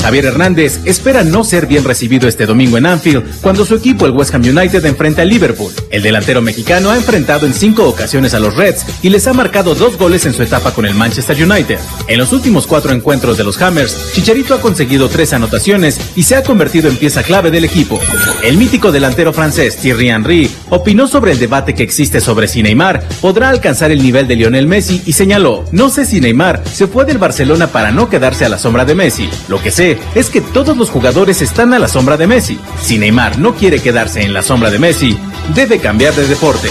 Javier 0.02 0.24
Hernández 0.24 0.80
espera 0.86 1.24
no 1.24 1.44
ser 1.44 1.66
bien 1.66 1.84
recibido 1.84 2.26
este 2.26 2.46
domingo 2.46 2.78
en 2.78 2.86
Anfield 2.86 3.40
cuando 3.40 3.64
su 3.64 3.74
equipo, 3.74 4.06
el 4.06 4.12
West 4.12 4.34
Ham 4.34 4.42
United, 4.42 4.84
enfrenta 4.84 5.22
al 5.22 5.28
Liverpool. 5.28 5.72
El 5.90 6.02
delantero 6.02 6.40
mexicano 6.40 6.90
ha 6.90 6.96
enfrentado 6.96 7.46
en 7.46 7.54
cinco 7.54 7.88
ocasiones 7.88 8.32
a 8.34 8.40
los 8.40 8.56
Reds 8.56 8.86
y 9.02 9.10
les 9.10 9.26
ha 9.26 9.32
marcado 9.32 9.74
dos 9.74 9.98
goles 9.98 10.24
en 10.26 10.32
su 10.32 10.42
etapa 10.42 10.72
con 10.72 10.86
el 10.86 10.94
Manchester 10.94 11.36
United. 11.36 11.78
En 12.08 12.18
los 12.18 12.32
últimos 12.32 12.66
cuatro 12.66 12.92
encuentros 12.92 13.36
de 13.36 13.44
los 13.44 13.60
Hammers, 13.60 14.12
Chicharito 14.14 14.54
ha 14.54 14.60
conseguido 14.60 15.08
tres 15.08 15.32
anotaciones 15.32 16.00
y 16.16 16.22
se 16.22 16.36
ha 16.36 16.42
convertido 16.42 16.88
en 16.88 16.96
pieza 16.96 17.22
clave 17.22 17.50
del 17.50 17.64
equipo. 17.64 18.00
El 18.42 18.56
mítico 18.56 18.92
delantero 18.92 19.32
francés 19.32 19.76
Thierry 19.76 20.08
Henry 20.08 20.50
opinó 20.70 21.08
sobre 21.08 21.32
el 21.32 21.38
debate 21.38 21.74
que 21.74 21.82
existe 21.82 22.20
sobre 22.20 22.48
si 22.48 22.62
Neymar 22.62 23.06
podrá 23.20 23.50
alcanzar 23.50 23.90
el 23.90 24.02
nivel 24.02 24.26
de 24.26 24.36
Lionel 24.36 24.66
Messi 24.66 25.02
y 25.04 25.12
señaló, 25.12 25.64
no 25.72 25.90
sé 25.90 26.06
si 26.06 26.20
Neymar 26.20 26.62
se 26.72 26.86
fue 26.86 27.04
del 27.04 27.18
Barcelona 27.18 27.66
para 27.66 27.90
no 27.90 28.08
quedarse 28.08 28.44
a 28.44 28.48
la 28.48 28.58
sombra 28.58 28.84
de 28.84 28.94
Messi. 28.94 29.28
Lo 29.48 29.60
que 29.60 29.70
sé 29.70 29.89
es 30.14 30.30
que 30.30 30.40
todos 30.40 30.76
los 30.76 30.90
jugadores 30.90 31.42
están 31.42 31.72
a 31.74 31.78
la 31.78 31.88
sombra 31.88 32.16
de 32.16 32.26
Messi. 32.26 32.58
Si 32.80 32.98
Neymar 32.98 33.38
no 33.38 33.54
quiere 33.54 33.80
quedarse 33.80 34.22
en 34.22 34.32
la 34.32 34.42
sombra 34.42 34.70
de 34.70 34.78
Messi, 34.78 35.16
debe 35.54 35.78
cambiar 35.78 36.14
de 36.14 36.26
deporte. 36.26 36.68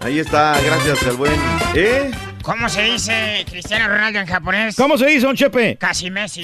Ahí 0.00 0.18
está, 0.20 0.58
gracias 0.64 1.02
al 1.04 1.16
buen. 1.16 1.32
¿Eh? 1.74 2.10
¿Cómo 2.42 2.68
se 2.68 2.82
dice 2.82 3.44
Cristiano 3.50 3.88
Ronaldo 3.88 4.20
en 4.20 4.26
japonés? 4.26 4.74
¿Cómo 4.76 4.96
se 4.96 5.06
dice, 5.06 5.26
don 5.26 5.36
Chepe? 5.36 5.76
Casi 5.76 6.10
Messi. 6.10 6.42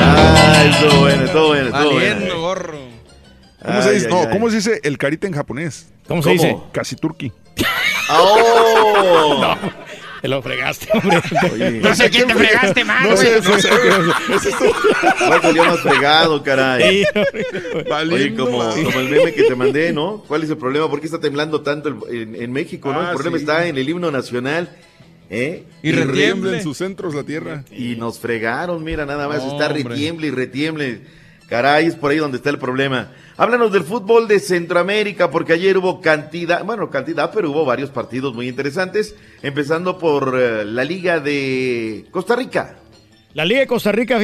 Ah, 0.00 0.64
estuvo 0.70 1.00
bueno, 1.00 1.24
estuvo 1.24 1.46
bueno, 1.48 1.66
estuvo 1.66 1.94
Valiendo, 1.94 2.24
bueno. 2.26 2.40
gorro. 2.40 2.78
¿Cómo 3.64 3.82
se 3.82 3.92
dice? 3.92 4.06
ay, 4.06 4.12
no, 4.12 4.20
ay. 4.20 4.28
¿cómo 4.30 4.50
se 4.50 4.56
dice 4.56 4.80
el 4.84 4.98
carita 4.98 5.26
en 5.26 5.32
japonés? 5.34 5.88
¿Cómo 6.06 6.22
se 6.22 6.30
dice? 6.30 6.56
Casi 6.72 6.96
turqui. 6.96 7.32
¡Oh! 8.10 9.54
Te 10.20 10.28
lo 10.28 10.42
fregaste, 10.42 10.88
hombre. 10.92 11.80
No 11.80 11.94
sé 11.94 12.10
quién 12.10 12.26
te 12.26 12.34
fregaste 12.34 12.84
más, 12.84 13.08
No 13.08 13.16
sé, 13.16 13.40
no 13.40 13.58
sé. 13.58 13.68
¿Cuál 15.26 15.42
salió 15.42 15.64
más 15.64 15.80
fregado, 15.80 16.42
caray? 16.42 17.04
Sí, 17.04 17.06
Oye, 18.12 18.34
como, 18.34 18.72
el 18.72 19.08
meme 19.08 19.32
que 19.32 19.44
te 19.44 19.54
mandé, 19.54 19.92
¿no? 19.92 20.24
¿Cuál 20.26 20.42
es 20.42 20.50
el 20.50 20.56
problema? 20.56 20.88
¿Por 20.90 21.00
qué 21.00 21.06
está 21.06 21.20
temblando 21.20 21.60
tanto 21.62 21.88
el- 21.88 22.16
en, 22.16 22.34
en 22.42 22.52
México, 22.52 22.92
no? 22.92 23.00
Ah, 23.00 23.10
el 23.10 23.14
problema 23.14 23.36
sí. 23.38 23.42
está 23.44 23.66
en 23.66 23.78
el 23.78 23.88
himno 23.88 24.10
nacional, 24.10 24.68
¿eh? 25.30 25.64
Y 25.82 25.92
retiemble. 25.92 26.12
retiembla 26.20 26.56
en 26.56 26.62
sus 26.62 26.76
centros 26.76 27.14
la 27.14 27.22
tierra. 27.22 27.64
Y 27.70 27.96
nos 27.96 28.18
fregaron, 28.18 28.82
mira, 28.82 29.06
nada 29.06 29.28
más 29.28 29.44
No, 29.44 29.52
está 29.52 29.68
retiemble 29.68 30.26
y 30.26 30.30
retiemble. 30.30 31.00
Caray, 31.48 31.86
es 31.86 31.94
por 31.94 32.10
ahí 32.10 32.18
donde 32.18 32.36
está 32.38 32.50
el 32.50 32.58
problema. 32.58 33.12
Háblanos 33.38 33.70
del 33.72 33.84
fútbol 33.84 34.26
de 34.26 34.40
Centroamérica, 34.40 35.30
porque 35.30 35.52
ayer 35.52 35.78
hubo 35.78 36.00
cantidad, 36.00 36.64
bueno, 36.64 36.90
cantidad, 36.90 37.30
pero 37.32 37.50
hubo 37.52 37.64
varios 37.64 37.88
partidos 37.90 38.34
muy 38.34 38.48
interesantes, 38.48 39.14
empezando 39.42 39.96
por 39.96 40.36
eh, 40.36 40.64
la 40.64 40.82
Liga 40.84 41.20
de 41.20 42.04
Costa 42.10 42.34
Rica. 42.34 42.78
La 43.34 43.44
Liga 43.44 43.60
de 43.60 43.66
Costa 43.68 43.92
Rica. 43.92 44.18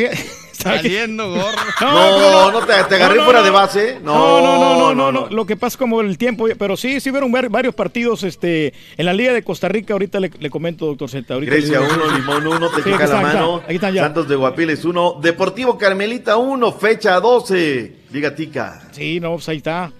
Valiendo, 0.64 1.28
gorro. 1.30 1.44
No, 1.80 2.50
no, 2.50 2.60
te, 2.66 2.72
te 2.88 2.94
agarré 2.96 3.14
No, 3.16 3.20
no, 3.20 3.24
fuera 3.26 3.38
no. 3.40 3.44
de 3.44 3.50
base. 3.50 4.00
No, 4.02 4.40
no, 4.40 4.58
no, 4.58 4.78
no, 4.78 4.94
no, 4.94 5.12
no. 5.12 5.28
Lo 5.30 5.46
que 5.46 5.56
pasa 5.56 5.74
es 5.74 5.76
como 5.76 6.00
el 6.00 6.18
tiempo, 6.18 6.46
pero 6.58 6.76
sí, 6.76 6.98
sí 7.00 7.10
vieron 7.12 7.30
var- 7.30 7.48
varios 7.50 7.74
partidos 7.74 8.24
este, 8.24 8.72
en 8.96 9.06
la 9.06 9.12
Liga 9.12 9.32
de 9.32 9.44
Costa 9.44 9.68
Rica. 9.68 9.92
Ahorita 9.92 10.18
le, 10.18 10.30
le 10.40 10.50
comento, 10.50 10.86
doctor 10.86 11.08
Z. 11.10 11.32
Ahorita 11.34 11.52
Grecia 11.52 11.78
le- 11.80 11.86
1, 11.86 12.16
Limón 12.18 12.46
1, 12.48 12.70
te 12.70 12.82
Sí, 12.82 12.90
la 12.90 13.04
está, 13.04 13.20
mano. 13.20 13.54
está, 13.56 13.66
aquí 13.66 13.74
están 13.76 13.94
ya. 13.94 14.02
Santos 14.02 14.26
de 14.28 14.34
Guapiles 14.36 14.84
1, 14.84 15.18
Deportivo 15.22 15.78
Carmelita 15.78 16.36
1, 16.36 16.72
fecha 16.72 17.20
12. 17.20 18.03
Liga 18.14 18.32
Tica. 18.32 18.80
Sí, 18.92 19.18
no, 19.18 19.32
pues 19.32 19.48
ahí 19.48 19.56
está. 19.56 19.90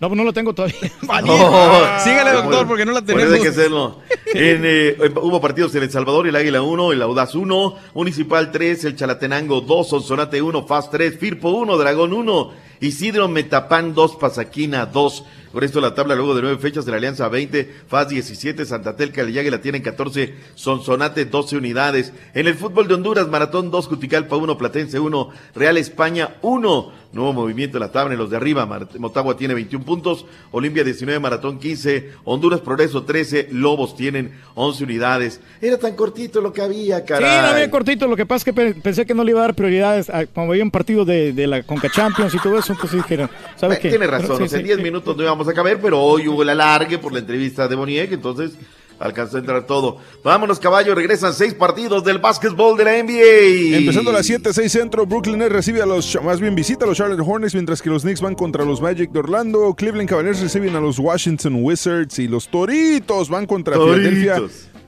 No, 0.00 0.08
pues 0.08 0.16
no 0.16 0.22
lo 0.22 0.32
tengo 0.32 0.54
todavía. 0.54 0.78
No. 1.02 1.98
Sígale, 1.98 2.30
doctor, 2.30 2.66
porque 2.68 2.86
no 2.86 2.92
la 2.92 3.02
tenemos. 3.02 3.34
hay 3.34 3.42
que 3.42 3.48
hacerlo. 3.48 3.98
En, 4.32 4.62
eh, 4.64 4.96
hubo 5.20 5.40
partidos 5.40 5.74
en 5.74 5.82
El 5.82 5.90
Salvador, 5.90 6.28
el 6.28 6.36
Águila 6.36 6.62
1, 6.62 6.92
el 6.92 7.02
Audaz 7.02 7.34
1, 7.34 7.74
Municipal 7.94 8.52
3, 8.52 8.84
el 8.84 8.94
Chalatenango 8.94 9.60
2, 9.62 9.88
Sonsonate 9.88 10.40
1, 10.40 10.66
FAS 10.68 10.88
3, 10.88 11.18
Firpo 11.18 11.50
1, 11.50 11.76
Dragón 11.76 12.12
1, 12.12 12.52
Isidro 12.78 13.26
Metapán 13.26 13.92
2, 13.92 14.14
Pasaquina 14.14 14.86
2. 14.86 15.24
Por 15.52 15.64
esto 15.64 15.80
la 15.80 15.94
tabla 15.94 16.14
luego 16.14 16.34
de 16.34 16.42
nueve 16.42 16.58
fechas 16.58 16.84
de 16.84 16.92
la 16.92 16.98
Alianza 16.98 17.28
20, 17.28 17.68
FAS 17.88 18.08
17, 18.08 18.64
Santa 18.64 18.94
Telca 18.96 19.22
y 19.28 19.38
Águila 19.38 19.60
tienen 19.60 19.82
14, 19.82 20.34
Sonsonate 20.54 21.24
12 21.24 21.56
unidades. 21.56 22.12
En 22.34 22.46
el 22.46 22.54
fútbol 22.54 22.86
de 22.86 22.94
Honduras, 22.94 23.26
Maratón 23.28 23.70
2, 23.70 23.86
Juticalpa 23.88 24.36
1, 24.36 24.56
Platense 24.58 25.00
1, 25.00 25.30
Real 25.54 25.76
España 25.76 26.36
1. 26.42 27.00
Nuevo 27.12 27.32
movimiento 27.32 27.76
en 27.76 27.80
la 27.80 27.90
tabla 27.90 28.12
en 28.12 28.20
los 28.20 28.30
de 28.30 28.36
arriba. 28.36 28.64
Motagua 28.98 29.36
tiene 29.36 29.52
21 29.54 29.84
puntos, 29.84 30.26
Olimpia 30.52 30.84
19, 30.84 31.18
Maratón 31.18 31.58
15, 31.58 32.10
Honduras 32.22 32.60
Progreso 32.60 33.02
13, 33.02 33.48
Lobos 33.50 33.96
tienen 33.96 34.38
11 34.54 34.84
unidades. 34.84 35.40
Era 35.60 35.76
tan 35.76 35.96
cortito 35.96 36.40
lo 36.40 36.52
que 36.52 36.62
había, 36.62 36.98
Sí, 36.98 37.04
caray. 37.08 37.40
no 37.42 37.46
había 37.48 37.68
cortito. 37.68 38.06
Lo 38.06 38.14
que 38.14 38.26
pasa 38.26 38.36
es 38.38 38.44
que 38.44 38.52
pe- 38.52 38.74
pensé 38.74 39.06
que 39.06 39.14
no 39.14 39.24
le 39.24 39.32
iba 39.32 39.40
a 39.40 39.42
dar 39.42 39.54
prioridades 39.56 40.08
a, 40.08 40.24
cuando 40.26 40.52
había 40.52 40.62
un 40.62 40.70
partido 40.70 41.04
de, 41.04 41.32
de 41.32 41.48
la 41.48 41.64
Conca 41.64 41.90
Champions 41.90 42.32
y 42.32 42.38
todo 42.38 42.56
eso. 42.56 42.74
Entonces 42.74 43.02
dije, 43.02 43.28
¿sabes 43.56 43.80
qué? 43.80 43.88
Tiene 43.88 44.06
razón, 44.06 44.36
Sí, 44.36 44.42
o 44.44 44.48
sea, 44.48 44.58
en 44.60 44.62
sí, 44.62 44.68
10 44.68 44.76
sí. 44.76 44.82
minutos 44.84 45.16
no 45.16 45.22
íbamos 45.24 45.39
a 45.48 45.54
caber, 45.54 45.80
pero 45.80 46.00
hoy 46.00 46.28
hubo 46.28 46.42
el 46.42 46.50
alargue 46.50 46.98
por 46.98 47.12
la 47.12 47.18
entrevista 47.20 47.68
de 47.68 47.76
Boniek, 47.76 48.12
entonces 48.12 48.52
alcanzó 49.00 49.38
a 49.38 49.40
entrar 49.40 49.66
todo. 49.66 49.96
Vámonos, 50.22 50.60
caballo, 50.60 50.94
regresan 50.94 51.32
seis 51.32 51.54
partidos 51.54 52.04
del 52.04 52.18
básquetbol 52.18 52.76
de 52.76 52.84
la 52.84 53.02
NBA. 53.02 53.78
Empezando 53.78 54.10
a 54.10 54.14
las 54.14 54.26
7, 54.26 54.52
6 54.52 54.70
centro, 54.70 55.06
Brooklyn 55.06 55.38
Nets 55.38 55.52
recibe 55.52 55.82
a 55.82 55.86
los, 55.86 56.16
más 56.22 56.40
bien 56.40 56.54
visita 56.54 56.84
a 56.84 56.88
los 56.88 56.98
Charlotte 56.98 57.26
Hornets, 57.26 57.54
mientras 57.54 57.82
que 57.82 57.88
los 57.88 58.02
Knicks 58.02 58.20
van 58.20 58.34
contra 58.34 58.64
los 58.64 58.80
Magic 58.80 59.10
de 59.10 59.18
Orlando, 59.18 59.74
Cleveland 59.74 60.08
Cavaliers 60.08 60.40
reciben 60.40 60.76
a 60.76 60.80
los 60.80 60.98
Washington 60.98 61.58
Wizards 61.64 62.18
y 62.18 62.28
los 62.28 62.48
Toritos 62.48 63.28
van 63.30 63.46
contra. 63.46 63.76
Filadelfia. 63.76 64.42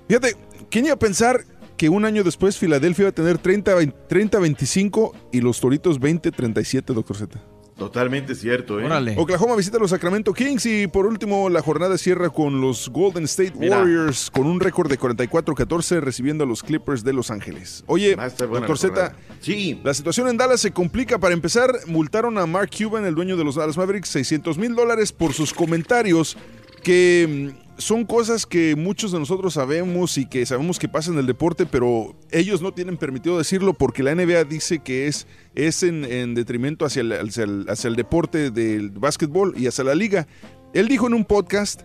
Fíjate, 0.07 0.37
¿quién 0.71 0.85
iba 0.85 0.95
a 0.95 0.99
pensar 0.99 1.45
que 1.79 1.89
un 1.89 2.05
año 2.05 2.23
después 2.23 2.59
Filadelfia 2.59 3.05
iba 3.05 3.11
a 3.11 3.15
tener 3.15 3.39
30, 3.39 3.81
30-25 3.81 5.13
y 5.33 5.41
los 5.41 5.59
Toritos 5.59 5.99
20-37, 5.99 6.85
doctor 6.93 7.17
Z? 7.17 7.52
Totalmente 7.77 8.35
cierto, 8.35 8.81
¿eh? 8.81 8.85
Órale. 8.85 9.15
Oklahoma 9.17 9.57
visita 9.57 9.79
a 9.79 9.81
los 9.81 9.91
Sacramento 9.91 10.33
Kings 10.33 10.67
y 10.67 10.87
por 10.87 11.07
último 11.07 11.49
la 11.49 11.63
jornada 11.63 11.97
cierra 11.99 12.31
con 12.31 12.61
los 12.61 12.89
Golden 12.91 13.25
State 13.25 13.55
Mira. 13.57 13.79
Warriors 13.79 14.31
con 14.31 14.47
un 14.47 14.61
récord 14.61 14.89
de 14.91 14.99
44-14 14.99 16.01
recibiendo 16.01 16.45
a 16.45 16.47
los 16.47 16.63
Clippers 16.63 17.03
de 17.03 17.13
Los 17.13 17.31
Ángeles. 17.31 17.83
Oye, 17.87 18.15
doctor 18.15 18.69
la 18.69 18.77
Z. 18.77 19.15
Sí. 19.41 19.81
la 19.83 19.95
situación 19.95 20.29
en 20.29 20.37
Dallas 20.37 20.61
se 20.61 20.71
complica. 20.71 21.19
Para 21.19 21.35
empezar, 21.35 21.73
multaron 21.87 22.39
a 22.39 22.47
Mark 22.47 22.71
Cuban, 22.77 23.05
el 23.05 23.15
dueño 23.15 23.37
de 23.37 23.45
los 23.45 23.57
Dallas 23.57 23.77
Mavericks, 23.77 24.09
600 24.11 24.59
mil 24.59 24.75
dólares 24.75 25.13
por 25.13 25.33
sus 25.33 25.53
comentarios 25.53 26.37
que 26.83 27.53
son 27.79 28.05
cosas 28.05 28.47
que 28.47 28.77
muchos 28.77 29.13
de 29.13 29.19
nosotros 29.19 29.55
sabemos 29.55 30.19
y 30.19 30.27
que 30.27 30.45
sabemos 30.47 30.79
que 30.79 30.89
pasa 30.89 31.11
en 31.11 31.19
el 31.19 31.27
deporte, 31.27 31.67
pero 31.67 32.15
ellos 32.31 32.61
no 32.61 32.73
tienen 32.73 32.97
permitido 32.97 33.39
decirlo 33.39 33.73
porque 33.73 34.03
la 34.03 34.15
NBA 34.15 34.45
dice 34.45 34.81
que 34.81 35.07
es, 35.07 35.27
es 35.55 35.83
en, 35.83 36.05
en 36.05 36.35
detrimento 36.35 36.85
hacia 36.85 37.01
el, 37.01 37.13
hacia, 37.13 37.89
el, 37.89 37.97
deporte 37.97 38.51
del 38.51 38.91
básquetbol 38.91 39.55
y 39.57 39.67
hacia 39.67 39.85
la 39.85 39.95
liga. 39.95 40.27
Él 40.75 40.89
dijo 40.89 41.07
en 41.07 41.15
un 41.15 41.25
podcast 41.25 41.83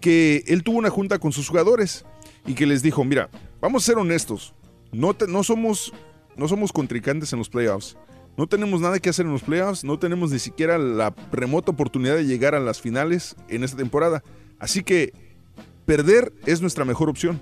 que 0.00 0.42
él 0.46 0.62
tuvo 0.62 0.78
una 0.78 0.90
junta 0.90 1.18
con 1.18 1.32
sus 1.32 1.48
jugadores 1.48 2.04
y 2.46 2.54
que 2.54 2.66
les 2.66 2.82
dijo, 2.82 3.04
mira, 3.04 3.28
vamos 3.60 3.82
a 3.82 3.86
ser 3.86 3.98
honestos, 3.98 4.54
no, 4.92 5.14
no, 5.28 5.42
somos, 5.42 5.92
no 6.36 6.48
somos 6.48 6.72
contrincantes 6.72 7.32
en 7.32 7.38
los 7.38 7.48
playoffs. 7.48 7.96
No 8.36 8.46
tenemos 8.46 8.82
nada 8.82 8.98
que 8.98 9.08
hacer 9.08 9.24
en 9.24 9.32
los 9.32 9.42
playoffs, 9.42 9.82
no 9.82 9.98
tenemos 9.98 10.30
ni 10.30 10.38
siquiera 10.38 10.76
la 10.76 11.14
remota 11.32 11.72
oportunidad 11.72 12.16
de 12.16 12.26
llegar 12.26 12.54
a 12.54 12.60
las 12.60 12.82
finales 12.82 13.34
en 13.48 13.64
esta 13.64 13.78
temporada. 13.78 14.22
Así 14.58 14.82
que 14.82 15.25
perder 15.86 16.32
es 16.44 16.60
nuestra 16.60 16.84
mejor 16.84 17.08
opción. 17.08 17.40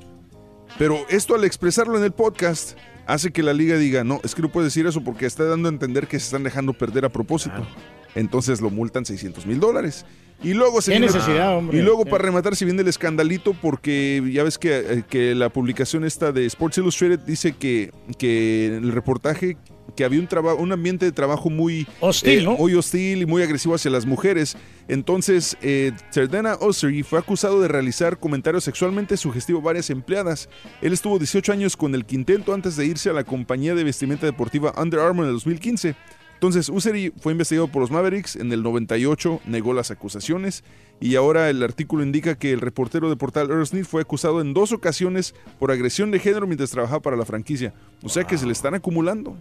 Pero 0.79 0.99
esto 1.09 1.35
al 1.35 1.45
expresarlo 1.45 1.97
en 1.99 2.05
el 2.05 2.12
podcast 2.12 2.77
hace 3.07 3.33
que 3.33 3.43
la 3.43 3.53
liga 3.53 3.77
diga, 3.77 4.03
no, 4.05 4.21
es 4.25 4.35
que 4.35 4.43
no 4.43 4.51
puedes 4.51 4.73
decir 4.73 4.87
eso 4.87 5.03
porque 5.03 5.27
está 5.27 5.45
dando 5.45 5.69
a 5.69 5.73
entender 5.73 6.07
que 6.07 6.19
se 6.19 6.27
están 6.27 6.43
dejando 6.43 6.73
perder 6.73 7.05
a 7.05 7.09
propósito. 7.11 7.66
Entonces 8.15 8.61
lo 8.61 8.71
multan 8.71 9.05
600 9.05 9.47
mil 9.47 9.61
dólares. 9.61 10.05
Y 10.43 10.53
luego 10.55 10.81
se 10.83 10.93
Qué 10.93 10.99
viene- 10.99 11.12
necesidad, 11.12 11.57
hombre. 11.57 11.79
Y 11.79 11.83
luego 11.83 12.03
Sí. 12.05 12.11
para 12.11 12.25
rematar 12.25 12.55
se 12.57 12.65
viene 12.65 12.83
el 12.83 12.89
escandalito 12.89 13.55
porque 13.61 14.23
ya 14.33 14.43
ves 14.43 14.59
que, 14.59 14.77
eh, 14.79 15.03
que 15.09 15.35
la 15.35 15.49
publicación 15.49 16.05
esta 16.05 16.33
de 16.33 16.45
Sports 16.47 16.79
Illustrated 16.79 17.21
dice 17.21 17.53
que, 17.53 17.93
que 18.19 18.66
el 18.77 18.93
reportaje 18.93 19.57
que 19.97 20.05
había 20.05 20.20
un 20.20 20.27
trabajo, 20.27 20.59
un 20.61 20.73
ambiente 20.73 21.05
de 21.05 21.12
trabajo 21.12 21.51
muy 21.51 21.86
Hostil, 22.01 22.44
¿no? 22.44 22.56
muy 22.56 22.74
hostil 22.74 23.23
y 23.23 23.27
muy 23.27 23.43
agresivo 23.43 23.74
hacia 23.74 23.90
las 23.90 24.06
mujeres. 24.06 24.56
Entonces, 24.89 25.56
eh, 25.62 25.93
Serdena 26.11 26.55
Ossery 26.61 27.02
fue 27.02 27.19
acusado 27.19 27.61
de 27.61 27.69
realizar 27.69 28.19
comentarios 28.19 28.65
sexualmente 28.65 29.16
sugestivos 29.16 29.62
a 29.62 29.66
varias 29.66 29.90
empleadas. 29.90 30.48
Él 30.82 30.93
estuvo 30.93 31.19
18 31.19 31.52
años 31.52 31.77
con 31.77 31.94
el 31.94 32.05
quinteto 32.05 32.52
antes 32.52 32.77
de 32.77 32.86
irse 32.86 33.11
a 33.11 33.12
la 33.12 33.24
compañía 33.24 33.74
de 33.74 33.85
vestimenta 33.85 34.27
deportiva 34.27 34.74
Under 34.77 35.01
Armour 35.01 35.24
en 35.24 35.31
el 35.31 35.36
2015. 35.36 35.94
Entonces, 36.35 36.69
Ussery 36.69 37.12
fue 37.19 37.32
investigado 37.32 37.69
por 37.69 37.81
los 37.81 37.90
Mavericks, 37.90 38.36
en 38.36 38.52
el 38.52 38.62
98 38.62 39.40
negó 39.47 39.73
las 39.73 39.90
acusaciones 39.90 40.62
y 41.01 41.15
ahora 41.15 41.48
el 41.48 41.62
artículo 41.62 42.02
indica 42.02 42.35
que 42.35 42.52
el 42.52 42.61
reportero 42.61 43.09
de 43.09 43.16
portal 43.16 43.48
Smith 43.66 43.86
fue 43.86 44.02
acusado 44.02 44.43
en 44.43 44.52
dos 44.52 44.73
ocasiones 44.73 45.35
por 45.59 45.70
agresión 45.70 46.11
de 46.11 46.19
género 46.19 46.47
mientras 46.47 46.70
trabajaba 46.70 47.01
para 47.01 47.16
la 47.16 47.24
franquicia. 47.24 47.73
O 48.02 48.11
sea 48.11 48.24
que 48.24 48.36
se 48.36 48.44
le 48.44 48.52
están 48.52 48.74
acumulando. 48.74 49.39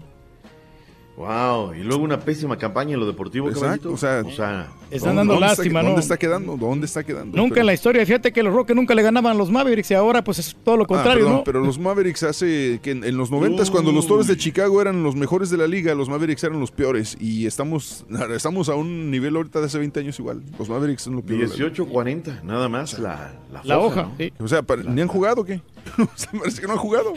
Wow, 1.15 1.76
y 1.76 1.84
luego 1.84 2.03
una 2.03 2.19
pésima 2.19 2.57
campaña 2.57 2.95
en 2.95 2.99
lo 2.99 3.06
deportivo, 3.06 3.48
Exacto, 3.48 3.95
caballito. 3.95 4.23
o 4.26 4.31
sea, 4.31 4.68
Están 4.90 5.15
dando 5.15 5.34
¿dónde 5.34 5.45
está- 5.48 5.61
lástima, 5.61 5.81
¿no? 5.84 5.90
¿Dónde 5.90 6.02
está 6.02 6.18
quedando? 6.18 6.57
¿Dónde 6.57 6.85
está 6.88 7.03
quedando? 7.03 7.38
Nunca 7.38 7.49
Pero- 7.53 7.61
en 7.61 7.65
la 7.68 7.73
historia, 7.73 8.06
fíjate 8.06 8.34
que 8.34 8.41
los 8.41 8.52
Rockets 8.52 8.76
nunca 8.76 8.95
le 8.95 9.03
ganaban 9.03 9.31
a 9.34 9.35
los 9.35 9.52
Mavericks 9.52 9.91
y 9.91 9.94
ahora 9.94 10.23
pues 10.23 10.40
es 10.40 10.56
todo 10.64 10.76
lo 10.76 10.84
Ah, 10.85 10.88
contrario, 10.88 11.26
perdón, 11.26 11.38
¿no? 11.38 11.44
Pero 11.44 11.60
los 11.61 11.77
Mavericks 11.77 12.23
hace 12.23 12.80
que 12.81 12.91
en, 12.91 13.03
en 13.03 13.15
los 13.15 13.30
90 13.30 13.64
cuando 13.72 13.91
los 13.91 14.07
Toros 14.07 14.26
de 14.26 14.38
Chicago 14.38 14.81
eran 14.81 15.03
los 15.03 15.15
mejores 15.15 15.52
de 15.52 15.57
la 15.57 15.68
liga, 15.68 15.94
los 15.94 16.10
Mavericks 16.10 16.44
eran 16.45 16.60
los 16.60 16.72
peores 16.72 17.15
y 17.19 17.45
estamos 17.45 18.06
estamos 18.35 18.69
a 18.69 18.76
un 18.76 19.11
nivel 19.11 19.35
ahorita 19.35 19.60
de 19.60 19.68
hace 19.68 19.77
20 19.77 19.99
años 19.99 20.18
igual. 20.19 20.41
Los 20.57 20.68
Mavericks 20.68 21.03
son 21.03 21.14
los 21.15 21.23
peores. 21.23 21.56
18-40, 21.57 22.41
nada 22.44 22.68
más 22.69 22.98
la, 22.98 23.34
la, 23.52 23.61
La 23.64 23.76
foja, 23.76 24.02
hoja, 24.02 24.11
¿no? 24.40 24.45
O 24.45 24.48
sea, 24.48 24.64
¿ni 24.90 25.02
han 25.02 25.07
jugado 25.07 25.41
o 25.41 25.45
qué? 25.45 25.61
Parece 26.39 26.61
que 26.61 26.68
no 26.68 26.73
han 26.73 26.80
jugado. 26.80 27.14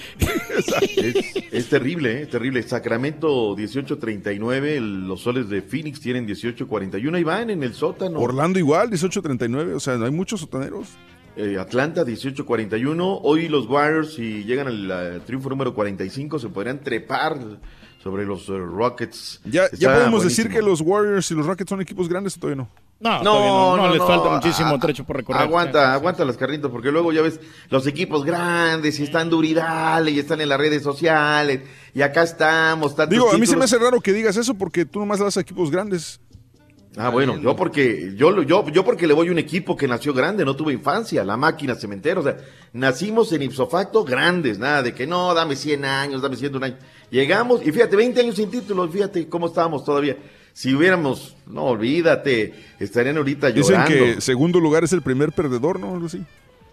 Es, 0.97 1.35
es 1.53 1.69
terrible, 1.69 2.19
¿eh? 2.19 2.23
es 2.23 2.31
terrible. 2.31 2.63
Sacramento 2.63 3.57
18-39, 3.57 4.65
el- 4.77 5.07
los 5.09 5.21
soles 5.23 5.49
de 5.49 5.63
Phoenix 5.63 6.01
tienen 6.01 6.27
18-41 6.27 7.21
y 7.21 7.25
van 7.25 7.51
en 7.51 7.63
el 7.63 7.75
sótano. 7.75 8.19
Orlando 8.21 8.59
igual, 8.59 8.91
18-39, 8.91 9.75
o 9.75 9.81
sea, 9.81 9.97
no 9.97 10.05
hay 10.05 10.11
muchos 10.11 10.41
sotaneros. 10.41 10.89
Eh, 11.37 11.59
Atlanta 11.59 12.05
18-41. 12.05 13.21
Hoy 13.23 13.49
los 13.49 13.67
Warriors, 13.69 14.15
si 14.15 14.45
llegan 14.45 14.69
al 14.69 14.91
eh, 14.91 15.21
triunfo 15.27 15.51
número 15.51 15.75
45, 15.75 16.39
se 16.39 16.49
podrían 16.49 16.81
trepar 16.81 17.39
sobre 18.07 18.25
los 18.25 18.49
eh, 18.49 18.57
Rockets. 18.57 19.41
Ya, 19.45 19.65
ya 19.73 19.93
podemos 19.93 20.23
decir 20.23 20.49
que 20.49 20.63
los 20.63 20.81
Warriors 20.81 21.29
y 21.33 21.35
los 21.35 21.45
Rockets 21.45 21.69
son 21.69 21.81
equipos 21.81 22.09
grandes 22.09 22.37
o 22.37 22.41
todavía 22.41 22.63
no. 22.63 22.69
No, 23.01 23.23
no, 23.23 23.77
no, 23.77 23.91
les 23.91 23.99
falta 23.99 24.31
muchísimo 24.31 24.79
trecho 24.79 25.05
por 25.05 25.17
recorrer. 25.17 25.43
Aguanta, 25.43 25.93
aguanta 25.93 26.25
las 26.25 26.37
carritos, 26.37 26.71
porque 26.71 26.91
luego 26.91 27.13
ya 27.13 27.21
ves 27.21 27.41
los 27.69 27.87
equipos 27.87 28.25
grandes 28.25 28.99
y 29.01 29.03
están 29.03 29.29
duridales 29.29 30.15
y 30.15 30.21
están 30.21 30.41
en 30.41 30.49
las 30.49 30.59
redes 30.59 30.83
sociales 30.83 31.63
y 31.93 32.03
acá 32.03 32.23
estamos. 32.23 32.95
Digo, 33.09 33.33
a 33.33 33.39
mí 33.39 33.47
se 33.47 33.57
me 33.57 33.65
hace 33.65 33.79
raro 33.79 34.01
que 34.01 34.13
digas 34.13 34.37
eso 34.37 34.55
porque 34.55 34.87
tú 34.87 35.01
nomás 35.01 35.19
das 35.19 35.37
a 35.37 35.41
equipos 35.41 35.71
grandes. 35.71 36.21
Ah, 36.99 37.11
bueno, 37.11 37.39
yo 37.39 37.55
porque 37.55 38.15
yo, 38.17 38.31
lo- 38.31 38.43
yo, 38.43 38.67
yo 38.71 38.83
porque 38.85 39.07
le 39.07 39.13
voy 39.13 39.29
a 39.29 39.31
un 39.33 39.39
equipo 39.39 39.77
que 39.77 39.87
nació 39.87 40.15
grande, 40.15 40.45
no 40.47 40.57
tuve 40.57 40.73
infancia, 40.73 41.23
la 41.25 41.37
máquina 41.37 41.75
cementero, 41.75 42.21
o 42.23 42.25
sea, 42.25 42.39
nacimos 42.73 43.31
en 43.33 43.43
ipso 43.43 43.67
facto 43.67 44.03
grandes, 44.03 44.59
nada 44.59 44.83
de 44.83 44.95
que 44.95 45.07
no, 45.07 45.35
dame 45.35 45.57
100 45.57 45.85
años, 45.85 46.23
dame 46.23 46.37
101 46.37 46.65
años. 46.65 46.79
Llegamos 47.11 47.61
y 47.67 47.71
fíjate, 47.71 47.97
20 47.97 48.21
años 48.21 48.37
sin 48.37 48.51
títulos, 48.51 48.91
fíjate 48.91 49.29
cómo 49.29 49.47
estábamos 49.49 49.85
todavía. 49.85 50.17
Si 50.55 50.75
hubiéramos, 50.75 51.37
no, 51.47 51.65
olvídate, 51.65 52.55
estarían 52.81 53.19
ahorita 53.19 53.49
Dicen 53.51 53.75
llorando. 53.75 53.95
que 54.15 54.21
segundo 54.23 54.59
lugar 54.59 54.85
es 54.85 54.93
el 54.95 55.03
primer 55.03 55.33
perdedor, 55.33 55.79
¿no? 55.79 55.93
Algo 55.93 56.07
así. 56.07 56.23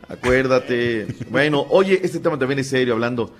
Acuérdate. 0.07 1.07
Bueno, 1.29 1.65
oye, 1.69 1.99
este 2.03 2.19
tema 2.19 2.37
también 2.39 2.59
es 2.59 2.67
serio, 2.67 2.93
hablando. 2.93 3.33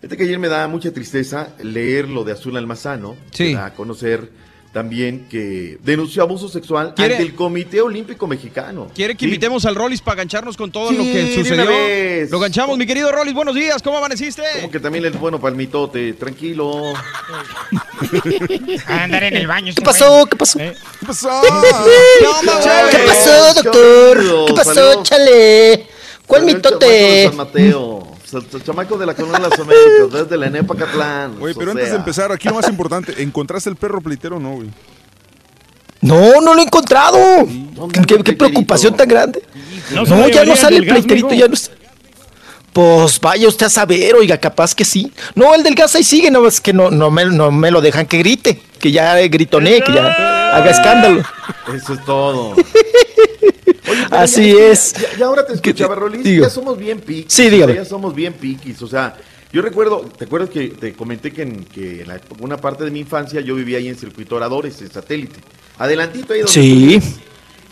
Fíjate 0.00 0.16
que 0.16 0.22
ayer 0.24 0.38
me 0.38 0.48
da 0.48 0.66
mucha 0.68 0.92
tristeza 0.92 1.54
leer 1.62 2.08
lo 2.08 2.22
de 2.24 2.32
Azul 2.32 2.56
Almazano. 2.56 3.16
Sí. 3.32 3.48
que 3.48 3.54
da 3.54 3.66
a 3.66 3.74
conocer 3.74 4.30
también 4.72 5.26
que 5.28 5.78
denunció 5.82 6.22
abuso 6.22 6.48
sexual 6.48 6.94
¿Quiere- 6.94 7.14
ante 7.16 7.26
el 7.26 7.34
Comité 7.34 7.80
Olímpico 7.80 8.26
Mexicano. 8.28 8.88
¿Quiere 8.94 9.14
que 9.14 9.20
Sí. 9.20 9.24
invitemos 9.26 9.64
al 9.66 9.74
Rollis 9.74 10.00
para 10.00 10.18
gancharnos 10.18 10.56
con 10.56 10.70
todo 10.70 10.90
Sí, 10.90 10.96
lo 10.96 11.02
que 11.02 11.34
sucedió? 11.34 12.30
Lo 12.30 12.38
ganchamos, 12.38 12.78
mi 12.78 12.86
querido 12.86 13.10
Rollis. 13.10 13.34
Buenos 13.34 13.54
días, 13.56 13.82
¿cómo 13.82 13.98
amaneciste? 13.98 14.42
Como 14.56 14.70
que 14.70 14.78
también 14.78 15.04
es 15.06 15.18
bueno 15.18 15.40
para 15.40 15.50
el 15.50 15.56
mitote, 15.56 16.12
tranquilo. 16.12 16.92
Andar 18.86 19.24
en 19.24 19.36
el 19.36 19.46
baño. 19.46 19.72
¿Qué 19.74 19.82
pasó? 19.82 20.24
¿Qué 20.30 20.36
pasó? 20.36 20.58
¿Qué 20.58 20.72
pasó? 21.06 21.42
¿Qué 22.90 22.98
pasó, 23.06 23.54
doctor? 23.62 24.16
Chale, 24.18 24.44
¿Qué 24.46 24.54
pasó, 24.54 25.02
chale? 25.02 25.86
¿Cuál 26.26 26.44
mitote? 26.44 27.26
San 27.26 27.36
Mateo. 27.36 28.06
El 28.32 28.62
chamaco 28.64 28.96
de 28.96 29.06
la 29.06 29.14
Colonia 29.14 29.38
de 29.40 29.48
las 29.48 29.58
Américas, 29.58 30.12
desde 30.12 30.36
la 30.36 30.46
ENEPA 30.46 30.74
Catlán. 30.76 31.36
Oye, 31.40 31.54
pero 31.56 31.72
antes 31.72 31.90
de 31.90 31.96
empezar, 31.96 32.30
aquí 32.32 32.48
lo 32.48 32.54
más 32.54 32.68
importante, 32.68 33.22
¿encontraste 33.22 33.70
el 33.70 33.76
perro 33.76 34.00
pleitero 34.00 34.36
o 34.36 34.40
no, 34.40 34.52
güey? 34.52 34.70
No, 36.02 36.40
no 36.40 36.54
lo 36.54 36.60
he 36.60 36.64
encontrado. 36.64 37.18
¿Qué, 37.92 38.00
qué- 38.06 38.22
qué 38.22 38.32
preocupación 38.32 38.96
tan 38.96 39.08
grande? 39.08 39.42
No 39.92 40.28
ya 40.28 40.44
no 40.44 40.56
sale 40.56 40.76
el 40.78 40.86
pleiterito, 40.86 41.32
ya 41.34 41.48
no 41.48 41.54
está. 41.54 41.74
Pues 42.72 43.20
vaya 43.20 43.48
usted 43.48 43.66
a 43.66 43.70
saber, 43.70 44.14
oiga, 44.14 44.38
capaz 44.38 44.74
que 44.76 44.84
sí. 44.84 45.12
No, 45.34 45.52
el 45.56 45.64
del 45.64 45.74
gas 45.74 45.94
ahí 45.96 46.04
sigue, 46.04 46.30
no 46.30 46.46
es 46.46 46.60
que 46.60 46.72
no, 46.72 46.88
no, 46.90 47.10
me, 47.10 47.24
no 47.24 47.50
me 47.50 47.70
lo 47.72 47.80
dejan 47.80 48.06
que 48.06 48.18
grite, 48.18 48.62
que 48.78 48.92
ya 48.92 49.16
gritoné, 49.26 49.80
que 49.82 49.92
ya 49.92 50.56
haga 50.56 50.70
escándalo. 50.70 51.20
Eso 51.74 51.94
es 51.94 52.04
todo. 52.04 52.54
Así 54.10 54.52
ya- 54.54 54.66
es. 54.70 54.92
Ya, 54.94 55.18
ya 55.18 55.26
ahora 55.26 55.46
te 55.46 55.54
escuchaba, 55.54 55.94
Rolis, 55.94 56.22
digo. 56.24 56.44
ya 56.44 56.50
somos 56.50 56.78
bien 56.78 57.00
piquis. 57.00 57.32
Sí, 57.32 57.48
dígame. 57.50 57.74
Ya 57.74 57.84
somos 57.84 58.14
bien 58.14 58.32
piquis. 58.34 58.80
O 58.82 58.86
sea, 58.86 59.16
yo 59.52 59.62
recuerdo, 59.62 60.00
¿te 60.16 60.24
acuerdas 60.26 60.50
que 60.50 60.68
te 60.68 60.92
comenté 60.92 61.32
que 61.32 61.42
en, 61.42 61.64
que 61.64 62.02
en 62.02 62.08
la- 62.08 62.20
una 62.40 62.56
parte 62.56 62.84
de 62.84 62.90
mi 62.90 63.00
infancia 63.00 63.40
yo 63.40 63.54
vivía 63.54 63.78
ahí 63.78 63.88
en 63.88 63.96
Circuito 63.96 64.36
Oradores, 64.36 64.80
en 64.82 64.90
satélite? 64.90 65.40
Adelantito 65.78 66.32
ahí 66.34 66.40
donde 66.40 66.52
Sí. 66.52 67.00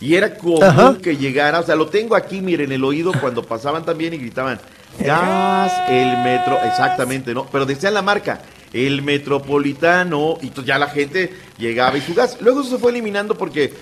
Y 0.01 0.15
era 0.15 0.35
común 0.37 0.63
Ajá. 0.63 0.97
que 1.01 1.17
llegara, 1.17 1.59
o 1.59 1.63
sea, 1.65 1.75
lo 1.75 1.87
tengo 1.87 2.15
aquí, 2.15 2.41
miren, 2.41 2.67
en 2.67 2.71
el 2.73 2.83
oído 2.83 3.11
cuando 3.19 3.43
pasaban 3.43 3.83
también 3.83 4.13
y 4.13 4.17
gritaban, 4.17 4.59
gas, 4.99 5.73
el 5.89 6.17
metro, 6.23 6.57
exactamente, 6.63 7.33
¿no? 7.33 7.45
Pero 7.51 7.65
decían 7.65 7.93
la 7.93 8.01
marca, 8.01 8.41
el 8.71 9.01
metropolitano, 9.01 10.37
y 10.41 10.51
ya 10.65 10.77
la 10.77 10.87
gente 10.89 11.33
llegaba 11.57 11.97
y 11.97 12.01
su 12.01 12.13
gas. 12.13 12.37
Luego 12.41 12.61
eso 12.61 12.69
se 12.71 12.77
fue 12.77 12.91
eliminando 12.91 13.35
porque 13.35 13.73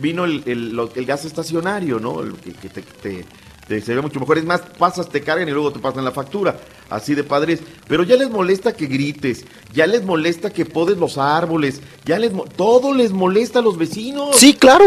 vino 0.00 0.24
el, 0.24 0.42
el- 0.46 0.78
el 0.94 1.04
gas 1.06 1.24
estacionario, 1.24 1.98
¿no? 1.98 2.20
El 2.20 2.34
que, 2.34 2.52
que 2.52 2.68
te, 2.68 2.82
te- 2.82 3.24
te- 3.66 3.80
se 3.80 3.94
ve 3.94 4.00
mucho 4.02 4.20
mejor. 4.20 4.38
Es 4.38 4.44
más, 4.44 4.60
pasas, 4.78 5.08
te 5.08 5.22
cargan 5.22 5.48
y 5.48 5.52
luego 5.52 5.72
te 5.72 5.80
pasan 5.80 6.04
la 6.04 6.12
factura. 6.12 6.56
Así 6.90 7.14
de 7.14 7.24
padres. 7.24 7.60
Pero 7.88 8.02
ya 8.04 8.16
les 8.16 8.30
molesta 8.30 8.74
que 8.74 8.86
grites, 8.86 9.44
ya 9.72 9.86
les 9.86 10.04
molesta 10.04 10.50
que 10.52 10.66
podes 10.66 10.98
los 10.98 11.18
árboles, 11.18 11.80
ya 12.04 12.18
les 12.18 12.30
todo 12.56 12.92
les 12.94 13.10
molesta 13.12 13.58
a 13.60 13.62
los 13.62 13.76
vecinos. 13.78 14.36
Sí, 14.36 14.54
claro. 14.54 14.86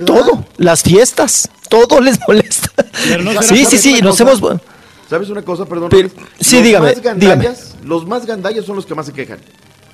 ¿Verdad? 0.00 0.06
Todo, 0.06 0.44
las 0.58 0.82
fiestas, 0.82 1.48
todo 1.68 2.00
les 2.06 2.18
molesta. 2.26 2.70
sí, 3.42 3.64
sí, 3.64 3.78
sí, 3.78 4.00
nos 4.02 4.20
hemos... 4.20 4.40
¿Sabes 5.08 5.28
una 5.30 5.42
cosa? 5.42 5.64
Perdón. 5.66 5.88
Pero- 5.90 6.08
sí, 6.40 6.56
los 6.56 6.64
dígame, 6.64 6.92
Más 6.94 7.02
gandallas, 7.02 7.74
los 7.84 8.06
más 8.06 8.26
gandallas 8.26 8.64
son 8.64 8.74
los 8.76 8.84
que 8.86 8.94
más 8.94 9.06
se 9.06 9.12
quejan. 9.12 9.38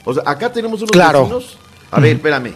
O 0.05 0.15
sea, 0.15 0.23
acá 0.27 0.51
tenemos 0.53 0.81
unos 0.81 0.91
Claro. 0.91 1.21
vecinos. 1.25 1.59
A 1.91 2.01
ver, 2.01 2.17
espérame. 2.17 2.55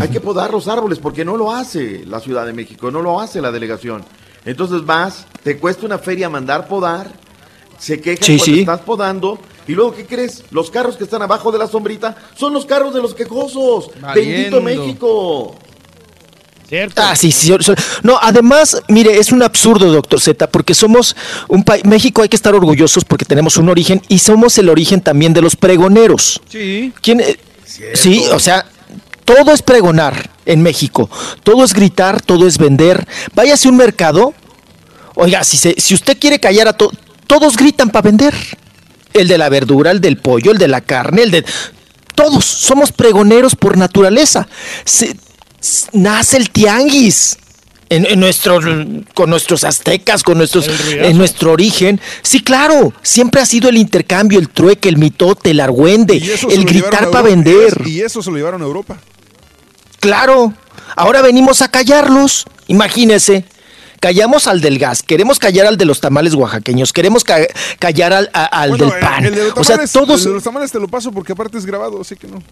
Hay 0.00 0.08
que 0.08 0.20
podar 0.20 0.52
los 0.52 0.68
árboles 0.68 1.00
porque 1.00 1.24
no 1.24 1.36
lo 1.36 1.50
hace 1.52 2.04
la 2.06 2.20
Ciudad 2.20 2.46
de 2.46 2.52
México, 2.52 2.90
no 2.92 3.02
lo 3.02 3.20
hace 3.20 3.40
la 3.40 3.50
delegación. 3.50 4.04
Entonces 4.44 4.86
vas, 4.86 5.26
te 5.42 5.58
cuesta 5.58 5.84
una 5.84 5.98
feria 5.98 6.28
mandar 6.30 6.68
podar, 6.68 7.10
se 7.78 8.00
quejan 8.00 8.22
Sí, 8.24 8.36
cuando 8.36 8.44
sí. 8.44 8.60
estás 8.60 8.80
podando. 8.82 9.38
Y 9.66 9.72
luego, 9.72 9.92
¿qué 9.94 10.06
crees? 10.06 10.44
Los 10.52 10.70
carros 10.70 10.96
que 10.96 11.04
están 11.04 11.22
abajo 11.22 11.50
de 11.50 11.58
la 11.58 11.66
sombrita 11.66 12.14
son 12.36 12.52
los 12.52 12.66
carros 12.66 12.94
de 12.94 13.02
los 13.02 13.14
quejosos. 13.14 13.90
Valiendo. 14.00 14.60
Bendito 14.60 14.60
México. 14.60 15.56
¿Cierto? 16.70 17.02
Ah, 17.02 17.16
sí, 17.16 17.32
sí. 17.32 17.52
sí. 17.60 17.72
No, 18.04 18.16
además, 18.22 18.80
mire, 18.88 19.18
es 19.18 19.32
un 19.32 19.42
absurdo, 19.42 19.92
doctor 19.92 20.20
Z, 20.20 20.46
porque 20.50 20.72
somos 20.72 21.16
un 21.48 21.64
país, 21.64 21.84
México 21.84 22.22
hay 22.22 22.28
que 22.28 22.36
estar 22.36 22.54
orgullosos 22.54 23.04
porque 23.04 23.24
tenemos 23.24 23.56
un 23.56 23.68
origen 23.68 24.00
y 24.08 24.20
somos 24.20 24.56
el 24.56 24.68
origen 24.68 25.00
también 25.00 25.32
de 25.34 25.42
los 25.42 25.56
pregoneros. 25.56 26.40
Sí. 26.48 26.92
¿Quién, 27.02 27.20
eh, 27.20 27.38
sí, 27.94 28.24
o 28.32 28.38
sea, 28.38 28.64
todo 29.24 29.52
es 29.52 29.62
pregonar 29.62 30.30
en 30.46 30.62
México. 30.62 31.10
Todo 31.42 31.64
es 31.64 31.74
gritar, 31.74 32.20
todo 32.22 32.46
es 32.46 32.56
vender. 32.56 33.04
Váyase 33.34 33.66
a 33.66 33.70
un 33.72 33.76
mercado. 33.76 34.32
Oiga, 35.16 35.42
si, 35.42 35.56
se- 35.56 35.74
si 35.76 35.92
usted 35.94 36.18
quiere 36.20 36.38
callar 36.38 36.68
a 36.68 36.72
todos, 36.72 36.94
todos 37.26 37.56
gritan 37.56 37.90
para 37.90 38.02
vender. 38.02 38.34
El 39.12 39.26
de 39.26 39.38
la 39.38 39.48
verdura, 39.48 39.90
el 39.90 40.00
del 40.00 40.18
pollo, 40.18 40.52
el 40.52 40.58
de 40.58 40.68
la 40.68 40.82
carne, 40.82 41.22
el 41.24 41.32
de... 41.32 41.44
Todos 42.14 42.44
somos 42.44 42.92
pregoneros 42.92 43.56
por 43.56 43.76
naturaleza. 43.76 44.46
Se- 44.84 45.16
nace 45.92 46.36
el 46.36 46.50
tianguis. 46.50 47.36
En, 47.92 48.06
en 48.06 48.20
nuestros, 48.20 48.64
con 49.14 49.30
nuestros 49.30 49.64
aztecas, 49.64 50.22
con 50.22 50.38
nuestros, 50.38 50.70
en 50.92 51.18
nuestro 51.18 51.50
origen. 51.50 52.00
Sí, 52.22 52.40
claro, 52.40 52.92
siempre 53.02 53.40
ha 53.40 53.46
sido 53.46 53.68
el 53.68 53.76
intercambio, 53.76 54.38
el 54.38 54.48
trueque, 54.48 54.88
el 54.88 54.96
mitote, 54.96 55.50
el 55.50 55.58
argüende, 55.58 56.22
el 56.50 56.64
gritar 56.64 57.10
para 57.10 57.22
vender. 57.22 57.82
Y 57.84 58.02
eso 58.02 58.22
se 58.22 58.30
lo 58.30 58.36
llevaron 58.36 58.62
a 58.62 58.64
Europa. 58.64 58.96
Claro, 59.98 60.54
ahora 60.94 61.20
venimos 61.20 61.62
a 61.62 61.68
callarlos. 61.70 62.46
Imagínese. 62.68 63.44
Callamos 63.98 64.46
al 64.46 64.60
del 64.62 64.78
gas, 64.78 65.02
queremos 65.02 65.38
callar 65.38 65.66
al 65.66 65.76
de 65.76 65.84
los 65.84 66.00
tamales 66.00 66.32
oaxaqueños, 66.34 66.90
queremos 66.90 67.22
ca- 67.22 67.46
callar 67.78 68.14
al, 68.14 68.30
a- 68.32 68.44
al 68.46 68.70
Bueno, 68.70 68.84
del 68.86 68.94
el- 68.94 69.00
pan. 69.00 69.24
El 69.26 69.34
de 69.34 69.44
los 69.48 69.52
o 69.58 69.64
sea, 69.64 69.76
todos. 69.92 70.20
el 70.22 70.28
de 70.28 70.34
los 70.34 70.42
tamales 70.42 70.72
te 70.72 70.78
lo 70.80 70.88
paso 70.88 71.12
porque 71.12 71.32
aparte 71.32 71.58
es 71.58 71.66
grabado, 71.66 72.00
así 72.00 72.16
que 72.16 72.26
no. 72.26 72.42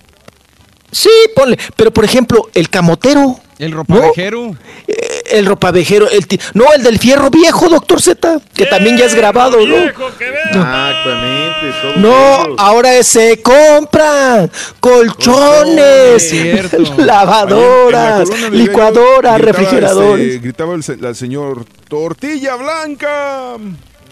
Sí, 0.91 1.11
ponle. 1.35 1.59
Pero 1.77 1.91
por 1.93 2.05
ejemplo, 2.05 2.49
el 2.55 2.71
camotero. 2.71 3.39
El 3.59 3.73
ropavejero. 3.73 4.57
Eh, 4.87 5.23
El 5.33 5.45
ropavejero. 5.47 6.09
El 6.09 6.25
no, 6.55 6.73
el 6.73 6.83
del 6.85 6.99
fierro 7.01 7.29
viejo, 7.29 7.69
doctor 7.69 8.01
Z, 8.01 8.41
que 8.55 8.67
también 8.67 8.97
ya 8.97 9.05
es 9.07 9.15
grabado, 9.17 9.59
¿no? 9.67 9.77
Exactamente. 9.77 11.73
No, 11.97 12.45
ellos. 12.45 12.55
ahora 12.59 13.03
se 13.03 13.43
compran 13.43 14.49
colchones, 14.81 16.33
lavadoras, 16.99 18.31
En 18.31 18.43
la 18.43 18.49
gritaba, 18.51 19.39
refrigeradores. 19.39 20.27
este, 20.27 20.39
gritaba 20.39 20.75
el, 20.75 20.83
se- 20.85 20.93
el 20.93 21.17
señor 21.17 21.65
Tortilla 21.89 22.55
Blanca. 22.57 23.57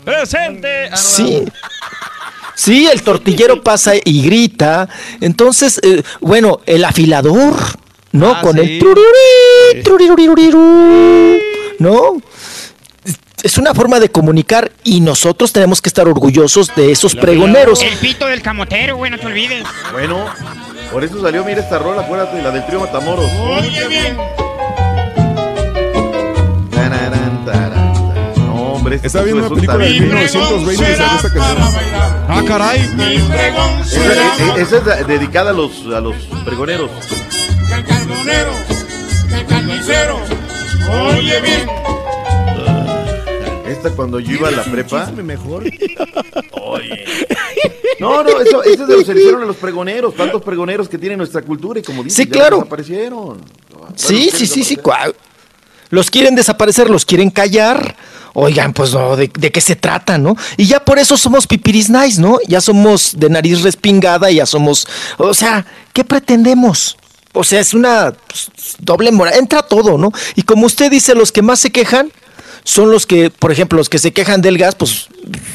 Presente. 0.04 0.86
Ah, 0.86 0.90
no, 0.90 0.96
Sí. 0.96 1.44
Sí, 2.56 2.88
el 2.90 3.02
tortillero 3.02 3.62
pasa 3.62 3.92
y 4.04 4.22
grita. 4.22 4.88
Entonces, 5.20 5.78
eh, 5.84 6.02
bueno, 6.20 6.60
el 6.66 6.84
afilador, 6.84 7.54
¿no? 8.12 8.32
Ah, 8.32 8.40
Con 8.42 8.54
sí. 8.56 8.60
el 8.62 8.78
trurirurí, 8.80 9.82
truriruririrú, 9.84 11.38
¿no? 11.78 12.20
Es 13.42 13.58
una 13.58 13.74
forma 13.74 14.00
de 14.00 14.08
comunicar 14.08 14.72
y 14.82 15.00
nosotros 15.00 15.52
tenemos 15.52 15.80
que 15.80 15.88
estar 15.90 16.08
orgullosos 16.08 16.74
de 16.74 16.90
esos 16.90 17.14
pregoneros. 17.14 17.80
El 17.82 17.96
pito 17.98 18.26
del 18.26 18.42
camotero, 18.42 18.96
güey, 18.96 19.10
no 19.10 19.18
te 19.18 19.26
olvides. 19.26 19.62
Bueno, 19.92 20.24
por 20.90 21.04
eso 21.04 21.20
salió, 21.22 21.44
mira 21.44 21.60
esta 21.60 21.78
rola, 21.78 22.02
acuérdate, 22.02 22.42
la 22.42 22.50
del 22.50 22.66
trío 22.66 22.80
Matamoros. 22.80 23.30
Oye 23.38 23.86
bien. 23.86 24.16
Tararán, 26.72 27.44
tarán, 27.44 27.44
tarán. 27.44 27.85
Hombre, 28.86 29.00
Estaba 29.02 29.24
viendo 29.24 29.46
una 29.48 29.48
película 29.52 29.78
de 29.78 29.84
talento. 29.84 30.04
1920 30.04 30.72
y 30.72 30.86
salió 30.94 31.16
esta 31.16 31.32
canción. 31.32 31.58
Ah, 32.28 32.42
caray. 32.46 32.88
Mi 32.94 33.18
pregón 33.18 33.80
Esa, 33.80 33.84
será 33.84 34.36
e- 34.56 34.62
esa 34.62 34.76
es 34.76 34.84
de- 34.84 35.04
dedicada 35.18 35.50
a 35.50 35.52
los, 35.52 35.86
a 35.86 36.00
los 36.00 36.14
pregoneros. 36.44 36.88
el 37.76 37.84
carbonero, 37.84 38.52
el 39.34 39.46
carnicero. 39.46 40.20
Oye 41.08 41.40
bien. 41.40 41.68
Esta 43.66 43.90
cuando 43.90 44.20
yo 44.20 44.34
iba 44.36 44.48
a 44.48 44.52
la 44.52 44.62
prepa. 44.62 45.10
mejor. 45.16 45.64
Oye. 46.52 47.04
No, 47.98 48.22
no, 48.22 48.40
eso, 48.40 48.62
eso 48.62 48.86
se 48.86 48.92
lo 49.14 49.18
hicieron 49.18 49.42
a 49.42 49.46
los 49.46 49.56
pregoneros, 49.56 50.14
tantos 50.14 50.42
pregoneros 50.42 50.88
que 50.88 50.96
tiene 50.98 51.16
nuestra 51.16 51.42
cultura 51.42 51.80
y 51.80 51.82
como 51.82 52.04
dicen, 52.04 52.24
Sí, 52.26 52.30
claro. 52.30 52.58
desaparecieron. 52.58 53.40
Sí, 53.96 54.30
sí, 54.32 54.46
sí, 54.46 54.62
sí. 54.62 54.76
Los 55.90 56.10
quieren 56.10 56.34
desaparecer, 56.34 56.90
los 56.90 57.04
quieren 57.04 57.30
callar. 57.30 57.96
Oigan, 58.34 58.72
pues 58.74 58.92
no, 58.92 59.16
¿de, 59.16 59.30
de 59.38 59.50
qué 59.50 59.60
se 59.60 59.76
trata, 59.76 60.18
no? 60.18 60.36
Y 60.56 60.66
ya 60.66 60.84
por 60.84 60.98
eso 60.98 61.16
somos 61.16 61.46
pipiris 61.46 61.88
nice, 61.88 62.20
¿no? 62.20 62.38
Ya 62.46 62.60
somos 62.60 63.12
de 63.16 63.30
nariz 63.30 63.62
respingada, 63.62 64.30
ya 64.30 64.44
somos. 64.44 64.86
O 65.16 65.32
sea, 65.32 65.64
¿qué 65.92 66.04
pretendemos? 66.04 66.96
O 67.32 67.44
sea, 67.44 67.60
es 67.60 67.74
una 67.74 68.14
pues, 68.26 68.50
doble 68.78 69.12
moral. 69.12 69.34
Entra 69.38 69.62
todo, 69.62 69.98
¿no? 69.98 70.10
Y 70.34 70.42
como 70.42 70.66
usted 70.66 70.90
dice, 70.90 71.14
los 71.14 71.32
que 71.32 71.42
más 71.42 71.60
se 71.60 71.70
quejan 71.70 72.10
son 72.64 72.90
los 72.90 73.06
que, 73.06 73.30
por 73.30 73.52
ejemplo, 73.52 73.78
los 73.78 73.88
que 73.88 73.98
se 73.98 74.12
quejan 74.12 74.42
del 74.42 74.58
gas, 74.58 74.74
pues 74.74 75.06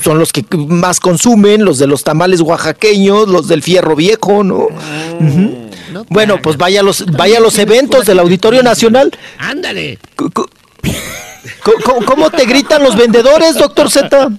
son 0.03 0.17
los 0.17 0.31
que 0.31 0.45
más 0.55 0.99
consumen, 0.99 1.65
los 1.65 1.77
de 1.77 1.85
los 1.85 2.03
tamales 2.03 2.39
oaxaqueños, 2.39 3.27
los 3.27 3.47
del 3.47 3.61
fierro 3.61 3.95
viejo, 3.95 4.43
¿no? 4.43 4.67
Ujú. 5.99 6.05
Bueno, 6.09 6.39
pues 6.41 6.57
vaya 6.57 6.79
a 6.79 6.83
los, 6.83 7.05
vaya 7.11 7.37
a 7.37 7.41
los 7.41 7.57
eventos 7.59 8.05
del 8.05 8.19
Auditorio 8.19 8.63
Nacional. 8.63 9.11
Ándale. 9.37 9.99
¿Cómo 12.05 12.29
te 12.29 12.45
gritan 12.45 12.83
los 12.83 12.95
vendedores, 12.95 13.55
doctor 13.55 13.89
Z? 13.89 14.29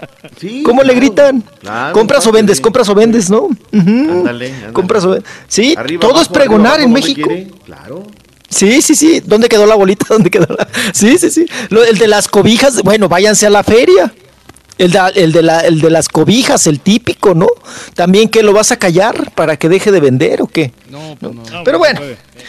Sí, 0.41 0.63
¿Cómo 0.65 0.83
le 0.83 0.95
gritan? 0.95 1.43
Claro, 1.61 1.93
compras 1.95 2.27
o 2.27 2.33
vendes, 2.33 2.57
de- 2.59 2.63
compras 2.63 2.89
o 2.89 2.95
vendes, 2.95 3.31
¿no? 3.31 3.43
Ujú. 3.43 3.57
Ándale, 3.73 4.53
ándale. 4.53 4.73
Compras 4.73 5.05
o 5.05 5.11
vendes. 5.11 5.29
Sí, 5.49 5.75
Arriba, 5.77 6.01
todo 6.01 6.11
abajo, 6.13 6.23
es 6.23 6.29
pregonar 6.29 6.75
arriba, 6.75 6.87
en 6.87 6.93
México. 6.93 7.31
Claro. 7.65 8.07
Sí, 8.49 8.83
sí, 8.83 8.95
sí. 8.95 9.21
¿Dónde 9.25 9.49
quedó 9.49 9.67
la 9.67 9.75
bolita? 9.75 10.07
¿Dónde 10.11 10.31
quedó 10.31 10.47
la.? 10.57 10.69
Sí, 10.93 11.17
sí, 11.19 11.31
sí. 11.31 11.47
Lo- 11.71 11.85
el 11.85 11.99
de 11.99 12.07
las 12.09 12.29
cobijas, 12.29 12.83
bueno, 12.83 13.09
váyanse 13.09 13.47
a 13.47 13.51
la 13.51 13.63
feria. 13.65 14.13
El 14.79 14.91
de, 14.91 15.01
el, 15.17 15.33
de 15.33 15.43
la, 15.43 15.61
el 15.61 15.81
de 15.81 15.91
las 15.91 16.09
cobijas, 16.09 16.67
el 16.67 16.81
típico, 16.81 17.35
¿no? 17.35 17.47
También 17.95 18.29
que 18.29 18.43
lo 18.43 18.53
vas 18.53 18.73
a 18.73 18.79
callar 18.79 19.31
para 19.35 19.57
que 19.57 19.69
deje 19.69 19.93
de 19.93 20.01
vender 20.01 20.41
o 20.43 20.47
qué. 20.47 20.73
No, 20.91 21.17
pues 21.21 21.35
no. 21.35 21.43
Pero 21.65 21.79
bueno, 21.79 22.01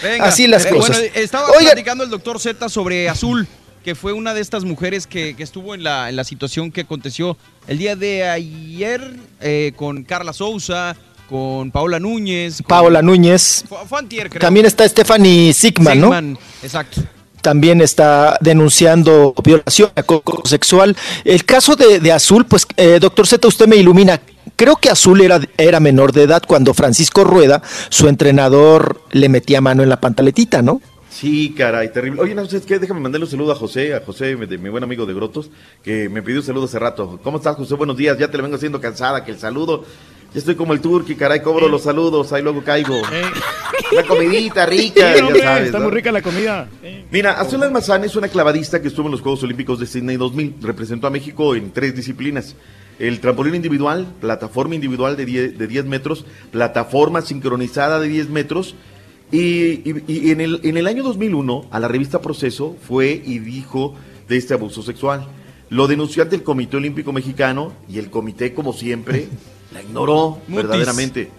Venga, 0.02 0.26
así 0.26 0.48
las 0.48 0.66
eh, 0.66 0.70
cosas. 0.70 0.98
Bueno, 0.98 1.14
estaba 1.16 1.48
Oigan. 1.50 1.66
platicando 1.74 2.04
el 2.04 2.10
doctor 2.10 2.40
Z 2.40 2.70
sobre 2.70 3.10
Azul, 3.10 3.46
que 3.84 3.94
fue 3.96 4.14
una 4.14 4.34
de 4.34 4.40
estas 4.42 4.64
mujeres 4.64 5.06
que, 5.06 5.36
que 5.36 5.44
estuvo 5.44 5.76
en 5.76 5.84
la, 5.84 6.10
en 6.10 6.16
la 6.16 6.24
situación 6.24 6.72
que 6.72 6.82
aconteció 6.82 7.38
el 7.68 7.78
día 7.78 7.96
de 7.98 8.24
ayer 8.30 9.16
eh, 9.42 9.74
con 9.76 10.04
Carla 10.04 10.32
Souza, 10.34 10.96
con 11.30 11.72
Paola 11.72 12.00
Núñez. 12.00 12.58
con- 12.58 12.68
Paola 12.68 13.02
Núñez. 13.02 13.66
Fue, 13.68 13.78
fue 13.88 14.00
antier, 14.00 14.30
creo. 14.30 14.40
También 14.42 14.66
está 14.66 14.88
Stephanie 14.88 15.52
Sigman, 15.54 16.00
¿no? 16.00 16.08
Sigman, 16.08 16.38
Exacto. 16.64 17.02
También 17.44 17.82
está 17.82 18.38
denunciando 18.42 19.36
violación 19.44 19.92
acoso 19.96 20.42
sexual. 20.46 20.96
El 21.26 21.46
caso 21.46 21.76
de, 21.76 22.12
Azul, 22.12 22.46
pues, 22.46 22.66
eh, 22.78 22.98
doctor 23.00 23.28
Z, 23.28 23.48
usted 23.48 23.68
me 23.68 23.76
ilumina. 23.76 24.20
Creo 24.56 24.78
que 24.78 24.90
Azul 24.90 25.22
era, 25.22 25.40
era 25.58 25.80
menor 25.80 26.14
de 26.14 26.24
edad 26.24 26.42
cuando 26.48 26.74
Francisco 26.74 27.24
Rueda, 27.24 27.62
su 27.90 28.08
entrenador, 28.08 29.02
le 29.12 29.30
metía 29.30 29.62
mano 29.62 29.84
en 29.84 29.90
la 29.90 30.00
pantaletita, 30.00 30.62
¿no? 30.62 30.82
Sí, 31.10 31.54
caray, 31.56 31.92
terrible. 31.92 32.22
Oye, 32.22 32.34
no 32.34 32.46
sé 32.46 32.62
qué, 32.62 32.80
déjame 32.80 33.02
mandarle 33.02 33.26
un 33.26 33.32
saludo 33.32 33.52
a 33.52 33.56
José, 33.56 33.94
a 33.94 34.00
José, 34.00 34.36
de 34.36 34.58
mi 34.58 34.70
buen 34.70 34.84
amigo 34.84 35.06
de 35.06 35.14
Grotos, 35.14 35.52
que 35.84 36.10
me 36.10 36.24
pidió 36.24 36.40
un 36.40 36.46
saludo 36.46 36.66
hace 36.66 36.80
rato. 36.80 37.20
¿Cómo 37.24 37.38
estás, 37.38 37.56
José? 37.56 37.76
Buenos 37.76 37.98
días, 37.98 38.18
ya 38.18 38.32
te 38.32 38.38
lo 38.38 38.44
vengo 38.44 38.56
haciendo 38.56 38.82
cansada, 38.82 39.24
que 39.24 39.32
el 39.32 39.38
saludo. 39.38 39.86
Ya 40.34 40.40
estoy 40.40 40.56
como 40.56 40.74
el 40.74 40.82
turqui, 40.82 41.16
caray, 41.16 41.42
cobro 41.42 41.68
los 41.68 41.84
saludos, 41.84 42.34
ahí 42.34 42.42
luego 42.42 42.64
caigo. 42.64 43.02
Una 43.92 44.04
comidita 44.08 44.66
rica, 44.66 45.14
Sí, 45.14 45.20
ya 45.20 45.26
hombre, 45.26 45.42
sabes. 45.42 45.66
está 45.68 45.78
¿no? 45.78 45.86
muy 45.86 45.94
rica 45.94 46.12
la 46.12 46.22
comida. 46.24 46.70
Mira, 47.12 47.34
Azul 47.40 47.62
Almazán 47.62 48.04
es 48.04 48.16
una 48.16 48.28
clavadista 48.28 48.82
que 48.82 48.88
estuvo 48.88 49.06
en 49.06 49.12
los 49.12 49.22
Juegos 49.22 49.44
Olímpicos 49.44 49.80
de 49.80 49.86
Sydney 49.86 50.18
2000. 50.18 50.56
Representó 50.62 51.06
a 51.08 51.10
México 51.12 51.54
en 51.56 51.72
tres 51.72 51.96
disciplinas. 51.96 52.56
El 52.98 53.20
trampolín 53.20 53.54
individual, 53.56 54.08
plataforma 54.22 54.74
individual 54.76 55.16
de 55.18 55.26
10, 55.26 55.58
de 55.58 55.68
10 55.68 55.86
metros, 55.86 56.26
plataforma 56.52 57.22
sincronizada 57.22 58.00
de 58.00 58.08
10 58.08 58.30
metros. 58.30 58.76
Y, 59.32 59.82
y- 59.90 60.04
y 60.08 60.32
en, 60.32 60.42
el, 60.42 60.60
en 60.64 60.78
el 60.78 60.88
año 60.88 61.04
2001, 61.04 61.68
a 61.72 61.80
la 61.80 61.88
revista 61.88 62.22
Proceso 62.22 62.76
fue 62.88 63.22
y 63.26 63.40
dijo 63.40 63.96
de 64.28 64.38
este 64.38 64.54
abuso 64.56 64.82
sexual. 64.84 65.28
Lo 65.70 65.88
denunció 65.88 66.22
ante 66.24 66.36
el 66.36 66.44
Comité 66.44 66.78
Olímpico 66.78 67.12
Mexicano 67.14 67.74
y 67.90 67.98
el 68.00 68.10
comité, 68.12 68.54
como 68.54 68.74
siempre, 68.74 69.28
la 69.74 69.82
ignoró 69.82 70.40
Mutis. 70.48 70.56
verdaderamente. 70.56 71.32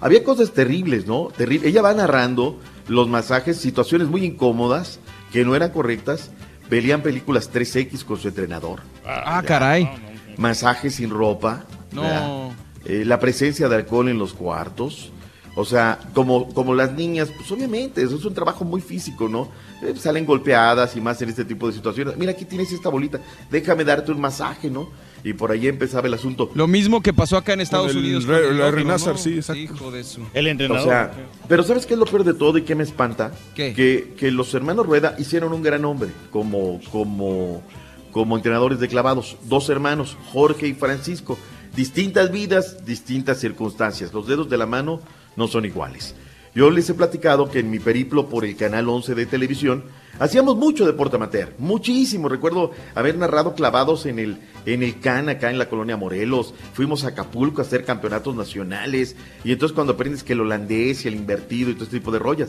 Había 0.00 0.22
cosas 0.24 0.52
terribles, 0.52 1.06
¿no? 1.06 1.28
Terrible. 1.36 1.68
Ella 1.68 1.82
va 1.82 1.94
narrando 1.94 2.58
los 2.88 3.08
masajes, 3.08 3.56
situaciones 3.56 4.08
muy 4.08 4.24
incómodas 4.24 4.98
que 5.32 5.44
no 5.44 5.54
eran 5.54 5.70
correctas. 5.70 6.30
Veían 6.68 7.02
películas 7.02 7.50
3X 7.52 8.04
con 8.04 8.18
su 8.18 8.28
entrenador. 8.28 8.80
Ah, 9.06 9.42
caray. 9.46 9.88
Masajes 10.36 10.96
sin 10.96 11.10
ropa. 11.10 11.64
No. 11.92 12.52
Eh, 12.84 13.04
la 13.04 13.18
presencia 13.18 13.68
de 13.68 13.76
alcohol 13.76 14.08
en 14.08 14.18
los 14.18 14.34
cuartos. 14.34 15.10
O 15.56 15.64
sea, 15.64 16.00
como, 16.14 16.52
como 16.52 16.74
las 16.74 16.92
niñas, 16.92 17.30
pues 17.34 17.50
obviamente, 17.52 18.02
eso 18.02 18.16
es 18.16 18.24
un 18.24 18.34
trabajo 18.34 18.64
muy 18.64 18.80
físico, 18.80 19.28
¿no? 19.28 19.48
Eh, 19.82 19.94
salen 19.96 20.26
golpeadas 20.26 20.96
y 20.96 21.00
más 21.00 21.22
en 21.22 21.28
este 21.28 21.44
tipo 21.44 21.68
de 21.68 21.74
situaciones. 21.74 22.16
Mira, 22.16 22.32
aquí 22.32 22.44
tienes 22.44 22.72
esta 22.72 22.88
bolita, 22.88 23.20
déjame 23.50 23.84
darte 23.84 24.10
un 24.10 24.20
masaje, 24.20 24.68
¿no? 24.68 24.88
Y 25.24 25.32
por 25.32 25.50
ahí 25.50 25.66
empezaba 25.68 26.06
el 26.06 26.12
asunto. 26.14 26.50
Lo 26.54 26.68
mismo 26.68 27.00
que 27.02 27.14
pasó 27.14 27.38
acá 27.38 27.54
en 27.54 27.62
Estados 27.62 27.92
el 27.92 27.96
Unidos. 27.96 28.24
Re- 28.26 28.48
el 28.50 28.58
la 28.58 28.70
Renazar, 28.70 29.14
¿no? 29.14 29.18
sí, 29.18 29.36
exacto. 29.36 29.60
Hijo 29.62 29.90
de 29.90 30.04
su. 30.04 30.20
El 30.34 30.46
entrenador. 30.48 30.82
O 30.82 30.84
sea, 30.84 31.12
pero 31.48 31.62
¿sabes 31.62 31.86
qué 31.86 31.94
es 31.94 31.98
lo 31.98 32.04
peor 32.04 32.24
de 32.24 32.34
todo 32.34 32.58
y 32.58 32.62
qué 32.62 32.74
me 32.74 32.82
espanta? 32.84 33.32
¿Qué? 33.54 33.72
Que, 33.72 34.12
que 34.18 34.30
los 34.30 34.52
hermanos 34.52 34.86
Rueda 34.86 35.16
hicieron 35.18 35.54
un 35.54 35.62
gran 35.62 35.84
hombre 35.86 36.10
como, 36.30 36.78
como, 36.92 37.62
como 38.12 38.36
entrenadores 38.36 38.78
de 38.80 38.86
clavados. 38.88 39.38
Dos 39.44 39.70
hermanos, 39.70 40.16
Jorge 40.30 40.68
y 40.68 40.74
Francisco. 40.74 41.38
Distintas 41.74 42.30
vidas, 42.30 42.84
distintas 42.84 43.40
circunstancias. 43.40 44.12
Los 44.12 44.26
dedos 44.28 44.50
de 44.50 44.58
la 44.58 44.66
mano 44.66 45.00
no 45.36 45.48
son 45.48 45.64
iguales. 45.64 46.14
Yo 46.54 46.70
les 46.70 46.88
he 46.90 46.94
platicado 46.94 47.50
que 47.50 47.60
en 47.60 47.70
mi 47.70 47.78
periplo 47.78 48.28
por 48.28 48.44
el 48.44 48.56
canal 48.56 48.88
11 48.88 49.14
de 49.14 49.26
televisión 49.26 49.84
hacíamos 50.18 50.56
mucho 50.56 50.86
deporte 50.86 51.16
amateur, 51.16 51.52
muchísimo. 51.58 52.28
Recuerdo 52.28 52.72
haber 52.94 53.16
narrado 53.16 53.54
clavados 53.54 54.06
en 54.06 54.18
el 54.18 54.38
en 54.66 54.82
el 54.82 55.00
CAN 55.00 55.28
acá 55.28 55.50
en 55.50 55.58
la 55.58 55.68
colonia 55.68 55.96
Morelos. 55.96 56.54
Fuimos 56.72 57.04
a 57.04 57.08
Acapulco 57.08 57.60
a 57.60 57.64
hacer 57.64 57.84
campeonatos 57.84 58.34
nacionales 58.34 59.16
y 59.44 59.52
entonces 59.52 59.74
cuando 59.74 59.94
aprendes 59.94 60.24
que 60.24 60.32
el 60.32 60.40
holandés 60.40 61.04
y 61.04 61.08
el 61.08 61.16
invertido 61.16 61.70
y 61.70 61.74
todo 61.74 61.84
este 61.84 61.98
tipo 61.98 62.12
de 62.12 62.18
rollas. 62.18 62.48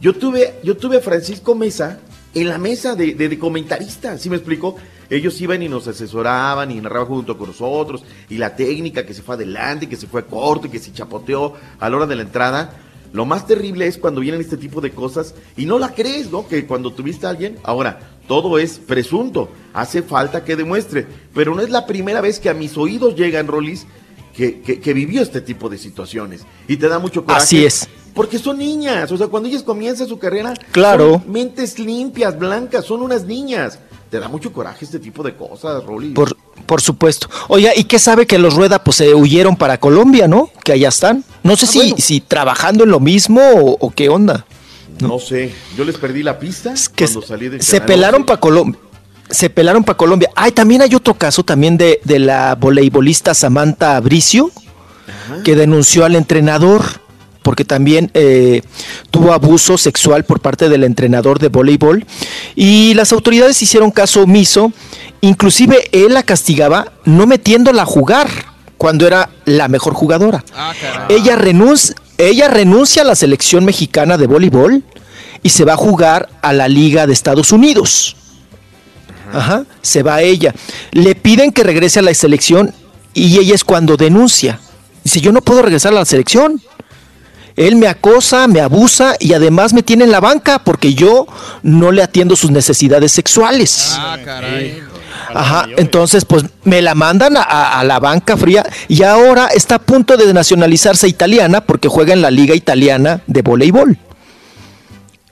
Yo 0.00 0.14
tuve 0.14 0.54
yo 0.64 0.76
tuve 0.76 0.96
a 0.96 1.00
Francisco 1.00 1.54
Mesa 1.54 2.00
en 2.34 2.48
la 2.48 2.58
mesa 2.58 2.94
de, 2.94 3.14
de, 3.14 3.28
de 3.28 3.38
comentarista, 3.38 4.16
¿sí 4.18 4.30
me 4.30 4.36
explico? 4.36 4.76
Ellos 5.10 5.38
iban 5.42 5.62
y 5.62 5.68
nos 5.68 5.86
asesoraban 5.86 6.70
y 6.70 6.80
narraban 6.80 7.08
junto 7.08 7.36
con 7.36 7.48
nosotros 7.48 8.02
y 8.30 8.38
la 8.38 8.56
técnica 8.56 9.04
que 9.04 9.12
se 9.12 9.20
fue 9.22 9.34
adelante, 9.34 9.86
que 9.86 9.96
se 9.96 10.06
fue 10.06 10.24
corto 10.24 10.66
y 10.66 10.70
que 10.70 10.78
se 10.78 10.92
chapoteó 10.92 11.52
a 11.78 11.90
la 11.90 11.96
hora 11.96 12.06
de 12.06 12.16
la 12.16 12.22
entrada. 12.22 12.74
Lo 13.12 13.26
más 13.26 13.46
terrible 13.46 13.86
es 13.86 13.98
cuando 13.98 14.20
vienen 14.20 14.40
este 14.40 14.56
tipo 14.56 14.80
de 14.80 14.90
cosas 14.90 15.34
y 15.56 15.66
no 15.66 15.78
la 15.78 15.94
crees, 15.94 16.30
¿no? 16.30 16.46
Que 16.48 16.66
cuando 16.66 16.92
tuviste 16.92 17.26
a 17.26 17.30
alguien, 17.30 17.58
ahora, 17.62 18.00
todo 18.26 18.58
es 18.58 18.78
presunto, 18.78 19.50
hace 19.74 20.02
falta 20.02 20.44
que 20.44 20.56
demuestre, 20.56 21.06
pero 21.34 21.54
no 21.54 21.60
es 21.60 21.68
la 21.70 21.86
primera 21.86 22.20
vez 22.22 22.38
que 22.38 22.48
a 22.48 22.54
mis 22.54 22.76
oídos 22.78 23.14
llegan, 23.14 23.48
Rolis, 23.48 23.86
que, 24.34 24.60
que, 24.62 24.80
que 24.80 24.94
vivió 24.94 25.20
este 25.20 25.42
tipo 25.42 25.68
de 25.68 25.76
situaciones 25.76 26.42
y 26.66 26.78
te 26.78 26.88
da 26.88 26.98
mucho 26.98 27.22
coraje. 27.24 27.42
Así 27.44 27.64
es. 27.66 27.86
Porque 28.14 28.38
son 28.38 28.58
niñas, 28.58 29.10
o 29.12 29.16
sea, 29.18 29.26
cuando 29.28 29.48
ellas 29.48 29.62
comienzan 29.62 30.06
su 30.08 30.18
carrera, 30.18 30.54
Claro. 30.70 31.20
son 31.22 31.32
mentes 31.32 31.78
limpias, 31.78 32.38
blancas, 32.38 32.84
son 32.86 33.02
unas 33.02 33.24
niñas. 33.24 33.78
Te 34.12 34.20
da 34.20 34.28
mucho 34.28 34.52
coraje 34.52 34.84
este 34.84 34.98
tipo 34.98 35.22
de 35.22 35.34
cosas, 35.34 35.82
Rolis. 35.84 36.12
Por, 36.12 36.36
por 36.66 36.82
supuesto. 36.82 37.30
Oiga, 37.48 37.70
¿y 37.74 37.84
qué 37.84 37.98
sabe 37.98 38.26
que 38.26 38.38
los 38.38 38.52
Rueda 38.52 38.84
pues 38.84 38.98
se 38.98 39.14
huyeron 39.14 39.56
para 39.56 39.78
Colombia, 39.80 40.28
¿no? 40.28 40.50
Que 40.62 40.72
allá 40.72 40.90
están. 40.90 41.24
No 41.42 41.54
Ah, 41.54 41.56
sé 41.56 41.66
si, 41.66 41.94
si 41.96 42.20
trabajando 42.20 42.84
en 42.84 42.90
lo 42.90 43.00
mismo 43.00 43.40
o, 43.40 43.78
o 43.80 43.90
qué 43.90 44.10
onda. 44.10 44.44
No 45.00 45.18
sé, 45.18 45.54
yo 45.78 45.84
les 45.86 45.96
perdí 45.96 46.22
la 46.22 46.38
pista 46.38 46.74
que 46.94 47.06
cuando 47.06 47.22
salí 47.22 47.48
del 47.48 47.62
Se 47.62 47.78
canal 47.78 47.86
pelaron 47.86 48.20
11. 48.20 48.26
para 48.26 48.40
Colombia. 48.40 48.80
Se 49.30 49.48
pelaron 49.48 49.82
para 49.82 49.96
Colombia. 49.96 50.28
Ay, 50.36 50.52
también 50.52 50.82
hay 50.82 50.94
otro 50.94 51.14
caso 51.14 51.42
también 51.42 51.78
de, 51.78 51.98
de 52.04 52.18
la 52.18 52.54
voleibolista 52.54 53.32
Samantha 53.32 53.98
Bricio, 54.00 54.50
que 55.42 55.56
denunció 55.56 56.04
al 56.04 56.16
entrenador, 56.16 56.82
porque 57.42 57.64
también 57.64 58.10
eh, 58.14 58.62
tuvo 59.10 59.32
abuso 59.32 59.76
sexual 59.78 60.24
por 60.24 60.40
parte 60.40 60.68
del 60.68 60.84
entrenador 60.84 61.38
de 61.38 61.48
voleibol. 61.48 62.06
Y 62.54 62.94
las 62.94 63.12
autoridades 63.12 63.60
hicieron 63.62 63.90
caso 63.90 64.22
omiso. 64.22 64.72
Inclusive 65.20 65.88
él 65.92 66.14
la 66.14 66.22
castigaba 66.22 66.92
no 67.04 67.26
metiéndola 67.26 67.82
a 67.82 67.86
jugar 67.86 68.28
cuando 68.76 69.06
era 69.06 69.30
la 69.44 69.68
mejor 69.68 69.94
jugadora. 69.94 70.44
Ella 71.08 71.36
renuncia, 71.36 71.94
ella 72.18 72.48
renuncia 72.48 73.02
a 73.02 73.04
la 73.04 73.14
selección 73.14 73.64
mexicana 73.64 74.18
de 74.18 74.26
voleibol 74.26 74.82
y 75.42 75.50
se 75.50 75.64
va 75.64 75.74
a 75.74 75.76
jugar 75.76 76.28
a 76.42 76.52
la 76.52 76.68
Liga 76.68 77.06
de 77.06 77.12
Estados 77.12 77.52
Unidos. 77.52 78.16
Ajá, 79.32 79.64
se 79.80 80.02
va 80.02 80.22
ella. 80.22 80.54
Le 80.90 81.14
piden 81.14 81.52
que 81.52 81.62
regrese 81.62 82.00
a 82.00 82.02
la 82.02 82.12
selección 82.14 82.74
y 83.14 83.38
ella 83.38 83.54
es 83.54 83.64
cuando 83.64 83.96
denuncia. 83.96 84.60
Dice, 85.04 85.20
yo 85.20 85.32
no 85.32 85.42
puedo 85.42 85.62
regresar 85.62 85.92
a 85.92 85.96
la 85.96 86.04
selección. 86.04 86.60
Él 87.56 87.76
me 87.76 87.86
acosa, 87.86 88.46
me 88.48 88.60
abusa 88.60 89.14
y 89.20 89.34
además 89.34 89.72
me 89.72 89.82
tiene 89.82 90.04
en 90.04 90.10
la 90.10 90.20
banca 90.20 90.58
porque 90.60 90.94
yo 90.94 91.26
no 91.62 91.92
le 91.92 92.02
atiendo 92.02 92.36
sus 92.36 92.50
necesidades 92.50 93.12
sexuales. 93.12 93.94
Ah, 93.96 94.18
caray. 94.24 94.82
Ajá, 95.34 95.66
entonces 95.76 96.24
pues 96.24 96.44
me 96.64 96.82
la 96.82 96.94
mandan 96.94 97.34
a, 97.36 97.82
la 97.84 97.98
banca 98.00 98.36
fría 98.36 98.66
y 98.88 99.02
ahora 99.02 99.48
está 99.48 99.76
a 99.76 99.78
punto 99.78 100.16
de 100.16 100.32
nacionalizarse 100.32 101.08
italiana 101.08 101.62
porque 101.62 101.88
juega 101.88 102.12
en 102.12 102.22
la 102.22 102.30
liga 102.30 102.54
italiana 102.54 103.22
de 103.26 103.42
voleibol. 103.42 103.96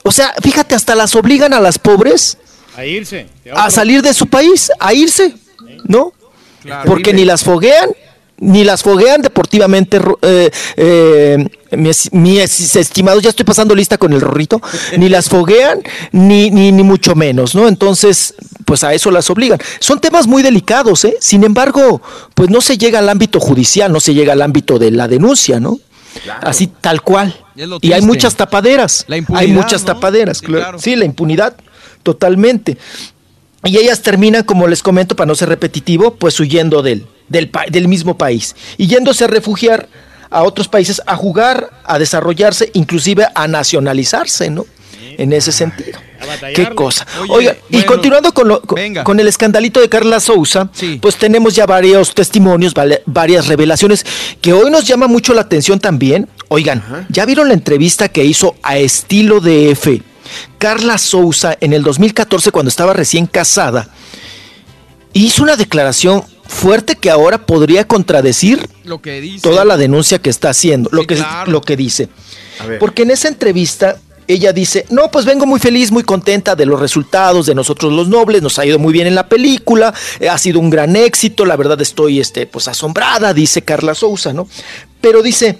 O 0.03 0.13
sea, 0.13 0.33
fíjate, 0.43 0.75
hasta 0.75 0.95
las 0.95 1.15
obligan 1.15 1.53
a 1.53 1.61
las 1.61 1.79
pobres 1.79 2.39
A 2.77 2.85
irse. 2.85 3.27
a 3.53 3.71
salir 3.71 4.03
de 4.03 4.15
su 4.15 4.27
país, 4.27 4.71
a 4.79 4.95
irse, 4.95 5.35
¿no? 5.85 6.13
Porque 6.87 7.13
ni 7.13 7.25
las 7.25 7.43
foguean, 7.45 7.91
ni 8.41 8.65
las 8.65 8.83
foguean 8.83 9.23
deportivamente, 9.23 10.01
eh, 10.23 10.51
eh, 10.77 11.49
mis, 11.73 12.13
mis 12.13 12.77
estimados, 12.77 13.23
ya 13.23 13.31
estoy 13.31 13.45
pasando 13.45 13.75
lista 13.75 13.99
con 13.99 14.13
el 14.13 14.21
rorrito, 14.21 14.61
ni 14.99 15.09
las 15.09 15.29
foguean, 15.29 15.83
ni, 16.13 16.51
ni, 16.51 16.73
ni 16.73 16.83
mucho 16.83 17.15
menos, 17.15 17.55
¿no? 17.55 17.69
Entonces, 17.69 18.35
pues 18.65 18.83
a 18.83 18.95
eso 18.95 19.11
las 19.11 19.29
obligan. 19.31 19.59
Son 19.79 20.01
temas 20.01 20.27
muy 20.27 20.43
delicados, 20.43 21.05
¿eh? 21.05 21.17
Sin 21.21 21.45
embargo, 21.45 22.01
pues 22.35 22.51
no 22.51 22.61
se 22.61 22.79
llega 22.79 22.99
al 22.99 23.09
ámbito 23.09 23.41
judicial, 23.41 23.93
no 23.93 24.01
se 24.01 24.15
llega 24.15 24.33
al 24.33 24.43
ámbito 24.43 24.79
de 24.79 24.91
la 24.91 25.07
denuncia, 25.07 25.61
¿no? 25.61 25.79
Así 26.41 26.67
tal 26.67 27.03
cual. 27.03 27.37
Y 27.83 27.93
hay 27.93 28.03
muchas 28.03 28.35
tapaderas. 28.37 29.05
La 29.07 29.17
hay 29.35 29.49
muchas 29.53 29.83
¿no? 29.83 29.87
tapaderas, 29.95 30.39
Sí, 30.39 30.47
claro. 30.47 30.63
claro. 30.63 30.79
Sí, 30.79 30.97
la 30.97 31.05
impunidad, 31.05 31.57
totalmente. 32.03 32.79
Y 33.65 33.77
ellas 33.77 34.01
terminan, 34.01 34.45
como 34.45 34.67
les 34.67 34.83
comento, 34.83 35.15
para 35.15 35.27
no 35.27 35.35
ser 35.35 35.51
repetitivo, 35.51 36.15
pues 36.15 36.41
huyendo 36.41 36.83
del, 36.83 37.07
del, 37.31 37.89
mismo 37.89 38.19
país 38.19 38.55
y 38.77 38.87
yéndose 38.89 39.25
a 39.25 39.29
refugiar 39.29 39.89
a 40.29 40.43
otros 40.43 40.69
países, 40.69 41.01
a 41.07 41.17
jugar, 41.17 41.71
a 41.85 41.99
desarrollarse, 41.99 42.71
inclusive 42.75 43.27
a 43.35 43.49
nacionalizarse, 43.49 44.51
¿no? 44.51 44.67
En 45.19 45.33
ese 45.33 45.51
sentido. 45.53 45.99
Qué 46.55 46.71
cosa. 46.75 47.07
Oye, 47.23 47.33
Oiga, 47.33 47.57
y 47.71 47.83
continuando 47.83 48.33
con, 48.33 48.47
lo- 48.49 48.63
con, 48.63 49.21
el 49.21 49.27
escandalito 49.29 49.81
de 49.81 49.89
Carla 49.89 50.21
Sousa, 50.21 50.71
pues 51.01 51.17
tenemos 51.17 51.55
ya 51.55 51.67
varios 51.67 52.15
testimonios, 52.15 52.75
vale- 52.75 53.03
varias 53.07 53.47
revelaciones 53.49 54.05
que 54.41 54.53
hoy 54.53 54.71
nos 54.71 54.85
llama 54.85 55.09
mucho 55.09 55.35
la 55.35 55.41
atención 55.43 55.81
también. 55.81 56.29
Oigan, 56.49 57.07
¿ya 57.09 57.25
vieron 57.27 57.49
la 57.49 57.55
entrevista 57.55 58.09
que 58.09 58.25
hizo 58.25 58.55
a 58.63 58.79
estilo 58.79 59.41
DF? 59.41 60.01
Carla 60.59 60.97
Sousa 60.99 61.57
en 61.61 61.73
el 61.73 61.83
2014 61.83 62.51
cuando 62.53 62.69
estaba 62.69 62.93
recién 62.93 63.27
casada 63.27 63.89
hizo 65.13 65.43
una 65.43 65.57
declaración 65.57 66.23
fuerte 66.51 66.97
que 66.97 67.11
ahora 67.11 67.47
podría 67.47 67.87
contradecir 67.87 68.69
Lo 68.85 69.01
que 69.01 69.21
dice. 69.21 69.49
toda 69.49 69.65
la 69.65 69.77
denuncia 69.77 70.19
que 70.19 70.31
está 70.31 70.51
haciendo, 70.51 70.91
lo, 70.93 71.07
que, 71.07 71.15
claro. 71.15 71.51
lo 71.51 71.63
que 71.63 71.77
dice. 71.77 72.09
Porque 72.79 73.03
en 73.03 73.13
esa 73.13 73.29
entrevista 73.29 73.97
ella 74.27 74.53
dice, 74.53 74.85
no, 74.91 75.11
pues 75.11 75.25
vengo 75.25 75.47
muy 75.47 75.59
feliz, 75.59 75.91
muy 75.91 76.03
contenta 76.03 76.55
de 76.55 76.67
los 76.67 76.79
resultados 76.79 77.47
de 77.47 77.55
nosotros 77.55 77.93
los 77.93 78.09
nobles, 78.09 78.43
nos 78.43 78.59
ha 78.59 78.67
ido 78.67 78.79
muy 78.79 78.93
bien 78.93 79.07
en 79.07 79.15
la 79.15 79.29
película, 79.29 79.95
eh, 80.19 80.29
ha 80.29 80.39
sido 80.39 80.61
un 80.61 80.71
gran 80.71 80.95
éxito, 80.97 81.47
la 81.47 81.57
verdad 81.57 81.81
estoy 81.81 82.21
este, 82.21 82.47
pues 82.47 82.69
asombrada, 82.69 83.33
dice 83.33 83.63
Carla 83.63 83.95
Sousa, 83.95 84.33
¿no? 84.33 84.47
Pero 85.01 85.23
dice, 85.23 85.59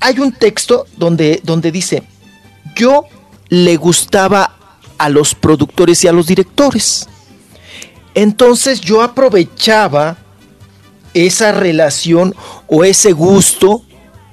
hay 0.00 0.18
un 0.18 0.32
texto 0.32 0.86
donde, 0.96 1.40
donde 1.42 1.72
dice, 1.72 2.02
yo 2.76 3.04
le 3.48 3.76
gustaba 3.76 4.56
a 4.96 5.08
los 5.08 5.34
productores 5.34 6.04
y 6.04 6.08
a 6.08 6.12
los 6.12 6.26
directores. 6.26 7.08
Entonces 8.20 8.82
yo 8.82 9.00
aprovechaba 9.00 10.18
esa 11.14 11.52
relación 11.52 12.34
o 12.66 12.84
ese 12.84 13.12
gusto 13.12 13.82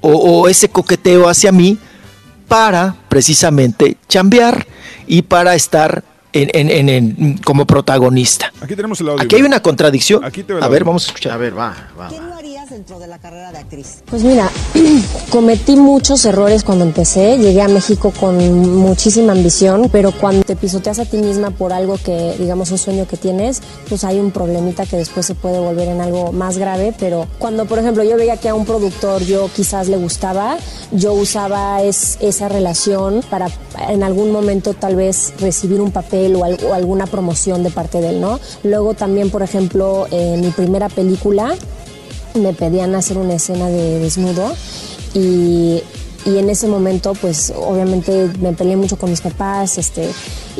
o, 0.02 0.46
ese 0.46 0.68
coqueteo 0.68 1.26
hacia 1.26 1.52
mí 1.52 1.78
para 2.48 2.96
precisamente 3.08 3.96
chambear 4.06 4.66
y 5.06 5.22
para 5.22 5.54
estar 5.54 6.04
en, 6.32 6.50
en- 6.52 6.70
en- 6.70 6.88
en- 6.88 7.38
como 7.38 7.64
protagonista. 7.66 8.52
Aquí 8.60 8.74
tenemos 8.76 9.00
el 9.00 9.08
audio. 9.10 9.22
Aquí 9.24 9.36
hay 9.36 9.42
una 9.42 9.60
contradicción. 9.60 10.24
Aquí 10.24 10.42
te 10.42 10.52
A 10.52 10.56
ver, 10.56 10.64
audio. 10.82 10.84
vamos 10.86 11.04
a 11.04 11.06
escuchar. 11.08 11.32
A 11.32 11.36
ver, 11.36 11.56
va, 11.56 11.74
va. 11.98 12.08
¿Qué 12.08 12.20
no 12.20 12.34
harías 12.36 12.68
dentro 12.70 12.98
de 12.98 13.06
la 13.06 13.18
carrera 13.18 13.50
de 13.52 13.58
actriz? 13.58 14.02
Pues 14.10 14.22
mira, 14.24 14.50
cometí 15.30 15.76
muchos 15.76 16.24
errores 16.24 16.64
cuando 16.64 16.84
empecé. 16.84 17.38
Llegué 17.38 17.62
a 17.62 17.68
México 17.68 18.12
con 18.18 18.36
muchísima 18.78 19.32
ambición, 19.32 19.88
pero 19.90 20.12
cuando 20.12 20.42
te 20.44 20.56
pisoteas 20.56 20.98
a 20.98 21.04
ti 21.04 21.16
misma 21.18 21.50
por 21.50 21.72
algo 21.72 21.96
que, 22.02 22.34
digamos, 22.38 22.70
un 22.70 22.78
sueño 22.78 23.06
que 23.08 23.16
tienes, 23.16 23.62
pues 23.88 24.04
hay 24.04 24.18
un 24.18 24.30
problemita 24.30 24.86
que 24.86 24.96
después 24.96 25.24
se 25.26 25.34
puede 25.34 25.58
volver 25.58 25.88
en 25.88 26.00
algo 26.00 26.32
más 26.32 26.58
grave. 26.58 26.94
Pero 26.98 27.26
cuando, 27.38 27.64
por 27.66 27.78
ejemplo, 27.78 28.04
yo 28.04 28.16
veía 28.16 28.36
que 28.36 28.48
a 28.48 28.54
un 28.54 28.64
productor 28.66 29.22
yo 29.24 29.48
quizás 29.54 29.88
le 29.88 29.96
gustaba, 29.96 30.56
yo 30.92 31.12
usaba 31.14 31.82
es- 31.82 32.18
esa 32.20 32.48
relación 32.48 33.22
para 33.30 33.48
en 33.88 34.02
algún 34.02 34.30
momento 34.32 34.74
tal 34.74 34.96
vez 34.96 35.32
recibir 35.40 35.80
un 35.80 35.90
papel 35.90 36.17
o, 36.36 36.44
al- 36.44 36.58
o 36.64 36.74
alguna 36.74 37.06
promoción 37.06 37.62
de 37.62 37.70
parte 37.70 38.00
de 38.00 38.10
él, 38.10 38.20
¿no? 38.20 38.38
Luego 38.64 38.94
también, 38.94 39.30
por 39.30 39.42
ejemplo, 39.42 40.06
en 40.10 40.40
mi 40.40 40.50
primera 40.50 40.88
película, 40.88 41.54
me 42.34 42.52
pedían 42.52 42.94
hacer 42.94 43.18
una 43.18 43.34
escena 43.34 43.68
de 43.68 43.98
desnudo 44.00 44.52
y 45.14 45.82
y 46.26 46.36
en 46.36 46.50
ese 46.50 46.66
momento 46.66 47.14
pues 47.14 47.52
obviamente 47.56 48.28
me 48.40 48.52
peleé 48.52 48.76
mucho 48.76 48.96
con 48.98 49.08
mis 49.08 49.20
papás 49.20 49.78
este 49.78 50.08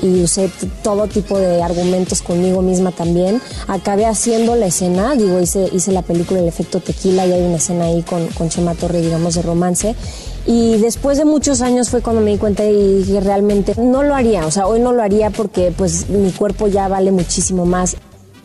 y 0.00 0.22
usé 0.22 0.50
todo 0.84 1.08
tipo 1.08 1.36
de 1.38 1.60
argumentos 1.62 2.22
conmigo 2.22 2.62
misma 2.62 2.92
también 2.92 3.42
acabé 3.66 4.06
haciendo 4.06 4.54
la 4.54 4.66
escena 4.66 5.14
digo 5.16 5.40
hice 5.40 5.68
hice 5.72 5.90
la 5.92 6.02
película 6.02 6.38
El 6.40 6.46
efecto 6.48 6.78
tequila 6.80 7.26
y 7.26 7.32
hay 7.32 7.42
una 7.42 7.56
escena 7.56 7.86
ahí 7.86 8.02
con, 8.02 8.28
con 8.28 8.48
Chema 8.48 8.74
Torre 8.76 9.00
digamos 9.02 9.34
de 9.34 9.42
romance 9.42 9.96
y 10.50 10.78
después 10.78 11.18
de 11.18 11.24
muchos 11.26 11.60
años 11.60 11.90
fue 11.90 12.00
cuando 12.00 12.22
me 12.22 12.30
di 12.32 12.38
cuenta 12.38 12.64
y 12.64 13.02
dije 13.02 13.20
realmente 13.20 13.74
no 13.76 14.02
lo 14.02 14.14
haría 14.14 14.46
o 14.46 14.50
sea 14.50 14.66
hoy 14.66 14.80
no 14.80 14.92
lo 14.92 15.02
haría 15.02 15.28
porque 15.30 15.72
pues 15.76 16.08
mi 16.08 16.30
cuerpo 16.32 16.68
ya 16.68 16.88
vale 16.88 17.12
muchísimo 17.12 17.66
más 17.66 17.96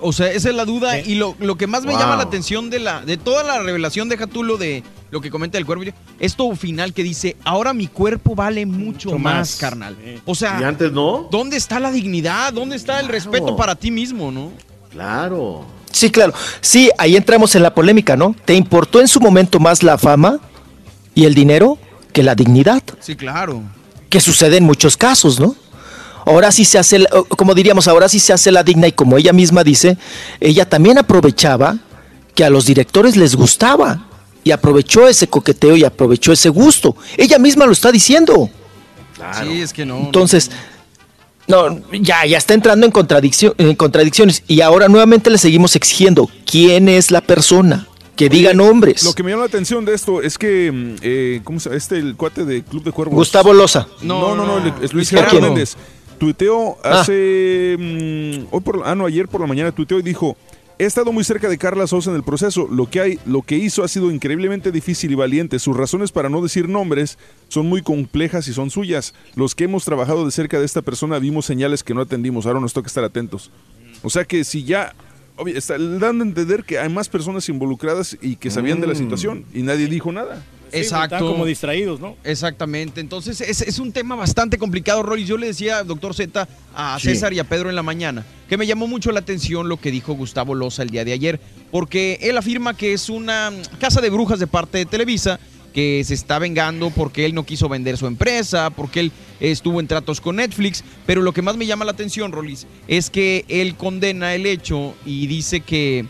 O 0.05 0.11
sea, 0.11 0.29
esa 0.33 0.49
es 0.49 0.55
la 0.55 0.65
duda. 0.65 0.99
Y 0.99 1.15
lo, 1.15 1.33
lo 1.39 1.55
que 1.55 1.65
más 1.65 1.85
me 1.85 1.91
Wow. 1.93 2.01
llama 2.01 2.17
la 2.17 2.23
atención 2.23 2.69
de 2.69 2.79
la 2.79 3.05
de 3.05 3.15
toda 3.15 3.41
la 3.45 3.59
revelación, 3.63 4.09
deja 4.09 4.27
tú 4.27 4.43
lo 4.43 4.57
de 4.57 4.83
lo 5.11 5.21
que 5.21 5.29
comenta 5.31 5.57
el 5.57 5.65
cuerpo. 5.65 5.85
Esto 6.19 6.53
final 6.57 6.91
que 6.93 7.03
dice, 7.03 7.37
ahora 7.45 7.71
mi 7.73 7.87
cuerpo 7.87 8.35
vale 8.35 8.65
mucho, 8.65 9.11
Mucho 9.11 9.17
más, 9.19 9.35
más. 9.51 9.55
carnal. 9.55 9.95
O 10.25 10.35
sea, 10.35 10.57
¿Y 10.59 10.63
antes 10.65 10.91
no? 10.91 11.29
¿dónde 11.31 11.55
está 11.55 11.79
la 11.79 11.89
dignidad? 11.89 12.51
¿Dónde 12.51 12.75
está 12.75 12.99
el 12.99 13.07
respeto 13.07 13.55
para 13.55 13.75
ti 13.75 13.91
mismo, 13.91 14.29
no? 14.29 14.51
Claro. 14.91 15.63
Sí, 15.91 16.09
claro. 16.11 16.33
Sí, 16.59 16.89
ahí 16.97 17.15
entramos 17.15 17.55
en 17.55 17.63
la 17.63 17.73
polémica, 17.73 18.17
¿no? 18.17 18.35
¿Te 18.43 18.55
importó 18.55 18.99
en 18.99 19.07
su 19.07 19.21
momento 19.21 19.57
más 19.59 19.83
la 19.83 19.97
fama 19.97 20.39
y 21.15 21.23
el 21.23 21.33
dinero 21.33 21.77
que 22.13 22.23
la 22.23 22.35
dignidad? 22.35 22.81
Sí, 22.99 23.15
claro. 23.15 23.61
Que 24.09 24.21
sucede 24.21 24.57
en 24.57 24.63
muchos 24.63 24.95
casos, 24.95 25.39
¿no? 25.39 25.55
Ahora 26.25 26.51
sí 26.51 26.63
se 26.63 26.79
hace, 26.79 27.05
como 27.35 27.53
diríamos, 27.53 27.87
ahora 27.89 28.07
sí 28.07 28.19
se 28.19 28.31
hace 28.31 28.51
la 28.51 28.63
digna 28.63 28.87
y 28.87 28.93
como 28.93 29.17
ella 29.17 29.33
misma 29.33 29.63
dice, 29.63 29.97
ella 30.39 30.69
también 30.69 30.97
aprovechaba 30.97 31.77
que 32.33 32.45
a 32.45 32.49
los 32.49 32.65
directores 32.65 33.17
les 33.17 33.35
gustaba 33.35 34.05
y 34.43 34.51
aprovechó 34.51 35.07
ese 35.07 35.27
coqueteo 35.27 35.75
y 35.75 35.83
aprovechó 35.83 36.31
ese 36.31 36.49
gusto. 36.49 36.95
Ella 37.17 37.39
misma 37.39 37.65
lo 37.65 37.73
está 37.73 37.91
diciendo. 37.91 38.49
Sí, 39.41 39.61
es 39.61 39.73
que 39.73 39.85
no. 39.85 39.97
Entonces, 39.97 40.49
no, 41.47 41.81
ya, 41.91 42.25
ya 42.25 42.37
está 42.37 42.53
entrando 42.53 42.85
en, 42.85 42.91
contradicción, 42.91 43.53
en 43.57 43.75
contradicciones 43.75 44.43
y 44.47 44.61
ahora 44.61 44.87
nuevamente 44.87 45.29
le 45.29 45.37
seguimos 45.37 45.75
exigiendo 45.75 46.29
quién 46.45 46.87
es 46.87 47.11
la 47.11 47.21
persona, 47.21 47.87
que 48.15 48.29
diga 48.29 48.53
nombres. 48.53 49.03
Lo 49.03 49.13
que 49.13 49.23
me 49.23 49.31
llama 49.31 49.41
la 49.43 49.47
atención 49.47 49.85
de 49.85 49.93
esto 49.93 50.21
es 50.21 50.37
que, 50.37 50.71
mm, 50.71 50.95
eh, 51.01 51.41
¿cómo 51.43 51.59
se 51.59 51.69
llama? 51.69 51.77
Este, 51.77 51.97
el 51.97 52.15
cuate 52.15 52.45
de 52.45 52.63
Club 52.63 52.83
de 52.83 52.91
Cuervos. 52.91 53.15
Gustavo 53.15 53.53
Loza. 53.53 53.87
No, 54.01 54.35
no, 54.35 54.45
no, 54.45 54.57
el- 54.59 54.73
es 54.83 54.93
Luis 54.93 55.11
¿A 55.13 55.17
Gerardo? 55.17 55.41
Méndez. 55.41 55.75
Tuiteó 56.19 56.77
Ah. 56.83 57.01
hace. 57.01 57.75
mm, 57.79 58.47
hoy 58.51 58.61
por, 58.61 58.81
ah, 58.85 58.95
no, 58.95 59.05
ayer 59.05 59.27
por 59.27 59.41
la 59.41 59.47
mañana 59.47 59.71
tuiteó 59.71 59.99
y 59.99 60.03
dijo. 60.03 60.37
He 60.79 60.85
estado 60.85 61.11
muy 61.11 61.23
cerca 61.23 61.47
de 61.49 61.57
Carla 61.59 61.85
Sosa 61.85 62.09
en 62.09 62.15
el 62.15 62.23
proceso. 62.23 62.67
Lo 62.69 62.89
que, 62.89 62.99
hay, 62.99 63.19
lo 63.27 63.43
que 63.43 63.55
hizo 63.55 63.83
ha 63.83 63.87
sido 63.87 64.09
increíblemente 64.09 64.71
difícil 64.71 65.11
y 65.11 65.15
valiente. 65.15 65.59
Sus 65.59 65.77
razones 65.77 66.11
para 66.11 66.29
no 66.29 66.41
decir 66.41 66.67
nombres 66.67 67.19
son 67.47 67.67
muy 67.69 67.83
complejas 67.83 68.47
y 68.47 68.53
son 68.53 68.71
suyas. 68.71 69.13
Los 69.35 69.53
que 69.53 69.65
hemos 69.65 69.85
trabajado 69.85 70.25
de 70.25 70.31
cerca 70.31 70.59
de 70.59 70.65
esta 70.65 70.81
persona 70.81 71.19
vimos 71.19 71.45
señales 71.45 71.83
que 71.83 71.93
no 71.93 72.01
atendimos. 72.01 72.47
Ahora 72.47 72.59
nos 72.59 72.73
toca 72.73 72.87
estar 72.87 73.03
atentos. 73.03 73.51
O 74.01 74.09
sea 74.09 74.25
que 74.25 74.43
si 74.43 74.63
ya 74.63 74.95
obvio, 75.37 75.57
está 75.57 75.77
dando 75.77 76.23
a 76.23 76.27
entender 76.27 76.63
que 76.63 76.77
hay 76.79 76.89
más 76.89 77.09
personas 77.09 77.47
involucradas 77.49 78.17
y 78.21 78.35
que 78.35 78.49
sabían 78.51 78.79
de 78.81 78.87
la 78.87 78.93
Mm. 78.93 78.97
situación 78.97 79.45
y 79.53 79.61
nadie 79.63 79.87
dijo 79.87 80.11
nada. 80.11 80.43
Exacto. 80.75 81.15
Están 81.17 81.31
como 81.31 81.45
distraídos, 81.45 81.99
¿no? 81.99 82.15
Exactamente. 82.23 82.99
Entonces, 82.99 83.41
es, 83.41 83.61
es 83.61 83.77
un 83.77 83.91
tema 83.91 84.15
bastante 84.15 84.57
complicado, 84.57 85.03
Rolis. 85.03 85.27
Yo 85.27 85.37
le 85.37 85.45
decía, 85.45 85.83
doctor 85.83 86.15
Z, 86.15 86.47
a 86.75 86.97
Sí. 86.99 87.09
César 87.09 87.31
y 87.31 87.37
a 87.37 87.43
Pedro 87.43 87.69
en 87.69 87.75
la 87.75 87.83
mañana, 87.83 88.25
que 88.49 88.57
me 88.57 88.65
llamó 88.65 88.87
mucho 88.87 89.11
la 89.11 89.19
atención 89.19 89.69
lo 89.69 89.77
que 89.77 89.91
dijo 89.91 90.13
Gustavo 90.13 90.55
Loza 90.55 90.81
el 90.81 90.89
día 90.89 91.05
de 91.05 91.13
ayer, 91.13 91.39
porque 91.69 92.17
él 92.23 92.37
afirma 92.39 92.75
que 92.75 92.93
es 92.93 93.09
una 93.09 93.51
casa 93.79 94.01
de 94.01 94.09
brujas 94.09 94.39
de 94.39 94.47
parte 94.47 94.79
de 94.79 94.85
Televisa, 94.87 95.39
que 95.73 96.03
se 96.05 96.13
está 96.13 96.39
vengando 96.39 96.89
porque 96.91 97.25
él 97.25 97.33
no 97.33 97.45
quiso 97.45 97.67
vender 97.67 97.97
su 97.97 98.07
empresa, 98.07 98.69
porque 98.69 98.99
él 99.01 99.11
estuvo 99.39 99.79
en 99.79 99.87
tratos 99.87 100.21
con 100.21 100.37
Netflix, 100.37 100.83
pero 101.05 101.21
lo 101.21 101.33
que 101.33 101.41
más 101.41 101.57
me 101.57 101.65
llama 101.65 101.85
la 101.85 101.91
atención, 101.91 102.31
Rolis, 102.31 102.67
es 102.87 103.09
que 103.09 103.45
él 103.47 103.75
condena 103.75 104.35
el 104.35 104.45
hecho 104.45 104.93
y 105.05 105.27
dice 105.27 105.61
que 105.61 106.05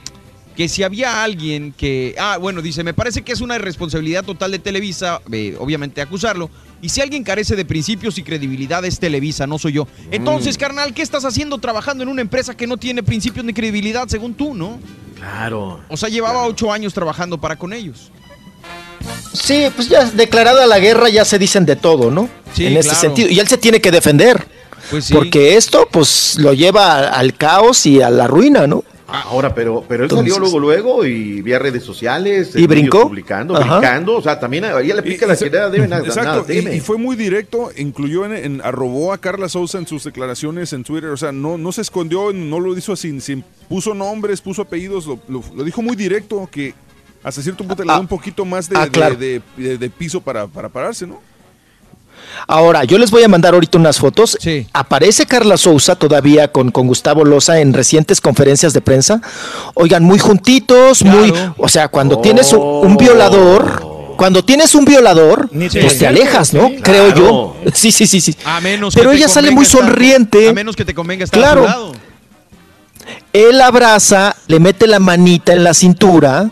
que 0.55 0.69
si 0.69 0.83
había 0.83 1.23
alguien 1.23 1.73
que, 1.75 2.15
ah, 2.19 2.37
bueno, 2.37 2.61
dice, 2.61 2.83
me 2.83 2.93
parece 2.93 3.23
que 3.23 3.31
es 3.31 3.41
una 3.41 3.55
irresponsabilidad 3.55 4.23
total 4.23 4.51
de 4.51 4.59
Televisa, 4.59 5.21
eh, 5.31 5.55
obviamente 5.59 6.01
acusarlo, 6.01 6.49
y 6.81 6.89
si 6.89 7.01
alguien 7.01 7.23
carece 7.23 7.55
de 7.55 7.65
principios 7.65 8.17
y 8.17 8.23
credibilidad 8.23 8.83
es 8.85 8.99
Televisa, 8.99 9.47
no 9.47 9.57
soy 9.57 9.73
yo. 9.73 9.87
Entonces, 10.11 10.57
carnal, 10.57 10.93
¿qué 10.93 11.01
estás 11.01 11.25
haciendo 11.25 11.57
trabajando 11.57 12.03
en 12.03 12.09
una 12.09 12.21
empresa 12.21 12.55
que 12.55 12.67
no 12.67 12.77
tiene 12.77 13.03
principios 13.03 13.45
ni 13.45 13.53
credibilidad 13.53 14.07
según 14.07 14.33
tú, 14.33 14.53
no? 14.53 14.79
Claro. 15.15 15.79
O 15.87 15.97
sea, 15.97 16.09
llevaba 16.09 16.45
ocho 16.45 16.71
años 16.71 16.93
trabajando 16.93 17.39
para 17.39 17.55
con 17.55 17.73
ellos. 17.73 18.11
Sí, 19.33 19.65
pues 19.75 19.89
ya 19.89 20.05
declarada 20.05 20.65
la 20.67 20.79
guerra 20.79 21.09
ya 21.09 21.25
se 21.25 21.37
dicen 21.39 21.65
de 21.65 21.75
todo, 21.75 22.11
¿no? 22.11 22.29
Sí, 22.53 22.65
en 22.67 22.77
ese 22.77 22.89
claro. 22.89 23.01
sentido. 23.01 23.29
Y 23.29 23.39
él 23.39 23.47
se 23.47 23.57
tiene 23.57 23.81
que 23.81 23.91
defender. 23.91 24.45
Pues 24.89 25.05
sí. 25.05 25.13
Porque 25.13 25.55
esto, 25.55 25.87
pues, 25.91 26.35
lo 26.39 26.53
lleva 26.53 27.07
al 27.09 27.33
caos 27.35 27.85
y 27.85 28.01
a 28.01 28.09
la 28.09 28.27
ruina, 28.27 28.67
¿no? 28.67 28.83
Ahora, 29.07 29.53
pero, 29.53 29.83
pero 29.87 30.03
él 30.03 30.09
Entonces- 30.09 30.33
salió 30.33 30.39
luego, 30.39 30.59
luego 30.59 31.05
y 31.05 31.41
vía 31.41 31.59
redes 31.59 31.83
sociales. 31.83 32.51
¿Y 32.55 32.65
brincó? 32.67 33.03
Publicando, 33.03 33.55
Ajá. 33.55 33.79
brincando. 33.79 34.15
O 34.17 34.21
sea, 34.21 34.39
también 34.39 34.65
a 34.65 34.79
ella 34.79 34.95
le 34.95 35.03
pica 35.03 35.25
la 35.27 35.35
querida, 35.35 35.69
debe 35.69 35.87
nada, 35.87 36.03
Exacto, 36.05 36.45
nada 36.47 36.53
y- 36.53 36.77
y, 36.77 36.79
fue 36.79 36.97
muy 36.97 37.15
directo, 37.15 37.69
incluyó 37.77 38.25
en, 38.25 38.33
en- 38.33 38.61
arrobó 38.63 39.13
a 39.13 39.17
Carla 39.19 39.49
Sousa 39.49 39.77
en 39.77 39.87
sus 39.87 40.03
declaraciones 40.03 40.73
en 40.73 40.83
Twitter, 40.83 41.09
o 41.11 41.17
sea, 41.17 41.31
no, 41.31 41.57
no 41.57 41.71
se 41.71 41.81
escondió, 41.81 42.31
no 42.33 42.59
lo 42.59 42.75
hizo 42.77 42.95
sin, 42.95 43.21
sin 43.21 43.43
puso 43.69 43.93
nombres, 43.93 44.41
puso 44.41 44.63
apellidos, 44.63 45.05
lo, 45.05 45.19
lo- 45.27 45.43
lo 45.55 45.63
dijo 45.63 45.81
muy 45.81 45.95
directo, 45.95 46.49
que 46.51 46.73
hasta 47.23 47.41
cierto 47.41 47.63
punto 47.63 47.83
le 47.83 47.87
da 47.91 47.99
un 47.99 48.07
poquito 48.07 48.43
más 48.45 48.67
de, 48.69 48.77
ah, 48.77 48.85
de- 48.85 48.91
claro. 48.91 49.15
de- 49.15 49.41
de- 49.57 49.77
de 49.77 49.89
piso 49.89 50.19
para, 50.21 50.47
para 50.47 50.69
pararse, 50.69 51.07
¿no? 51.07 51.19
Ahora, 52.47 52.83
yo 52.83 52.97
les 52.97 53.11
voy 53.11 53.23
a 53.23 53.27
mandar 53.27 53.53
ahorita 53.53 53.77
unas 53.77 53.97
fotos. 53.99 54.37
Aparece 54.73 55.25
Carla 55.25 55.55
Sousa 55.57 55.95
todavía 55.95 56.47
con, 56.51 56.71
con 56.71 56.87
Gustavo 56.87 57.23
Loza 57.25 57.59
en 57.59 57.73
recientes 57.73 58.19
conferencias 58.21 58.73
de 58.73 58.81
prensa. 58.81 59.21
Oigan, 59.75 60.03
muy 60.03 60.19
juntitos, 60.19 61.03
muy. 61.03 61.33
O 61.57 61.69
sea, 61.69 61.87
cuando 61.89 62.19
tienes 62.19 62.51
un, 62.53 62.61
un 62.61 62.97
violador. 62.97 63.91
Cuando 64.17 64.43
tienes 64.45 64.75
un 64.75 64.85
violador, 64.85 65.49
pues 65.49 65.97
te 65.97 66.05
alejas, 66.07 66.53
¿no? 66.53 66.67
sí. 66.69 66.75
Creo 66.83 67.05
Claro. 67.07 67.19
yo. 67.19 67.55
Sí, 67.73 67.91
sí, 67.91 68.05
sí, 68.05 68.21
sí. 68.21 68.35
A 68.45 68.61
menos 68.61 68.93
Pero 68.93 69.09
que 69.09 69.15
te 69.17 69.23
ella 69.23 69.27
sale 69.27 69.49
muy 69.51 69.65
estar- 69.65 69.79
sonriente. 69.81 70.49
A 70.49 70.53
menos 70.53 70.75
que 70.75 70.85
te 70.85 70.93
convenga 70.93 71.23
estar 71.25 71.39
Claro. 71.39 71.61
a 71.67 71.73
su 71.73 71.79
lado. 71.79 71.91
Él 73.33 73.59
abraza, 73.61 74.35
le 74.47 74.59
mete 74.59 74.85
la 74.87 74.99
manita 74.99 75.53
en 75.53 75.63
la 75.63 75.73
cintura 75.73 76.49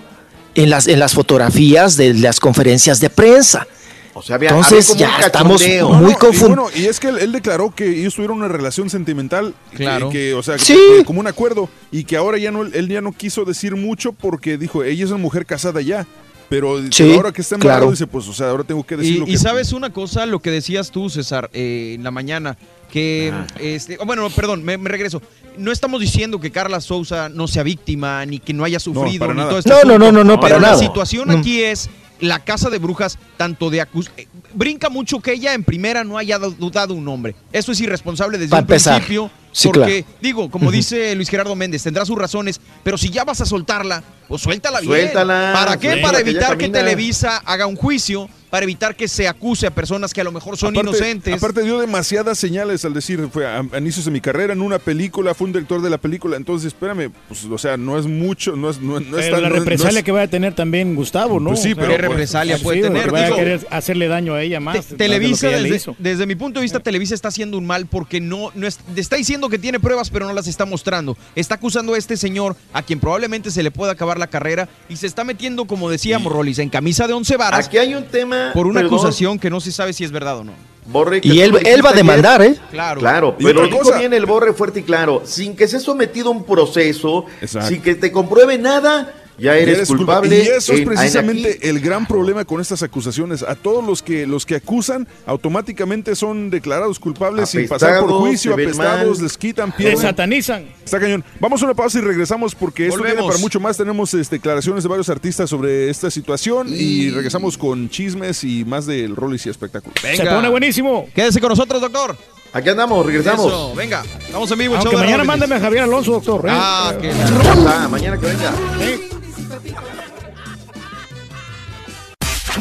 en 0.56 0.69
las, 0.69 0.88
en 0.88 0.99
las 0.99 1.14
fotografías 1.14 1.98
de 1.98 2.14
las 2.14 2.40
conferencias 2.40 2.99
de 2.99 3.10
prensa. 3.10 3.68
O 4.14 4.22
sea, 4.22 4.36
había- 4.36 4.49
Entonces 4.49 4.91
había 4.91 5.07
como 5.07 5.19
ya 5.19 5.26
estamos 5.26 5.61
muy 5.61 5.78
No, 5.78 6.02
no, 6.02 6.10
y 6.11 6.14
confundidos. 6.15 6.48
bueno, 6.49 6.68
y 6.76 6.86
es 6.88 6.99
que 6.99 7.07
él, 7.07 7.18
él 7.19 7.32
declaró 7.32 7.72
que 7.73 7.88
ellos 7.88 8.14
tuvieron 8.14 8.38
una 8.38 8.49
relación 8.49 8.90
sentimental, 8.90 9.53
Claro. 9.73 10.10
que, 10.10 10.34
o 10.34 10.44
sea, 10.44 10.57
Sí. 10.57 10.76
que 10.98 11.06
como 11.06 11.22
un 11.22 11.28
acuerdo, 11.28 11.69
y 11.94 12.03
que 12.03 12.18
ahora 12.18 12.38
ya 12.38 12.52
no, 12.52 12.64
él 12.64 12.88
ya 12.90 12.99
no 12.99 13.14
quiso 13.14 13.45
decir 13.45 13.76
mucho 13.78 14.11
porque 14.11 14.57
dijo, 14.57 14.84
ella 14.84 15.06
es 15.06 15.11
una 15.11 15.19
mujer 15.22 15.45
casada 15.45 15.80
ya, 15.82 16.06
pero, 16.52 16.78
Sí, 16.91 17.03
pero 17.03 17.14
ahora 17.15 17.32
que 17.32 17.41
está 17.41 17.56
embarazada, 17.56 17.80
claro. 17.80 17.91
dice, 17.91 18.06
pues, 18.07 18.28
o 18.28 18.34
sea, 18.34 18.49
ahora 18.49 18.64
tengo 18.65 18.84
que 18.86 18.98
decir 18.98 19.15
Y, 19.15 19.19
lo 19.19 19.23
y 19.28 19.32
que... 19.32 19.38
sabes 19.38 19.72
una 19.72 19.91
cosa, 19.91 20.26
lo 20.26 20.40
que 20.41 20.52
decías 20.52 20.91
tú, 20.91 21.10
César, 21.10 21.49
eh, 21.53 21.94
en 21.95 22.03
la 22.03 22.11
mañana, 22.11 22.57
que, 22.91 23.32
Ah. 23.34 23.48
este, 23.60 23.98
oh, 24.02 24.06
bueno, 24.06 24.30
perdón, 24.30 24.61
me, 24.64 24.78
me 24.78 24.90
regreso. 24.90 25.22
No 25.57 25.72
estamos 25.72 26.02
diciendo 26.02 26.40
que 26.41 26.52
Carla 26.52 26.82
Sousa 26.82 27.30
no 27.30 27.48
sea 27.48 27.64
víctima, 27.64 28.26
ni 28.26 28.40
que 28.40 28.53
no 28.53 28.65
haya 28.65 28.80
sufrido, 28.80 29.19
para 29.22 29.34
ni 29.34 29.38
nada. 29.40 29.49
todo 29.49 29.60
este 29.60 29.69
No, 29.72 29.84
no, 29.86 29.98
no, 29.98 30.11
no, 30.11 30.23
no, 30.26 30.36
para 30.40 30.56
Pero 30.56 30.60
nada. 30.61 30.73
La 30.73 30.80
situación 30.80 31.30
Mm. 31.30 31.38
aquí 31.40 31.61
es 31.64 31.90
la 32.19 32.40
casa 32.40 32.69
de 32.69 32.78
brujas, 32.80 33.18
tanto 33.38 33.69
de 33.69 33.82
acus 33.82 34.11
eh, 34.18 34.28
brinca 34.53 34.90
mucho 34.90 35.19
que 35.22 35.32
ella 35.34 35.53
en 35.53 35.64
primera 35.64 36.03
no 36.03 36.18
haya 36.18 36.38
dado- 36.38 36.52
dudado 36.52 36.94
un 36.94 37.03
nombre. 37.06 37.34
Eso 37.53 37.72
es 37.72 37.80
irresponsable 37.82 38.38
desde 38.38 38.52
Pa' 38.52 38.57
un 38.57 38.61
empezar. 38.64 38.95
principio. 38.98 39.32
Sí, 39.53 39.68
porque, 39.68 40.03
claro. 40.03 40.18
digo, 40.22 40.49
como 40.49 40.72
dice 40.72 41.14
Luis 41.15 41.30
Gerardo 41.30 41.56
Méndez, 41.56 41.84
tendrá 41.84 42.06
sus 42.06 42.18
razones, 42.18 42.61
pero 42.84 42.98
si 42.98 43.10
ya 43.10 43.23
vas 43.26 43.41
a 43.41 43.45
soltarla, 43.45 44.03
pues 44.28 44.41
suéltala 44.41 44.80
bien. 44.80 44.91
Suéltala, 44.94 45.52
¿Para 45.53 45.78
qué? 45.78 45.90
suéltala, 45.90 46.11
Para 46.11 46.23
que 46.23 46.30
evitar 46.30 46.52
que 46.57 46.65
camina. 46.65 46.80
Televisa 46.80 47.38
haga 47.45 47.65
un 47.68 47.76
juicio, 47.76 48.30
para 48.52 48.64
evitar 48.65 48.95
que 48.95 49.07
se 49.07 49.28
acuse 49.28 49.65
a 49.65 49.72
personas 49.72 50.14
que 50.14 50.22
a 50.22 50.23
lo 50.23 50.32
mejor 50.32 50.57
son 50.57 50.76
Aparte- 50.76 50.90
inocentes. 50.90 51.34
Aparte 51.34 51.64
dio 51.64 51.80
demasiadas 51.80 52.38
señales 52.38 52.86
al 52.86 52.94
decir, 52.94 53.28
fue 53.34 53.48
a, 53.48 53.60
a 53.72 53.78
inicios 53.80 54.06
de 54.06 54.11
mi 54.11 54.22
carrera 54.22 54.53
en 54.53 54.61
una 54.61 54.78
película, 54.78 55.34
fue 55.34 55.48
un 55.48 55.53
director 55.53 55.82
de 55.82 55.90
la 55.90 55.98
película, 55.98 56.38
entonces 56.38 56.68
espérame, 56.68 57.11
pues, 57.28 57.45
o 57.45 57.57
sea, 57.57 57.78
no 57.78 57.98
es 57.98 58.06
mucho, 58.06 58.56
no 58.56 58.69
es, 58.69 58.80
no, 58.80 58.99
no 58.99 59.18
es 59.18 59.26
Pero 59.26 59.36
tan- 59.38 59.44
la 59.44 59.49
represalia 59.49 59.94
no 59.94 59.98
es- 59.99 60.03
que 60.03 60.11
vaya 60.11 60.26
a 60.26 60.30
tener 60.30 60.53
también 60.53 60.94
Gustavo, 60.95 61.40
¿no? 61.40 61.52
Pues 61.52 61.61
sí, 61.64 61.72
O 61.72 61.76
sea, 61.76 61.84
pero- 61.86 61.95
¿Qué 61.95 62.02
represalia 62.10 62.57
sí, 62.57 62.64
puede 62.64 62.82
que 62.82 62.88
tener? 62.88 63.10
vaya 63.10 63.28
a 63.28 63.36
querer 63.36 63.68
hacerle 63.72 64.07
daño 64.07 64.34
a 64.36 64.41
ella 64.44 64.60
más. 64.60 64.86
Te- 64.86 64.95
Televisa, 64.98 65.49
de 65.49 65.82
desde, 65.98 66.26
mi 66.26 66.36
punto 66.36 66.60
de 66.60 66.64
vista, 66.64 66.80
Televisa 66.82 67.15
está 67.15 67.30
haciendo 67.30 67.57
un 67.57 67.65
mal 67.65 67.86
porque 67.86 68.19
no, 68.19 68.52
no 68.53 68.68
es- 68.68 68.80
está 68.98 69.15
diciendo 69.15 69.48
que 69.49 69.57
tiene 69.60 69.80
pruebas, 69.80 70.10
pero 70.10 70.26
no 70.28 70.34
las 70.34 70.48
está 70.48 70.65
mostrando. 70.65 71.18
Está 71.36 71.56
acusando 71.56 71.94
a 71.94 71.98
este 71.98 72.18
señor, 72.18 72.57
a 72.73 72.82
quien 72.84 72.99
probablemente 72.99 73.49
se 73.49 73.64
le 73.64 73.72
pueda 73.72 73.94
acabar 73.94 74.19
la 74.19 74.28
carrera, 74.28 74.68
y 74.90 74.98
se 74.98 75.07
está 75.07 75.23
metiendo, 75.23 75.65
como 75.65 75.90
decíamos, 75.90 76.32
Rolis, 76.34 76.60
en 76.60 76.69
camisa 76.69 77.07
de 77.07 77.14
once 77.14 77.38
varas. 77.38 77.68
Aquí 77.68 77.78
hay 77.78 77.95
un 77.95 78.03
tema. 78.06 78.41
Por 78.54 78.68
una 78.68 78.82
perdón, 78.82 78.96
acusación 78.96 79.40
que 79.40 79.50
no 79.50 79.60
se 79.60 79.72
sabe 79.72 79.94
si 79.94 80.04
es 80.04 80.12
verdad 80.12 80.38
o 80.40 80.44
no. 80.44 80.54
Borre, 80.86 81.22
Y 81.24 81.40
él, 81.42 81.54
va 81.86 81.92
a 81.92 81.94
demandar, 81.94 82.42
¿eh? 82.42 82.56
Claro. 82.72 83.00
Claro, 83.00 83.36
pero 83.40 83.66
dijo 83.66 83.78
cosa- 83.80 84.00
bien 84.00 84.14
el 84.14 84.26
Borre 84.26 84.54
fuerte 84.54 84.80
y 84.80 84.84
claro, 84.84 85.22
sin 85.26 85.56
que 85.56 85.68
sea 85.68 85.80
sometido 85.80 86.30
a 86.30 86.32
un 86.32 86.44
proceso, 86.44 87.26
Exacto. 87.40 87.70
sin 87.70 87.82
que 87.82 87.94
te 87.95 88.11
compruebe 88.11 88.58
nada, 88.58 89.14
ya 89.38 89.58
eres, 89.58 89.88
culpable. 89.88 90.38
Y 90.38 90.42
eso 90.42 90.53
es 90.56 90.69
en- 90.69 90.77
en 90.80 90.85
precisamente 90.85 91.69
el 91.69 91.80
gran 91.80 92.06
problema 92.06 92.45
con 92.45 92.61
estas 92.61 92.84
acusaciones. 92.84 93.43
A 93.43 93.56
todos 93.56 93.84
los 93.85 94.01
que 94.01 94.26
los 94.27 94.45
que 94.45 94.56
acusan 94.56 95.08
automáticamente 95.26 96.16
son 96.16 96.50
declarados 96.50 97.00
culpables 97.00 97.50
sin 97.50 97.68
pasar 97.68 98.00
por 98.01 98.11
juicio, 98.19 98.53
apestados, 98.53 99.18
mal. 99.18 99.24
les 99.24 99.38
quitan, 99.38 99.72
Te 99.72 99.77
pierden. 99.77 99.98
satanizan. 99.98 100.66
Está 100.84 101.00
cañón. 101.00 101.24
Vamos 101.40 101.61
a 101.61 101.66
una 101.66 101.74
pausa 101.74 102.00
y 102.00 102.01
regresamos 102.01 102.53
porque 102.56 102.88
esto 102.88 102.98
Volvemos. 102.98 103.18
viene 103.18 103.27
para 103.32 103.40
mucho 103.42 103.60
más. 103.60 103.77
Tenemos 103.77 104.14
este, 104.14 104.35
declaraciones 104.35 104.84
de 104.84 104.90
varios 104.90 105.10
artistas 105.10 105.50
sobre 105.50 105.90
esta 105.90 106.10
situación 106.11 106.68
y 106.69 107.10
regresamos 107.10 107.58
con 107.58 107.90
chismes 107.90 108.43
y 108.43 108.64
más 108.66 108.85
del 108.85 109.16
Rollis 109.16 109.45
y 109.45 109.50
espectáculos. 109.50 109.95
Se 110.01 110.26
pone 110.26 110.50
buenísimo. 110.50 111.08
Quédese 111.14 111.40
con 111.40 111.50
nosotros, 111.50 111.82
doctor. 111.82 112.16
Aquí 112.54 112.70
andamos, 112.70 113.06
regresamos. 113.06 113.46
Eso, 113.48 113.74
venga. 113.76 114.04
Estamos 114.20 114.52
en 114.52 114.60
vivo. 114.60 114.76
Aunque 114.76 114.98
mañana 114.98 115.24
mándeme 115.24 115.56
a 115.56 115.60
Javier 115.60 115.84
Alonso, 115.84 116.12
doctor. 116.12 116.50
¿eh? 116.50 116.52
Ah, 116.54 116.94
que 117.00 117.08
Ya 117.08 117.54
está, 117.54 117.88
mañana 117.88 118.20
que 118.20 118.26
venga. 118.26 118.52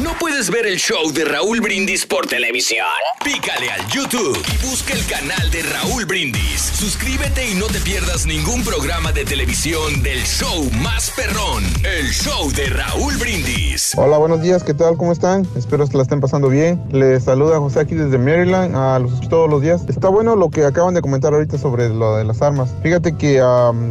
¿No 0.01 0.13
puedes 0.19 0.49
ver 0.49 0.65
el 0.65 0.77
show 0.77 1.11
de 1.13 1.25
Raúl 1.25 1.61
Brindis 1.61 2.07
por 2.07 2.25
televisión? 2.25 2.87
Pícale 3.23 3.69
al 3.69 3.85
YouTube 3.87 4.35
y 4.51 4.65
busca 4.65 4.93
el 4.93 5.05
canal 5.05 5.51
de 5.51 5.61
Raúl 5.61 6.05
Brindis. 6.05 6.59
Suscríbete 6.73 7.51
y 7.51 7.53
no 7.53 7.67
te 7.67 7.79
pierdas 7.81 8.25
ningún 8.25 8.63
programa 8.63 9.11
de 9.11 9.25
televisión 9.25 10.01
del 10.01 10.23
show 10.23 10.67
más 10.81 11.11
perrón, 11.11 11.63
el 11.83 12.07
show 12.07 12.51
de 12.53 12.65
Raúl 12.69 13.15
Brindis. 13.17 13.93
Hola, 13.95 14.17
buenos 14.17 14.41
días, 14.41 14.63
¿qué 14.63 14.73
tal? 14.73 14.97
¿Cómo 14.97 15.11
están? 15.11 15.47
Espero 15.55 15.87
que 15.87 15.97
la 15.97 16.03
estén 16.03 16.19
pasando 16.19 16.49
bien. 16.49 16.81
Les 16.91 17.25
saluda 17.25 17.59
José 17.59 17.81
aquí 17.81 17.93
desde 17.93 18.17
Maryland, 18.17 18.75
a 18.75 18.97
los 18.97 19.11
escucho 19.11 19.29
todos 19.29 19.49
los 19.51 19.61
días. 19.61 19.83
Está 19.87 20.09
bueno 20.09 20.35
lo 20.35 20.49
que 20.49 20.65
acaban 20.65 20.95
de 20.95 21.01
comentar 21.01 21.31
ahorita 21.33 21.59
sobre 21.59 21.89
lo 21.89 22.15
de 22.17 22.23
las 22.23 22.41
armas. 22.41 22.73
Fíjate 22.81 23.15
que, 23.15 23.39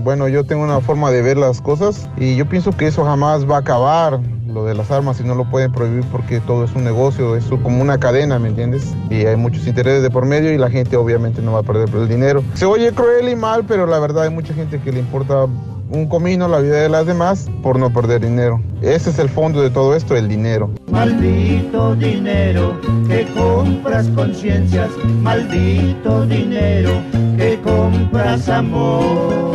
bueno, 0.02 0.26
yo 0.26 0.42
tengo 0.42 0.64
una 0.64 0.80
forma 0.80 1.12
de 1.12 1.22
ver 1.22 1.36
las 1.36 1.60
cosas 1.60 2.08
y 2.16 2.34
yo 2.34 2.48
pienso 2.48 2.76
que 2.76 2.88
eso 2.88 3.04
jamás 3.04 3.48
va 3.48 3.58
a 3.58 3.60
acabar, 3.60 4.18
lo 4.48 4.64
de 4.64 4.74
las 4.74 4.90
armas, 4.90 5.20
y 5.20 5.22
no 5.22 5.36
lo 5.36 5.48
pueden 5.48 5.70
prohibir 5.70 5.99
porque 6.06 6.40
todo 6.40 6.64
es 6.64 6.74
un 6.74 6.84
negocio, 6.84 7.36
es 7.36 7.44
como 7.62 7.80
una 7.80 7.98
cadena, 7.98 8.38
¿me 8.38 8.48
entiendes? 8.48 8.94
Y 9.10 9.26
hay 9.26 9.36
muchos 9.36 9.66
intereses 9.66 10.02
de 10.02 10.10
por 10.10 10.26
medio 10.26 10.52
y 10.52 10.58
la 10.58 10.70
gente 10.70 10.96
obviamente 10.96 11.42
no 11.42 11.52
va 11.52 11.60
a 11.60 11.62
perder 11.62 11.88
el 11.94 12.08
dinero. 12.08 12.42
Se 12.54 12.64
oye 12.64 12.92
cruel 12.92 13.28
y 13.28 13.36
mal, 13.36 13.64
pero 13.66 13.86
la 13.86 13.98
verdad 13.98 14.24
hay 14.24 14.30
mucha 14.30 14.54
gente 14.54 14.80
que 14.80 14.92
le 14.92 15.00
importa 15.00 15.46
un 15.90 16.06
comino 16.06 16.46
la 16.46 16.60
vida 16.60 16.76
de 16.76 16.88
las 16.88 17.06
demás 17.06 17.48
por 17.62 17.78
no 17.78 17.92
perder 17.92 18.20
dinero. 18.20 18.60
Ese 18.80 19.10
es 19.10 19.18
el 19.18 19.28
fondo 19.28 19.60
de 19.60 19.70
todo 19.70 19.94
esto, 19.96 20.16
el 20.16 20.28
dinero. 20.28 20.70
Maldito 20.90 21.94
dinero 21.96 22.80
que 23.08 23.26
compras 23.34 24.06
conciencias, 24.14 24.90
maldito 25.20 26.26
dinero 26.26 26.92
que 27.36 27.58
compras 27.62 28.48
amor. 28.48 29.50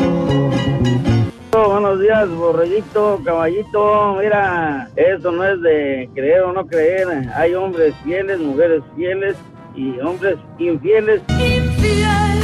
Buenos 1.96 2.10
días, 2.10 2.30
borreguito, 2.38 3.22
caballito. 3.24 4.18
Mira, 4.20 4.90
eso 4.98 5.32
no 5.32 5.46
es 5.46 5.62
de 5.62 6.10
creer 6.14 6.42
o 6.42 6.52
no 6.52 6.68
creer. 6.68 7.08
Hay 7.34 7.54
hombres 7.54 7.96
fieles, 8.04 8.38
mujeres 8.38 8.84
fieles 8.98 9.38
y 9.78 9.98
hombres 10.02 10.36
infieles. 10.60 11.22
Infiel, 11.30 12.36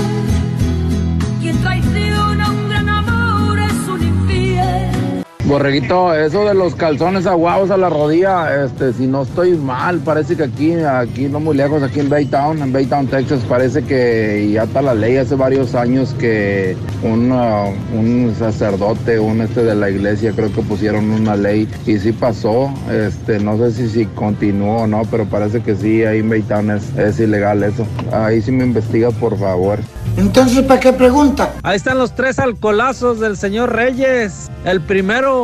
Borreguito, 5.51 6.15
eso 6.15 6.45
de 6.45 6.53
los 6.53 6.75
calzones 6.75 7.25
aguados 7.27 7.71
a 7.71 7.77
la 7.77 7.89
rodilla, 7.89 8.63
este, 8.63 8.93
si 8.93 9.05
no 9.05 9.23
estoy 9.23 9.57
mal, 9.57 9.99
parece 9.99 10.37
que 10.37 10.43
aquí, 10.43 10.73
aquí 10.75 11.27
no 11.27 11.41
muy 11.41 11.57
lejos, 11.57 11.83
aquí 11.83 11.99
en 11.99 12.07
Baytown, 12.07 12.61
en 12.61 12.71
Baytown, 12.71 13.07
Texas, 13.07 13.41
parece 13.49 13.83
que 13.83 14.49
ya 14.53 14.63
está 14.63 14.81
la 14.81 14.95
ley 14.95 15.17
hace 15.17 15.35
varios 15.35 15.75
años 15.75 16.15
que 16.17 16.77
un, 17.03 17.33
uh, 17.33 17.67
un 17.93 18.33
sacerdote, 18.39 19.19
un 19.19 19.41
este 19.41 19.65
de 19.65 19.75
la 19.75 19.89
iglesia, 19.89 20.31
creo 20.33 20.53
que 20.53 20.61
pusieron 20.61 21.11
una 21.11 21.35
ley 21.35 21.67
y 21.85 21.97
sí 21.97 22.13
pasó, 22.13 22.73
este, 22.89 23.41
no 23.41 23.57
sé 23.57 23.73
si, 23.73 23.89
si 23.89 24.05
continuó 24.05 24.83
o 24.83 24.87
no, 24.87 25.01
pero 25.11 25.25
parece 25.25 25.61
que 25.61 25.75
sí, 25.75 26.05
ahí 26.05 26.19
en 26.19 26.29
Baytown 26.29 26.71
es, 26.71 26.97
es 26.97 27.19
ilegal 27.19 27.61
eso. 27.63 27.85
Ahí 28.13 28.41
sí 28.41 28.53
me 28.53 28.63
investiga, 28.63 29.11
por 29.11 29.37
favor. 29.37 29.79
Entonces, 30.17 30.63
¿para 30.63 30.79
qué 30.79 30.93
pregunta? 30.93 31.53
Ahí 31.63 31.77
están 31.77 31.97
los 31.97 32.13
tres 32.13 32.37
alcoholazos 32.37 33.19
del 33.19 33.37
señor 33.37 33.73
Reyes. 33.73 34.49
El 34.65 34.81
primero 34.81 35.40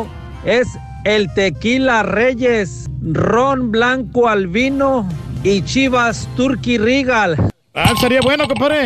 es 0.48 0.68
el 1.04 1.32
tequila 1.34 2.04
Reyes, 2.04 2.90
ron 3.02 3.70
blanco 3.70 4.30
al 4.30 4.48
vino 4.48 5.08
y 5.44 5.62
chivas 5.62 6.28
Turkey 6.36 6.78
Regal. 6.78 7.36
Ah, 7.76 7.92
estaría 7.94 8.22
bueno, 8.22 8.48
compadre. 8.48 8.86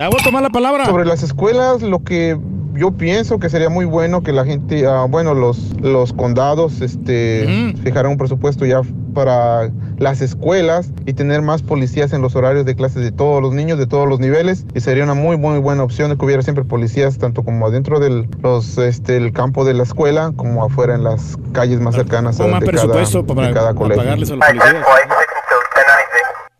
Ya 0.00 0.08
voy 0.08 0.18
a 0.20 0.24
tomar 0.24 0.42
la 0.42 0.50
palabra. 0.50 0.86
Sobre 0.86 1.04
las 1.04 1.22
escuelas, 1.22 1.82
lo 1.82 2.02
que 2.02 2.38
yo 2.72 2.92
pienso 2.92 3.38
que 3.38 3.50
sería 3.50 3.68
muy 3.68 3.84
bueno 3.84 4.22
que 4.22 4.32
la 4.32 4.44
gente, 4.44 4.86
ah, 4.86 5.06
bueno, 5.08 5.34
los, 5.34 5.78
los 5.80 6.12
condados, 6.14 6.80
este, 6.80 7.74
fijaran 7.82 8.12
un 8.12 8.18
presupuesto 8.18 8.64
ya 8.64 8.80
para 9.18 9.68
las 9.98 10.20
escuelas 10.20 10.90
y 11.04 11.12
tener 11.12 11.42
más 11.42 11.62
policías 11.62 12.12
en 12.12 12.22
los 12.22 12.36
horarios 12.36 12.64
de 12.64 12.76
clases 12.76 13.02
de 13.02 13.10
todos 13.10 13.42
los 13.42 13.52
niños, 13.52 13.76
de 13.76 13.88
todos 13.88 14.08
los 14.08 14.20
niveles. 14.20 14.64
Y 14.76 14.80
sería 14.80 15.02
una 15.02 15.14
muy, 15.14 15.36
muy 15.36 15.58
buena 15.58 15.82
opción 15.82 16.08
de 16.08 16.16
que 16.16 16.24
hubiera 16.24 16.40
siempre 16.42 16.62
policías, 16.62 17.18
tanto 17.18 17.42
como 17.42 17.66
adentro 17.66 17.98
del 17.98 18.28
los, 18.44 18.78
este, 18.78 19.16
el 19.16 19.32
campo 19.32 19.64
de 19.64 19.74
la 19.74 19.82
escuela, 19.82 20.32
como 20.36 20.64
afuera 20.64 20.94
en 20.94 21.02
las 21.02 21.36
calles 21.50 21.80
más 21.80 21.96
cercanas 21.96 22.38
a, 22.38 22.44
de, 22.44 22.50
cada, 22.50 22.60
presupuesto 22.60 23.26
para, 23.26 23.48
de 23.48 23.54
cada 23.54 23.66
para 23.66 23.76
colegio. 23.76 24.04
pagarles 24.04 24.30
a 24.30 24.36
los 24.36 24.46
policías. 24.46 24.86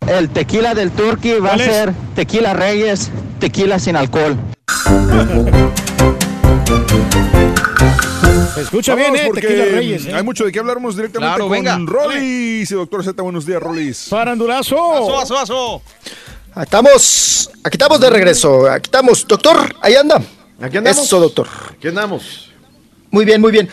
El 0.09 0.29
tequila 0.31 0.75
del 0.75 0.91
Turkey 0.91 1.39
va 1.39 1.53
a 1.53 1.59
ser 1.59 1.93
tequila 2.17 2.55
Reyes, 2.55 3.13
tequila 3.39 3.79
sin 3.79 3.95
alcohol. 3.95 4.37
Se 8.55 8.61
escucha 8.63 8.95
Vamos, 8.95 9.11
bien, 9.13 9.25
eh, 9.25 9.27
porque 9.29 9.41
Tequila 9.47 9.65
Reyes. 9.67 10.07
eh. 10.07 10.15
Hay 10.15 10.23
mucho 10.23 10.45
de 10.45 10.53
qué 10.53 10.59
hablarnos 10.59 10.97
directamente 10.97 11.29
Claro, 11.31 11.45
con 11.45 11.53
venga. 11.53 11.79
Rollis. 11.85 12.71
Doctor 12.71 13.05
Z, 13.05 13.23
buenos 13.23 13.47
días, 13.47 13.63
Rollis. 13.63 14.07
Farandulazo. 14.09 14.77
Aso, 14.97 15.19
aso, 15.21 15.39
aso. 15.39 15.83
Estamos, 16.61 17.51
aquí 17.63 17.77
estamos 17.77 18.01
de 18.01 18.11
regreso. 18.11 18.69
Aquí 18.71 18.87
estamos. 18.87 19.27
Doctor, 19.27 19.75
ahí 19.81 19.95
anda. 19.95 20.21
Aquí 20.61 20.77
andamos. 20.79 21.05
Eso, 21.05 21.21
doctor. 21.21 21.47
Aquí 21.71 21.89
andamos. 21.89 22.51
Muy 23.11 23.25
bien, 23.25 23.41
muy 23.41 23.53
bien. 23.53 23.69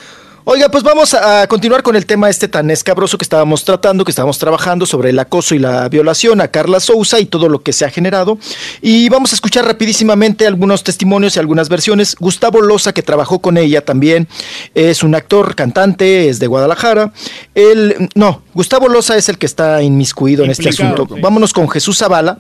Oiga, 0.48 0.70
pues 0.70 0.84
vamos 0.84 1.16
a 1.16 1.48
continuar 1.48 1.82
con 1.82 1.96
el 1.96 2.06
tema 2.06 2.30
este 2.30 2.48
tan 2.48 2.70
escabroso 2.70 3.18
que 3.18 3.24
estábamos 3.24 3.66
tratando, 3.66 4.06
que 4.06 4.12
estábamos 4.12 4.38
trabajando 4.38 4.86
sobre 4.86 5.10
el 5.10 5.18
acoso 5.18 5.56
y 5.56 5.60
la 5.60 5.90
violación 5.90 6.40
a 6.40 6.50
Carla 6.50 6.80
Souza 6.80 7.20
y 7.20 7.26
todo 7.26 7.50
lo 7.50 7.64
que 7.64 7.74
se 7.74 7.84
ha 7.84 7.90
generado. 7.90 8.38
Y 8.80 9.10
vamos 9.10 9.32
a 9.32 9.36
escuchar 9.38 9.66
rapidísimamente 9.66 10.46
algunos 10.46 10.84
testimonios 10.84 11.36
y 11.36 11.40
algunas 11.40 11.68
versiones. 11.68 12.16
Gustavo 12.20 12.62
Loza, 12.62 12.94
que 12.94 13.02
trabajó 13.02 13.40
con 13.40 13.58
ella 13.58 13.84
también, 13.84 14.28
es 14.76 15.02
un 15.02 15.16
actor, 15.16 15.56
cantante, 15.56 16.30
es 16.30 16.38
de 16.38 16.46
Guadalajara. 16.46 17.12
Él, 17.56 18.10
no, 18.14 18.44
Gustavo 18.54 18.88
Loza 18.88 19.18
es 19.18 19.28
el 19.30 19.40
que 19.40 19.48
está 19.48 19.82
inmiscuido 19.82 20.44
en 20.44 20.52
este 20.52 20.70
asunto. 20.70 21.08
sí. 21.12 21.22
Vámonos 21.22 21.54
con 21.54 21.68
Jesús 21.68 21.98
Zavala. 21.98 22.38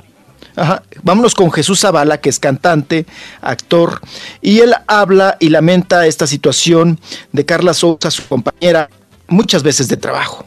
Ajá. 0.55 0.83
Vámonos 1.03 1.35
con 1.35 1.51
Jesús 1.51 1.81
Zavala, 1.81 2.19
que 2.19 2.29
es 2.29 2.39
cantante, 2.39 3.05
actor, 3.41 4.01
y 4.41 4.59
él 4.59 4.73
habla 4.87 5.37
y 5.39 5.49
lamenta 5.49 6.07
esta 6.07 6.27
situación 6.27 6.99
de 7.31 7.45
Carla 7.45 7.73
Sousa, 7.73 8.09
su 8.09 8.27
compañera, 8.27 8.89
muchas 9.27 9.63
veces 9.63 9.87
de 9.87 9.97
trabajo. 9.97 10.45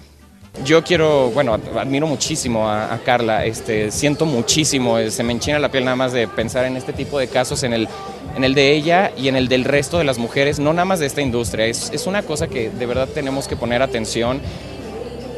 Yo 0.64 0.82
quiero, 0.82 1.30
bueno, 1.30 1.54
admiro 1.78 2.08
muchísimo 2.08 2.68
a, 2.68 2.92
a 2.92 2.98
Carla, 2.98 3.44
este, 3.44 3.92
siento 3.92 4.26
muchísimo, 4.26 4.98
eh, 4.98 5.10
se 5.12 5.22
me 5.22 5.32
enchina 5.32 5.60
la 5.60 5.70
piel 5.70 5.84
nada 5.84 5.96
más 5.96 6.12
de 6.12 6.26
pensar 6.26 6.64
en 6.64 6.76
este 6.76 6.92
tipo 6.92 7.18
de 7.20 7.28
casos, 7.28 7.62
en 7.62 7.72
el, 7.72 7.88
en 8.34 8.42
el 8.42 8.54
de 8.54 8.72
ella 8.72 9.12
y 9.16 9.28
en 9.28 9.36
el 9.36 9.46
del 9.46 9.64
resto 9.64 9.98
de 9.98 10.04
las 10.04 10.18
mujeres, 10.18 10.58
no 10.58 10.72
nada 10.72 10.84
más 10.84 10.98
de 10.98 11.06
esta 11.06 11.20
industria, 11.20 11.66
es, 11.66 11.90
es 11.92 12.08
una 12.08 12.24
cosa 12.24 12.48
que 12.48 12.70
de 12.70 12.86
verdad 12.86 13.08
tenemos 13.08 13.46
que 13.46 13.54
poner 13.54 13.82
atención 13.82 14.40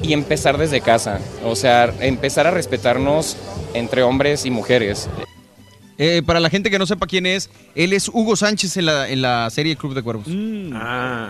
y 0.02 0.12
empezar 0.12 0.56
desde 0.58 0.80
casa, 0.80 1.20
o 1.44 1.54
sea, 1.56 1.92
empezar 2.00 2.46
a 2.46 2.50
respetarnos 2.50 3.36
entre 3.74 4.02
hombres 4.02 4.46
y 4.46 4.50
mujeres. 4.50 5.08
Eh, 5.98 6.22
para 6.24 6.40
la 6.40 6.48
gente 6.48 6.70
que 6.70 6.78
no 6.78 6.86
sepa 6.86 7.06
quién 7.06 7.26
es, 7.26 7.50
él 7.74 7.92
es 7.92 8.08
Hugo 8.08 8.34
Sánchez 8.34 8.78
en 8.78 8.86
la, 8.86 9.08
en 9.10 9.20
la 9.20 9.50
serie 9.50 9.76
Club 9.76 9.94
de 9.94 10.02
Cuervos. 10.02 10.26
Me 10.28 10.70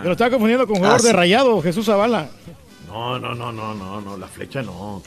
lo 0.05 0.11
estaba 0.13 0.29
confundiendo 0.31 0.65
con 0.65 0.77
jugador 0.77 0.97
Ah, 0.97 1.01
sí. 1.01 1.07
de 1.07 1.13
rayado, 1.13 1.61
Jesús 1.61 1.85
Zavala. 1.85 2.29
No, 2.87 3.19
no, 3.19 3.35
no, 3.35 3.51
no, 3.51 3.73
no, 3.73 4.01
no, 4.01 4.17
la 4.17 4.27
flecha 4.27 4.61
no. 4.61 5.01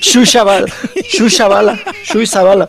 Zavala, 0.00 0.66
Shui 2.04 2.26
Zavala. 2.26 2.68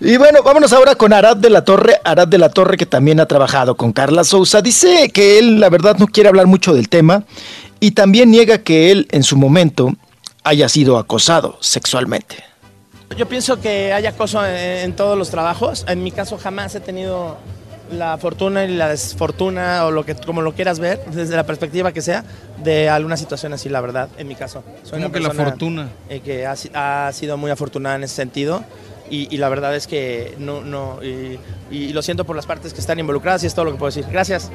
Y 0.00 0.16
bueno, 0.16 0.42
vámonos 0.42 0.72
ahora 0.72 0.94
con 0.94 1.12
Arad 1.12 1.36
de 1.36 1.50
la 1.50 1.64
Torre. 1.64 1.96
Arad 2.04 2.28
de 2.28 2.38
la 2.38 2.48
Torre, 2.48 2.76
que 2.76 2.86
también 2.86 3.20
ha 3.20 3.26
trabajado 3.26 3.76
con 3.76 3.92
Carla 3.92 4.24
Sousa, 4.24 4.62
dice 4.62 5.10
que 5.12 5.38
él, 5.38 5.60
la 5.60 5.68
verdad, 5.68 5.96
no 5.98 6.06
quiere 6.06 6.28
hablar 6.28 6.46
mucho 6.46 6.72
del 6.74 6.88
tema 6.88 7.24
y 7.80 7.92
también 7.92 8.30
niega 8.30 8.58
que 8.58 8.92
él, 8.92 9.08
en 9.10 9.22
su 9.22 9.36
momento, 9.36 9.92
haya 10.44 10.68
sido 10.68 10.98
acosado 10.98 11.56
sexualmente. 11.60 12.36
Yo 13.16 13.26
pienso 13.26 13.60
que 13.60 13.92
hay 13.92 14.06
acoso 14.06 14.44
en, 14.46 14.54
en 14.56 14.92
todos 14.96 15.18
los 15.18 15.30
trabajos. 15.30 15.84
En 15.88 16.02
mi 16.02 16.12
caso 16.12 16.38
jamás 16.38 16.74
he 16.76 16.80
tenido 16.80 17.36
la 17.92 18.16
fortuna 18.18 18.64
y 18.64 18.68
la 18.76 18.88
desfortuna 18.88 19.84
o 19.84 19.90
lo 19.90 20.04
que 20.06 20.14
como 20.14 20.42
lo 20.42 20.52
quieras 20.54 20.78
ver 20.78 21.00
desde 21.12 21.34
la 21.34 21.44
perspectiva 21.44 21.90
que 21.92 22.00
sea 22.02 22.22
de 22.62 22.88
alguna 22.88 23.16
situación 23.16 23.52
así 23.52 23.68
la 23.68 23.80
verdad 23.80 24.08
en 24.16 24.28
mi 24.28 24.36
caso 24.36 24.62
soy 24.84 25.00
¿Cómo 25.02 25.06
una 25.06 25.12
que 25.12 25.20
la 25.20 25.30
fortuna? 25.32 25.88
eh, 26.08 26.20
que 26.20 26.46
ha, 26.46 26.54
si- 26.54 26.70
ha 26.72 27.10
sido 27.12 27.36
muy 27.36 27.50
afortunada 27.50 27.96
en 27.96 28.04
ese 28.04 28.14
sentido 28.14 28.62
y, 29.10 29.26
y 29.34 29.38
la 29.38 29.48
verdad 29.48 29.74
es 29.74 29.88
que 29.88 30.36
no 30.38 30.60
no 30.60 31.00
y, 31.02 31.40
y 31.72 31.92
lo 31.92 32.00
siento 32.02 32.22
por 32.24 32.36
las 32.36 32.46
partes 32.46 32.72
que 32.72 32.78
están 32.80 33.00
involucradas 33.00 33.42
y 33.42 33.48
es 33.48 33.54
todo 33.56 33.64
lo 33.64 33.72
que 33.72 33.78
puedo 33.78 33.90
decir 33.92 34.06
gracias 34.08 34.52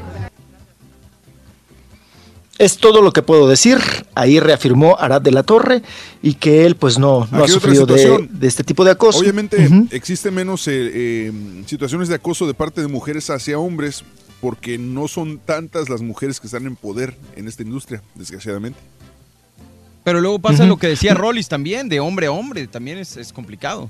Es 2.57 2.77
todo 2.77 3.01
lo 3.01 3.11
que 3.11 3.21
puedo 3.21 3.49
decir. 3.49 3.77
Ahí 4.13 4.39
reafirmó 4.39 4.97
Arad 4.97 5.21
de 5.21 5.31
la 5.31 5.43
Torre 5.43 5.81
y 6.21 6.35
que 6.35 6.65
él 6.65 6.75
pues 6.75 6.97
no, 6.97 7.27
no 7.31 7.43
ha 7.43 7.47
sufrido 7.47 7.85
de, 7.85 8.29
este 8.41 8.63
tipo 8.63 8.85
de 8.85 8.91
acoso. 8.91 9.19
Obviamente 9.19 9.65
Ujú. 9.65 9.87
existe 9.91 10.31
menos 10.31 10.67
eh, 10.67 10.71
eh, 10.93 11.31
situaciones 11.65 12.07
de 12.07 12.15
acoso 12.15 12.47
de 12.47 12.53
parte 12.53 12.81
de 12.81 12.87
mujeres 12.87 13.29
hacia 13.29 13.59
hombres 13.59 14.03
porque 14.39 14.77
no 14.77 15.07
son 15.07 15.39
tantas 15.39 15.89
las 15.89 16.01
mujeres 16.01 16.39
que 16.39 16.47
están 16.47 16.65
en 16.65 16.75
poder 16.75 17.17
en 17.35 17.47
esta 17.47 17.63
industria, 17.63 18.03
desgraciadamente. 18.15 18.79
Pero 20.05 20.21
luego 20.21 20.37
pasa 20.37 20.65
lo 20.67 20.77
que 20.77 20.87
decía 20.87 21.15
Rollis 21.15 21.47
también, 21.49 21.89
de 21.89 21.99
hombre 21.99 22.27
a 22.27 22.31
hombre, 22.31 22.67
también 22.67 22.99
es, 22.99 23.17
es 23.17 23.33
complicado. 23.33 23.89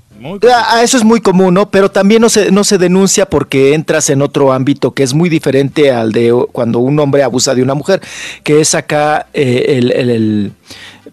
Ah, 0.50 0.82
eso 0.82 0.96
es 0.96 1.04
muy 1.04 1.20
común, 1.20 1.52
¿no? 1.52 1.70
Pero 1.70 1.90
también 1.90 2.22
no 2.22 2.30
se, 2.30 2.50
no 2.50 2.64
se 2.64 2.78
denuncia 2.78 3.26
porque 3.26 3.74
entras 3.74 4.08
en 4.08 4.22
otro 4.22 4.50
ámbito 4.54 4.92
que 4.94 5.02
es 5.02 5.12
muy 5.12 5.28
diferente 5.28 5.92
al 5.92 6.12
de 6.12 6.32
cuando 6.52 6.78
un 6.78 6.98
hombre 6.98 7.22
abusa 7.22 7.54
de 7.54 7.62
una 7.62 7.74
mujer, 7.74 8.00
que 8.42 8.60
es 8.62 8.74
acá 8.74 9.26
eh, 9.34 9.76
el, 9.76 9.92
el- 9.92 10.10
el- 10.10 10.52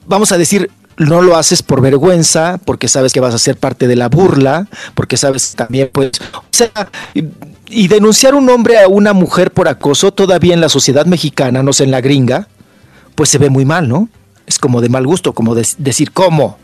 vamos 0.07 0.31
a 0.31 0.37
decir, 0.37 0.71
no 0.95 1.21
lo 1.21 1.35
haces 1.35 1.63
por 1.63 1.81
vergüenza, 1.81 2.57
porque 2.63 2.87
sabes 2.87 3.11
que 3.11 3.19
vas 3.19 3.33
a 3.35 3.39
ser 3.39 3.57
parte 3.57 3.87
de 3.89 3.97
la 3.97 4.07
burla, 4.07 4.67
porque 4.95 5.17
sabes 5.17 5.53
también, 5.55 5.89
pues, 5.91 6.11
o 6.33 6.43
sea, 6.49 6.71
y, 7.13 7.25
y 7.67 7.89
denunciar 7.89 8.35
un 8.35 8.49
hombre 8.49 8.79
a 8.79 8.87
una 8.87 9.11
mujer 9.11 9.51
por 9.51 9.67
acoso 9.67 10.13
todavía 10.13 10.53
en 10.53 10.61
la 10.61 10.69
sociedad 10.69 11.05
mexicana, 11.07 11.61
no 11.61 11.73
sé, 11.73 11.83
en 11.83 11.91
la 11.91 11.99
gringa, 11.99 12.47
pues 13.15 13.27
se 13.29 13.37
ve 13.37 13.49
muy 13.49 13.65
mal, 13.65 13.89
¿no? 13.89 14.07
Es 14.45 14.59
como 14.59 14.81
de 14.81 14.89
mal 14.89 15.05
gusto, 15.07 15.33
como 15.33 15.55
de- 15.55 15.67
decir, 15.77 16.11
¿cómo? 16.11 16.57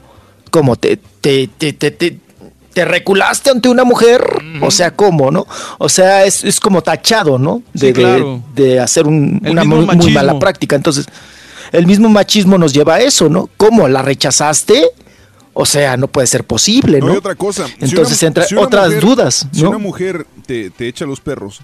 ¿Cómo 0.52 0.76
te, 0.76 0.98
te, 1.22 1.48
te, 1.48 1.74
te, 1.74 1.92
te- 1.92 2.20
te 2.74 2.86
reculaste 2.86 3.50
ante 3.50 3.70
una 3.70 3.84
mujer? 3.84 4.22
O 4.62 4.70
sea, 4.72 4.92
¿cómo, 4.96 5.32
no? 5.32 5.46
O 5.78 5.90
sea, 5.90 6.26
es, 6.26 6.44
es 6.44 6.60
como 6.60 6.82
tachado, 6.82 7.38
¿no? 7.40 7.62
De, 7.74 7.88
de- 7.88 7.94
claro. 7.94 8.42
de 8.56 8.80
hacer 8.80 9.08
un- 9.08 9.42
una 9.46 9.64
muy, 9.64 9.86
mala 10.12 10.38
práctica. 10.40 10.76
Entonces, 10.76 11.06
el 11.72 11.86
mismo 11.88 12.10
machismo 12.10 12.58
nos 12.58 12.74
lleva 12.74 12.96
a 12.96 13.00
eso, 13.02 13.30
¿no? 13.30 13.50
¿Cómo? 13.58 13.88
¿La 13.88 14.02
rechazaste? 14.02 14.86
O 15.54 15.66
sea, 15.66 15.98
no 15.98 16.08
puede 16.08 16.28
ser 16.28 16.44
posible, 16.46 17.00
No, 17.00 17.08
¿no? 17.08 17.12
hay 17.14 17.18
otra 17.18 17.36
cosa. 17.36 17.68
Si 17.68 17.74
Entonces 17.82 18.22
una- 18.22 18.28
entra 18.28 18.44
si 18.46 18.56
otras 18.56 18.86
mujer- 18.88 19.02
dudas, 19.04 19.48
Si 19.52 19.62
¿no? 19.64 19.70
una 19.70 19.78
mujer 19.80 20.26
te, 20.46 20.70
te 20.70 20.88
echa 20.88 21.06
los 21.06 21.20
perros 21.20 21.62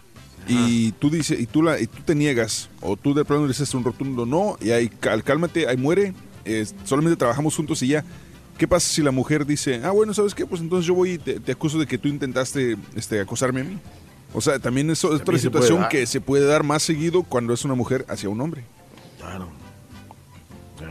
y 0.48 0.92
tú 0.94 1.10
dices 1.10 1.40
y 1.40 1.46
tú 1.46 1.64
la 1.64 1.80
y 1.80 1.88
tú 1.88 2.04
te 2.04 2.16
niegas 2.16 2.70
o 2.82 2.96
tú 2.96 3.14
de 3.14 3.26
plano 3.26 3.44
le 3.44 3.50
dices 3.50 3.74
un 3.74 3.84
rotundo 3.84 4.26
no 4.26 4.58
y 4.62 4.72
ahí 4.72 4.90
cálmate, 4.90 5.68
ahí 5.68 5.78
muere, 5.78 6.14
solamente 6.84 7.18
trabajamos 7.18 7.56
juntos 7.56 7.82
y 7.84 7.88
ya. 7.88 8.06
¿Qué 8.58 8.70
pasa 8.70 8.88
si 8.88 9.02
la 9.02 9.12
mujer 9.12 9.46
dice, 9.46 9.82
ah, 9.84 9.92
bueno, 9.92 10.14
¿sabes 10.14 10.34
qué? 10.34 10.46
Pues 10.46 10.62
entonces 10.62 10.88
yo 10.88 10.94
voy 10.94 11.12
y 11.12 11.18
te, 11.18 11.42
te 11.42 11.52
acuso 11.52 11.78
de 11.78 11.86
que 11.86 11.98
tú 11.98 12.08
intentaste 12.08 12.78
este, 12.96 13.20
acosarme 13.20 13.62
a 13.62 13.64
mí? 13.66 13.78
O 14.34 14.40
sea, 14.40 14.60
también 14.60 14.90
eso 14.90 15.10
es 15.10 15.16
otra 15.16 15.26
También 15.26 15.42
situación 15.42 15.86
que 15.90 16.06
se 16.06 16.22
puede 16.22 16.46
dar 16.46 16.64
más 16.64 16.84
seguido 16.84 17.24
cuando 17.24 17.54
es 17.54 17.66
una 17.66 17.74
mujer 17.74 18.06
hacia 18.08 18.30
un 18.30 18.40
hombre. 18.40 18.64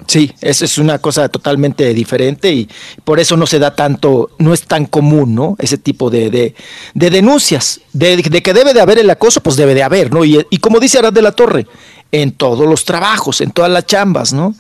Sí, 0.07 0.33
eso 0.41 0.65
es 0.65 0.77
una 0.79 0.99
cosa 0.99 1.29
totalmente 1.29 1.93
diferente 1.95 2.53
y 2.53 2.69
por 3.05 3.21
eso 3.21 3.37
no 3.37 3.47
se 3.47 3.59
da 3.59 3.75
tanto, 3.75 4.31
no 4.39 4.53
es 4.53 4.63
tan 4.63 4.85
común, 4.87 5.35
¿no? 5.35 5.57
Ese 5.59 5.79
tipo 5.79 6.11
de, 6.11 6.31
de- 6.31 6.55
de 6.93 7.11
denuncias. 7.11 7.81
De, 7.93 8.23
que 8.23 8.53
debe 8.53 8.75
de 8.75 8.81
haber 8.81 8.99
el 8.99 9.09
acoso, 9.11 9.41
pues 9.41 9.57
debe 9.57 9.75
de 9.75 9.83
haber, 9.83 10.13
¿no? 10.13 10.25
Y, 10.25 10.45
y 10.51 10.59
como 10.59 10.79
dice 10.79 10.99
Arad 10.99 11.13
de 11.13 11.23
la 11.23 11.33
Torre, 11.33 11.67
en 12.13 12.33
todos 12.33 12.69
los 12.69 12.85
trabajos, 12.85 13.41
en 13.41 13.51
todas 13.51 13.71
las 13.71 13.87
chambas, 13.87 14.33
¿no? 14.33 14.55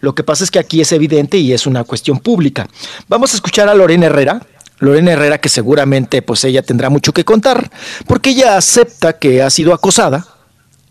Lo 0.00 0.14
que 0.14 0.24
pasa 0.24 0.44
es 0.44 0.50
que 0.50 0.58
aquí 0.58 0.80
es 0.80 0.92
evidente 0.92 1.38
y 1.38 1.52
es 1.52 1.66
una 1.66 1.84
cuestión 1.84 2.18
pública. 2.18 2.68
Vamos 3.08 3.32
a 3.32 3.36
escuchar 3.36 3.68
a 3.68 3.74
Lorena 3.74 4.06
Herrera. 4.06 4.42
Lorena 4.80 5.12
Herrera, 5.12 5.38
que 5.38 5.48
seguramente 5.48 6.22
pues 6.22 6.44
ella 6.44 6.62
tendrá 6.62 6.88
mucho 6.88 7.12
que 7.12 7.24
contar, 7.24 7.68
porque 8.06 8.30
ella 8.30 8.56
acepta 8.56 9.18
que 9.18 9.42
ha 9.42 9.50
sido 9.50 9.74
acosada, 9.74 10.24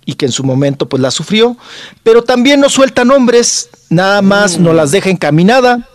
y 0.07 0.15
que 0.15 0.25
en 0.25 0.31
su 0.31 0.43
momento 0.43 0.87
pues 0.87 1.01
la 1.01 1.11
sufrió, 1.11 1.57
pero 2.01 2.23
también 2.23 2.61
no 2.61 2.69
suelta 2.69 3.03
nombres, 3.03 3.69
nada 3.89 4.21
más 4.23 4.57
no 4.57 4.73
las 4.73 4.89
deja 4.89 5.09
encaminada, 5.09 5.87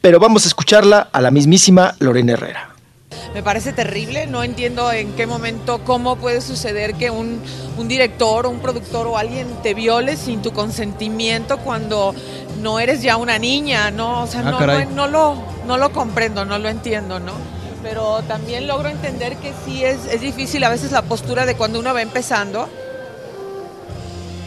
pero 0.00 0.18
vamos 0.18 0.44
a 0.44 0.48
escucharla 0.48 1.10
a 1.12 1.20
la 1.20 1.30
mismísima 1.30 1.94
Lorena 1.98 2.32
Herrera. 2.32 2.74
Me 3.34 3.42
parece 3.42 3.72
terrible, 3.74 4.26
no 4.26 4.42
entiendo 4.42 4.90
en 4.90 5.12
qué 5.12 5.26
momento, 5.26 5.82
cómo 5.84 6.16
puede 6.16 6.40
suceder 6.40 6.94
que 6.94 7.10
un, 7.10 7.40
un 7.76 7.86
director 7.86 8.46
o 8.46 8.50
un 8.50 8.60
productor 8.60 9.06
o 9.06 9.18
alguien 9.18 9.46
te 9.62 9.74
viole 9.74 10.16
sin 10.16 10.40
tu 10.40 10.52
consentimiento 10.52 11.58
cuando 11.58 12.14
no 12.62 12.80
eres 12.80 13.02
ya 13.02 13.18
una 13.18 13.38
niña, 13.38 13.90
¿no? 13.90 14.22
O 14.22 14.26
sea, 14.26 14.40
Ah, 14.40 14.50
no, 14.50 14.60
no, 14.60 14.84
no 14.86 15.08
lo, 15.08 15.34
no 15.66 15.76
lo 15.76 15.92
comprendo, 15.92 16.46
no 16.46 16.58
lo 16.58 16.70
entiendo, 16.70 17.20
¿no? 17.20 17.32
Pero 17.82 18.22
también 18.26 18.66
logro 18.66 18.88
entender 18.88 19.36
que 19.36 19.52
sí 19.66 19.84
es, 19.84 20.06
es 20.10 20.22
difícil 20.22 20.64
a 20.64 20.70
veces 20.70 20.92
la 20.92 21.02
postura 21.02 21.44
de 21.46 21.56
cuando 21.56 21.78
uno 21.78 21.92
va 21.92 22.02
empezando, 22.02 22.68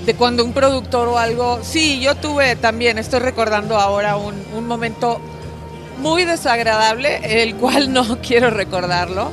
de 0.05 0.13
cuando 0.15 0.43
un 0.43 0.53
productor 0.53 1.07
o 1.07 1.17
algo... 1.17 1.59
Sí, 1.63 1.99
yo 2.01 2.15
tuve 2.15 2.55
también, 2.55 2.97
estoy 2.97 3.19
recordando 3.19 3.77
ahora 3.77 4.17
un, 4.17 4.35
un 4.55 4.67
momento 4.67 5.19
muy 5.99 6.25
desagradable, 6.25 7.41
el 7.43 7.55
cual 7.55 7.93
no 7.93 8.19
quiero 8.25 8.49
recordarlo. 8.49 9.31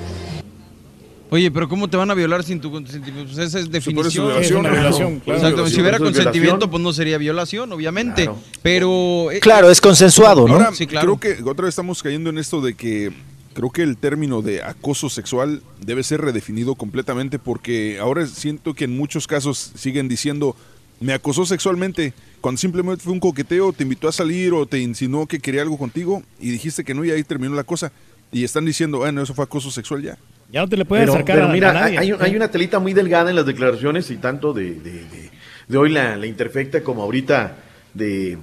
Oye, 1.33 1.49
pero 1.53 1.69
¿cómo 1.69 1.89
te 1.89 1.97
van 1.97 2.11
a 2.11 2.15
violar 2.15 2.43
sin 2.43 2.61
tu 2.61 2.73
consentimiento? 2.73 3.33
Pues 3.33 3.47
esa 3.47 3.61
es 3.61 3.71
definición. 3.71 4.27
una 4.27 4.33
violación, 4.35 4.43
Es 4.43 4.51
una 4.51 4.71
violación, 4.71 5.21
claro. 5.21 5.41
Exacto, 5.41 5.67
si 5.69 5.81
hubiera 5.81 5.99
consentimiento, 5.99 6.69
pues 6.69 6.83
no 6.83 6.93
sería 6.93 7.19
violación, 7.19 7.73
obviamente. 7.73 8.29
Pero. 8.63 9.31
eh, 9.31 9.39
Claro, 9.39 9.71
es 9.71 9.81
consensuado, 9.81 10.49
¿no? 10.49 10.55
Ahora, 10.55 10.73
Sí, 10.75 10.89
claro. 10.89 11.17
creo 11.17 11.37
que 11.37 11.49
otra 11.49 11.67
vez 11.67 11.73
estamos 11.73 12.03
cayendo 12.03 12.31
en 12.31 12.39
esto 12.39 12.61
de 12.61 12.75
que 12.75 13.13
creo 13.55 13.71
que 13.71 13.83
el 13.83 13.97
término 13.97 14.43
de 14.43 14.63
acoso 14.63 15.09
sexual 15.11 15.63
debe 15.85 16.03
ser 16.03 16.21
redefinido 16.21 16.75
completamente 16.75 17.39
porque 17.39 17.99
ahora 18.01 18.27
siento 18.27 18.75
que 18.75 18.85
en 18.85 18.97
muchos 18.97 19.27
casos 19.27 19.73
siguen 19.75 20.09
diciendo 20.09 20.57
me 21.01 21.13
acosó 21.15 21.47
sexualmente 21.47 22.13
cuando 22.41 22.59
simplemente 22.59 23.03
fue 23.03 23.13
un 23.13 23.21
coqueteo, 23.21 23.73
te 23.73 23.83
invitó 23.85 24.09
a 24.09 24.13
salir 24.13 24.53
o 24.53 24.67
te 24.67 24.79
insinuó 24.81 25.27
que 25.27 25.39
quería 25.41 25.63
algo 25.63 25.79
contigo 25.79 26.23
y 26.39 26.51
dijiste 26.51 26.85
que 26.85 26.95
no 26.95 27.05
y 27.05 27.11
ahí 27.11 27.25
terminó 27.25 27.55
la 27.55 27.65
cosa 27.65 27.91
y 28.33 28.45
están 28.45 28.65
diciendo, 28.65 28.99
bueno, 28.99 29.23
eso 29.23 29.35
fue 29.35 29.45
acoso 29.45 29.71
sexual 29.71 30.03
ya. 30.03 30.17
Ya 30.53 30.61
no 30.61 30.69
te 30.69 30.77
le 30.77 30.85
puedes 30.85 31.03
Pero, 31.05 31.13
acercar 31.15 31.37
pero 31.37 31.49
a, 31.49 31.53
mira, 31.53 31.71
a 31.71 31.73
nadie. 31.73 31.99
hay, 31.99 32.13
hay 32.19 32.37
una 32.37 32.51
telita 32.51 32.79
muy 32.79 32.93
delgada 32.95 33.31
en 33.31 33.37
las 33.37 33.47
declaraciones 33.47 34.11
y 34.11 34.17
tanto 34.17 34.53
de, 34.53 34.75
de, 34.75 34.91
de- 34.93 35.31
de 35.69 35.79
hoy 35.79 35.91
la, 35.91 36.17
la 36.17 36.27
interfecta 36.27 36.83
como 36.83 37.03
ahorita 37.03 37.57
de, 37.95 38.37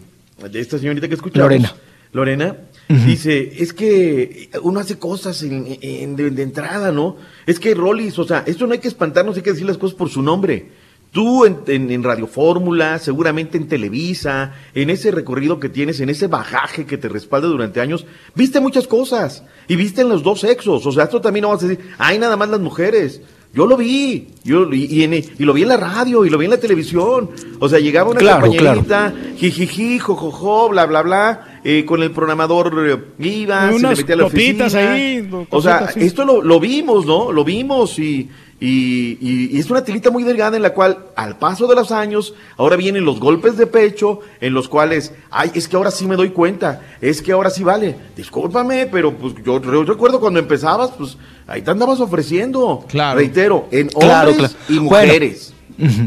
de 0.49 0.59
esta 0.59 0.77
señorita 0.79 1.07
que 1.09 1.15
escuchamos. 1.15 1.43
Lorena. 1.49 1.75
Lorena. 2.13 2.55
Dice, 2.89 3.51
es 3.61 3.73
que 3.73 4.49
uno 4.61 4.79
hace 4.79 4.97
cosas 4.97 5.43
en, 5.43 5.77
en- 5.81 6.15
de, 6.15 6.29
de 6.31 6.43
entrada, 6.43 6.91
¿no? 6.91 7.17
Es 7.45 7.59
que 7.59 7.73
Rollis, 7.75 8.17
o 8.17 8.23
sea, 8.23 8.43
esto 8.47 8.65
no 8.65 8.73
hay 8.73 8.79
que 8.79 8.87
espantarnos, 8.87 9.35
hay 9.35 9.41
que 9.43 9.51
decir 9.51 9.65
las 9.67 9.77
cosas 9.77 9.97
por 9.97 10.09
su 10.09 10.21
nombre. 10.21 10.69
Tú 11.11 11.45
en, 11.45 11.59
en- 11.67 11.91
en 11.91 12.03
Radio 12.03 12.27
Fórmula, 12.27 12.97
seguramente 12.99 13.57
en 13.57 13.67
Televisa, 13.67 14.53
en 14.73 14.89
ese 14.89 15.11
recorrido 15.11 15.59
que 15.59 15.67
tienes, 15.69 15.99
en 15.99 16.09
ese 16.09 16.27
bajaje 16.27 16.85
que 16.85 16.97
te 16.97 17.09
respalda 17.09 17.47
durante 17.47 17.81
años, 17.81 18.05
viste 18.35 18.59
muchas 18.61 18.87
cosas 18.87 19.43
y 19.67 19.75
viste 19.75 20.01
en 20.01 20.09
los 20.09 20.23
dos 20.23 20.39
sexos. 20.41 20.85
O 20.85 20.91
sea, 20.91 21.05
esto 21.05 21.19
también 21.19 21.43
no 21.43 21.49
vas 21.49 21.63
a 21.63 21.67
decir, 21.67 21.85
ay, 21.97 22.19
nada 22.19 22.37
más 22.37 22.49
las 22.49 22.59
mujeres. 22.61 23.21
Yo 23.53 23.65
lo 23.65 23.77
vi, 23.77 24.27
yo, 24.43 24.71
y, 24.73 24.83
y 24.85 25.03
en- 25.03 25.13
y 25.13 25.43
lo 25.43 25.53
vi 25.53 25.63
en 25.63 25.69
la 25.69 25.77
radio, 25.77 26.25
y 26.25 26.29
lo 26.29 26.37
vi 26.37 26.45
en 26.45 26.51
la 26.51 26.59
televisión. 26.59 27.31
O 27.59 27.69
sea, 27.69 27.79
llegaba 27.79 28.11
una 28.11 28.19
Claro, 28.19 28.47
compañerita, 28.47 29.13
jijiji, 29.37 29.99
jojojo, 29.99 30.69
bla, 30.69 30.85
bla, 30.85 31.01
bla, 31.01 31.56
eh, 31.69 31.83
con 31.85 32.01
el 32.01 32.11
programador 32.11 32.73
eh, 33.19 33.23
iba, 33.27 33.71
se 33.73 33.79
le 33.79 33.87
metía 33.89 34.15
a 34.15 34.17
la 34.19 34.25
oficina. 34.25 34.65
ahí, 34.67 35.29
O 35.49 35.61
sea, 35.61 35.89
esto 35.97 36.23
lo, 36.23 36.41
lo 36.41 36.59
vimos, 36.61 37.05
¿no? 37.05 37.31
Lo 37.33 37.43
vimos 37.43 37.99
y, 37.99 38.29
y, 38.59 39.17
y- 39.19 39.49
y 39.51 39.59
es 39.59 39.69
una 39.69 39.83
telita 39.83 40.09
muy 40.09 40.23
delgada 40.23 40.55
en 40.55 40.63
la 40.63 40.69
cual, 40.73 41.07
al 41.17 41.37
paso 41.37 41.67
de 41.67 41.75
los 41.75 41.91
años, 41.91 42.33
ahora 42.55 42.75
vienen 42.77 43.03
los 43.03 43.19
golpes 43.19 43.57
de 43.57 43.67
pecho 43.67 44.21
en 44.39 44.53
los 44.53 44.69
cuales, 44.69 45.11
ay, 45.29 45.51
es 45.55 45.67
que 45.67 45.75
ahora 45.75 45.91
sí 45.91 46.07
me 46.07 46.15
doy 46.15 46.29
cuenta, 46.29 46.81
es 47.01 47.21
que 47.21 47.33
ahora 47.33 47.49
sí 47.49 47.63
vale. 47.65 47.95
Discúlpame, 48.15 48.87
pero 48.87 49.13
pues 49.17 49.33
yo, 49.45 49.61
yo 49.61 49.83
recuerdo 49.83 50.19
cuando 50.21 50.39
empezabas, 50.39 50.91
pues 50.97 51.17
ahí 51.47 51.61
te 51.61 51.69
andabas 51.71 51.99
ofreciendo. 51.99 52.85
Claro. 52.87 53.19
Reitero, 53.19 53.67
en 53.71 53.89
hombres 53.93 54.01
claro. 54.05 54.31
y 54.69 54.77
Bueno. 54.79 54.83
mujeres. 54.83 55.53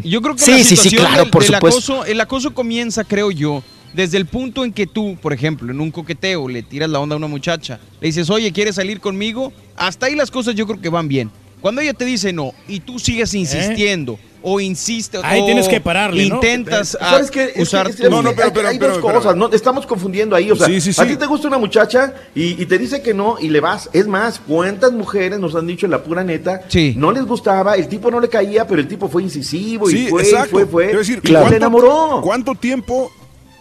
Yo 0.03 0.21
creo 0.23 0.35
que 0.35 0.43
Sí, 0.43 0.51
la 0.53 0.65
sí, 0.65 0.75
sí, 0.77 0.97
claro, 0.97 1.23
del, 1.23 1.31
por 1.31 1.43
del 1.45 1.53
supuesto. 1.55 1.93
acoso, 1.93 2.05
el 2.07 2.21
acoso 2.21 2.53
comienza, 2.55 3.05
creo 3.05 3.31
yo, 3.31 3.63
desde 3.93 4.17
el 4.19 4.27
punto 4.27 4.65
en 4.65 4.73
que 4.73 4.87
tú, 4.87 5.17
por 5.21 5.33
ejemplo, 5.33 5.71
en 5.73 5.81
un 5.81 5.91
coqueteo 5.91 6.49
le 6.49 6.63
tiras 6.63 6.89
la 6.91 7.01
onda 7.01 7.15
a 7.15 7.19
una 7.19 7.27
muchacha, 7.27 7.81
le 8.01 8.07
dices, 8.09 8.31
oye, 8.31 8.53
¿quieres 8.53 8.77
salir 8.77 9.01
conmigo? 9.01 9.53
Hasta 9.77 10.07
ahí 10.07 10.15
las 10.15 10.31
cosas 10.31 10.55
yo 10.55 10.67
creo 10.67 10.81
que 10.81 10.89
van 10.89 11.09
bien. 11.09 11.31
Cuando 11.61 11.83
ella 11.83 11.93
te 11.93 12.07
dice 12.07 12.33
no 12.33 12.55
y 12.69 12.81
tú 12.81 12.99
sigues 12.99 13.35
insistiendo 13.35 14.19
o 14.43 14.59
insistes 14.61 15.21
¿Eh? 15.21 15.27
Ahí 15.27 15.43
o 15.43 15.45
tienes 15.45 15.69
que 15.69 15.79
pararle, 15.83 16.27
¿no? 16.27 16.37
intentas 16.37 16.97
a 16.99 17.11
¿Sabes 17.11 17.31
qué? 17.31 17.45
Es 17.45 17.53
que- 17.53 17.63
usar 17.63 17.91
es 17.91 17.97
que 17.97 18.05
tu- 18.05 18.11
No, 18.11 18.23
no, 18.23 18.31
pero- 18.33 18.45
hay- 18.47 18.51
pero- 18.55 18.69
hay 18.69 18.79
pero- 18.79 18.95
dos 18.95 19.03
pero- 19.05 19.19
cosas, 19.19 19.37
¿no? 19.37 19.53
Estamos 19.53 19.85
confundiendo 19.85 20.35
ahí. 20.35 20.51
O 20.51 20.57
sea, 20.57 20.67
Sí, 20.69 20.81
sí, 20.81 20.89
a 20.91 20.93
sí. 21.05 21.07
ti 21.11 21.17
te 21.17 21.27
gusta 21.27 21.49
una 21.49 21.59
muchacha 21.59 22.15
y, 22.35 22.63
y 22.63 22.65
te 22.65 22.79
dice 22.79 23.03
que 23.03 23.13
no 23.13 23.37
y 23.39 23.49
le 23.51 23.61
vas. 23.61 23.91
Es 23.93 24.07
más, 24.07 24.41
¿cuántas 24.41 24.93
mujeres 24.93 25.39
nos 25.39 25.55
han 25.55 25.67
dicho 25.67 25.85
en 25.85 25.93
la 25.93 26.03
pura 26.03 26.25
neta? 26.25 26.63
Sí. 26.69 26.95
No 26.97 27.13
les 27.13 27.25
gustaba, 27.27 27.75
el 27.75 27.89
tipo 27.89 28.11
no 28.11 28.19
le 28.21 28.31
caía, 28.31 28.67
pero 28.67 28.81
el 28.81 28.89
tipo 28.89 29.11
fue 29.11 29.23
incisivo 29.23 29.91
y 29.91 30.07
fue, 30.07 30.23
exacto. 30.23 30.49
fue, 30.53 30.65
fue. 30.65 30.85
Quiero 30.85 31.01
decir, 31.01 31.21
y 31.23 31.27
se 31.27 31.33
¿cuánto- 31.35 31.57
enamoró. 31.57 32.21
¿Cuánto 32.23 32.55
tiempo 32.55 33.13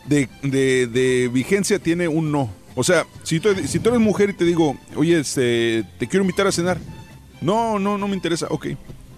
de, 0.10 0.28
de- 0.44 0.88
de 0.88 1.30
vigencia 1.32 1.80
tiene 1.80 2.08
un 2.08 2.32
no? 2.32 2.50
O 2.76 2.84
sea, 2.84 3.06
si 3.24 3.40
tú, 3.40 3.50
si 3.68 3.80
tú 3.80 3.90
eres 3.90 4.02
mujer 4.02 4.30
y 4.30 4.34
te 4.34 4.46
digo, 4.46 4.78
oye, 4.96 5.20
este, 5.20 5.84
te 5.98 6.08
quiero 6.08 6.24
invitar 6.24 6.48
a 6.48 6.52
cenar. 6.52 6.80
No, 7.42 7.80
no, 7.80 7.98
no 7.98 8.08
me 8.08 8.16
interesa. 8.16 8.48
Ok. 8.50 8.68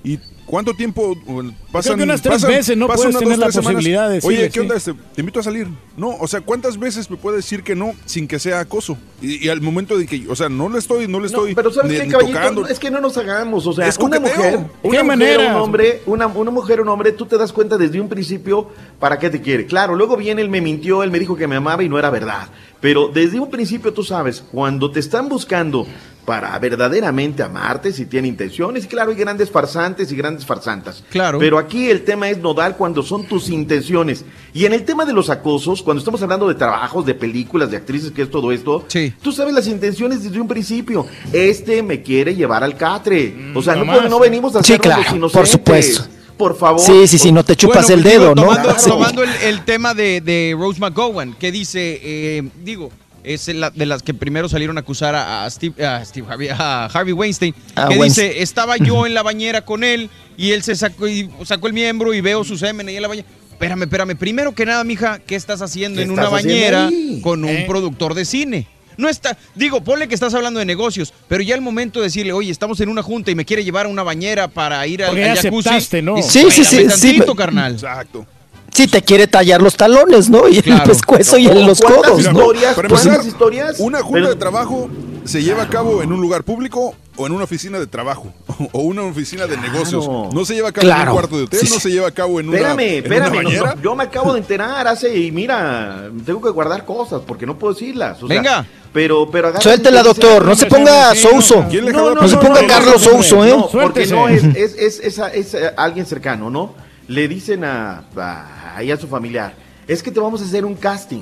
¿Y 0.04 0.20
cuánto 0.52 0.76
tiempo 0.76 1.18
uh, 1.26 1.52
pasan? 1.72 1.98
que 1.98 2.04
unas 2.04 2.22
tres 2.22 2.36
pasan- 2.36 2.50
veces 2.52 2.78
no 2.78 2.86
puedes 2.88 3.18
tener 3.18 3.30
dos, 3.30 3.40
la 3.40 3.52
semanas. 3.52 3.74
posibilidad 3.74 4.10
de 4.10 4.20
Oye, 4.24 4.46
¿qué 4.48 4.52
sí. 4.52 4.60
onda? 4.60 4.76
Este, 4.76 4.94
te 4.94 5.22
invito 5.22 5.40
a 5.40 5.44
salir. 5.44 5.68
No, 5.98 6.10
o 6.10 6.28
sea, 6.28 6.42
¿cuántas 6.42 6.78
veces 6.78 7.10
me 7.10 7.18
puede 7.18 7.38
decir 7.38 7.64
que 7.64 7.74
no 7.76 7.94
sin 8.06 8.28
que 8.28 8.38
sea 8.38 8.60
acoso? 8.60 8.98
Y, 9.22 9.46
y 9.46 9.50
al 9.50 9.62
momento 9.62 9.98
de 9.98 10.06
que, 10.06 10.28
o 10.30 10.36
sea, 10.36 10.50
no 10.50 10.70
le 10.70 10.78
estoy, 10.78 11.08
no 11.08 11.20
le 11.20 11.28
estoy 11.28 11.56
pero 11.56 11.72
¿sabes 11.72 11.92
ni- 11.92 11.98
qué, 11.98 12.04
ni 12.06 12.12
caballito? 12.12 12.38
tocando. 12.38 12.68
Es 12.68 12.78
que 12.80 12.92
no 12.92 13.00
nos 13.02 13.18
hagamos, 13.18 13.66
o 13.66 13.74
sea, 13.74 13.88
Es 13.88 13.98
una 13.98 14.20
mujer, 14.20 14.36
¿De 14.38 14.58
una 14.58 14.68
qué 14.82 14.88
mujer, 14.88 15.06
manera? 15.06 15.56
un 15.56 15.62
hombre, 15.62 16.02
una, 16.06 16.28
una 16.28 16.52
mujer, 16.52 16.82
un 16.82 16.90
hombre, 16.90 17.14
tú 17.14 17.26
te 17.26 17.38
das 17.38 17.52
cuenta 17.54 17.78
desde 17.78 18.00
un 18.02 18.10
principio 18.10 18.70
para 19.00 19.18
qué 19.18 19.30
te 19.30 19.42
quiere. 19.42 19.66
Claro, 19.66 19.96
luego 19.96 20.18
viene 20.18 20.42
él 20.42 20.50
me 20.50 20.60
mintió, 20.62 21.04
él 21.04 21.12
me 21.12 21.20
dijo 21.20 21.36
que 21.36 21.48
me 21.48 21.56
amaba 21.56 21.84
y 21.84 21.90
no 21.90 21.98
era 21.98 22.10
verdad. 22.10 22.50
Pero 22.82 23.10
desde 23.14 23.40
un 23.40 23.50
principio 23.50 23.94
tú 23.94 24.04
sabes, 24.04 24.44
cuando 24.52 24.90
te 24.92 25.00
están 25.00 25.30
buscando 25.30 25.86
para 26.26 26.58
verdaderamente 26.60 27.42
amarte, 27.44 27.92
si 27.94 28.06
tiene 28.06 28.28
intenciones, 28.28 28.86
y 28.86 28.88
claro, 28.88 29.12
hay 29.12 29.18
grandes 29.18 29.50
farsantes 29.50 30.12
y 30.12 30.16
grandes 30.16 30.46
farsantas. 30.46 31.04
Claro. 31.10 31.40
Pero 31.40 31.58
aquí 31.58 31.90
el 31.90 32.04
tema 32.04 32.30
es 32.30 32.38
nodal 32.38 32.78
cuando 32.78 33.02
son 33.04 33.26
tus 33.26 33.50
intenciones. 33.50 34.24
Y 34.54 34.66
en 34.66 34.74
el 34.74 34.84
tema 34.84 35.04
de 35.06 35.14
los 35.14 35.30
acosos, 35.32 35.82
cuando 35.82 36.00
estamos 36.00 36.22
hablando 36.22 36.48
de 36.48 36.56
trabajos, 36.56 37.06
de 37.06 37.16
películas, 37.16 37.72
de 37.72 37.78
actrices, 37.78 38.12
que 38.12 38.22
es 38.24 38.30
todo 38.32 38.52
esto, 38.52 38.86
tú 39.22 39.32
sabes 39.32 39.54
las 39.54 39.68
intenciones 39.68 40.24
desde 40.24 40.40
un 40.40 40.48
principio. 40.48 41.06
Este 41.34 41.82
me 41.84 42.02
quiere 42.04 42.36
llevar 42.36 42.64
al 42.64 42.78
catre. 42.78 43.52
O 43.56 43.62
sea, 43.62 43.76
no, 43.76 43.86
jamás. 43.86 44.10
no 44.10 44.20
venimos 44.20 44.56
a 44.56 44.64
Sí, 44.64 44.74
hacernos 44.74 44.86
los 44.98 45.04
claro, 45.06 45.18
inocentes. 45.18 45.40
por 45.40 45.48
supuesto. 45.48 46.04
Por 46.42 46.58
favor. 46.58 46.80
Sí, 46.82 47.08
sí, 47.08 47.20
sí, 47.20 47.32
no 47.32 47.44
te 47.46 47.56
chupas 47.56 47.86
Bueno, 47.86 47.94
el 47.96 48.02
pues, 48.02 48.14
dedo, 48.14 48.34
digo, 48.34 48.54
¿no? 48.56 48.76
Tomando, 48.88 49.24
el, 49.24 49.30
el 49.44 49.64
tema 49.64 49.94
de, 49.94 50.22
de 50.22 50.56
Rose 50.58 50.80
McGowan, 50.80 51.34
que 51.36 51.52
dice, 51.52 52.00
eh, 52.04 52.44
digo, 52.64 52.92
es 53.24 53.48
la- 53.50 53.70
de 53.70 53.86
las 53.86 54.02
que 54.02 54.16
primero 54.16 54.50
salieron 54.50 54.76
a 54.78 54.82
acusar 54.82 55.14
a, 55.14 55.46
a 55.46 55.50
Steve, 55.52 55.86
a 55.86 56.04
Steve 56.04 56.26
Harvey, 56.28 56.50
a 56.50 56.86
Harvey 56.86 57.14
Weinstein, 57.14 57.54
Ah, 57.76 57.88
que 57.90 57.98
Weinstein. 58.00 58.30
dice, 58.30 58.42
estaba 58.42 58.78
yo 58.78 59.06
en 59.06 59.14
la 59.14 59.22
bañera 59.22 59.64
con 59.64 59.84
él 59.84 60.10
y 60.38 60.50
él 60.52 60.64
se 60.64 60.76
sacó, 60.76 61.08
y 61.08 61.30
sacó 61.46 61.68
el 61.68 61.74
miembro 61.74 62.14
y 62.14 62.22
veo 62.22 62.44
su 62.44 62.58
semen 62.58 62.88
ahí 62.88 62.96
en 62.96 63.02
la 63.04 63.08
bañera. 63.08 63.28
Espérame, 63.52 63.84
espérame. 63.84 64.16
Primero 64.18 64.56
que 64.56 64.66
nada, 64.66 64.84
mija, 64.84 65.20
¿qué 65.20 65.36
estás 65.36 65.62
haciendo 65.62 65.98
¿Qué 66.00 66.06
en 66.06 66.10
una 66.12 66.24
estás 66.24 66.34
bañera 66.44 66.88
ahí? 66.88 67.20
con 67.22 67.44
un 67.44 67.52
¿Eh? 67.52 67.66
productor 67.68 68.16
de 68.16 68.26
cine? 68.26 68.66
No 68.98 69.10
está, 69.10 69.38
digo, 69.56 69.82
ponle 69.82 70.08
que 70.08 70.16
estás 70.16 70.34
hablando 70.34 70.60
de 70.60 70.66
negocios, 70.66 71.14
pero 71.28 71.42
ya 71.44 71.56
el 71.56 71.62
momento 71.62 72.00
de 72.00 72.06
decirle, 72.06 72.34
oye, 72.34 72.52
estamos 72.52 72.80
en 72.82 72.90
una 72.90 73.02
junta 73.04 73.32
y 73.32 73.36
me 73.36 73.46
quiere 73.46 73.64
llevar 73.64 73.86
a 73.86 73.90
una 73.90 74.04
bañera 74.04 74.48
para 74.48 74.86
ir 74.88 75.04
al, 75.04 75.10
Porque 75.12 75.26
al 75.30 75.36
ya 75.36 75.42
jacuzzi. 75.44 75.70
aceptaste, 75.70 76.02
¿no? 76.02 76.22
Sí, 76.22 76.46
sí, 76.50 76.52
sí, 76.52 76.62
"Espérame 76.62 76.92
sí, 76.92 77.02
tantito, 77.02 77.24
pero- 77.24 77.36
carnal. 77.36 77.74
Exacto. 77.74 78.26
Sí, 78.74 78.88
te 78.88 79.02
quiere 79.02 79.28
tallar 79.28 79.62
los 79.62 79.76
talones, 79.76 80.30
¿no? 80.30 80.48
Y 80.48 80.58
el 80.60 80.82
pescuezo 80.84 81.38
y 81.38 81.46
en 81.48 81.66
los 81.68 81.82
¿Cuántas 81.82 82.04
codos, 82.12 82.24
¿no? 82.24 82.32
historias, 82.40 82.74
Para 82.76 82.88
cuántas 82.88 83.06
empezar, 83.08 83.28
historias? 83.28 83.80
Una 83.80 84.00
junta 84.02 84.14
Pero- 84.14 84.30
de 84.30 84.36
trabajo 84.38 84.90
se 85.26 85.44
lleva 85.44 85.64
a 85.64 85.68
cabo 85.70 86.02
en 86.02 86.14
un 86.14 86.22
lugar 86.22 86.44
público 86.44 86.96
o 87.18 87.28
en 87.28 87.34
una 87.34 87.44
oficina 87.44 87.80
de 87.80 87.88
trabajo 87.88 88.34
o 88.72 88.80
una 88.82 89.04
oficina 89.04 89.48
de 89.48 89.58
negocios. 89.58 90.08
No 90.34 90.46
se 90.46 90.54
lleva 90.56 90.70
a 90.70 90.72
cabo 90.72 90.88
en 90.92 91.08
un 91.08 91.14
cuarto 91.14 91.38
de 91.38 91.44
hotel, 91.44 91.60
Sí, 91.60 91.70
no 91.74 91.80
se 91.80 91.90
lleva 91.92 92.08
a 92.08 92.12
cabo 92.12 92.40
en 92.40 92.50
una, 92.50 92.58
Espérame, 92.58 93.06
una 93.06 93.16
espérame. 93.16 93.54
no, 93.76 93.82
yo 93.82 93.96
me 93.96 94.04
acabo 94.04 94.34
de 94.34 94.40
enterar 94.40 94.88
hace 94.88 95.16
y 95.18 95.32
mira, 95.32 96.10
tengo 96.26 96.42
que 96.42 96.50
guardar 96.50 96.86
cosas 96.86 97.22
porque 97.26 97.46
no 97.46 97.58
puedo 97.58 97.74
decirlas. 97.74 98.22
o 98.24 98.28
sea, 98.28 98.36
Venga. 98.38 98.66
Pero, 98.94 99.30
pero 99.32 99.60
Suéltela, 99.62 100.04
doctor, 100.04 100.44
no 100.46 100.54
se 100.56 100.66
ponga 100.66 101.16
Souso. 101.16 101.66
¿Quién 101.70 101.86
le 101.86 101.94
No, 101.94 102.28
se 102.28 102.36
ponga 102.38 102.66
Carlos 102.68 103.02
Souso, 103.02 103.46
¿eh? 103.46 103.50
No, 103.52 103.68
porque 103.70 104.06
no 104.08 104.28
es, 104.28 104.44
es, 104.44 104.76
es, 104.78 105.00
es 105.00 105.20
a- 105.20 105.30
es 105.34 105.56
a 105.56 105.70
alguien 105.78 106.06
cercano, 106.06 106.50
¿no? 106.50 106.74
Le 107.08 107.28
dicen 107.30 107.64
a, 107.64 108.04
a, 108.18 108.78
a 108.80 108.98
su 108.98 109.08
familiar, 109.08 109.54
es 109.88 110.04
que 110.04 110.12
te 110.12 110.20
vamos 110.20 110.42
a 110.42 110.46
hacer 110.46 110.66
un 110.66 110.76
casting 110.76 111.22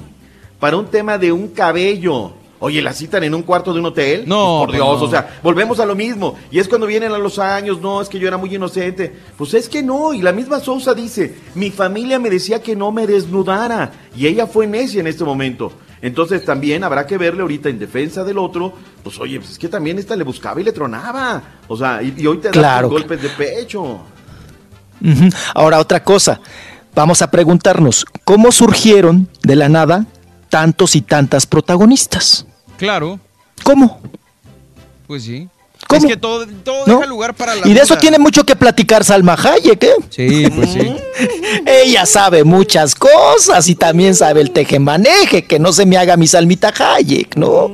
para 0.59 0.77
un 0.77 0.87
tema 0.87 1.17
de 1.17 1.31
un 1.31 1.47
cabello. 1.49 2.33
Oye, 2.61 2.81
¿la 2.81 2.91
citan 2.93 3.23
en 3.23 3.33
un 3.33 3.43
cuarto 3.43 3.71
de 3.73 3.79
un 3.79 3.85
hotel? 3.85 4.25
No, 4.27 4.63
Pues, 4.65 4.67
por 4.67 4.75
Dios, 4.75 4.99
no. 4.99 5.05
o 5.05 5.09
sea, 5.09 5.39
volvemos 5.41 5.79
a 5.79 5.85
lo 5.85 5.95
mismo. 5.95 6.35
Y 6.51 6.59
es 6.59 6.67
cuando 6.67 6.87
vienen 6.87 7.13
a 7.13 7.17
los 7.17 7.39
años, 7.39 7.79
no, 7.79 8.01
es 8.01 8.09
que 8.09 8.19
yo 8.19 8.27
era 8.27 8.35
muy 8.37 8.53
inocente. 8.53 9.15
Pues 9.37 9.53
es 9.53 9.69
que 9.69 9.81
no, 9.81 10.13
y 10.13 10.21
la 10.21 10.33
misma 10.33 10.59
Sousa 10.59 10.93
dice, 10.93 11.35
mi 11.55 11.71
familia 11.71 12.19
me 12.19 12.29
decía 12.29 12.61
que 12.61 12.75
no 12.75 12.91
me 12.91 13.07
desnudara. 13.07 13.91
Y 14.15 14.27
ella 14.27 14.45
fue 14.45 14.67
necia 14.67 14.99
en 14.99 15.07
este 15.07 15.23
momento. 15.23 15.71
Entonces 16.01 16.43
también 16.45 16.83
habrá 16.83 17.05
que 17.07 17.17
verle 17.17 17.41
ahorita 17.41 17.69
en 17.69 17.79
defensa 17.79 18.23
del 18.23 18.37
otro, 18.37 18.73
pues 19.03 19.17
oye, 19.19 19.39
pues 19.39 19.51
es 19.51 19.59
que 19.59 19.67
también 19.69 19.97
esta 19.99 20.15
le 20.17 20.23
buscaba 20.25 20.59
y 20.59 20.63
le 20.65 20.71
tronaba. 20.73 21.41
O 21.69 21.77
sea, 21.77 22.01
y, 22.03 22.13
y 22.17 22.27
hoy 22.27 22.37
te 22.39 22.47
da 22.49 22.51
Claro. 22.53 22.89
tus 22.89 22.99
golpes 22.99 23.21
de 23.21 23.29
pecho. 23.29 23.99
Ahora, 25.53 25.79
otra 25.79 26.03
cosa. 26.03 26.39
Vamos 26.95 27.21
a 27.21 27.29
preguntarnos, 27.31 28.05
¿cómo 28.25 28.51
surgieron 28.51 29.29
de 29.43 29.55
la 29.55 29.69
nada 29.69 30.05
tantos 30.49 30.95
y 30.95 31.01
tantas 31.01 31.45
protagonistas? 31.45 32.45
Claro, 32.77 33.19
¿Cómo? 33.63 33.99
pues 35.07 35.23
sí. 35.23 35.47
¿Cómo? 35.87 36.01
Es 36.01 36.05
que 36.05 36.17
todo, 36.17 36.45
todo 36.63 36.85
¿No? 36.85 36.95
deja 36.97 37.07
lugar 37.07 37.33
para 37.33 37.55
la 37.55 37.67
Y 37.67 37.73
de 37.73 37.81
eso 37.81 37.97
tiene 37.97 38.19
mucho 38.19 38.43
que 38.45 38.55
platicar 38.55 39.03
Salma 39.03 39.33
Hayek, 39.33 39.83
¿eh? 39.83 39.93
Sí, 40.09 40.47
pues 40.53 40.69
sí. 40.71 40.81
Ella 41.65 42.05
sabe 42.05 42.43
muchas 42.43 42.93
cosas 42.93 43.67
y 43.69 43.75
también 43.75 44.13
sabe 44.13 44.41
el 44.41 44.51
tejemaneje, 44.51 45.45
que 45.45 45.57
no 45.57 45.73
se 45.73 45.85
me 45.87 45.97
haga 45.97 46.15
mi 46.15 46.27
Salmita 46.27 46.71
Hayek, 46.77 47.35
¿no? 47.37 47.71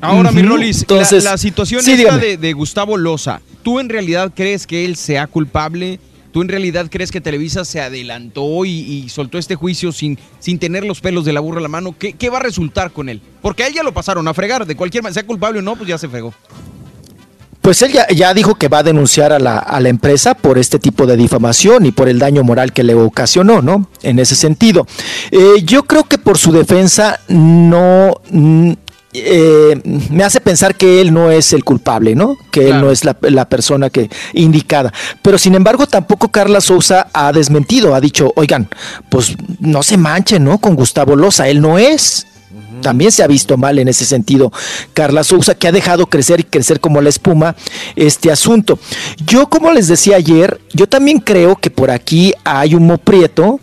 Ahora, 0.00 0.30
mi 0.30 0.40
Ujú. 0.40 0.50
Rolis, 0.50 0.80
Entonces, 0.80 1.24
la, 1.24 1.32
la 1.32 1.38
situación 1.38 1.82
sí, 1.82 1.92
esta 1.92 2.16
de, 2.16 2.36
de 2.36 2.52
Gustavo 2.52 2.96
Loza, 2.96 3.40
¿tú 3.62 3.80
en 3.80 3.88
realidad 3.88 4.32
crees 4.34 4.66
que 4.66 4.84
él 4.84 4.96
sea 4.96 5.26
culpable? 5.26 5.98
¿Tú 6.36 6.42
en 6.42 6.48
realidad 6.48 6.88
crees 6.90 7.10
que 7.10 7.22
Televisa 7.22 7.64
se 7.64 7.80
adelantó 7.80 8.66
y, 8.66 9.08
soltó 9.08 9.38
este 9.38 9.54
juicio 9.54 9.90
sin, 9.90 10.18
sin 10.38 10.58
tener 10.58 10.84
los 10.84 11.00
pelos 11.00 11.24
de 11.24 11.32
la 11.32 11.40
burra 11.40 11.60
a 11.60 11.62
la 11.62 11.68
mano? 11.68 11.94
¿Qué, 11.98 12.28
va 12.28 12.36
a 12.36 12.42
resultar 12.42 12.90
con 12.90 13.08
él? 13.08 13.22
Porque 13.40 13.62
a 13.62 13.68
él 13.68 13.72
ya 13.72 13.82
lo 13.82 13.94
pasaron 13.94 14.28
a 14.28 14.34
fregar, 14.34 14.66
de 14.66 14.76
cualquier 14.76 15.02
manera, 15.02 15.14
sea 15.14 15.26
culpable 15.26 15.60
o 15.60 15.62
no, 15.62 15.76
pues 15.76 15.88
ya 15.88 15.96
se 15.96 16.10
fregó. 16.10 16.34
Pues 17.62 17.80
él 17.80 17.96
ya, 18.14 18.34
dijo 18.34 18.54
que 18.56 18.68
va 18.68 18.80
a 18.80 18.82
denunciar 18.82 19.32
a 19.32 19.38
la, 19.38 19.56
a 19.56 19.80
la 19.80 19.88
empresa 19.88 20.34
por 20.34 20.58
este 20.58 20.78
tipo 20.78 21.06
de 21.06 21.16
difamación 21.16 21.86
y 21.86 21.90
por 21.90 22.06
el 22.06 22.18
daño 22.18 22.44
moral 22.44 22.74
que 22.74 22.84
le 22.84 22.92
ocasionó, 22.92 23.62
¿no? 23.62 23.88
En 24.02 24.18
ese 24.18 24.34
sentido. 24.34 24.86
Eh, 25.30 25.62
yo 25.64 25.84
creo 25.84 26.04
que 26.04 26.18
por 26.18 26.36
su 26.36 26.52
defensa 26.52 27.18
no... 27.28 28.20
eh, 29.12 29.80
me 30.10 30.24
hace 30.24 30.40
pensar 30.40 30.74
que 30.74 31.00
él 31.00 31.12
no 31.12 31.30
es 31.30 31.52
el 31.52 31.64
culpable, 31.64 32.14
¿no? 32.14 32.36
Que 32.50 32.68
él 32.68 32.80
no 32.80 32.90
es 32.90 33.04
la, 33.04 33.16
la 33.22 33.48
persona 33.48 33.90
que 33.90 34.10
indicada. 34.34 34.92
Pero 35.22 35.38
sin 35.38 35.54
embargo, 35.54 35.86
tampoco 35.86 36.28
Carla 36.28 36.60
Sousa 36.60 37.08
ha 37.12 37.32
desmentido, 37.32 37.94
ha 37.94 38.00
dicho, 38.00 38.32
oigan, 38.36 38.68
pues 39.08 39.36
no 39.60 39.82
se 39.82 39.96
manchen, 39.96 40.44
¿no? 40.44 40.58
Con 40.58 40.74
Gustavo 40.74 41.16
Loza, 41.16 41.48
él 41.48 41.60
no 41.60 41.78
es. 41.78 42.26
También 42.82 43.10
se 43.10 43.22
ha 43.22 43.26
visto 43.26 43.56
mal 43.56 43.78
en 43.78 43.88
ese 43.88 44.04
sentido 44.04 44.52
Carla 44.92 45.24
Sousa, 45.24 45.54
que 45.54 45.66
ha 45.66 45.72
dejado 45.72 46.06
crecer 46.06 46.40
y 46.40 46.44
crecer 46.44 46.80
como 46.80 47.00
la 47.00 47.08
espuma 47.08 47.56
este 47.96 48.30
asunto. 48.30 48.78
Yo, 49.24 49.48
como 49.48 49.72
les 49.72 49.88
decía 49.88 50.16
ayer, 50.16 50.60
yo 50.72 50.86
también 50.86 51.20
creo 51.20 51.56
que 51.56 51.70
por 51.70 51.90
aquí 51.90 52.34
hay 52.44 52.74
un 52.74 52.86
moprieto 52.86 53.60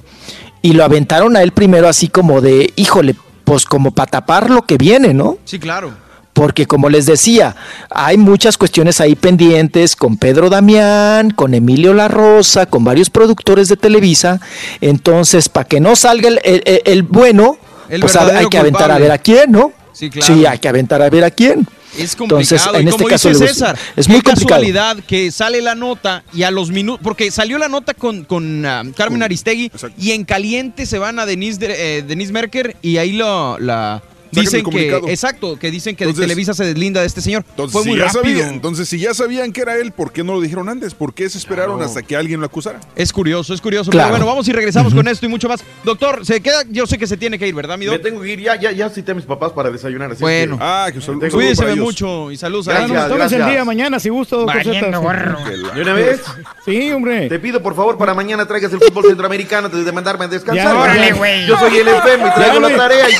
y 0.61 0.73
lo 0.73 0.83
aventaron 0.83 1.35
a 1.35 1.43
él 1.43 1.51
primero 1.51 1.87
así 1.87 2.07
como 2.07 2.41
de, 2.41 2.73
híjole, 2.75 3.15
pues 3.43 3.65
como 3.65 3.91
para 3.91 4.09
tapar 4.11 4.49
lo 4.49 4.61
que 4.63 4.77
viene, 4.77 5.13
¿no? 5.13 5.37
Sí, 5.45 5.59
claro. 5.59 5.91
Porque 6.33 6.65
como 6.65 6.89
les 6.89 7.05
decía, 7.05 7.55
hay 7.91 8.17
muchas 8.17 8.57
cuestiones 8.57 8.99
ahí 8.99 9.15
pendientes 9.15 9.95
con 9.95 10.17
Pedro 10.17 10.49
Damián, 10.49 11.29
con 11.29 11.53
Emilio 11.53 11.93
La 11.93 12.07
Rosa, 12.07 12.65
con 12.65 12.83
varios 12.83 13.11
productores 13.11 13.67
de 13.69 13.77
Televisa. 13.77 14.41
Entonces, 14.81 15.47
para 15.47 15.67
que 15.67 15.79
no 15.79 15.95
salga 15.95 16.29
el, 16.29 16.39
el- 16.43 16.63
el- 16.85 17.03
bueno, 17.03 17.57
El 17.87 18.01
pues 18.01 18.15
hay 18.15 18.47
que 18.47 18.57
aventar 18.57 18.89
a 18.91 18.97
ver 18.97 19.11
a 19.11 19.17
quién, 19.19 19.51
¿no? 19.51 19.71
Sí, 19.91 20.09
claro. 20.09 20.33
Sí, 20.33 20.45
hay 20.45 20.57
que 20.57 20.67
aventar 20.67 21.01
a 21.03 21.09
ver 21.11 21.23
a 21.23 21.29
quién. 21.29 21.67
Es 21.97 22.15
complicado. 22.15 22.41
Entonces, 22.41 22.67
en 22.73 22.85
y 22.85 22.89
este 22.89 22.91
como 22.97 23.07
caso 23.09 23.29
dice 23.29 23.47
César, 23.47 23.77
es 23.95 24.07
qué 24.07 24.11
muy 24.13 24.21
complicado. 24.21 24.49
casualidad 24.49 24.97
que 25.07 25.31
sale 25.31 25.61
la 25.61 25.75
nota 25.75 26.23
y 26.33 26.43
a 26.43 26.51
los 26.51 26.69
minutos, 26.71 27.01
porque 27.03 27.29
salió 27.31 27.57
la 27.57 27.67
nota 27.67 27.93
con, 27.93 28.23
con 28.25 28.65
ah, 28.65 28.83
Carmen 28.95 29.21
Aristegui 29.23 29.71
y 29.97 30.11
en 30.11 30.23
caliente 30.25 30.85
se 30.85 30.97
van 30.97 31.19
a 31.19 31.25
Denise, 31.25 31.59
de- 31.59 31.97
eh, 31.97 32.01
Denise 32.01 32.31
Merker 32.33 32.75
y 32.81 32.97
ahí 32.97 33.11
lo, 33.13 33.57
la 33.59 34.01
dicen 34.41 34.63
que, 34.65 34.95
exacto, 35.11 35.57
que 35.57 35.71
dicen 35.71 35.95
que 35.95 36.03
Entonces- 36.03 36.23
Televisa 36.23 36.53
se 36.53 36.65
deslinda 36.65 37.01
de 37.01 37.07
este 37.07 37.21
señor. 37.21 37.43
Entonces, 37.49 37.73
Fue 37.73 37.83
si 37.83 37.89
muy 37.89 37.97
ya 37.99 38.05
rápido. 38.05 38.23
sabían, 38.23 38.49
entonces, 38.53 38.89
si 38.89 38.99
ya 38.99 39.13
sabían 39.13 39.51
que 39.51 39.61
era 39.61 39.77
él, 39.77 39.91
¿por 39.91 40.11
qué 40.11 40.23
no 40.23 40.33
lo 40.33 40.41
dijeron 40.41 40.69
antes? 40.69 40.93
¿Por 40.93 41.13
qué 41.13 41.29
se 41.29 41.37
esperaron 41.37 41.81
hasta 41.81 42.01
que 42.01 42.15
alguien 42.15 42.39
lo 42.39 42.45
acusara? 42.45 42.79
Es 42.95 43.11
curioso, 43.13 43.53
es 43.53 43.61
curioso. 43.61 43.91
Claro. 43.91 44.07
Pero 44.09 44.17
bueno, 44.17 44.25
vamos 44.25 44.47
y 44.47 44.51
regresamos 44.51 44.93
con 44.93 45.07
esto 45.07 45.25
y 45.25 45.29
mucho 45.29 45.47
más. 45.47 45.63
Doctor, 45.83 46.25
se 46.25 46.41
queda, 46.41 46.63
yo 46.69 46.85
sé 46.87 46.97
que 46.97 47.07
se 47.07 47.17
tiene 47.17 47.37
que 47.39 47.47
ir, 47.47 47.55
¿verdad, 47.55 47.77
mi 47.77 47.85
Me 47.85 47.91
doc? 47.93 48.01
tengo 48.01 48.21
que 48.21 48.29
ir, 48.33 48.39
ya, 48.41 48.59
ya, 48.59 48.71
ya 48.71 48.89
cité 48.89 49.11
a 49.11 49.15
mis 49.15 49.25
papás 49.25 49.51
para 49.51 49.69
desayunar. 49.71 50.11
Así 50.11 50.21
Bueno. 50.21 50.57
que- 50.57 50.63
Ah, 50.65 50.87
que 50.91 51.29
Cuídese 51.29 51.75
mucho 51.75 52.31
y 52.31 52.37
saludos 52.37 52.67
a 52.67 52.71
Gracias, 52.73 52.91
ellos. 52.91 53.09
Tómese 53.09 53.35
el 53.37 53.45
día 53.49 53.65
mañana, 53.65 53.99
si 53.99 54.09
gusta, 54.09 54.35
doctor. 54.37 54.63
¿De 54.63 55.81
una 55.81 55.93
vez? 55.93 56.21
Sí, 56.65 56.91
hombre. 56.91 57.27
Te 57.29 57.39
pido 57.39 57.61
por 57.61 57.75
favor 57.75 57.97
para 57.97 58.13
mañana 58.13 58.45
traigas 58.47 58.71
el 58.73 58.79
fútbol 58.79 59.05
centroamericano 59.05 59.67
antes 59.67 59.85
de 59.85 59.91
mandarme 59.91 60.25
a 60.25 60.27
descansar. 60.27 60.65
Ya, 60.65 60.79
Órale, 60.79 61.11
güey. 61.13 61.45
Yo 61.47 61.57
soy 61.57 61.77
el 61.77 61.87
enfermo 61.87 62.27
y 62.27 62.33
traigo 62.33 62.59
la 62.59 62.75
tarea 62.75 63.09
y 63.09 63.13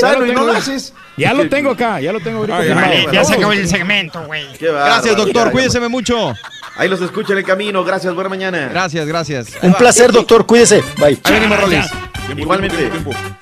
sano 0.00 0.26
y 0.26 0.32
no 0.32 0.45
Ya 1.16 1.32
lo 1.34 1.48
tengo 1.48 1.70
acá, 1.70 2.00
ya 2.00 2.12
lo 2.12 2.20
tengo 2.20 2.38
ahorita. 2.38 2.58
Ay, 2.58 2.66
firmado. 2.68 2.86
vale, 2.88 3.06
Ya 3.12 3.24
se 3.24 3.34
acabó 3.34 3.52
el 3.52 3.68
segmento, 3.68 4.22
güey. 4.26 4.46
Gracias, 4.60 5.16
doctor. 5.16 5.46
ya, 5.46 5.50
Cuídese 5.52 5.80
ya. 5.80 5.88
mucho. 5.88 6.34
Ahí 6.76 6.88
los 6.88 7.00
escucho 7.00 7.32
en 7.32 7.38
el 7.38 7.44
camino. 7.44 7.82
Gracias, 7.84 8.14
buena 8.14 8.28
mañana. 8.28 8.68
Gracias, 8.68 9.06
gracias. 9.06 9.48
Un 9.62 9.72
placer, 9.74 10.12
doctor. 10.12 10.44
Cuídese. 10.46 10.82
Bye. 10.98 11.18
Ahí 11.24 11.32
venimos, 11.34 11.58
Rolis. 11.60 11.86
Igualmente. 12.36 12.90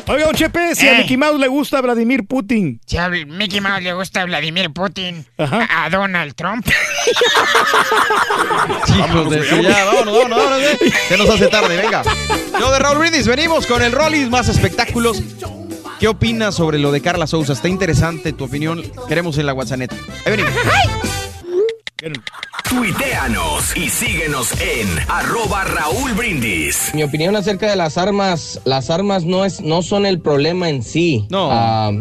Oiga, 0.06 0.26
don 0.26 0.34
Chepe, 0.34 0.74
si 0.74 0.86
a 0.86 0.92
Eh. 0.92 0.98
Mickey 0.98 1.16
Mouse 1.16 1.40
le 1.40 1.48
gusta 1.48 1.80
Vladimir 1.80 2.26
Putin. 2.26 2.80
Si 2.86 2.98
a 2.98 3.08
Mickey 3.08 3.60
Mouse 3.60 3.82
le 3.82 3.94
gusta 3.94 4.20
a 4.20 4.24
Vladimir 4.26 4.70
Putin, 4.72 5.24
Ajá. 5.38 5.66
a 5.84 5.88
Donald 5.90 6.34
Trump. 6.34 6.66
Hijos 8.96 9.30
de 9.30 9.48
su- 9.48 9.62
ya, 9.62 9.84
vámonos, 9.84 10.14
vámonos, 10.14 10.38
vámonos, 10.38 10.60
eh. 10.60 10.78
Se 11.08 11.16
nos 11.16 11.28
hace 11.30 11.46
tarde, 11.48 11.76
venga. 11.78 12.02
Yo 12.60 12.70
de 12.70 12.78
Raúl 12.78 12.98
Brindis, 12.98 13.26
venimos 13.26 13.66
con 13.66 13.82
el 13.82 13.92
Rollis, 13.92 14.28
más 14.28 14.48
espectáculos. 14.48 15.22
¿Qué 15.98 16.08
opinas 16.08 16.54
sobre 16.54 16.78
lo 16.78 16.92
de 16.92 17.00
Carla 17.00 17.26
Sousa? 17.26 17.52
Está 17.52 17.68
interesante 17.68 18.32
tu 18.32 18.44
opinión. 18.44 18.82
Queremos 19.08 19.38
en 19.38 19.46
la 19.46 19.54
WhatsApp. 19.54 19.80
Ahí 19.80 19.88
venimos. 20.26 20.52
Tuiteanos 22.68 23.76
y 23.76 23.88
síguenos 23.88 24.52
en 24.60 24.88
arroba 25.08 25.64
Raúl 25.64 26.12
Brindis. 26.12 26.90
Mi 26.94 27.02
opinión 27.02 27.36
acerca 27.36 27.70
de 27.70 27.76
las 27.76 27.96
armas, 27.96 28.60
las 28.64 28.90
armas 28.90 29.24
no 29.24 29.44
es, 29.44 29.60
no 29.60 29.82
son 29.82 30.04
el 30.04 30.20
problema 30.20 30.68
en 30.68 30.82
sí. 30.82 31.26
No. 31.30 31.48
Ah, 31.50 31.92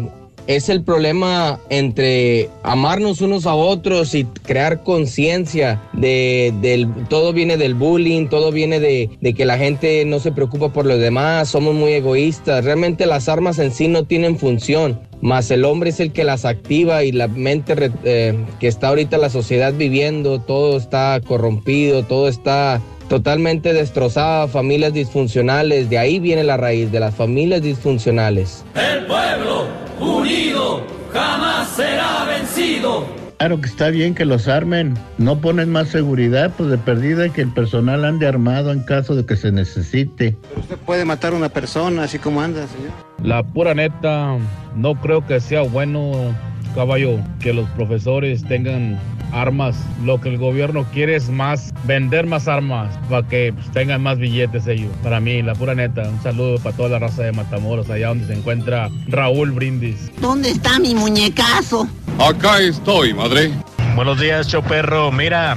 es 0.46 0.68
el 0.68 0.82
problema 0.82 1.58
entre 1.70 2.50
amarnos 2.62 3.20
unos 3.20 3.46
a 3.46 3.54
otros 3.54 4.14
y 4.14 4.24
crear 4.24 4.82
conciencia 4.82 5.82
de 5.92 6.86
todo 7.08 7.32
viene 7.32 7.56
del 7.56 7.74
bullying, 7.74 8.28
todo 8.28 8.52
viene 8.52 8.80
de, 8.80 9.10
de 9.20 9.34
que 9.34 9.44
la 9.44 9.58
gente 9.58 10.04
no 10.04 10.18
se 10.18 10.32
preocupa 10.32 10.72
por 10.72 10.86
los 10.86 10.98
demás, 10.98 11.48
somos 11.48 11.74
muy 11.74 11.92
egoístas. 11.92 12.64
Realmente 12.64 13.06
las 13.06 13.28
armas 13.28 13.58
en 13.58 13.72
sí 13.72 13.88
no 13.88 14.04
tienen 14.04 14.38
función, 14.38 15.00
más 15.24 15.50
el 15.50 15.64
hombre 15.64 15.88
es 15.88 16.00
el 16.00 16.12
que 16.12 16.22
las 16.22 16.44
activa 16.44 17.02
y 17.02 17.10
la 17.10 17.28
mente 17.28 17.90
eh, 18.04 18.34
que 18.60 18.68
está 18.68 18.88
ahorita 18.88 19.16
la 19.16 19.30
sociedad 19.30 19.72
viviendo, 19.72 20.38
todo 20.38 20.76
está 20.76 21.18
corrompido, 21.26 22.02
todo 22.04 22.28
está 22.28 22.82
totalmente 23.08 23.72
destrozado, 23.72 24.48
familias 24.48 24.92
disfuncionales, 24.92 25.90
de 25.90 25.98
ahí 25.98 26.18
viene 26.18 26.44
la 26.44 26.56
raíz 26.56 26.90
de 26.90 27.00
las 27.00 27.14
familias 27.14 27.62
disfuncionales. 27.62 28.64
El 28.74 29.06
pueblo 29.06 29.66
unido 30.00 30.82
jamás 31.12 31.68
será 31.68 32.24
vencido. 32.24 33.06
Claro 33.38 33.60
que 33.60 33.68
está 33.68 33.90
bien 33.90 34.14
que 34.14 34.24
los 34.24 34.48
armen. 34.48 34.94
No 35.18 35.38
ponen 35.40 35.70
más 35.70 35.88
seguridad, 35.88 36.52
pues 36.56 36.70
de 36.70 36.78
perdida 36.78 37.28
que 37.28 37.42
el 37.42 37.52
personal 37.52 38.04
ande 38.04 38.26
armado 38.26 38.72
en 38.72 38.80
caso 38.84 39.14
de 39.16 39.26
que 39.26 39.36
se 39.36 39.52
necesite. 39.52 40.36
Usted 40.56 40.76
puede 40.78 41.04
matar 41.04 41.32
a 41.32 41.36
una 41.36 41.48
persona 41.48 42.04
así 42.04 42.18
como 42.18 42.40
anda, 42.40 42.66
señor. 42.66 42.92
La 43.22 43.42
pura 43.42 43.74
neta, 43.74 44.38
no 44.76 44.94
creo 45.00 45.26
que 45.26 45.40
sea 45.40 45.62
bueno, 45.62 46.34
caballo, 46.74 47.18
que 47.40 47.52
los 47.52 47.68
profesores 47.70 48.44
tengan 48.44 48.98
armas. 49.34 49.76
Lo 50.04 50.20
que 50.20 50.28
el 50.30 50.38
gobierno 50.38 50.84
quiere 50.92 51.16
es 51.16 51.28
más, 51.28 51.72
vender 51.84 52.26
más 52.26 52.48
armas 52.48 52.96
para 53.08 53.26
que 53.26 53.52
pues, 53.52 53.70
tengan 53.72 54.02
más 54.02 54.18
billetes 54.18 54.66
ellos. 54.66 54.90
Para 55.02 55.20
mí, 55.20 55.42
la 55.42 55.54
pura 55.54 55.74
neta, 55.74 56.08
un 56.08 56.22
saludo 56.22 56.58
para 56.58 56.76
toda 56.76 56.88
la 56.90 56.98
raza 57.00 57.22
de 57.22 57.32
Matamoros, 57.32 57.90
allá 57.90 58.08
donde 58.08 58.26
se 58.26 58.34
encuentra 58.34 58.90
Raúl 59.08 59.52
Brindis. 59.52 60.10
¿Dónde 60.20 60.50
está 60.50 60.78
mi 60.78 60.94
muñecazo? 60.94 61.88
Acá 62.18 62.60
estoy, 62.60 63.12
madre. 63.12 63.50
Buenos 63.94 64.18
días, 64.18 64.48
Choperro. 64.48 65.12
Mira, 65.12 65.54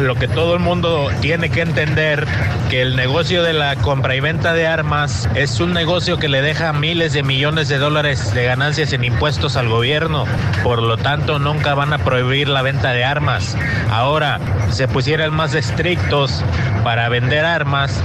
lo 0.00 0.16
que 0.16 0.26
todo 0.26 0.54
el 0.54 0.60
mundo 0.60 1.08
tiene 1.20 1.50
que 1.50 1.60
entender, 1.60 2.26
que 2.68 2.82
el 2.82 2.96
negocio 2.96 3.44
de 3.44 3.52
la 3.52 3.76
compra 3.76 4.16
y 4.16 4.20
venta 4.20 4.54
de 4.54 4.66
armas 4.66 5.28
es 5.36 5.60
un 5.60 5.72
negocio 5.72 6.18
que 6.18 6.28
le 6.28 6.42
deja 6.42 6.72
miles 6.72 7.12
de 7.12 7.22
millones 7.22 7.68
de 7.68 7.78
dólares 7.78 8.34
de 8.34 8.44
ganancias 8.44 8.92
en 8.92 9.04
impuestos 9.04 9.56
al 9.56 9.68
gobierno. 9.68 10.24
Por 10.64 10.82
lo 10.82 10.96
tanto, 10.96 11.38
nunca 11.38 11.74
van 11.74 11.92
a 11.92 11.98
prohibir 11.98 12.48
la 12.48 12.62
venta 12.62 12.92
de 12.92 13.04
armas. 13.04 13.56
Ahora, 13.88 14.40
si 14.70 14.78
se 14.78 14.88
pusieran 14.88 15.32
más 15.32 15.54
estrictos 15.54 16.44
para 16.82 17.08
vender 17.08 17.44
armas, 17.44 18.02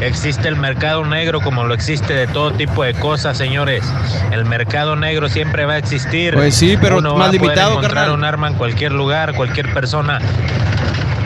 Existe 0.00 0.48
el 0.48 0.56
mercado 0.56 1.04
negro 1.04 1.42
como 1.42 1.64
lo 1.64 1.74
existe 1.74 2.14
de 2.14 2.26
todo 2.26 2.52
tipo 2.52 2.82
de 2.84 2.94
cosas, 2.94 3.36
señores. 3.36 3.84
El 4.30 4.46
mercado 4.46 4.96
negro 4.96 5.28
siempre 5.28 5.66
va 5.66 5.74
a 5.74 5.78
existir. 5.78 6.32
Pues 6.32 6.54
sí, 6.54 6.78
pero 6.80 6.98
Uno 6.98 7.16
más 7.16 7.20
va 7.20 7.24
a 7.24 7.28
poder 7.28 7.42
limitado, 7.42 7.70
encontrar 7.72 7.94
carnal. 7.94 8.18
un 8.18 8.24
arma 8.24 8.48
en 8.48 8.54
cualquier 8.54 8.92
lugar, 8.92 9.19
cualquier 9.34 9.72
persona 9.72 10.18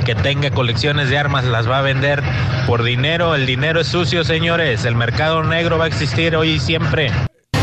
que 0.05 0.15
tenga 0.15 0.51
colecciones 0.51 1.09
de 1.09 1.17
armas 1.19 1.45
las 1.45 1.69
va 1.69 1.79
a 1.79 1.83
vender 1.83 2.23
por 2.67 2.83
dinero. 2.83 3.35
El 3.35 3.47
dinero 3.47 3.81
es 3.81 3.87
sucio, 3.87 4.23
señores. 4.25 4.85
El 4.85 4.95
mercado 4.97 5.43
negro 5.43 5.79
va 5.79 5.85
a 5.85 5.89
existir 5.89 6.37
hoy 6.37 6.51
y 6.53 6.61
siempre. 6.61 7.11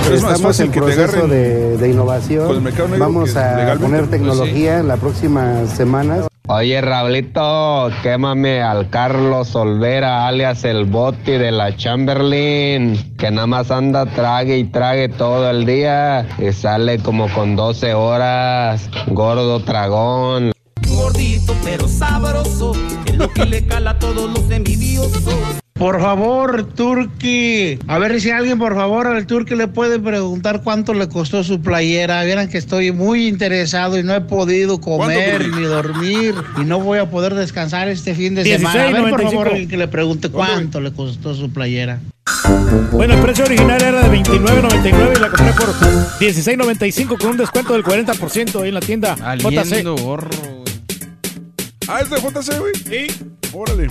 Pero 0.03 0.15
es 0.15 0.23
más 0.23 0.33
Estamos 0.33 0.57
fácil 0.57 0.65
en 0.65 0.71
que 0.71 0.79
te 0.81 0.85
proceso 0.95 1.27
de, 1.27 1.77
de 1.77 1.89
innovación. 1.89 2.47
con 2.47 2.55
el 2.55 2.61
mercado 2.63 2.87
negro 2.87 3.05
Vamos 3.05 3.35
a 3.35 3.75
poner 3.79 3.79
Pues 3.79 4.03
sí. 4.05 4.09
tecnología 4.09 4.79
en 4.79 4.87
las 4.87 4.99
próximas 4.99 5.69
semanas. 5.69 6.25
Oye, 6.53 6.81
Raulito, 6.81 7.89
quémame 8.03 8.61
al 8.61 8.89
Carlos 8.89 9.55
Olvera, 9.55 10.27
alias 10.27 10.65
el 10.65 10.83
Boti 10.83 11.31
de 11.31 11.49
la 11.49 11.77
Chamberlain, 11.77 13.15
que 13.17 13.31
nada 13.31 13.47
más 13.47 13.71
anda 13.71 14.05
trague 14.05 14.57
y 14.57 14.65
trague 14.65 15.07
todo 15.07 15.49
el 15.49 15.65
día 15.65 16.27
y 16.39 16.51
sale 16.51 16.99
como 16.99 17.29
con 17.29 17.55
12 17.55 17.93
horas, 17.93 18.89
gordo 19.07 19.61
tragón. 19.61 20.51
Gordito 20.89 21.55
pero 21.63 21.87
sabroso, 21.87 22.73
es 23.05 23.15
lo 23.15 23.29
que 23.29 23.45
le 23.45 23.65
cala 23.65 23.91
a 23.91 23.99
todos 23.99 24.29
los 24.29 24.51
envidiosos. 24.51 25.61
Por 25.81 25.99
favor, 25.99 26.63
Turki. 26.75 27.79
A 27.87 27.97
ver 27.97 28.21
si 28.21 28.29
alguien, 28.29 28.59
por 28.59 28.75
favor, 28.75 29.07
al 29.07 29.25
Turki 29.25 29.55
le 29.55 29.67
puede 29.67 29.97
preguntar 29.99 30.61
cuánto 30.61 30.93
le 30.93 31.09
costó 31.09 31.43
su 31.43 31.59
playera. 31.59 32.23
Vieran 32.23 32.49
que 32.49 32.59
estoy 32.59 32.91
muy 32.91 33.27
interesado 33.27 33.97
y 33.97 34.03
no 34.03 34.13
he 34.13 34.21
podido 34.21 34.79
comer 34.79 35.39
¿Cuánto, 35.39 35.57
ni 35.57 35.63
dormir 35.63 36.35
y 36.61 36.65
no 36.65 36.79
voy 36.79 36.99
a 36.99 37.09
poder 37.09 37.33
descansar 37.33 37.89
este 37.89 38.13
fin 38.13 38.35
de 38.35 38.43
semana. 38.43 38.89
A 38.89 38.91
ver, 38.91 39.09
por 39.09 39.21
16.95. 39.21 39.31
favor, 39.31 39.47
alguien 39.47 39.67
que 39.67 39.77
le 39.77 39.87
pregunte 39.87 40.29
cuánto 40.29 40.79
le 40.81 40.93
costó 40.93 41.33
su 41.33 41.51
playera. 41.51 41.99
Bueno, 42.91 43.15
el 43.15 43.19
precio 43.21 43.45
original 43.45 43.81
era 43.81 44.07
de 44.07 44.19
$29.99 44.19 45.17
y 45.17 45.19
la 45.19 45.29
compré 45.29 45.53
por 45.53 45.73
$16.95 46.19 47.17
con 47.17 47.31
un 47.31 47.37
descuento 47.37 47.73
del 47.73 47.83
40% 47.83 48.61
ahí 48.61 48.67
en 48.67 48.75
la 48.75 48.81
tienda 48.81 49.15
Aliendo, 49.19 49.95
JC. 49.95 50.03
gorro. 50.03 50.29
Ah, 51.87 52.01
es 52.03 52.09
de 52.11 52.17
JC, 52.17 52.59
güey. 52.59 52.73
Sí. 52.87 53.07
Órale. 53.51 53.87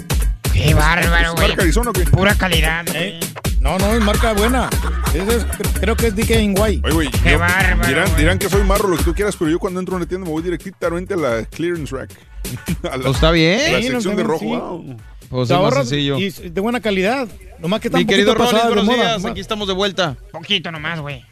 Qué 0.62 0.74
bárbaro, 0.74 1.28
¿Es 1.28 1.32
güey. 1.34 1.48
marca 1.48 1.62
Arizona 1.62 1.90
o 1.90 1.92
qué? 1.92 2.02
Pura 2.04 2.34
calidad. 2.34 2.84
Eh, 2.94 3.18
No, 3.60 3.76
no, 3.78 3.92
es 3.94 4.00
marca 4.02 4.32
buena. 4.32 4.70
Es- 5.14 5.44
creo 5.80 5.94
que 5.96 6.06
es 6.08 6.16
DKNY. 6.16 6.80
Oye, 6.82 6.92
güey. 6.94 7.10
Qué 7.10 7.32
yo- 7.32 7.38
bárbaro, 7.38 7.86
Dirán, 7.86 8.06
güey. 8.08 8.16
dirán 8.18 8.38
que 8.38 8.48
soy 8.48 8.64
marro, 8.64 8.88
lo 8.88 8.96
que 8.96 9.04
tú 9.04 9.14
quieras, 9.14 9.36
pero 9.38 9.50
yo 9.50 9.58
cuando 9.58 9.80
entro 9.80 9.94
a 9.94 9.98
una 9.98 10.06
tienda 10.06 10.24
me 10.26 10.32
voy 10.32 10.42
directamente 10.42 11.14
a 11.14 11.16
la 11.18 11.44
clearance 11.44 11.94
rack. 11.94 12.10
A 12.90 12.96
la, 12.96 13.02
Pues 13.04 13.16
está 13.16 13.30
bien. 13.32 13.60
a 13.60 13.72
la 13.78 13.82
Sí, 13.82 13.88
no, 13.88 13.92
sección 13.94 14.16
de 14.16 14.22
rojo. 14.22 14.38
sí. 14.40 14.46
Wow. 14.46 14.96
Pues 15.28 15.48
Te 15.48 15.54
es 15.54 15.60
más 15.60 15.74
sencillo. 15.74 16.18
y 16.18 16.30
de 16.30 16.60
buena 16.60 16.80
calidad. 16.80 17.28
Nomás 17.58 17.80
que 17.80 17.88
está 17.88 17.98
Mi 17.98 18.04
un 18.04 18.08
querido 18.08 18.34
Rolis, 18.34 18.52
buenos 18.64 18.84
moda. 18.86 18.96
días. 18.96 19.24
Aquí 19.26 19.40
estamos 19.40 19.68
de 19.68 19.74
vuelta. 19.74 20.16
Poquito 20.32 20.72
nomás, 20.72 21.00
güey. 21.00 21.24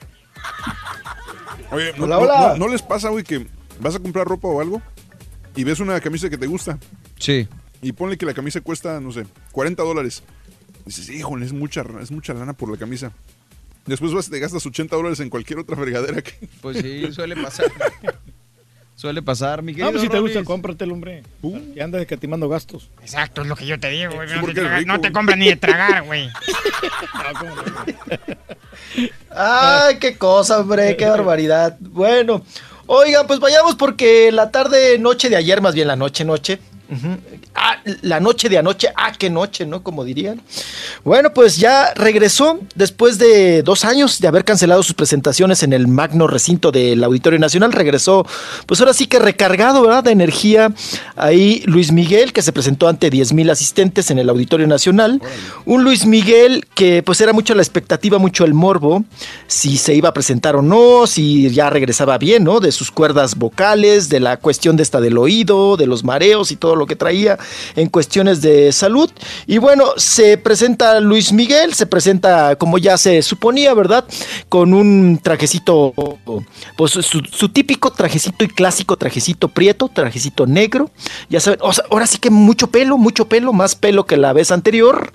Oye, 1.73 1.93
¿no, 1.97 2.05
Hola, 2.05 2.17
no- 2.17 2.21
hola. 2.23 2.49
no- 2.57 2.67
no 2.67 2.69
les 2.73 2.83
pasa, 2.83 3.09
güey, 3.09 3.25
que 3.25 3.47
vas 3.81 3.95
a 3.97 3.99
comprar 3.99 4.27
ropa 4.27 4.47
o 4.49 4.61
algo 4.61 4.81
y 5.57 5.65
ves 5.65 5.81
una 5.81 5.99
camisa 6.01 6.29
que 6.31 6.37
te 6.39 6.47
gusta 6.47 6.79
Sí. 7.19 7.49
Y 7.83 7.93
ponle 7.93 8.17
que 8.19 8.27
la 8.27 8.35
camisa 8.35 8.61
cuesta, 8.61 9.01
no 9.01 9.13
sé, 9.13 9.25
40 9.53 9.83
dólares? 9.83 10.23
Dices, 10.85 11.09
híjole, 11.11 11.45
es 11.47 11.53
mucha, 11.53 11.85
es 12.01 12.11
mucha 12.11 12.33
lana 12.35 12.53
por 12.55 12.71
la 12.71 12.77
camisa. 12.79 13.13
Después 13.87 14.13
vas 14.13 14.29
te 14.29 14.39
gastas 14.39 14.65
80 14.67 14.95
dólares 14.97 15.21
en 15.21 15.31
cualquier 15.31 15.59
otra 15.59 15.77
fregadera 15.77 16.21
que... 16.23 16.33
Pues 16.61 16.79
sí, 16.79 17.11
suele 17.13 17.37
pasar. 17.37 17.71
suele 18.97 19.23
pasar, 19.23 19.63
mi 19.63 19.73
querido 19.73 19.87
No, 19.87 19.93
pues 19.93 20.03
si 20.03 20.09
te 20.09 20.19
gusta, 20.21 20.45
cómpratelo, 20.45 20.93
hombre. 20.95 21.23
Y 21.75 21.81
andas 21.81 22.01
escatimando 22.03 22.49
gastos. 22.49 22.91
Exacto, 23.01 23.43
es 23.43 23.49
lo 23.49 23.57
que 23.57 23.65
yo 23.67 23.79
te 23.81 23.89
digo, 23.91 24.13
güey. 24.15 24.29
Sí, 24.29 24.35
no, 24.35 24.47
te 24.47 24.55
traga- 24.55 24.79
rico, 24.79 24.89
no 24.89 24.95
te 24.95 25.01
güey. 25.09 25.13
compras 25.13 25.39
ni 25.39 25.49
de 25.49 25.57
tragar, 25.57 26.03
güey. 26.05 26.29
Ay, 29.31 29.99
qué 29.99 30.17
cosa, 30.17 30.61
hombre, 30.61 30.97
qué 30.97 31.07
barbaridad. 31.07 31.77
Bueno, 31.81 32.43
oigan, 32.87 33.27
pues 33.27 33.41
vayamos 33.41 33.75
porque 33.77 34.33
la 34.33 34.51
tarde, 34.51 34.99
noche 34.99 35.29
de 35.29 35.37
ayer, 35.37 35.61
más 35.61 35.75
bien 35.75 35.89
la 35.89 35.97
noche, 35.97 36.25
noche. 36.25 36.59
Ah, 37.55 37.77
la 38.03 38.21
noche 38.21 38.49
de 38.49 38.59
anoche, 38.59 38.89
ah, 38.97 39.13
qué 39.19 39.31
noche, 39.31 39.67
¿no? 39.67 39.83
Como 39.83 40.05
dirían. 40.05 40.41
Bueno, 41.05 41.33
pues 41.33 41.57
ya 41.57 41.93
regresó 41.95 42.61
después 42.75 43.19
de 43.19 43.63
dos 43.63 43.85
años 43.85 44.21
de 44.21 44.29
haber 44.29 44.45
cancelado 44.45 44.83
sus 44.83 44.95
presentaciones 44.95 45.63
en 45.63 45.73
el 45.73 45.89
magno 45.89 46.27
recinto 46.27 46.73
del 46.73 47.03
Auditorio 47.05 47.39
Nacional. 47.39 47.73
Regresó, 47.73 48.27
pues 48.67 48.81
ahora 48.81 48.93
sí 48.93 49.07
que 49.07 49.19
recargado, 49.19 49.83
¿verdad? 49.83 50.05
De 50.05 50.13
energía. 50.13 50.73
Ahí 51.17 51.63
Luis 51.67 51.93
Miguel, 51.93 52.33
que 52.33 52.43
se 52.43 52.53
presentó 52.53 52.89
ante 52.89 53.11
10 53.11 53.33
mil 53.33 53.51
asistentes 53.51 54.11
en 54.11 54.19
el 54.19 54.29
Auditorio 54.29 54.67
Nacional. 54.67 55.21
Un 55.65 55.85
Luis 55.85 56.07
Miguel 56.07 56.67
que 56.75 57.03
pues 57.03 57.21
era 57.21 57.33
mucho 57.33 57.55
la 57.55 57.63
expectativa, 57.63 58.19
mucho 58.19 58.45
el 58.45 58.55
morbo, 58.55 59.05
si 59.47 59.77
se 59.79 59.95
iba 59.95 60.11
a 60.11 60.15
presentar 60.15 60.57
o 60.57 60.63
no, 60.63 61.07
si 61.07 61.51
ya 61.51 61.71
regresaba 61.71 62.19
bien, 62.19 62.45
¿no? 62.45 62.61
De 62.61 62.73
sus 62.73 62.91
cuerdas 62.91 63.37
vocales, 63.37 64.09
de 64.09 64.21
la 64.21 64.37
cuestión 64.37 64.77
de 64.77 64.83
esta 64.83 65.01
del 65.01 65.19
oído, 65.19 65.77
de 65.77 65.87
los 65.87 66.05
mareos 66.05 66.51
y 66.51 66.57
todo 66.57 66.77
lo 66.79 66.87
que 66.87 66.97
traía 66.97 67.39
en 67.77 67.89
cuestiones 67.89 68.41
de 68.41 68.73
salud. 68.73 69.11
Y 69.47 69.59
bueno, 69.59 69.93
se 69.97 70.39
presenta 70.39 71.01
Luis 71.01 71.33
Miguel, 71.33 71.75
se 71.75 71.87
presenta 71.87 72.57
como 72.57 72.79
ya 72.79 72.97
se 72.97 73.23
suponía, 73.23 73.75
¿verdad? 73.75 74.05
Con 74.49 74.75
un 74.75 75.21
trajecito, 75.23 75.93
pues 76.77 76.93
su, 76.93 77.49
típico 77.49 77.91
trajecito 77.91 78.45
y 78.45 78.49
clásico 78.49 78.97
trajecito 78.97 79.49
prieto, 79.49 79.89
trajecito 79.89 80.47
negro. 80.47 80.91
Ya 81.29 81.41
saben, 81.41 81.61
ahora 81.91 82.07
sí 82.07 82.19
que 82.19 82.31
mucho 82.31 82.69
pelo, 82.69 82.99
mucho 82.99 83.29
pelo, 83.29 83.53
más 83.53 83.75
pelo 83.75 84.07
que 84.07 84.17
la 84.17 84.33
vez 84.33 84.51
anterior. 84.51 85.13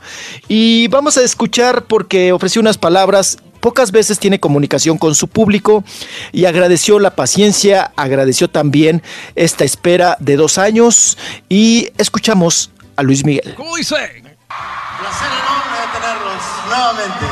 Y 0.47 0.87
vamos 0.89 1.17
a 1.17 1.23
escuchar 1.23 1.85
porque 1.85 2.31
ofreció 2.31 2.61
unas 2.61 2.77
palabras 2.77 3.37
pocas 3.63 3.93
veces 3.93 4.19
tiene 4.19 4.41
comunicación 4.41 4.97
con 4.97 5.15
su 5.15 5.29
público 5.29 5.85
y 6.33 6.43
agradeció 6.43 6.99
la 6.99 7.15
paciencia, 7.15 7.93
agradeció 7.95 8.49
también 8.49 9.01
esta 9.35 9.63
espera 9.63 10.17
de 10.19 10.35
dos 10.35 10.57
años 10.57 11.17
y 11.47 11.89
escuchamos 11.97 12.71
a 12.97 13.03
Luis 13.03 13.23
Miguel. 13.23 13.53
¿Cómo 13.55 13.77
dice? 13.77 13.95
Placer 13.95 15.29
enorme 15.31 15.77
de 15.79 15.87
tenerlos 15.97 16.43
nuevamente 16.67 17.25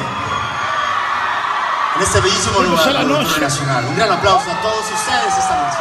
en 1.97 2.01
este 2.01 2.21
bellísimo 2.21 2.61
lugar 2.61 2.91
la 2.93 3.03
noche. 3.03 3.41
Nacional. 3.41 3.85
Un 3.89 3.95
gran 3.97 4.11
aplauso 4.13 4.51
a 4.51 4.61
todos 4.61 4.85
ustedes 4.85 5.37
esta 5.37 5.63
noche. 5.63 5.77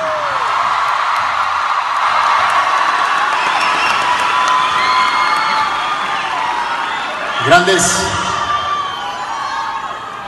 Grandes 7.46 8.02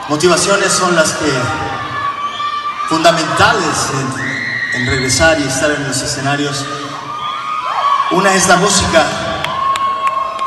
motivaciones 0.08 0.72
son 0.72 0.94
las 0.94 1.12
que 1.12 1.32
fundamentales 2.88 3.90
en, 4.74 4.86
regresar 4.86 5.38
y 5.38 5.44
estar 5.44 5.70
en 5.70 5.86
los 5.86 6.00
escenarios. 6.00 6.64
Una 8.10 8.34
es 8.34 8.48
la 8.48 8.56
música 8.56 9.04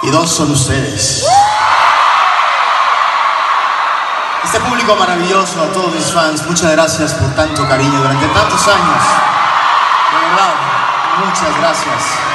y 0.03 0.09
dos 0.09 0.29
son 0.29 0.51
ustedes. 0.51 1.25
Este 4.43 4.59
público 4.59 4.95
maravilloso, 4.95 5.61
a 5.63 5.67
todos 5.73 5.93
mis 5.93 6.11
fans, 6.11 6.45
muchas 6.45 6.71
gracias 6.71 7.13
por 7.13 7.33
tanto 7.35 7.67
cariño 7.67 7.97
durante 7.97 8.27
tantos 8.27 8.67
años. 8.67 9.03
De 10.11 10.27
verdad, 10.27 10.53
muchas 11.25 11.57
gracias. 11.57 12.34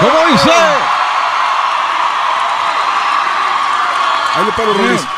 ¿Cómo 0.00 0.26
dice? 0.26 0.50
Ahí 4.34 4.44
le 4.44 4.52
paro, 4.52 4.72
Rolis. 4.72 5.17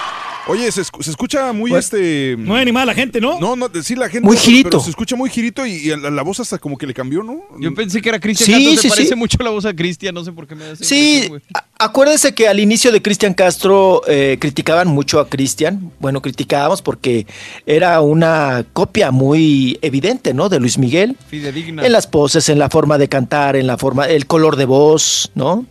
Oye, 0.51 0.71
se, 0.73 0.83
escu- 0.83 1.03
se 1.03 1.11
escucha 1.11 1.53
muy 1.53 1.75
este. 1.75 2.37
Muy 2.37 2.61
animada 2.61 2.87
la 2.87 2.95
gente, 2.95 3.21
¿no? 3.21 3.39
No, 3.41 3.57
no, 3.57 3.69
sí, 3.83 3.95
la 3.97 4.09
gente. 4.09 4.27
Muy 4.27 4.37
girito. 4.37 4.71
pero 4.71 4.81
se 4.83 4.91
escucha 4.91 5.17
muy 5.17 5.31
girito 5.31 5.65
y, 5.67 5.73
y 5.73 5.89
la, 5.97 6.11
la 6.11 6.23
voz 6.23 6.41
hasta 6.41 6.59
como 6.59 6.77
que 6.77 6.87
le 6.87 6.95
cambió, 6.95 7.23
¿no? 7.23 7.41
Yo 7.59 7.75
pensé 7.75 8.01
que 8.03 8.09
era 8.09 8.19
Cristian 8.21 8.47
Sí, 8.47 8.53
Castro, 8.53 8.73
se 8.77 8.83
sí, 8.83 8.89
parece 8.89 9.09
sí. 9.11 9.15
mucho 9.15 9.39
la 9.43 9.51
voz 9.51 9.65
a 9.65 9.75
Cristian, 9.75 10.15
no 10.15 10.25
sé 10.25 10.33
por 10.33 10.47
qué 10.47 10.55
me 10.55 10.65
da 10.65 10.73
esa 10.73 10.85
Sí, 10.85 11.31
acuérdese 11.79 12.35
que 12.35 12.49
al 12.49 12.61
inicio 12.61 12.93
de 12.93 13.01
Cristian 13.03 13.35
Castro 13.35 14.03
eh, 14.07 14.37
criticaban 14.41 14.89
mucho 14.89 15.21
a 15.21 15.29
Cristian. 15.29 15.93
Bueno, 16.01 16.21
criticábamos 16.23 16.83
porque 16.83 17.27
era 17.67 18.01
una 18.01 18.65
copia 18.73 19.11
muy 19.11 19.79
evidente, 19.83 20.35
¿no? 20.35 20.49
De 20.49 20.59
Luis 20.61 20.79
Miguel. 20.79 21.17
Fidedigna. 21.29 21.85
En 21.87 21.93
las 21.93 22.07
poses, 22.07 22.49
en 22.49 22.59
la 22.59 22.69
forma 22.71 22.99
de 22.99 23.09
cantar, 23.09 23.57
en 23.57 23.67
la 23.67 23.79
forma, 23.79 24.07
el 24.09 24.27
color 24.27 24.57
de 24.57 24.65
voz, 24.65 25.31
¿no? 25.35 25.65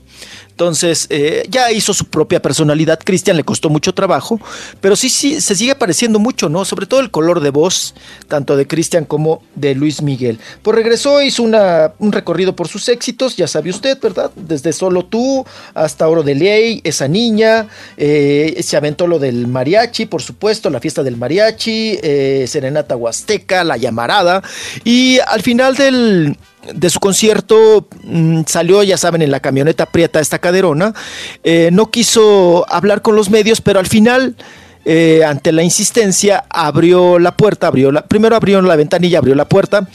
Entonces, 0.60 1.08
eh, 1.10 1.46
ya 1.50 1.72
hizo 1.72 1.94
su 1.94 2.04
propia 2.04 2.42
personalidad. 2.42 3.00
Cristian 3.02 3.38
le 3.38 3.46
costó 3.46 3.70
mucho 3.70 3.94
trabajo, 3.94 4.42
pero 4.82 4.98
sí, 4.98 5.08
sí, 5.08 5.40
se 5.40 5.56
sigue 5.56 5.74
pareciendo 5.74 6.20
mucho, 6.20 6.50
¿no? 6.50 6.66
Sobre 6.66 6.86
todo 6.86 7.00
el 7.00 7.12
color 7.12 7.40
de 7.40 7.50
voz, 7.50 7.96
tanto 8.28 8.58
de 8.58 8.68
Cristian 8.68 9.06
como 9.06 9.42
de 9.56 9.74
Luis 9.74 10.02
Miguel. 10.02 10.38
Pues 10.62 10.76
regresó, 10.76 11.22
hizo 11.22 11.44
un 11.44 12.12
recorrido 12.12 12.58
por 12.58 12.68
sus 12.68 12.90
éxitos, 12.90 13.38
ya 13.38 13.48
sabe 13.48 13.70
usted, 13.70 13.98
¿verdad? 14.02 14.32
Desde 14.36 14.74
Solo 14.74 15.06
Tú 15.06 15.46
hasta 15.76 16.10
Oro 16.10 16.24
de 16.24 16.36
Ley, 16.36 16.82
Esa 16.84 17.08
Niña, 17.08 17.68
eh, 17.96 18.60
se 18.62 18.76
aventó 18.76 19.08
lo 19.08 19.18
del 19.18 19.48
mariachi, 19.48 20.08
por 20.08 20.22
supuesto, 20.22 20.70
la 20.70 20.82
fiesta 20.82 21.04
del 21.04 21.16
mariachi, 21.16 22.00
eh, 22.04 22.44
Serenata 22.50 22.98
Huasteca, 22.98 23.64
La 23.64 23.78
Llamarada, 23.78 24.44
y 24.84 25.20
al 25.26 25.42
final 25.42 25.78
del 25.78 26.36
de 26.74 26.90
su 26.90 27.00
concierto 27.00 27.88
mm, 28.04 28.42
salió, 28.46 28.84
ya 28.84 28.98
saben, 28.98 29.22
en 29.22 29.32
la 29.32 29.40
camioneta 29.40 29.86
prieta 29.86 30.20
esta 30.20 30.40
caderona. 30.40 30.94
Eh, 31.44 31.70
no 31.72 31.88
quiso 31.88 32.66
hablar 32.70 33.02
con 33.02 33.16
los 33.16 33.30
medios, 33.30 33.62
pero 33.62 33.80
al 33.80 33.88
final, 33.88 34.36
eh, 34.86 35.24
ante 35.26 35.52
la 35.52 35.64
insistencia, 35.64 36.46
abrió 36.50 37.20
la 37.20 37.36
puerta, 37.36 37.68
abrió 37.68 37.92
la, 37.92 38.06
primero 38.06 38.36
abrió 38.36 38.62
la 38.62 38.76
ventanilla, 38.76 39.20
abrió 39.20 39.36
la 39.36 39.48
puerta 39.48 39.88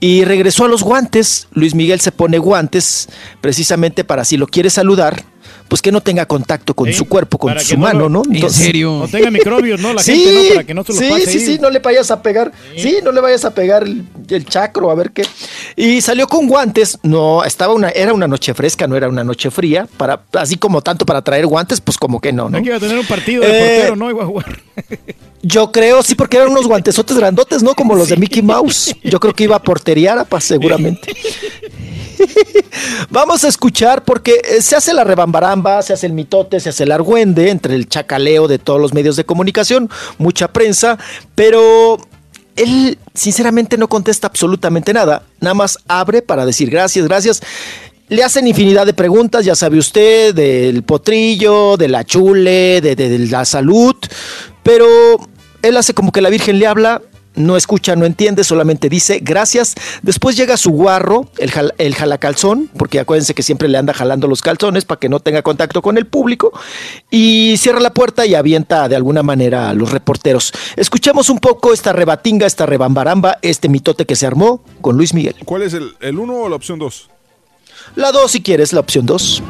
y 0.00 0.24
regresó 0.24 0.64
a 0.64 0.68
los 0.68 0.82
guantes. 0.82 1.48
Luis 1.52 1.74
Miguel 1.74 2.00
se 2.00 2.12
pone 2.12 2.38
guantes 2.38 3.08
precisamente 3.40 4.04
para 4.04 4.24
si 4.24 4.36
lo 4.36 4.46
quiere 4.46 4.70
saludar. 4.70 5.24
Pues 5.72 5.80
que 5.80 5.90
no 5.90 6.02
tenga 6.02 6.26
contacto 6.26 6.74
con 6.74 6.92
su 6.92 7.06
cuerpo, 7.06 7.38
con 7.38 7.48
para 7.48 7.62
su 7.62 7.76
no 7.76 7.80
mano, 7.80 8.06
¿no? 8.10 8.22
¿En 8.30 8.50
serio? 8.50 8.98
No 9.00 9.08
tenga 9.08 9.30
microbios, 9.38 9.80
¿no? 9.80 9.94
La 9.94 10.02
sí, 10.02 10.22
gente, 10.22 10.48
¿no? 10.50 10.54
Para 10.56 10.64
que 10.66 10.74
no 10.74 10.84
se 10.84 10.92
los 10.92 10.98
sí, 11.00 11.08
pase 11.08 11.24
sí, 11.24 11.38
ahí. 11.38 11.46
sí, 11.46 11.58
no 11.58 11.70
le 11.70 11.78
vayas 11.78 12.10
a 12.10 12.20
pegar. 12.20 12.52
Sí, 12.76 12.98
no 13.02 13.10
le 13.10 13.22
vayas 13.22 13.46
a 13.46 13.54
pegar 13.54 13.82
el, 13.84 14.04
el 14.28 14.44
chacro, 14.44 14.90
a 14.90 14.94
ver 14.94 15.12
qué. 15.12 15.24
Y 15.74 16.02
salió 16.02 16.26
con 16.28 16.46
guantes. 16.46 16.98
No, 17.02 17.42
estaba 17.42 17.72
una, 17.72 17.88
era 17.88 18.12
una 18.12 18.28
noche 18.28 18.52
fresca, 18.52 18.86
no 18.86 18.96
era 18.98 19.08
una 19.08 19.24
noche 19.24 19.50
fría. 19.50 19.88
Para, 19.96 20.20
así 20.34 20.56
como 20.56 20.82
tanto 20.82 21.06
para 21.06 21.22
traer 21.22 21.46
guantes, 21.46 21.80
pues 21.80 21.96
como 21.96 22.20
que 22.20 22.34
no, 22.34 22.50
¿no? 22.50 22.58
Hay 22.58 22.64
que 22.64 22.68
iba 22.68 22.76
a 22.76 22.80
tener 22.80 22.98
un 22.98 23.06
partido 23.06 23.42
de 23.42 23.48
Eh, 23.48 23.76
portero, 23.76 23.96
¿no? 23.96 24.10
Iba 24.10 24.24
a 24.24 24.26
jugar. 24.26 24.60
Yo 25.42 25.72
creo, 25.72 26.02
sí, 26.02 26.14
porque 26.14 26.36
eran 26.36 26.50
unos 26.50 26.66
guantesotes 26.68 27.16
grandotes, 27.16 27.62
¿no? 27.62 27.74
Como 27.74 27.94
los 27.96 28.08
de 28.08 28.16
Mickey 28.16 28.42
Mouse. 28.42 28.94
Yo 29.02 29.18
creo 29.18 29.34
que 29.34 29.44
iba 29.44 29.56
a 29.56 29.62
porteriar, 29.62 30.24
seguramente. 30.40 31.12
Vamos 33.10 33.42
a 33.44 33.48
escuchar 33.48 34.04
porque 34.04 34.40
eh, 34.44 34.62
se 34.62 34.76
hace 34.76 34.94
la 34.94 35.04
rebambaramba, 35.04 35.82
se 35.82 35.92
hace 35.92 36.06
el 36.06 36.12
mitote, 36.12 36.60
se 36.60 36.68
hace 36.68 36.84
el 36.84 36.92
argüende 36.92 37.50
entre 37.50 37.74
el 37.74 37.88
chacaleo 37.88 38.46
de 38.48 38.58
todos 38.58 38.80
los 38.80 38.94
medios 38.94 39.16
de 39.16 39.24
comunicación, 39.24 39.90
mucha 40.18 40.48
prensa, 40.52 40.98
pero 41.34 41.98
él 42.56 42.98
sinceramente 43.14 43.76
no 43.76 43.88
contesta 43.88 44.28
absolutamente 44.28 44.92
nada, 44.92 45.24
nada 45.40 45.54
más 45.54 45.78
abre 45.88 46.22
para 46.22 46.46
decir 46.46 46.70
gracias, 46.70 47.06
gracias. 47.06 47.42
Le 48.08 48.22
hacen 48.22 48.46
infinidad 48.46 48.84
de 48.86 48.92
preguntas, 48.94 49.44
ya 49.44 49.54
sabe 49.54 49.78
usted, 49.78 50.34
del 50.34 50.82
potrillo, 50.82 51.76
de 51.76 51.88
la 51.88 52.04
chule, 52.04 52.80
de, 52.80 52.94
de- 52.94 53.08
de 53.08 53.18
la 53.26 53.44
salud, 53.44 53.96
pero 54.62 54.86
él 55.62 55.76
hace 55.76 55.94
como 55.94 56.12
que 56.12 56.20
la 56.20 56.28
Virgen 56.30 56.58
le 56.58 56.66
habla, 56.66 57.02
no 57.34 57.56
escucha, 57.56 57.96
no 57.96 58.04
entiende, 58.04 58.44
solamente 58.44 58.90
dice 58.90 59.20
gracias. 59.22 59.74
Después 60.02 60.36
llega 60.36 60.58
su 60.58 60.68
guarro, 60.70 61.30
el, 61.38 61.50
jal- 61.50 61.72
el 61.78 61.94
jalacalzón, 61.94 62.68
porque 62.76 63.00
acuérdense 63.00 63.32
que 63.34 63.42
siempre 63.42 63.68
le 63.68 63.78
anda 63.78 63.94
jalando 63.94 64.28
los 64.28 64.42
calzones 64.42 64.84
para 64.84 64.98
que 65.00 65.08
no 65.08 65.18
tenga 65.18 65.40
contacto 65.40 65.80
con 65.80 65.96
el 65.96 66.04
público, 66.06 66.52
y 67.10 67.54
cierra 67.56 67.80
la 67.80 67.94
puerta 67.94 68.26
y 68.26 68.34
avienta 68.34 68.86
de 68.88 68.96
alguna 68.96 69.22
manera 69.22 69.70
a 69.70 69.74
los 69.74 69.92
reporteros. 69.92 70.52
Escuchemos 70.76 71.30
un 71.30 71.38
poco 71.38 71.72
esta 71.72 71.94
rebatinga, 71.94 72.46
esta 72.46 72.66
rebambaramba, 72.66 73.38
este 73.40 73.70
mitote 73.70 74.04
que 74.04 74.14
se 74.14 74.26
armó 74.26 74.62
con 74.82 74.98
Luis 74.98 75.14
Miguel. 75.14 75.36
¿Cuál 75.46 75.62
es 75.62 75.72
el, 75.72 75.94
el 76.00 76.18
uno 76.18 76.34
o 76.34 76.48
la 76.50 76.56
opción 76.56 76.78
dos? 76.78 77.08
La 77.96 78.12
2 78.12 78.30
si 78.30 78.42
quieres, 78.42 78.74
la 78.74 78.80
opción 78.80 79.06
2. 79.06 79.42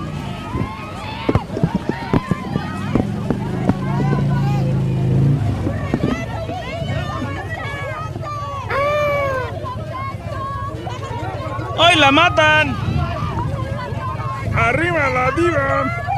¡Ay, 11.92 11.98
la 11.98 12.10
matan! 12.10 12.74
¡Arriba 14.56 15.10
la 15.10 15.30
diva! 15.32 16.11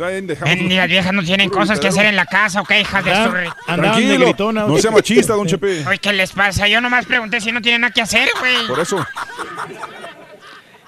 Ahí 0.00 0.20
dejamos- 0.22 0.54
Bendigas 0.56 0.88
viejas 0.88 1.12
no 1.12 1.22
tienen 1.22 1.50
cosas 1.50 1.78
que 1.80 1.88
hacer 1.88 2.06
en 2.06 2.16
la 2.16 2.26
casa, 2.26 2.60
¿o 2.60 2.64
qué, 2.64 2.80
hijas 2.80 3.04
de 3.04 3.10
Ah, 3.12 3.24
su... 3.26 3.30
re- 3.32 3.48
Tranquilo, 3.66 4.34
no 4.68 4.78
sea 4.78 4.90
machista, 4.90 5.34
don 5.34 5.46
Chepe. 5.46 5.84
Oye, 5.88 5.98
¿qué 5.98 6.12
les 6.12 6.32
pasa? 6.32 6.66
Yo 6.68 6.80
nomás 6.80 7.06
pregunté 7.06 7.40
si 7.40 7.52
no 7.52 7.60
tienen 7.62 7.82
nada 7.82 7.92
que 7.92 8.02
hacer, 8.02 8.28
güey. 8.40 8.66
Por 8.66 8.80
eso. 8.80 9.04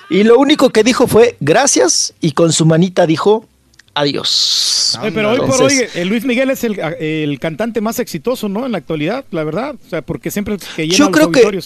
Y 0.09 0.23
lo 0.25 0.39
único 0.39 0.71
que 0.71 0.83
dijo 0.85 1.07
fue 1.07 1.37
gracias 1.41 2.15
y 2.21 2.33
con 2.33 2.53
su 2.53 2.65
manita 2.67 3.07
dijo 3.07 3.47
adiós. 3.95 4.99
Oye, 5.03 5.13
pero 5.13 5.31
hoy 5.33 5.39
por 5.41 5.63
hoy, 5.63 5.81
eh, 5.95 6.05
Luis 6.05 6.25
Miguel 6.25 6.51
es 6.51 6.63
el, 6.65 6.79
el 6.79 7.39
cantante 7.41 7.81
más 7.81 7.99
exitoso, 7.99 8.49
¿no? 8.49 8.67
En 8.67 8.73
la 8.73 8.79
actualidad, 8.79 9.25
la 9.31 9.43
verdad. 9.43 9.75
O 9.85 9.91
sea, 9.91 10.03
porque 10.03 10.31
siempre 10.31 10.57
que 10.77 10.83
llena 10.85 10.97
yo 10.97 11.05
los 11.07 11.17
creo 11.17 11.33
que 11.33 11.63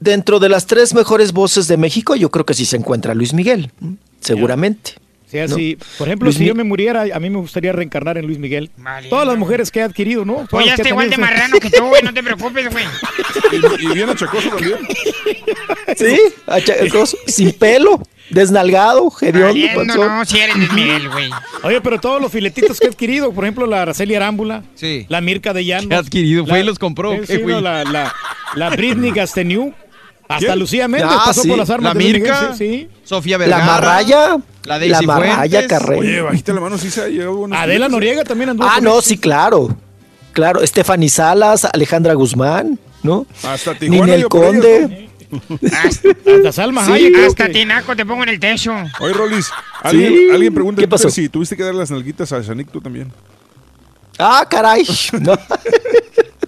dentro 0.00 0.38
de 0.38 0.48
las 0.48 0.66
tres 0.66 0.94
mejores 0.94 1.32
voces 1.32 1.68
de 1.68 1.76
México, 1.76 2.14
yo 2.16 2.30
creo 2.30 2.46
que 2.46 2.54
sí 2.54 2.64
se 2.64 2.76
encuentra 2.76 3.14
Luis 3.14 3.34
Miguel, 3.34 3.72
¿m? 3.82 3.96
Sí, 5.30 5.36
¿no? 5.36 5.44
así. 5.44 5.78
Por 5.98 6.08
ejemplo, 6.08 6.26
Luis 6.26 6.36
si 6.36 6.42
Mi- 6.42 6.48
yo 6.48 6.54
me 6.54 6.64
muriera, 6.64 7.04
a 7.12 7.20
mí 7.20 7.28
me 7.30 7.38
gustaría 7.38 7.72
reencarnar 7.72 8.16
en 8.18 8.26
Luis 8.26 8.38
Miguel. 8.38 8.70
Todas 9.10 9.26
las 9.26 9.36
mujeres 9.36 9.70
que 9.70 9.80
he 9.80 9.82
adquirido, 9.82 10.24
¿no? 10.24 10.34
Todas 10.34 10.48
Pues 10.50 10.64
que 10.66 10.70
está 10.72 10.88
igual 10.88 11.10
de 11.10 11.18
marrano 11.18 11.58
que 11.60 11.70
tú, 11.70 11.84
güey, 11.84 12.02
no 12.02 12.12
te 12.14 12.22
preocupes, 12.22 12.70
güey. 12.70 12.84
Y, 13.80 13.84
y 13.84 13.94
bien 13.94 14.08
achacoso 14.10 14.48
también. 14.50 14.78
Sí, 15.96 16.18
achacoso, 16.46 17.16
sin 17.26 17.52
pelo, 17.52 18.00
desnalgado, 18.30 19.10
Valiendo, 19.20 19.74
panzón. 19.80 20.06
no, 20.18 20.24
si 20.24 20.38
eres 20.38 20.56
Luis 20.56 20.72
Miguel, 20.72 21.08
güey. 21.08 21.30
Oye, 21.62 21.80
pero 21.80 21.98
todos 21.98 22.20
los 22.20 22.30
filetitos 22.30 22.78
que 22.78 22.86
he 22.86 22.90
adquirido, 22.90 23.32
por 23.32 23.44
ejemplo, 23.44 23.66
la 23.66 23.82
Araceli 23.82 24.14
Arámbula, 24.14 24.62
Sí. 24.74 25.06
la 25.08 25.20
Mirka 25.20 25.52
de 25.54 25.64
Llanos. 25.64 25.88
¿Qué 25.88 25.94
adquirido? 25.94 26.44
¿Fue 26.44 26.58
la- 26.58 26.64
y 26.64 26.66
los 26.66 26.78
compró? 26.78 27.12
Sí, 27.14 27.20
¿Qué, 27.20 27.26
sí, 27.36 27.42
güey? 27.42 27.54
no, 27.56 27.60
la, 27.62 27.84
la, 27.84 28.14
la 28.54 28.70
Britney 28.70 29.10
Gasteniu. 29.12 29.72
Hasta 30.28 30.46
¿Quién? 30.46 30.58
Lucía 30.58 30.88
Méndez 30.88 31.10
Ah, 31.10 31.22
pasó 31.26 31.42
sí. 31.42 31.48
por 31.48 31.56
las 31.58 31.70
armas 31.70 31.94
La 31.94 31.98
de 31.98 32.04
Mirka, 32.04 32.40
Miguel, 32.42 32.56
sí, 32.58 32.88
sí. 32.88 32.88
Sofía 33.04 33.38
La 33.38 33.44
Vergara. 33.46 33.64
Marraya, 33.64 34.36
La 34.64 34.78
Daisy 34.78 34.92
la 34.92 35.02
Marraya. 35.14 35.66
Carrera. 35.66 36.00
Oye, 36.00 36.20
bajita 36.20 36.52
la 36.52 36.60
mano, 36.60 36.76
sí 36.76 36.90
se 36.90 37.08
buenos 37.26 37.58
Adela. 37.58 37.88
Noriega 37.88 38.24
también 38.24 38.50
anduvo 38.50 38.68
Ah, 38.70 38.78
no, 38.82 39.00
sí, 39.00 39.16
claro. 39.16 39.74
Claro, 40.34 40.64
Stephanie 40.66 41.08
Salas, 41.08 41.64
Alejandra 41.64 42.12
Guzmán, 42.14 42.78
¿no? 43.02 43.26
Hasta 43.42 43.74
Tijuana 43.74 44.04
Ninel 44.04 44.28
Conde. 44.28 45.08
Hasta 45.64 46.52
Salma 46.52 46.84
Sí, 46.84 46.92
Hayek. 46.92 47.16
Hasta 47.26 47.46
que- 47.46 47.52
tinaco 47.54 47.96
te 47.96 48.04
pongo 48.04 48.22
en 48.22 48.28
el 48.28 48.38
techo. 48.40 48.72
Oye, 49.00 49.14
Rolis, 49.14 49.50
alguien, 49.82 50.12
Sí. 50.12 50.28
alguien 50.32 50.52
pregunta 50.54 50.80
¿Qué 50.82 50.88
pasó? 50.88 51.08
si 51.10 51.28
tuviste 51.30 51.56
que 51.56 51.62
dar 51.64 51.74
las 51.74 51.90
nalguitas 51.90 52.30
a 52.32 52.40
Shanik 52.42 52.70
tú 52.70 52.80
también. 52.82 53.10
Ah, 54.18 54.46
caray. 54.48 54.84
No, 55.20 55.36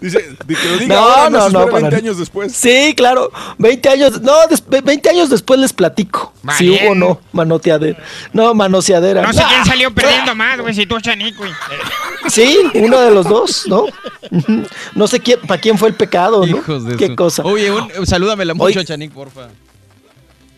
Dice, 0.00 0.36
de 0.46 0.54
que 0.54 0.68
lo 0.68 0.78
diga 0.78 0.94
No, 0.94 1.00
ahora, 1.00 1.30
no, 1.30 1.38
no, 1.38 1.46
se 1.46 1.52
no, 1.52 1.58
espera 1.60 1.64
para 1.66 1.72
20 1.72 1.80
nada. 1.90 1.96
años 1.98 2.18
después. 2.18 2.52
Sí, 2.52 2.94
claro. 2.96 3.30
20 3.58 3.88
años, 3.88 4.20
no, 4.22 4.32
des- 4.48 4.62
20 4.84 5.10
años 5.10 5.30
después 5.30 5.58
les 5.58 5.72
platico. 5.72 6.32
Si 6.56 6.70
hubo 6.70 6.92
o 6.92 6.94
no 6.94 7.20
manoteadera. 7.32 7.98
No, 8.32 8.54
manoseadera. 8.54 9.22
No 9.22 9.32
sé 9.32 9.40
Ah, 9.42 9.46
quién 9.48 9.64
salió 9.64 9.92
perdiendo 9.94 10.34
más, 10.34 10.60
güey, 10.60 10.74
si 10.74 10.86
tú 10.86 10.94
o 10.96 11.00
Chanik, 11.00 11.36
güey. 11.36 11.50
Sí, 12.28 12.56
uno 12.74 13.00
de 13.00 13.10
los 13.10 13.26
dos, 13.28 13.64
¿no? 13.66 13.86
No 14.94 15.06
sé 15.08 15.20
quién, 15.20 15.40
para 15.40 15.60
quién 15.60 15.76
fue 15.76 15.88
el 15.88 15.94
pecado, 15.94 16.46
¿no? 16.46 16.58
Hijos 16.58 16.84
de 16.84 16.96
Qué 16.96 17.08
su- 17.08 17.16
cosa. 17.16 17.42
Oye, 17.44 17.70
un- 17.70 18.06
salúdamela 18.06 18.54
mucho 18.54 18.66
Oye. 18.66 18.80
a 18.80 18.84
Chanik, 18.84 19.10
porfa. 19.12 19.48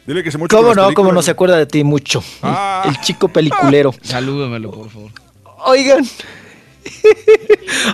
Dile 0.07 0.23
que 0.23 0.31
se 0.33 0.39
moche 0.39 0.55
¿Cómo 0.57 0.75
no? 0.75 0.93
¿Cómo 0.95 1.13
no 1.13 1.23
se 1.23 1.31
acuerda 1.31 1.57
de 1.57 1.65
ti 1.67 1.85
mucho? 1.85 2.23
Ah. 2.43 2.83
El 2.87 3.01
chico 3.01 3.29
peliculero. 3.29 3.95
Salúdamelo, 4.03 4.71
por 4.73 4.91
favor. 4.91 5.11
Oigan. 5.65 6.05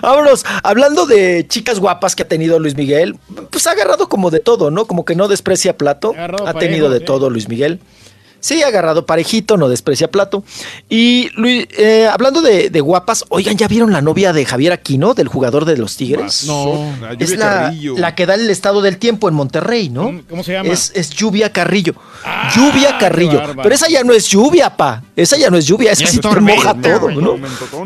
Vámonos, 0.01 0.45
hablando 0.63 1.05
de 1.05 1.47
chicas 1.47 1.79
guapas 1.79 2.15
que 2.15 2.23
ha 2.23 2.27
tenido 2.27 2.59
Luis 2.59 2.75
Miguel, 2.75 3.17
pues 3.49 3.67
ha 3.67 3.71
agarrado 3.71 4.09
como 4.09 4.29
de 4.31 4.39
todo, 4.39 4.71
¿no? 4.71 4.85
Como 4.85 5.05
que 5.05 5.15
no 5.15 5.27
desprecia 5.27 5.77
plato. 5.77 6.13
Ha 6.17 6.53
tenido 6.53 6.89
de 6.89 6.99
sí. 6.99 7.05
todo 7.05 7.29
Luis 7.29 7.47
Miguel. 7.47 7.79
Sí, 8.39 8.63
agarrado 8.63 9.05
parejito, 9.05 9.57
no 9.57 9.67
desprecia 9.69 10.09
plato. 10.09 10.43
Y 10.89 11.29
Luis, 11.35 11.67
eh, 11.77 12.07
hablando 12.11 12.41
de, 12.41 12.69
de 12.69 12.81
guapas, 12.81 13.25
oigan, 13.29 13.57
¿ya 13.57 13.67
vieron 13.67 13.91
la 13.91 14.01
novia 14.01 14.31
de 14.33 14.45
Javier 14.45 14.71
Aquino, 14.73 15.13
del 15.13 15.27
jugador 15.27 15.65
de 15.65 15.77
los 15.77 15.97
Tigres? 15.97 16.45
No. 16.45 16.93
La 17.01 17.13
Es 17.13 17.37
la, 17.37 17.45
Carrillo. 17.63 17.95
la 17.97 18.15
que 18.15 18.25
da 18.25 18.35
el 18.35 18.49
estado 18.49 18.81
del 18.81 18.97
tiempo 18.97 19.27
en 19.27 19.35
Monterrey, 19.35 19.89
¿no? 19.89 20.21
¿Cómo- 20.29 20.43
se 20.43 20.53
llama? 20.53 20.69
Es, 20.69 20.91
es 20.95 21.09
Lluvia 21.09 21.51
Carrillo. 21.51 21.95
Ah, 22.23 22.51
lluvia 22.55 22.97
Carrillo. 22.97 23.41
Pero 23.61 23.75
esa 23.75 23.87
ya 23.89 24.03
no 24.03 24.13
es 24.13 24.27
lluvia, 24.27 24.75
pa. 24.75 25.03
Esa 25.15 25.37
ya 25.37 25.49
no 25.49 25.57
es 25.57 25.65
lluvia, 25.65 25.91
esa 25.91 26.01
Ya 26.01 26.05
es 26.07 26.11
sí 26.11 26.19
te 26.19 26.39
moja 26.39 26.73
todo. 26.75 27.11
¿no? 27.11 27.35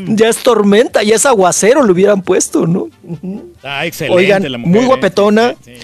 Ya 0.08 0.30
es 0.30 0.38
tormenta, 0.38 1.02
ya 1.04 1.16
es 1.16 1.26
aguacero, 1.26 1.84
le 1.84 1.92
hubieran 1.92 2.22
puesto, 2.22 2.68
¿no? 2.68 2.90
Ah, 3.64 3.86
excelente 3.86 4.18
Oigan, 4.18 4.52
la 4.52 4.58
mujer, 4.58 4.72
muy 4.76 4.84
¿eh? 4.84 4.88
guapetona. 4.88 5.56
Sí, 5.64 5.74
sí. 5.76 5.82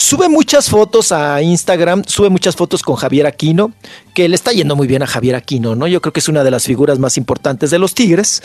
Sube 0.00 0.28
muchas 0.28 0.70
fotos 0.70 1.10
a 1.10 1.42
Instagram, 1.42 2.04
sube 2.06 2.28
muchas 2.30 2.54
fotos 2.54 2.82
con 2.84 2.94
Javier 2.94 3.26
Aquino, 3.26 3.72
que 4.14 4.28
le 4.28 4.36
está 4.36 4.52
yendo 4.52 4.76
muy 4.76 4.86
bien 4.86 5.02
a 5.02 5.08
Javier 5.08 5.34
Aquino, 5.34 5.74
¿no? 5.74 5.88
Yo 5.88 6.00
creo 6.00 6.12
que 6.12 6.20
es 6.20 6.28
una 6.28 6.44
de 6.44 6.52
las 6.52 6.62
figuras 6.64 7.00
más 7.00 7.16
importantes 7.16 7.70
de 7.72 7.80
los 7.80 7.94
Tigres. 7.96 8.40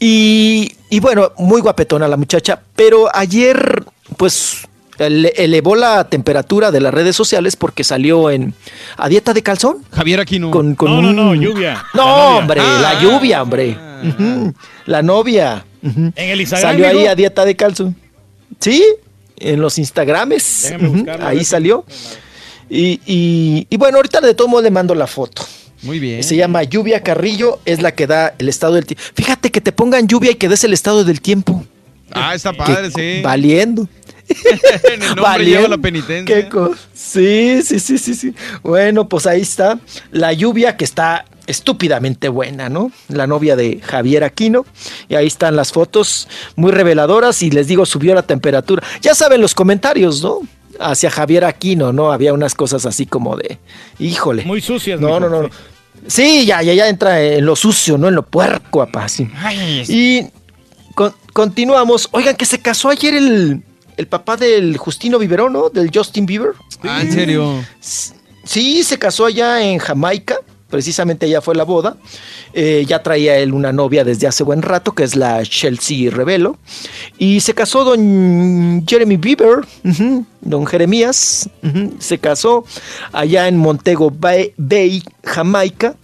Y, 0.00 0.72
y 0.88 1.00
bueno, 1.00 1.32
muy 1.36 1.60
guapetona 1.60 2.08
la 2.08 2.16
muchacha, 2.16 2.62
pero 2.74 3.14
ayer, 3.14 3.84
pues, 4.16 4.66
ele- 4.98 5.34
elevó 5.36 5.76
la 5.76 6.04
temperatura 6.08 6.70
de 6.70 6.80
las 6.80 6.94
redes 6.94 7.14
sociales 7.14 7.56
porque 7.56 7.84
salió 7.84 8.30
en 8.30 8.54
a 8.96 9.10
dieta 9.10 9.34
de 9.34 9.42
calzón. 9.42 9.84
Javier 9.92 10.20
Aquino. 10.20 10.50
Con, 10.50 10.74
con 10.76 10.90
No, 10.90 11.02
no, 11.02 11.12
no, 11.12 11.34
lluvia. 11.34 11.84
No, 11.92 12.06
La 12.06 12.14
hombre, 12.38 12.60
Ah. 12.64 12.78
la 12.80 13.02
lluvia, 13.02 13.42
hombre. 13.42 13.76
Ujú, 14.02 14.54
La 14.86 15.02
novia. 15.02 15.62
En 15.82 16.12
el 16.16 16.40
Instagram. 16.40 16.70
Salió 16.72 16.88
ahí 16.88 17.06
a 17.06 17.14
dieta 17.14 17.44
de 17.44 17.54
calzón. 17.54 17.94
Sí, 18.60 18.82
en 19.38 19.60
los 19.60 19.78
Instagrames. 19.78 20.72
Ahí 21.20 21.44
salió. 21.44 21.84
Y, 22.68 23.00
y- 23.06 23.66
y 23.70 23.76
bueno, 23.76 23.98
ahorita 23.98 24.20
de 24.20 24.34
todo 24.34 24.48
modo 24.48 24.62
le 24.62 24.70
mando 24.70 24.94
la 24.94 25.06
foto. 25.06 25.42
Muy 25.82 25.98
bien. 26.00 26.22
Se 26.24 26.34
llama 26.36 26.62
Lluvia 26.64 27.02
Carrillo, 27.02 27.60
es 27.64 27.80
la 27.82 27.94
que 27.94 28.06
da 28.06 28.34
el 28.38 28.48
estado 28.48 28.74
del 28.74 28.86
tiempo. 28.86 29.02
Fíjate 29.14 29.50
que 29.52 29.60
te 29.60 29.72
pongan 29.72 30.08
lluvia 30.08 30.32
y 30.32 30.34
que 30.34 30.48
des 30.48 30.64
el 30.64 30.72
estado 30.72 31.04
del 31.04 31.20
tiempo. 31.20 31.64
Ah, 32.10 32.34
está 32.34 32.50
Que- 32.52 32.58
padre, 32.58 32.90
sí. 32.90 33.20
Valiendo. 33.22 33.88
en 34.28 35.02
el 35.02 35.06
nombre 35.08 35.22
Valiendo. 35.22 35.56
lleva 35.60 35.68
la 35.68 35.78
penitencia. 35.78 36.48
Sí, 36.92 37.60
sí, 37.62 37.78
sí, 37.78 37.98
sí, 37.98 38.14
sí. 38.14 38.34
Bueno, 38.62 39.08
pues 39.08 39.26
ahí 39.26 39.42
está 39.42 39.78
la 40.10 40.32
lluvia 40.32 40.76
que 40.76 40.84
está 40.84 41.24
estúpidamente 41.46 42.28
buena, 42.28 42.68
¿no? 42.68 42.90
La 43.08 43.26
novia 43.26 43.56
de 43.56 43.80
Javier 43.80 44.24
Aquino. 44.24 44.64
Y 45.08 45.14
ahí 45.14 45.26
están 45.26 45.56
las 45.56 45.72
fotos 45.72 46.28
muy 46.56 46.72
reveladoras 46.72 47.42
y 47.42 47.50
les 47.50 47.66
digo, 47.66 47.86
subió 47.86 48.14
la 48.14 48.22
temperatura. 48.22 48.82
Ya 49.02 49.14
saben 49.14 49.40
los 49.40 49.54
comentarios, 49.54 50.22
¿no? 50.22 50.40
Hacia 50.78 51.10
Javier 51.10 51.44
Aquino, 51.44 51.92
¿no? 51.92 52.12
Había 52.12 52.32
unas 52.32 52.54
cosas 52.54 52.84
así 52.86 53.06
como 53.06 53.36
de, 53.36 53.58
híjole. 53.98 54.44
Muy 54.44 54.60
sucias. 54.60 55.00
No, 55.00 55.06
mijo, 55.08 55.20
no, 55.20 55.28
no. 55.28 55.42
no. 55.42 55.50
sí. 56.06 56.44
Ya, 56.46 56.62
ya, 56.62 56.74
ya 56.74 56.88
entra 56.88 57.22
en 57.22 57.46
lo 57.46 57.56
sucio, 57.56 57.96
¿no? 57.98 58.08
En 58.08 58.14
lo 58.14 58.24
puerco, 58.26 58.82
apá, 58.82 59.08
sí. 59.08 59.28
Ay, 59.36 59.80
es- 59.80 59.88
Y 59.90 60.26
con- 60.94 61.14
continuamos. 61.32 62.08
Oigan, 62.12 62.36
que 62.36 62.44
se 62.44 62.58
casó 62.60 62.90
ayer 62.90 63.14
el, 63.14 63.62
el 63.96 64.06
papá 64.06 64.36
del 64.36 64.76
Justino 64.76 65.18
Biberón, 65.18 65.52
¿no? 65.54 65.70
Del 65.70 65.90
Justin 65.94 66.26
Bieber. 66.26 66.50
Ah, 66.82 67.00
¿en 67.00 67.10
serio? 67.12 67.64
Sí, 68.44 68.82
se 68.84 68.98
casó 68.98 69.24
allá 69.26 69.62
en 69.62 69.78
Jamaica. 69.78 70.36
Precisamente 70.68 71.26
allá 71.26 71.40
fue 71.40 71.54
la 71.54 71.64
boda. 71.64 71.96
Eh, 72.52 72.84
ya 72.86 73.02
traía 73.02 73.36
él 73.38 73.52
una 73.52 73.72
novia 73.72 74.02
desde 74.02 74.26
hace 74.26 74.42
buen 74.42 74.62
rato, 74.62 74.92
que 74.92 75.04
es 75.04 75.14
la 75.14 75.42
Chelsea 75.44 76.10
Revelo. 76.10 76.58
Y 77.18 77.40
se 77.40 77.54
casó 77.54 77.84
don 77.84 78.84
Jeremy 78.86 79.16
Bieber, 79.16 79.64
don 80.40 80.66
Jeremías. 80.66 81.48
se 81.98 82.18
casó 82.18 82.64
allá 83.12 83.46
en 83.46 83.56
Montego 83.56 84.10
Bay, 84.10 85.02
Jamaica. 85.24 85.94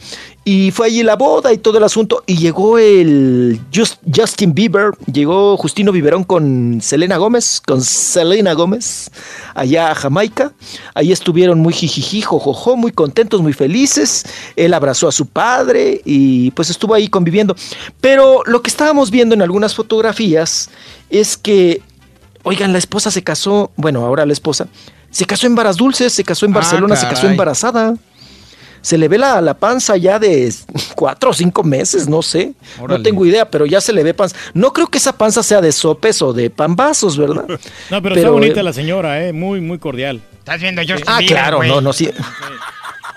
Y 0.44 0.72
fue 0.72 0.88
allí 0.88 1.04
la 1.04 1.14
boda 1.14 1.52
y 1.52 1.58
todo 1.58 1.78
el 1.78 1.84
asunto. 1.84 2.24
Y 2.26 2.36
llegó 2.36 2.76
el 2.76 3.60
Just- 3.72 4.00
Justin 4.12 4.52
Bieber, 4.54 4.90
llegó 5.12 5.56
Justino 5.56 5.92
Biberón 5.92 6.24
con 6.24 6.80
Selena 6.82 7.16
Gómez, 7.16 7.60
con 7.64 7.80
Selena 7.80 8.52
Gómez, 8.54 9.12
allá 9.54 9.92
a 9.92 9.94
Jamaica. 9.94 10.50
Ahí 10.94 11.12
estuvieron 11.12 11.60
muy 11.60 11.72
jijiji, 11.72 12.22
jojojo, 12.22 12.76
muy 12.76 12.90
contentos, 12.90 13.40
muy 13.40 13.52
felices. 13.52 14.24
Él 14.56 14.74
abrazó 14.74 15.06
a 15.06 15.12
su 15.12 15.26
padre 15.26 16.00
y 16.04 16.50
pues 16.50 16.70
estuvo 16.70 16.94
ahí 16.94 17.06
conviviendo. 17.06 17.54
Pero 18.00 18.42
lo 18.44 18.62
que 18.62 18.70
estábamos 18.70 19.12
viendo 19.12 19.36
en 19.36 19.42
algunas 19.42 19.76
fotografías 19.76 20.70
es 21.08 21.36
que, 21.36 21.82
oigan, 22.42 22.72
la 22.72 22.78
esposa 22.78 23.12
se 23.12 23.22
casó, 23.22 23.70
bueno, 23.76 24.04
ahora 24.04 24.26
la 24.26 24.32
esposa, 24.32 24.66
se 25.08 25.24
casó 25.24 25.46
en 25.46 25.54
Varas 25.54 25.76
Dulces, 25.76 26.12
se 26.12 26.24
casó 26.24 26.46
en 26.46 26.52
Ah, 26.52 26.54
Barcelona, 26.56 26.96
se 26.96 27.06
casó 27.06 27.28
embarazada. 27.28 27.94
Se 28.82 28.98
le 28.98 29.08
ve 29.08 29.16
la, 29.16 29.40
la 29.40 29.54
panza 29.54 29.96
ya 29.96 30.18
de 30.18 30.52
cuatro 30.94 31.30
o 31.30 31.32
cinco 31.32 31.62
meses, 31.62 32.08
no 32.08 32.20
sé. 32.20 32.52
Órale. 32.78 32.98
No 32.98 33.02
tengo 33.02 33.24
idea, 33.24 33.50
pero 33.50 33.64
ya 33.64 33.80
se 33.80 33.92
le 33.92 34.02
ve 34.02 34.12
panza. 34.12 34.36
No 34.54 34.72
creo 34.72 34.88
que 34.88 34.98
esa 34.98 35.16
panza 35.16 35.42
sea 35.42 35.60
de 35.60 35.72
sopes 35.72 36.20
o 36.20 36.32
de 36.32 36.50
pambazos, 36.50 37.16
¿verdad? 37.16 37.46
No, 37.90 38.02
pero, 38.02 38.14
está 38.14 38.30
bonita 38.30 38.60
eh, 38.60 38.62
la 38.62 38.72
señora, 38.72 39.24
¿eh? 39.24 39.32
Muy, 39.32 39.60
muy 39.60 39.78
cordial. 39.78 40.20
Estás 40.38 40.60
viendo 40.60 40.82
yo. 40.82 40.96
Ah, 41.06 41.20
claro, 41.26 41.62
no, 41.62 41.80
no, 41.80 41.92
sí. 41.92 42.10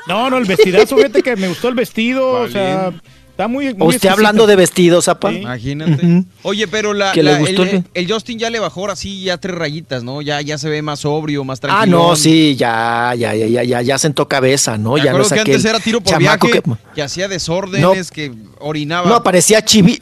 No, 0.08 0.30
no, 0.30 0.38
el 0.38 0.46
vestidazo, 0.46 0.96
fíjate 0.98 1.24
que 1.24 1.36
me 1.36 1.48
gustó 1.48 1.68
el 1.68 1.74
vestido, 1.74 2.30
o 2.30 2.48
sea, 2.48 2.92
está 3.36 3.48
muy... 3.50 3.74
muy 3.74 3.96
Usted 3.96 4.08
hablando 4.08 4.48
de 4.48 4.56
vestidos, 4.56 5.10
apa. 5.10 5.30
Sí. 5.30 5.38
Imagínate. 5.40 6.24
Oye, 6.44 6.68
pero 6.70 6.94
la, 6.94 7.12
Que 7.12 7.22
le 7.22 7.34
la- 7.34 7.40
gustó 7.40 7.64
el, 7.64 7.84
el- 7.94 8.12
Justin 8.12 8.40
ya 8.40 8.50
le 8.50 8.60
bajó 8.60 8.80
ahora 8.82 8.96
sí 8.96 9.24
ya 9.24 9.38
tres 9.38 9.56
rayitas, 9.56 10.04
¿no? 10.04 10.22
Ya, 10.22 10.40
ya 10.42 10.58
se 10.58 10.70
ve 10.70 10.82
más 10.82 11.02
sobrio, 11.02 11.44
más 11.44 11.60
Ah, 11.60 11.62
tranquilo. 11.62 11.98
no, 12.10 12.16
sí, 12.16 12.56
ya, 12.56 13.14
ya, 13.18 13.36
ya, 13.36 13.46
ya, 13.48 13.64
ya, 13.64 13.82
ya 13.82 13.98
sentó 13.98 14.28
cabeza, 14.30 14.78
¿no? 14.78 14.94
Me 14.94 15.04
Ya 15.04 15.12
no 15.12 15.22
es 15.22 15.28
que 15.34 15.40
aquel 15.42 15.56
antes 15.56 15.70
era 15.70 15.80
tiro 15.82 16.00
por 16.02 16.18
viaje, 16.18 16.40
que- 16.50 16.62
que, 16.96 17.02
hacía 17.04 17.28
desórdenes, 17.28 18.10
que 18.10 18.32
orinaba. 18.60 19.10
No, 19.10 19.22
parecía 19.22 19.64
chivi, 19.64 20.00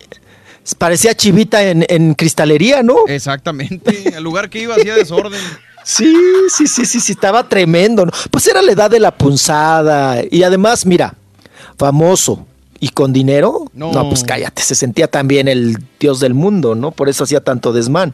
parecía 0.78 1.16
chivita 1.16 1.64
en, 1.68 1.86
en 1.90 2.14
cristalería, 2.14 2.84
¿no? 2.84 2.98
Exactamente. 3.08 4.14
Al 4.16 4.24
lugar 4.24 4.50
que 4.50 4.60
iba 4.62 4.76
hacía 4.76 4.96
desorden. 4.96 5.42
Sí, 5.86 6.16
sí, 6.48 6.66
sí, 6.66 6.86
sí, 6.86 7.02
sí, 7.02 7.12
estaba 7.12 7.50
tremendo. 7.50 8.06
¿no? 8.06 8.12
Pues 8.32 8.48
era 8.48 8.62
la 8.62 8.72
edad 8.72 8.90
de 8.90 9.02
la 9.02 9.12
punzada. 9.12 10.22
Y 10.32 10.42
además, 10.44 10.86
mira, 10.86 11.14
famoso 11.78 12.48
y 12.84 12.90
con 12.90 13.14
dinero. 13.14 13.66
No. 13.74 13.92
No. 13.94 14.10
pues 14.10 14.24
cállate, 14.24 14.62
se 14.62 14.76
sentía 14.76 15.08
también 15.08 15.48
el 15.48 15.78
dios 16.00 16.20
del 16.20 16.34
mundo, 16.34 16.76
¿no? 16.76 16.92
Por 16.92 17.08
eso 17.08 17.24
hacía 17.24 17.40
tanto 17.42 17.72
desmán. 17.72 18.14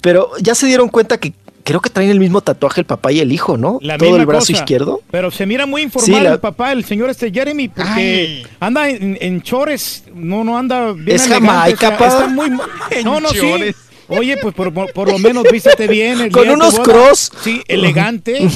Pero 0.00 0.30
ya 0.40 0.54
se 0.54 0.66
dieron 0.66 0.88
cuenta 0.88 1.18
que 1.18 1.32
creo 1.64 1.80
que 1.80 1.90
traen 1.90 2.10
el 2.10 2.20
mismo 2.20 2.40
tatuaje 2.40 2.80
el 2.82 2.86
papá 2.86 3.10
y 3.10 3.18
el 3.18 3.32
hijo, 3.32 3.56
¿no? 3.56 3.78
La 3.82 3.98
Todo 3.98 4.14
el 4.16 4.24
brazo 4.26 4.46
cosa. 4.46 4.52
izquierdo. 4.52 5.00
Pero 5.10 5.32
se 5.32 5.44
mira 5.46 5.66
muy 5.66 5.82
informal 5.82 6.18
Sí, 6.20 6.22
la- 6.24 6.32
el 6.34 6.38
papá, 6.38 6.70
el 6.72 6.84
señor 6.84 7.10
este 7.10 7.32
Jeremy, 7.32 7.68
porque 7.68 8.46
anda 8.60 8.88
en, 8.88 9.18
en 9.20 9.42
chores, 9.42 10.04
no, 10.14 10.44
no 10.44 10.56
anda 10.56 10.92
bien 10.92 11.16
Es 11.16 11.26
elegante, 11.26 11.46
Jamaica, 11.48 11.88
o 11.88 11.98
sea, 11.98 12.06
está 12.08 12.28
muy 12.28 12.50
No, 13.04 13.18
no, 13.20 13.30
sí. 13.30 13.40
Oye, 14.08 14.36
pues 14.36 14.54
por, 14.54 14.72
por- 14.72 14.92
por 14.92 15.10
lo 15.10 15.18
menos 15.18 15.44
vístete 15.50 15.88
bien. 15.88 16.20
el 16.20 16.30
Con 16.38 16.48
unos 16.48 16.78
cross. 16.78 17.32
Sí, 17.42 17.60
elegante. 17.66 18.48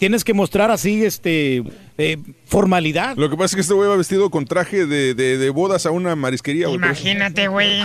Tienes 0.00 0.24
que 0.24 0.34
mostrar 0.34 0.70
así, 0.72 1.04
este, 1.04 1.62
eh, 1.98 2.16
formalidad. 2.46 3.16
Lo 3.16 3.30
que 3.30 3.36
pasa 3.36 3.52
es 3.52 3.54
que 3.54 3.60
este 3.60 3.74
güey 3.74 3.88
va 3.88 3.96
vestido 3.96 4.30
con 4.30 4.46
traje 4.46 4.86
de, 4.86 5.14
de- 5.14 5.38
de 5.38 5.50
bodas 5.50 5.86
a 5.86 5.90
una 5.92 6.16
marisquería. 6.16 6.66
güey. 6.66 6.76
Imagínate, 6.78 7.46
güey. 7.48 7.82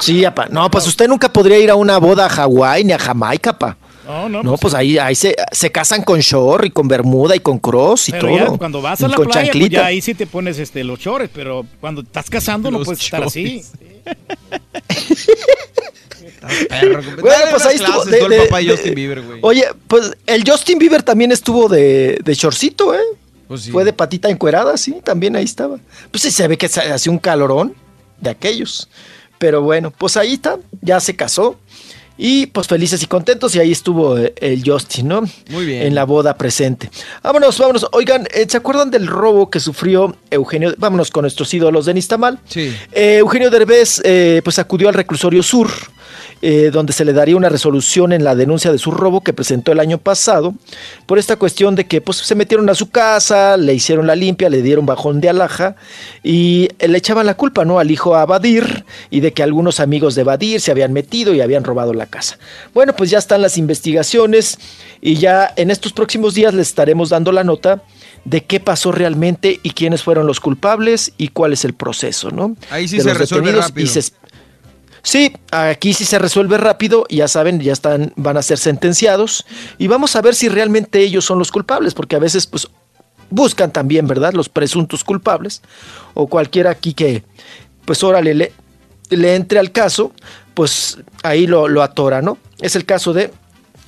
Sí, 0.00 0.24
apa. 0.24 0.46
No, 0.50 0.70
pues 0.70 0.86
usted 0.86 1.08
nunca 1.08 1.32
podría 1.32 1.58
ir 1.58 1.70
a 1.70 1.74
una 1.74 1.96
boda 1.98 2.26
a 2.26 2.28
Hawái 2.28 2.84
ni 2.84 2.92
a 2.92 2.98
Jamaica, 2.98 3.58
pa. 3.58 3.76
No, 4.06 4.28
no, 4.28 4.42
No, 4.42 4.56
pues 4.58 4.74
ahí, 4.74 4.98
ahí 4.98 5.14
se, 5.14 5.34
se 5.52 5.70
casan 5.72 6.02
con 6.02 6.20
short 6.20 6.66
y 6.66 6.70
con 6.70 6.86
bermuda 6.86 7.34
y 7.34 7.40
con 7.40 7.58
cross 7.58 8.08
y 8.08 8.12
Pero 8.12 8.28
todo. 8.28 8.36
ya 8.36 8.58
cuando 8.58 8.82
vas 8.82 9.00
a 9.02 9.08
la 9.08 9.16
con 9.16 9.26
playa, 9.28 9.50
pues 9.52 9.70
ya 9.70 9.86
ahí 9.86 10.00
sí 10.02 10.12
te 10.14 10.26
pones 10.26 10.58
este, 10.58 10.84
los 10.84 10.98
chores, 10.98 11.30
pero 11.32 11.64
cuando 11.80 12.02
estás 12.02 12.28
casando 12.28 12.70
no 12.70 12.82
puedes 12.82 13.02
estar 13.02 13.22
así. 13.22 13.62
Bueno, 17.20 17.44
pues 17.50 17.66
ahí 17.66 17.76
estuvo. 17.76 18.04
de- 18.04 18.18
el 18.18 18.44
papá 18.48 18.62
y 18.62 18.66
de- 18.66 18.72
Justin 18.72 18.94
Bieber, 18.94 19.22
güey. 19.22 19.38
Oye, 19.42 19.64
pues 19.88 20.12
el 20.26 20.48
Justin 20.48 20.78
Bieber 20.78 21.02
también 21.02 21.32
estuvo 21.32 21.68
de, 21.68 22.18
de 22.22 22.34
shortcito, 22.34 22.94
¿eh? 22.94 23.00
Pues 23.48 23.62
sí. 23.62 23.70
Fue 23.70 23.84
de 23.84 23.92
patita 23.92 24.30
encuerada, 24.30 24.76
sí, 24.76 25.00
también 25.04 25.36
ahí 25.36 25.44
estaba. 25.44 25.78
Pues 26.10 26.22
sí 26.22 26.30
se 26.30 26.46
ve 26.48 26.56
que 26.56 26.66
hacía 26.66 27.12
un 27.12 27.18
calorón 27.18 27.74
de 28.20 28.30
aquellos. 28.30 28.88
Pero 29.38 29.60
bueno, 29.62 29.90
pues 29.90 30.16
ahí 30.16 30.34
está, 30.34 30.58
ya 30.80 31.00
se 31.00 31.16
casó. 31.16 31.58
Y 32.24 32.46
pues 32.46 32.68
felices 32.68 33.02
y 33.02 33.08
contentos, 33.08 33.52
y 33.56 33.58
ahí 33.58 33.72
estuvo 33.72 34.16
eh, 34.16 34.32
el 34.36 34.62
Justin, 34.64 35.08
¿no? 35.08 35.22
Muy 35.50 35.66
bien. 35.66 35.82
En 35.82 35.96
la 35.96 36.04
boda 36.04 36.36
presente. 36.38 36.88
Vámonos, 37.20 37.58
vámonos. 37.58 37.84
Oigan, 37.90 38.28
eh, 38.32 38.46
¿se 38.48 38.56
acuerdan 38.56 38.92
del 38.92 39.08
robo 39.08 39.50
que 39.50 39.58
sufrió 39.58 40.16
Eugenio? 40.30 40.72
Vámonos 40.78 41.10
con 41.10 41.22
nuestros 41.22 41.52
ídolos 41.52 41.84
de 41.86 41.94
Nistamal. 41.94 42.38
Sí. 42.48 42.72
Eh, 42.92 43.16
Eugenio 43.18 43.50
Derbez 43.50 44.00
eh, 44.04 44.40
pues 44.44 44.60
acudió 44.60 44.88
al 44.88 44.94
reclusorio 44.94 45.42
sur, 45.42 45.68
eh, 46.42 46.70
donde 46.72 46.92
se 46.92 47.04
le 47.04 47.12
daría 47.12 47.36
una 47.36 47.48
resolución 47.48 48.12
en 48.12 48.24
la 48.24 48.34
denuncia 48.34 48.72
de 48.72 48.78
su 48.78 48.90
robo 48.90 49.22
que 49.22 49.32
presentó 49.32 49.70
el 49.72 49.78
año 49.80 49.98
pasado, 49.98 50.54
por 51.06 51.18
esta 51.18 51.36
cuestión 51.36 51.76
de 51.76 51.86
que 51.86 52.00
pues, 52.00 52.18
se 52.18 52.34
metieron 52.34 52.68
a 52.68 52.74
su 52.74 52.90
casa, 52.90 53.56
le 53.56 53.72
hicieron 53.74 54.06
la 54.08 54.16
limpia, 54.16 54.50
le 54.50 54.60
dieron 54.60 54.84
bajón 54.84 55.20
de 55.20 55.28
alhaja 55.28 55.76
y 56.24 56.68
le 56.80 56.98
echaban 56.98 57.26
la 57.26 57.34
culpa 57.36 57.64
¿no? 57.64 57.78
al 57.78 57.90
hijo 57.92 58.16
a 58.16 58.26
Badir 58.26 58.84
y 59.08 59.20
de 59.20 59.32
que 59.32 59.42
algunos 59.44 59.78
amigos 59.80 60.14
de 60.16 60.24
Badir 60.24 60.60
se 60.60 60.72
habían 60.72 60.92
metido 60.92 61.32
y 61.32 61.40
habían 61.40 61.64
robado 61.64 61.94
la 61.94 62.06
casa. 62.06 62.38
Bueno, 62.74 62.94
pues 62.96 63.08
ya 63.10 63.18
están 63.18 63.40
las 63.40 63.56
investigaciones 63.56 64.58
y 65.00 65.14
ya 65.14 65.52
en 65.56 65.70
estos 65.70 65.92
próximos 65.92 66.34
días 66.34 66.54
les 66.54 66.68
estaremos 66.68 67.10
dando 67.10 67.30
la 67.32 67.44
nota 67.44 67.82
de 68.24 68.44
qué 68.44 68.60
pasó 68.60 68.92
realmente 68.92 69.60
y 69.62 69.70
quiénes 69.70 70.02
fueron 70.02 70.26
los 70.26 70.40
culpables 70.40 71.12
y 71.18 71.28
cuál 71.28 71.52
es 71.52 71.64
el 71.64 71.74
proceso, 71.74 72.30
¿no? 72.30 72.56
Ahí 72.70 72.86
sí 72.88 72.96
de 72.96 73.02
se 73.02 73.08
los 73.10 73.18
resuelve 73.18 73.52
rápido. 73.52 73.84
y 73.84 73.88
se- 73.88 74.12
Sí, 75.02 75.32
aquí 75.50 75.94
sí 75.94 76.04
se 76.04 76.18
resuelve 76.18 76.58
rápido, 76.58 77.06
ya 77.08 77.26
saben, 77.26 77.60
ya 77.60 77.72
están, 77.72 78.12
van 78.16 78.36
a 78.36 78.42
ser 78.42 78.58
sentenciados 78.58 79.44
y 79.76 79.88
vamos 79.88 80.14
a 80.14 80.22
ver 80.22 80.34
si 80.34 80.48
realmente 80.48 81.00
ellos 81.00 81.24
son 81.24 81.40
los 81.40 81.50
culpables, 81.50 81.92
porque 81.92 82.14
a 82.14 82.20
veces 82.20 82.46
pues 82.46 82.68
buscan 83.28 83.72
también, 83.72 84.06
¿verdad? 84.06 84.32
Los 84.32 84.48
presuntos 84.48 85.02
culpables 85.02 85.62
o 86.14 86.28
cualquiera 86.28 86.70
aquí 86.70 86.94
que 86.94 87.24
pues 87.84 88.04
órale 88.04 88.34
le, 88.34 88.52
le 89.10 89.34
entre 89.34 89.58
al 89.58 89.72
caso, 89.72 90.12
pues 90.54 90.98
ahí 91.24 91.48
lo, 91.48 91.66
lo 91.66 91.82
atora, 91.82 92.22
¿no? 92.22 92.38
Es 92.60 92.76
el 92.76 92.84
caso 92.84 93.12
de 93.12 93.32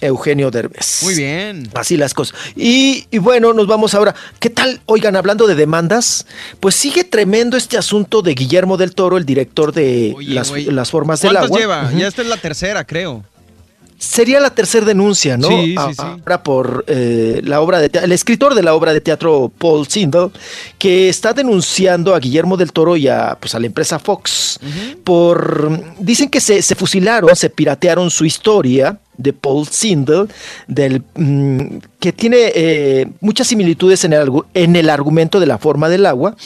Eugenio 0.04 0.50
Derbez. 0.50 1.02
Muy 1.02 1.14
bien. 1.14 1.68
Así 1.74 1.96
las 1.96 2.14
cosas. 2.14 2.38
Y, 2.56 3.06
y 3.10 3.18
bueno, 3.18 3.52
nos 3.52 3.66
vamos 3.66 3.94
ahora. 3.94 4.14
¿Qué 4.38 4.50
tal? 4.50 4.80
Oigan, 4.86 5.16
hablando 5.16 5.46
de 5.46 5.54
demandas, 5.54 6.26
pues 6.60 6.74
sigue 6.74 7.04
tremendo 7.04 7.56
este 7.56 7.78
asunto 7.78 8.22
de 8.22 8.34
Guillermo 8.34 8.76
del 8.76 8.94
Toro, 8.94 9.16
el 9.16 9.24
director 9.24 9.72
de 9.72 10.14
Oye, 10.16 10.34
las, 10.34 10.90
formas 10.90 11.20
del 11.20 11.32
¿Cuántas 11.32 11.46
agua. 11.46 11.58
lleva? 11.58 11.92
Ya 11.92 12.06
esta 12.06 12.22
es 12.22 12.28
la 12.28 12.36
tercera, 12.36 12.84
creo. 12.84 13.24
Sería 13.96 14.40
la 14.40 14.50
tercera 14.50 14.84
denuncia, 14.84 15.36
¿no? 15.36 15.48
Sí, 15.48 15.74
sí, 15.78 15.94
sí. 15.94 15.94
Ahora 15.98 16.42
por 16.42 16.84
eh, 16.88 17.40
la 17.44 17.60
obra 17.60 17.78
de 17.78 17.90
el 18.02 18.12
escritor 18.12 18.54
de 18.54 18.62
la 18.62 18.74
obra 18.74 18.92
de 18.92 19.00
teatro 19.00 19.50
Paul 19.56 19.86
Sindel, 19.86 20.30
que 20.78 21.08
está 21.08 21.32
denunciando 21.32 22.14
a 22.14 22.18
Guillermo 22.18 22.56
del 22.56 22.72
Toro 22.72 22.96
y 22.96 23.08
a, 23.08 23.38
pues, 23.40 23.54
a 23.54 23.60
la 23.60 23.66
empresa 23.66 23.98
Fox 23.98 24.58
por 25.04 25.80
dicen 25.98 26.28
que 26.28 26.40
se, 26.40 26.60
se 26.60 26.74
fusilaron, 26.74 27.34
se 27.34 27.48
piratearon 27.48 28.10
su 28.10 28.24
historia 28.24 28.98
de 29.16 29.32
Paul 29.32 29.66
Sindel, 29.66 30.28
del, 30.66 31.02
mm, 31.14 31.78
que 32.00 32.12
tiene 32.12 32.52
eh, 32.54 33.06
muchas 33.20 33.46
similitudes 33.46 34.04
en 34.04 34.12
el, 34.12 34.30
en 34.54 34.76
el 34.76 34.90
argumento 34.90 35.40
de 35.40 35.46
la 35.46 35.58
forma 35.58 35.88
del 35.88 36.06
agua. 36.06 36.36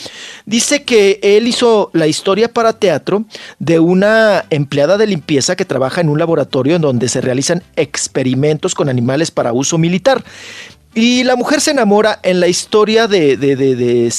Dice 0.45 0.83
que 0.83 1.19
él 1.21 1.47
hizo 1.47 1.89
la 1.93 2.07
historia 2.07 2.51
para 2.51 2.73
teatro 2.73 3.25
de 3.59 3.79
una 3.79 4.45
empleada 4.49 4.97
de 4.97 5.07
limpieza 5.07 5.55
que 5.55 5.65
trabaja 5.65 6.01
en 6.01 6.09
un 6.09 6.19
laboratorio 6.19 6.75
en 6.75 6.81
donde 6.81 7.09
se 7.09 7.21
realizan 7.21 7.63
experimentos 7.75 8.75
con 8.75 8.89
animales 8.89 9.31
para 9.31 9.53
uso 9.53 9.77
militar. 9.77 10.23
Y 10.95 11.23
la 11.23 11.35
mujer 11.35 11.61
se 11.61 11.71
enamora 11.71 12.19
en 12.23 12.39
la 12.39 12.47
historia 12.47 13.07
de, 13.07 13.37
de, 13.37 13.55
de, 13.55 14.11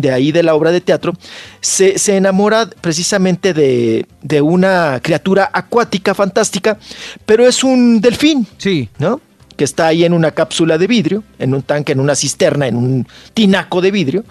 de 0.00 0.12
ahí 0.12 0.32
de 0.32 0.42
la 0.42 0.54
obra 0.54 0.72
de 0.72 0.80
teatro, 0.80 1.14
se, 1.60 1.98
se 1.98 2.16
enamora 2.16 2.68
precisamente 2.80 3.54
de, 3.54 4.06
de 4.22 4.40
una 4.40 5.00
criatura 5.02 5.50
acuática 5.52 6.14
fantástica, 6.14 6.78
pero 7.26 7.46
es 7.46 7.64
un 7.64 8.00
delfín. 8.00 8.46
Sí. 8.58 8.88
¿No? 8.98 9.20
Que 9.56 9.64
está 9.64 9.88
ahí 9.88 10.04
en 10.04 10.14
una 10.14 10.30
cápsula 10.30 10.78
de 10.78 10.86
vidrio, 10.86 11.22
en 11.38 11.54
un 11.54 11.62
tanque, 11.62 11.92
en 11.92 12.00
una 12.00 12.14
cisterna, 12.14 12.66
en 12.66 12.76
un 12.76 13.06
tinaco 13.34 13.80
de 13.80 13.90
vidrio. 13.90 14.24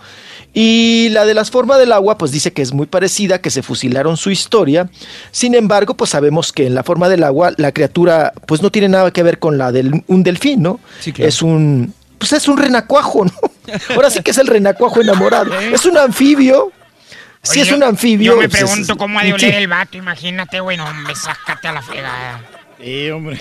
Y 0.53 1.09
la 1.09 1.25
de 1.25 1.35
las 1.35 1.51
formas 1.51 1.77
del 1.77 1.91
agua, 1.91 2.17
pues 2.17 2.31
dice 2.31 2.51
que 2.51 2.64
es 2.64 2.73
muy 2.73 2.88
parecida, 2.88 3.39
que 3.39 3.51
se 3.51 3.61
fusilaron 3.61 4.17
su 4.17 4.31
historia. 4.31 4.89
Sin 5.31 5.53
embargo, 5.53 5.93
pues 5.93 6.09
sabemos 6.09 6.51
que 6.51 6.65
en 6.65 6.73
la 6.73 6.83
forma 6.83 7.07
del 7.07 7.23
agua, 7.23 7.53
la 7.57 7.72
criatura, 7.72 8.33
pues 8.48 8.64
no 8.64 8.72
tiene 8.72 8.89
nada 8.89 9.11
que 9.11 9.22
ver 9.22 9.38
con 9.38 9.59
la 9.59 9.72
de 9.72 10.01
un 10.07 10.23
delfín, 10.23 10.64
¿no? 10.64 10.80
Sí, 10.99 11.11
claro. 11.14 11.30
Es 11.30 11.43
un, 11.43 11.93
pues 12.19 12.33
es 12.33 12.48
un 12.48 12.57
renacuajo, 12.57 13.25
¿no? 13.25 13.31
Ahora 13.95 14.09
sí 14.11 14.22
que 14.22 14.31
es 14.31 14.38
el 14.38 14.48
renacuajo 14.48 15.01
enamorado. 15.01 15.57
Es 15.59 15.85
un 15.85 15.98
anfibio. 15.98 16.72
Sí, 17.41 17.51
Oye, 17.51 17.61
es 17.61 17.67
yo- 17.69 17.75
un 17.77 17.83
anfibio. 17.83 18.33
Yo 18.33 18.41
me 18.41 18.49
pues, 18.49 18.61
es- 18.61 18.69
pregunto 18.69 18.98
cómo 18.98 19.17
ha 19.19 19.23
de 19.23 19.30
sí. 19.30 19.33
oler 19.33 19.56
el 19.56 19.67
vato, 19.67 19.98
imagínate, 19.98 20.59
güey, 20.59 20.75
no, 20.77 20.93
me 20.93 21.15
sácate 21.15 21.67
a 21.69 21.72
la 21.72 21.81
fregada. 21.81 22.41
Sí, 22.81 23.09
hombre. 23.09 23.39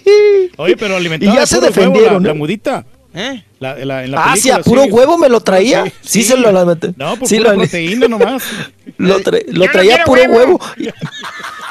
Oye, 0.56 0.76
pero 0.76 0.96
alimentaba 0.96 1.32
Y 1.32 1.36
ya 1.36 1.46
se 1.46 1.56
huevo 1.56 1.66
defendieron, 1.68 2.12
la, 2.14 2.20
¿no? 2.20 2.28
la 2.28 2.34
mudita. 2.34 2.84
¿Eh? 3.12 3.42
La, 3.58 3.74
la- 3.84 4.04
en 4.04 4.10
la 4.12 4.22
Ah, 4.32 4.36
sí, 4.36 4.50
a 4.50 4.60
puro 4.60 4.84
huevo 4.84 5.18
me 5.18 5.28
lo 5.28 5.40
traía. 5.40 5.84
Sí, 6.00 6.22
se 6.22 6.36
lo 6.36 6.52
la 6.52 6.64
No, 6.96 7.16
por 7.16 7.28
sí, 7.28 7.38
pura 7.38 7.52
lo- 7.54 7.58
proteína 7.58 8.06
nomás. 8.08 8.42
Lo, 8.98 9.18
tra- 9.20 9.42
lo 9.46 9.64
no 9.66 9.72
traía 9.72 10.04
quiero 10.04 10.04
puro 10.04 10.22
huevo. 10.22 10.60
huevo. 10.76 10.92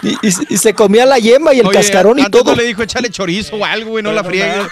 Y, 0.01 0.09
y- 0.27 0.33
y 0.49 0.57
se 0.57 0.73
comía 0.73 1.05
la 1.05 1.19
yema 1.19 1.53
y 1.53 1.59
el 1.59 1.67
Oye, 1.67 1.77
cascarón 1.77 2.19
y 2.19 2.29
todo. 2.29 2.51
no 2.51 2.55
le 2.55 2.63
dijo 2.63 2.81
échale 2.83 3.09
chorizo 3.09 3.57
o 3.57 3.65
algo, 3.65 3.91
güey, 3.91 4.03
no 4.03 4.11
la 4.11 4.23
friegues. 4.23 4.65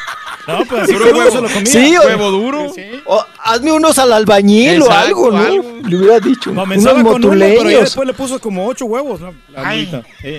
No, 0.47 0.63
pues 0.65 0.89
puro 0.89 1.05
huevo. 1.17 1.29
se 1.31 1.41
lo 1.41 1.49
comía. 1.49 1.65
Sí, 1.65 1.97
o- 1.97 2.05
Huevo 2.07 2.31
duro. 2.31 2.73
O, 3.05 3.25
hazme 3.43 3.73
unos 3.73 3.97
al 3.99 4.13
albañil 4.13 4.81
o 4.81 4.89
algo, 4.91 5.29
¿no? 5.31 5.37
algo. 5.39 5.73
Le 5.85 5.97
hubiera 5.97 6.19
dicho. 6.21 6.53
Comenzaba 6.55 6.99
unos 7.01 7.11
con 7.13 7.25
uno, 7.25 7.33
pero 7.37 7.49
motuleños. 7.55 7.81
después 7.81 8.07
le 8.07 8.13
puso 8.13 8.39
como 8.39 8.65
ocho 8.65 8.85
huevos, 8.85 9.19
¿no? 9.19 9.31
Sí. 9.31 9.89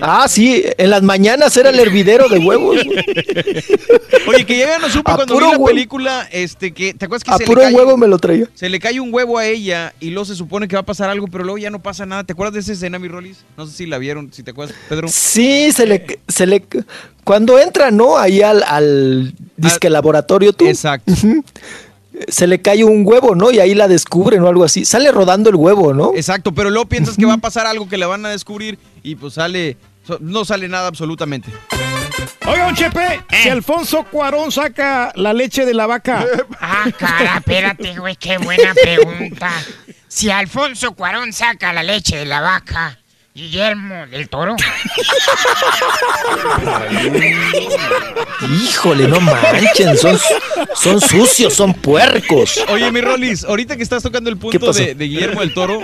Ah, 0.01 0.27
sí, 0.27 0.63
en 0.77 0.89
las 0.89 1.03
mañanas 1.03 1.55
era 1.57 1.69
el 1.69 1.79
hervidero 1.79 2.27
de 2.27 2.39
huevos. 2.39 2.77
Oye, 4.27 4.45
que 4.45 4.57
ya 4.57 4.79
no 4.79 4.89
supe 4.89 5.11
A 5.11 5.15
cuando 5.15 5.35
vi 5.35 5.41
la 5.41 5.49
huevo. 5.51 5.65
película, 5.65 6.27
este, 6.31 6.71
que, 6.73 6.93
¿te 6.93 7.05
acuerdas 7.05 7.23
que 7.23 7.31
A 7.31 7.37
se 7.37 7.45
puro 7.45 7.61
le 7.61 7.67
cae, 7.67 7.75
huevo 7.75 7.97
me 7.97 8.07
lo 8.07 8.17
traía. 8.17 8.47
se 8.53 8.69
le 8.69 8.79
cae 8.79 8.99
un 8.99 9.13
huevo 9.13 9.37
a 9.37 9.45
ella 9.45 9.93
y 9.99 10.09
luego 10.09 10.25
se 10.25 10.35
supone 10.35 10.67
que 10.67 10.75
va 10.75 10.81
a 10.81 10.85
pasar 10.85 11.09
algo, 11.09 11.27
pero 11.27 11.43
luego 11.43 11.57
ya 11.57 11.69
no 11.69 11.79
pasa 11.81 12.05
nada? 12.05 12.23
¿Te 12.23 12.33
acuerdas 12.33 12.53
de 12.55 12.59
esa 12.61 12.73
escena, 12.73 12.99
mi 12.99 13.07
Rolis? 13.07 13.43
No 13.57 13.65
sé 13.65 13.73
si 13.75 13.85
la 13.85 13.97
vieron, 13.97 14.31
si 14.33 14.43
te 14.43 14.51
acuerdas, 14.51 14.75
Pedro. 14.87 15.07
Sí, 15.07 15.71
se 15.71 15.85
le, 15.85 16.19
se 16.27 16.45
le, 16.47 16.63
cuando 17.23 17.59
entra, 17.59 17.91
¿no? 17.91 18.17
Ahí 18.17 18.41
al, 18.41 18.63
al 18.63 19.33
disque 19.57 19.89
laboratorio 19.89 20.53
tú. 20.53 20.65
Exacto. 20.67 21.13
Se 22.27 22.47
le 22.47 22.61
cae 22.61 22.83
un 22.83 23.05
huevo, 23.05 23.33
¿no? 23.35 23.49
Y 23.51 23.59
ahí 23.59 23.73
la 23.75 23.87
descubren 23.87 24.41
o 24.41 24.47
algo 24.49 24.63
así. 24.65 24.83
Sale 24.83 25.11
rodando 25.11 25.49
el 25.49 25.55
huevo, 25.55 25.93
¿no? 25.93 26.11
Exacto, 26.15 26.53
pero 26.53 26.69
luego 26.69 26.87
piensas 26.89 27.15
que 27.15 27.25
va 27.25 27.33
a 27.35 27.37
pasar 27.37 27.65
algo 27.65 27.87
que 27.87 27.97
le 27.97 28.05
van 28.05 28.25
a 28.25 28.29
descubrir 28.29 28.77
y 29.03 29.15
pues 29.15 29.35
sale, 29.35 29.77
no 30.19 30.43
sale 30.43 30.67
nada 30.67 30.87
absolutamente. 30.87 31.49
Oiga, 32.45 32.65
don 32.65 32.75
Chepe, 32.75 33.05
Eh. 33.31 33.43
si 33.43 33.49
Alfonso 33.49 34.03
Cuarón 34.11 34.51
saca 34.51 35.11
la 35.15 35.33
leche 35.33 35.65
de 35.65 35.73
la 35.73 35.85
vaca, 35.87 36.25
Ah, 36.59 36.87
cara, 36.97 37.37
espérate, 37.37 37.97
güey, 37.97 38.15
qué 38.17 38.37
buena 38.37 38.73
pregunta. 38.73 39.51
Si 40.07 40.29
Alfonso 40.29 40.93
Cuarón 40.93 41.31
saca 41.31 41.71
la 41.71 41.83
leche 41.83 42.17
de 42.17 42.25
la 42.25 42.41
vaca 42.41 42.98
Guillermo 43.39 44.05
del 44.07 44.27
Toro. 44.27 44.57
Híjole, 48.63 49.07
no 49.07 49.21
manchen, 49.21 49.97
son, 49.97 50.17
son 50.75 50.99
sucios, 50.99 51.53
son 51.53 51.73
puercos. 51.73 52.59
Oye, 52.67 52.91
mi 52.91 52.99
Rolis, 52.99 53.45
ahorita 53.45 53.77
que 53.77 53.83
estás 53.83 54.03
tocando 54.03 54.29
el 54.29 54.37
¿Qué 54.37 54.59
punto 54.59 54.73
de 54.73 54.93
Guillermo 54.93 55.39
del 55.39 55.53
Toro, 55.53 55.79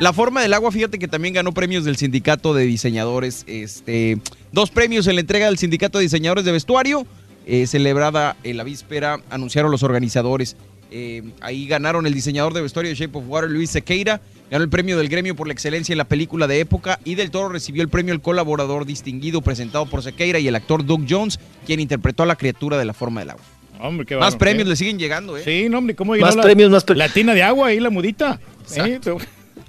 la 0.00 0.12
forma 0.12 0.42
del 0.42 0.52
agua, 0.52 0.72
fíjate 0.72 0.98
que 0.98 1.06
también 1.06 1.34
ganó 1.34 1.52
premios 1.52 1.84
del 1.84 1.96
sindicato 1.96 2.54
de 2.54 2.64
diseñadores. 2.64 3.44
Este, 3.46 4.18
dos 4.50 4.70
premios 4.70 5.06
en 5.06 5.14
la 5.14 5.20
entrega 5.20 5.46
del 5.46 5.58
sindicato 5.58 5.98
de 5.98 6.02
diseñadores 6.02 6.44
de 6.44 6.50
vestuario, 6.50 7.06
eh, 7.46 7.68
celebrada 7.68 8.36
en 8.42 8.56
la 8.56 8.64
víspera, 8.64 9.20
anunciaron 9.30 9.70
los 9.70 9.84
organizadores. 9.84 10.56
Eh, 10.90 11.22
ahí 11.40 11.68
ganaron 11.68 12.06
el 12.06 12.14
diseñador 12.14 12.52
de 12.52 12.62
vestuario 12.62 12.90
de 12.90 12.96
Shape 12.96 13.16
of 13.16 13.24
Water, 13.28 13.50
Luis 13.50 13.70
Sequeira, 13.70 14.20
ganó 14.50 14.64
el 14.64 14.70
premio 14.70 14.96
del 14.98 15.08
gremio 15.08 15.34
por 15.34 15.46
la 15.46 15.52
excelencia 15.52 15.92
en 15.92 15.98
la 15.98 16.04
película 16.04 16.46
de 16.46 16.60
época 16.60 16.98
y 17.04 17.14
del 17.14 17.30
Toro 17.30 17.48
recibió 17.48 17.82
el 17.82 17.88
premio 17.88 18.14
al 18.14 18.20
colaborador 18.20 18.86
distinguido 18.86 19.40
presentado 19.42 19.86
por 19.86 20.02
Sequeira 20.02 20.38
y 20.38 20.48
el 20.48 20.54
actor 20.54 20.84
Doug 20.84 21.02
Jones, 21.08 21.38
quien 21.66 21.80
interpretó 21.80 22.22
a 22.22 22.26
la 22.26 22.36
criatura 22.36 22.78
de 22.78 22.84
la 22.84 22.92
forma 22.94 23.20
del 23.20 23.30
agua. 23.30 23.42
Hombre, 23.80 24.06
qué 24.06 24.16
Más 24.16 24.36
premios 24.36 24.66
¿eh? 24.66 24.70
le 24.70 24.76
siguen 24.76 24.98
llegando, 24.98 25.36
¿eh? 25.36 25.42
Sí, 25.44 25.68
no, 25.68 25.78
hombre, 25.78 25.94
¿cómo 25.94 26.16
Más 26.16 26.34
la- 26.36 26.42
premios, 26.42 26.70
más 26.70 26.84
premios. 26.84 27.08
La 27.08 27.12
tina 27.12 27.34
de 27.34 27.42
agua 27.42 27.68
ahí, 27.68 27.78
la 27.80 27.90
mudita. 27.90 28.40
¿eh? 28.74 28.98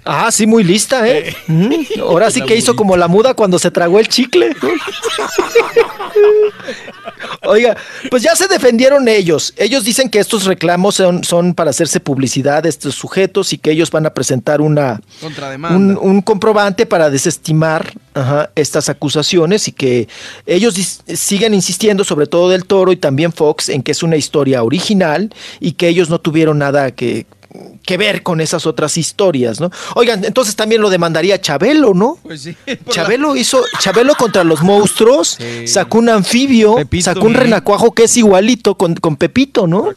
Ah, 0.04 0.30
sí, 0.30 0.46
muy 0.46 0.64
lista, 0.64 1.06
¿eh? 1.06 1.36
Mm, 1.46 2.00
Ahora 2.00 2.30
sí 2.30 2.40
que 2.42 2.56
hizo 2.56 2.74
como 2.74 2.96
la 2.96 3.08
muda 3.08 3.34
cuando 3.34 3.58
se 3.58 3.70
tragó 3.70 3.98
el 3.98 4.08
chicle. 4.08 4.56
Oiga, 7.42 7.76
pues 8.10 8.22
ya 8.22 8.34
se 8.36 8.48
defendieron 8.48 9.08
ellos. 9.08 9.54
Ellos 9.56 9.84
dicen 9.84 10.08
que 10.08 10.18
estos 10.18 10.44
reclamos 10.44 10.96
son, 10.96 11.24
son 11.24 11.54
para 11.54 11.70
hacerse 11.70 12.00
publicidad 12.00 12.62
de 12.62 12.68
estos 12.68 12.94
sujetos 12.94 13.52
y 13.52 13.58
que 13.58 13.70
ellos 13.70 13.90
van 13.90 14.06
a 14.06 14.14
presentar 14.14 14.60
una, 14.60 15.00
un, 15.70 15.98
un 16.00 16.22
comprobante 16.22 16.86
para 16.86 17.10
desestimar 17.10 17.92
ajá, 18.14 18.50
estas 18.54 18.88
acusaciones 18.88 19.68
y 19.68 19.72
que 19.72 20.08
ellos 20.46 20.74
siguen 21.06 21.54
insistiendo, 21.54 22.04
sobre 22.04 22.26
todo 22.26 22.48
del 22.48 22.64
Toro 22.64 22.92
y 22.92 22.96
también 22.96 23.32
Fox, 23.32 23.68
en 23.68 23.82
que 23.82 23.92
es 23.92 24.02
una 24.02 24.16
historia 24.16 24.62
original 24.62 25.32
y 25.60 25.72
que 25.72 25.88
ellos 25.88 26.10
no 26.10 26.20
tuvieron 26.20 26.58
nada 26.58 26.90
que, 26.92 27.26
que 27.88 27.96
ver 27.96 28.22
con 28.22 28.42
esas 28.42 28.66
otras 28.66 28.98
historias, 28.98 29.60
¿no? 29.60 29.70
Oigan, 29.94 30.22
entonces 30.22 30.54
también 30.54 30.82
lo 30.82 30.90
demandaría 30.90 31.40
Chabelo, 31.40 31.94
¿no? 31.94 32.18
Pues 32.22 32.42
sí. 32.42 32.54
Chabelo 32.90 33.34
hizo, 33.34 33.64
Chabelo 33.78 34.14
contra 34.14 34.44
los 34.44 34.60
monstruos, 34.62 35.38
Sí. 35.38 35.66
sacó 35.66 35.96
un 35.96 36.10
anfibio, 36.10 36.74
Pepito. 36.74 37.04
sacó 37.06 37.24
un 37.24 37.32
renacuajo 37.32 37.92
que 37.94 38.02
es 38.04 38.14
igualito 38.18 38.74
con, 38.74 38.94
con 38.96 39.16
Pepito, 39.16 39.66
¿no? 39.66 39.88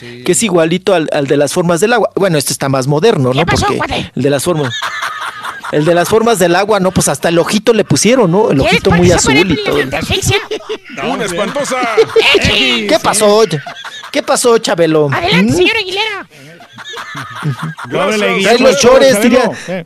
Que 0.00 0.32
es 0.32 0.42
igualito 0.42 0.92
al, 0.92 1.08
al 1.12 1.28
de 1.28 1.36
las 1.36 1.52
formas 1.52 1.78
del 1.78 1.92
agua. 1.92 2.10
Bueno, 2.16 2.36
este 2.36 2.52
está 2.52 2.68
más 2.68 2.88
moderno, 2.88 3.32
¿no? 3.32 3.46
pasó, 3.46 3.66
Porque 3.78 4.10
el 4.16 4.22
de 4.24 4.30
las 4.30 4.42
formas. 4.42 4.74
El 5.70 5.84
de 5.84 5.94
las 5.94 6.08
formas 6.08 6.38
del 6.40 6.54
agua, 6.56 6.80
no, 6.80 6.90
pues 6.90 7.06
hasta 7.08 7.28
el 7.28 7.38
ojito 7.38 7.72
le 7.72 7.84
pusieron, 7.84 8.30
¿no? 8.32 8.50
El 8.50 8.58
¿Quieres 8.58 8.74
ojito 8.74 8.90
muy 8.90 9.10
azul 9.12 9.50
y 9.52 9.64
todo. 9.64 9.76
¿Qué 12.88 12.98
pasó? 13.02 13.42
¿Qué 14.12 14.22
pasó, 14.22 14.56
Chabelo? 14.58 15.08
Adelante, 15.12 15.52
¿Mm? 15.52 15.56
señor 15.56 15.76
Aguilera. 15.76 16.28
Trae 17.90 18.58
los 18.58 18.78
chores, 18.80 19.12
Chabelo. 19.12 19.22
diría. 19.22 19.50
Eh. 19.68 19.84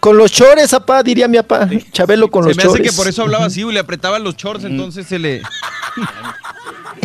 Con 0.00 0.16
los 0.18 0.30
chores, 0.30 0.72
apá, 0.74 1.02
diría 1.02 1.28
mi 1.28 1.38
apá. 1.38 1.68
Chabelo 1.92 2.30
con 2.30 2.42
Se 2.44 2.48
los 2.50 2.56
me 2.56 2.62
hace 2.64 2.72
chores. 2.78 2.90
que 2.90 2.96
por 2.96 3.08
eso 3.08 3.22
hablaba 3.22 3.46
así, 3.46 3.62
y 3.62 3.72
le 3.72 3.80
apretaban 3.80 4.22
los 4.22 4.36
shorts, 4.36 4.64
entonces 4.64 5.06
se 5.06 5.18
le... 5.18 5.40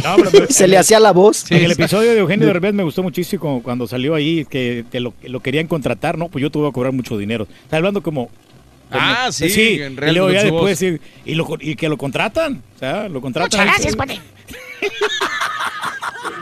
No, 0.03 0.16
pero- 0.17 0.32
pero- 0.32 0.48
Se 0.50 0.67
le 0.67 0.77
hacía 0.77 1.00
la 1.00 1.11
voz. 1.11 1.50
En 1.50 1.64
el 1.64 1.72
episodio 1.72 2.11
de 2.11 2.19
Eugenio 2.19 2.45
Derbez 2.48 2.74
me 2.74 2.83
gustó 2.83 3.01
muchísimo 3.01 3.61
cuando 3.64 3.88
salió 3.88 4.16
ahí 4.16 4.45
que, 4.45 4.85
que 4.92 5.00
lo, 5.00 5.14
que 5.19 5.30
lo 5.30 5.40
querían 5.40 5.67
contratar, 5.67 6.17
¿no? 6.17 6.27
Pues 6.27 6.42
yo 6.42 6.50
tuve 6.51 6.67
que 6.69 6.74
cobrar 6.74 6.92
mucho 6.92 7.17
dinero. 7.17 7.48
Está 7.64 7.77
hablando 7.77 8.01
como... 8.03 8.27
como- 8.27 9.01
Ah, 9.01 9.30
sí, 9.32 9.50
sí. 9.50 9.80
en 9.82 9.93
y 9.93 9.95
Real 9.95 10.16
luego 10.16 10.32
ya 10.32 10.43
después 10.43 10.82
y, 10.82 11.35
lo, 11.35 11.48
y 11.61 11.75
que 11.75 11.88
lo 11.90 11.98
contratan. 11.98 12.61
O 12.75 12.80
sea, 12.80 13.08
lo 13.08 13.22
contratan. 13.22 13.61
Muchas 13.61 13.66
gracias, 13.66 13.95
cuate. 13.95 14.19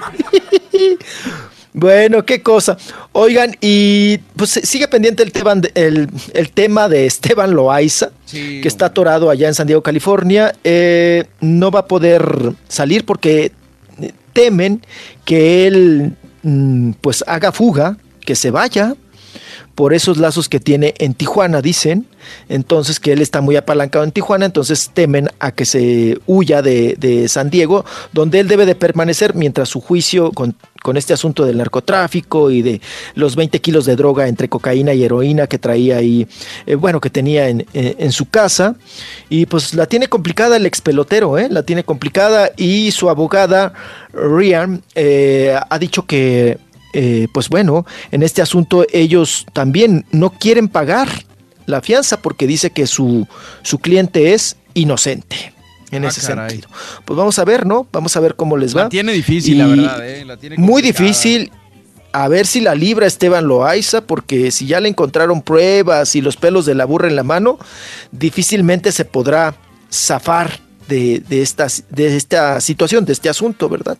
Bueno, 1.73 2.25
qué 2.25 2.41
cosa. 2.41 2.77
Oigan, 3.13 3.55
y 3.61 4.17
pues 4.35 4.49
sigue 4.63 4.87
pendiente 4.89 5.23
el 5.23 5.31
tema 5.31 5.55
de, 5.55 5.71
el, 5.73 6.09
el 6.33 6.51
tema 6.51 6.89
de 6.89 7.05
Esteban 7.05 7.53
Loaiza, 7.53 8.11
Sí, 8.25 8.59
que 8.61 8.67
está 8.67 8.87
atorado 8.87 9.29
allá 9.29 9.47
en 9.47 9.53
San 9.53 9.67
Diego, 9.67 9.81
California. 9.81 10.53
Eh, 10.63 11.25
no 11.39 11.71
va 11.71 11.81
a 11.81 11.87
poder 11.87 12.53
salir 12.67 13.05
porque 13.05 13.53
eh, 14.01 14.11
temen 14.33 14.81
que 15.23 15.67
él 15.67 16.17
mm, 16.43 16.91
pues 16.99 17.23
haga 17.25 17.53
fuga, 17.53 17.97
que 18.19 18.35
se 18.35 18.51
vaya 18.51 18.95
por 19.75 19.93
esos 19.93 20.17
lazos 20.17 20.49
que 20.49 20.59
tiene 20.59 20.93
en 20.99 21.13
Tijuana, 21.13 21.61
dicen. 21.61 22.05
Entonces 22.49 22.99
que 22.99 23.13
él 23.13 23.21
está 23.21 23.41
muy 23.41 23.55
apalancado 23.55 24.03
en 24.05 24.11
Tijuana, 24.11 24.45
entonces 24.45 24.91
temen 24.93 25.29
a 25.39 25.51
que 25.51 25.65
se 25.65 26.19
huya 26.27 26.61
de, 26.61 26.95
de 26.99 27.27
San 27.27 27.49
Diego, 27.49 27.83
donde 28.13 28.39
él 28.39 28.47
debe 28.47 28.65
de 28.65 28.75
permanecer 28.75 29.33
mientras 29.33 29.69
su 29.69 29.81
juicio 29.81 30.31
con, 30.31 30.55
con 30.83 30.97
este 30.97 31.13
asunto 31.13 31.45
del 31.45 31.57
narcotráfico 31.57 32.51
y 32.51 32.61
de 32.61 32.81
los 33.15 33.35
20 33.35 33.59
kilos 33.59 33.85
de 33.85 33.95
droga 33.95 34.27
entre 34.27 34.49
cocaína 34.49 34.93
y 34.93 35.03
heroína 35.03 35.47
que 35.47 35.57
traía 35.57 35.97
ahí, 35.97 36.27
eh, 36.67 36.75
bueno, 36.75 37.01
que 37.01 37.09
tenía 37.09 37.47
en, 37.49 37.65
en- 37.73 38.11
su 38.11 38.29
casa. 38.29 38.75
Y 39.29 39.45
pues 39.47 39.73
la 39.73 39.87
tiene 39.87 40.07
complicada 40.07 40.57
el 40.57 40.65
ex 40.65 40.81
pelotero, 40.81 41.37
¿eh? 41.39 41.47
la 41.49 41.63
tiene 41.63 41.83
complicada 41.83 42.51
y 42.57 42.91
su 42.91 43.09
abogada, 43.09 43.73
Rian, 44.13 44.83
eh, 44.95 45.55
ha 45.69 45.79
dicho 45.79 46.05
que 46.05 46.57
eh, 46.93 47.27
pues 47.33 47.49
bueno, 47.49 47.85
en 48.11 48.23
este 48.23 48.41
asunto 48.41 48.85
ellos 48.91 49.45
también 49.53 50.05
no 50.11 50.31
quieren 50.31 50.67
pagar 50.67 51.09
la 51.65 51.81
fianza 51.81 52.21
porque 52.21 52.47
dice 52.47 52.71
que 52.71 52.87
su, 52.87 53.27
su 53.63 53.79
cliente 53.79 54.33
es 54.33 54.57
inocente 54.73 55.53
en 55.91 56.05
Ah, 56.05 56.07
ese 56.09 56.25
caray. 56.25 56.49
sentido. 56.51 56.69
Pues 57.05 57.17
vamos 57.17 57.37
a 57.39 57.45
ver, 57.45 57.65
¿no? 57.65 57.87
Vamos 57.91 58.15
a 58.15 58.19
ver 58.19 58.35
cómo 58.35 58.57
les 58.57 58.75
va. 58.75 58.83
La 58.83 58.89
tiene 58.89 59.11
difícil, 59.13 59.57
la 59.57 59.67
verdad, 59.67 60.09
¿eh? 60.09 60.25
La 60.25 60.37
tiene 60.37 60.57
Muy 60.57 60.81
difícil. 60.81 61.51
A 62.13 62.27
ver 62.27 62.45
si 62.45 62.59
la 62.59 62.75
libra 62.75 63.07
Esteban 63.07 63.47
Loaiza, 63.47 64.01
porque 64.01 64.51
si 64.51 64.65
ya 64.65 64.81
le 64.81 64.89
encontraron 64.89 65.41
pruebas 65.41 66.13
y 66.15 66.21
los 66.21 66.35
pelos 66.35 66.65
de 66.65 66.75
la 66.75 66.83
burra 66.83 67.07
en 67.07 67.15
la 67.15 67.23
mano, 67.23 67.57
difícilmente 68.11 68.91
se 68.91 69.05
podrá 69.05 69.55
zafar 69.89 70.59
de, 70.91 71.23
de 71.25 71.41
esta, 71.41 71.67
de 71.89 72.17
esta 72.17 72.59
situación, 72.59 73.05
de 73.05 73.13
este 73.13 73.29
asunto, 73.29 73.69
¿verdad? 73.69 73.97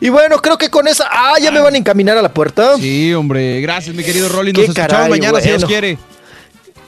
Y 0.00 0.10
bueno, 0.10 0.36
creo 0.42 0.58
que 0.58 0.68
con 0.68 0.86
esa. 0.86 1.08
¡Ah! 1.10 1.34
Ya 1.40 1.50
me 1.50 1.60
van 1.60 1.74
a 1.74 1.78
encaminar 1.78 2.18
a 2.18 2.22
la 2.22 2.34
puerta. 2.34 2.76
Sí, 2.76 3.14
hombre. 3.14 3.62
Gracias, 3.62 3.96
mi 3.96 4.04
querido 4.04 4.28
Rolly. 4.28 4.52
Nos 4.52 4.60
Qué 4.60 4.64
escuchamos 4.66 4.92
caray, 4.92 5.10
mañana 5.10 5.40
si 5.40 5.48
Dios 5.48 5.64
quiere. 5.64 5.98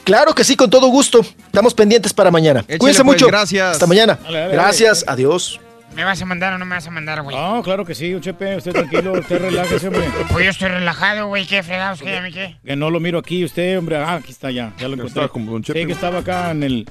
Claro 0.05 0.35
que 0.35 0.44
sí, 0.44 0.57
con 0.57 0.69
todo 0.69 0.89
gusto. 0.89 1.20
Estamos 1.47 1.73
pendientes 1.73 2.12
para 2.12 2.31
mañana. 2.31 2.60
Échale, 2.60 2.78
Cuídense 2.78 3.02
pues, 3.05 3.15
mucho. 3.17 3.27
gracias. 3.28 3.73
Hasta 3.73 3.86
mañana. 3.86 4.19
Dale, 4.23 4.39
dale, 4.41 4.52
gracias. 4.52 5.05
Adiós. 5.07 5.59
¿Me 5.94 6.05
vas 6.05 6.20
a 6.23 6.25
mandar 6.25 6.52
o 6.52 6.59
no 6.59 6.65
me 6.67 6.75
vas 6.77 6.86
a 6.86 6.91
mandar, 6.91 7.23
güey? 7.23 7.35
No, 7.35 7.62
claro 7.62 7.85
que 7.85 7.94
sí, 7.97 8.15
un 8.15 8.20
Chepe, 8.20 8.57
usted 8.57 8.73
tranquilo, 8.73 9.12
usted 9.12 9.41
relájese, 9.41 9.89
hombre. 9.89 10.05
Pues 10.31 10.44
yo 10.44 10.51
estoy 10.51 10.69
relajado, 10.69 11.27
güey. 11.27 11.47
¿Qué 11.47 11.62
fregados? 11.62 12.01
¿Qué? 12.01 12.17
¿A 12.17 12.23
mí 12.23 12.31
qué? 12.31 12.57
Que 12.65 12.77
no 12.77 12.91
lo 12.91 13.01
miro 13.01 13.19
aquí, 13.19 13.44
usted, 13.44 13.77
hombre. 13.77 13.97
Ah, 13.97 14.15
aquí 14.15 14.31
está 14.31 14.51
ya, 14.51 14.73
ya 14.78 14.86
lo 14.86 14.94
encontré. 14.94 15.09
Estaba 15.09 15.28
como 15.28 15.59
Chepe. 15.60 15.81
Sí, 15.81 15.86
que 15.86 15.93
estaba 15.93 16.20
acá 16.20 16.52
en 16.52 16.62
el, 16.62 16.89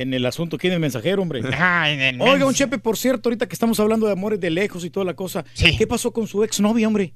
en 0.00 0.14
el 0.14 0.24
asunto 0.26 0.56
aquí 0.56 0.68
del 0.68 0.80
mensajero, 0.80 1.22
hombre. 1.22 1.42
Ah, 1.58 1.90
en 1.90 2.00
el 2.00 2.20
Oiga, 2.20 2.46
un 2.46 2.54
Chepe, 2.54 2.78
por 2.78 2.96
cierto, 2.96 3.28
ahorita 3.28 3.46
que 3.48 3.54
estamos 3.54 3.78
hablando 3.80 4.06
de 4.06 4.12
amores 4.12 4.40
de 4.40 4.50
lejos 4.50 4.84
y 4.84 4.90
toda 4.90 5.04
la 5.04 5.14
cosa, 5.14 5.44
¿qué 5.56 5.86
pasó 5.86 6.12
con 6.12 6.26
su 6.26 6.42
exnovia, 6.44 6.86
hombre? 6.86 7.14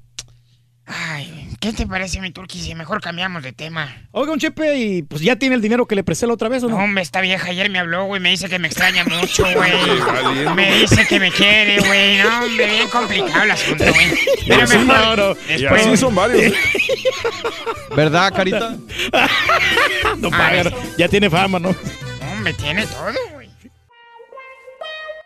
Ay, 0.85 1.47
¿qué 1.61 1.71
te 1.71 1.87
parece, 1.87 2.19
mi 2.19 2.31
turqui? 2.31 2.59
Si 2.59 2.75
mejor 2.75 2.99
cambiamos 2.99 3.41
de 3.41 3.53
tema. 3.53 3.89
Oiga, 4.11 4.33
un 4.33 4.39
Chepe, 4.39 4.75
y 4.77 5.01
pues 5.03 5.21
ya 5.21 5.37
tiene 5.37 5.55
el 5.55 5.61
dinero 5.61 5.85
que 5.87 5.95
le 5.95 6.03
presté 6.03 6.27
la 6.27 6.33
otra 6.33 6.49
vez, 6.49 6.61
¿o 6.63 6.67
no? 6.67 6.77
No, 6.77 6.83
hombre, 6.83 7.01
esta 7.01 7.21
vieja 7.21 7.51
ayer 7.51 7.69
me 7.69 7.79
habló, 7.79 8.03
güey. 8.05 8.19
Me 8.19 8.31
dice 8.31 8.49
que 8.49 8.59
me 8.59 8.67
extraña 8.67 9.05
mucho, 9.21 9.43
güey. 9.55 9.71
Me 10.57 10.79
dice 10.79 11.05
que 11.07 11.21
me 11.21 11.31
quiere, 11.31 11.79
güey. 11.79 12.17
No, 12.17 12.43
hombre, 12.43 12.65
bien 12.65 12.89
complicado 12.89 13.43
el 13.43 13.51
asunto, 13.51 13.85
güey. 13.85 14.07
Pero 14.47 14.67
Sí, 14.67 14.77
mejor. 14.77 14.97
no, 14.97 15.15
no. 15.15 15.35
Y 15.47 15.61
Después. 15.61 15.87
así 15.87 15.95
son 15.97 16.15
varios. 16.15 16.53
¿Verdad, 17.95 18.33
Carita? 18.35 18.75
No 20.17 20.27
A 20.27 20.31
paga, 20.31 20.51
ver. 20.51 20.71
no. 20.73 20.77
ya 20.97 21.07
tiene 21.07 21.29
fama, 21.29 21.59
¿no? 21.59 21.73
Hombre, 22.43 22.61
tiene 22.61 22.85
todo, 22.87 23.13
güey. 23.31 23.49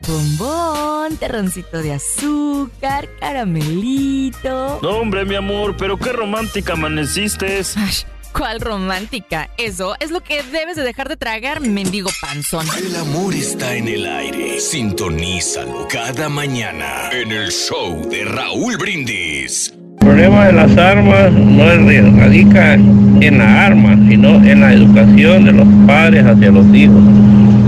Bombón, 0.01 1.17
terroncito 1.17 1.81
de 1.81 1.93
azúcar, 1.93 3.09
caramelito. 3.19 4.79
No, 4.83 4.89
hombre, 4.99 5.25
mi 5.25 5.33
amor, 5.33 5.75
pero 5.75 5.97
qué 5.97 6.11
romántica 6.11 6.73
amaneciste. 6.73 7.63
Ay, 7.75 7.93
¿Cuál 8.33 8.61
romántica? 8.61 9.49
Eso 9.57 9.95
es 9.99 10.11
lo 10.11 10.21
que 10.21 10.43
debes 10.43 10.75
de 10.75 10.83
dejar 10.83 11.09
de 11.09 11.17
tragar, 11.17 11.59
mendigo 11.59 12.11
panzón. 12.21 12.67
El 12.77 12.95
amor 12.95 13.33
está 13.33 13.73
en 13.73 13.87
el 13.87 14.05
aire. 14.05 14.59
Sintonízalo 14.59 15.87
cada 15.87 16.29
mañana 16.29 17.09
en 17.11 17.31
el 17.31 17.51
show 17.51 18.07
de 18.07 18.25
Raúl 18.25 18.77
Brindis. 18.77 19.73
El 20.07 20.13
problema 20.13 20.47
de 20.47 20.53
las 20.53 20.77
armas 20.77 21.33
no 21.33 21.65
radica 22.17 22.75
en 22.75 23.37
la 23.37 23.65
arma, 23.65 23.99
sino 24.07 24.35
en 24.35 24.61
la 24.61 24.71
educación 24.71 25.43
de 25.43 25.51
los 25.51 25.67
padres 25.85 26.25
hacia 26.25 26.49
los 26.49 26.65
hijos. 26.73 27.03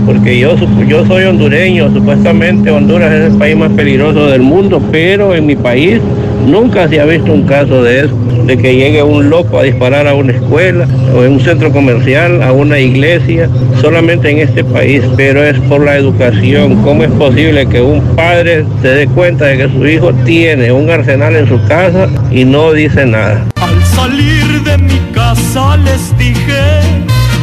Porque 0.06 0.40
yo, 0.40 0.56
yo 0.88 1.06
soy 1.06 1.26
hondureño, 1.26 1.92
supuestamente 1.93 2.72
Honduras 2.72 3.11
es 3.11 3.32
el 3.34 3.38
país 3.38 3.58
más 3.58 3.72
peligroso 3.74 4.27
del 4.27 4.42
mundo, 4.42 4.82
pero 4.90 5.35
en 5.35 5.48
mi 5.48 5.58
país 5.58 6.00
Nunca 6.45 6.88
se 6.88 7.00
ha 7.00 7.06
visto 7.06 7.32
un 7.32 7.43
caso 7.43 7.84
de 7.84 8.06
eso, 8.06 8.16
de 8.45 8.58
que 8.58 8.76
llegue 8.76 9.03
un 9.03 9.30
loco 9.30 9.59
a 9.59 9.64
disparar 9.64 10.08
a 10.08 10.16
una 10.16 10.32
escuela 10.32 10.88
o 11.16 11.24
en 11.24 11.34
un 11.34 11.40
centro 11.40 11.72
comercial, 11.72 12.42
a 12.42 12.51
una 12.51 12.80
iglesia, 12.80 13.50
solamente 13.82 14.32
en 14.32 14.40
este 14.40 14.64
país, 14.64 15.03
pero 15.16 15.43
es 15.43 15.59
por 15.61 15.84
la 15.84 15.98
educación. 15.98 16.82
¿Cómo 16.82 17.03
es 17.03 17.11
posible 17.11 17.68
que 17.68 17.82
un 17.82 18.01
padre 18.16 18.66
se 18.82 18.88
dé 18.88 19.08
cuenta 19.08 19.45
de 19.45 19.58
que 19.58 19.69
su 19.69 19.88
hijo 19.88 20.14
tiene 20.26 20.72
un 20.72 20.90
arsenal 20.90 21.35
en 21.35 21.48
su 21.48 21.61
casa 21.68 22.08
y 22.32 22.45
no 22.45 22.72
dice 22.74 23.06
nada? 23.06 23.45
Al 23.61 23.84
salir 23.85 24.64
de 24.64 24.77
mi 24.77 25.00
casa 25.14 25.77
les 25.77 26.18
dije 26.18 26.82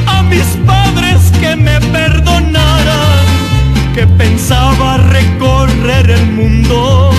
a 0.07 0.23
mis 0.25 0.58
padres 0.66 1.33
que 1.41 1.55
me 1.55 1.78
perdonaran, 1.92 3.25
que 3.94 4.07
pensaba 4.18 4.97
recorrer 4.97 6.10
el 6.10 6.26
mundo 6.33 7.12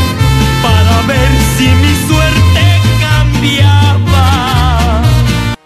para 0.98 1.08
ver 1.08 1.30
si 1.58 1.68
mi 1.76 1.94
suerte 2.08 2.27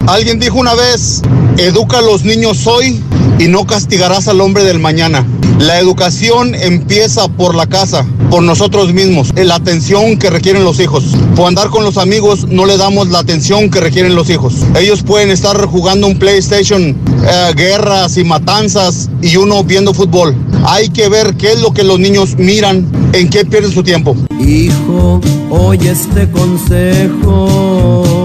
Alguien 0.06 0.40
dijo 0.40 0.58
una 0.58 0.74
vez, 0.74 1.22
educa 1.58 1.98
a 1.98 2.02
los 2.02 2.24
niños 2.24 2.66
hoy 2.66 3.00
y 3.38 3.46
no 3.46 3.66
castigarás 3.66 4.26
al 4.26 4.40
hombre 4.40 4.64
del 4.64 4.80
mañana. 4.80 5.24
La 5.60 5.78
educación 5.78 6.56
empieza 6.56 7.28
por 7.28 7.54
la 7.54 7.68
casa, 7.68 8.04
por 8.28 8.42
nosotros 8.42 8.92
mismos, 8.92 9.32
la 9.36 9.54
atención 9.54 10.18
que 10.18 10.28
requieren 10.28 10.64
los 10.64 10.80
hijos. 10.80 11.04
Por 11.36 11.46
andar 11.46 11.70
con 11.70 11.84
los 11.84 11.98
amigos 11.98 12.48
no 12.48 12.66
le 12.66 12.76
damos 12.78 13.10
la 13.10 13.20
atención 13.20 13.70
que 13.70 13.80
requieren 13.80 14.16
los 14.16 14.28
hijos. 14.28 14.54
Ellos 14.76 15.04
pueden 15.04 15.30
estar 15.30 15.64
jugando 15.66 16.08
un 16.08 16.18
PlayStation, 16.18 16.82
eh, 16.82 17.52
guerras 17.54 18.16
y 18.16 18.24
matanzas 18.24 19.08
y 19.22 19.36
uno 19.36 19.62
viendo 19.62 19.94
fútbol. 19.94 20.34
Hay 20.64 20.88
que 20.88 21.08
ver 21.08 21.34
qué 21.36 21.52
es 21.52 21.60
lo 21.60 21.72
que 21.72 21.84
los 21.84 22.00
niños 22.00 22.36
miran, 22.36 22.86
en 23.12 23.30
qué 23.30 23.44
pierden 23.44 23.70
su 23.70 23.84
tiempo. 23.84 24.16
Hijo, 24.40 25.20
oye 25.50 25.92
este 25.92 26.28
consejo. 26.28 28.21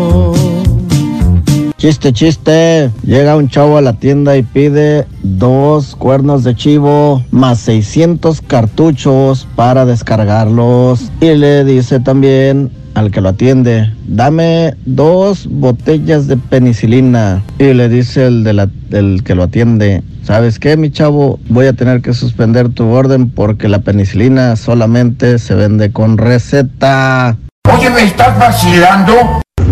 Chiste, 1.77 2.11
chiste. 2.11 2.89
Llega 3.03 3.35
un 3.35 3.49
chavo 3.49 3.77
a 3.77 3.81
la 3.81 3.93
tienda 3.93 4.35
y 4.35 4.41
pide 4.41 5.05
dos 5.21 5.95
cuernos 5.95 6.43
de 6.43 6.55
chivo 6.55 7.23
más 7.29 7.59
600 7.59 8.41
cartuchos 8.41 9.47
para 9.55 9.85
descargarlos. 9.85 11.11
Y 11.21 11.35
le 11.35 11.63
dice 11.63 11.99
también 11.99 12.71
al 12.95 13.11
que 13.11 13.21
lo 13.21 13.29
atiende, 13.29 13.93
dame 14.07 14.73
dos 14.87 15.45
botellas 15.47 16.25
de 16.25 16.37
penicilina. 16.37 17.43
Y 17.59 17.73
le 17.75 17.89
dice 17.89 18.25
el, 18.25 18.43
de 18.43 18.53
la- 18.53 18.69
el 18.89 19.21
que 19.23 19.35
lo 19.35 19.43
atiende, 19.43 20.01
¿sabes 20.23 20.57
qué, 20.57 20.77
mi 20.77 20.89
chavo? 20.89 21.39
Voy 21.47 21.67
a 21.67 21.73
tener 21.73 22.01
que 22.01 22.15
suspender 22.15 22.69
tu 22.69 22.87
orden 22.89 23.29
porque 23.29 23.67
la 23.69 23.79
penicilina 23.81 24.55
solamente 24.55 25.37
se 25.37 25.53
vende 25.53 25.91
con 25.91 26.17
receta. 26.17 27.37
Oye, 27.71 27.91
¿me 27.91 28.01
estás 28.05 28.39
vacilando? 28.39 29.13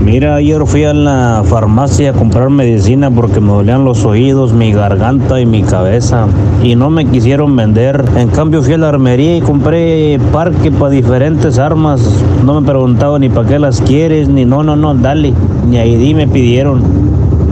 Mira, 0.04 0.36
ayer 0.36 0.62
fui 0.66 0.84
a 0.84 0.94
la 0.94 1.44
farmacia 1.46 2.12
a 2.12 2.14
comprar 2.14 2.50
medicina 2.50 3.10
porque 3.10 3.40
me 3.40 3.48
dolían 3.48 3.86
los 3.86 4.06
oídos, 4.06 4.54
mi 4.54 4.72
garganta 4.72 5.40
y 5.40 5.46
mi 5.46 5.64
cabeza. 5.64 6.28
Y 6.62 6.76
no 6.76 6.90
me 6.90 7.06
quisieron 7.06 7.56
vender. 7.56 8.04
En 8.16 8.28
cambio 8.28 8.62
fui 8.62 8.74
a 8.74 8.78
la 8.78 8.90
armería 8.90 9.38
y 9.38 9.42
compré 9.42 10.20
parque 10.32 10.72
para 10.72 10.92
diferentes 10.92 11.58
armas. 11.58 12.02
No 12.44 12.60
me 12.60 12.68
preguntaban 12.68 13.22
ni 13.22 13.30
para 13.30 13.48
qué 13.48 13.60
las 13.60 13.82
quieres, 13.82 14.28
ni 14.28 14.46
no, 14.46 14.64
no, 14.64 14.76
no, 14.76 14.94
dale. 14.94 15.34
Ni 15.68 15.78
ID 15.78 16.16
me 16.16 16.28
pidieron. 16.28 16.84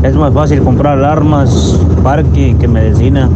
Es 0.03 0.15
más 0.15 0.33
fácil 0.33 0.61
comprar 0.61 1.03
armas, 1.03 1.79
parque 2.03 2.55
que 2.59 2.67
medicina. 2.67 3.29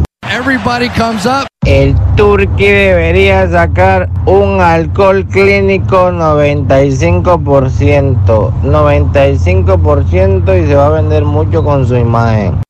Everybody 0.50 0.88
comes 0.96 1.26
up. 1.26 1.46
El 1.66 1.94
Turqui 2.16 2.68
debería 2.68 3.46
sacar 3.50 4.08
un 4.24 4.62
alcohol 4.62 5.26
clínico 5.26 6.10
95%. 6.10 8.52
95% 8.62 10.56
y 10.56 10.66
se 10.66 10.74
va 10.74 10.86
a 10.86 10.88
vender 10.88 11.26
mucho 11.26 11.62
con 11.62 11.86
su 11.86 11.96
imagen. 11.96 12.62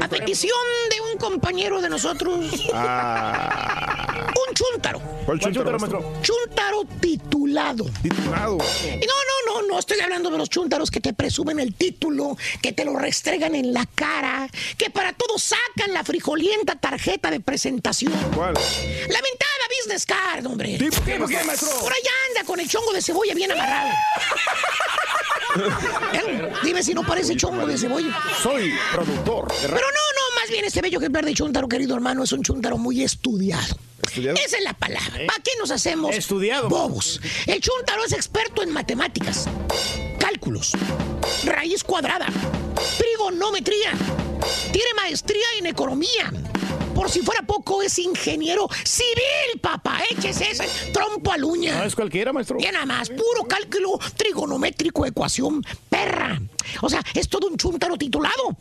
A 0.00 0.08
petición 0.08 0.50
de 0.90 1.12
un 1.12 1.18
compañero 1.18 1.80
de 1.80 1.88
nosotros, 1.88 2.38
un 2.38 2.50
chúntaro. 4.54 5.00
¿Cuál 5.26 5.38
chúntaro, 5.38 5.78
maestro? 5.78 6.12
Chúntaro 6.22 6.84
titulado. 7.00 7.84
Titulado. 8.02 8.58
Y 8.84 9.06
no, 9.06 9.12
no, 9.12 9.62
no, 9.62 9.68
no 9.68 9.78
estoy 9.78 10.00
hablando 10.00 10.30
de 10.30 10.38
los 10.38 10.48
chúntaros 10.48 10.90
que 10.90 11.00
te 11.00 11.12
presumen 11.12 11.60
el 11.60 11.74
título, 11.74 12.36
que 12.60 12.72
te 12.72 12.84
lo 12.84 12.96
restregan 12.96 13.54
en 13.54 13.72
la 13.72 13.86
cara, 13.94 14.48
que 14.76 14.90
para 14.90 15.12
todo 15.12 15.38
sacan 15.38 15.92
la 15.92 16.04
frijolienta 16.04 16.76
tarjeta 16.76 17.30
de 17.30 17.40
presentación. 17.40 18.12
¿Cuál? 18.34 18.54
La 18.54 19.20
ventada 19.20 19.62
business 19.80 20.06
card, 20.06 20.46
hombre. 20.46 20.78
¿Tipo 20.78 21.02
qué, 21.04 21.12
qué, 21.12 21.44
maestro? 21.44 21.68
Por 21.80 21.92
allá 21.92 22.10
anda 22.28 22.44
con 22.44 22.60
el 22.60 22.68
chongo 22.68 22.92
de 22.92 23.02
cebolla 23.02 23.34
bien 23.34 23.52
amarrado. 23.52 23.90
¿Eh? 26.12 26.52
Dime 26.64 26.82
si 26.82 26.94
no 26.94 27.02
parece 27.04 27.36
chongo 27.36 27.66
de 27.66 27.76
cebolla. 27.78 28.16
Soy 28.42 28.72
productor. 28.92 29.48
de 29.48 29.68
Pero 29.68 29.74
no, 29.74 29.82
no, 29.82 30.40
más 30.40 30.50
bien 30.50 30.64
este 30.64 30.80
bello 30.80 30.98
que 31.00 31.08
verde 31.08 31.34
chúntaro, 31.34 31.68
querido 31.68 31.94
hermano, 31.94 32.22
es 32.24 32.32
un 32.32 32.42
chúntaro 32.42 32.78
muy 32.78 33.02
estudiado. 33.02 33.76
¿Estudiado? 34.06 34.36
Esa 34.44 34.56
es 34.58 34.64
la 34.64 34.74
palabra. 34.74 35.26
¿Para 35.26 35.42
qué 35.42 35.52
nos 35.58 35.70
hacemos 35.70 36.14
Estudiado. 36.14 36.68
bobos? 36.68 37.20
El 37.46 37.60
chúntaro 37.60 38.04
es 38.04 38.12
experto 38.12 38.62
en 38.62 38.72
matemáticas, 38.72 39.48
cálculos, 40.18 40.72
raíz 41.44 41.84
cuadrada, 41.84 42.26
trigonometría, 42.98 43.92
tiene 44.72 44.94
maestría 44.96 45.46
en 45.58 45.66
economía. 45.66 46.32
Por 47.02 47.10
si 47.10 47.20
fuera 47.20 47.42
poco, 47.42 47.82
es 47.82 47.98
ingeniero 47.98 48.68
civil, 48.84 49.60
papá. 49.60 49.98
Échese 50.08 50.52
ese 50.52 50.92
trompo 50.92 51.32
al 51.32 51.42
uña. 51.42 51.80
No 51.80 51.84
es 51.84 51.96
cualquiera, 51.96 52.32
maestro. 52.32 52.58
Bien, 52.58 52.72
nada 52.72 52.86
más, 52.86 53.08
puro 53.08 53.42
cálculo 53.48 53.98
trigonométrico, 54.16 55.04
ecuación, 55.04 55.66
perra. 55.88 56.40
O 56.80 56.88
sea, 56.88 57.02
es 57.14 57.28
todo 57.28 57.48
un 57.48 57.56
chúntaro 57.56 57.96
titulado. 57.98 58.56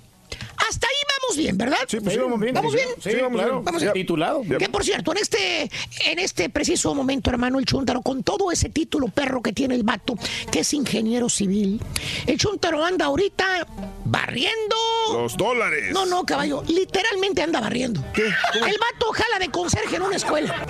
Hasta 0.68 0.88
ahí 0.88 0.95
vamos 1.19 1.38
bien, 1.38 1.58
¿verdad? 1.58 1.77
Sí, 1.88 2.00
pues 2.00 2.14
sí, 2.14 2.19
vamos 2.19 2.40
bien. 2.40 2.53
¿Vamos 2.53 2.74
bien? 2.74 2.88
Sí, 3.01 3.10
claro. 3.10 3.61
Vamos 3.61 3.82
bien. 3.82 3.93
Titulado. 3.93 4.42
Que 4.42 4.69
por 4.69 4.84
cierto, 4.84 5.11
en 5.11 5.18
este, 5.18 5.69
en 6.06 6.19
este 6.19 6.50
preciso 6.50 6.93
momento, 6.93 7.30
hermano, 7.30 7.60
el 7.60 7.66
Chuntaro, 7.66 8.01
con 8.01 8.24
todo 8.24 8.51
ese 8.51 8.69
título 8.69 9.08
perro 9.08 9.42
que 9.42 9.53
tiene 9.53 9.76
el 9.76 9.84
vato, 9.84 10.16
que 10.51 10.60
es 10.60 10.74
ingeniero 10.74 11.30
civil, 11.30 11.82
el 12.27 12.38
Chuntaro 12.38 12.84
anda 12.84 13.06
ahorita 13.06 13.68
barriendo. 14.06 14.76
Los 15.14 15.35
dólares. 15.35 15.92
No, 15.92 16.06
no, 16.06 16.26
caballo, 16.26 16.64
literalmente 16.68 17.42
anda 17.42 17.60
barriendo. 17.60 18.03
El 18.16 18.77
vato 18.77 19.11
jala 19.14 19.40
de 19.40 19.50
conserje 19.50 19.95
en 19.95 20.03
una 20.03 20.16
escuela. 20.16 20.66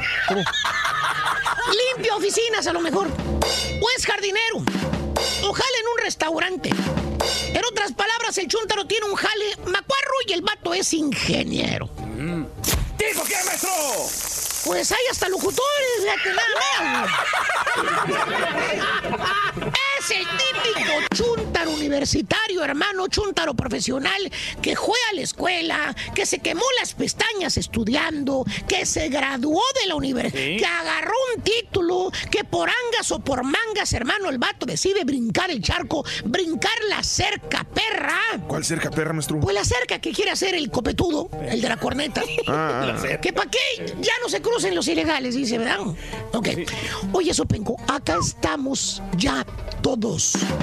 Limpia 1.96 2.16
oficinas 2.16 2.66
a 2.68 2.74
lo 2.74 2.82
mejor. 2.82 3.08
O 3.08 3.88
es 3.98 4.06
jardinero. 4.06 4.64
O 5.44 5.54
jala 5.54 5.78
en 5.80 5.88
un 5.88 5.98
restaurante. 6.04 6.70
En 7.54 7.66
otras 7.66 7.92
palabras, 7.94 8.38
el 8.38 8.48
Chuntaro 8.48 8.86
tiene 8.86 9.06
un 9.08 9.16
jale 9.16 9.56
macuarro 9.66 10.14
y 10.28 10.34
el 10.34 10.42
vato 10.42 10.74
es 10.74 10.94
ingeniero. 10.94 11.90
¿Tipo 12.98 13.24
qué, 13.24 13.36
maestro? 13.46 13.72
Pues 14.66 14.92
hay 14.92 15.04
hasta 15.10 15.28
locutores, 15.28 16.06
nada 16.26 16.48
más. 16.84 17.10
Es 20.02 20.10
el 20.10 20.26
típico 20.26 20.94
chúntaro 21.14 21.70
universitario, 21.70 22.64
hermano, 22.64 23.08
chúntaro 23.08 23.54
profesional, 23.54 24.32
que 24.60 24.76
fue 24.76 24.98
a 25.12 25.14
la 25.14 25.22
escuela, 25.22 25.96
que 26.16 26.26
se 26.26 26.40
quemó 26.40 26.64
las 26.80 26.96
pestañas 26.96 27.56
estudiando, 27.58 28.44
que 28.68 28.88
se 28.88 29.10
graduó 29.10 29.62
de 29.80 29.88
la 29.88 29.94
universidad, 29.94 30.58
que 30.58 30.66
agarró 30.66 31.14
un 31.36 31.44
título, 31.44 32.12
que 32.32 32.44
por 32.44 32.68
angas 32.68 33.12
o 33.12 33.20
por 33.20 33.44
mangas, 33.44 33.94
hermano, 33.94 34.30
el 34.30 34.40
vato 34.40 34.66
decide 34.66 35.04
brincar 35.04 35.52
el 35.52 35.62
charco, 35.62 36.04
brincar 36.26 36.84
la 36.90 37.04
cerca, 37.04 37.64
perra. 37.64 38.20
¿Cuál 38.48 38.66
cerca, 38.66 38.90
perra, 38.90 39.14
maestro? 39.14 39.40
Pues 39.40 39.54
la 39.54 39.64
cerca 39.64 40.00
que 40.00 40.12
quiere 40.12 40.32
hacer 40.32 40.56
el 40.56 40.72
copetudo, 40.72 41.30
el 41.44 41.62
de 41.62 41.70
la 41.70 41.78
corneta. 41.78 42.24
Ah. 42.48 42.84
La 42.86 43.00
cerca. 43.00 43.22
¿Que 43.22 43.34
para 43.34 43.50
qué? 43.50 43.60
Ya 44.02 44.12
no 44.22 44.28
se 44.28 44.42
crucen 44.42 44.74
los 44.76 44.88
ilegales, 44.88 45.36
dice, 45.36 45.58
¿verdad? 45.58 45.80
Ok. 46.34 46.50
Oye, 47.14 47.34
Sopenco, 47.34 47.78
acá 47.88 48.18
estamos 48.20 49.02
ya 49.16 49.46
todos. 49.82 49.91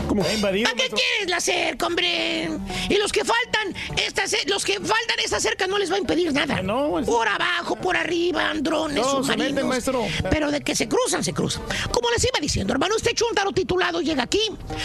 ¿Cómo? 0.09 0.23
¿Está 0.23 0.35
invadido, 0.35 0.71
¿Para 0.71 0.77
qué 0.83 0.89
quieres 0.91 1.29
la 1.29 1.41
cerca, 1.41 1.87
hombre? 1.87 2.49
Y 2.89 2.95
los 2.97 3.13
que 3.13 3.25
faltan, 3.25 3.75
esta 3.97 4.27
ce- 4.27 4.45
los 4.47 4.65
que 4.65 4.75
faltan 4.75 5.19
esta 5.25 5.39
cerca 5.41 5.67
no 5.67 5.79
les 5.79 5.91
va 5.91 5.97
a 5.97 5.99
impedir 5.99 6.33
nada. 6.33 6.63
por 7.05 7.29
abajo, 7.29 7.77
por 7.77 7.97
arriba, 7.97 8.49
andrones, 8.51 8.97
No, 8.97 9.05
se 9.05 9.11
submarinos. 9.33 9.53
meten, 9.53 9.69
maestro. 9.69 10.07
Pero 10.31 10.51
de 10.51 10.61
que 10.63 10.75
se 10.75 10.89
cruzan, 10.89 11.23
se 11.25 11.33
cruzan. 11.33 11.63
Como 11.91 12.11
les 12.11 12.25
iba 12.25 12.39
diciendo, 12.41 12.73
hermano, 12.73 12.97
este 12.97 13.15
chuntaro 13.15 13.53
titulado 13.53 14.01
llega 14.01 14.23
aquí, 14.23 14.41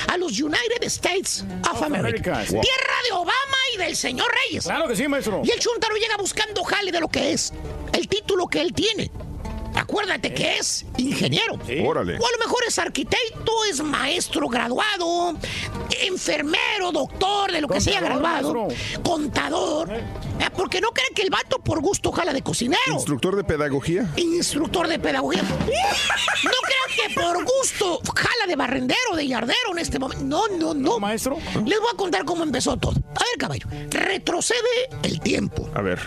a 0.07 0.17
los 0.17 0.39
United 0.39 0.81
States 0.83 1.43
of, 1.71 1.81
America. 1.83 2.33
America. 2.33 2.43
Tierra 2.61 2.95
de 3.09 3.11
Obama 3.13 3.57
y 3.73 3.77
del 3.77 3.95
señor 3.95 4.27
Reyes. 4.47 4.63
Claro 4.65 4.87
que 4.87 4.95
sí, 4.95 5.07
maestro. 5.07 5.41
Y 5.43 5.51
el 5.51 5.59
chuntaro 5.59 5.95
llega 5.95 6.17
buscando 6.17 6.63
jale 6.63 6.91
de 6.91 6.99
lo 6.99 7.07
que 7.07 7.33
es 7.33 7.53
el 7.93 8.07
título 8.07 8.47
que 8.47 8.61
él 8.61 8.73
tiene. 8.73 9.09
Acuérdate 9.75 10.33
que 10.33 10.57
es 10.57 10.85
ingeniero. 10.97 11.55
Órale. 11.85 12.13
O 12.19 12.25
a 12.27 12.31
lo 12.31 12.37
mejor 12.39 12.63
es 12.67 12.77
arquitecto, 12.79 13.51
es 13.69 13.81
maestro 13.81 14.47
graduado, 14.47 15.35
enfermero, 16.01 16.91
doctor, 16.91 17.51
de 17.51 17.61
lo 17.61 17.67
que 17.67 17.81
sea 17.81 17.99
graduado, 17.99 18.67
contador. 19.03 19.91
Eh, 19.91 20.03
Porque 20.55 20.81
no 20.81 20.89
creen 20.91 21.13
que 21.15 21.21
el 21.23 21.29
vato 21.29 21.59
por 21.59 21.81
gusto 21.81 22.11
jala 22.11 22.33
de 22.33 22.41
cocinero. 22.41 22.81
Instructor 22.93 23.35
de 23.35 23.43
pedagogía. 23.43 24.09
Instructor 24.17 24.87
de 24.87 24.99
pedagogía. 24.99 25.41
No 25.43 26.51
crean 26.63 27.09
que 27.09 27.15
por 27.15 27.43
gusto 27.43 27.99
jala 28.15 28.47
de 28.47 28.55
barrendero, 28.55 29.15
de 29.15 29.27
yardero 29.27 29.71
en 29.71 29.79
este 29.79 29.99
momento. 29.99 30.23
No, 30.23 30.47
no, 30.47 30.73
no. 30.73 30.99
maestro. 30.99 31.37
Les 31.65 31.79
voy 31.79 31.89
a 31.93 31.97
contar 31.97 32.25
cómo 32.25 32.43
empezó 32.43 32.77
todo. 32.77 32.93
A 33.15 33.23
ver, 33.23 33.37
caballo. 33.37 33.67
Retrocede 33.89 34.89
el 35.03 35.19
tiempo. 35.19 35.69
A 35.73 35.81
ver. 35.81 35.99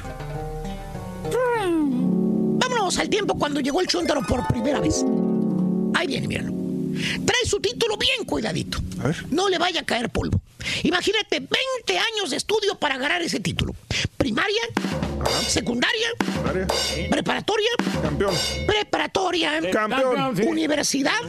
Vámonos 2.59 2.99
al 2.99 3.09
tiempo 3.09 3.39
cuando 3.39 3.61
llegó 3.61 3.81
el 3.81 3.87
chúntaro 3.87 4.23
por 4.27 4.47
primera 4.47 4.81
vez. 4.81 5.05
Ahí 5.95 6.07
viene, 6.07 6.27
míralo. 6.29 6.53
Trae 7.25 7.45
su 7.45 7.61
título 7.61 7.97
bien 7.97 8.25
cuidadito. 8.25 8.79
A 9.01 9.09
ver. 9.09 9.25
No 9.31 9.49
le 9.49 9.59
vaya 9.59 9.81
a 9.81 9.85
caer 9.85 10.09
polvo. 10.11 10.41
Imagínate 10.83 11.41
20 11.41 11.99
años 11.99 12.31
de 12.31 12.37
estudio 12.37 12.75
para 12.79 12.95
agarrar 12.97 13.23
ese 13.23 13.39
título. 13.41 13.75
Primaria, 14.17 14.63
secundaria, 15.47 16.09
preparatoria, 17.11 17.69
Campeón. 18.03 18.35
preparatoria, 18.67 19.61
Campeón. 19.71 20.41
universidad. 20.49 21.21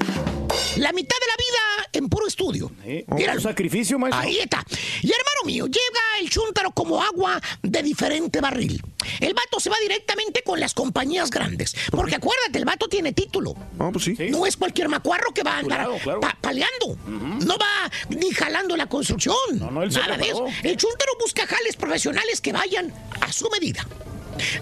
La 0.77 0.91
mitad 0.91 1.15
de 1.19 1.27
la 1.27 1.35
vida 1.37 1.89
en 1.93 2.09
puro 2.09 2.27
estudio. 2.27 2.71
Míralo. 3.07 3.41
sacrificio, 3.41 3.97
maestro. 3.97 4.21
Ahí 4.21 4.39
está. 4.39 4.63
Y 5.01 5.07
hermano 5.07 5.41
mío, 5.45 5.65
llega 5.65 6.01
el 6.21 6.29
chúntaro 6.29 6.71
como 6.71 7.01
agua 7.01 7.41
de 7.63 7.81
diferente 7.83 8.41
barril. 8.41 8.81
El 9.19 9.33
vato 9.33 9.59
se 9.59 9.69
va 9.69 9.77
directamente 9.81 10.43
con 10.43 10.59
las 10.59 10.73
compañías 10.73 11.29
grandes. 11.29 11.75
Porque 11.91 12.15
acuérdate, 12.15 12.59
el 12.59 12.65
vato 12.65 12.87
tiene 12.87 13.13
título. 13.13 13.55
Ah, 13.79 13.89
pues 13.91 14.05
sí. 14.05 14.15
No 14.29 14.45
es 14.45 14.57
cualquier 14.57 14.89
macuarro 14.89 15.33
que 15.33 15.43
va 15.43 15.53
a 15.53 15.57
andar 15.59 15.79
Claro, 15.85 15.97
claro. 16.03 16.19
pa- 16.19 16.37
paleando. 16.41 16.97
No 17.07 17.57
va 17.57 17.91
ni 18.09 18.31
jalando 18.31 18.75
la 18.77 18.87
construcción. 18.87 19.35
no, 19.53 19.83
él 19.83 19.91
se 19.91 19.99
Nada 19.99 20.17
de 20.17 20.25
eso. 20.29 20.45
El 20.63 20.77
chúntaro 20.77 21.13
busca 21.19 21.45
jales 21.47 21.75
profesionales 21.75 22.41
que 22.41 22.51
vayan 22.53 22.93
a 23.21 23.31
su 23.31 23.49
medida. 23.49 23.87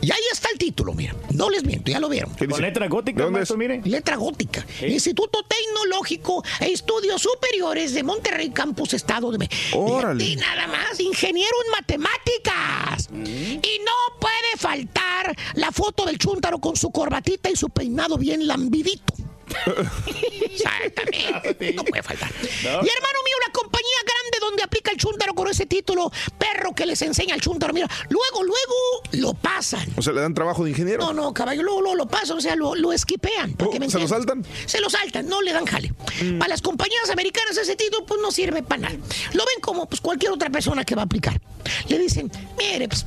Y 0.02 0.12
ahí 0.12 0.22
está 0.32 0.50
el 0.52 0.58
título, 0.58 0.94
mira. 0.94 1.16
No 1.32 1.50
les 1.50 1.64
miento, 1.64 1.92
ya 1.92 2.00
lo 2.00 2.10
vieron. 2.10 2.34
Con 2.34 2.62
letra 2.62 2.88
gótica, 2.88 3.24
dónde 3.24 3.40
maestro, 3.40 3.58
mire. 3.58 3.82
Letra 3.84 4.16
gótica. 4.16 4.66
Instituto 4.82 5.44
Tecnológico 5.44 6.44
e 6.60 6.72
Estudios 6.72 7.22
Superiores 7.22 7.94
de 7.94 8.04
Monterrey, 8.04 8.50
Campus 8.50 8.94
Estado 8.94 9.32
de 9.32 9.38
México. 9.38 9.80
Órale. 9.80 10.24
Y 10.24 10.36
nada 10.36 10.68
más, 10.68 11.00
ingeniero 11.00 11.56
en 11.66 11.72
matemáticas. 11.72 13.10
Y 13.12 13.80
no 13.84 14.20
puede 14.20 14.58
faltar 14.58 15.36
la 15.56 15.72
foto 15.72 16.06
del 16.06 16.18
chúntaro 16.18 16.60
con 16.60 16.76
su 16.76 16.92
corbatita 16.92 17.50
y 17.50 17.56
su 17.56 17.70
peinado 17.70 18.18
bien 18.18 18.48
lambidito. 18.48 19.14
Exactamente. 20.51 21.74
No 21.74 21.83
puede 21.83 22.03
faltar. 22.03 22.32
Y 22.41 22.65
hermano 22.65 23.19
mío, 23.24 23.35
la 23.45 23.51
compañía 23.53 23.98
grande 24.06 24.38
donde 24.41 24.64
aplica 24.64 24.91
el 24.91 24.98
chúntaro 24.98 25.33
con 25.33 25.48
ese 25.48 25.65
título, 25.65 26.11
perro 26.38 26.74
que 26.74 26.85
les 26.85 27.01
enseña 27.01 27.35
el 27.35 27.41
chúntaro, 27.41 27.74
mira, 27.74 27.88
luego, 28.09 28.43
luego 28.43 29.01
lo 29.11 29.33
pasan. 29.33 29.88
O 29.98 30.01
sea, 30.01 30.14
le 30.14 30.22
dan 30.22 30.33
trabajo 30.33 30.64
de 30.64 30.72
ingeniero. 30.72 31.06
No, 31.06 31.14
no, 31.14 31.33
caballo, 31.33 31.64
luego, 31.64 31.82
luego 31.82 31.95
lo 31.95 32.06
pasan, 32.07 32.38
o 32.38 32.41
sea, 32.41 32.56
lo, 32.56 32.75
lo 32.75 32.91
esquipean. 32.93 33.56
Oh, 33.59 33.90
¿se 33.90 33.99
lo 33.99 34.07
saltan? 34.07 34.45
Se 34.65 34.80
lo 34.80 34.90
saltan, 34.90 35.27
no 35.27 35.41
le 35.41 35.53
dan 35.53 35.65
jale. 35.65 35.93
Para 36.40 36.49
las 36.49 36.61
compañías 36.61 37.09
americanas 37.09 37.57
ese 37.57 37.75
título 37.75 38.06
pues 38.06 38.22
no 38.22 38.32
sirve 38.32 38.64
para 38.64 38.83
nada. 38.83 38.95
Lo 39.33 39.43
ven 39.45 39.61
como 39.61 39.88
pues 39.88 40.01
cualquier 40.01 40.32
otra 40.32 40.49
persona 40.49 40.83
que 40.83 40.95
va 40.95 41.03
a 41.03 41.06
aplicar. 41.06 41.40
Le 41.88 41.98
dicen, 41.98 42.32
mire, 42.57 42.88
pues 42.88 43.06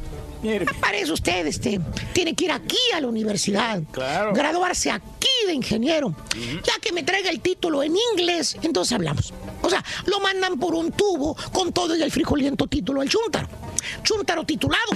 para 0.80 0.98
eso 0.98 1.14
usted 1.14 1.46
este, 1.46 1.80
tiene 2.12 2.34
que 2.34 2.44
ir 2.44 2.52
aquí 2.52 2.78
a 2.94 3.00
la 3.00 3.08
universidad. 3.08 3.82
Claro. 3.90 4.32
Graduarse 4.32 4.90
aquí 4.90 5.28
de 5.46 5.54
ingeniero. 5.54 6.14
Ya 6.64 6.74
que 6.80 6.92
me 6.92 7.02
traiga 7.02 7.30
el 7.30 7.40
título 7.40 7.82
en 7.82 7.94
inglés, 8.12 8.56
entonces 8.62 8.92
hablamos. 8.92 9.32
O 9.62 9.70
sea, 9.70 9.84
lo 10.06 10.20
mandan 10.20 10.58
por 10.58 10.74
un 10.74 10.92
tubo 10.92 11.36
con 11.52 11.72
todo 11.72 11.96
y 11.96 12.02
el 12.02 12.10
frijoliento 12.10 12.66
título 12.66 13.00
al 13.00 13.08
chúntaro. 13.08 13.48
Chúntaro 14.02 14.44
titulado. 14.44 14.92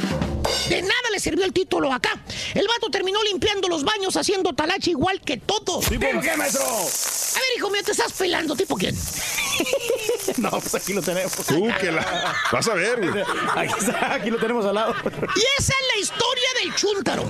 De 0.68 0.82
nada 0.82 1.10
le 1.12 1.20
sirvió 1.20 1.44
el 1.44 1.52
título 1.52 1.92
acá. 1.92 2.10
El 2.55 2.66
vato 2.68 2.91
terminó 2.91 3.23
limpiando 3.23 3.68
los 3.68 3.84
baños 3.84 4.16
haciendo 4.16 4.52
talache 4.52 4.91
igual 4.91 5.20
que 5.20 5.36
todos. 5.39 5.86
¿Tipo 5.86 6.07
qué, 6.20 6.36
maestro? 6.36 6.65
A 6.65 7.39
ver, 7.39 7.49
hijo 7.57 7.70
mío, 7.70 7.82
te 7.84 7.92
estás 7.92 8.12
pelando, 8.12 8.55
¿tipo 8.55 8.76
quién? 8.76 8.97
No, 10.39 10.50
pues 10.50 10.74
aquí 10.74 10.92
lo 10.92 11.02
tenemos. 11.02 11.32
Tú 11.47 11.68
que 11.81 11.92
la. 11.92 12.34
Vas 12.50 12.68
a 12.68 12.74
ver, 12.74 13.10
güey. 13.10 13.24
Aquí, 13.55 13.74
está, 13.78 14.15
aquí 14.15 14.31
lo 14.31 14.39
tenemos 14.39 14.65
al 14.65 14.74
lado. 14.74 14.94
Y 15.05 15.41
esa 15.58 15.73
es 15.73 15.94
la 15.94 16.00
historia 16.00 16.49
del 16.62 16.74
chúntaro. 16.74 17.24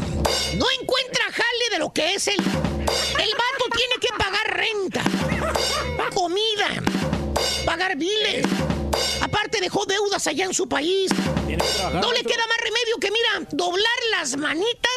No 0.57 0.67
encuentra 0.81 1.25
jale 1.33 1.71
de 1.73 1.79
lo 1.79 1.93
que 1.93 2.15
es 2.15 2.29
él. 2.29 2.37
El 2.39 3.31
vato 3.35 3.77
tiene 3.77 3.95
que 4.01 4.09
pagar 4.17 4.57
renta, 4.57 5.03
comida, 6.15 6.69
pagar 7.65 7.97
biles. 7.97 8.47
Aparte 9.21 9.61
dejó 9.61 9.85
deudas 9.87 10.27
allá 10.27 10.45
en 10.45 10.55
su 10.55 10.69
país. 10.69 11.11
No 11.93 12.13
le 12.13 12.23
queda 12.23 12.47
más 12.47 12.59
remedio 12.59 12.97
que, 13.01 13.11
mira, 13.11 13.49
doblar 13.53 13.99
las 14.13 14.37
manitas 14.37 14.91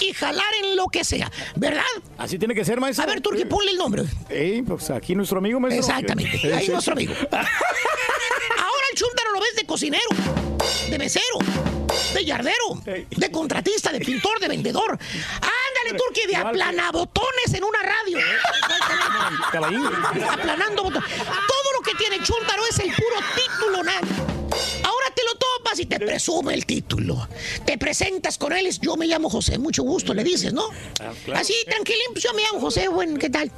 y 0.00 0.12
jalar 0.12 0.52
en 0.62 0.76
lo 0.76 0.86
que 0.88 1.04
sea. 1.04 1.30
¿Verdad? 1.56 1.84
Así 2.18 2.38
tiene 2.38 2.54
que 2.54 2.64
ser, 2.64 2.80
maestro. 2.80 3.04
A 3.04 3.06
ver, 3.06 3.20
Turki, 3.20 3.44
ponle 3.44 3.72
el 3.72 3.76
nombre. 3.76 4.04
Ey, 4.28 4.62
pues 4.62 4.90
aquí 4.90 5.14
nuestro 5.14 5.38
amigo, 5.38 5.60
maestro. 5.60 5.80
Exactamente. 5.80 6.52
Ahí 6.54 6.68
nuestro 6.68 6.94
amigo. 6.94 7.14
Ahora 7.30 8.86
el 8.90 8.96
chúntaro 8.98 9.32
lo 9.32 9.40
ves 9.40 9.56
de 9.56 9.64
cocinero, 9.66 10.08
de 10.90 10.98
mesero, 10.98 11.38
de 12.14 12.24
yardero, 12.24 12.82
de 12.84 13.30
contratista, 13.30 13.92
de 13.92 14.00
pintor, 14.00 14.40
de 14.40 14.48
vendedor. 14.48 14.98
Ándale, 15.82 15.98
Turki, 15.98 16.26
de 16.28 16.36
aplanabotones 16.36 17.54
en 17.54 17.64
una 17.64 17.78
radio. 17.82 18.18
Aplanando 20.30 20.84
botones. 20.84 21.08
Todo 21.26 21.72
lo 21.76 21.80
que 21.80 21.94
tiene 21.96 22.16
el 22.16 22.22
chúntaro 22.22 22.62
es 22.70 22.78
el 22.78 22.92
puro 22.92 23.16
título, 23.34 23.82
nada. 23.82 24.00
Ahora 24.84 25.06
te 25.14 25.22
lo 25.24 25.34
topas 25.34 25.80
y 25.80 25.86
te 25.86 25.98
presume 25.98 26.54
el 26.54 26.66
título. 26.66 27.26
Te 27.64 27.78
presentas 27.78 28.38
con 28.38 28.52
él, 28.52 28.66
es, 28.66 28.78
yo 28.80 28.96
me 28.96 29.06
llamo 29.06 29.28
José, 29.30 29.58
mucho 29.58 29.82
gusto, 29.82 30.14
le 30.14 30.22
dices, 30.22 30.52
¿no? 30.52 30.68
Así, 31.34 31.54
tranquilín, 31.66 32.06
pues 32.12 32.22
yo 32.22 32.32
me 32.34 32.42
llamo 32.42 32.60
José, 32.60 32.88
bueno, 32.88 33.18
¿qué 33.18 33.30
tal? 33.30 33.50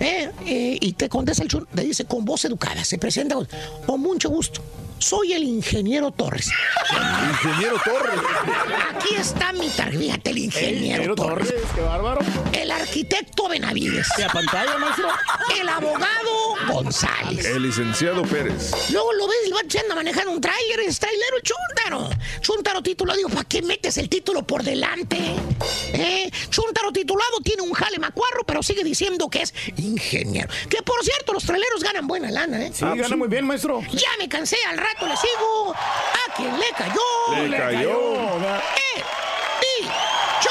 Eh, 0.00 0.30
eh, 0.46 0.78
y 0.80 0.92
te 0.92 1.08
contesta 1.08 1.42
el 1.42 1.48
chúntaro, 1.48 1.76
le 1.76 1.82
dice 1.84 2.04
con 2.04 2.24
voz 2.24 2.44
educada, 2.44 2.84
se 2.84 2.98
presenta 2.98 3.34
con, 3.34 3.48
con 3.86 4.00
mucho 4.00 4.30
gusto. 4.30 4.62
Soy 4.98 5.32
el 5.32 5.44
ingeniero 5.44 6.10
Torres. 6.10 6.50
Ingeniero 7.30 7.76
Torres. 7.84 8.20
Aquí 8.94 9.14
está 9.14 9.52
mi 9.52 9.68
tarjeta, 9.68 10.30
el 10.30 10.38
ingeniero, 10.38 10.76
Ingeniero 10.76 11.14
Torres. 11.14 11.48
Torres, 11.48 11.64
qué 11.74 11.80
bárbaro. 11.80 12.20
El 12.52 12.70
arquitecto 12.70 13.48
Benavides. 13.48 14.08
¿Y 14.18 14.22
a 14.22 14.28
pantalla, 14.28 14.76
maestro? 14.78 15.08
El 15.60 15.68
abogado 15.68 16.54
González. 16.68 17.44
El 17.46 17.62
licenciado 17.62 18.22
Pérez. 18.22 18.72
Luego 18.90 19.12
lo 19.12 19.28
ves, 19.28 19.38
el 19.46 19.54
vato 19.54 19.66
se 19.70 19.78
anda 19.78 19.94
manejando 19.94 20.32
un 20.32 20.40
tráiler, 20.40 20.80
es 20.80 20.98
trailero 20.98 21.36
el 21.36 21.42
chúntaro. 21.42 22.10
Chúntaro 22.40 22.82
titulado, 22.82 23.16
digo, 23.16 23.28
¿para 23.28 23.44
qué 23.44 23.62
metes 23.62 23.98
el 23.98 24.08
título 24.08 24.46
por 24.46 24.64
delante? 24.64 25.16
¿Eh? 25.92 26.30
Chúntaro 26.50 26.92
titulado 26.92 27.40
tiene 27.42 27.62
un 27.62 27.72
jale 27.72 27.98
macuarro, 27.98 28.44
pero 28.44 28.62
sigue 28.62 28.82
diciendo 28.82 29.30
que 29.30 29.42
es 29.42 29.54
ingeniero. 29.76 30.48
Que 30.68 30.82
por 30.82 31.02
cierto, 31.04 31.32
los 31.32 31.44
traileros 31.44 31.82
ganan 31.82 32.06
buena 32.06 32.30
lana, 32.30 32.66
¿eh? 32.66 32.72
Sí, 32.74 32.84
gana 32.84 33.16
muy 33.16 33.28
bien, 33.28 33.46
maestro. 33.46 33.80
Ya 33.92 34.08
me 34.18 34.28
cansé, 34.28 34.56
al 34.68 34.76
rato 34.76 34.87
le 35.06 35.16
sigo. 35.16 35.74
A 35.74 36.34
quien 36.36 36.58
le 36.58 36.66
cayó. 36.76 37.48
Le 37.48 37.56
cayó. 37.56 38.00
Eh, 38.38 39.02
dicho. 39.80 40.50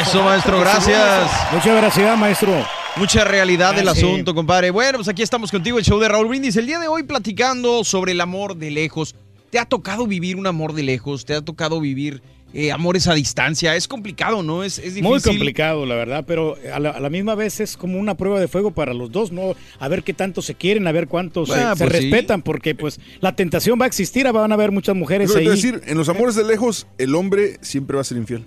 Eso, 0.00 0.22
maestro, 0.22 0.60
gracias. 0.60 1.30
Muchas 1.52 1.76
gracias, 1.76 2.18
maestro. 2.18 2.66
Mucha 2.96 3.24
realidad 3.24 3.74
del 3.74 3.88
Ah, 3.88 3.92
asunto, 3.92 4.34
compadre. 4.34 4.70
Bueno, 4.70 4.98
pues 4.98 5.08
aquí 5.08 5.22
estamos 5.22 5.50
contigo, 5.50 5.78
el 5.78 5.84
show 5.84 5.98
de 6.00 6.08
Raúl 6.08 6.26
Brindis. 6.28 6.56
El 6.56 6.66
día 6.66 6.78
de 6.78 6.88
hoy 6.88 7.04
platicando 7.04 7.84
sobre 7.84 8.12
el 8.12 8.20
amor 8.20 8.56
de 8.56 8.70
lejos. 8.70 9.14
¿Te 9.50 9.58
ha 9.58 9.64
tocado 9.64 10.06
vivir 10.06 10.36
un 10.36 10.46
amor 10.46 10.72
de 10.74 10.82
lejos? 10.82 11.24
¿Te 11.24 11.34
ha 11.34 11.40
tocado 11.42 11.80
vivir 11.80 12.22
eh, 12.54 12.72
amores 12.72 13.06
a 13.08 13.14
distancia? 13.14 13.76
Es 13.76 13.86
complicado, 13.88 14.42
¿no? 14.42 14.64
Es, 14.64 14.78
es 14.78 14.94
difícil. 14.94 15.02
Muy 15.04 15.20
complicado, 15.20 15.84
la 15.86 15.94
verdad, 15.94 16.24
pero 16.26 16.56
a 16.72 16.78
la, 16.80 16.90
a 16.90 17.00
la 17.00 17.10
misma 17.10 17.34
vez 17.34 17.60
es 17.60 17.76
como 17.76 17.98
una 17.98 18.16
prueba 18.16 18.40
de 18.40 18.48
fuego 18.48 18.70
para 18.70 18.94
los 18.94 19.10
dos, 19.12 19.32
¿no? 19.32 19.54
A 19.78 19.88
ver 19.88 20.02
qué 20.02 20.14
tanto 20.14 20.40
se 20.42 20.54
quieren, 20.54 20.86
a 20.86 20.92
ver 20.92 21.08
cuánto 21.08 21.44
se, 21.46 21.54
Ah, 21.54 21.74
se 21.76 21.84
pues 21.84 21.96
sí. 21.98 22.10
respetan, 22.10 22.42
porque 22.42 22.74
pues 22.74 23.00
la 23.20 23.36
tentación 23.36 23.78
va 23.80 23.84
a 23.84 23.88
existir, 23.88 24.30
van 24.32 24.50
a 24.50 24.54
haber 24.54 24.70
muchas 24.72 24.96
mujeres 24.96 25.28
Pero 25.32 25.40
ahí. 25.40 25.46
Es 25.46 25.62
decir, 25.62 25.82
en 25.86 25.98
los 25.98 26.08
amores 26.08 26.34
de 26.34 26.44
lejos, 26.44 26.86
el 26.98 27.14
hombre 27.14 27.58
siempre 27.60 27.96
va 27.96 28.00
a 28.00 28.04
ser 28.04 28.16
infiel. 28.18 28.44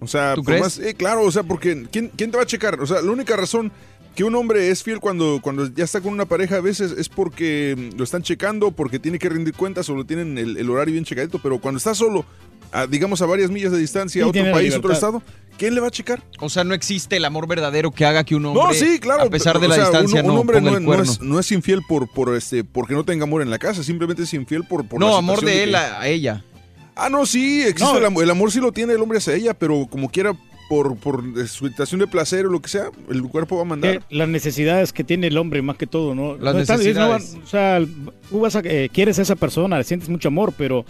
O 0.00 0.06
sea, 0.06 0.34
¿Tú 0.34 0.42
por 0.44 0.52
crees? 0.54 0.62
más- 0.62 0.78
eh, 0.78 0.94
claro, 0.94 1.22
o 1.22 1.30
sea, 1.32 1.42
porque 1.42 1.86
¿quién, 1.90 2.10
¿quién 2.16 2.30
te 2.30 2.36
va 2.36 2.44
a 2.44 2.46
checar? 2.46 2.80
O 2.80 2.86
sea, 2.86 3.02
la 3.02 3.10
única 3.10 3.36
razón 3.36 3.72
que 4.18 4.24
un 4.24 4.34
hombre 4.34 4.68
es 4.70 4.82
fiel 4.82 4.98
cuando, 4.98 5.38
cuando 5.40 5.72
ya 5.72 5.84
está 5.84 6.00
con 6.00 6.12
una 6.12 6.24
pareja 6.26 6.56
a 6.56 6.60
veces 6.60 6.90
es 6.90 7.08
porque 7.08 7.92
lo 7.96 8.02
están 8.02 8.20
checando, 8.24 8.72
porque 8.72 8.98
tiene 8.98 9.16
que 9.16 9.28
rendir 9.28 9.54
cuentas 9.54 9.88
o 9.90 9.94
lo 9.94 10.04
tienen 10.04 10.36
el, 10.38 10.56
el 10.56 10.68
horario 10.70 10.90
bien 10.94 11.04
checadito, 11.04 11.38
pero 11.40 11.60
cuando 11.60 11.78
está 11.78 11.94
solo, 11.94 12.24
a, 12.72 12.88
digamos 12.88 13.22
a 13.22 13.26
varias 13.26 13.48
millas 13.48 13.70
de 13.70 13.78
distancia, 13.78 14.20
Sí, 14.20 14.26
a 14.26 14.28
otro 14.28 14.50
país, 14.50 14.74
otro 14.74 14.92
estado, 14.92 15.22
¿quién 15.56 15.72
le 15.76 15.80
va 15.80 15.86
a 15.86 15.90
checar? 15.92 16.20
O 16.40 16.48
sea, 16.48 16.64
no 16.64 16.74
existe 16.74 17.16
el 17.16 17.24
amor 17.26 17.46
verdadero 17.46 17.92
que 17.92 18.04
haga 18.06 18.24
que 18.24 18.34
un 18.34 18.44
hombre, 18.46 18.64
No, 18.64 18.74
sí, 18.74 18.98
claro. 18.98 19.22
a 19.22 19.30
pesar 19.30 19.60
de 19.60 19.66
o 19.66 19.68
la 19.68 19.74
sea, 19.76 19.84
un- 19.84 19.90
distancia, 19.92 20.20
un, 20.22 20.26
no 20.26 20.40
hombre 20.40 20.58
ponga 20.58 20.70
no, 20.72 20.76
el 20.78 20.82
no 20.82 20.86
cuerno. 20.88 21.04
es, 21.04 21.20
no 21.20 21.38
es 21.38 21.52
infiel 21.52 21.82
por, 21.88 22.12
por 22.12 22.34
este, 22.34 22.64
porque 22.64 22.94
no 22.94 23.04
tenga 23.04 23.22
amor 23.22 23.42
en 23.42 23.50
la 23.50 23.60
casa, 23.60 23.84
simplemente 23.84 24.24
es 24.24 24.34
infiel 24.34 24.64
por, 24.64 24.84
por 24.88 24.98
no, 24.98 25.10
la 25.12 25.18
amor 25.18 25.44
de 25.44 25.62
él 25.62 25.70
que- 25.70 25.76
a, 25.76 26.00
a 26.00 26.08
ella. 26.08 26.44
Ah, 26.96 27.08
no, 27.08 27.24
sí, 27.24 27.60
existe 27.62 27.84
No. 27.92 27.98
el, 27.98 28.04
amor, 28.06 28.24
el 28.24 28.30
amor 28.30 28.50
sí 28.50 28.58
lo 28.58 28.72
tiene 28.72 28.94
el 28.94 29.00
hombre 29.00 29.18
hacia 29.18 29.32
ella, 29.34 29.54
pero 29.54 29.86
como 29.88 30.08
quiera, 30.10 30.32
por, 30.68 30.96
por 30.96 31.22
su 31.48 31.66
situación 31.68 32.00
de 32.00 32.06
placer 32.06 32.46
o 32.46 32.50
lo 32.50 32.60
que 32.60 32.68
sea, 32.68 32.90
el 33.10 33.22
cuerpo 33.22 33.56
va 33.56 33.62
a 33.62 33.64
mandar. 33.64 34.00
Que 34.06 34.14
las 34.16 34.28
necesidades 34.28 34.92
que 34.92 35.02
tiene 35.04 35.28
el 35.28 35.38
hombre 35.38 35.62
más 35.62 35.76
que 35.76 35.86
todo, 35.86 36.14
¿no? 36.14 36.36
Las 36.36 36.54
necesidades. 36.54 37.34
no, 37.34 37.42
o 37.42 37.46
sea, 37.46 37.80
tú 38.30 38.40
vas 38.40 38.54
a, 38.56 38.60
eh, 38.64 38.90
quieres 38.92 39.18
a 39.18 39.22
esa 39.22 39.36
persona, 39.36 39.78
le 39.78 39.84
sientes 39.84 40.08
mucho 40.08 40.28
amor, 40.28 40.52
pero, 40.58 40.84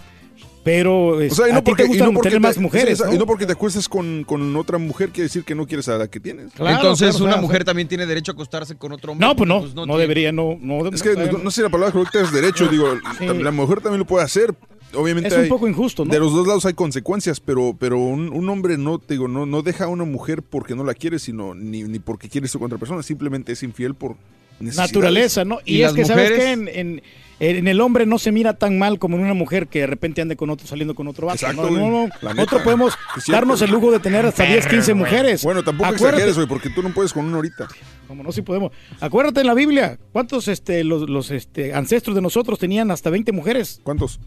pero 0.65 1.11
O 1.17 1.31
sea, 1.31 1.49
y 1.49 1.53
no 1.53 1.63
porque, 1.65 1.83
te 1.85 1.87
y 1.87 1.89
gustan 1.91 2.09
no 2.09 2.15
porque 2.15 2.29
tener 2.31 2.43
te- 2.43 2.49
más 2.49 2.59
mujeres, 2.59 2.99
sí, 2.99 3.05
¿no? 3.07 3.15
y 3.15 3.19
no 3.19 3.27
porque 3.27 3.47
te 3.47 3.53
acuestes 3.53 3.89
con, 3.89 4.25
con 4.25 4.55
otra 4.57 4.79
mujer 4.79 5.11
quiere 5.11 5.25
decir 5.25 5.45
que 5.45 5.55
no 5.55 5.67
quieres 5.67 5.89
a 5.89 5.97
la 5.97 6.09
que 6.09 6.21
tienes. 6.21 6.47
Entonces, 6.59 7.11
claro, 7.11 7.25
una 7.25 7.33
claro. 7.35 7.43
mujer 7.43 7.65
también 7.65 7.89
tiene 7.89 8.05
derecho 8.07 8.33
a 8.33 8.35
acostarse 8.35 8.77
con 8.77 8.93
otro 8.93 9.13
hombre. 9.13 9.27
No, 9.27 9.35
pues 9.37 9.49
no, 9.49 9.61
porque, 9.61 9.75
no, 9.75 9.85
tiene- 9.85 10.01
debería, 10.01 10.33
no, 10.33 10.59
no. 10.61 10.87
Es 10.89 11.03
que 11.03 11.15
no, 11.15 11.39
no 11.39 11.51
sé 11.51 11.57
si 11.57 11.63
la 11.63 11.69
palabra 11.71 11.93
correcta 11.93 12.21
es 12.21 12.33
derecho, 12.33 12.67
digo, 12.67 12.89
Sí. 13.19 13.27
la 13.27 13.51
mujer 13.53 13.81
también 13.81 14.01
lo 14.01 14.07
puede 14.07 14.25
hacer. 14.25 14.55
Obviamente 14.95 15.29
Es 15.29 15.35
un 15.35 15.43
hay- 15.43 15.49
poco 15.49 15.69
injusto, 15.69 16.05
¿no? 16.05 16.13
De 16.13 16.19
los 16.19 16.33
dos 16.33 16.47
lados 16.47 16.65
hay 16.67 16.73
consecuencias, 16.75 17.41
pero, 17.41 17.77
pero 17.79 17.99
un, 17.99 18.31
un 18.33 18.49
hombre 18.49 18.79
no, 18.79 18.99
te 18.99 19.15
digo, 19.15 19.29
no, 19.29 19.45
no 19.47 19.63
deja 19.63 19.85
a 19.85 19.89
una 19.89 20.05
mujer 20.05 20.43
porque 20.43 20.75
no 20.75 20.85
la 20.85 20.95
quiere, 20.95 21.19
sino 21.19 21.55
ni, 21.55 21.83
ni 21.85 21.99
porque 21.99 22.29
quiere 22.29 22.47
estar 22.47 22.59
con 22.59 22.67
otra 22.67 22.79
persona, 22.79 23.03
simplemente 23.03 23.53
es 23.53 23.63
infiel 23.63 23.95
por 23.95 24.17
naturaleza, 24.61 25.45
¿no? 25.45 25.59
Y, 25.65 25.77
¿Y 25.79 25.83
es 25.85 25.93
que, 25.93 26.05
¿sabes 26.05 26.33
qué? 26.33 26.53
En, 26.53 26.69
en- 26.69 27.03
en 27.41 27.69
el 27.69 27.81
hombre 27.81 28.05
no 28.05 28.19
se 28.19 28.33
mira 28.33 28.55
tan 28.59 28.81
mal 28.81 28.99
como 28.99 29.17
en 29.17 29.23
una 29.23 29.33
mujer 29.35 29.69
que 29.69 29.79
de 29.79 29.87
repente 29.87 30.21
ande 30.21 30.35
con 30.35 30.51
otro, 30.51 30.67
saliendo 30.67 30.97
con 30.97 31.07
otro 31.07 31.29
vato. 31.29 31.37
Exacto, 31.37 31.71
no, 31.71 31.89
no, 31.89 32.09
no. 32.23 32.35
Nosotros 32.35 32.63
podemos 32.63 32.95
darnos 33.29 33.63
el 33.63 33.71
lujo 33.71 33.93
de 33.93 34.01
tener 34.01 34.27
hasta 34.27 34.43
10, 34.43 34.67
15 34.67 34.95
mujeres. 34.95 35.45
Bueno, 35.45 35.63
tampoco 35.63 35.87
Acuérdate- 35.89 36.07
exageres, 36.15 36.35
güey, 36.35 36.49
porque 36.49 36.69
tú 36.71 36.83
no 36.83 36.93
puedes 36.93 37.13
con 37.13 37.25
una 37.27 37.37
ahorita. 37.37 37.69
Como 38.09 38.25
no, 38.25 38.33
sí 38.33 38.43
podemos. 38.43 38.73
Acuérdate 38.99 39.43
en 39.43 39.47
la 39.47 39.55
Biblia, 39.55 40.01
¿cuántos 40.13 40.49
este, 40.49 40.83
los, 40.83 41.09
los 41.09 41.31
este, 41.31 41.75
ancestros 41.75 42.17
de 42.17 42.23
nosotros 42.23 42.59
tenían 42.59 42.91
hasta 42.91 43.09
20 43.09 43.31
mujeres? 43.31 43.81
¿Cuántos? 43.85 44.19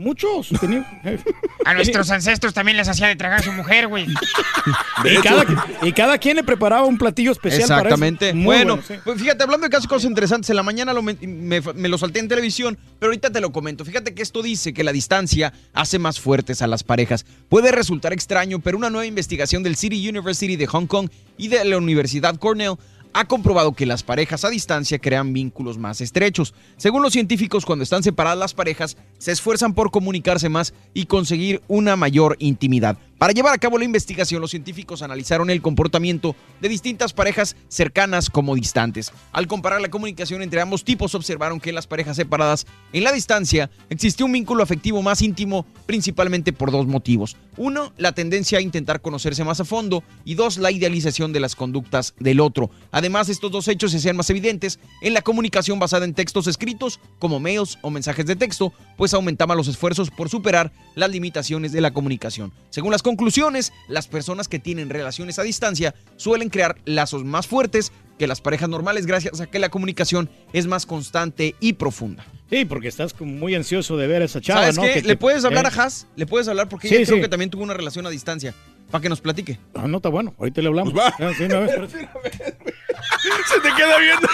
Muchos. 0.00 0.50
A 1.66 1.74
nuestros 1.74 2.10
ancestros 2.10 2.54
también 2.54 2.78
les 2.78 2.88
hacía 2.88 3.06
de 3.06 3.16
tragar 3.16 3.42
su 3.42 3.52
mujer, 3.52 3.86
güey. 3.86 4.06
y, 5.04 5.16
cada, 5.22 5.44
y 5.82 5.92
cada 5.92 6.16
quien 6.18 6.36
le 6.36 6.42
preparaba 6.42 6.84
un 6.86 6.96
platillo 6.96 7.32
especial 7.32 7.60
Exactamente. 7.62 8.18
para 8.18 8.28
eso. 8.30 8.36
Muy 8.36 8.44
bueno, 8.56 8.80
sí. 8.86 8.94
pues 9.04 9.20
fíjate, 9.20 9.42
hablando 9.42 9.64
de 9.66 9.70
casos 9.70 9.86
cosas 9.86 10.08
interesantes, 10.08 10.48
en 10.48 10.56
la 10.56 10.62
mañana 10.62 10.94
lo 10.94 11.02
me, 11.02 11.14
me- 11.20 11.60
me 11.60 11.88
lo 11.88 11.98
salté 11.98 12.18
en 12.18 12.28
televisión, 12.28 12.78
pero 12.98 13.10
ahorita 13.10 13.30
te 13.30 13.40
lo 13.42 13.52
comento. 13.52 13.84
Fíjate 13.84 14.14
que 14.14 14.22
esto 14.22 14.42
dice 14.42 14.72
que 14.72 14.84
la 14.84 14.92
distancia 14.92 15.52
hace 15.74 15.98
más 15.98 16.18
fuertes 16.18 16.62
a 16.62 16.66
las 16.66 16.82
parejas. 16.82 17.26
Puede 17.50 17.70
resultar 17.70 18.12
extraño, 18.14 18.60
pero 18.60 18.78
una 18.78 18.88
nueva 18.88 19.04
investigación 19.06 19.62
del 19.62 19.76
City 19.76 20.08
University 20.08 20.56
de 20.56 20.66
Hong 20.66 20.86
Kong 20.86 21.10
y 21.36 21.48
de 21.48 21.62
la 21.64 21.76
Universidad 21.76 22.36
Cornell 22.36 22.74
ha 23.12 23.24
comprobado 23.24 23.72
que 23.72 23.86
las 23.86 24.02
parejas 24.02 24.44
a 24.44 24.50
distancia 24.50 24.98
crean 24.98 25.32
vínculos 25.32 25.78
más 25.78 26.00
estrechos. 26.00 26.54
Según 26.76 27.02
los 27.02 27.12
científicos, 27.12 27.66
cuando 27.66 27.82
están 27.82 28.02
separadas 28.02 28.38
las 28.38 28.54
parejas, 28.54 28.96
se 29.18 29.32
esfuerzan 29.32 29.74
por 29.74 29.90
comunicarse 29.90 30.48
más 30.48 30.74
y 30.94 31.06
conseguir 31.06 31.62
una 31.68 31.96
mayor 31.96 32.36
intimidad. 32.38 32.98
Para 33.20 33.34
llevar 33.34 33.52
a 33.52 33.58
cabo 33.58 33.76
la 33.76 33.84
investigación, 33.84 34.40
los 34.40 34.50
científicos 34.50 35.02
analizaron 35.02 35.50
el 35.50 35.60
comportamiento 35.60 36.34
de 36.62 36.70
distintas 36.70 37.12
parejas 37.12 37.54
cercanas 37.68 38.30
como 38.30 38.54
distantes. 38.54 39.12
Al 39.32 39.46
comparar 39.46 39.82
la 39.82 39.90
comunicación 39.90 40.40
entre 40.40 40.62
ambos 40.62 40.84
tipos, 40.84 41.14
observaron 41.14 41.60
que 41.60 41.68
en 41.68 41.74
las 41.74 41.86
parejas 41.86 42.16
separadas 42.16 42.66
en 42.94 43.04
la 43.04 43.12
distancia 43.12 43.68
existió 43.90 44.24
un 44.24 44.32
vínculo 44.32 44.62
afectivo 44.62 45.02
más 45.02 45.20
íntimo, 45.20 45.66
principalmente 45.84 46.54
por 46.54 46.70
dos 46.70 46.86
motivos. 46.86 47.36
Uno, 47.58 47.92
la 47.98 48.12
tendencia 48.12 48.56
a 48.56 48.62
intentar 48.62 49.02
conocerse 49.02 49.44
más 49.44 49.60
a 49.60 49.66
fondo 49.66 50.02
y 50.24 50.34
dos, 50.34 50.56
la 50.56 50.70
idealización 50.70 51.34
de 51.34 51.40
las 51.40 51.54
conductas 51.54 52.14
del 52.20 52.40
otro. 52.40 52.70
Además, 52.90 53.28
estos 53.28 53.52
dos 53.52 53.68
hechos 53.68 53.90
se 53.90 53.98
hacían 53.98 54.16
más 54.16 54.30
evidentes 54.30 54.78
en 55.02 55.12
la 55.12 55.20
comunicación 55.20 55.78
basada 55.78 56.06
en 56.06 56.14
textos 56.14 56.46
escritos, 56.46 57.00
como 57.18 57.38
mails 57.38 57.76
o 57.82 57.90
mensajes 57.90 58.24
de 58.24 58.36
texto, 58.36 58.72
pues 58.96 59.12
aumentaban 59.12 59.58
los 59.58 59.68
esfuerzos 59.68 60.10
por 60.10 60.30
superar 60.30 60.72
las 60.94 61.10
limitaciones 61.10 61.72
de 61.72 61.82
la 61.82 61.90
comunicación. 61.90 62.50
Según 62.70 62.92
las 62.92 63.02
conclusiones, 63.10 63.72
las 63.88 64.06
personas 64.08 64.46
que 64.48 64.58
tienen 64.58 64.88
relaciones 64.90 65.38
a 65.38 65.42
distancia 65.42 65.94
suelen 66.16 66.48
crear 66.48 66.76
lazos 66.84 67.24
más 67.24 67.46
fuertes 67.46 67.92
que 68.18 68.26
las 68.26 68.40
parejas 68.40 68.68
normales 68.68 69.06
gracias 69.06 69.40
a 69.40 69.46
que 69.46 69.58
la 69.58 69.68
comunicación 69.70 70.30
es 70.52 70.66
más 70.66 70.86
constante 70.86 71.54
y 71.58 71.72
profunda. 71.74 72.24
Sí, 72.50 72.64
porque 72.64 72.88
estás 72.88 73.12
como 73.14 73.32
muy 73.32 73.54
ansioso 73.54 73.96
de 73.96 74.06
ver 74.06 74.22
a 74.22 74.26
esa 74.26 74.40
chava, 74.40 74.60
¿Sabes 74.60 74.76
¿no? 74.76 74.82
qué? 74.82 74.92
Que 74.94 75.00
¿Le 75.02 75.08
te- 75.08 75.16
puedes 75.16 75.44
hablar 75.44 75.64
eh, 75.64 75.68
a 75.72 75.82
Haas? 75.82 76.06
¿Le 76.16 76.26
puedes 76.26 76.46
hablar? 76.48 76.68
Porque 76.68 76.88
Sí, 76.88 76.94
ella 76.96 77.06
creo 77.06 77.16
sí. 77.16 77.22
que 77.22 77.28
también 77.28 77.50
tuvo 77.50 77.62
una 77.62 77.74
relación 77.74 78.06
a 78.06 78.10
distancia. 78.10 78.54
Para 78.90 79.02
que 79.02 79.08
nos 79.08 79.20
platique. 79.20 79.58
Ah, 79.74 79.86
no 79.86 79.98
está 79.98 80.08
bueno. 80.08 80.34
Ahorita 80.38 80.60
le 80.62 80.68
hablamos. 80.68 80.92
Pues 80.92 81.04
Ah, 81.18 81.32
sí, 81.38 81.44
una 81.44 81.60
vez, 81.60 81.70
pero- 81.74 81.88
Se 81.88 83.60
te 83.62 83.68
queda 83.76 83.98
viendo. 83.98 84.28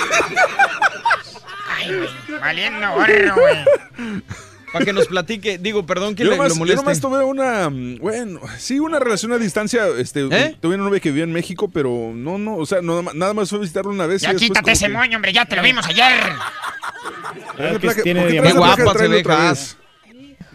Ay, 1.68 1.94
güey. 1.94 2.40
Valiendo 2.40 2.90
gorro, 2.94 3.34
güey. 3.34 4.22
Para 4.76 4.84
que 4.84 4.92
nos 4.92 5.06
platique. 5.06 5.58
Digo, 5.58 5.86
perdón 5.86 6.14
que 6.14 6.24
yo, 6.24 6.30
le, 6.30 6.36
nomás, 6.36 6.48
lo 6.50 6.54
yo 6.54 6.58
moleste. 6.60 6.82
nomás 6.82 7.00
tuve 7.00 7.24
una, 7.24 7.70
mm, 7.70 7.98
bueno, 7.98 8.40
sí, 8.58 8.78
una 8.78 8.98
relación 8.98 9.32
a 9.32 9.38
distancia, 9.38 9.86
este, 9.98 10.26
¿Eh? 10.30 10.56
tuve 10.60 10.74
una 10.74 10.84
novia 10.84 11.00
que 11.00 11.10
vivía 11.10 11.24
en 11.24 11.32
México, 11.32 11.68
pero 11.72 12.12
no, 12.14 12.38
no, 12.38 12.56
o 12.56 12.66
sea, 12.66 12.82
no, 12.82 13.02
nada 13.02 13.34
más 13.34 13.48
fue 13.50 13.58
visitarla 13.60 13.90
una 13.90 14.06
vez. 14.06 14.22
y 14.22 14.26
Ya 14.26 14.32
después 14.32 14.48
quítate 14.50 14.72
ese 14.72 14.86
que- 14.86 14.92
moño, 14.92 15.16
hombre. 15.16 15.32
Ya 15.32 15.44
te 15.46 15.56
lo 15.56 15.62
vimos 15.62 15.86
ayer. 15.86 16.12
Placa- 17.80 18.02
tiene 18.02 18.20
¿por 18.22 18.30
qué 18.30 18.52
guapa 18.52 18.94
se? 19.54 19.76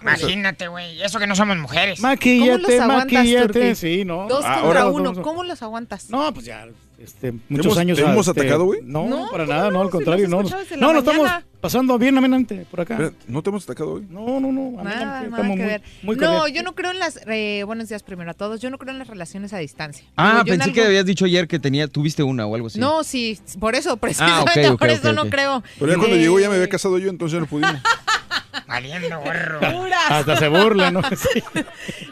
Imagínate, 0.02 0.68
güey. 0.68 1.02
Eso 1.04 1.20
que 1.20 1.28
no 1.28 1.36
somos 1.36 1.58
mujeres. 1.58 2.00
Maquillate, 2.00 2.80
aguantas, 2.82 3.14
maquillate. 3.14 3.76
Sí, 3.76 4.04
no. 4.04 4.28
Dos 4.28 4.44
Ah, 4.48 4.62
contra 4.62 4.88
uno. 4.88 5.14
¿Cómo 5.22 5.44
los 5.44 5.62
aguantas? 5.62 6.10
No, 6.10 6.34
pues 6.34 6.46
ya, 6.46 6.68
este, 7.04 7.34
muchos 7.50 7.66
hemos- 7.66 7.78
años. 7.78 7.98
te 7.98 8.04
hemos 8.04 8.28
este, 8.28 8.42
atacado, 8.42 8.66
güey? 8.66 8.82
No, 8.84 9.08
No, 9.08 9.30
para 9.32 9.46
¿cómo 9.46 9.58
nada, 9.58 9.70
no, 9.70 9.72
no? 9.72 9.82
al 9.82 9.88
Si 9.88 9.92
contrario, 9.92 10.28
los 10.28 10.52
no. 10.52 10.78
No, 10.78 10.94
no 10.94 11.00
estamos 11.00 11.30
pasando 11.60 11.98
bien 12.00 12.18
amenamente 12.18 12.66
por 12.72 12.82
acá. 12.82 12.94
Espera, 12.96 13.12
¿No 13.28 13.42
te 13.44 13.50
hemos 13.50 13.64
atacado 13.64 13.94
hoy? 13.94 14.08
No, 14.10 14.40
no, 14.40 14.52
no. 14.52 14.80
a 14.80 14.84
Nada, 14.84 15.00
no, 15.00 15.06
nada 15.06 15.24
estamos 15.26 15.42
que 15.58 15.64
muy- 15.64 15.66
ver. 15.72 15.82
muy 16.04 16.16
no, 16.16 16.48
yo 16.48 16.64
no 16.64 16.74
creo 16.76 16.92
en 16.92 17.00
las... 17.00 17.20
eh, 17.28 17.64
buenos 17.66 17.90
días 17.90 18.04
primero 18.04 18.32
a 18.32 18.34
todos. 18.34 18.60
Yo 18.62 18.70
no 18.70 18.78
creo 18.78 18.92
en 18.94 19.00
las 19.00 19.08
relaciones 19.08 19.54
a 19.54 19.58
distancia. 19.58 20.06
Ah, 20.18 20.44
yo 20.46 20.52
pensé 20.52 20.72
que 20.74 20.80
algún- 20.82 20.88
habías 20.88 21.06
dicho 21.06 21.26
ayer 21.26 21.48
que 21.48 21.60
tenía, 21.60 21.88
tuviste 21.88 22.24
una 22.24 22.46
o 22.48 22.56
algo 22.56 22.68
así. 22.68 22.80
No, 22.80 23.04
sí, 23.04 23.40
por 23.60 23.76
eso, 23.76 23.92
Ah, 23.94 23.98
precisamente 23.98 24.68
ok, 24.68 24.74
ok, 24.74 24.80
por 24.80 24.90
ok, 24.90 24.96
eso 24.96 25.14
no 25.14 25.30
creo. 25.30 25.64
Pero 25.80 25.92
ya 25.92 25.98
cuando 25.98 26.16
Eh, 26.16 26.20
llegó 26.20 26.40
ya 26.40 26.50
me 26.50 26.56
había 26.56 26.70
casado 26.70 26.98
yo, 26.98 27.10
entonces 27.10 27.34
ya 27.34 27.40
no 27.40 27.46
pudimos. 27.48 27.76
Valiendo 28.68 29.20
gorro. 29.20 29.60
Hasta 30.10 30.38
se 30.38 30.48
burla, 30.48 30.92
¿no? 30.92 31.02
Sí. 31.16 31.42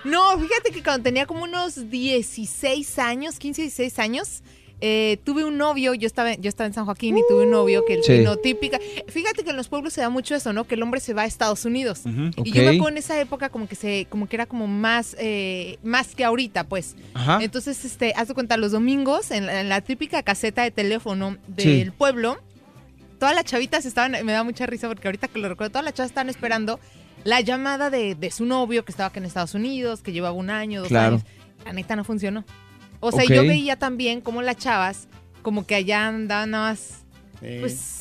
No, 0.03 0.37
fíjate 0.39 0.71
que 0.71 0.83
cuando 0.83 1.03
tenía 1.03 1.25
como 1.25 1.43
unos 1.43 1.89
16 1.89 2.99
años, 2.99 3.39
15, 3.39 3.61
16 3.63 3.99
años, 3.99 4.41
eh, 4.81 5.17
tuve 5.23 5.43
un 5.43 5.57
novio, 5.57 5.93
yo 5.93 6.07
estaba, 6.07 6.35
yo 6.35 6.47
estaba 6.49 6.67
en 6.67 6.73
San 6.73 6.85
Joaquín 6.85 7.17
y 7.17 7.21
tuve 7.27 7.43
un 7.43 7.51
novio 7.51 7.83
que 7.85 8.01
Sí. 8.03 8.19
vino 8.19 8.37
típica. 8.37 8.79
Fíjate 9.07 9.43
que 9.43 9.49
en 9.49 9.57
los 9.57 9.67
pueblos 9.67 9.93
se 9.93 10.01
da 10.01 10.09
mucho 10.09 10.35
eso, 10.35 10.53
¿no? 10.53 10.65
Que 10.65 10.75
el 10.75 10.83
hombre 10.83 10.99
se 10.99 11.13
va 11.13 11.23
a 11.23 11.25
Estados 11.25 11.65
Unidos. 11.65 12.01
Y 12.43 12.51
yo 12.51 12.61
me 12.63 12.69
acuerdo 12.69 12.89
en 12.89 12.97
esa 12.97 13.19
época 13.19 13.49
como 13.49 13.67
que 13.67 13.75
se, 13.75 14.07
como 14.09 14.27
que 14.29 14.35
era 14.35 14.45
como 14.45 14.67
más, 14.67 15.15
eh, 15.19 15.77
más 15.83 16.15
que 16.15 16.23
ahorita, 16.23 16.63
pues. 16.65 16.95
Ajá. 17.13 17.39
Entonces, 17.41 17.83
este, 17.85 18.13
haz 18.15 18.27
de 18.29 18.33
cuenta, 18.33 18.55
los 18.57 18.71
domingos, 18.71 19.31
en 19.31 19.45
la, 19.47 19.61
en 19.61 19.69
la 19.69 19.81
típica 19.81 20.23
caseta 20.23 20.63
de 20.63 20.71
teléfono 20.71 21.37
del 21.47 21.85
Sí. 21.85 21.91
pueblo, 21.97 22.37
todas 23.19 23.35
las 23.35 23.43
chavitas 23.45 23.85
estaban, 23.85 24.13
me 24.25 24.31
da 24.31 24.43
mucha 24.43 24.65
risa 24.65 24.87
porque 24.87 25.07
ahorita 25.07 25.27
que 25.27 25.39
lo 25.39 25.49
recuerdo, 25.49 25.71
todas 25.71 25.83
las 25.85 25.93
chavas 25.93 26.11
estaban 26.11 26.29
esperando 26.29 26.79
la 27.25 27.41
llamada 27.41 27.89
de, 27.89 28.15
de 28.15 28.31
su 28.31 28.45
novio 28.45 28.85
que 28.85 28.91
estaba 28.93 29.07
acá 29.07 29.19
en 29.19 29.25
Estados 29.25 29.53
Unidos, 29.53 30.01
que 30.01 30.13
llevaba 30.13 30.33
un 30.33 30.49
año, 30.49 30.79
dos 30.79 30.87
Claro. 30.87 31.15
años. 31.15 31.23
La 31.65 31.73
neta 31.73 31.97
no 31.97 32.05
funcionó. 32.05 32.45
O 32.99 33.11
sea, 33.11 33.23
yo 33.23 33.41
veía 33.43 33.77
también 33.77 34.21
como 34.21 34.41
las 34.41 34.57
chavas, 34.57 35.07
como 35.41 35.65
que 35.65 35.75
allá 35.75 36.07
andaban 36.07 36.51
nada 36.51 36.71
más, 36.71 37.03
pues... 37.39 37.95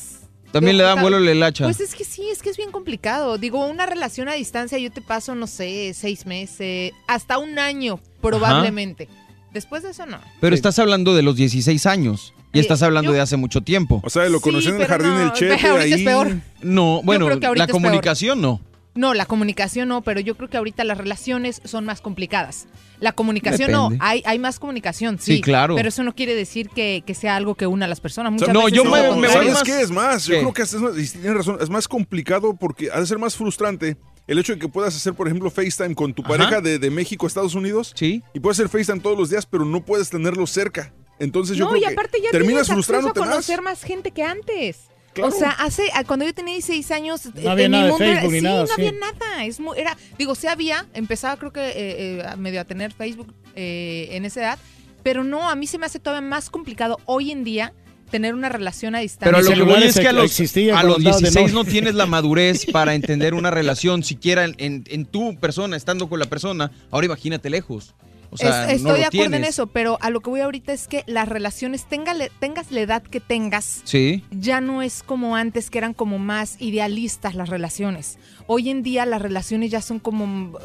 También 0.51 0.77
le 0.77 0.83
dan 0.83 0.99
vuelo 0.99 1.17
el 1.19 1.43
hacha. 1.43 1.63
Pues 1.65 1.79
es 1.79 1.93
que 1.93 2.03
sí, 2.03 2.23
es 2.31 2.41
que 2.41 2.49
es 2.49 2.57
bien 2.57 2.71
complicado. 2.71 3.37
Digo, 3.37 3.63
una 3.67 3.85
relación 3.85 4.29
a 4.29 4.33
distancia 4.33 4.79
yo 4.79 4.91
te 4.91 4.99
paso, 4.99 5.35
no 5.35 5.45
sé, 5.45 5.93
seis 5.93 6.25
meses, 6.25 6.91
hasta 7.07 7.37
un 7.37 7.59
año 7.59 7.99
probablemente. 8.19 9.07
Después 9.53 9.83
de 9.83 9.91
eso 9.91 10.07
no. 10.07 10.19
Pero 10.41 10.55
estás 10.55 10.79
hablando 10.79 11.15
de 11.15 11.21
los 11.21 11.35
16 11.35 11.85
años. 11.85 12.33
Y 12.51 12.57
Eh, 12.57 12.61
estás 12.61 12.81
hablando 12.81 13.11
yo- 13.11 13.15
de 13.15 13.21
hace 13.21 13.37
mucho 13.37 13.61
tiempo. 13.61 14.01
O 14.03 14.09
sea, 14.09 14.27
lo 14.27 14.41
conocí 14.41 14.69
en 14.69 14.81
el 14.81 14.87
jardín 14.87 15.11
no, 15.11 15.19
del 15.19 15.31
Chepe, 15.33 15.67
ahorita 15.67 15.85
es 15.85 15.93
ahí. 15.93 16.03
peor. 16.05 16.35
No, 16.63 17.01
bueno, 17.03 17.29
la 17.29 17.35
es 17.35 17.39
peor. 17.39 17.69
comunicación 17.69 18.41
no. 18.41 18.59
No, 18.99 19.13
la 19.13 19.25
comunicación 19.25 19.87
no, 19.87 20.01
pero 20.01 20.19
yo 20.19 20.35
creo 20.35 20.49
que 20.49 20.57
ahorita 20.57 20.83
las 20.83 20.97
relaciones 20.97 21.61
son 21.63 21.85
más 21.85 22.01
complicadas. 22.01 22.67
La 22.99 23.13
comunicación 23.13 23.71
no, 23.71 23.89
hay, 24.01 24.21
hay 24.25 24.39
más 24.39 24.59
comunicación, 24.59 25.19
sí. 25.19 25.37
Sí, 25.37 25.41
claro. 25.41 25.75
Pero 25.75 25.87
eso 25.87 26.03
no 26.03 26.13
quiere 26.13 26.35
decir 26.35 26.69
que, 26.69 27.01
que 27.05 27.13
sea 27.15 27.37
algo 27.37 27.55
que 27.55 27.65
una 27.65 27.85
a 27.85 27.87
las 27.87 28.01
personas. 28.01 28.33
Muchas 28.33 28.49
no, 28.49 28.65
veces 28.65 28.73
yo 28.75 28.83
es 28.83 28.89
me- 28.91 28.97
lo 28.97 29.03
me 29.03 29.27
contrario. 29.27 29.37
voy 29.37 29.45
¿Sabes 29.45 29.53
más- 29.53 29.63
qué 29.63 29.81
es 29.81 29.91
más? 29.91 30.25
Yo 30.25 30.33
¿Qué? 30.33 30.39
creo 30.41 30.53
que 30.53 30.61
es 30.63 30.73
más, 30.75 30.97
y 30.97 31.07
tienes 31.07 31.33
razón, 31.33 31.57
es 31.61 31.69
más 31.69 31.87
complicado 31.87 32.55
porque 32.55 32.89
ha 32.91 32.99
de 32.99 33.05
ser 33.07 33.19
más 33.19 33.37
frustrante 33.37 33.95
el 34.27 34.37
hecho 34.37 34.51
de 34.53 34.59
que 34.59 34.67
puedas 34.67 34.93
hacer, 34.95 35.13
por 35.13 35.27
ejemplo, 35.27 35.49
FaceTime 35.49 35.95
con 35.95 36.13
tu 36.13 36.21
Ajá. 36.23 36.29
pareja 36.37 36.59
de, 36.61 36.77
de 36.77 36.89
México 36.91 37.25
a 37.25 37.27
Estados 37.29 37.55
Unidos. 37.55 37.93
Sí. 37.95 38.21
Y 38.33 38.41
puedes 38.41 38.59
hacer 38.59 38.67
FaceTime 38.69 38.99
todos 38.99 39.17
los 39.17 39.29
días, 39.29 39.45
pero 39.45 39.63
no 39.63 39.83
puedes 39.85 40.09
tenerlo 40.09 40.45
cerca. 40.45 40.93
Entonces 41.19 41.55
yo 41.57 41.65
no, 41.65 41.71
creo 41.71 41.83
y 41.83 41.85
aparte 41.93 42.17
que 42.17 42.23
ya 42.25 42.31
terminas 42.31 42.67
tienes 42.67 42.69
acceso 42.69 42.73
a 42.73 42.75
frustrándote 42.75 43.19
más. 43.21 43.29
conocer 43.29 43.61
más 43.61 43.81
gente 43.81 44.11
que 44.11 44.23
antes. 44.23 44.89
Claro. 45.19 45.35
O 45.35 45.37
sea, 45.39 45.51
hace 45.51 45.83
a- 45.93 46.03
cuando 46.03 46.25
yo 46.25 46.33
tenía 46.33 46.53
16 46.55 46.91
años, 46.91 47.21
No 47.35 47.51
había 47.51 47.65
en 47.65 47.71
nada 47.71 47.83
mi 47.83 47.87
de 47.87 47.91
mundo 47.91 48.05
era- 48.05 48.13
Facebook 48.21 48.31
ni 48.33 48.39
sí, 48.39 48.43
nada, 48.43 48.61
no 48.61 48.67
sí. 48.67 48.73
había 48.73 48.91
nada. 48.91 49.45
Es 49.45 49.59
muy, 49.59 49.77
era, 49.79 49.97
digo, 50.17 50.35
sí 50.35 50.47
había, 50.47 50.85
empezaba 50.93 51.37
creo 51.37 51.53
que 51.53 51.61
eh, 51.69 51.73
eh, 52.19 52.23
a 52.27 52.35
medio 52.35 52.61
a 52.61 52.65
tener 52.65 52.91
Facebook 52.93 53.33
eh, 53.55 54.09
en 54.11 54.25
esa 54.25 54.39
edad, 54.41 54.59
pero 55.03 55.23
no, 55.23 55.49
a 55.49 55.55
mí 55.55 55.67
se 55.67 55.77
me 55.77 55.85
hace 55.85 55.99
todavía 55.99 56.27
más 56.27 56.49
complicado 56.49 56.97
hoy 57.05 57.31
en 57.31 57.43
día 57.43 57.73
tener 58.11 58.33
una 58.33 58.49
relación 58.49 58.95
a 58.95 58.99
distancia. 58.99 59.31
Pero 59.37 59.43
lo 59.47 59.53
que 59.55 59.61
voy 59.71 59.83
es 59.83 59.99
que 59.99 60.07
a 60.07 60.11
los, 60.13 60.31
a 60.39 60.43
cuando 60.71 60.87
los 60.87 60.97
andabas 60.97 61.21
de 61.21 61.29
16 61.29 61.53
no 61.53 61.59
novio. 61.59 61.71
tienes 61.71 61.93
la 61.95 62.05
madurez 62.07 62.65
para 62.71 62.95
entender 62.95 63.35
una 63.35 63.51
relación, 63.51 64.01
siquiera 64.03 64.45
en, 64.45 64.55
en- 64.57 64.83
en 64.89 65.05
tu 65.05 65.35
persona, 65.39 65.77
estando 65.77 66.09
con 66.09 66.19
la 66.19 66.25
persona. 66.25 66.71
Ahora 66.89 67.05
imagínate 67.05 67.49
lejos. 67.51 67.93
O 68.31 68.37
sea, 68.37 68.71
Es- 68.71 68.81
no 68.83 68.89
estoy 68.89 68.99
de 69.01 69.05
acuerdo 69.07 69.35
en 69.37 69.43
eso, 69.43 69.67
pero 69.67 69.97
a 70.01 70.09
lo 70.09 70.19
que 70.21 70.29
voy 70.29 70.41
ahorita 70.41 70.71
es 70.73 70.87
que 70.87 71.03
las 71.07 71.27
relaciones, 71.27 71.85
téngale- 71.89 72.29
tengas 72.39 72.71
la 72.71 72.81
edad 72.81 73.01
que 73.03 73.19
tengas, 73.19 73.81
Sí. 73.85 74.23
ya 74.31 74.61
no 74.61 74.81
es 74.81 75.01
como 75.03 75.35
antes, 75.35 75.69
que 75.69 75.77
eran 75.79 75.93
como 75.93 76.19
más 76.19 76.55
idealistas 76.61 77.33
las 77.35 77.49
relaciones. 77.49 78.17
Hoy 78.47 78.69
en 78.69 78.83
día 78.83 79.05
las 79.05 79.21
relaciones 79.21 79.71
ya 79.71 79.81
son 79.81 79.99
como 79.99 80.57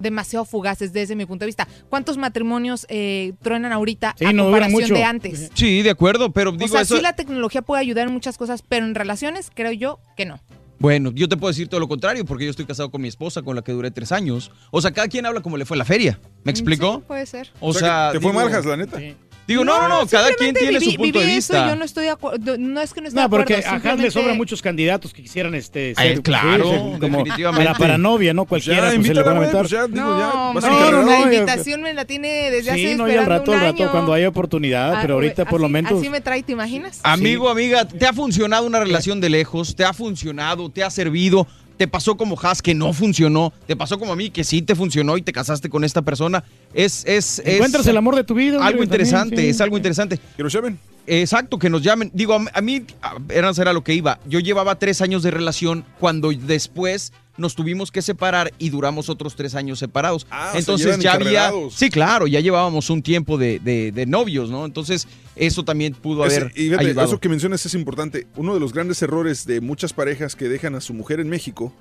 demasiado 0.00 0.44
fugaces 0.44 0.92
desde 0.92 1.14
mi 1.14 1.24
punto 1.24 1.44
de 1.44 1.46
vista. 1.46 1.68
¿Cuántos 1.88 2.16
matrimonios 2.18 2.84
eh, 2.90 3.32
truenan 3.42 3.72
ahorita 3.72 4.16
Sí, 4.18 4.24
a 4.24 4.32
no 4.32 4.44
comparación 4.44 4.80
mucho. 4.82 4.94
de 4.94 5.04
antes? 5.04 5.50
Sí, 5.54 5.82
de 5.82 5.90
acuerdo, 5.90 6.32
pero 6.32 6.50
O 6.50 6.52
digo 6.54 6.66
sea, 6.68 6.80
eso. 6.80 6.96
sí 6.96 7.00
la 7.02 7.14
tecnología 7.14 7.62
puede 7.62 7.80
ayudar 7.80 8.08
en 8.08 8.12
muchas 8.12 8.36
cosas, 8.36 8.62
pero 8.68 8.84
en 8.86 8.94
relaciones 8.96 9.50
creo 9.54 9.70
yo 9.72 10.00
que 10.16 10.26
no. 10.26 10.40
Bueno, 10.78 11.12
yo 11.14 11.28
te 11.28 11.36
puedo 11.36 11.50
decir 11.50 11.68
todo 11.68 11.80
lo 11.80 11.88
contrario, 11.88 12.24
porque 12.24 12.44
yo 12.44 12.50
estoy 12.50 12.66
casado 12.66 12.90
con 12.90 13.00
mi 13.00 13.08
esposa, 13.08 13.42
con 13.42 13.56
la 13.56 13.62
que 13.62 13.72
duré 13.72 13.90
tres 13.90 14.12
años. 14.12 14.50
O 14.70 14.80
sea, 14.80 14.90
cada 14.92 15.08
quien 15.08 15.24
habla 15.24 15.40
como 15.40 15.56
le 15.56 15.64
fue 15.64 15.76
la 15.76 15.84
feria. 15.84 16.18
¿Me 16.42 16.50
explicó? 16.50 16.96
Sí, 16.96 17.04
puede 17.06 17.26
ser. 17.26 17.50
O 17.60 17.72
sea, 17.72 18.10
te 18.12 18.20
fue 18.20 18.30
digo- 18.32 18.42
mal, 18.44 18.50
Jas, 18.52 18.64
la 18.66 18.76
neta. 18.76 18.98
Digo, 19.46 19.64
no, 19.64 19.78
no, 19.82 19.88
no, 20.00 20.06
cada 20.06 20.32
quien 20.34 20.54
tiene 20.54 20.78
viví- 20.78 20.92
su 20.92 20.96
punto 20.96 21.18
de 21.18 21.26
viví 21.26 21.38
eso 21.38 21.52
vista. 21.52 21.66
y 21.66 21.68
yo 21.70 21.76
no 21.76 21.84
estoy 21.84 22.04
de 22.04 22.10
acuerdo. 22.10 22.56
No 22.58 22.80
es 22.80 22.94
que 22.94 23.00
no 23.02 23.08
esté 23.08 23.16
No, 23.16 23.22
de 23.22 23.26
acuerdo. 23.26 23.44
porque 23.46 23.66
a 23.66 23.72
Haas 23.90 24.00
le 24.00 24.10
sobran 24.10 24.36
muchos 24.38 24.62
candidatos 24.62 25.12
que 25.12 25.22
quisieran 25.22 25.54
este 25.54 25.92
Ay, 25.96 26.08
ser 26.14 26.22
claro, 26.22 26.64
sí, 26.64 26.70
sí, 26.70 26.98
como 27.00 27.18
definitivamente. 27.18 27.66
para, 27.66 27.78
para 27.78 27.98
novia, 27.98 28.32
¿no? 28.32 28.46
Cualquiera 28.46 28.90
pues, 28.94 29.06
se 29.06 29.12
le 29.14 29.22
van 29.22 29.34
a 29.34 29.38
aventar. 29.40 29.66
No, 29.90 30.16
vas 30.54 30.64
hombre, 30.64 30.66
a 30.66 30.72
encargar, 30.72 30.92
la 31.04 31.18
¿no? 31.18 31.24
invitación 31.24 31.82
me 31.82 31.92
la 31.94 32.04
tiene 32.06 32.50
desde 32.50 32.70
hace 32.70 32.88
Sí, 32.92 32.94
no, 32.96 33.08
y 33.08 33.14
al 33.16 33.26
rato, 33.26 33.52
al 33.52 33.60
rato, 33.60 33.90
cuando 33.90 34.12
haya 34.14 34.28
oportunidad, 34.28 34.94
Ah, 34.94 34.98
pero 35.02 35.14
ahorita 35.14 35.44
por 35.44 35.60
lo 35.60 35.68
menos... 35.68 35.92
Así 35.92 36.08
me 36.08 36.20
trae, 36.20 36.42
¿te 36.42 36.52
imaginas? 36.52 37.00
Amigo, 37.02 37.48
amiga, 37.50 37.86
¿te 37.86 38.06
ha 38.06 38.12
funcionado 38.12 38.66
una 38.66 38.80
relación 38.80 39.20
de 39.20 39.28
lejos? 39.30 39.76
¿Te 39.76 39.84
ha 39.84 39.92
funcionado? 39.92 40.70
¿Te 40.70 40.82
ha 40.84 40.90
servido? 40.90 41.46
¿Te 41.76 41.88
pasó 41.88 42.16
como 42.16 42.38
Has 42.40 42.62
que 42.62 42.74
no 42.74 42.92
funcionó? 42.92 43.52
¿Te 43.66 43.74
pasó 43.74 43.98
como 43.98 44.12
a 44.12 44.16
mí 44.16 44.30
que 44.30 44.44
sí 44.44 44.62
te 44.62 44.74
funcionó 44.74 45.16
y 45.16 45.22
te 45.22 45.32
casaste 45.32 45.68
con 45.68 45.82
esta 45.84 46.02
persona? 46.02 46.44
Es, 46.72 47.04
es, 47.06 47.40
es 47.40 47.54
Encuentras 47.54 47.86
el 47.86 47.96
amor 47.96 48.14
de 48.14 48.22
tu 48.24 48.34
vida. 48.34 48.56
algo 48.58 48.64
también, 48.80 48.84
interesante, 48.84 49.36
sí. 49.42 49.48
es 49.48 49.60
algo 49.60 49.76
interesante. 49.76 50.18
Que 50.36 50.42
nos 50.42 50.52
llamen. 50.52 50.78
Exacto, 51.06 51.58
que 51.58 51.68
nos 51.68 51.82
llamen. 51.82 52.10
Digo, 52.14 52.34
a, 52.34 52.44
a 52.54 52.60
mí, 52.60 52.84
a- 53.02 53.16
era 53.28 53.50
era 53.50 53.72
lo 53.72 53.82
que 53.84 53.92
iba. 53.94 54.18
Yo 54.26 54.38
llevaba 54.40 54.78
tres 54.78 55.02
años 55.02 55.22
de 55.22 55.30
relación 55.32 55.84
cuando 55.98 56.30
después 56.30 57.12
nos 57.36 57.54
tuvimos 57.54 57.90
que 57.90 58.00
separar 58.02 58.52
y 58.58 58.70
duramos 58.70 59.08
otros 59.08 59.34
tres 59.34 59.54
años 59.54 59.78
separados. 59.78 60.26
Ah, 60.30 60.52
Entonces 60.54 60.98
ya 60.98 61.14
había... 61.14 61.50
Sí, 61.70 61.90
claro, 61.90 62.26
ya 62.26 62.40
llevábamos 62.40 62.90
un 62.90 63.02
tiempo 63.02 63.36
de, 63.38 63.58
de- 63.58 63.90
de 63.92 64.06
novios, 64.06 64.50
¿no? 64.50 64.64
Entonces 64.64 65.08
eso 65.36 65.64
también 65.64 65.94
pudo 65.94 66.24
Ese- 66.26 66.36
haber 66.36 66.52
y 66.54 66.64
fíjate, 66.68 66.84
ayudado. 66.86 67.08
eso 67.08 67.20
que 67.20 67.28
mencionas 67.28 67.64
es 67.66 67.74
importante. 67.74 68.26
Uno 68.36 68.54
de 68.54 68.60
los 68.60 68.72
grandes 68.72 69.02
errores 69.02 69.46
de 69.46 69.60
muchas 69.60 69.92
parejas 69.92 70.36
que 70.36 70.48
dejan 70.48 70.74
a 70.76 70.80
su 70.80 70.94
mujer 70.94 71.18
en 71.20 71.28
México 71.28 71.72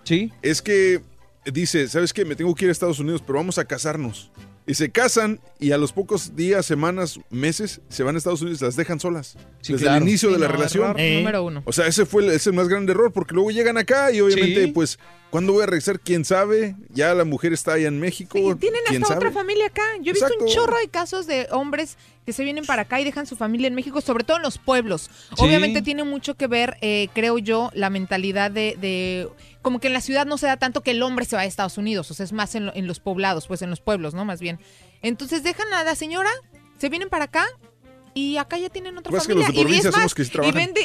es 0.41 0.61
que 0.61 1.01
dice, 1.45 1.88
¿sabes 1.88 2.14
qué? 2.14 2.25
Me 2.25 2.35
tengo 2.35 2.56
que 2.56 2.65
ir 2.65 2.69
a 2.69 2.72
Estados 2.72 2.99
Unidos, 2.99 3.22
pero 3.25 3.38
vamos 3.40 3.57
a 3.59 3.65
casarnos. 3.65 4.32
Y 4.66 4.75
se 4.75 4.92
casan 4.92 5.42
y 5.59 5.72
a 5.74 5.77
los 5.77 5.92
pocos 5.92 6.35
días, 6.38 6.66
semanas, 6.66 7.19
meses, 7.30 7.82
se 7.90 8.03
van 8.03 8.16
a 8.16 8.17
Estados 8.17 8.42
Unidos 8.42 8.61
y 8.61 8.66
las 8.66 8.75
dejan 8.77 9.00
solas. 9.00 9.35
Sí, 9.61 9.74
desde 9.74 9.85
claro. 9.85 9.98
el 9.98 10.09
inicio 10.09 10.30
Sí, 10.30 10.33
de 10.35 10.40
la 10.40 10.48
relación. 10.48 10.98
error 10.98 11.17
número 11.17 11.43
uno. 11.43 11.64
O 11.66 11.74
sea, 11.74 11.88
ese 11.88 12.06
fue 12.06 12.24
el, 12.24 12.30
ese 12.30 12.38
es 12.38 12.48
el 12.48 12.53
más 12.53 12.69
grande 12.69 12.93
error, 12.93 13.11
porque 13.11 13.33
luego 13.35 13.51
llegan 13.51 13.77
acá 13.77 14.11
y 14.14 14.22
obviamente, 14.22 14.66
Sí. 14.66 14.72
pues, 14.72 15.00
¿cuándo 15.32 15.51
voy 15.51 15.64
a 15.64 15.66
regresar? 15.66 16.00
¿Quién 16.00 16.24
sabe? 16.24 16.75
Ya 16.90 17.14
la 17.14 17.25
mujer 17.25 17.51
está 17.51 17.74
allá 17.74 17.90
en 17.90 18.00
México. 18.00 18.38
Y 18.38 18.56
tienen 18.56 18.80
¿quién 18.88 19.03
hasta 19.03 19.16
sabe? 19.16 19.27
otra 19.27 19.32
familia 19.42 19.66
acá. 19.67 19.83
Yo 20.01 20.11
he 20.11 20.14
visto 20.14 20.32
un 20.40 20.48
chorro 20.48 20.77
de 20.77 20.88
casos 20.88 21.27
de 21.27 21.48
hombres 21.51 21.98
que 22.25 22.32
se 22.32 22.45
vienen 22.45 22.66
para 22.66 22.83
acá 22.83 23.01
y 23.01 23.03
dejan 23.03 23.25
su 23.25 23.35
familia 23.35 23.67
en 23.67 23.75
México, 23.75 24.00
sobre 24.00 24.24
todo 24.24 24.38
en 24.38 24.43
los 24.43 24.58
pueblos. 24.59 25.09
Sí. 25.35 25.43
Obviamente 25.43 25.82
tiene 25.82 26.06
mucho 26.06 26.35
que 26.35 26.48
ver, 26.48 26.77
eh, 26.80 27.09
creo 27.14 27.38
yo, 27.38 27.69
la 27.74 27.90
mentalidad 27.90 28.50
de, 28.50 28.77
de- 28.80 29.27
Como 29.64 29.80
que 29.80 29.88
en 29.88 29.93
la 29.93 30.01
ciudad 30.01 30.27
no 30.27 30.38
se 30.38 30.45
da 30.45 30.58
tanto 30.58 30.82
que 30.82 30.92
el 30.92 31.01
hombre 31.01 31.25
se 31.25 31.35
va 31.35 31.42
a 31.42 31.45
Estados 31.45 31.80
Unidos, 31.80 32.11
o 32.11 32.14
sea, 32.14 32.24
es 32.25 32.33
más 32.33 32.53
en, 32.53 32.67
lo- 32.67 32.75
en 32.75 32.85
los 32.85 33.00
poblados, 33.00 33.48
pues 33.48 33.64
en 33.64 33.72
los 33.72 33.80
pueblos, 33.82 34.14
¿no? 34.14 34.24
Más 34.25 34.40
bien. 34.40 34.59
Entonces 35.01 35.42
dejan 35.42 35.74
a 35.74 35.83
la 35.83 35.95
señora, 35.95 36.30
se 36.77 36.90
vienen 36.90 37.09
para 37.09 37.25
acá 37.25 37.48
y 38.16 38.38
acá 38.38 38.59
ya 38.59 38.69
tienen 38.69 38.95
otra 38.95 39.09
Pues 39.09 39.24
que 39.25 39.33
familia. 39.33 39.48
los 39.64 39.72
de 39.72 39.75
y 39.75 39.82
son 39.82 39.92
más, 40.00 40.14
que 40.14 40.24
sí 40.24 40.32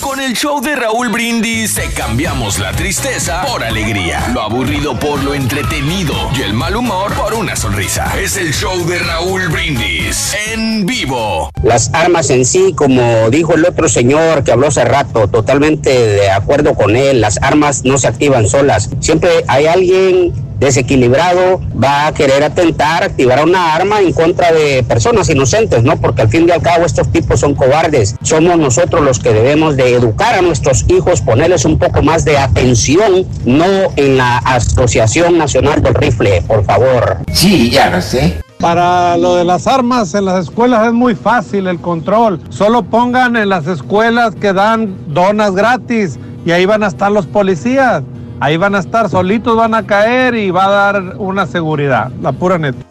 Con 0.00 0.18
el 0.20 0.32
show 0.34 0.60
de 0.62 0.74
Raúl 0.74 1.10
Brindis 1.10 1.74
te 1.74 1.90
cambiamos 1.90 2.58
la 2.58 2.72
tristeza 2.72 3.44
por 3.46 3.62
alegría, 3.62 4.28
lo 4.32 4.40
aburrido 4.40 4.98
por 4.98 5.22
lo 5.22 5.34
entretenido 5.34 6.14
y 6.36 6.42
el 6.42 6.54
mal 6.54 6.76
humor 6.76 7.12
por 7.12 7.34
una 7.34 7.54
sonrisa. 7.54 8.10
Es 8.18 8.36
el 8.38 8.54
show 8.54 8.86
de 8.86 8.98
Raúl 8.98 9.48
Brindis 9.48 10.34
en 10.52 10.86
vivo. 10.86 11.50
Las 11.62 11.92
armas 11.92 12.30
en 12.30 12.46
sí, 12.46 12.72
como 12.74 13.28
dijo 13.30 13.54
el 13.54 13.66
otro 13.66 13.88
señor 13.88 14.42
que 14.44 14.52
habló 14.52 14.68
hace 14.68 14.84
rato, 14.84 15.28
totalmente 15.28 15.90
de 15.90 16.30
acuerdo 16.30 16.74
con 16.74 16.96
él, 16.96 17.20
las 17.20 17.36
armas 17.42 17.84
no 17.84 17.98
se 17.98 18.08
activan 18.08 18.48
solas. 18.48 18.88
Siempre 19.00 19.44
hay 19.46 19.66
alguien 19.66 20.32
desequilibrado, 20.60 21.60
va 21.82 22.06
a 22.06 22.14
querer 22.14 22.44
atentar, 22.44 23.02
activar 23.02 23.42
una 23.42 23.74
arma 23.74 24.00
en 24.00 24.12
contra 24.12 24.52
de 24.52 24.84
personas 24.84 25.28
inocentes, 25.30 25.82
¿no? 25.82 25.96
Porque 25.96 26.22
al 26.22 26.28
fin 26.28 26.46
y 26.46 26.52
al 26.52 26.62
cabo 26.62 26.84
estos 26.84 27.10
tipos 27.10 27.40
son 27.40 27.54
cobardes. 27.54 28.14
Somos 28.22 28.58
nosotros 28.58 29.02
los 29.02 29.18
que 29.18 29.32
debemos 29.32 29.76
de 29.76 29.94
educar 29.94 30.34
a 30.34 30.42
nuestros 30.42 30.84
hijos, 30.88 31.22
ponerles 31.22 31.64
un 31.64 31.78
poco 31.78 32.02
más 32.02 32.24
de 32.24 32.38
atención, 32.38 33.26
no 33.44 33.64
en 33.96 34.18
la 34.18 34.38
Asociación 34.38 35.38
Nacional 35.38 35.82
del 35.82 35.94
Rifle, 35.94 36.42
por 36.42 36.64
favor. 36.64 37.18
Sí, 37.32 37.70
ya 37.70 37.90
lo 37.90 38.02
sé. 38.02 38.40
Para 38.60 39.16
lo 39.16 39.36
de 39.36 39.44
las 39.44 39.66
armas 39.66 40.12
en 40.14 40.26
las 40.26 40.44
escuelas 40.44 40.86
es 40.86 40.92
muy 40.92 41.14
fácil 41.14 41.66
el 41.66 41.80
control. 41.80 42.40
Solo 42.50 42.82
pongan 42.82 43.36
en 43.36 43.48
las 43.48 43.66
escuelas 43.66 44.34
que 44.34 44.52
dan 44.52 44.94
donas 45.08 45.54
gratis 45.54 46.18
y 46.44 46.50
ahí 46.50 46.66
van 46.66 46.82
a 46.82 46.88
estar 46.88 47.10
los 47.10 47.26
policías. 47.26 48.02
Ahí 48.40 48.56
van 48.56 48.74
a 48.74 48.78
estar, 48.78 49.10
solitos 49.10 49.54
van 49.54 49.74
a 49.74 49.86
caer 49.86 50.34
y 50.34 50.50
va 50.50 50.64
a 50.64 50.70
dar 50.70 51.16
una 51.18 51.46
seguridad, 51.46 52.10
la 52.22 52.32
pura 52.32 52.56
neta. 52.56 52.82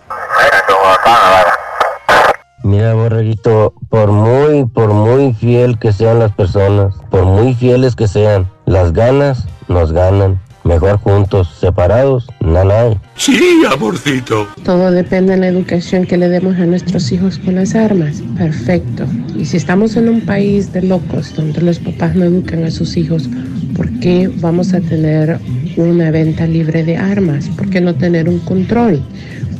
Mira, 2.61 2.93
borreguito, 2.93 3.73
por 3.89 4.11
muy, 4.11 4.65
por 4.65 4.93
muy 4.93 5.33
fiel 5.33 5.79
que 5.79 5.91
sean 5.91 6.19
las 6.19 6.31
personas, 6.33 6.93
por 7.09 7.25
muy 7.25 7.55
fieles 7.55 7.95
que 7.95 8.07
sean, 8.07 8.47
las 8.65 8.93
ganas 8.93 9.47
nos 9.67 9.91
ganan. 9.91 10.39
Mejor 10.69 10.99
juntos, 10.99 11.49
separados, 11.59 12.27
nada 12.41 12.81
hay. 12.81 12.97
Sí, 13.15 13.63
amorcito. 13.67 14.47
Todo 14.63 14.91
depende 14.91 15.31
de 15.31 15.39
la 15.39 15.47
educación 15.47 16.05
que 16.05 16.15
le 16.15 16.29
demos 16.29 16.57
a 16.57 16.67
nuestros 16.67 17.11
hijos 17.11 17.39
con 17.39 17.55
las 17.55 17.73
armas. 17.73 18.21
Perfecto. 18.37 19.07
Y 19.35 19.45
si 19.45 19.57
estamos 19.57 19.95
en 19.95 20.09
un 20.09 20.21
país 20.21 20.71
de 20.71 20.83
locos 20.83 21.33
donde 21.35 21.59
los 21.61 21.79
papás 21.79 22.13
no 22.15 22.25
educan 22.25 22.65
a 22.65 22.69
sus 22.69 22.97
hijos, 22.97 23.27
¿por 23.75 23.89
qué 23.99 24.29
vamos 24.41 24.75
a 24.75 24.79
tener 24.79 25.39
una 25.75 26.11
venta 26.11 26.45
libre 26.45 26.83
de 26.83 26.97
armas? 26.97 27.49
¿Por 27.57 27.71
qué 27.71 27.81
no 27.81 27.95
tener 27.95 28.29
un 28.29 28.37
control? 28.37 29.01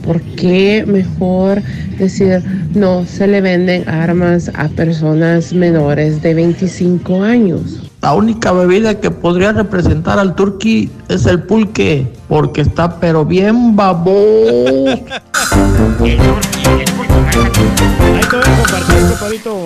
¿Por 0.05 0.21
qué 0.21 0.85
mejor 0.85 1.63
decir 1.97 2.43
no 2.75 3.03
se 3.07 3.25
le 3.25 3.41
venden 3.41 3.89
armas 3.89 4.51
a 4.53 4.67
personas 4.67 5.53
menores 5.53 6.21
de 6.21 6.35
25 6.35 7.23
años? 7.23 7.88
La 8.01 8.13
única 8.13 8.53
bebida 8.53 8.99
que 9.01 9.11
podría 9.11 9.51
representar 9.51 10.19
al 10.19 10.33
turqui 10.33 10.89
es 11.09 11.25
el 11.25 11.43
pulque, 11.43 12.07
porque 12.29 12.61
está 12.61 12.97
pero 12.97 13.25
bien 13.25 13.75
babón. 13.75 15.03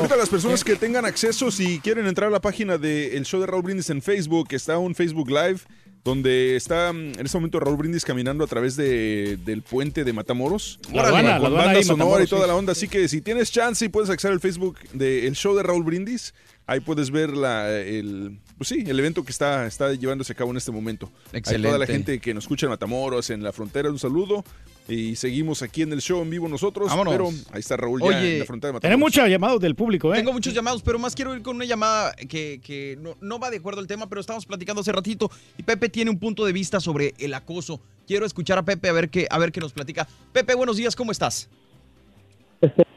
Para 0.01 0.15
las 0.17 0.29
personas 0.29 0.63
que 0.63 0.75
tengan 0.75 1.05
acceso, 1.05 1.51
si 1.51 1.79
quieren 1.79 2.07
entrar 2.07 2.29
a 2.29 2.31
la 2.31 2.41
página 2.41 2.79
del 2.79 3.23
show 3.23 3.39
de 3.39 3.45
Raúl 3.45 3.61
Brindis 3.61 3.91
en 3.91 4.01
Facebook, 4.01 4.47
está 4.51 4.79
un 4.79 4.95
Facebook 4.95 5.29
Live 5.29 5.59
donde 6.03 6.55
está 6.55 6.91
mm, 6.91 7.19
en 7.19 7.25
este 7.25 7.37
momento 7.37 7.59
Raúl 7.59 7.77
Brindis 7.77 8.03
caminando 8.03 8.43
a 8.43 8.47
través 8.47 8.75
de, 8.75 9.37
del 9.45 9.61
puente 9.61 10.03
de 10.03 10.11
Matamoros. 10.11 10.79
La 10.91 11.03
aduana, 11.03 11.37
con 11.37 11.41
la 11.43 11.47
aduana 11.47 11.65
banda 11.65 11.79
ahí, 11.79 11.83
sonora 11.83 12.05
Matamoros, 12.05 12.27
y 12.27 12.29
toda 12.29 12.41
sí. 12.41 12.47
la 12.47 12.55
onda. 12.55 12.71
Así 12.73 12.87
que 12.87 13.07
si 13.07 13.21
tienes 13.21 13.51
chance 13.51 13.85
y 13.85 13.89
puedes 13.89 14.09
acceder 14.09 14.33
al 14.33 14.41
Facebook 14.41 14.79
del 14.91 15.33
show 15.35 15.55
de 15.55 15.63
Raúl 15.63 15.83
Brindis, 15.83 16.33
ahí 16.67 16.79
puedes 16.79 17.11
ver 17.11 17.35
la, 17.35 17.71
el, 17.79 18.39
pues 18.57 18.69
sí, 18.69 18.83
el 18.87 18.99
evento 18.99 19.23
que 19.23 19.31
está, 19.31 19.65
está 19.65 19.93
llevándose 19.93 20.33
a 20.33 20.35
cabo 20.35 20.51
en 20.51 20.57
este 20.57 20.71
momento. 20.71 21.07
A 21.07 21.09
toda 21.09 21.31
la 21.31 21.37
Excelente. 21.39 21.87
gente 21.87 22.19
que 22.19 22.33
nos 22.33 22.45
escucha 22.45 22.65
en 22.65 22.71
Matamoros, 22.71 23.29
en 23.29 23.43
la 23.43 23.51
frontera, 23.51 23.89
un 23.89 23.99
saludo. 23.99 24.43
Y 24.85 25.15
seguimos 25.15 25.61
aquí 25.61 25.81
en 25.81 25.93
el 25.93 26.01
show 26.01 26.21
en 26.21 26.29
vivo 26.29 26.49
nosotros. 26.49 26.89
Vámonos. 26.89 27.13
Pero 27.13 27.29
ahí 27.53 27.61
está 27.61 27.77
Raúl 27.77 28.01
ya 28.01 28.07
Oye, 28.07 28.33
en 28.33 28.39
la 28.39 28.45
frontera 28.45 28.67
de 28.67 28.73
Matamoros. 28.73 28.81
Tenemos 28.81 28.99
muchos 28.99 29.29
llamados 29.29 29.61
del 29.61 29.75
público, 29.75 30.13
¿eh? 30.13 30.17
Tengo 30.17 30.33
muchos 30.33 30.53
llamados, 30.53 30.81
pero 30.81 30.99
más 30.99 31.15
quiero 31.15 31.33
ir 31.35 31.41
con 31.41 31.55
una 31.55 31.63
llamada 31.63 32.13
que, 32.13 32.59
que 32.61 32.97
no, 32.99 33.15
no 33.21 33.39
va 33.39 33.49
de 33.49 33.57
acuerdo 33.57 33.79
al 33.79 33.87
tema, 33.87 34.09
pero 34.09 34.19
estamos 34.19 34.45
platicando 34.45 34.81
hace 34.81 34.91
ratito 34.91 35.31
y 35.57 35.63
Pepe 35.63 35.87
tiene 35.87 36.11
un 36.11 36.19
punto 36.19 36.45
de 36.45 36.51
vista 36.51 36.81
sobre 36.81 37.13
el 37.17 37.33
acoso. 37.33 37.79
Quiero 38.05 38.25
escuchar 38.25 38.57
a 38.57 38.63
Pepe 38.63 38.89
a 38.89 38.91
ver 38.91 39.09
qué, 39.09 39.25
a 39.29 39.37
ver 39.37 39.53
qué 39.53 39.61
nos 39.61 39.71
platica. 39.71 40.05
Pepe, 40.33 40.53
buenos 40.53 40.75
días, 40.75 40.97
¿cómo 40.97 41.13
estás? 41.13 41.47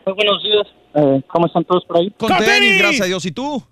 Muy 0.05 0.15
buenos 0.15 0.43
días. 0.43 0.67
Eh, 0.95 1.23
¿Cómo 1.27 1.47
están 1.47 1.65
todos 1.65 1.85
por 1.85 1.99
ahí? 1.99 2.11
Con 2.11 2.29
tenis, 2.29 2.79
gracias 2.79 3.03
a 3.03 3.05
Dios. 3.07 3.27
¿Y 3.27 3.33
tú? 3.33 3.63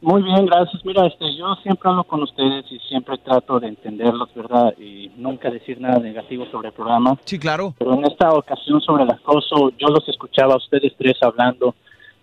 Muy 0.00 0.22
bien, 0.22 0.44
gracias. 0.46 0.84
Mira, 0.84 1.06
este, 1.06 1.34
yo 1.36 1.54
siempre 1.62 1.88
hablo 1.88 2.04
con 2.04 2.22
ustedes 2.22 2.64
y 2.70 2.78
siempre 2.80 3.16
trato 3.18 3.58
de 3.58 3.68
entenderlos, 3.68 4.28
¿verdad? 4.34 4.74
Y 4.78 5.10
nunca 5.16 5.50
decir 5.50 5.80
nada 5.80 5.98
negativo 5.98 6.46
sobre 6.52 6.68
el 6.68 6.74
programa. 6.74 7.18
Sí, 7.24 7.38
claro. 7.38 7.74
Pero 7.78 7.94
en 7.94 8.04
esta 8.04 8.28
ocasión 8.30 8.80
sobre 8.82 9.04
el 9.04 9.10
acoso, 9.10 9.72
yo 9.78 9.88
los 9.88 10.06
escuchaba 10.08 10.54
a 10.54 10.58
ustedes 10.58 10.92
tres 10.98 11.16
hablando 11.22 11.74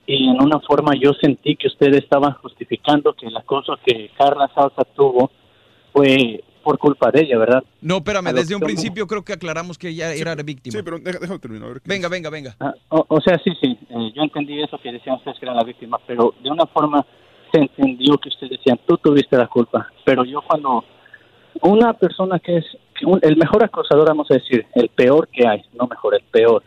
y 0.05 0.29
en 0.29 0.41
una 0.41 0.59
forma 0.59 0.93
yo 0.95 1.13
sentí 1.13 1.55
que 1.55 1.67
ustedes 1.67 2.03
estaban 2.03 2.33
justificando 2.33 3.13
que 3.13 3.27
el 3.27 3.35
acoso 3.35 3.77
que 3.83 4.11
Carla 4.17 4.49
Salsa 4.53 4.83
tuvo 4.95 5.31
fue 5.91 6.43
por 6.63 6.77
culpa 6.79 7.11
de 7.11 7.21
ella, 7.21 7.37
¿verdad? 7.37 7.63
No, 7.81 7.97
espérame, 7.97 8.27
A 8.27 8.33
desde 8.33 8.55
un 8.55 8.61
principio 8.61 9.05
creo 9.05 9.23
que 9.23 9.33
aclaramos 9.33 9.77
que 9.77 9.89
ella 9.89 10.13
era 10.13 10.33
víctima. 10.35 10.77
Sí, 10.77 10.83
pero 10.83 10.97
déjame 10.99 11.39
terminar. 11.39 11.65
a 11.69 11.73
ver 11.73 11.81
qué 11.81 11.89
Venga, 11.89 12.07
venga, 12.07 12.29
venga. 12.29 12.55
Ah, 12.59 12.73
o, 12.89 13.05
o 13.07 13.21
sea, 13.21 13.37
sí, 13.43 13.51
sí, 13.61 13.77
eh, 13.89 14.11
yo 14.15 14.23
entendí 14.23 14.61
eso 14.61 14.77
que 14.81 14.91
decían 14.91 15.17
ustedes 15.17 15.37
que 15.39 15.45
era 15.45 15.53
la 15.53 15.63
víctima, 15.63 15.99
pero 16.07 16.33
de 16.41 16.49
una 16.49 16.65
forma 16.65 17.05
se 17.51 17.59
entendió 17.61 18.17
que 18.17 18.29
ustedes 18.29 18.51
decían, 18.57 18.79
tú 18.87 18.97
tuviste 18.97 19.37
la 19.37 19.47
culpa, 19.47 19.91
pero 20.05 20.23
yo 20.25 20.41
cuando 20.41 20.83
una 21.61 21.93
persona 21.93 22.39
que 22.39 22.57
es 22.57 22.65
que 22.99 23.05
un- 23.05 23.19
el 23.21 23.37
mejor 23.37 23.63
acosador, 23.63 24.07
vamos 24.07 24.27
a 24.31 24.35
decir, 24.35 24.65
el 24.75 24.89
peor 24.89 25.27
que 25.27 25.47
hay, 25.47 25.63
no 25.73 25.85
mejor, 25.87 26.15
el 26.15 26.23
peor, 26.31 26.63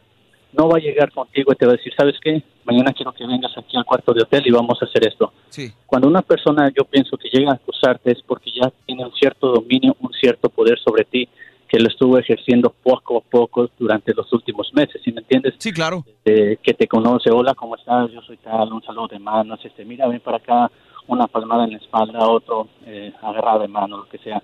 no 0.56 0.68
va 0.68 0.78
a 0.78 0.80
llegar 0.80 1.12
contigo 1.12 1.52
y 1.52 1.56
te 1.56 1.66
va 1.66 1.72
a 1.72 1.76
decir, 1.76 1.92
¿sabes 1.96 2.14
qué? 2.22 2.42
Mañana 2.64 2.92
quiero 2.92 3.12
que 3.12 3.26
vengas 3.26 3.56
aquí 3.56 3.76
al 3.76 3.84
cuarto 3.84 4.12
de 4.12 4.22
hotel 4.22 4.42
y 4.46 4.50
vamos 4.50 4.78
a 4.80 4.86
hacer 4.86 5.06
esto. 5.06 5.32
Sí. 5.50 5.72
Cuando 5.86 6.08
una 6.08 6.22
persona, 6.22 6.70
yo 6.76 6.84
pienso 6.84 7.16
que 7.16 7.28
llega 7.28 7.52
a 7.52 7.54
acusarte 7.54 8.12
es 8.12 8.22
porque 8.26 8.50
ya 8.50 8.72
tiene 8.86 9.04
un 9.04 9.12
cierto 9.12 9.52
dominio, 9.52 9.96
un 10.00 10.12
cierto 10.12 10.48
poder 10.48 10.78
sobre 10.78 11.04
ti, 11.04 11.28
que 11.68 11.78
lo 11.78 11.88
estuvo 11.88 12.18
ejerciendo 12.18 12.72
poco 12.82 13.18
a 13.18 13.20
poco 13.20 13.68
durante 13.78 14.14
los 14.14 14.32
últimos 14.32 14.72
meses, 14.72 15.00
¿sí 15.04 15.12
me 15.12 15.20
entiendes? 15.20 15.54
Sí, 15.58 15.72
claro. 15.72 16.04
Eh, 16.24 16.58
que 16.62 16.74
te 16.74 16.86
conoce, 16.86 17.30
hola, 17.30 17.54
¿cómo 17.54 17.76
estás? 17.76 18.10
Yo 18.12 18.22
soy 18.22 18.36
tal, 18.36 18.72
un 18.72 18.82
saludo 18.82 19.08
de 19.08 19.18
manos, 19.18 19.60
este, 19.64 19.84
mira, 19.84 20.06
ven 20.06 20.20
para 20.20 20.36
acá, 20.36 20.70
una 21.08 21.26
palmada 21.26 21.64
en 21.64 21.72
la 21.72 21.78
espalda, 21.78 22.26
otro 22.26 22.68
eh, 22.86 23.12
agarrado 23.20 23.60
de 23.60 23.68
mano, 23.68 23.98
lo 23.98 24.08
que 24.08 24.18
sea. 24.18 24.42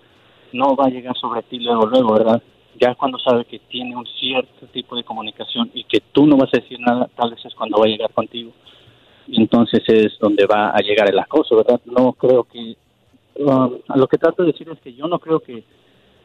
No 0.52 0.74
va 0.76 0.86
a 0.86 0.91
llegar 0.91 1.16
sobre 1.16 1.42
ti 1.42 1.58
luego, 1.58 1.86
luego, 1.86 2.12
¿verdad? 2.12 2.42
Ya 2.81 2.94
cuando 2.94 3.18
sabe 3.18 3.44
que 3.44 3.59
tiene 3.59 3.94
un 3.94 4.07
cierto 4.07 4.67
tipo 4.73 4.97
de 4.97 5.05
comunicación 5.05 5.70
y 5.75 5.84
que 5.84 6.01
tú 6.12 6.26
no 6.26 6.36
vas 6.36 6.49
a 6.55 6.59
decir 6.59 6.81
nada, 6.81 7.09
tal 7.17 7.31
vez 7.31 7.44
es 7.44 7.55
cuando 7.55 7.78
va 7.78 7.84
a 7.86 7.89
llegar 7.89 8.10
contigo. 8.12 8.52
Entonces 9.28 9.83
es 9.86 10.18
donde 10.20 10.47
va 10.47 10.70
a 10.70 10.78
llegar 10.78 11.09
el 11.09 11.18
acoso, 11.18 11.57
¿verdad? 11.57 11.81
No 11.84 12.12
creo 12.15 12.44
que... 12.44 12.76
um, 13.36 13.78
lo 13.94 14.07
que 14.09 14.18
trato 14.18 14.42
de 14.42 14.52
decir 14.52 14.68
es 14.68 14.81
que 14.81 14.92
yo 14.94 15.07
no 15.07 15.18
creo 15.18 15.41
que 15.41 15.62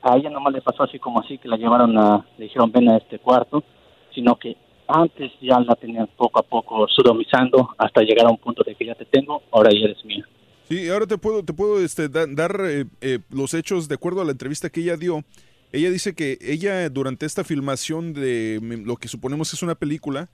a 0.02 0.18
ella 0.18 0.30
nomás 0.30 0.54
le 0.54 0.62
pasó 0.62 0.84
así 0.84 0.98
como 1.00 1.20
así, 1.20 1.38
que 1.38 1.48
la 1.48 1.58
llevaron 1.58 1.98
a... 1.98 2.26
le 2.38 2.46
dijeron 2.46 2.72
ven 2.72 2.90
a 2.90 2.98
este 2.98 3.20
cuarto, 3.20 3.64
sino 4.16 4.36
que 4.36 4.56
antes 4.88 5.32
ya 5.42 5.60
la 5.60 5.76
tenían 5.76 6.08
poco 6.16 6.40
a 6.40 6.44
poco 6.44 6.88
sodomizando 6.88 7.70
hasta 7.78 8.02
llegar 8.02 8.26
a 8.26 8.32
un 8.32 8.38
punto 8.38 8.64
de 8.64 8.74
que 8.74 8.86
ya 8.86 8.96
te 8.96 9.06
tengo, 9.06 9.44
ahora 9.52 9.70
ya 9.72 9.86
eres 9.86 10.04
mía. 10.06 10.26
Sí, 10.70 10.90
ahora 10.90 11.06
te 11.06 11.18
puedo, 11.18 11.44
te 11.44 11.54
puedo 11.54 11.80
este, 11.80 12.10
da- 12.10 12.26
dar 12.28 12.58
eh, 12.62 12.86
eh, 13.02 13.20
los 13.30 13.54
hechos 13.54 13.88
de 13.88 13.96
acuerdo 13.96 14.22
a 14.22 14.26
la 14.26 14.32
entrevista 14.32 14.70
que 14.70 14.82
ella 14.82 14.98
dio. 14.98 15.24
Ella 15.72 15.92
dice 15.92 16.14
que 16.14 16.38
ella 16.42 16.90
durante 16.90 17.26
esta 17.26 17.44
filmación 17.44 18.14
de 18.14 18.60
lo 18.86 18.96
que 18.98 19.08
suponemos 19.08 19.54
es 19.54 19.62
una 19.62 19.76
película, 19.76 20.30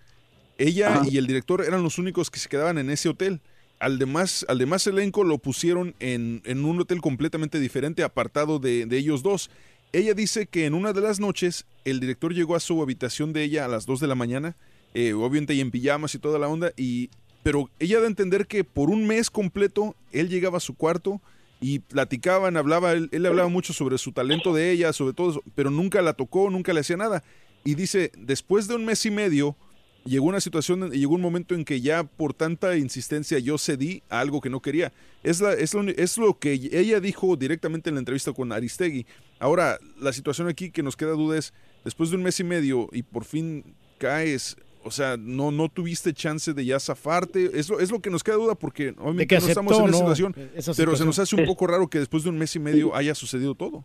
ella 0.57 1.01
y 1.09 1.17
el 1.17 1.27
director 1.27 1.63
eran 1.63 1.83
los 1.83 1.97
únicos 1.97 2.29
que 2.29 2.39
se 2.39 2.49
quedaban 2.49 2.77
en 2.77 2.89
ese 2.89 3.09
hotel. 3.09 3.41
Al 3.79 3.99
demás, 3.99 4.45
al 4.47 4.59
demás 4.59 4.85
elenco 4.87 5.23
lo 5.23 5.39
pusieron 5.39 5.95
en, 5.99 6.41
en 6.45 6.63
un 6.63 6.79
hotel 6.79 7.01
completamente 7.01 7.59
diferente, 7.59 8.03
apartado 8.03 8.59
de, 8.59 8.85
de 8.85 8.97
ellos 8.97 9.23
dos. 9.23 9.49
Ella 9.91 10.13
dice 10.13 10.47
que 10.47 10.65
en 10.65 10.73
una 10.73 10.93
de 10.93 11.01
las 11.01 11.19
noches 11.19 11.65
el 11.85 11.99
director 11.99 12.33
llegó 12.33 12.55
a 12.55 12.59
su 12.59 12.81
habitación 12.81 13.33
de 13.33 13.43
ella 13.43 13.65
a 13.65 13.67
las 13.67 13.85
2 13.85 13.99
de 13.99 14.07
la 14.07 14.15
mañana, 14.15 14.55
eh, 14.93 15.13
obviamente 15.13 15.53
y 15.53 15.61
en 15.61 15.69
pijamas 15.69 16.15
y 16.15 16.19
toda 16.19 16.39
la 16.39 16.47
onda, 16.47 16.71
y 16.77 17.09
pero 17.43 17.69
ella 17.79 17.99
da 17.99 18.05
a 18.05 18.07
entender 18.07 18.47
que 18.47 18.63
por 18.63 18.89
un 18.89 19.05
mes 19.05 19.29
completo 19.29 19.95
él 20.11 20.29
llegaba 20.29 20.57
a 20.57 20.61
su 20.61 20.75
cuarto 20.75 21.21
y 21.63 21.79
platicaban, 21.79 22.57
hablaba, 22.57 22.91
él, 22.91 23.07
él 23.13 23.25
hablaba 23.25 23.47
mucho 23.47 23.71
sobre 23.71 23.97
su 23.97 24.11
talento 24.11 24.53
de 24.53 24.71
ella, 24.71 24.91
sobre 24.91 25.13
todo, 25.13 25.31
eso, 25.31 25.43
pero 25.55 25.71
nunca 25.71 26.01
la 26.01 26.11
tocó, 26.11 26.49
nunca 26.49 26.73
le 26.73 26.81
hacía 26.81 26.97
nada. 26.97 27.23
Y 27.63 27.75
dice, 27.75 28.11
después 28.17 28.67
de 28.67 28.75
un 28.75 28.83
mes 28.83 29.05
y 29.05 29.11
medio, 29.11 29.55
llegó 30.03 30.25
una 30.25 30.41
situación, 30.41 30.91
llegó 30.91 31.15
un 31.15 31.21
momento 31.21 31.55
en 31.55 31.63
que 31.63 31.79
ya 31.79 32.03
por 32.03 32.33
tanta 32.33 32.75
insistencia 32.75 33.39
yo 33.39 33.57
cedí 33.57 34.03
a 34.09 34.19
algo 34.19 34.41
que 34.41 34.49
no 34.49 34.61
quería. 34.61 34.91
Es, 35.23 35.39
la, 35.39 35.53
es, 35.53 35.73
lo, 35.73 35.83
es 35.89 36.17
lo 36.17 36.37
que 36.37 36.51
ella 36.51 36.99
dijo 36.99 37.37
directamente 37.37 37.89
en 37.89 37.95
la 37.95 37.99
entrevista 37.99 38.33
con 38.33 38.51
Aristegui. 38.51 39.05
Ahora, 39.39 39.79
la 40.01 40.11
situación 40.11 40.49
aquí 40.49 40.69
que 40.69 40.83
nos 40.83 40.97
queda 40.97 41.11
duda 41.11 41.37
es, 41.37 41.53
después 41.85 42.09
de 42.09 42.17
un 42.17 42.23
mes 42.23 42.41
y 42.41 42.43
medio 42.43 42.89
y 42.91 43.03
por 43.03 43.23
fin 43.23 43.73
caes, 43.99 44.57
o 44.85 44.91
sea, 44.91 45.15
no, 45.17 45.51
no 45.51 45.69
tuviste 45.69 46.13
chance 46.13 46.53
de 46.53 46.65
ya 46.65 46.79
zafarte. 46.79 47.49
Es 47.57 47.69
lo, 47.69 47.79
es 47.79 47.91
lo 47.91 47.99
que 47.99 48.09
nos 48.09 48.23
queda 48.23 48.35
duda 48.35 48.55
porque 48.55 48.93
obviamente 48.99 49.27
que 49.27 49.39
no 49.39 49.47
estamos 49.47 49.79
en 49.79 49.85
esa 49.85 49.91
¿no? 49.91 49.97
situación, 49.97 50.35
Esa 50.55 50.73
pero 50.75 50.95
se 50.95 51.05
nos 51.05 51.19
hace 51.19 51.35
un 51.35 51.45
poco 51.45 51.67
raro 51.67 51.87
que 51.87 51.99
después 51.99 52.23
de 52.23 52.29
un 52.29 52.37
mes 52.37 52.55
y 52.55 52.59
medio 52.59 52.95
haya 52.95 53.15
sucedido 53.15 53.55
todo. 53.55 53.83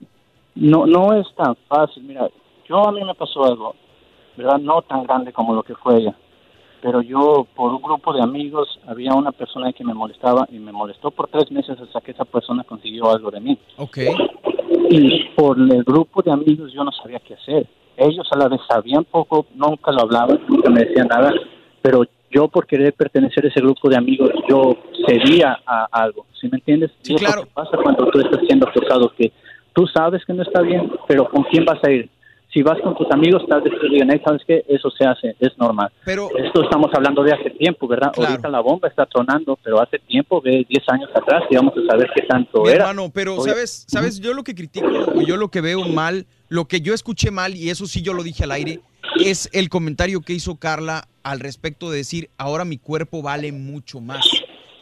No, 0.54 0.86
no 0.86 1.14
es 1.14 1.26
tan 1.36 1.56
fácil. 1.68 2.02
Mira, 2.02 2.28
yo 2.68 2.86
a 2.86 2.92
mí 2.92 3.02
me 3.04 3.14
pasó 3.14 3.44
algo, 3.44 3.74
¿verdad? 4.36 4.58
No 4.58 4.82
tan 4.82 5.04
grande 5.04 5.32
como 5.32 5.54
lo 5.54 5.62
que 5.62 5.74
fue 5.74 5.98
ella. 5.98 6.16
Pero 6.80 7.02
yo, 7.02 7.46
por 7.56 7.72
un 7.72 7.82
grupo 7.82 8.12
de 8.12 8.22
amigos, 8.22 8.78
había 8.86 9.12
una 9.14 9.32
persona 9.32 9.72
que 9.72 9.84
me 9.84 9.94
molestaba 9.94 10.46
y 10.50 10.58
me 10.58 10.70
molestó 10.70 11.10
por 11.10 11.28
tres 11.28 11.50
meses 11.50 11.76
hasta 11.80 12.00
que 12.00 12.12
esa 12.12 12.24
persona 12.24 12.62
consiguió 12.64 13.10
algo 13.10 13.30
de 13.30 13.40
mí. 13.40 13.58
Ok. 13.78 13.98
Y 14.90 15.24
por 15.36 15.58
el 15.58 15.82
grupo 15.82 16.22
de 16.22 16.30
amigos 16.30 16.72
yo 16.72 16.84
no 16.84 16.92
sabía 16.92 17.18
qué 17.20 17.34
hacer. 17.34 17.66
Ellos 17.98 18.26
a 18.30 18.38
la 18.38 18.48
vez 18.48 18.60
sabían 18.68 19.04
poco, 19.04 19.46
nunca 19.54 19.90
lo 19.92 20.02
hablaban, 20.02 20.40
nunca 20.48 20.70
me 20.70 20.84
decían 20.84 21.08
nada, 21.08 21.32
pero 21.82 22.04
yo 22.30 22.46
por 22.48 22.66
querer 22.66 22.92
pertenecer 22.92 23.44
a 23.44 23.48
ese 23.48 23.60
grupo 23.60 23.88
de 23.88 23.96
amigos, 23.96 24.30
yo 24.48 24.76
cedía 25.06 25.58
a 25.66 25.88
algo, 25.90 26.24
¿sí 26.40 26.48
me 26.50 26.58
entiendes? 26.58 26.90
Sí, 27.02 27.12
y 27.12 27.16
es 27.16 27.22
claro. 27.22 27.42
que 27.44 27.50
pasa 27.52 27.76
cuando 27.82 28.06
tú 28.06 28.20
estás 28.20 28.40
siendo 28.46 28.68
acosado, 28.68 29.12
que 29.16 29.32
tú 29.72 29.86
sabes 29.86 30.24
que 30.24 30.32
no 30.32 30.42
está 30.42 30.60
bien, 30.62 30.90
pero 31.08 31.28
¿con 31.28 31.42
quién 31.44 31.64
vas 31.64 31.82
a 31.82 31.90
ir? 31.90 32.08
Si 32.52 32.62
vas 32.62 32.80
con 32.80 32.94
tus 32.96 33.06
amigos, 33.10 33.42
tal 33.46 33.60
vez 33.60 33.74
te 33.78 33.88
digan, 33.90 34.08
"Hey, 34.10 34.22
¿sabes 34.24 34.40
qué? 34.46 34.64
Eso 34.68 34.90
se 34.90 35.04
hace, 35.06 35.36
es 35.38 35.56
normal. 35.58 35.90
Pero 36.04 36.30
Esto 36.34 36.62
estamos 36.62 36.90
hablando 36.94 37.22
de 37.22 37.32
hace 37.32 37.50
tiempo, 37.50 37.86
¿verdad? 37.86 38.10
Claro. 38.12 38.30
Ahorita 38.30 38.48
la 38.48 38.60
bomba 38.60 38.88
está 38.88 39.04
tronando, 39.04 39.58
pero 39.62 39.80
hace 39.82 39.98
tiempo, 39.98 40.40
de 40.40 40.64
10 40.66 40.82
años 40.88 41.10
atrás, 41.14 41.42
y 41.50 41.56
vamos 41.56 41.74
a 41.76 41.90
saber 41.92 42.10
qué 42.14 42.22
tanto 42.22 42.62
Mi 42.62 42.70
era. 42.70 42.84
hermano, 42.84 43.10
pero 43.12 43.34
Oye, 43.34 43.50
sabes, 43.50 43.84
sabes, 43.86 44.18
yo 44.20 44.32
lo 44.32 44.44
que 44.44 44.54
critico, 44.54 44.86
yo 45.26 45.36
lo 45.36 45.48
que 45.48 45.60
veo 45.60 45.80
mal, 45.88 46.24
lo 46.48 46.66
que 46.66 46.80
yo 46.80 46.94
escuché 46.94 47.30
mal, 47.30 47.54
y 47.54 47.70
eso 47.70 47.86
sí 47.86 48.02
yo 48.02 48.14
lo 48.14 48.22
dije 48.22 48.44
al 48.44 48.52
aire, 48.52 48.80
es 49.20 49.48
el 49.52 49.68
comentario 49.68 50.20
que 50.20 50.32
hizo 50.32 50.56
Carla 50.56 51.08
al 51.22 51.40
respecto 51.40 51.90
de 51.90 51.98
decir, 51.98 52.30
ahora 52.38 52.64
mi 52.64 52.78
cuerpo 52.78 53.22
vale 53.22 53.52
mucho 53.52 54.00
más. 54.00 54.26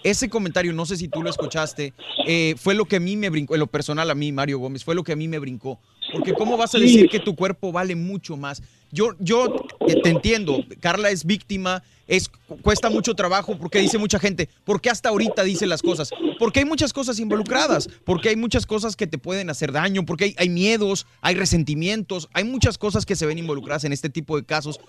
Ese 0.04 0.28
comentario, 0.28 0.72
no 0.72 0.86
sé 0.86 0.96
si 0.96 1.08
tú 1.08 1.22
lo 1.22 1.30
escuchaste, 1.30 1.92
eh, 2.26 2.54
fue 2.56 2.74
lo 2.74 2.84
que 2.84 2.96
a 2.96 3.00
mí 3.00 3.16
me 3.16 3.28
brincó, 3.28 3.54
en 3.54 3.60
lo 3.60 3.66
personal 3.66 4.08
a 4.10 4.14
mí, 4.14 4.30
Mario 4.30 4.58
Gómez, 4.58 4.84
fue 4.84 4.94
lo 4.94 5.02
que 5.02 5.12
a 5.12 5.16
mí 5.16 5.26
me 5.26 5.40
brincó. 5.40 5.80
Porque 6.10 6.34
¿cómo 6.34 6.56
vas 6.56 6.74
a 6.74 6.78
decir 6.78 7.08
que 7.08 7.20
tu 7.20 7.34
cuerpo 7.34 7.72
vale 7.72 7.94
mucho 7.96 8.36
más? 8.36 8.62
Yo, 8.90 9.16
yo 9.18 9.54
te 10.00 10.08
entiendo, 10.08 10.64
Carla 10.80 11.10
es 11.10 11.24
víctima, 11.24 11.82
es 12.06 12.30
cuesta 12.62 12.90
mucho 12.90 13.14
trabajo 13.14 13.56
porque 13.58 13.78
dice 13.80 13.98
mucha 13.98 14.18
gente, 14.18 14.48
¿por 14.64 14.80
qué 14.80 14.90
hasta 14.90 15.08
ahorita 15.10 15.42
dice 15.44 15.66
las 15.66 15.82
cosas? 15.82 16.10
Porque 16.38 16.60
hay 16.60 16.64
muchas 16.64 16.92
cosas 16.92 17.18
involucradas, 17.18 17.88
porque 18.04 18.28
hay 18.30 18.36
muchas 18.36 18.66
cosas 18.66 18.96
que 18.96 19.06
te 19.06 19.18
pueden 19.18 19.50
hacer 19.50 19.72
daño, 19.72 20.04
porque 20.06 20.24
hay, 20.24 20.34
hay 20.38 20.48
miedos, 20.48 21.06
hay 21.20 21.34
resentimientos, 21.34 22.28
hay 22.32 22.44
muchas 22.44 22.78
cosas 22.78 23.04
que 23.06 23.16
se 23.16 23.26
ven 23.26 23.38
involucradas 23.38 23.84
en 23.84 23.92
este 23.92 24.08
tipo 24.10 24.36
de 24.36 24.44
casos. 24.44 24.80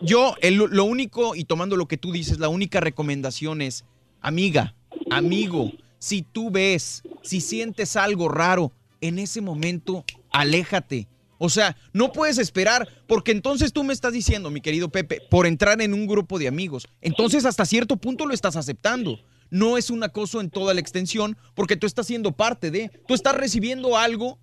Yo, 0.00 0.34
el- 0.40 0.56
lo 0.56 0.84
único, 0.84 1.34
y 1.34 1.44
tomando 1.44 1.76
lo 1.76 1.86
que 1.88 1.96
tú 1.96 2.12
dices, 2.12 2.38
la 2.38 2.48
única 2.48 2.80
recomendación 2.80 3.62
es, 3.62 3.84
amiga, 4.20 4.74
amigo, 5.10 5.72
si 5.98 6.22
tú 6.22 6.50
ves, 6.50 7.02
si 7.22 7.40
sientes 7.40 7.96
algo 7.96 8.28
raro, 8.28 8.72
en 9.00 9.18
ese 9.18 9.40
momento, 9.40 10.04
aléjate. 10.34 11.08
O 11.38 11.48
sea, 11.48 11.76
no 11.92 12.12
puedes 12.12 12.38
esperar, 12.38 12.88
porque 13.06 13.32
entonces 13.32 13.72
tú 13.72 13.84
me 13.84 13.92
estás 13.92 14.12
diciendo, 14.12 14.50
mi 14.50 14.60
querido 14.60 14.88
Pepe, 14.88 15.20
por 15.30 15.46
entrar 15.46 15.80
en 15.80 15.94
un 15.94 16.06
grupo 16.06 16.38
de 16.38 16.48
amigos. 16.48 16.86
Entonces, 17.00 17.44
hasta 17.44 17.64
cierto 17.64 17.96
punto 17.96 18.26
lo 18.26 18.34
estás 18.34 18.56
aceptando. 18.56 19.20
No 19.50 19.78
es 19.78 19.90
un 19.90 20.02
acoso 20.02 20.40
en 20.40 20.50
toda 20.50 20.74
la 20.74 20.80
extensión, 20.80 21.36
porque 21.54 21.76
tú 21.76 21.86
estás 21.86 22.06
siendo 22.06 22.32
parte 22.32 22.70
de, 22.70 22.90
tú 23.06 23.14
estás 23.14 23.36
recibiendo 23.36 23.96
algo, 23.96 24.38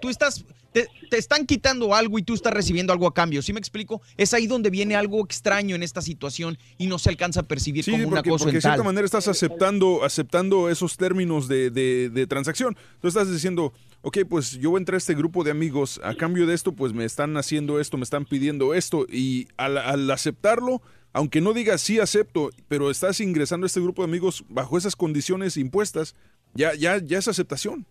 tú 0.00 0.08
estás, 0.08 0.44
te, 0.72 0.88
te 1.10 1.18
están 1.18 1.46
quitando 1.46 1.94
algo 1.94 2.18
y 2.18 2.22
tú 2.22 2.34
estás 2.34 2.52
recibiendo 2.52 2.92
algo 2.92 3.06
a 3.06 3.14
cambio. 3.14 3.42
¿Sí 3.42 3.52
me 3.52 3.58
explico? 3.58 4.02
Es 4.16 4.34
ahí 4.34 4.46
donde 4.46 4.70
viene 4.70 4.94
algo 4.96 5.24
extraño 5.24 5.74
en 5.76 5.82
esta 5.82 6.02
situación 6.02 6.58
y 6.78 6.86
no 6.86 6.98
se 6.98 7.10
alcanza 7.10 7.40
a 7.40 7.42
percibir 7.44 7.84
Sí, 7.84 7.92
como 7.92 8.04
porque, 8.10 8.28
acoso 8.30 8.44
porque 8.44 8.50
en 8.50 8.54
de 8.56 8.60
cierta 8.62 8.82
manera 8.82 9.04
estás 9.04 9.28
aceptando, 9.28 10.04
aceptando 10.04 10.68
esos 10.70 10.96
términos 10.96 11.48
de, 11.48 11.70
de- 11.70 12.10
de 12.10 12.26
transacción. 12.26 12.76
Tú 13.00 13.08
estás 13.08 13.30
diciendo, 13.32 13.72
ok, 14.02 14.18
pues 14.28 14.52
yo 14.52 14.76
entré 14.76 14.96
a 14.96 14.98
este 14.98 15.14
grupo 15.14 15.44
de 15.44 15.50
amigos, 15.50 16.00
a 16.04 16.14
cambio 16.14 16.46
de 16.46 16.54
esto, 16.54 16.72
pues 16.72 16.92
me 16.92 17.04
están 17.04 17.36
haciendo 17.36 17.80
esto, 17.80 17.96
me 17.96 18.04
están 18.04 18.24
pidiendo 18.24 18.74
esto, 18.74 19.06
y 19.10 19.48
al, 19.56 19.78
al 19.78 20.10
aceptarlo, 20.10 20.82
aunque 21.12 21.40
no 21.40 21.54
digas 21.54 21.80
sí 21.80 21.98
acepto, 21.98 22.50
pero 22.68 22.90
estás 22.90 23.20
ingresando 23.20 23.64
a 23.64 23.68
este 23.68 23.80
grupo 23.80 24.02
de 24.02 24.08
amigos 24.08 24.44
bajo 24.48 24.76
esas 24.76 24.94
condiciones 24.96 25.56
impuestas, 25.56 26.14
ya, 26.54 26.74
ya, 26.74 26.98
ya 26.98 27.18
es 27.18 27.26
aceptación. 27.28 27.86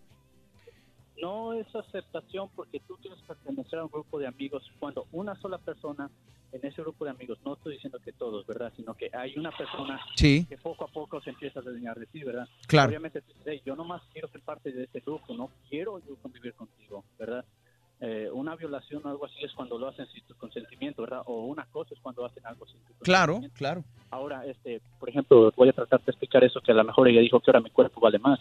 No 1.20 1.52
es 1.54 1.66
aceptación 1.74 2.48
porque 2.54 2.80
tú 2.80 2.96
tienes 2.98 3.18
que 3.20 3.26
pertenecer 3.28 3.78
a 3.78 3.84
un 3.84 3.90
grupo 3.90 4.18
de 4.18 4.26
amigos 4.26 4.62
cuando 4.78 5.06
una 5.12 5.34
sola 5.40 5.58
persona 5.58 6.10
en 6.52 6.64
ese 6.64 6.80
grupo 6.82 7.04
de 7.04 7.10
amigos, 7.10 7.38
no 7.44 7.54
estoy 7.54 7.74
diciendo 7.74 7.98
que 7.98 8.12
todos, 8.12 8.46
¿verdad? 8.46 8.72
Sino 8.76 8.94
que 8.94 9.10
hay 9.12 9.36
una 9.36 9.50
persona 9.50 10.00
Sí. 10.14 10.46
que 10.48 10.56
poco 10.56 10.84
a 10.84 10.88
poco 10.88 11.20
se 11.20 11.30
empieza 11.30 11.60
a 11.60 11.62
desdeñar 11.62 11.98
de 11.98 12.06
ti, 12.06 12.22
¿verdad? 12.22 12.48
Claro. 12.66 12.88
Obviamente, 12.88 13.22
"Hey, 13.44 13.60
yo 13.64 13.74
nomás 13.76 14.02
quiero 14.12 14.28
ser 14.28 14.40
parte 14.42 14.70
de 14.72 14.84
este 14.84 15.00
grupo, 15.00 15.34
no 15.34 15.50
quiero 15.68 15.98
yo 16.06 16.16
convivir 16.16 16.54
contigo, 16.54 17.04
¿verdad? 17.18 17.44
Eh, 18.00 18.28
una 18.30 18.54
violación 18.56 19.02
o 19.04 19.08
algo 19.08 19.24
así 19.24 19.42
es 19.42 19.52
cuando 19.54 19.78
lo 19.78 19.88
hacen 19.88 20.06
sin 20.08 20.22
tu 20.24 20.34
consentimiento, 20.36 21.02
¿verdad? 21.02 21.22
O 21.26 21.46
una 21.46 21.64
cosa 21.66 21.94
es 21.94 22.00
cuando 22.00 22.24
hacen 22.26 22.44
algo 22.46 22.66
sin 22.66 22.78
tu 22.80 22.92
Claro, 23.00 23.40
claro. 23.54 23.84
Ahora, 24.10 24.44
este, 24.46 24.80
por 25.00 25.08
ejemplo, 25.08 25.50
voy 25.56 25.70
a 25.70 25.72
tratar 25.72 26.00
de 26.04 26.10
explicar 26.12 26.44
eso 26.44 26.60
que 26.60 26.72
a 26.72 26.74
lo 26.74 26.84
mejor 26.84 27.08
ella 27.08 27.20
dijo 27.22 27.40
que 27.40 27.50
ahora 27.50 27.60
mi 27.60 27.70
cuerpo 27.70 28.00
vale 28.00 28.18
más. 28.18 28.38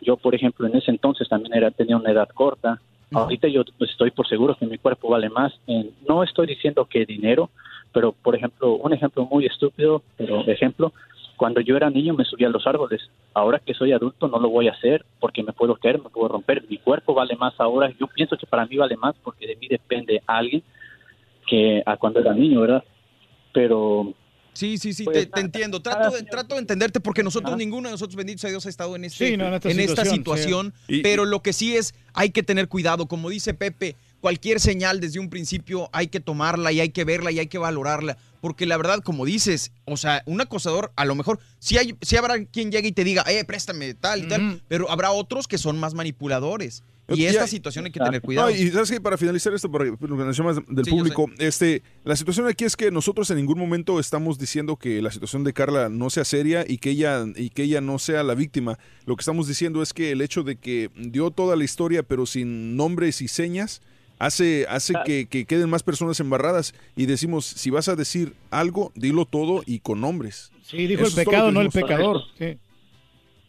Yo, 0.00 0.16
por 0.16 0.34
ejemplo, 0.34 0.66
en 0.66 0.76
ese 0.76 0.90
entonces 0.90 1.28
también 1.28 1.54
era 1.54 1.70
tenía 1.70 1.96
una 1.96 2.10
edad 2.10 2.28
corta. 2.28 2.80
Ahorita 3.12 3.48
yo 3.48 3.62
estoy 3.80 4.10
por 4.10 4.26
seguro 4.26 4.56
que 4.56 4.66
mi 4.66 4.78
cuerpo 4.78 5.08
vale 5.08 5.28
más. 5.30 5.52
En- 5.66 5.90
no 6.08 6.22
estoy 6.22 6.46
diciendo 6.46 6.84
que 6.86 7.06
dinero, 7.06 7.50
pero 7.92 8.12
por 8.12 8.34
ejemplo, 8.34 8.74
un 8.74 8.92
ejemplo 8.92 9.24
muy 9.24 9.46
estúpido, 9.46 10.02
pero 10.16 10.40
ejemplo, 10.42 10.92
cuando 11.36 11.60
yo 11.60 11.76
era 11.76 11.88
niño 11.90 12.14
me 12.14 12.24
subía 12.24 12.48
a 12.48 12.50
los 12.50 12.66
árboles. 12.66 13.08
Ahora 13.32 13.58
que 13.58 13.74
soy 13.74 13.92
adulto 13.92 14.26
no 14.28 14.38
lo 14.38 14.48
voy 14.48 14.68
a 14.68 14.72
hacer 14.72 15.04
porque 15.20 15.42
me 15.42 15.52
puedo 15.52 15.76
caer, 15.76 16.02
me 16.02 16.10
puedo 16.10 16.28
romper. 16.28 16.64
Mi 16.68 16.78
cuerpo 16.78 17.14
vale 17.14 17.36
más 17.36 17.54
ahora. 17.58 17.90
Yo 18.00 18.06
pienso 18.08 18.36
que 18.36 18.46
para 18.46 18.66
mí 18.66 18.76
vale 18.76 18.96
más 18.96 19.14
porque 19.22 19.46
de 19.46 19.56
mí 19.56 19.68
depende 19.68 20.22
alguien 20.26 20.62
que 21.46 21.82
a 21.86 21.96
cuando 21.96 22.20
era 22.20 22.34
niño, 22.34 22.60
¿verdad? 22.62 22.84
Pero 23.52 24.12
Sí, 24.56 24.78
sí, 24.78 24.94
sí, 24.94 25.04
Pues, 25.04 25.18
te, 25.18 25.26
te 25.26 25.40
entiendo. 25.40 25.82
Trato 25.82 26.16
de, 26.16 26.22
trato 26.22 26.54
de 26.54 26.62
entenderte 26.62 26.98
porque 26.98 27.22
nosotros, 27.22 27.56
ninguno 27.58 27.88
de 27.88 27.92
nosotros, 27.92 28.16
bendito 28.16 28.40
sea 28.40 28.48
Dios, 28.50 28.64
ha 28.64 28.70
estado 28.70 28.96
en, 28.96 29.04
este, 29.04 29.28
Sí, 29.28 29.36
no, 29.36 29.46
en 29.48 29.54
esta 29.54 29.70
situación, 29.70 30.14
situación. 30.16 30.74
sí. 30.88 30.96
Y- 30.96 31.02
pero 31.02 31.26
lo 31.26 31.42
que 31.42 31.52
sí 31.52 31.76
es, 31.76 31.94
hay 32.14 32.30
que 32.30 32.42
tener 32.42 32.66
cuidado. 32.68 33.06
Como 33.06 33.28
dice 33.28 33.52
Pepe, 33.52 33.96
cualquier 34.22 34.58
señal 34.58 34.98
desde 35.00 35.18
un 35.20 35.28
principio 35.28 35.90
hay 35.92 36.08
que 36.08 36.20
tomarla 36.20 36.72
y 36.72 36.80
hay 36.80 36.88
que 36.88 37.04
verla 37.04 37.30
y 37.30 37.38
hay 37.38 37.48
que 37.48 37.58
valorarla. 37.58 38.16
Porque 38.40 38.64
la 38.64 38.76
verdad, 38.76 39.00
como 39.02 39.24
dices, 39.26 39.72
o 39.84 39.96
sea, 39.96 40.22
un 40.24 40.40
acosador, 40.40 40.90
a 40.96 41.04
lo 41.04 41.14
mejor, 41.14 41.38
sí, 41.58 41.76
hay, 41.78 41.94
sí 42.00 42.16
habrá 42.16 42.42
quien 42.46 42.70
llegue 42.72 42.88
y 42.88 42.92
te 42.92 43.04
diga, 43.04 43.24
eh, 43.28 43.44
préstame 43.44 43.92
tal 43.94 44.24
y 44.24 44.28
tal, 44.28 44.62
pero 44.68 44.90
habrá 44.90 45.10
otros 45.12 45.46
que 45.48 45.58
son 45.58 45.78
más 45.78 45.94
manipuladores. 45.94 46.82
Y 47.08 47.22
Ya- 47.22 47.30
esta 47.30 47.46
situación 47.46 47.84
hay 47.84 47.92
que 47.92 48.00
tener 48.00 48.20
cuidado. 48.20 48.50
No, 48.50 48.54
y 48.56 48.68
sabes 48.70 48.90
que 48.90 49.00
para 49.00 49.16
finalizar 49.16 49.54
esto, 49.54 49.70
para 49.70 49.84
lo 49.84 49.96
que 49.96 50.06
mencionas 50.08 50.56
del 50.66 50.84
Sí, 50.84 50.90
yo 50.90 50.96
público, 50.96 51.30
este, 51.38 51.82
la 52.04 52.16
situación 52.16 52.48
aquí 52.48 52.64
es 52.64 52.76
que 52.76 52.90
nosotros 52.90 53.30
en 53.30 53.36
ningún 53.36 53.58
momento 53.58 54.00
estamos 54.00 54.38
diciendo 54.38 54.74
que 54.76 55.00
la 55.00 55.12
situación 55.12 55.44
de 55.44 55.52
Carla 55.52 55.88
no 55.88 56.10
sea 56.10 56.24
seria 56.24 56.64
y 56.66 56.78
que 56.78 56.90
ella 56.90 57.24
y 57.36 57.50
que 57.50 57.62
ella 57.62 57.80
no 57.80 57.98
sea 58.00 58.24
la 58.24 58.34
víctima. 58.34 58.78
Lo 59.04 59.14
que 59.14 59.20
estamos 59.20 59.46
diciendo 59.46 59.82
es 59.82 59.92
que 59.92 60.10
el 60.10 60.20
hecho 60.20 60.42
de 60.42 60.56
que 60.56 60.90
dio 60.96 61.30
toda 61.30 61.54
la 61.54 61.62
historia 61.64 62.02
pero 62.02 62.26
sin 62.26 62.76
nombres 62.76 63.22
y 63.22 63.28
señas 63.28 63.82
hace 64.18 64.66
hace 64.68 64.94
que, 65.04 65.26
que 65.26 65.44
queden 65.44 65.68
más 65.70 65.82
personas 65.82 66.18
embarradas 66.20 66.74
y 66.96 67.06
decimos 67.06 67.44
si 67.44 67.70
vas 67.70 67.88
a 67.88 67.94
decir 67.96 68.32
algo 68.50 68.90
dilo 68.96 69.26
todo 69.26 69.62
y 69.66 69.78
con 69.80 70.00
nombres. 70.00 70.50
Sí, 70.62 70.86
dijo 70.88 71.04
Eso 71.04 71.20
el 71.20 71.24
pecado, 71.26 71.52
no 71.52 71.60
el 71.60 71.68
pecador. 71.70 72.22
Sí. 72.38 72.58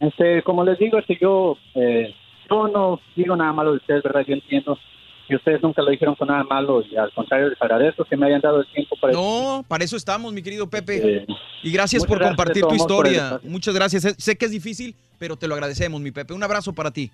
Este, 0.00 0.42
como 0.44 0.62
les 0.64 0.78
digo, 0.78 0.96
que 1.06 1.18
yo, 1.20 1.56
eh, 1.74 2.14
yo 2.50 2.68
no 2.68 3.00
digo 3.16 3.36
nada 3.36 3.52
malo 3.52 3.72
de 3.72 3.76
ustedes, 3.78 4.02
¿verdad? 4.02 4.22
Yo 4.26 4.34
entiendo 4.34 4.78
que 5.26 5.36
ustedes 5.36 5.62
nunca 5.62 5.82
lo 5.82 5.90
dijeron 5.90 6.14
con 6.14 6.28
nada 6.28 6.42
malo 6.44 6.82
y 6.90 6.96
al 6.96 7.12
contrario 7.12 7.50
les 7.50 7.60
agradezco 7.60 8.04
que 8.04 8.16
me 8.16 8.26
hayan 8.26 8.40
dado 8.40 8.60
el 8.60 8.66
tiempo 8.72 8.96
para... 9.00 9.12
No, 9.12 9.62
para 9.68 9.84
eso 9.84 9.96
estamos, 9.96 10.32
mi 10.32 10.40
querido 10.42 10.68
Pepe. 10.70 11.18
Eh, 11.18 11.26
Y 11.62 11.70
gracias 11.70 12.06
por 12.06 12.18
gracias 12.18 12.36
compartir 12.36 12.64
tu 12.64 12.74
historia. 12.74 13.38
Muchas 13.44 13.74
gracias. 13.74 14.14
Sé- 14.16 14.36
que 14.38 14.46
es 14.46 14.50
difícil, 14.50 14.94
pero 15.18 15.36
te 15.36 15.46
lo 15.46 15.54
agradecemos, 15.54 16.00
mi 16.00 16.10
Pepe. 16.12 16.32
Un 16.32 16.42
abrazo 16.42 16.72
para 16.72 16.90
ti. 16.90 17.10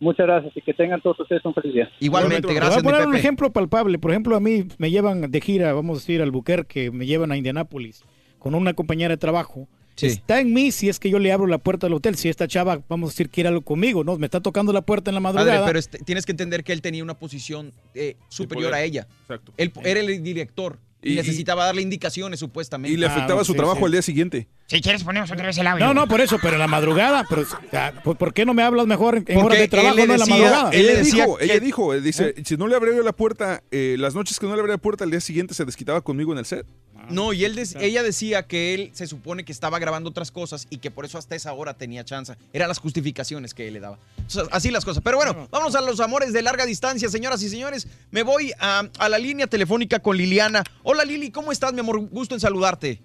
Muchas 0.00 0.26
gracias 0.26 0.56
y 0.56 0.60
que 0.62 0.74
tengan 0.74 1.00
todos 1.00 1.18
ustedes 1.20 1.44
un 1.44 1.54
feliz 1.54 1.74
día. 1.74 1.90
Igualmente, 2.00 2.48
Te 2.48 2.54
gracias, 2.54 2.82
voy 2.82 2.92
a 2.92 2.96
mi 2.96 2.98
poner 2.98 3.08
un 3.08 3.16
ejemplo 3.16 3.52
palpable. 3.52 3.98
Por 3.98 4.10
ejemplo, 4.10 4.34
a 4.36 4.40
mí 4.40 4.64
me 4.78 4.90
llevan 4.90 5.30
de 5.30 5.40
gira, 5.40 5.72
vamos 5.72 5.98
a 5.98 6.00
decir, 6.00 6.22
al 6.22 6.30
Buquerque, 6.32 6.90
me 6.90 7.06
llevan 7.06 7.30
a 7.32 7.36
Indianápolis 7.36 8.04
con 8.38 8.54
una 8.54 8.74
compañera 8.74 9.10
de 9.14 9.16
trabajo. 9.18 9.68
Está 10.06 10.40
en 10.40 10.52
mí 10.52 10.70
si 10.70 10.88
es 10.88 10.98
que 11.00 11.10
yo 11.10 11.18
le 11.18 11.32
abro 11.32 11.46
la 11.46 11.58
puerta 11.58 11.86
del 11.86 11.94
hotel. 11.94 12.16
Si 12.16 12.28
esta 12.28 12.46
chava, 12.46 12.82
vamos 12.88 13.10
a 13.10 13.12
decir, 13.12 13.28
quiere 13.30 13.48
algo 13.48 13.62
conmigo, 13.62 14.04
¿no? 14.04 14.16
Me 14.16 14.26
está 14.26 14.40
tocando 14.40 14.72
la 14.72 14.82
puerta 14.82 15.10
en 15.10 15.16
la 15.16 15.20
Padre, 15.20 15.38
madrugada. 15.44 15.66
pero 15.66 15.78
este- 15.78 15.98
tienes 15.98 16.24
que 16.26 16.32
entender 16.32 16.64
que 16.64 16.72
él 16.72 16.80
tenía 16.82 17.02
una 17.02 17.18
posición 17.18 17.72
eh, 17.94 18.16
superior 18.28 18.72
a 18.74 18.82
ella. 18.82 19.06
Exacto. 19.22 19.52
Él 19.56 19.72
era 19.84 20.00
el 20.00 20.22
director 20.22 20.78
y, 21.02 21.12
Y- 21.12 21.16
necesitaba 21.16 21.64
darle 21.64 21.82
indicaciones 21.82 22.40
supuestamente. 22.40 22.92
Y 22.94 22.96
le 22.96 23.06
afectaba 23.06 23.44
su 23.44 23.54
trabajo 23.54 23.86
al 23.86 23.92
día 23.92 24.02
siguiente. 24.02 24.48
Si 24.68 24.82
quieres 24.82 25.02
ponemos 25.02 25.30
otra 25.30 25.46
vez 25.46 25.56
el 25.56 25.66
audio. 25.66 25.86
No, 25.86 25.94
no, 25.94 26.06
por 26.06 26.20
eso, 26.20 26.36
pero 26.42 26.52
en 26.54 26.58
la 26.58 26.66
madrugada. 26.66 27.24
Pero, 27.26 27.42
ah, 27.72 27.90
¿por, 28.04 28.34
qué 28.34 28.44
no 28.44 28.52
me 28.52 28.62
hablas 28.62 28.86
mejor 28.86 29.14
en, 29.16 29.24
en 29.26 29.40
Porque 29.40 29.40
horas 29.46 29.58
de 29.60 29.68
trabajo, 29.68 29.96
no 29.96 30.02
en 30.02 30.20
la 30.20 30.26
madrugada? 30.26 30.70
Ella 30.74 30.92
le 30.92 30.96
decía 30.98 31.24
dijo, 31.24 31.40
ella 31.40 31.54
que- 31.54 31.60
dijo, 31.60 31.94
eh, 31.94 32.00
dice, 32.02 32.34
¿Eh? 32.36 32.42
si 32.44 32.58
no 32.58 32.68
le 32.68 32.76
abría 32.76 32.92
la 33.02 33.12
puerta, 33.12 33.62
eh, 33.70 33.96
las 33.98 34.14
noches 34.14 34.38
que 34.38 34.44
no 34.46 34.54
le 34.54 34.60
abría 34.60 34.74
la 34.74 34.82
puerta, 34.82 35.04
al 35.04 35.10
día 35.10 35.22
siguiente 35.22 35.54
se 35.54 35.64
desquitaba 35.64 36.02
conmigo 36.02 36.32
en 36.32 36.38
el 36.38 36.44
set. 36.44 36.66
No, 37.08 37.32
y 37.32 37.46
él 37.46 37.58
ella 37.80 38.02
decía 38.02 38.42
que 38.42 38.74
él 38.74 38.90
se 38.92 39.06
supone 39.06 39.42
que 39.46 39.52
estaba 39.52 39.78
grabando 39.78 40.10
otras 40.10 40.30
cosas 40.30 40.66
y 40.68 40.76
que 40.76 40.90
por 40.90 41.06
eso 41.06 41.16
hasta 41.16 41.34
esa 41.34 41.54
hora 41.54 41.72
tenía 41.72 42.04
chance. 42.04 42.34
Eran 42.52 42.68
las 42.68 42.78
justificaciones 42.78 43.54
que 43.54 43.68
él 43.68 43.74
le 43.74 43.80
daba. 43.80 43.96
O 44.26 44.30
sea, 44.30 44.42
así 44.50 44.70
las 44.70 44.84
cosas. 44.84 45.02
Pero 45.02 45.16
bueno, 45.16 45.48
vámonos 45.50 45.74
a 45.76 45.80
los 45.80 46.00
amores 46.00 46.34
de 46.34 46.42
larga 46.42 46.66
distancia, 46.66 47.08
señoras 47.08 47.42
y 47.42 47.48
señores. 47.48 47.88
Me 48.10 48.22
voy 48.22 48.52
a, 48.60 48.82
a 48.98 49.08
la 49.08 49.16
línea 49.16 49.46
telefónica 49.46 50.00
con 50.00 50.18
Liliana. 50.18 50.62
Hola 50.82 51.06
Lili, 51.06 51.30
¿cómo 51.30 51.52
estás, 51.52 51.72
mi 51.72 51.80
amor? 51.80 51.98
Gusto 52.10 52.34
en 52.34 52.40
saludarte. 52.42 53.00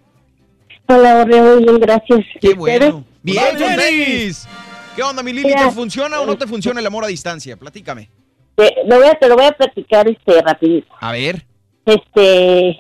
Hola, 0.88 1.24
Borre, 1.24 1.42
muy 1.42 1.64
bien, 1.64 1.80
gracias. 1.80 2.20
Qué 2.42 2.54
bueno. 2.54 3.04
Bien, 3.22 3.58
Denis. 3.58 3.76
tenis. 3.78 4.48
¿Qué 4.96 5.02
onda, 5.04 5.24
mi 5.24 5.32
Lili? 5.34 5.48
Mira, 5.48 5.66
¿Te 5.70 5.72
funciona 5.72 6.20
o 6.20 6.26
no 6.26 6.38
te 6.38 6.46
funciona 6.46 6.80
el 6.80 6.86
amor 6.86 7.04
a 7.04 7.08
distancia? 7.08 7.58
Platícame. 7.58 8.10
Te 8.56 8.72
lo, 8.86 8.98
voy 8.98 9.08
a, 9.08 9.14
te 9.16 9.28
lo 9.28 9.36
voy 9.36 9.46
a 9.46 9.52
platicar 9.52 10.08
este 10.08 10.42
rapidito. 10.42 10.88
A 11.00 11.12
ver. 11.14 11.46
Este, 11.86 12.80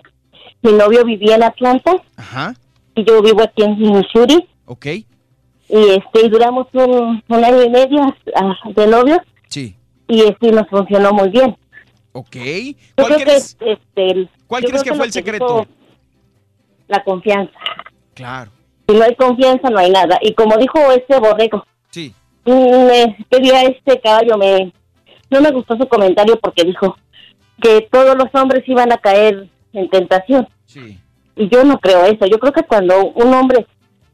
mi 0.62 0.72
novio 0.74 1.04
vivía 1.04 1.36
en 1.36 1.44
Atlanta 1.44 1.94
Ajá. 2.16 2.54
y 2.96 3.04
yo 3.04 3.22
vivo 3.22 3.42
aquí 3.42 3.64
en 3.64 3.78
Missouri 3.80 4.48
Ok. 4.66 4.86
y 4.86 5.06
este 5.70 6.26
y 6.26 6.30
duramos 6.30 6.68
un, 6.74 7.22
un 7.28 7.44
año 7.44 7.64
y 7.64 7.70
medio 7.70 8.00
ah, 8.36 8.54
de 8.74 8.88
novios 8.88 9.20
Sí. 9.50 9.76
y 10.08 10.22
este 10.22 10.52
nos 10.52 10.70
funcionó 10.70 11.12
muy 11.14 11.30
bien. 11.30 11.58
Ok. 12.14 12.36
Yo 12.36 12.74
¿Cuál 12.96 13.08
creo 13.08 13.18
que, 13.18 13.24
crees, 13.26 13.58
este, 13.60 14.12
el- 14.12 14.30
cuál 14.48 14.62
yo 14.64 14.70
crees 14.70 14.84
creo 14.84 14.94
que 14.94 14.98
fue 14.98 14.98
lo 15.00 15.04
el 15.06 15.12
secreto? 15.12 15.62
hizo 15.64 15.68
La 16.88 17.04
confianza. 17.04 17.60
Claro. 18.14 18.51
Si 18.88 18.95
no 18.95 19.03
hay 19.03 19.16
confianza, 19.16 19.69
no 19.69 19.80
hay 19.80 19.90
nada. 19.92 20.17
Y 20.22 20.33
como 20.33 20.58
dijo 20.58 20.80
este 20.92 21.19
borrego, 21.19 21.66
Sí. 21.90 22.14
Mm, 22.45 22.90
eh, 22.92 23.17
que 23.30 23.40
día 23.40 23.64
este 23.64 24.00
caballo 24.01 24.38
me 24.38 24.74
no 25.30 25.42
me 25.42 25.51
gustó 25.51 25.77
su 25.77 25.88
comentario 25.88 26.38
porque 26.40 26.64
dijo 26.64 26.98
que 27.61 27.88
todos 27.92 28.16
los 28.17 28.27
hombres 28.33 28.64
iban 28.67 28.92
a 28.92 28.98
caer 28.98 29.48
en 29.72 29.90
tentación 29.90 30.48
Sí. 30.66 31.00
y 31.35 31.48
yo 31.50 31.64
no 31.64 31.80
creo 31.80 32.03
eso 32.06 32.25
yo 32.25 32.38
creo 32.40 32.51
que 32.51 32.64
cuando 32.64 33.06
un 33.11 33.33
hombre 33.33 33.66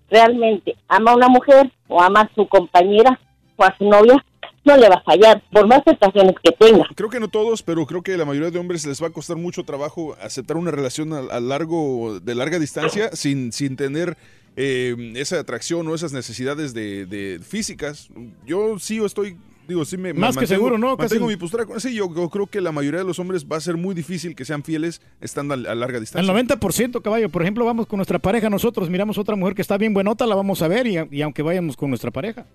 realmente 0.09 0.75
ama 0.87 1.11
a 1.11 1.15
una 1.15 1.27
mujer 1.27 1.71
o 1.87 2.01
ama 2.01 2.21
a 2.21 2.29
su 2.35 2.47
compañera 2.47 3.19
o 3.57 3.63
a 3.63 3.75
su 3.77 3.89
novia 3.89 4.23
no 4.69 4.77
le 4.77 4.89
va 4.89 4.95
a 4.95 5.03
fallar, 5.03 5.43
por 5.51 5.67
más 5.67 5.83
tentaciones 5.83 6.35
que 6.43 6.51
tenga. 6.51 6.85
Creo 6.95 7.09
que 7.09 7.19
no 7.19 7.27
todos, 7.27 7.61
pero 7.63 7.85
creo 7.85 8.01
que 8.01 8.15
la 8.17 8.25
mayoría 8.25 8.51
de 8.51 8.59
hombres 8.59 8.85
les 8.85 9.01
va 9.01 9.07
a 9.07 9.11
costar 9.11 9.35
mucho 9.37 9.63
trabajo 9.63 10.15
aceptar 10.21 10.57
una 10.57 10.71
relación 10.71 11.11
a, 11.13 11.19
a 11.19 11.39
largo, 11.39 12.19
de 12.19 12.35
larga 12.35 12.59
distancia 12.59 13.09
sin, 13.13 13.51
sin 13.51 13.75
tener 13.75 14.17
eh, 14.55 15.13
esa 15.15 15.39
atracción 15.39 15.87
o 15.87 15.95
esas 15.95 16.13
necesidades 16.13 16.73
de, 16.73 17.05
de 17.05 17.39
físicas. 17.41 18.09
Yo 18.45 18.77
sí 18.79 18.97
estoy, 19.03 19.37
digo, 19.67 19.85
sí 19.85 19.95
me 19.97 20.13
Más 20.13 20.35
que 20.35 20.47
seguro, 20.47 20.77
¿no? 20.77 20.97
Casi- 20.97 21.15
Mantengo 21.15 21.27
mi 21.27 21.37
postura. 21.37 21.65
con- 21.65 21.79
Sí, 21.79 21.93
yo, 21.93 22.13
yo 22.13 22.29
creo 22.29 22.47
que 22.47 22.59
la 22.61 22.71
mayoría 22.71 22.99
de 22.99 23.05
los 23.05 23.19
hombres 23.19 23.45
va 23.45 23.57
a 23.57 23.61
ser 23.61 23.77
muy 23.77 23.95
difícil 23.95 24.35
que 24.35 24.43
sean 24.45 24.63
fieles 24.63 25.01
estando 25.21 25.53
a, 25.53 25.57
a 25.57 25.75
larga 25.75 25.97
El 25.97 26.03
distancia. 26.03 26.33
90%, 26.33 27.01
caballo. 27.01 27.29
Por 27.29 27.41
ejemplo, 27.41 27.63
vamos 27.65 27.85
con 27.87 27.97
nuestra 27.97 28.19
pareja, 28.19 28.49
nosotros 28.49 28.89
miramos 28.89 29.17
otra 29.17 29.35
mujer 29.35 29.55
que 29.55 29.61
está 29.61 29.77
bien 29.77 29.93
buenota, 29.93 30.25
la 30.25 30.35
vamos 30.35 30.61
a 30.61 30.67
ver 30.67 30.87
y, 30.87 30.97
y 31.11 31.21
aunque 31.21 31.41
vayamos 31.41 31.77
con 31.77 31.89
nuestra 31.89 32.11
pareja. 32.11 32.45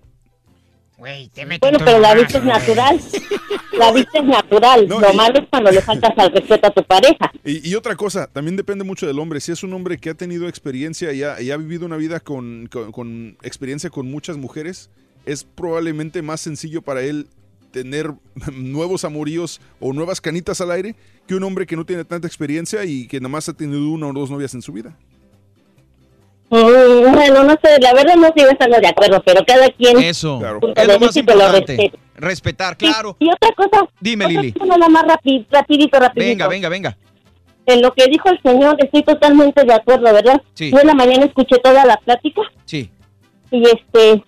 Güey, 0.97 1.27
te 1.29 1.45
metes 1.45 1.59
Bueno, 1.59 1.77
pero 1.83 1.99
la 1.99 2.09
más, 2.15 2.17
vista 2.23 2.37
es 2.37 2.43
natural. 2.45 3.01
La 3.73 3.91
vista 3.91 4.19
es 4.19 4.23
natural. 4.25 4.87
No, 4.87 4.99
Lo 5.01 5.11
y- 5.11 5.15
malo 5.17 5.39
es 5.39 5.47
cuando 5.49 5.71
le 5.71 5.81
faltas 5.81 6.11
al 6.17 6.31
respeto 6.31 6.67
a 6.67 6.71
tu 6.71 6.83
pareja. 6.83 7.31
Y, 7.43 7.69
y 7.69 7.75
otra 7.75 7.95
cosa, 7.95 8.27
también 8.27 8.55
depende 8.55 8.85
mucho 8.85 9.05
del 9.05 9.19
hombre. 9.19 9.41
Si 9.41 9.51
es 9.51 9.61
un 9.63 9.73
hombre 9.73 9.97
que 9.97 10.09
ha 10.09 10.13
tenido 10.13 10.47
experiencia 10.47 11.11
y 11.11 11.23
ha, 11.23 11.41
y 11.41 11.51
ha 11.51 11.57
vivido 11.57 11.85
una 11.85 11.97
vida 11.97 12.21
con, 12.21 12.67
con- 12.71 12.91
con 12.93 13.37
experiencia 13.43 13.89
con 13.89 14.09
muchas 14.09 14.37
mujeres, 14.37 14.89
es 15.25 15.43
probablemente 15.43 16.21
más 16.21 16.39
sencillo 16.39 16.81
para 16.81 17.01
él 17.01 17.27
tener 17.71 18.13
nuevos 18.53 19.03
amoríos 19.03 19.59
o 19.81 19.91
nuevas 19.91 20.21
canitas 20.21 20.61
al 20.61 20.71
aire 20.71 20.95
que 21.27 21.35
un 21.35 21.43
hombre 21.43 21.65
que 21.65 21.75
no 21.75 21.85
tiene 21.85 22.05
tanta 22.05 22.27
experiencia 22.27 22.85
y 22.85 23.07
que 23.07 23.19
nada 23.19 23.29
más 23.29 23.49
ha 23.49 23.53
tenido 23.53 23.89
una 23.89 24.07
o 24.07 24.13
dos 24.13 24.29
novias 24.31 24.53
en 24.53 24.61
su 24.61 24.71
vida. 24.71 24.97
Mm, 26.49 27.11
bueno, 27.13 27.43
no 27.43 27.55
sé, 27.63 27.79
la 27.81 27.93
verdad 27.93 28.15
no 28.15 28.29
sigo 28.35 28.49
estando 28.49 28.77
de 28.79 28.87
acuerdo, 28.87 29.21
pero 29.25 29.43
cada 29.45 29.67
quien... 29.69 29.97
Eso, 29.97 30.39
punto 30.59 30.79
es 30.79 30.87
lo 30.87 30.99
más 30.99 31.15
lo 31.15 31.19
importante. 31.19 31.75
respete. 31.75 31.99
Respetar, 32.15 32.77
claro. 32.77 33.17
Y 33.19 33.29
otra 33.31 33.49
cosa... 33.55 33.87
Dime, 33.99 34.25
otra 34.25 34.41
Lili. 34.41 34.53
cosa 34.53 34.77
nada 34.77 34.89
más 34.89 35.03
rapi- 35.05 35.45
rapidito, 35.49 35.99
rapidito. 35.99 36.29
Venga, 36.29 36.47
venga, 36.47 36.69
venga. 36.69 36.97
En 37.65 37.81
lo 37.81 37.91
que 37.93 38.05
dijo 38.07 38.29
el 38.29 38.39
señor 38.43 38.75
estoy 38.79 39.01
totalmente 39.03 39.63
de 39.65 39.73
acuerdo, 39.73 40.03
¿verdad? 40.13 40.41
Sí. 40.53 40.71
Yo 40.71 40.79
en 40.79 40.87
la 40.87 40.93
mañana 40.93 41.25
escuché 41.25 41.57
toda 41.57 41.83
la 41.83 41.97
plática 41.97 42.41
Sí. 42.65 42.89
y 43.51 43.63
este... 43.65 44.23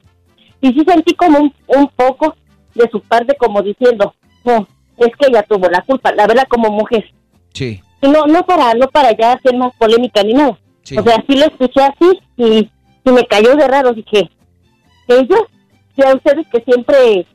Y 0.59 0.73
sí 0.73 0.83
sentí 0.87 1.13
como 1.13 1.37
un, 1.39 1.53
un 1.67 1.87
poco 1.89 2.35
de 2.73 2.89
su 2.89 2.99
parte 3.01 3.35
como 3.37 3.61
diciendo, 3.61 4.15
no, 4.43 4.67
es 4.97 5.09
que 5.19 5.27
ella 5.29 5.43
tuvo 5.43 5.69
la 5.69 5.81
culpa, 5.81 6.11
la 6.13 6.25
verdad 6.25 6.47
como 6.49 6.71
mujer. 6.71 7.05
Sí. 7.53 7.79
Y 8.01 8.09
no, 8.09 8.25
no 8.25 8.43
para, 8.43 8.73
no 8.73 8.87
para 8.87 9.15
ya 9.15 9.33
hacer 9.33 9.55
más 9.55 9.71
polémica 9.77 10.23
ni 10.23 10.33
nada. 10.33 10.57
Sí. 10.87 10.97
O 10.97 11.03
sea, 11.03 11.21
sí 11.27 11.35
lo 11.35 11.45
escuché 11.45 11.81
así 11.81 12.19
y, 12.37 12.69
y 13.03 13.11
me 13.11 13.25
cayó 13.25 13.57
de 13.57 13.67
raro. 13.67 13.91
Dije, 13.91 14.29
ellos, 15.09 15.41
ya 15.97 16.15
ustedes 16.15 16.47
que 16.49 16.61
siempre 16.61 17.27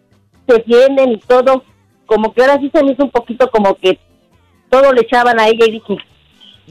se 0.47 0.55
defienden 0.55 1.13
y 1.13 1.19
todo, 1.19 1.63
como 2.07 2.33
que 2.33 2.41
ahora 2.41 2.59
sí 2.61 2.71
se 2.75 2.83
me 2.83 2.93
hizo 2.93 3.05
un 3.05 3.11
poquito 3.11 3.51
como 3.51 3.75
que 3.75 3.99
todo 4.71 4.91
le 4.93 5.03
echaban 5.03 5.39
a 5.39 5.49
ella 5.49 5.67
y 5.67 5.73
dije, 5.73 5.97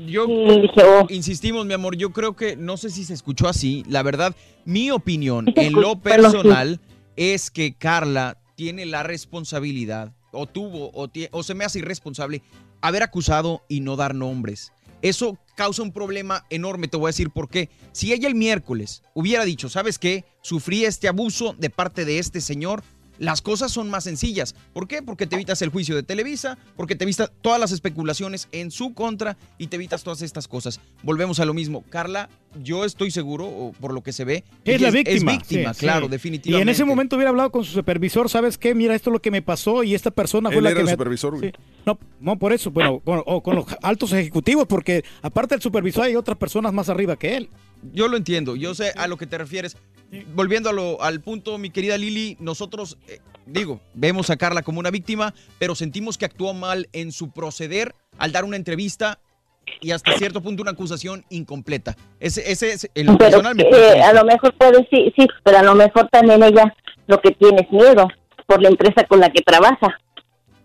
Yo 0.08 0.26
dije, 0.26 0.82
oh, 0.84 1.06
insistimos, 1.10 1.68
mi 1.68 1.76
amor, 1.76 1.96
yo 1.98 2.12
creo 2.12 2.36
que 2.36 2.56
no 2.56 2.78
sé 2.78 2.90
si 2.90 3.04
se 3.04 3.14
escuchó 3.14 3.48
así. 3.48 3.84
La 3.88 4.02
verdad, 4.02 4.36
mi 4.66 4.90
opinión 4.90 5.46
en 5.56 5.74
lo 5.74 5.98
personal 6.00 6.80
es 7.16 7.52
que 7.52 7.76
Carla 7.76 8.38
tiene 8.56 8.88
la 8.88 9.04
responsabilidad, 9.04 10.14
o 10.32 10.48
tuvo, 10.48 10.92
o 10.94 11.44
se 11.44 11.54
me 11.54 11.64
hace 11.64 11.78
irresponsable, 11.78 12.42
haber 12.82 13.04
acusado 13.04 13.62
y 13.70 13.82
no 13.82 13.96
dar 13.96 14.16
nombres. 14.16 14.74
Eso 15.02 15.38
causa 15.56 15.82
un 15.82 15.92
problema 15.92 16.46
enorme, 16.50 16.88
te 16.88 16.98
voy 16.98 17.08
a 17.08 17.10
decir 17.10 17.30
por 17.30 17.50
qué. 17.50 17.70
Si 17.92 18.14
ella 18.14 18.28
el 18.28 18.36
miércoles 18.36 19.04
hubiera 19.14 19.46
dicho, 19.46 19.70
¿sabes 19.70 20.00
qué? 20.00 20.26
Sufrí 20.42 20.86
este 20.86 21.08
abuso 21.08 21.56
de 21.58 21.70
parte 21.70 22.06
de 22.06 22.20
este 22.20 22.42
señor, 22.42 22.84
las 23.22 23.44
cosas 23.44 23.72
son 23.72 23.88
más 23.92 24.04
sencillas. 24.06 24.56
¿Por 24.74 24.88
qué? 24.88 25.04
Porque 25.04 25.28
te 25.28 25.36
evitas 25.36 25.62
el 25.62 25.70
juicio 25.70 25.96
de 25.96 26.02
Televisa, 26.02 26.58
porque 26.76 26.96
te 26.96 27.04
evitas 27.04 27.32
todas 27.42 27.60
las 27.60 27.72
especulaciones 27.72 28.48
en 28.52 28.72
su 28.72 28.96
contra 28.96 29.38
y 29.60 29.68
te 29.68 29.76
evitas 29.76 30.04
todas 30.04 30.24
estas 30.24 30.48
cosas. 30.48 30.80
Volvemos 31.04 31.40
a 31.40 31.46
lo 31.46 31.54
mismo. 31.54 31.84
Carla, 31.92 32.30
yo 32.64 32.84
estoy 32.84 33.12
seguro, 33.12 33.46
o 33.46 33.74
por 33.74 33.94
lo 33.94 34.02
que 34.02 34.12
se 34.12 34.26
ve, 34.26 34.44
Es 34.66 34.82
la 34.82 34.90
víctima. 34.90 35.34
Es 35.34 35.38
víctima, 35.38 35.74
Sí, 35.76 35.80
claro, 35.82 36.08
sí. 36.08 36.12
definitivamente. 36.12 36.60
Y 36.60 36.62
en 36.64 36.70
ese 36.70 36.84
momento 36.84 37.16
hubiera 37.16 37.30
hablado 37.30 37.52
con 37.52 37.64
su 37.64 37.72
supervisor, 37.74 38.28
¿sabes 38.28 38.58
qué? 38.58 38.74
Mira, 38.74 38.96
esto 38.96 39.12
es 39.12 39.14
lo 39.14 39.22
que 39.22 39.30
me 39.30 39.44
pasó 39.44 39.84
y 39.84 39.94
esta 39.94 40.10
persona 40.10 40.50
fue 40.50 40.58
Él 40.58 40.64
la 40.64 40.70
era 40.72 40.78
que 40.78 40.82
el 40.82 40.86
me... 40.88 40.92
supervisor, 40.94 41.38
güey. 41.38 41.52
Sí. 41.52 41.58
No, 41.86 42.00
no, 42.20 42.40
por 42.40 42.54
eso, 42.54 42.72
bueno, 42.72 43.02
con, 43.02 43.22
o 43.24 43.44
con 43.44 43.56
los 43.56 43.66
altos 43.84 44.14
ejecutivos, 44.14 44.66
porque 44.66 45.06
aparte 45.22 45.54
del 45.54 45.62
supervisor 45.62 46.06
hay 46.06 46.16
otras 46.16 46.40
personas 46.40 46.74
más 46.74 46.90
arriba 46.90 47.16
que 47.18 47.38
él. 47.38 47.50
Yo 47.94 48.08
lo 48.08 48.18
entiendo, 48.18 48.56
yo 48.56 48.74
sé 48.74 48.92
a 48.96 49.08
lo 49.08 49.18
que 49.18 49.28
te 49.28 49.38
refieres. 49.38 49.78
Volviendo 50.36 50.70
a 50.70 50.74
lo- 50.74 51.02
al 51.02 51.22
punto, 51.22 51.58
mi 51.58 51.70
querida 51.70 51.98
Lili, 51.98 52.36
nosotros, 52.40 52.98
eh, 53.08 53.20
digo, 53.46 53.80
vemos 53.94 54.30
a 54.30 54.36
Carla 54.38 54.62
como 54.62 54.80
una 54.80 54.92
víctima, 54.92 55.34
pero 55.58 55.74
sentimos 55.74 56.18
que 56.18 56.26
actuó 56.26 56.54
mal 56.54 56.90
en 56.92 57.12
su 57.14 57.32
proceder 57.32 57.96
al 58.18 58.32
dar 58.34 58.44
una 58.44 58.58
entrevista 58.58 59.20
y 59.80 59.92
hasta 59.92 60.12
cierto 60.18 60.42
punto 60.42 60.64
una 60.64 60.72
acusación 60.72 61.24
incompleta. 61.30 61.96
Ese, 62.20 62.52
ese 62.52 62.74
es 62.74 62.90
pero 62.94 63.18
personal 63.18 63.56
me 63.56 63.64
eh, 63.64 64.02
a 64.02 64.12
lo 64.12 64.26
mejor 64.26 64.54
puede, 64.58 64.86
sí, 64.90 65.14
sí, 65.16 65.28
pero 65.44 65.60
a 65.60 65.64
lo 65.64 65.76
mejor 65.76 66.10
también 66.12 66.44
ella 66.44 66.76
lo 67.08 67.22
que 67.22 67.32
tiene 67.32 67.62
es 67.62 67.72
miedo 67.72 68.08
por 68.48 68.62
la 68.62 68.68
empresa 68.70 69.06
con 69.06 69.20
la 69.22 69.32
que 69.32 69.42
trabaja. 69.42 69.98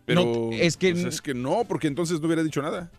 Pero 0.07 0.51
es 0.53 0.77
que 0.77 0.91
es 0.91 1.21
que 1.23 1.35
no, 1.35 1.65
porque 1.69 1.87
entonces 1.87 2.21
no 2.21 2.27
hubiera 2.27 2.43
dicho 2.43 2.63
nada. 2.63 2.91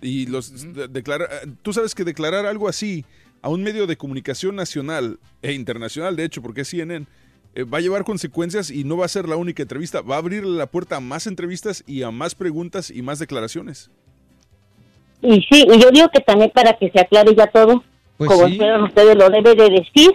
Y 0.00 0.26
los 0.26 0.72
de- 0.74 0.88
declarar, 0.88 1.28
eh, 1.30 1.48
tú 1.62 1.72
sabes 1.72 1.94
que 1.94 2.02
declarar 2.02 2.44
algo 2.46 2.68
así 2.68 3.04
a 3.42 3.48
un 3.48 3.62
medio 3.62 3.86
de 3.86 3.96
comunicación 3.96 4.56
nacional 4.56 5.18
e 5.42 5.52
internacional, 5.52 6.16
de 6.16 6.24
hecho, 6.24 6.40
porque 6.42 6.62
es 6.62 6.68
CNN, 6.68 7.06
eh, 7.54 7.64
va 7.64 7.78
a 7.78 7.80
llevar 7.80 8.04
consecuencias 8.04 8.70
y 8.70 8.84
no 8.84 8.96
va 8.96 9.04
a 9.04 9.08
ser 9.08 9.28
la 9.28 9.36
única 9.36 9.62
entrevista, 9.62 10.00
va 10.00 10.14
a 10.14 10.18
abrir 10.18 10.44
la 10.44 10.66
puerta 10.66 10.96
a 10.96 11.00
más 11.00 11.26
entrevistas 11.26 11.82
y 11.86 12.02
a 12.02 12.10
más 12.10 12.34
preguntas 12.34 12.90
y 12.90 13.02
más 13.02 13.18
declaraciones. 13.18 13.90
Y 15.20 15.40
sí, 15.42 15.66
y 15.72 15.80
yo 15.80 15.90
digo 15.90 16.08
que 16.12 16.20
también 16.20 16.50
para 16.54 16.72
que 16.78 16.90
se 16.90 17.00
aclare 17.00 17.34
ya 17.36 17.46
todo, 17.48 17.84
Pues 18.16 18.30
como 18.30 18.46
sí. 18.46 18.52
dijeron 18.52 18.82
ustedes, 18.84 19.16
lo 19.16 19.28
debe 19.28 19.54
de 19.54 19.70
decir 19.70 20.10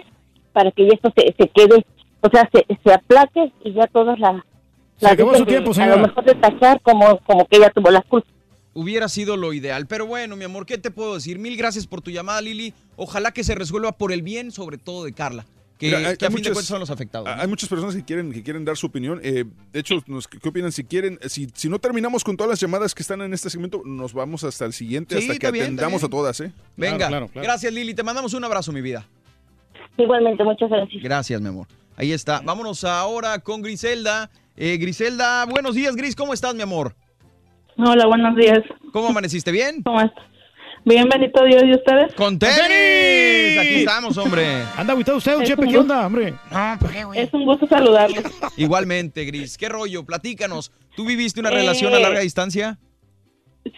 para 0.52 0.70
que 0.72 0.86
ya 0.86 0.94
esto 0.94 1.12
se, 1.16 1.34
se 1.38 1.48
quede, 1.50 1.84
o 2.20 2.28
sea, 2.30 2.48
se, 2.52 2.66
se 2.82 2.92
aplaque 2.92 3.52
y 3.64 3.72
ya 3.72 3.86
todas 3.86 4.18
la... 4.18 4.44
Se 4.96 5.06
acabó 5.06 5.34
su 5.36 5.46
tiempo, 5.46 5.70
A 5.70 5.74
señora. 5.74 5.96
lo 5.96 6.08
mejor 6.08 6.24
de 6.24 6.34
tachar 6.34 6.80
como, 6.82 7.18
como 7.20 7.46
que 7.46 7.56
ella 7.58 7.70
tuvo 7.70 7.90
la 7.90 8.02
culpa. 8.02 8.28
Hubiera 8.78 9.08
sido 9.08 9.36
lo 9.36 9.52
ideal. 9.52 9.88
Pero 9.88 10.06
bueno, 10.06 10.36
mi 10.36 10.44
amor, 10.44 10.64
¿qué 10.64 10.78
te 10.78 10.92
puedo 10.92 11.14
decir? 11.16 11.40
Mil 11.40 11.56
gracias 11.56 11.88
por 11.88 12.00
tu 12.00 12.12
llamada, 12.12 12.40
Lili. 12.40 12.72
Ojalá 12.94 13.32
que 13.32 13.42
se 13.42 13.56
resuelva 13.56 13.90
por 13.90 14.12
el 14.12 14.22
bien, 14.22 14.52
sobre 14.52 14.78
todo 14.78 15.02
de 15.04 15.12
Carla. 15.12 15.46
Que, 15.78 15.86
Mira, 15.86 15.98
hay- 16.10 16.16
que 16.16 16.24
a 16.24 16.28
hay 16.28 16.34
fin 16.34 16.42
de 16.44 16.50
muchas- 16.50 16.52
cuentas 16.52 16.66
son 16.68 16.78
los 16.80 16.90
afectados. 16.90 17.26
¿no? 17.28 17.42
Hay 17.42 17.48
muchas 17.48 17.68
personas 17.68 17.96
que 17.96 18.04
quieren, 18.04 18.32
que 18.32 18.42
quieren 18.44 18.64
dar 18.64 18.76
su 18.76 18.86
opinión. 18.86 19.20
Eh, 19.24 19.44
de 19.72 19.80
hecho, 19.80 20.00
nos- 20.06 20.28
¿qué 20.28 20.48
opinan? 20.48 20.70
Si 20.70 20.84
quieren, 20.84 21.18
si, 21.28 21.48
si 21.54 21.68
no 21.68 21.80
terminamos 21.80 22.22
con 22.22 22.36
todas 22.36 22.50
las 22.50 22.60
llamadas 22.60 22.94
que 22.94 23.02
están 23.02 23.20
en 23.22 23.34
este 23.34 23.50
segmento, 23.50 23.82
nos 23.84 24.12
vamos 24.12 24.44
hasta 24.44 24.64
el 24.64 24.72
siguiente, 24.72 25.16
Sí, 25.16 25.22
hasta 25.22 25.32
que 25.32 25.46
está 25.46 25.50
bien, 25.50 25.64
atendamos 25.64 26.04
a 26.04 26.08
todas, 26.08 26.40
¿eh? 26.40 26.52
Venga, 26.76 27.10
gracias 27.34 27.72
Lili, 27.72 27.94
te 27.94 28.04
mandamos 28.04 28.32
un 28.34 28.44
abrazo, 28.44 28.70
mi 28.70 28.80
vida. 28.80 29.08
Igualmente, 29.96 30.44
muchas 30.44 30.70
gracias. 30.70 31.02
Gracias, 31.02 31.40
mi 31.40 31.48
amor. 31.48 31.66
Ahí 31.96 32.12
está. 32.12 32.40
Vámonos 32.42 32.84
ahora 32.84 33.40
con 33.40 33.60
Griselda. 33.62 34.30
Eh, 34.56 34.76
Griselda, 34.78 35.44
buenos 35.46 35.74
días, 35.74 35.96
Gris. 35.96 36.14
¿Cómo 36.14 36.32
estás, 36.32 36.54
mi 36.54 36.62
amor? 36.62 36.94
Hola, 37.78 38.06
buenos 38.06 38.34
días. 38.36 38.60
¿Cómo 38.92 39.08
amaneciste? 39.08 39.52
¿Bien? 39.52 39.82
¿Cómo 39.82 40.00
estás? 40.00 40.24
Bien, 40.84 41.08
bendito 41.08 41.44
Dios, 41.44 41.62
¿y 41.64 41.72
ustedes? 41.72 42.14
¡Con 42.14 42.38
tenis! 42.38 43.58
Aquí 43.58 43.74
estamos, 43.80 44.16
hombre. 44.16 44.62
Anda, 44.76 44.92
agüitado 44.92 45.18
usted, 45.18 45.40
Es 45.42 45.48
Chepe, 45.48 45.66
¿qué 45.68 45.78
onda, 45.78 46.06
hombre? 46.06 46.34
Es 47.14 47.32
un 47.34 47.44
gusto 47.44 47.66
saludarlos. 47.66 48.24
Igualmente, 48.56 49.24
Gris. 49.24 49.58
¿Qué 49.58 49.68
rollo? 49.68 50.04
Platícanos. 50.06 50.72
¿Tú 50.96 51.04
viviste 51.04 51.40
una 51.40 51.50
Eh, 51.50 51.54
relación 51.54 51.94
a 51.94 51.98
larga 51.98 52.20
distancia? 52.20 52.78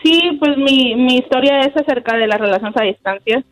Sí, 0.05 0.37
pues 0.39 0.57
mi, 0.57 0.95
mi 0.95 1.17
historia 1.17 1.61
es 1.61 1.77
acerca 1.77 2.17
de 2.17 2.27
las 2.29 2.39
relaciones 2.39 2.77
a 2.81 2.85
distancia. 2.85 3.43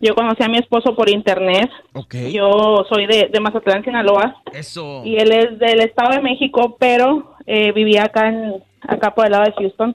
Yo 0.00 0.14
conocí 0.14 0.42
a 0.42 0.48
mi 0.48 0.58
esposo 0.58 0.94
por 0.94 1.08
internet. 1.08 1.70
Ok. 1.94 2.14
Yo 2.32 2.84
soy 2.90 3.06
de, 3.06 3.30
de 3.32 3.40
Mazatlán, 3.40 3.82
Sinaloa. 3.82 4.42
Eso. 4.52 5.02
Y 5.06 5.16
él 5.16 5.32
es 5.32 5.58
del 5.58 5.80
Estado 5.80 6.10
de 6.16 6.20
México, 6.20 6.76
pero 6.78 7.36
eh, 7.46 7.72
vivía 7.72 8.04
acá, 8.04 8.28
en, 8.28 8.62
acá 8.88 9.14
por 9.14 9.26
el 9.26 9.32
lado 9.32 9.44
de 9.44 9.52
Houston. 9.52 9.94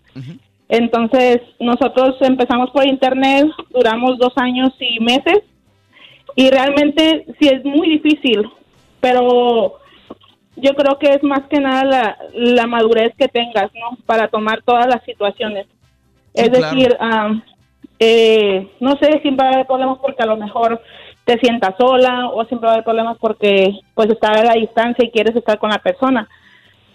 Entonces, 0.70 1.42
nosotros 1.60 2.16
empezamos 2.22 2.70
por 2.72 2.86
internet, 2.86 3.48
duramos 3.72 4.18
dos 4.18 4.34
años 4.38 4.72
y 4.80 5.00
meses. 5.00 5.42
Y 6.36 6.50
realmente 6.50 7.26
sí 7.40 7.50
es 7.50 7.66
muy 7.66 7.90
difícil, 7.90 8.48
pero 9.02 9.80
yo 10.56 10.74
creo 10.76 10.98
que 10.98 11.10
es 11.10 11.24
más 11.24 11.42
que 11.50 11.60
nada 11.60 11.84
la, 11.84 12.18
la 12.34 12.68
madurez 12.68 13.14
que 13.18 13.28
tengas, 13.28 13.70
¿no? 13.74 13.98
Para 14.06 14.30
tomar 14.30 14.62
todas 14.64 14.88
las 14.88 15.04
situaciones. 15.04 15.68
Sí, 16.34 16.42
es 16.42 16.50
claro. 16.50 16.76
decir, 16.76 16.98
am, 17.00 17.44
eh, 18.00 18.72
no 18.80 18.92
sé, 18.98 19.20
siempre 19.22 19.46
va 19.46 19.52
a 19.52 19.54
haber 19.56 19.68
problemas 19.68 19.98
porque 20.00 20.24
a 20.24 20.28
lo 20.28 20.38
mejor 20.38 20.82
te 21.26 21.38
sientas 21.40 21.76
sola 21.78 22.30
o 22.30 22.46
siempre 22.46 22.68
va 22.68 22.72
a 22.72 22.76
haber 22.76 22.86
problemas 22.86 23.18
porque 23.20 23.80
pues 23.94 24.10
estás 24.10 24.38
a 24.38 24.44
la 24.44 24.54
distancia 24.54 25.06
y 25.06 25.12
quieres 25.12 25.36
estar 25.36 25.60
con 25.60 25.70
la 25.70 25.80
persona. 25.80 26.28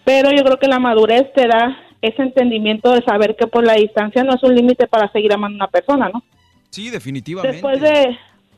Pero 0.05 0.31
yo 0.31 0.43
creo 0.45 0.59
que 0.59 0.69
la 0.69 0.79
madurez 0.79 1.33
te 1.33 1.47
da 1.47 1.77
ese 2.03 2.23
entendimiento 2.23 2.93
de 2.93 3.03
saber 3.03 3.37
que 3.37 3.47
por 3.47 3.65
la 3.65 3.75
distancia 3.75 4.23
no 4.23 4.35
es 4.35 4.43
un 4.43 4.55
límite 4.55 4.87
para 4.87 5.11
seguir 5.13 5.33
amando 5.33 5.57
a 5.57 5.65
una 5.65 5.71
persona, 5.71 6.09
¿no? 6.13 6.23
Sí, 6.71 6.91
definitivamente. 6.91 7.53
Después 7.53 7.81
de 7.81 8.17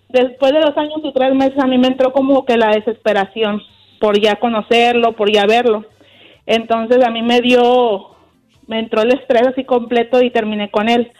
después 0.08 0.52
de 0.52 0.60
dos 0.60 0.76
años 0.76 1.00
y 1.02 1.12
tres 1.12 1.34
meses 1.34 1.58
a 1.58 1.66
mí 1.66 1.78
me 1.78 1.88
entró 1.88 2.12
como 2.12 2.44
que 2.44 2.56
la 2.56 2.70
desesperación 2.70 3.62
por 4.00 4.20
ya 4.20 4.36
conocerlo, 4.36 5.12
por 5.12 5.30
ya 5.30 5.46
verlo. 5.46 5.84
Entonces 6.46 7.04
a 7.04 7.10
mí 7.10 7.22
me 7.22 7.40
dio, 7.40 8.16
me 8.66 8.78
entró 8.78 9.02
el 9.02 9.12
estrés 9.12 9.46
así 9.48 9.64
completo 9.64 10.22
y 10.22 10.30
terminé 10.30 10.70
con 10.70 10.88
él. 10.88 11.12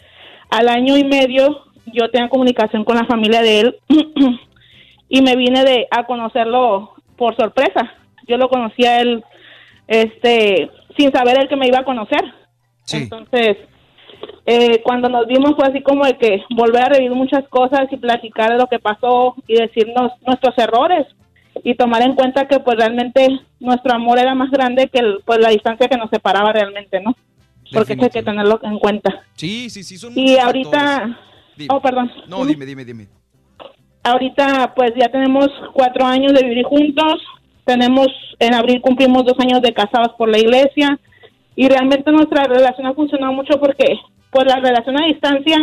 Al 0.51 0.69
año 0.69 0.97
y 0.97 1.05
medio 1.05 1.65
yo 1.87 2.11
tenía 2.11 2.29
comunicación 2.29 2.85
con 2.85 2.97
la 2.97 3.05
familia 3.05 3.43
de 3.43 3.61
él 3.61 3.77
y 5.09 5.23
me 5.23 5.37
vine 5.37 5.65
de 5.65 5.87
a 5.91 6.07
conocerlo 6.07 6.95
por 7.17 7.37
sorpresa. 7.37 7.93
Yo 8.27 8.37
lo 8.37 8.49
conocí 8.49 8.85
a 8.85 9.01
él 9.01 9.25
este 9.87 10.71
sin 10.99 11.13
saber 11.13 11.39
él 11.41 11.49
que 11.49 11.57
me 11.57 11.69
iba 11.69 11.79
a 11.79 11.85
conocer. 11.85 12.21
Entonces, 12.93 13.57
eh, 14.47 14.81
cuando 14.83 15.09
nos 15.09 15.27
vimos 15.27 15.55
fue 15.57 15.67
así 15.67 15.81
como 15.83 16.05
de 16.05 16.17
que 16.19 16.43
volver 16.51 16.83
a 16.83 16.89
revivir 16.89 17.15
muchas 17.17 17.47
cosas 17.49 17.83
y 17.91 17.97
platicar 17.97 18.51
de 18.51 18.59
lo 18.59 18.67
que 18.67 18.79
pasó 18.79 19.35
y 19.47 19.55
decirnos 19.55 20.13
nuestros 20.27 20.57
errores 20.59 21.07
y 21.63 21.75
tomar 21.75 22.03
en 22.03 22.15
cuenta 22.15 22.47
que 22.49 22.59
pues 22.61 22.77
realmente 22.79 23.29
nuestro 23.61 23.95
amor 23.95 24.19
era 24.19 24.35
más 24.35 24.51
grande 24.51 24.89
que 24.89 24.99
el- 25.01 25.21
pues 25.25 25.39
la 25.41 25.51
distancia 25.51 25.89
que 25.89 25.97
nos 25.97 26.11
separaba 26.11 26.53
realmente, 26.53 27.01
¿no? 27.01 27.15
Porque 27.73 27.93
eso 27.93 28.03
hay 28.05 28.11
que 28.11 28.23
tenerlo 28.23 28.59
en 28.63 28.79
cuenta. 28.79 29.23
Sí, 29.35 29.69
sí, 29.69 29.83
sí, 29.83 29.99
son 29.99 30.13
Y 30.17 30.39
ahorita. 30.39 31.19
Dime. 31.57 31.75
oh, 31.75 31.81
perdón. 31.81 32.11
No, 32.29 32.47
dime, 32.47 32.65
dime, 32.65 32.85
dime. 32.85 33.09
Ahorita 34.05 34.73
pues 34.75 34.93
ya 34.97 35.09
tenemos 35.11 35.49
cuatro 35.75 36.07
años 36.07 36.33
de 36.33 36.43
vivir 36.49 36.65
juntos, 36.65 37.21
tenemos, 37.69 38.09
en 38.39 38.55
abril 38.55 38.81
cumplimos 38.81 39.27
dos 39.27 39.39
años 39.39 39.61
de 39.61 39.75
casados 39.75 40.15
por 40.17 40.31
la 40.31 40.39
iglesia 40.39 40.99
y 41.55 41.69
realmente 41.69 42.11
nuestra 42.11 42.45
relación 42.45 42.87
ha 42.87 42.95
funcionado 42.95 43.35
mucho 43.35 43.61
porque 43.61 44.01
pues 44.31 44.47
la 44.47 44.57
relación 44.57 44.99
a 44.99 45.07
distancia, 45.07 45.59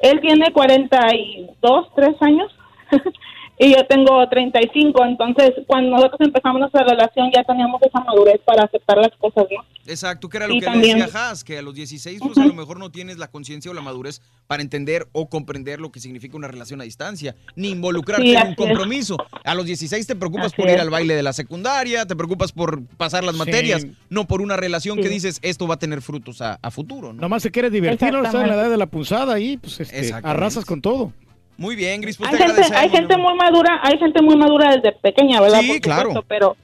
él 0.00 0.20
tiene 0.20 0.52
42, 0.52 1.88
3 1.96 2.16
años 2.20 2.54
y 3.58 3.74
yo 3.74 3.86
tengo 3.86 4.28
35, 4.28 5.02
entonces 5.02 5.52
cuando 5.66 5.92
nosotros 5.92 6.20
empezamos 6.20 6.60
nuestra 6.60 6.84
relación 6.84 7.30
ya 7.34 7.42
teníamos 7.42 7.80
esa 7.80 8.00
madurez 8.00 8.40
para 8.44 8.64
aceptar 8.64 8.98
las 8.98 9.16
cosas, 9.16 9.46
¿no? 9.50 9.64
Exacto, 9.86 10.28
que 10.28 10.36
era 10.38 10.46
lo 10.46 10.54
Y 10.54 10.60
que 10.60 10.66
también- 10.66 10.98
decía 10.98 11.28
Haas, 11.28 11.44
que 11.44 11.58
a 11.58 11.62
los 11.62 11.74
16 11.74 12.20
pues 12.22 12.38
a 12.38 12.44
lo 12.46 12.54
mejor 12.54 12.78
no 12.78 12.90
tienes 12.90 13.18
la 13.18 13.28
conciencia 13.28 13.70
o 13.70 13.74
la 13.74 13.82
madurez 13.82 14.20
para 14.46 14.62
entender 14.62 15.06
o 15.12 15.28
comprender 15.28 15.80
lo 15.80 15.90
que 15.92 16.00
significa 16.00 16.36
una 16.36 16.48
relación 16.48 16.80
a 16.80 16.84
distancia, 16.84 17.34
ni 17.56 17.70
involucrarte 17.70 18.24
Sí, 18.24 18.34
en 18.34 18.42
un 18.42 18.50
es. 18.52 18.56
compromiso. 18.56 19.16
A 19.44 19.54
los 19.54 19.66
16 19.66 20.06
te 20.06 20.16
preocupas 20.16 20.46
Así 20.46 20.56
por 20.56 20.66
ir 20.68 20.76
es. 20.76 20.80
al 20.80 20.90
baile 20.90 21.14
de 21.14 21.22
la 21.22 21.32
secundaria, 21.32 22.06
te 22.06 22.16
preocupas 22.16 22.52
por 22.52 22.82
pasar 22.96 23.24
las 23.24 23.34
Sí. 23.34 23.38
materias, 23.38 23.86
no 24.10 24.26
por 24.26 24.40
una 24.40 24.56
relación 24.56 24.96
que 25.00 25.08
dices 25.08 25.38
esto 25.42 25.66
va 25.66 25.74
a 25.74 25.78
tener 25.78 26.00
frutos 26.02 26.40
a, 26.40 26.58
a 26.62 26.70
futuro, 26.70 27.12
¿no? 27.12 27.20
Nomás 27.20 27.42
se 27.42 27.50
quiere 27.50 27.70
divertir, 27.70 28.12
¿no? 28.12 28.24
Está 28.24 28.40
en 28.42 28.48
la 28.48 28.54
edad 28.54 28.70
de 28.70 28.76
la 28.76 28.86
punzada 28.86 29.34
ahí, 29.34 29.56
pues 29.58 29.80
este, 29.80 30.12
arrasas 30.22 30.64
con 30.64 30.80
todo. 30.80 31.12
Muy 31.56 31.76
bien, 31.76 32.00
Gris, 32.00 32.16
pues 32.16 32.30
hay 32.32 32.36
te 32.38 32.44
gente, 32.46 32.74
hay 32.74 32.90
gente 32.90 33.16
muy 33.16 33.34
madura, 33.36 33.78
hay 33.82 33.96
gente 33.98 34.20
muy 34.22 34.36
madura 34.36 34.74
desde 34.74 34.90
pequeña, 34.92 35.40
¿verdad? 35.40 35.60
Sí, 35.60 35.68
Por 35.68 35.80
claro. 35.80 36.08
supuesto, 36.08 36.24
pero 36.28 36.56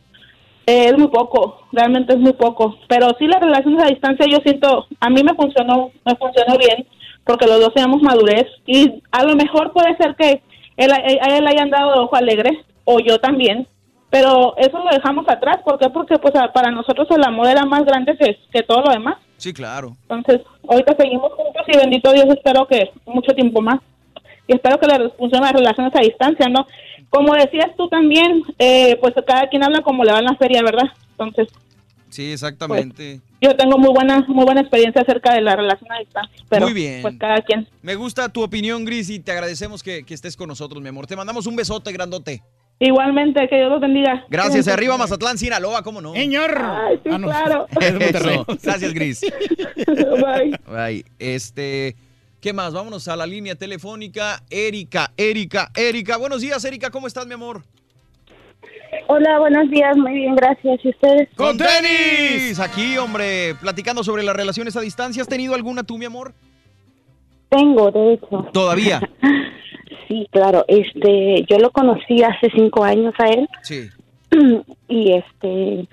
eh, 0.71 0.87
es 0.87 0.97
muy 0.97 1.09
poco, 1.09 1.63
realmente 1.73 2.15
es 2.15 2.21
muy 2.21 2.33
poco. 2.33 2.77
Pero 2.89 3.09
sí 3.19 3.27
las 3.27 3.41
relaciones 3.41 3.83
a 3.83 3.89
distancia 3.89 4.27
yo 4.31 4.39
siento, 4.45 4.87
a 5.01 5.11
mí 5.11 5.23
me 5.25 5.35
funcionó, 5.35 5.91
me 6.05 6.15
funcionó 6.15 6.57
bien, 6.57 6.87
porque 7.25 7.47
los 7.47 7.59
dos 7.59 7.75
teníamos 7.75 8.03
madurez 8.03 8.47
y 8.67 9.03
a 9.11 9.25
lo 9.25 9.35
mejor 9.35 9.73
puede 9.73 9.97
ser 9.97 10.15
que 10.15 10.43
él, 10.77 10.93
a 10.93 11.37
él 11.37 11.45
le 11.45 11.51
hayan 11.51 11.71
dado 11.71 12.05
ojo 12.05 12.15
alegre 12.15 12.65
o 12.85 13.01
yo 13.01 13.19
también, 13.19 13.67
pero 14.11 14.55
eso 14.59 14.79
lo 14.79 14.91
dejamos 14.91 15.29
atrás, 15.29 15.59
¿por 15.65 15.79
qué? 15.79 15.89
Porque 15.91 16.19
pues 16.19 16.35
para 16.55 16.71
nosotros 16.71 17.09
el 17.11 17.25
amor 17.25 17.49
era 17.49 17.65
más 17.65 17.85
grande 17.85 18.17
que, 18.17 18.39
que 18.53 18.63
todo 18.63 18.83
lo 18.83 18.93
demás. 18.93 19.17
Sí, 19.39 19.53
claro. 19.53 19.97
Entonces, 20.03 20.41
ahorita 20.69 20.95
seguimos 20.97 21.33
juntos 21.33 21.63
y 21.67 21.77
bendito 21.77 22.13
Dios, 22.13 22.27
espero 22.27 22.67
que 22.67 22.91
mucho 23.07 23.33
tiempo 23.35 23.61
más. 23.61 23.81
Y 24.47 24.55
espero 24.55 24.79
que 24.79 24.87
les 24.87 25.13
funcionen 25.15 25.47
las 25.47 25.53
relaciones 25.53 25.95
a 25.95 26.01
distancia, 26.01 26.47
¿no? 26.49 26.67
Como 27.11 27.35
decías 27.35 27.71
tú 27.77 27.89
también, 27.89 28.43
eh, 28.59 28.97
pues 29.01 29.15
cada 29.27 29.49
quien 29.49 29.63
habla 29.63 29.83
como 29.83 30.05
le 30.05 30.13
va 30.13 30.21
en 30.21 30.25
la 30.25 30.37
feria, 30.37 30.63
¿verdad? 30.63 30.91
Entonces, 31.11 31.49
Sí, 32.09 32.33
exactamente. 32.33 33.21
yo 33.41 33.55
tengo 33.57 33.79
muy 33.79 33.91
buena 33.93 34.25
muy 34.27 34.45
buena 34.45 34.63
experiencia 34.63 35.03
acerca 35.03 35.35
de 35.35 35.43
la 35.43 35.55
relación 35.55 35.91
a 35.93 35.99
distancia. 35.99 36.45
Pero, 36.49 36.67
Muy 36.67 36.75
bien. 36.75 37.03
Pues 37.03 37.17
cada 37.19 37.41
quien. 37.43 37.69
Me 37.83 37.95
gusta 37.95 38.29
tu 38.29 38.43
opinión, 38.43 38.85
Gris, 38.85 39.11
y 39.11 39.21
te 39.21 39.33
agradecemos 39.33 39.83
que, 39.83 40.05
que 40.05 40.15
estés 40.15 40.37
con 40.37 40.49
nosotros, 40.49 40.83
mi 40.83 40.89
amor. 40.89 41.07
Te 41.07 41.17
mandamos 41.17 41.47
un 41.47 41.57
besote 41.57 41.93
grandote. 41.93 42.43
Igualmente, 42.83 43.47
que 43.49 43.57
Dios 43.57 43.71
los 43.71 43.81
bendiga. 43.81 44.25
Gracias, 44.31 44.67
arriba 44.67 44.97
Mazatlán, 44.97 45.37
Sinaloa, 45.37 45.83
¿cómo 45.83 46.01
no? 46.01 46.15
Señor. 46.15 46.59
Ay, 46.59 46.99
sí, 47.05 47.11
claro. 47.11 47.67
Eso. 47.81 48.47
Gracias, 48.63 48.95
Gris. 48.95 49.21
Bye. 49.87 50.59
Bye. 50.67 51.05
Este, 51.19 51.95
¿qué 52.41 52.53
más? 52.53 52.73
Vámonos 52.73 53.07
a 53.09 53.17
la 53.17 53.27
línea 53.27 53.55
telefónica. 53.55 54.43
Erika, 54.51 55.13
Erika, 55.17 55.71
Erika. 55.75 56.17
Buenos 56.17 56.41
días, 56.41 56.65
Erika, 56.65 56.91
¿cómo 56.91 57.07
estás, 57.07 57.27
mi 57.27 57.35
amor? 57.35 57.63
Hola, 59.07 59.39
buenos 59.39 59.71
días, 59.71 59.97
muy 59.97 60.13
bien, 60.13 60.35
gracias. 60.35 60.81
¿Y 60.85 60.89
ustedes? 60.89 61.29
¡Con 61.37 61.57
tenis! 61.57 62.59
Aquí, 62.59 62.97
hombre, 62.99 63.55
platicando 63.61 64.03
sobre 64.03 64.23
las 64.23 64.35
relaciones 64.35 64.77
a 64.77 64.81
distancia. 64.81 65.23
¿Has 65.23 65.29
tenido 65.29 65.55
alguna 65.55 65.83
tú, 65.83 65.99
mi 65.99 66.05
amor? 66.05 66.33
Tengo, 67.49 67.91
de 67.91 68.15
hecho. 68.15 68.49
¿Todavía? 68.53 69.01
Sí, 70.09 70.27
claro. 70.33 70.65
Este, 70.67 71.47
yo 71.49 71.59
lo 71.59 71.71
conocí 71.71 72.21
hace 72.25 72.51
cinco 72.53 72.83
años 72.83 73.15
a 73.19 73.29
él 73.29 73.49
Sí. 73.63 73.89
y 74.89 75.13
este, 75.13 75.87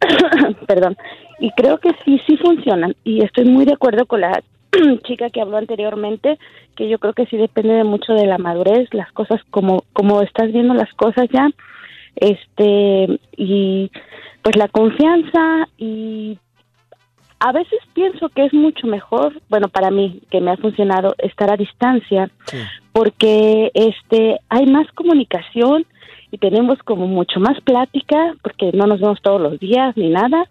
perdón, 0.66 0.94
y 1.40 1.50
creo 1.52 1.78
que 1.78 1.88
sí, 2.04 2.20
sí 2.26 2.36
funcionan. 2.36 2.94
Y 3.02 3.24
estoy 3.24 3.46
muy 3.46 3.64
de 3.64 3.72
acuerdo 3.72 4.04
con 4.04 4.20
la 4.20 4.42
chica 5.04 5.30
que 5.30 5.40
habló 5.40 5.58
anteriormente, 5.58 6.38
que 6.76 6.88
yo 6.88 6.98
creo 6.98 7.12
que 7.12 7.26
sí 7.26 7.36
depende 7.36 7.74
de 7.74 7.84
mucho 7.84 8.14
de 8.14 8.26
la 8.26 8.38
madurez, 8.38 8.88
las 8.92 9.12
cosas 9.12 9.40
como, 9.50 9.84
como 9.92 10.22
estás 10.22 10.52
viendo 10.52 10.74
las 10.74 10.92
cosas 10.94 11.28
ya, 11.32 11.50
este, 12.16 13.20
y 13.36 13.90
pues 14.42 14.56
la 14.56 14.68
confianza 14.68 15.68
y 15.78 16.38
a 17.38 17.52
veces 17.52 17.80
pienso 17.92 18.28
que 18.28 18.44
es 18.44 18.54
mucho 18.54 18.86
mejor, 18.86 19.40
bueno, 19.48 19.68
para 19.68 19.90
mí, 19.90 20.22
que 20.30 20.40
me 20.40 20.52
ha 20.52 20.56
funcionado 20.56 21.14
estar 21.18 21.52
a 21.52 21.56
distancia, 21.56 22.30
porque 22.92 23.72
este 23.74 24.38
hay 24.48 24.66
más 24.66 24.86
comunicación 24.92 25.84
y 26.30 26.38
tenemos 26.38 26.78
como 26.84 27.08
mucho 27.08 27.40
más 27.40 27.60
plática, 27.62 28.34
porque 28.42 28.70
no 28.72 28.86
nos 28.86 29.00
vemos 29.00 29.20
todos 29.22 29.40
los 29.40 29.58
días 29.58 29.96
ni 29.96 30.08
nada. 30.08 30.48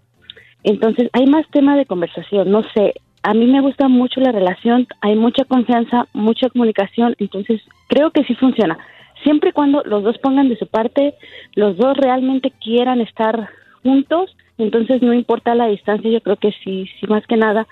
Entonces, 0.63 1.09
hay 1.13 1.25
más 1.27 1.49
tema 1.51 1.77
de 1.77 1.85
conversación, 1.85 2.51
no 2.51 2.61
sé, 2.73 2.93
a 3.23 3.33
mí 3.33 3.45
me 3.45 3.61
gusta 3.61 3.87
mucho 3.87 4.19
la 4.19 4.31
relación, 4.31 4.87
hay 5.01 5.15
mucha 5.15 5.45
confianza, 5.45 6.07
mucha 6.13 6.49
comunicación, 6.49 7.15
entonces 7.19 7.61
creo 7.87 8.11
que 8.11 8.23
sí 8.23 8.35
funciona. 8.35 8.77
Siempre 9.23 9.49
y 9.49 9.53
cuando 9.53 9.83
los 9.83 10.03
dos 10.03 10.17
pongan 10.17 10.49
de 10.49 10.57
su 10.57 10.65
parte, 10.67 11.13
los 11.53 11.77
dos 11.77 11.95
realmente 11.97 12.51
quieran 12.61 13.01
estar 13.01 13.49
juntos, 13.83 14.35
entonces 14.57 15.01
no 15.01 15.13
importa 15.13 15.53
la 15.55 15.67
distancia, 15.67 16.09
yo 16.09 16.21
creo 16.21 16.37
que 16.37 16.51
sí, 16.63 16.87
sí 16.99 17.07
más 17.07 17.25
que 17.27 17.37
nada, 17.37 17.67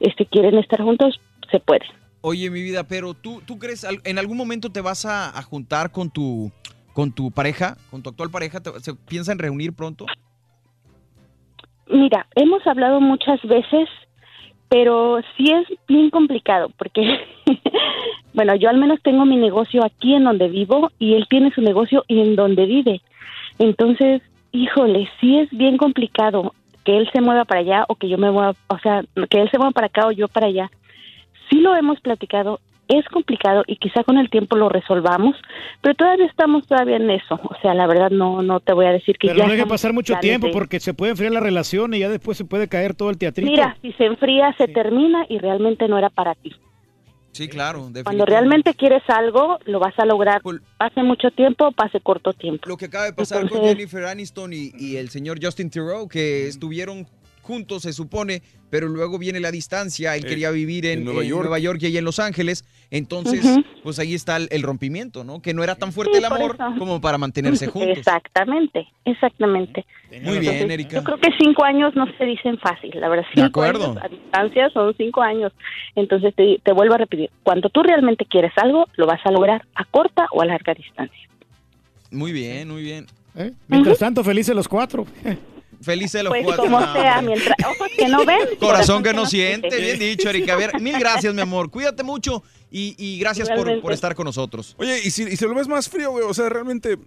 este 0.00 0.26
quieren 0.26 0.58
estar 0.58 0.82
juntos, 0.82 1.20
se 1.50 1.60
puede. 1.60 1.84
Oye, 2.20 2.50
mi 2.50 2.62
vida, 2.62 2.82
pero 2.82 3.14
tú, 3.14 3.40
¿tú 3.46 3.58
crees 3.58 3.86
en 4.04 4.18
algún 4.18 4.36
momento 4.36 4.70
te 4.70 4.80
vas 4.80 5.06
a, 5.06 5.36
a 5.38 5.42
juntar 5.42 5.92
con 5.92 6.10
tu, 6.10 6.50
con 6.92 7.12
tu 7.12 7.30
pareja, 7.30 7.76
con 7.92 8.02
tu 8.02 8.10
actual 8.10 8.30
pareja? 8.30 8.60
¿Te- 8.60 8.80
¿Se 8.80 8.94
piensan 8.94 9.38
reunir 9.38 9.72
pronto? 9.72 10.06
Mira, 11.90 12.26
hemos 12.34 12.66
hablado 12.66 13.00
muchas 13.00 13.40
veces, 13.42 13.88
pero 14.68 15.20
sí 15.36 15.50
es 15.50 15.66
bien 15.86 16.10
complicado 16.10 16.70
porque, 16.76 17.20
bueno, 18.34 18.54
yo 18.56 18.68
al 18.68 18.78
menos 18.78 19.00
tengo 19.02 19.24
mi 19.24 19.36
negocio 19.36 19.84
aquí 19.84 20.14
en 20.14 20.24
donde 20.24 20.48
vivo 20.48 20.90
y 20.98 21.14
él 21.14 21.26
tiene 21.28 21.50
su 21.52 21.62
negocio 21.62 22.04
en 22.08 22.36
donde 22.36 22.66
vive. 22.66 23.00
Entonces, 23.58 24.22
híjole, 24.52 25.08
sí 25.20 25.38
es 25.38 25.50
bien 25.50 25.76
complicado 25.76 26.54
que 26.84 26.96
él 26.96 27.08
se 27.12 27.20
mueva 27.20 27.44
para 27.44 27.60
allá 27.60 27.84
o 27.88 27.96
que 27.96 28.08
yo 28.08 28.18
me 28.18 28.30
mueva, 28.30 28.54
o 28.68 28.78
sea, 28.78 29.02
que 29.30 29.40
él 29.40 29.50
se 29.50 29.58
mueva 29.58 29.72
para 29.72 29.86
acá 29.88 30.06
o 30.06 30.12
yo 30.12 30.28
para 30.28 30.46
allá. 30.46 30.70
Sí 31.50 31.60
lo 31.60 31.74
hemos 31.74 32.00
platicado, 32.00 32.60
es 32.88 33.04
complicado 33.08 33.62
y 33.66 33.76
quizá 33.76 34.02
con 34.04 34.18
el 34.18 34.30
tiempo 34.30 34.56
lo 34.56 34.68
resolvamos, 34.68 35.36
pero 35.82 35.94
todavía 35.94 36.26
estamos 36.26 36.66
todavía 36.66 36.96
en 36.96 37.10
eso. 37.10 37.34
O 37.42 37.54
sea, 37.62 37.74
la 37.74 37.86
verdad 37.86 38.10
no 38.10 38.42
no 38.42 38.60
te 38.60 38.72
voy 38.72 38.86
a 38.86 38.90
decir 38.92 39.16
que 39.18 39.28
Pero 39.28 39.38
ya 39.40 39.46
no 39.46 39.52
deje 39.52 39.66
pasar 39.66 39.92
mucho 39.92 40.14
tiempo 40.20 40.46
de- 40.48 40.52
porque 40.52 40.80
se 40.80 40.94
puede 40.94 41.10
enfriar 41.12 41.32
la 41.32 41.40
relación 41.40 41.94
y 41.94 42.00
ya 42.00 42.08
después 42.08 42.36
se 42.38 42.44
puede 42.44 42.68
caer 42.68 42.94
todo 42.94 43.10
el 43.10 43.18
teatrito. 43.18 43.50
Mira, 43.50 43.76
si 43.82 43.92
se 43.92 44.04
enfría, 44.06 44.54
se 44.58 44.68
termina 44.68 45.24
y 45.28 45.38
realmente 45.38 45.86
no 45.88 45.98
era 45.98 46.10
para 46.10 46.34
ti. 46.34 46.52
Sí, 47.32 47.46
claro. 47.46 47.88
Cuando 48.02 48.24
realmente 48.26 48.74
quieres 48.74 49.02
algo, 49.06 49.58
lo 49.66 49.78
vas 49.78 49.96
a 49.98 50.04
lograr. 50.06 50.40
Pase 50.76 51.02
mucho 51.04 51.30
tiempo, 51.30 51.70
pase 51.70 52.00
corto 52.00 52.32
tiempo. 52.32 52.68
Lo 52.68 52.76
que 52.76 52.86
acaba 52.86 53.04
de 53.04 53.12
pasar 53.12 53.42
con 53.42 53.48
Entonces- 53.48 53.68
Jennifer 53.76 54.04
Aniston 54.06 54.52
y, 54.52 54.72
y 54.76 54.96
el 54.96 55.08
señor 55.10 55.38
Justin 55.40 55.70
Theroux, 55.70 56.08
que 56.08 56.48
estuvieron 56.48 57.06
juntos, 57.48 57.82
se 57.82 57.92
supone, 57.94 58.42
pero 58.70 58.86
luego 58.88 59.18
viene 59.18 59.40
la 59.40 59.50
distancia. 59.50 60.14
Él 60.14 60.24
Eh, 60.24 60.28
quería 60.28 60.50
vivir 60.50 60.84
en, 60.86 60.98
en 61.00 61.04
Nueva 61.06 61.22
en 61.22 61.28
York. 61.30 61.42
Nueva 61.44 61.58
York 61.58 61.78
y 61.82 61.86
ella 61.86 61.98
en 62.00 62.04
Los 62.04 62.18
Ángeles. 62.20 62.64
Entonces, 62.90 63.44
pues 63.82 63.98
ahí 63.98 64.14
está 64.14 64.36
el, 64.36 64.48
el 64.50 64.62
rompimiento, 64.62 65.24
¿no? 65.24 65.40
Que 65.42 65.54
no 65.54 65.64
era 65.64 65.74
tan 65.74 65.92
fuerte 65.92 66.12
Sí, 66.12 66.18
el 66.18 66.24
amor 66.26 66.56
como 66.78 67.00
para 67.00 67.16
mantenerse 67.18 67.66
juntos. 67.74 67.96
Exactamente, 67.98 68.86
exactamente. 69.04 69.84
Muy 70.22 70.38
bien, 70.38 70.70
Erika. 70.70 70.96
Yo 70.98 71.04
creo 71.04 71.18
que 71.18 71.30
cinco 71.42 71.64
años 71.64 71.94
no 71.96 72.04
se 72.18 72.24
dicen 72.24 72.58
fácil, 72.58 72.92
la 73.00 73.08
verdad. 73.08 73.24
Cinco 73.34 73.46
acuerdo. 73.62 73.90
años 73.92 74.04
a 74.04 74.08
distancia 74.08 74.70
son 74.70 74.94
cinco 74.96 75.22
años. 75.22 75.52
Entonces 75.96 76.34
te, 76.34 76.60
te 76.62 76.72
vuelvo 76.72 76.94
a 76.94 76.98
repetir, 76.98 77.30
cuando 77.42 77.68
tú 77.70 77.82
realmente 77.82 78.24
quieres 78.26 78.52
algo, 78.56 78.86
lo 78.96 79.06
vas 79.06 79.20
a 79.24 79.30
lograr 79.32 79.64
a 79.74 79.84
corta 79.86 80.26
o 80.32 80.42
a 80.42 80.46
larga 80.46 80.74
distancia. 80.74 81.28
Muy 82.10 82.32
bien, 82.32 82.68
muy 82.68 82.82
bien. 82.82 83.06
Mientras 83.68 83.98
tanto, 83.98 84.24
felices 84.24 84.54
los 84.54 84.66
cuatro. 84.68 85.06
Feliz 85.80 86.12
de 86.12 86.22
los 86.24 86.30
Pues 86.30 86.44
cuatro. 86.44 86.64
como 86.64 86.80
No, 86.80 86.92
sea, 86.92 87.22
mientras 87.22 87.56
ojos 87.64 87.88
que 87.96 88.08
no 88.08 88.24
ven, 88.24 88.38
Corazón 88.60 89.02
que 89.02 89.12
no 89.12 89.26
siente, 89.26 89.76
bien 89.76 89.98
dicho, 89.98 90.28
Erika. 90.28 90.54
A 90.54 90.56
ver, 90.56 90.80
mil 90.80 90.98
gracias, 90.98 91.32
mi 91.34 91.40
amor. 91.40 91.70
Cuídate 91.70 92.02
mucho 92.02 92.42
y, 92.70 92.94
y 92.98 93.18
gracias 93.20 93.48
por, 93.48 93.80
por 93.80 93.92
estar 93.92 94.14
con 94.14 94.24
nosotros. 94.24 94.74
Oye, 94.78 95.00
y 95.04 95.10
si, 95.10 95.22
y 95.22 95.36
si 95.36 95.44
lo 95.44 95.54
ves 95.54 95.68
más 95.68 95.88
frío, 95.88 96.10
güey, 96.10 96.24
o 96.24 96.34
sea, 96.34 96.48
realmente, 96.48 96.98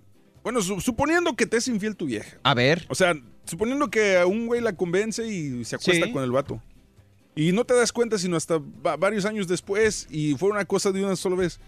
bueno, 0.43 0.61
su- 0.61 0.79
suponiendo 0.79 1.35
que 1.35 1.45
te 1.45 1.57
es 1.57 1.67
infiel 1.67 1.95
tu 1.95 2.05
vieja. 2.05 2.37
A 2.43 2.53
ver. 2.53 2.85
O 2.89 2.95
sea, 2.95 3.13
suponiendo 3.45 3.89
que 3.89 4.17
a 4.17 4.25
un 4.25 4.47
güey 4.47 4.61
la 4.61 4.73
convence 4.75 5.27
y 5.27 5.65
se 5.65 5.75
acuesta 5.75 6.05
Sí. 6.05 6.11
con 6.13 6.23
el 6.23 6.31
vato. 6.31 6.61
Y 7.35 7.51
no 7.53 7.63
te 7.65 7.73
das 7.73 7.91
cuenta 7.91 8.17
sino 8.17 8.35
hasta 8.37 8.57
va- 8.57 8.95
varios 8.97 9.25
años 9.25 9.47
después 9.47 10.07
y 10.09 10.35
fue 10.35 10.49
una 10.49 10.65
cosa 10.65 10.91
de 10.91 11.03
una 11.03 11.15
sola 11.15 11.35
vez. 11.35 11.59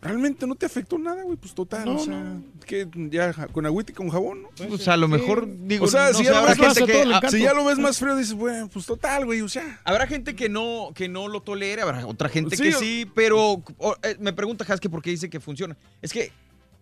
Realmente 0.00 0.46
no 0.46 0.54
te 0.54 0.64
afectó 0.66 0.96
nada, 0.96 1.24
güey, 1.24 1.36
pues 1.36 1.52
total, 1.54 1.84
No, 1.86 1.96
o 1.96 1.98
sea, 1.98 2.36
que 2.66 2.86
ya 3.10 3.32
con 3.48 3.66
agüita 3.66 3.90
y 3.90 3.94
con 3.96 4.08
jabón, 4.10 4.42
¿no? 4.42 4.48
Pues 4.68 4.86
a 4.86 4.96
lo 4.96 5.08
mejor, 5.08 5.48
digo, 5.66 5.86
o 5.86 5.88
sea, 5.88 6.12
no 6.12 6.18
si, 6.18 6.24
ya 6.24 6.30
lo 6.30 6.36
habrá 6.36 6.50
ves 6.50 6.58
más, 6.60 6.78
gente 6.78 6.92
que- 6.92 7.02
ah, 7.12 7.20
si 7.28 7.40
ya 7.40 7.52
lo 7.52 7.64
ves 7.64 7.78
más 7.78 7.98
frío, 7.98 8.14
dices, 8.14 8.34
bueno, 8.34 8.68
pues 8.68 8.86
total, 8.86 9.24
güey, 9.26 9.40
o 9.40 9.48
sea. 9.48 9.80
Habrá 9.84 10.06
gente 10.06 10.36
que 10.36 10.48
no, 10.48 10.92
que 10.94 11.08
no 11.08 11.26
lo 11.26 11.40
tolere, 11.42 11.82
habrá 11.82 12.06
otra 12.06 12.28
gente 12.28 12.56
Sí, 12.56 12.62
que 12.62 12.74
o- 12.76 12.78
sí, 12.78 13.10
pero 13.12 13.62
o, 13.78 13.96
eh, 14.04 14.16
me 14.20 14.32
pregunta 14.32 14.64
Haske 14.68 14.88
por 14.88 15.02
qué 15.02 15.10
dice 15.10 15.28
que 15.28 15.40
funciona. 15.40 15.76
Es 16.00 16.12
que 16.12 16.30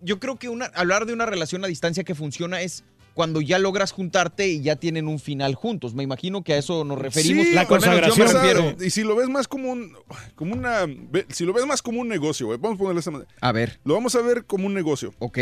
yo 0.02 0.20
creo 0.20 0.36
que 0.36 0.50
una, 0.50 0.66
hablar 0.74 1.06
de 1.06 1.14
una 1.14 1.24
relación 1.24 1.64
a 1.64 1.68
distancia 1.68 2.04
que 2.04 2.14
funciona 2.14 2.60
es 2.60 2.84
cuando 3.16 3.40
ya 3.40 3.58
logras 3.58 3.92
juntarte 3.92 4.46
y 4.46 4.60
ya 4.60 4.76
tienen 4.76 5.08
un 5.08 5.18
final 5.18 5.54
juntos. 5.54 5.94
Me 5.94 6.02
imagino 6.02 6.44
que 6.44 6.52
a 6.52 6.58
eso 6.58 6.84
nos 6.84 6.98
referimos. 6.98 7.46
Sí, 7.46 7.56
Al 7.56 7.66
menos 7.66 8.14
yo 8.14 8.24
me 8.24 8.30
refiero. 8.30 8.76
Y 8.78 8.90
si 8.90 9.04
lo 9.04 9.16
ves 9.16 9.30
más 9.30 9.48
como 9.48 9.72
un, 9.72 9.96
como 10.34 10.52
una, 10.52 10.86
si 11.30 11.46
lo 11.46 11.54
ves 11.54 11.64
más 11.64 11.80
como 11.80 12.02
un 12.02 12.08
negocio, 12.08 12.46
vamos 12.58 12.74
a 12.74 12.78
ponerle 12.78 13.00
esa 13.00 13.10
manera. 13.10 13.30
A 13.40 13.52
ver. 13.52 13.80
Lo 13.84 13.94
vamos 13.94 14.14
a 14.16 14.20
ver 14.20 14.44
como 14.44 14.66
un 14.66 14.74
negocio. 14.74 15.14
Ok. 15.18 15.38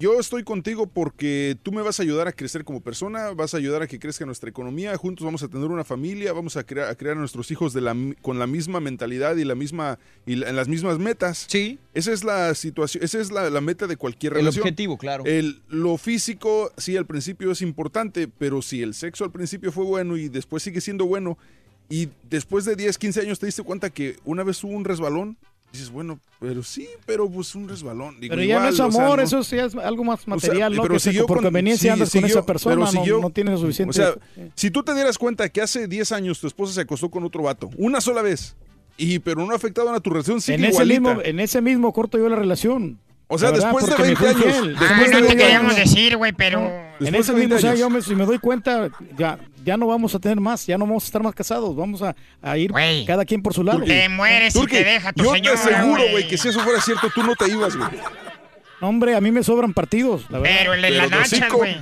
Yo 0.00 0.18
estoy 0.18 0.42
contigo 0.42 0.88
porque 0.88 1.56
tú 1.62 1.70
me 1.70 1.80
vas 1.80 2.00
a 2.00 2.02
ayudar 2.02 2.26
a 2.26 2.32
crecer 2.32 2.64
como 2.64 2.80
persona, 2.80 3.30
vas 3.30 3.54
a 3.54 3.58
ayudar 3.58 3.82
a 3.82 3.86
que 3.86 4.00
crezca 4.00 4.26
nuestra 4.26 4.50
economía, 4.50 4.96
juntos 4.96 5.24
vamos 5.24 5.42
a 5.44 5.48
tener 5.48 5.68
una 5.68 5.84
familia, 5.84 6.32
vamos 6.32 6.56
a 6.56 6.64
crear 6.64 6.88
a, 6.90 6.94
crear 6.96 7.16
a 7.16 7.20
nuestros 7.20 7.48
hijos 7.52 7.72
de 7.72 7.80
la, 7.80 7.96
con 8.20 8.40
la 8.40 8.48
misma 8.48 8.80
mentalidad 8.80 9.36
y 9.36 9.44
la 9.44 9.54
misma 9.54 10.00
y 10.26 10.34
la- 10.34 10.52
las 10.52 10.66
mismas 10.66 10.98
metas. 10.98 11.46
Sí. 11.48 11.78
Esa 11.94 12.12
es 12.12 12.24
la 12.24 12.54
situación, 12.56 13.04
esa 13.04 13.20
es 13.20 13.30
la, 13.30 13.48
la 13.50 13.60
meta 13.60 13.86
de 13.86 13.96
cualquier 13.96 14.32
El 14.32 14.38
relación. 14.40 14.62
objetivo, 14.62 14.98
claro. 14.98 15.24
El, 15.26 15.62
lo 15.68 15.96
físico, 15.96 16.72
sí, 16.76 16.96
al 16.96 17.06
principio 17.06 17.52
es 17.52 17.62
importante, 17.62 18.26
pero 18.26 18.62
si 18.62 18.82
el 18.82 18.94
sexo 18.94 19.22
al 19.24 19.30
principio 19.30 19.70
fue 19.70 19.84
bueno 19.84 20.16
y 20.16 20.28
después 20.28 20.64
sigue 20.64 20.80
siendo 20.80 21.06
bueno, 21.06 21.38
y 21.88 22.08
después 22.28 22.64
de 22.64 22.74
10, 22.74 22.98
15 22.98 23.20
años 23.20 23.38
te 23.38 23.46
diste 23.46 23.62
cuenta 23.62 23.90
que 23.90 24.16
una 24.24 24.42
vez 24.42 24.62
hubo 24.64 24.72
un 24.72 24.84
resbalón, 24.84 25.36
dices, 25.78 25.90
bueno, 25.90 26.18
pero 26.40 26.62
sí, 26.62 26.88
pero 27.06 27.28
pues 27.28 27.54
un 27.54 27.68
resbalón. 27.68 28.18
Digo, 28.20 28.34
Pero 28.34 28.42
ya 28.46 28.54
no 28.54 28.60
igual, 28.60 28.74
es 28.74 28.80
o 28.80 28.90
sea, 28.90 29.00
amor, 29.02 29.18
no- 29.18 29.24
eso 29.24 29.42
sí 29.44 29.56
es 29.56 29.74
algo 29.74 30.04
más 30.04 30.20
o 30.20 30.22
sea, 30.24 30.34
material, 30.36 30.74
¿no? 30.76 30.82
pero 30.82 30.94
Que 30.94 31.00
se- 31.00 31.10
siguió 31.10 31.26
por 31.26 31.38
con- 31.38 31.44
conveniencia 31.44 31.88
sí, 31.90 31.92
andas 31.92 32.10
con 32.10 32.20
siguió- 32.22 32.36
esa 32.38 32.46
persona, 32.46 32.74
pero 32.76 32.84
no, 32.86 32.90
siguió- 32.90 33.20
no 33.20 33.30
tienes 33.30 33.60
suficiente. 33.60 33.90
O 33.90 33.92
sea, 33.92 34.14
si 34.54 34.70
tú 34.70 34.82
te 34.82 34.94
dieras 34.94 35.18
cuenta 35.18 35.48
que 35.48 35.60
hace 35.60 35.86
10 35.88 36.12
años 36.12 36.38
tu 36.40 36.46
esposa 36.46 36.72
se 36.72 36.80
acostó 36.80 37.10
con 37.10 37.24
otro 37.24 37.42
vato, 37.42 37.70
una 37.76 38.00
sola 38.00 38.22
vez, 38.22 38.56
y 38.96 39.18
pero 39.18 39.44
no 39.44 39.52
ha 39.52 39.56
afectado 39.56 39.92
a 39.92 40.00
tu 40.00 40.10
relación, 40.10 40.40
sigue 40.40 40.56
en, 40.58 40.64
ese 40.66 40.84
mismo, 40.84 41.20
en 41.22 41.40
ese 41.40 41.60
mismo 41.60 41.92
corto 41.92 42.16
yo 42.18 42.28
la 42.28 42.36
relación. 42.36 42.98
O 43.26 43.38
sea, 43.38 43.50
verdad, 43.50 43.64
después 43.72 43.86
de 43.86 43.92
porque 43.96 44.02
me 44.02 44.14
20 44.14 44.20
fue 44.42 44.52
años, 44.52 44.68
después 44.68 44.90
Ah, 44.90 44.96
no 44.96 45.02
de 45.04 45.10
te 45.10 45.20
20 45.22 45.36
queríamos 45.36 45.74
años. 45.74 45.90
decir, 45.90 46.16
güey, 46.16 46.32
pero... 46.32 46.60
En 47.00 47.14
ese 47.14 47.32
de 47.32 47.38
20 47.38 47.54
mismo, 47.54 47.68
años. 47.70 47.80
yo 47.80 47.90
me, 47.90 48.02
si 48.02 48.14
me 48.14 48.24
doy 48.26 48.38
cuenta, 48.38 48.88
ya, 49.16 49.38
ya 49.64 49.76
no 49.76 49.86
vamos 49.86 50.14
a 50.14 50.18
tener 50.18 50.40
más, 50.40 50.66
ya 50.66 50.78
no 50.78 50.86
vamos 50.86 51.04
a 51.04 51.06
estar 51.06 51.22
más 51.22 51.34
casados, 51.34 51.74
vamos 51.74 52.02
a, 52.02 52.14
a 52.42 52.56
ir 52.58 52.72
cada 53.06 53.24
quien 53.24 53.42
por 53.42 53.52
su 53.54 53.62
lado. 53.64 53.82
Te 53.82 54.08
mueres 54.08 54.54
y 54.54 54.66
te 54.66 54.84
deja 54.84 55.12
tu 55.12 55.24
yo 55.24 55.32
señora, 55.32 55.60
te 55.62 55.74
aseguro, 55.74 56.02
güey. 56.10 56.28
que 56.28 56.36
si 56.38 56.48
eso 56.48 56.60
fuera 56.60 56.80
cierto, 56.80 57.08
tú 57.14 57.22
no 57.22 57.34
te 57.34 57.48
ibas, 57.50 57.76
güey. 57.76 57.88
Hombre, 58.80 59.14
a 59.14 59.20
mí 59.20 59.30
me 59.30 59.42
sobran 59.42 59.72
partidos, 59.72 60.26
la 60.30 60.38
verdad. 60.40 60.56
Pero 60.58 60.74
el 60.74 60.82
de 60.82 60.90
las 60.90 61.10
nachas, 61.10 61.52
güey. 61.52 61.76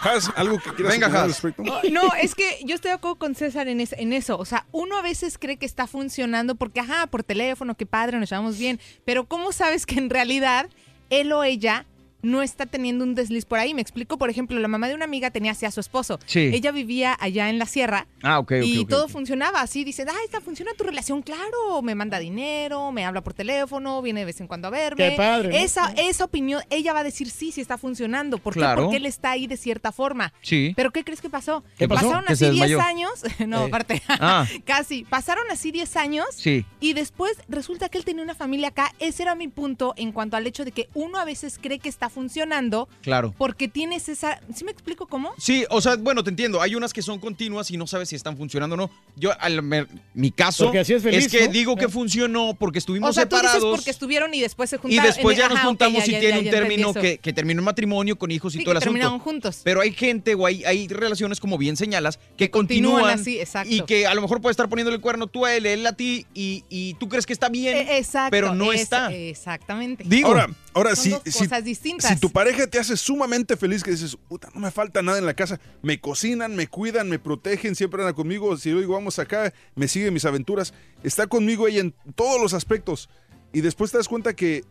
Has, 0.00 0.30
algo 0.36 0.58
que 0.60 0.70
quieras 0.74 0.92
Venga, 0.92 1.06
al 1.08 1.16
Has. 1.16 1.26
respecto. 1.42 1.62
No, 1.90 2.14
es 2.22 2.36
que 2.36 2.60
yo 2.64 2.76
estoy 2.76 2.90
de 2.90 2.94
acuerdo 2.96 3.16
con 3.16 3.34
César 3.34 3.66
en, 3.66 3.80
es- 3.80 3.94
en 3.98 4.12
eso. 4.12 4.38
O 4.38 4.44
sea, 4.44 4.64
uno 4.70 4.96
a 4.96 5.02
veces 5.02 5.38
cree 5.38 5.56
que 5.56 5.66
está 5.66 5.88
funcionando 5.88 6.54
porque, 6.54 6.78
ajá, 6.80 7.08
por 7.08 7.24
teléfono, 7.24 7.74
qué 7.74 7.84
padre, 7.86 8.18
nos 8.20 8.30
llevamos 8.30 8.58
bien. 8.58 8.78
Pero 9.04 9.24
¿cómo 9.26 9.50
sabes 9.50 9.86
que 9.86 9.96
en 9.98 10.08
realidad 10.08 10.68
él 11.10 11.32
o 11.32 11.42
ella 11.42 11.84
no 12.22 12.42
está 12.42 12.66
teniendo 12.66 13.04
un 13.04 13.14
desliz 13.14 13.44
por 13.44 13.58
ahí? 13.58 13.74
Me 13.74 13.82
explico, 13.82 14.18
por 14.18 14.30
ejemplo, 14.30 14.58
la 14.58 14.68
mamá 14.68 14.88
de 14.88 14.94
una 14.94 15.04
amiga 15.04 15.30
tenía 15.30 15.52
así 15.52 15.66
a 15.66 15.70
su 15.70 15.80
esposo. 15.80 16.18
Sí. 16.26 16.50
Ella 16.52 16.72
vivía 16.72 17.16
allá 17.20 17.48
en 17.50 17.58
la 17.58 17.66
sierra. 17.66 18.06
Ah, 18.22 18.38
ok, 18.38 18.52
ok, 18.58 18.64
y 18.64 18.84
todo 18.86 19.08
funcionaba 19.08 19.60
así. 19.60 19.84
Dice, 19.84 20.04
ah, 20.08 20.14
esta 20.24 20.40
funciona 20.40 20.72
tu 20.76 20.84
relación, 20.84 21.22
claro. 21.22 21.80
Me 21.82 21.94
manda 21.94 22.18
dinero, 22.18 22.90
me 22.92 23.04
habla 23.04 23.20
por 23.22 23.34
teléfono, 23.34 24.02
viene 24.02 24.20
de 24.20 24.26
vez 24.26 24.40
en 24.40 24.46
cuando 24.46 24.68
a 24.68 24.70
verme. 24.70 25.10
Qué 25.10 25.16
padre, 25.16 25.48
¿no? 25.50 25.54
Esa, 25.56 25.92
esa 25.96 26.24
opinión, 26.24 26.62
ella 26.70 26.92
va 26.92 27.00
a 27.00 27.04
decir 27.04 27.30
sí, 27.30 27.52
sí 27.52 27.60
está 27.60 27.78
funcionando. 27.78 28.38
¿Por 28.38 28.54
qué? 28.54 28.60
Claro. 28.60 28.82
Porque 28.82 28.96
él 28.96 29.06
está 29.06 29.30
ahí 29.32 29.46
de 29.46 29.56
cierta 29.56 29.92
forma. 29.92 30.32
Sí. 30.42 30.72
¿Pero 30.76 30.90
qué 30.90 31.04
crees 31.04 31.20
que 31.20 31.30
pasó? 31.30 31.62
¿Qué 31.78 31.88
pasó? 31.88 32.06
Pasaron 32.06 32.24
Que 32.26 32.32
así 32.32 32.44
10 32.50 32.52
desmayó. 32.68 32.80
años. 32.80 33.10
No, 33.46 33.64
Eh. 33.64 33.68
aparte. 33.68 34.02
Ah. 34.08 34.46
Casi. 34.64 35.04
Pasaron 35.04 35.44
así 35.50 35.70
10 35.70 35.96
años. 35.96 36.26
Sí. 36.36 36.64
Y 36.80 36.92
después 36.92 37.32
resulta 37.48 37.88
que 37.88 37.98
él 37.98 38.04
tenía 38.04 38.22
una 38.22 38.34
familia 38.34 38.68
acá. 38.68 38.92
Ese 38.98 39.22
era 39.22 39.34
mi 39.34 39.48
punto 39.48 39.94
en 39.96 40.12
cuanto 40.12 40.36
al 40.36 40.46
hecho 40.46 40.64
de 40.64 40.72
que 40.72 40.88
uno 40.94 41.18
a 41.18 41.24
veces 41.24 41.58
cree 41.60 41.78
que 41.78 41.88
está 41.88 42.07
funcionando 42.08 42.88
Claro. 43.02 43.34
porque 43.36 43.68
tienes 43.68 44.08
esa. 44.08 44.40
¿Sí 44.54 44.64
me 44.64 44.70
explico 44.70 45.06
cómo? 45.06 45.32
Sí, 45.38 45.64
o 45.70 45.80
sea, 45.80 45.96
bueno, 45.96 46.22
te 46.24 46.30
entiendo. 46.30 46.60
Hay 46.60 46.74
unas 46.74 46.92
que 46.92 47.02
son 47.02 47.18
continuas 47.18 47.70
y 47.70 47.76
no 47.76 47.86
sabes 47.86 48.08
si 48.08 48.16
están 48.16 48.36
funcionando 48.36 48.74
o 48.74 48.76
no. 48.78 48.90
Yo, 49.16 49.32
al, 49.40 49.62
me- 49.62 49.86
mi 50.14 50.30
caso 50.30 50.64
Porque 50.64 50.80
así 50.80 50.94
es 50.94 51.02
feliz, 51.02 51.28
que 51.28 51.46
¿no? 51.46 51.52
digo 51.52 51.76
que 51.76 51.88
funcionó 51.88 52.54
porque 52.58 52.78
estuvimos 52.78 53.10
O 53.10 53.12
sea, 53.12 53.28
tú 53.28 53.36
separados. 53.36 53.62
dices 53.62 53.76
porque 53.76 53.90
estuvieron 53.90 54.34
y 54.34 54.40
después 54.40 54.70
se 54.70 54.76
y 54.76 54.78
juntaron. 54.78 55.04
después 55.06 55.36
ya 55.36 55.46
Ajá, 55.46 55.54
nos 55.54 55.62
juntamos 55.64 56.00
ya, 56.04 56.06
y 56.06 56.12
ya, 56.12 56.20
tiene 56.20 56.34
ya, 56.34 56.44
un 56.44 56.50
término 56.50 56.94
que, 56.94 57.18
que 57.18 57.32
terminó 57.32 57.60
en 57.60 57.64
matrimonio 57.64 58.16
con 58.18 58.30
hijos 58.30 58.54
y 58.54 58.58
Sí, 58.58 58.64
todo 58.64 58.72
el 58.72 58.78
que 58.78 58.84
asunto. 58.84 58.92
terminaron 58.94 59.18
juntos. 59.20 59.60
Pero 59.64 59.80
hay 59.80 59.92
gente 59.92 60.34
o 60.34 60.46
hay, 60.46 60.64
hay 60.64 60.88
relaciones, 60.88 61.40
como 61.40 61.58
bien 61.58 61.76
señalas, 61.76 62.18
que 62.36 62.50
continúan 62.50 62.68
continúan, 63.02 63.20
así, 63.20 63.40
exacto. 63.40 63.72
y 63.74 63.80
que 63.82 64.06
a 64.06 64.14
lo 64.14 64.22
mejor 64.22 64.40
puede 64.40 64.50
estar 64.52 64.68
poniendo 64.68 64.92
el 64.92 65.00
cuerno 65.00 65.26
tú 65.26 65.44
a 65.46 65.54
él, 65.54 65.66
él 65.66 65.86
a 65.86 65.92
ti, 65.92 66.26
y, 66.34 66.64
y 66.68 66.94
tú 66.94 67.08
crees 67.08 67.26
que 67.26 67.32
está 67.32 67.48
bien, 67.48 67.76
Eh, 67.76 67.98
Exacto. 67.98 68.30
pero 68.30 68.54
no 68.54 68.72
es- 68.72 68.82
está. 68.82 69.12
Exactamente. 69.12 70.04
Digo, 70.06 70.28
Ahora, 70.28 70.48
ahora 70.74 70.94
Son 70.94 71.04
si, 71.04 71.10
dos 71.10 71.22
si, 71.26 71.38
cosas 71.44 71.64
distintas. 71.64 72.10
si 72.10 72.16
tu 72.20 72.30
pareja 72.30 72.66
te 72.66 72.78
hace 72.78 72.96
sumamente 72.96 73.56
feliz, 73.56 73.82
que 73.82 73.90
dices, 73.90 74.16
puta, 74.28 74.48
no 74.54 74.60
me 74.60 74.70
falta 74.70 75.02
nada 75.02 75.18
en 75.18 75.26
la 75.26 75.34
casa, 75.34 75.60
me 75.82 76.00
cocinan, 76.00 76.54
me 76.56 76.66
cuidan, 76.66 77.08
me 77.08 77.18
protegen, 77.18 77.74
siempre 77.74 78.00
andan 78.02 78.14
conmigo, 78.14 78.56
si 78.56 78.70
yo 78.70 78.78
digo 78.80 78.94
vamos 78.94 79.18
acá, 79.18 79.52
me 79.74 79.88
sigue 79.88 80.10
mis 80.10 80.24
aventuras, 80.24 80.72
está 81.02 81.26
conmigo 81.26 81.66
ella 81.68 81.80
en 81.80 81.94
todos 82.14 82.40
los 82.40 82.54
aspectos. 82.54 83.08
Y 83.52 83.60
después 83.62 83.90
te 83.90 83.96
das 83.98 84.08
cuenta 84.08 84.34
que, 84.34 84.64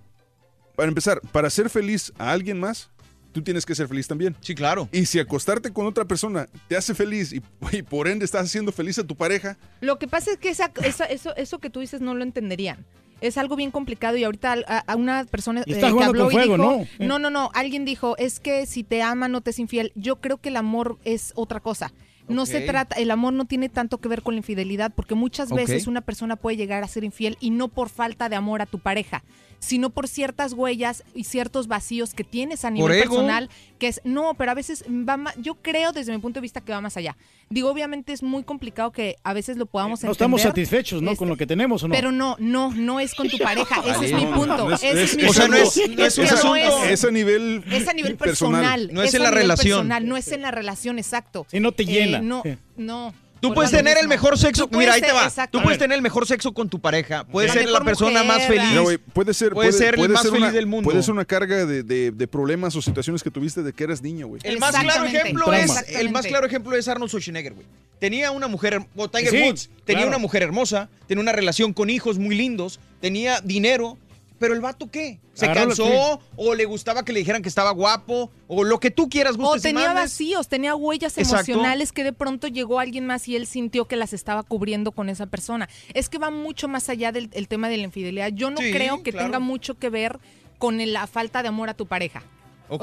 para 0.76 0.88
empezar, 0.90 1.20
para 1.32 1.50
ser 1.50 1.70
feliz 1.70 2.14
a 2.20 2.32
alguien 2.32 2.60
más, 2.60 2.90
tú 3.32 3.42
tienes 3.44 3.66
que 3.66 3.76
ser 3.76 3.88
feliz 3.88 4.08
también. 4.08 4.36
Sí, 4.42 4.54
claro. 4.56 4.88
Y 4.92 5.06
si 5.06 5.20
acostarte 5.20 5.72
con 5.74 5.86
otra 5.88 6.06
persona 6.06 6.48
te 6.68 6.78
hace 6.78 6.94
feliz 6.96 7.34
y, 7.34 7.42
y 7.72 7.82
por 7.82 8.08
ende 8.08 8.26
estás 8.26 8.46
haciendo 8.46 8.72
feliz 8.72 8.98
a 9.00 9.04
tu 9.04 9.16
pareja, 9.16 9.58
Lo 9.82 9.98
que 10.00 10.08
pasa 10.08 10.32
es 10.32 10.38
que 10.38 10.50
esa, 10.50 10.72
esa- 10.84 11.06
eso, 11.06 11.36
eso 11.36 11.60
que 11.60 11.70
tú 11.70 11.80
dices 11.80 12.02
no 12.02 12.14
lo 12.16 12.24
entenderían. 12.24 12.86
Es 13.22 13.38
algo 13.38 13.56
bien 13.56 13.72
complicado 13.72 14.18
y 14.18 14.24
ahorita 14.24 14.58
a, 14.68 14.80
a 14.80 14.96
una 14.96 15.26
persona 15.26 15.64
eh, 15.66 15.80
que 15.80 15.86
habló 15.86 16.30
y 16.30 16.32
fuego, 16.32 16.54
dijo, 16.54 16.88
¿no? 17.00 17.06
No, 17.06 17.20
no, 17.20 17.30
no, 17.30 17.50
alguien 17.54 17.86
dijo, 17.86 18.16
es 18.18 18.40
que 18.40 18.66
si 18.66 18.84
te 18.84 19.02
ama 19.02 19.28
no 19.28 19.42
te 19.42 19.52
es 19.52 19.60
infiel. 19.60 19.92
Yo 19.96 20.18
creo 20.18 20.38
que 20.38 20.50
el 20.50 20.58
amor 20.58 20.98
es 21.04 21.34
otra 21.36 21.60
cosa. 21.60 21.94
No 22.28 22.46
se 22.46 22.62
trata, 22.62 22.96
el 22.98 23.10
amor 23.12 23.34
no 23.34 23.46
tiene 23.46 23.70
tanto 23.70 24.00
que 24.00 24.10
ver 24.10 24.22
con 24.22 24.34
la 24.36 24.40
infidelidad, 24.40 24.92
porque 24.96 25.16
muchas 25.16 25.50
veces 25.52 25.88
una 25.88 26.02
persona 26.02 26.36
puede 26.36 26.58
llegar 26.58 26.84
a 26.84 26.88
ser 26.88 27.04
infiel 27.04 27.38
y 27.40 27.50
no 27.52 27.68
por 27.70 27.90
falta 27.90 28.28
de 28.30 28.36
amor 28.36 28.62
a 28.62 28.66
tu 28.66 28.80
pareja, 28.80 29.24
sino 29.60 29.90
por 29.90 30.08
ciertas 30.08 30.54
huellas 30.54 31.04
y 31.16 31.24
ciertos 31.24 31.68
vacíos 31.68 32.14
que 32.14 32.24
tienes 32.24 32.64
a 32.66 32.70
nivel 32.70 33.00
personal, 33.00 33.50
que 33.80 33.88
es, 33.88 34.02
no, 34.04 34.34
pero 34.36 34.52
a 34.52 34.54
veces 34.56 34.84
va 34.88 35.18
más, 35.18 35.36
yo 35.38 35.56
creo 35.56 35.92
desde 35.94 36.12
mi 36.12 36.20
punto 36.20 36.38
de 36.40 36.42
vista 36.42 36.62
que 36.62 36.72
va 36.74 36.82
más 36.82 36.98
allá. 36.98 37.16
Digo, 37.50 37.70
obviamente 37.72 38.12
es 38.12 38.22
muy 38.24 38.44
complicado 38.44 38.92
que 38.92 39.16
a 39.24 39.34
veces 39.34 39.56
lo 39.58 39.66
podamos 39.66 40.02
No 40.04 40.08
entender. 40.08 40.12
estamos 40.12 40.42
satisfechos, 40.42 41.02
¿no? 41.02 41.12
Este, 41.12 41.20
Con 41.20 41.30
lo 41.30 41.38
que 41.38 41.48
tenemos, 41.48 41.82
¿o 41.84 41.88
no? 41.88 41.94
Pero 41.96 42.12
no, 42.12 42.36
no, 42.40 42.74
no 42.74 43.00
es 43.00 43.16
con 43.16 43.30
tu 43.30 43.38
pareja. 43.40 43.82
Ese 43.86 44.08
es 44.08 44.14
mi 44.14 44.26
No, 44.26 44.34
punto. 44.36 44.58
no, 44.70 44.76
es- 44.76 44.84
Ese 44.84 45.04
es, 45.04 45.10
es- 45.12 45.18
mi 45.18 45.24
o 45.24 45.34
sea, 45.34 45.46
punto. 45.46 45.58
no 45.58 45.64
es- 45.64 45.78
no 45.78 46.04
es 46.06 46.16
que 46.16 46.22
asunto- 46.24 46.84
es 46.84 47.04
a 47.06 47.12
nivel 47.12 47.64
es 47.72 47.88
a 47.88 47.94
nivel 47.94 48.18
personal. 48.18 48.90
No 48.92 49.02
es 49.02 49.14
en 49.14 49.24
la 49.24 49.32
relación. 49.32 49.78
personal, 49.80 50.08
no 50.08 50.18
es 50.18 50.28
en 50.32 50.42
la 50.42 50.52
relación, 50.52 51.00
exacto. 51.00 51.46
Si 51.50 51.60
no 51.62 51.72
te 51.72 51.84
Eh, 51.84 51.86
no, 52.22 52.42
Sí. 52.44 52.58
no. 52.78 53.14
Tú 53.40 53.54
puedes 53.54 53.70
tener 53.70 54.00
el 54.00 54.08
mejor 54.08 54.36
sexo. 54.36 54.68
Mira, 54.72 54.94
ahí 54.94 55.02
te 55.02 55.12
va. 55.12 55.26
exacto. 55.26 55.60
Tú 55.60 55.64
puedes 55.64 55.78
tener 55.78 55.96
el 55.96 56.02
mejor 56.02 56.26
sexo 56.26 56.54
con 56.54 56.70
tu 56.70 56.80
pareja. 56.80 57.24
Puedes 57.24 57.54
La 57.54 57.62
ser 57.62 57.70
la 57.70 57.82
persona 57.82 58.24
más 58.24 58.42
feliz. 58.48 58.80
Güey, 58.82 58.98
puede 58.98 59.32
ser, 59.36 59.54
Puede 59.54 59.72
ser 59.72 59.94
el 60.00 60.10
más 60.10 60.24
ser 60.24 60.32
feliz 60.32 60.46
una, 60.48 60.52
del 60.54 60.66
mundo. 60.66 60.90
Puede 60.90 61.04
ser 61.04 61.14
una 61.14 61.24
carga 61.24 61.66
de, 61.68 61.84
de- 61.84 62.10
de 62.10 62.28
problemas 62.28 62.76
o 62.76 62.82
situaciones 62.82 63.22
que 63.22 63.30
tuviste 63.30 63.62
de 63.62 63.74
que 63.74 63.84
eras 63.84 64.02
niño, 64.02 64.26
güey. 64.28 64.42
El 64.44 64.58
más 64.58 64.76
claro 64.76 65.06
ejemplo 65.06 65.54
es 65.54 65.72
el 65.90 66.10
más 66.10 66.26
claro 66.26 66.48
ejemplo 66.48 66.76
es 66.76 66.88
Arnold 66.88 67.10
Schwarzenegger, 67.12 67.54
güey. 67.54 67.68
Tenía 68.00 68.32
una 68.32 68.48
mujer, 68.48 68.84
o 68.96 69.08
Tiger 69.08 69.30
Sí, 69.30 69.42
Woods, 69.44 69.70
tenía 69.86 70.00
claro. 70.02 70.10
una 70.10 70.18
mujer 70.18 70.42
hermosa, 70.42 70.90
tenía 71.08 71.22
una 71.22 71.32
relación 71.32 71.74
con 71.74 71.92
hijos 71.92 72.18
muy 72.18 72.36
lindos, 72.36 72.80
tenía 73.02 73.40
dinero, 73.42 74.00
pero 74.40 74.54
el 74.54 74.62
vato 74.62 74.90
qué? 74.92 75.20
¿Se 75.34 75.46
Agarró 75.46 75.68
cansó 75.68 76.20
o 76.36 76.56
le 76.56 76.66
gustaba 76.66 77.04
que 77.04 77.14
le 77.14 77.20
dijeran 77.20 77.42
que 77.42 77.50
estaba 77.50 77.72
guapo 77.72 78.32
o 78.48 78.64
lo 78.64 78.80
que 78.80 78.92
tú 78.92 79.10
quieras, 79.10 79.36
O 79.40 79.56
y 79.56 79.60
tenía 79.60 79.88
mandes? 79.88 80.04
vacíos, 80.06 80.48
tenía 80.48 80.76
huellas 80.76 81.18
Exacto. 81.18 81.52
emocionales 81.52 81.92
que 81.92 82.04
de 82.04 82.14
pronto 82.14 82.48
llegó 82.48 82.80
alguien 82.80 83.06
más 83.06 83.28
y 83.28 83.36
él 83.36 83.46
sintió 83.48 83.86
que 83.86 83.96
las 83.96 84.14
estaba 84.14 84.44
cubriendo 84.44 84.92
con 84.92 85.10
esa 85.10 85.26
persona. 85.28 85.70
Es 85.94 86.10
que 86.10 86.18
va 86.18 86.30
mucho 86.32 86.68
más 86.68 86.90
allá 86.90 87.12
del 87.12 87.30
el 87.34 87.48
tema 87.48 87.70
de 87.70 87.78
la 87.78 87.84
infidelidad. 87.84 88.30
Yo 88.34 88.50
no 88.50 88.58
Sí, 88.58 88.72
creo 88.72 89.04
que 89.04 89.12
claro. 89.12 89.28
tenga 89.28 89.40
mucho 89.40 89.76
que 89.76 89.90
ver 89.90 90.20
con 90.58 90.78
la 90.92 91.06
falta 91.08 91.42
de 91.44 91.50
amor 91.50 91.70
a 91.70 91.74
tu 91.76 91.86
pareja. 91.86 92.24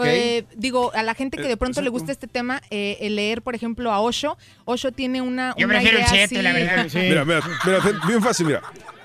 Eh, 0.03 0.45
digo, 0.57 0.93
a 0.95 1.03
la 1.03 1.13
gente 1.15 1.37
que 1.37 1.47
de 1.47 1.59
pronto 1.59 1.83
le 1.83 1.91
gusta 1.91 2.11
este 2.11 2.27
tema, 2.27 2.63
eh, 2.71 2.97
el 3.01 3.17
leer, 3.17 3.43
por 3.43 3.55
ejemplo, 3.55 3.93
a 3.93 4.01
Osho. 4.01 4.39
Osho 4.65 4.93
tiene 4.93 5.21
una. 5.21 5.55
Yo 5.59 5.67
una 5.67 5.75
prefiero 5.75 5.99
el 5.99 6.05
idea 6.05 6.27
siete, 6.27 6.43
la 6.43 6.51
así- 6.53 6.59
verdad. 6.61 6.87
Mira, 6.95 7.25
mira, 7.27 7.41
mira, 7.67 8.01
bien 8.07 8.23
fácil, 8.23 8.47
mira. 8.47 8.63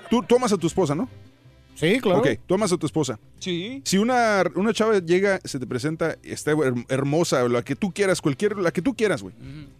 Tú, 0.08 0.24
amas 0.36 0.52
a 0.52 0.56
tu 0.56 0.66
esposa, 0.66 0.94
¿no? 0.94 1.06
Sí, 1.80 1.98
claro. 2.00 2.20
Ok, 2.20 2.28
tú 2.46 2.54
amas 2.54 2.70
a 2.72 2.76
tu 2.76 2.86
esposa. 2.86 3.18
Sí. 3.38 3.80
Si 3.84 3.96
una, 3.98 4.42
una 4.54 4.72
chava 4.74 4.98
llega, 4.98 5.40
se 5.44 5.58
te 5.58 5.66
presenta, 5.66 6.16
está 6.22 6.52
her- 6.52 6.84
hermosa, 6.88 7.48
la 7.48 7.62
que 7.62 7.74
tú 7.74 7.90
quieras, 7.92 8.20
cualquier, 8.20 8.56
la 8.58 8.70
que 8.70 8.82
tú 8.82 8.94
quieras, 8.94 9.22
güey, 9.22 9.34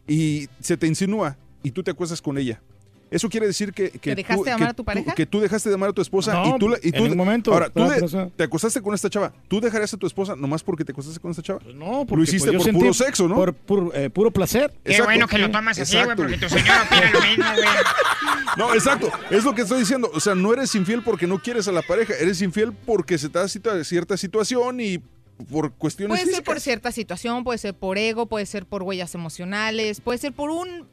y 0.09 0.49
se 0.61 0.77
te 0.77 0.87
insinúa 0.87 1.37
y 1.63 1.71
tú 1.73 1.83
te 1.83 1.91
acuestas 1.91 2.23
con 2.23 2.39
ella. 2.39 2.61
Eso 3.11 3.29
quiere 3.29 3.47
decir 3.47 3.73
que, 3.73 3.91
que 3.91 3.99
¿Que 3.99 4.15
dejaste 4.15 4.37
tú, 4.39 4.45
de 4.45 4.51
amar 4.53 4.69
que 4.69 4.71
a 4.71 4.75
tu 4.75 4.77
tú- 4.77 4.85
pareja? 4.85 5.15
que 5.15 5.27
tú 5.27 5.41
dejaste 5.41 5.69
de 5.69 5.75
amar 5.75 5.91
a 5.91 5.93
tu 5.93 6.01
esposa 6.01 6.33
No, 6.33 6.55
y 6.55 6.59
tú, 6.59 6.69
la- 6.69 6.79
y 6.83 6.89
en 6.89 6.93
tú 6.95 7.05
un 7.05 7.17
momento, 7.17 7.53
ahora 7.53 7.69
tú 7.69 7.89
de- 7.89 8.31
te 8.37 8.45
acostaste 8.45 8.81
con 8.81 8.95
esta 8.95 9.11
chava. 9.11 9.33
¿Tú 9.49 9.61
dejarías 9.61 9.93
a 9.93 9.97
tu 9.97 10.07
esposa 10.07 10.37
nomás 10.37 10.63
porque 10.63 10.85
te 10.85 10.93
acostaste 10.93 11.19
con 11.21 11.33
esta 11.33 11.43
chava? 11.43 11.61
No, 11.75 12.05
porque 12.07 12.17
Lo 12.17 12.23
hiciste 12.23 12.53
pues, 12.53 12.65
por 12.65 12.73
puro 12.75 12.95
sexo, 12.95 13.27
¿no? 13.29 13.35
Por, 13.35 13.55
por, 13.55 13.91
eh, 13.97 14.11
puro 14.11 14.31
placer. 14.31 14.71
Qué 14.85 14.93
Exacto. 14.93 15.05
bueno 15.07 15.27
que 15.27 15.39
lo 15.39 15.51
tomas 15.51 15.79
así, 15.79 15.97
güey, 16.03 16.17
porque 16.17 16.39
tu 16.39 16.49
señora 16.49 16.83
opina 16.91 17.11
lo 17.13 17.21
mismo, 17.21 17.45
güey. 17.55 17.67
No, 18.57 18.75
exacto. 18.75 19.11
Es 19.31 19.45
lo 19.45 19.55
que 19.55 19.63
estoy 19.63 19.81
diciendo. 19.81 20.11
O 20.15 20.21
sea, 20.21 20.35
no 20.35 20.53
eres 20.53 20.75
infiel 20.75 21.03
porque 21.03 21.27
no 21.27 21.39
quieres 21.41 21.67
a 21.69 21.73
la 21.73 21.83
pareja. 21.83 22.15
Eres 22.15 22.41
infiel 22.43 22.73
porque 22.73 23.19
se 23.19 23.29
te 23.29 23.39
da 23.39 23.49
cita- 23.49 23.83
cierta 23.85 24.17
situación 24.17 24.81
y 24.81 24.99
por 25.51 25.73
cuestiones 25.73 26.21
Puede 26.21 26.33
ser 26.35 26.45
por 26.45 26.61
cierta 26.61 26.93
situación, 26.93 27.45
puede 27.45 27.59
ser 27.59 27.75
por 27.75 27.97
ego, 27.99 28.27
puede 28.27 28.45
ser 28.47 28.67
por 28.67 28.83
huellas 28.83 29.15
emocionales, 29.15 30.01
puede 30.01 30.19
ser 30.19 30.33
por 30.33 30.51
un. 30.51 30.87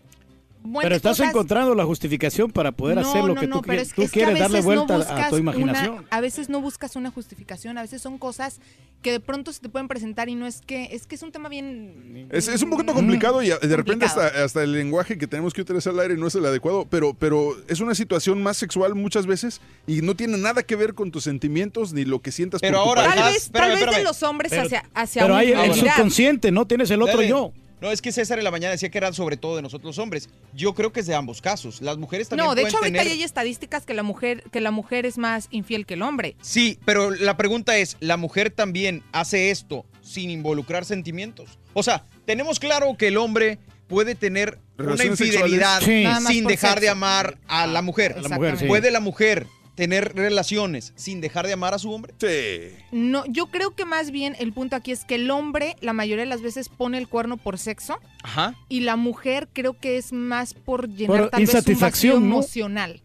Pero 0.82 0.96
estás 0.96 1.18
cosas. 1.18 1.30
encontrando 1.30 1.76
la 1.76 1.86
justificación 1.86 2.52
para 2.52 2.72
poder 2.72 2.96
No, 2.98 3.10
hacer 3.10 3.24
lo 3.24 3.34
no, 3.36 3.42
que 3.42 3.48
no, 3.48 3.62
tú, 3.62 3.70
qui- 3.70 3.80
es, 3.80 3.94
tú 3.94 4.02
es 4.04 4.12
que 4.12 4.24
a 4.24 4.26
quieres 4.26 4.40
darle 4.42 4.60
no 4.60 4.64
vuelta 4.66 4.96
a 4.96 5.30
tu 5.30 5.36
una- 5.36 5.40
imaginación. 5.40 6.06
a 6.10 6.22
veces 6.22 6.50
no 6.50 6.62
buscas 6.62 6.96
una 6.96 7.12
justificación, 7.12 7.78
a 7.78 7.82
veces 7.82 8.02
son 8.02 8.18
cosas 8.18 8.60
que 9.02 9.12
de 9.12 9.20
pronto 9.20 9.54
se 9.54 9.60
te 9.60 9.70
pueden 9.70 9.88
presentar 9.88 10.28
y 10.30 10.36
no 10.36 10.48
es 10.48 10.62
que 10.62 10.90
es 10.92 11.06
que 11.06 11.16
es 11.16 11.22
un 11.22 11.32
tema 11.32 11.50
bien 11.50 12.28
Es, 12.32 12.48
es 12.48 12.62
un 12.64 12.70
poquito 12.72 12.94
complicado 12.94 13.44
y 13.44 13.50
de 13.50 13.76
repente 13.76 14.06
hasta, 14.06 14.28
hasta 14.44 14.64
el 14.64 14.72
lenguaje 14.74 15.18
que 15.18 15.28
tenemos 15.28 15.54
que 15.54 15.62
utilizar 15.62 15.94
al 15.94 16.00
aire 16.00 16.18
no 16.18 16.28
es 16.28 16.36
el 16.36 16.46
adecuado, 16.46 16.88
pero, 16.90 17.14
pero 17.14 17.56
es 17.68 17.80
una 17.80 17.94
situación 17.96 18.42
más 18.42 18.58
sexual 18.58 18.96
muchas 18.96 19.26
veces 19.28 19.62
y 19.86 20.02
no 20.02 20.16
tiene 20.16 20.38
nada 20.38 20.64
que 20.64 20.76
ver 20.76 20.94
con 20.96 21.12
tus 21.12 21.24
sentimientos 21.24 21.94
ni 21.94 22.06
lo 22.06 22.22
que 22.22 22.32
sientas 22.32 22.60
Pero 22.62 22.78
por 22.78 22.84
tu 22.84 22.90
ahora- 22.90 23.02
pareja. 23.04 23.24
Tal 23.26 23.34
vez, 23.34 23.44
espérame, 23.44 23.80
tal 23.80 23.86
vez 23.90 23.98
de 23.98 24.04
los 24.04 24.24
hombres 24.24 24.50
Pero- 24.50 24.64
hacia, 24.64 24.86
hacia 24.94 25.22
Pero 25.22 25.36
hay 25.36 25.52
el, 25.52 25.74
subconsciente, 25.76 26.52
¿no? 26.52 26.66
Tienes 26.66 26.90
el 26.92 27.02
otro 27.02 27.18
Dale. 27.18 27.30
yo. 27.30 27.52
No, 27.80 27.92
es 27.92 28.02
que 28.02 28.12
César 28.12 28.38
en 28.40 28.44
la 28.44 28.52
mañana 28.52 28.72
decía 28.72 28.90
que 28.90 28.98
era 28.98 29.14
sobre 29.14 29.38
todo 29.38 29.56
de 29.56 29.62
nosotros 29.62 29.96
los 29.96 30.00
hombres. 30.00 30.30
Yo 30.54 30.74
creo 30.74 30.92
que 30.92 31.02
es 31.02 31.06
de 31.08 31.14
ambos 31.14 31.42
casos. 31.42 31.82
Las 31.82 31.98
mujeres 31.98 32.30
también 32.30 32.48
No, 32.48 32.56
de 32.56 32.62
pueden 32.62 32.70
hecho 32.70 32.78
ahorita 32.78 33.00
tener... 33.00 33.14
hay 33.14 33.24
estadísticas 33.24 33.86
que 33.86 33.94
la 33.94 34.04
mujer 34.04 34.44
que 34.52 34.62
la 34.62 34.72
mujer 34.72 35.06
es 35.06 35.18
más 35.18 35.48
infiel 35.52 35.86
que 35.86 35.94
el 35.94 36.02
hombre. 36.02 36.36
Sí, 36.42 36.80
pero 36.86 37.12
la 37.12 37.38
pregunta 37.38 37.78
es, 37.78 37.98
¿la 38.00 38.18
mujer 38.18 38.50
también 38.50 39.04
hace 39.12 39.52
esto 39.52 39.86
sin 40.02 40.30
involucrar 40.30 40.86
sentimientos? 40.86 41.60
O 41.74 41.84
sea, 41.84 42.04
tenemos 42.26 42.60
claro 42.60 42.96
que 42.98 43.10
el 43.10 43.18
hombre 43.18 43.60
puede 43.88 44.16
tener 44.16 44.60
una 44.78 45.06
infidelidad. 45.06 45.82
Sí. 45.82 46.06
Sin 46.28 46.46
dejar 46.46 46.80
de 46.80 46.90
amar 46.90 47.38
a 47.48 47.68
la 47.68 47.82
mujer. 47.82 48.16
A 48.18 48.22
la 48.22 48.36
mujer, 48.36 48.58
sí. 48.58 48.66
¿Puede 48.66 48.92
la 48.92 49.00
mujer 49.00 49.48
tener 49.78 50.16
relaciones 50.16 50.92
sin 50.96 51.22
dejar 51.22 51.46
de 51.46 51.54
amar 51.54 51.76
a 51.76 51.80
su 51.80 51.92
hombre? 51.92 52.14
Sí. 52.18 52.76
No, 52.92 53.24
yo 53.28 53.46
creo 53.46 53.76
que 53.76 53.86
más 53.86 54.10
bien 54.10 54.36
el 54.40 54.52
punto 54.52 54.76
aquí 54.76 54.92
es 54.92 55.06
que 55.06 55.16
el 55.16 55.30
hombre 55.30 55.76
la 55.82 55.94
mayoría 55.94 56.24
de 56.24 56.30
las 56.30 56.42
veces 56.42 56.68
pone 56.68 56.98
el 56.98 57.08
cuerno 57.08 57.38
por 57.38 57.60
sexo 57.60 58.00
Ajá. 58.24 58.56
y 58.70 58.82
la 58.82 58.96
mujer 58.96 59.48
creo 59.54 59.80
que 59.80 59.98
es 59.98 60.12
más 60.12 60.56
por 60.56 60.90
llenar 60.90 61.22
Por 61.22 61.30
tal 61.30 61.42
vez 61.42 61.50
un 61.50 61.54
vacío 61.54 61.60
insatisfacción, 61.60 62.28
¿no? 62.28 62.36
emocional. 62.38 63.02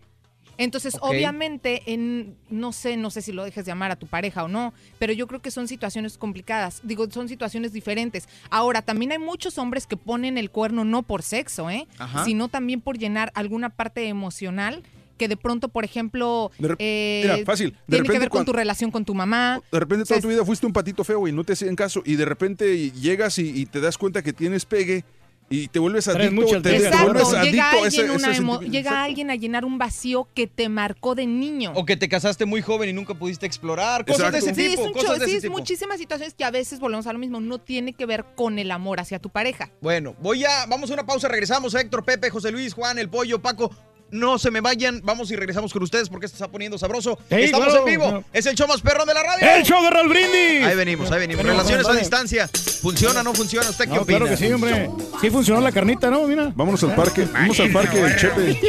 Entonces, 0.59 0.97
obviamente, 1.01 1.83
en 1.92 2.36
no 2.49 2.73
sé, 2.73 2.97
no 2.97 3.10
sé 3.10 3.20
si 3.20 3.33
lo 3.33 3.44
dejes 3.44 3.65
de 3.65 3.73
amar 3.73 3.91
a 3.91 3.97
tu 3.97 4.07
pareja 4.07 4.44
o 4.44 4.49
no, 4.49 4.73
pero 4.99 5.12
yo 5.12 5.26
creo 5.26 5.41
que 5.41 5.51
son 5.51 5.67
situaciones 5.67 6.17
complicadas. 6.17 6.81
Digo, 6.84 7.10
son 7.10 7.28
situaciones 7.28 7.73
diferentes. 7.73 8.28
Ahora, 8.49 8.83
también 8.83 9.12
hay 9.12 9.18
muchos 9.18 9.59
hombres 9.59 9.86
que 9.86 9.97
ponen 9.97 10.39
el 10.39 10.51
cuerno 10.51 10.84
no 10.84 11.02
por 11.02 11.23
sexo, 11.23 11.68
¿eh? 11.68 11.89
Ajá. 11.99 12.25
Sino 12.25 12.49
también 12.49 12.81
por 12.81 12.97
llenar 12.99 13.33
alguna 13.34 13.70
parte 13.70 14.07
emocional 14.09 14.83
que 15.23 15.28
de 15.28 15.36
pronto, 15.36 15.68
por 15.68 15.84
ejemplo, 15.84 16.51
eh, 16.78 17.20
Mira, 17.23 17.39
fácil. 17.47 17.70
De 17.86 17.99
tiene 17.99 18.09
que 18.09 18.18
ver 18.18 18.28
con 18.28 18.39
cuando- 18.39 18.52
tu 18.52 18.57
relación 18.57 18.91
con 18.91 19.05
tu 19.05 19.15
mamá. 19.15 19.60
De 19.70 19.78
repente 19.78 20.05
toda 20.05 20.17
O 20.18 20.20
sea, 20.20 20.23
tu 20.23 20.28
vida 20.34 20.44
fuiste 20.44 20.67
un 20.67 20.73
patito 20.73 21.05
feo 21.05 21.28
y 21.28 21.33
no 21.33 21.44
te 21.44 21.52
hacían 21.52 21.76
caso 21.76 22.02
y 22.05 22.17
de 22.17 22.25
repente 22.25 22.91
llegas 22.91 23.39
y, 23.39 23.49
y 23.60 23.67
te 23.67 23.81
das 23.81 23.97
cuenta 23.99 24.23
que 24.23 24.33
tienes 24.33 24.65
pegue 24.65 25.05
y 25.51 25.68
te 25.68 25.78
vuelves 25.78 26.09
adicto, 26.09 26.33
muchas 26.34 26.62
te, 26.62 26.70
te 26.70 26.78
deudas. 26.78 27.02
vuelves 27.02 27.23
Exacto, 27.25 27.39
adicto 27.41 27.51
llega 27.52 27.68
ese, 27.70 28.01
alguien, 28.01 28.05
ese 28.05 28.10
una 28.10 28.28
emo- 28.28 28.52
sentimiento. 28.55 28.62
llega 28.73 28.78
Exacto. 28.91 29.05
alguien 29.05 29.31
a 29.31 29.34
llenar 29.36 29.65
un 29.67 29.76
vacío 29.78 30.26
que 30.34 30.47
te 30.47 30.68
marcó 30.70 31.15
de 31.15 31.26
niño. 31.26 31.73
O 31.75 31.84
que 31.84 31.97
te 31.99 32.09
casaste 32.09 32.47
muy 32.47 32.62
joven 32.62 32.89
y 32.89 32.92
nunca 32.94 33.12
pudiste 33.12 33.44
explorar. 33.44 34.07
Cosas 34.07 34.33
de 34.33 34.39
ese. 34.39 34.55
Sí, 34.55 34.62
es, 34.65 34.70
tipo. 34.70 34.84
un 34.84 34.92
cosas 34.94 35.18
de 35.18 35.25
sí, 35.26 35.31
ese 35.33 35.36
es 35.36 35.42
tipo. 35.42 35.52
muchísimas 35.59 35.99
situaciones 35.99 36.33
que 36.34 36.44
a 36.44 36.51
veces 36.51 36.81
volvemos 36.81 37.07
a 37.07 37.12
lo 37.12 37.18
mismo. 37.18 37.39
No 37.41 37.59
tiene 37.59 37.92
que 37.92 38.07
ver 38.07 38.25
con 38.34 38.59
el 38.59 38.70
amor 38.70 38.99
hacia 38.99 39.18
tu 39.18 39.28
pareja. 39.28 39.68
Bueno, 39.83 40.17
voy 40.23 40.42
a, 40.47 40.65
vamos 40.67 40.91
a 40.91 40.94
una 40.94 41.05
pausa, 41.05 41.28
regresamos. 41.28 41.75
Héctor, 41.75 42.02
Pepe, 42.05 42.31
José 42.31 42.51
Luis, 42.51 42.73
Juan, 42.73 42.99
El 42.99 43.10
Pollo, 43.10 43.42
Paco. 43.42 43.70
No 44.13 44.39
se 44.39 44.51
me 44.51 44.61
vayan, 44.61 45.01
vamos 45.03 45.31
y 45.31 45.37
regresamos 45.37 45.73
con 45.73 45.83
ustedes 45.83 46.11
porque 46.11 46.27
esto 46.27 46.37
está 46.37 46.47
poniendo 46.47 46.77
sabroso. 46.77 47.19
Estamos 47.31 47.67
claro, 47.69 47.79
en 47.81 47.85
vivo. 47.87 48.25
Es 48.33 48.45
el 48.45 48.55
show 48.55 48.69
más 48.69 48.83
perrón 48.83 49.09
de 49.09 49.15
la 49.15 49.23
radio. 49.23 49.49
¡El 49.57 49.63
show 49.65 49.83
de 49.83 49.89
Raúl 49.91 50.11
Brindis! 50.11 50.67
Ahí 50.67 50.77
venimos, 50.77 51.11
ahí 51.11 51.21
venimos. 51.21 51.45
Relaciones 51.45 51.89
a 51.89 51.93
distancia. 51.95 52.49
¿Funciona 52.83 53.21
o 53.21 53.23
no 53.25 53.33
funciona? 53.33 53.71
¿Usted 53.71 53.87
qué 53.87 53.95
No, 53.95 54.03
opina? 54.03 54.19
claro 54.19 54.31
que 54.31 54.37
sí, 54.37 54.53
hombre. 54.53 54.91
Sí 55.21 55.31
funcionó 55.31 55.63
la 55.63 55.73
carnita, 55.73 56.11
¿no? 56.11 56.27
Mira. 56.27 56.53
Vámonos 56.55 56.83
al 56.85 56.95
parque, 56.95 57.27
vamos 57.33 57.59
al 57.59 57.73
parque 57.73 58.03
del 58.03 58.17
Chepe. 58.17 58.61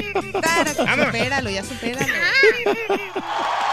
Supéralo, 1.05 1.49
ya 1.49 1.63
supéralo. 1.63 2.05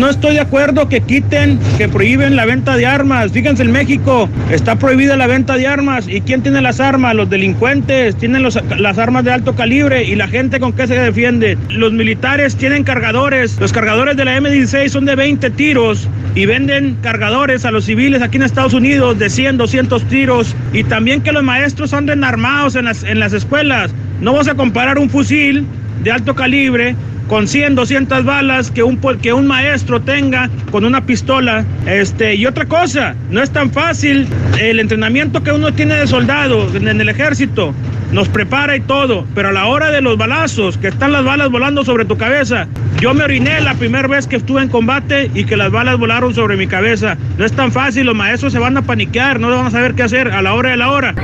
No 0.00 0.08
estoy 0.08 0.32
de 0.32 0.40
acuerdo 0.40 0.88
que 0.88 1.02
quiten, 1.02 1.58
que 1.76 1.86
prohíben 1.86 2.34
la 2.34 2.46
venta 2.46 2.74
de 2.74 2.86
armas. 2.86 3.32
Fíjense, 3.32 3.64
en 3.64 3.70
México 3.70 4.30
está 4.50 4.76
prohibida 4.76 5.14
la 5.14 5.26
venta 5.26 5.58
de 5.58 5.66
armas. 5.66 6.08
¿Y 6.08 6.22
quién 6.22 6.40
tiene 6.42 6.62
las 6.62 6.80
armas? 6.80 7.14
Los 7.14 7.28
delincuentes 7.28 8.16
tienen 8.16 8.42
las 8.42 8.98
armas 8.98 9.24
de 9.24 9.32
alto 9.32 9.54
calibre. 9.54 10.02
¿Y 10.02 10.14
la 10.14 10.26
gente 10.26 10.58
con 10.58 10.72
qué 10.72 10.86
se 10.86 10.98
defiende? 10.98 11.58
Los 11.68 11.92
militares 11.92 12.56
tienen 12.56 12.82
cargadores. 12.82 13.60
Los 13.60 13.74
cargadores 13.74 14.16
de 14.16 14.24
la 14.24 14.38
M16 14.38 14.88
son 14.88 15.04
de 15.04 15.16
20 15.16 15.50
tiros 15.50 16.08
y 16.34 16.46
venden 16.46 16.96
cargadores 17.02 17.66
a 17.66 17.70
los 17.70 17.84
civiles 17.84 18.22
aquí 18.22 18.38
en 18.38 18.44
Estados 18.44 18.72
Unidos 18.72 19.18
de 19.18 19.28
100, 19.28 19.58
200 19.58 20.02
tiros. 20.04 20.56
Y 20.72 20.82
también 20.84 21.20
que 21.20 21.32
los 21.32 21.42
maestros 21.42 21.92
anden 21.92 22.24
armados 22.24 22.74
en 22.74 22.86
las, 22.86 23.04
en 23.04 23.20
las 23.20 23.34
escuelas. 23.34 23.90
No 24.22 24.32
vas 24.32 24.48
a 24.48 24.54
comparar 24.54 24.98
un 24.98 25.10
fusil 25.10 25.66
de 26.02 26.10
alto 26.10 26.34
calibre 26.34 26.94
con 27.30 27.46
100, 27.46 27.76
200 27.76 28.24
balas 28.24 28.72
que 28.72 28.82
un, 28.82 28.98
que 29.22 29.32
un 29.32 29.46
maestro 29.46 30.00
tenga 30.00 30.50
con 30.72 30.84
una 30.84 31.06
pistola. 31.06 31.64
Este, 31.86 32.34
y 32.34 32.44
otra 32.44 32.66
cosa, 32.66 33.14
no 33.30 33.40
es 33.40 33.50
tan 33.50 33.70
fácil 33.70 34.26
el 34.58 34.80
entrenamiento 34.80 35.40
que 35.40 35.52
uno 35.52 35.72
tiene 35.72 35.94
de 35.94 36.08
soldado 36.08 36.66
en, 36.74 36.88
en 36.88 37.00
el 37.00 37.08
ejército. 37.08 37.72
Nos 38.10 38.28
prepara 38.28 38.74
y 38.74 38.80
todo, 38.80 39.24
pero 39.36 39.50
a 39.50 39.52
la 39.52 39.66
hora 39.66 39.92
de 39.92 40.00
los 40.00 40.18
balazos, 40.18 40.76
que 40.76 40.88
están 40.88 41.12
las 41.12 41.24
balas 41.24 41.48
volando 41.50 41.84
sobre 41.84 42.04
tu 42.04 42.18
cabeza, 42.18 42.66
yo 42.98 43.14
me 43.14 43.22
oriné 43.22 43.60
la 43.60 43.74
primera 43.74 44.08
vez 44.08 44.26
que 44.26 44.34
estuve 44.34 44.62
en 44.62 44.68
combate 44.68 45.30
y 45.32 45.44
que 45.44 45.56
las 45.56 45.70
balas 45.70 45.96
volaron 45.98 46.34
sobre 46.34 46.56
mi 46.56 46.66
cabeza. 46.66 47.16
No 47.38 47.44
es 47.44 47.52
tan 47.52 47.70
fácil, 47.70 48.06
los 48.06 48.16
maestros 48.16 48.52
se 48.52 48.58
van 48.58 48.76
a 48.76 48.82
paniquear, 48.82 49.38
no 49.38 49.48
van 49.50 49.66
a 49.66 49.70
saber 49.70 49.94
qué 49.94 50.02
hacer 50.02 50.32
a 50.32 50.42
la 50.42 50.54
hora 50.54 50.70
de 50.70 50.76
la 50.76 50.90
hora. 50.90 51.14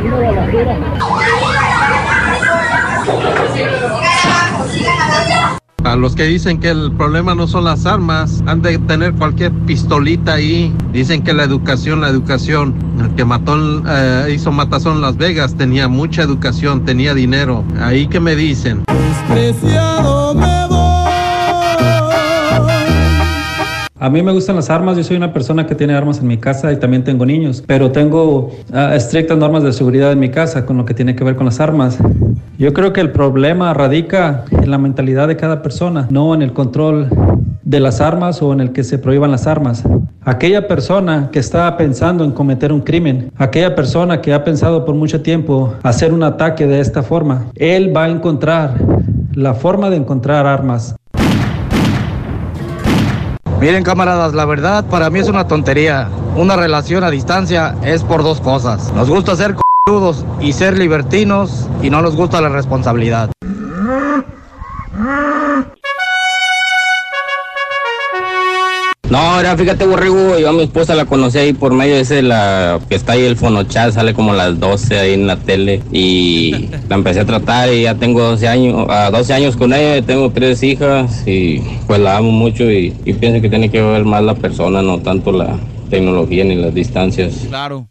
A 5.86 5.94
los 5.94 6.16
que 6.16 6.24
dicen 6.24 6.58
que 6.58 6.70
el 6.70 6.90
problema 6.90 7.36
no 7.36 7.46
son 7.46 7.62
las 7.62 7.86
armas, 7.86 8.42
han 8.46 8.60
de 8.60 8.76
tener 8.76 9.12
cualquier 9.12 9.52
pistolita 9.52 10.34
ahí. 10.34 10.74
Dicen 10.92 11.22
que 11.22 11.32
la 11.32 11.44
educación, 11.44 12.00
la 12.00 12.08
educación. 12.08 12.74
El 13.00 13.14
que 13.14 13.24
mató, 13.24 13.56
eh, 13.88 14.32
hizo 14.34 14.50
matazón 14.50 15.00
Las 15.00 15.16
Vegas 15.16 15.54
tenía 15.54 15.86
mucha 15.86 16.22
educación, 16.22 16.84
tenía 16.84 17.14
dinero. 17.14 17.62
Ahí 17.80 18.08
que 18.08 18.18
me 18.18 18.34
dicen. 18.34 18.82
A 23.98 24.10
mí 24.10 24.22
me 24.22 24.30
gustan 24.30 24.56
las 24.56 24.68
armas, 24.68 24.98
yo 24.98 25.04
soy 25.04 25.16
una 25.16 25.32
persona 25.32 25.66
que 25.66 25.74
tiene 25.74 25.94
armas 25.94 26.18
en 26.20 26.26
mi 26.26 26.36
casa 26.36 26.70
y 26.70 26.76
también 26.76 27.02
tengo 27.02 27.24
niños, 27.24 27.64
pero 27.66 27.92
tengo 27.92 28.50
ah, 28.70 28.94
estrictas 28.94 29.38
normas 29.38 29.62
de 29.62 29.72
seguridad 29.72 30.12
en 30.12 30.18
mi 30.18 30.28
casa 30.28 30.66
con 30.66 30.76
lo 30.76 30.84
que 30.84 30.92
tiene 30.92 31.16
que 31.16 31.24
ver 31.24 31.34
con 31.34 31.46
las 31.46 31.60
armas. 31.60 31.96
Yo 32.58 32.74
creo 32.74 32.92
que 32.92 33.00
el 33.00 33.10
problema 33.10 33.72
radica 33.72 34.44
en 34.50 34.70
la 34.70 34.76
mentalidad 34.76 35.28
de 35.28 35.36
cada 35.36 35.62
persona, 35.62 36.08
no 36.10 36.34
en 36.34 36.42
el 36.42 36.52
control 36.52 37.08
de 37.62 37.80
las 37.80 38.02
armas 38.02 38.42
o 38.42 38.52
en 38.52 38.60
el 38.60 38.72
que 38.72 38.84
se 38.84 38.98
prohíban 38.98 39.30
las 39.30 39.46
armas. 39.46 39.82
Aquella 40.20 40.68
persona 40.68 41.30
que 41.32 41.38
está 41.38 41.74
pensando 41.78 42.22
en 42.22 42.32
cometer 42.32 42.74
un 42.74 42.82
crimen, 42.82 43.32
aquella 43.36 43.74
persona 43.74 44.20
que 44.20 44.34
ha 44.34 44.44
pensado 44.44 44.84
por 44.84 44.94
mucho 44.94 45.22
tiempo 45.22 45.72
hacer 45.82 46.12
un 46.12 46.22
ataque 46.22 46.66
de 46.66 46.80
esta 46.80 47.02
forma, 47.02 47.46
él 47.54 47.96
va 47.96 48.04
a 48.04 48.08
encontrar 48.10 48.74
la 49.32 49.54
forma 49.54 49.88
de 49.88 49.96
encontrar 49.96 50.46
armas. 50.46 50.96
Miren 53.60 53.84
camaradas, 53.84 54.34
la 54.34 54.44
verdad 54.44 54.84
para 54.84 55.08
mí 55.08 55.18
es 55.18 55.28
una 55.28 55.46
tontería. 55.48 56.08
Una 56.36 56.56
relación 56.56 57.02
a 57.04 57.10
distancia 57.10 57.74
es 57.82 58.04
por 58.04 58.22
dos 58.22 58.40
cosas. 58.40 58.92
Nos 58.92 59.08
gusta 59.08 59.34
ser 59.34 59.52
c***udos 59.52 60.24
y 60.40 60.52
ser 60.52 60.76
libertinos 60.78 61.66
y 61.82 61.88
no 61.88 62.02
nos 62.02 62.14
gusta 62.16 62.40
la 62.42 62.50
responsabilidad. 62.50 63.30
No, 69.08 69.18
ahora 69.18 69.56
fíjate, 69.56 69.86
borrego, 69.86 70.36
yo 70.36 70.48
a 70.48 70.52
mi 70.52 70.62
esposa 70.62 70.96
la 70.96 71.04
conocí 71.04 71.38
ahí 71.38 71.52
por 71.52 71.72
medio 71.72 71.94
de 71.94 72.00
ese, 72.00 72.22
la 72.22 72.80
que 72.88 72.96
está 72.96 73.12
ahí 73.12 73.24
el 73.24 73.36
fonochat, 73.36 73.92
sale 73.92 74.14
como 74.14 74.32
a 74.32 74.36
las 74.36 74.58
12 74.58 74.98
ahí 74.98 75.14
en 75.14 75.28
la 75.28 75.36
tele 75.36 75.80
y 75.92 76.68
la 76.88 76.96
empecé 76.96 77.20
a 77.20 77.24
tratar 77.24 77.72
y 77.72 77.82
ya 77.82 77.94
tengo 77.94 78.20
12 78.22 78.48
años, 78.48 78.86
a 78.90 79.10
12 79.10 79.32
años 79.32 79.56
con 79.56 79.72
ella, 79.72 80.04
tengo 80.04 80.30
tres 80.30 80.60
hijas 80.64 81.22
y 81.24 81.60
pues 81.86 82.00
la 82.00 82.16
amo 82.16 82.32
mucho 82.32 82.64
y 82.64 82.90
pienso 83.20 83.40
que 83.40 83.48
tiene 83.48 83.70
que 83.70 83.80
ver 83.80 84.04
más 84.04 84.24
la 84.24 84.34
persona, 84.34 84.82
no 84.82 84.98
tanto 84.98 85.30
la 85.30 85.56
tecnología 85.88 86.44
ni 86.44 86.56
las 86.56 86.74
distancias. 86.74 87.34
Claro. 87.48 87.86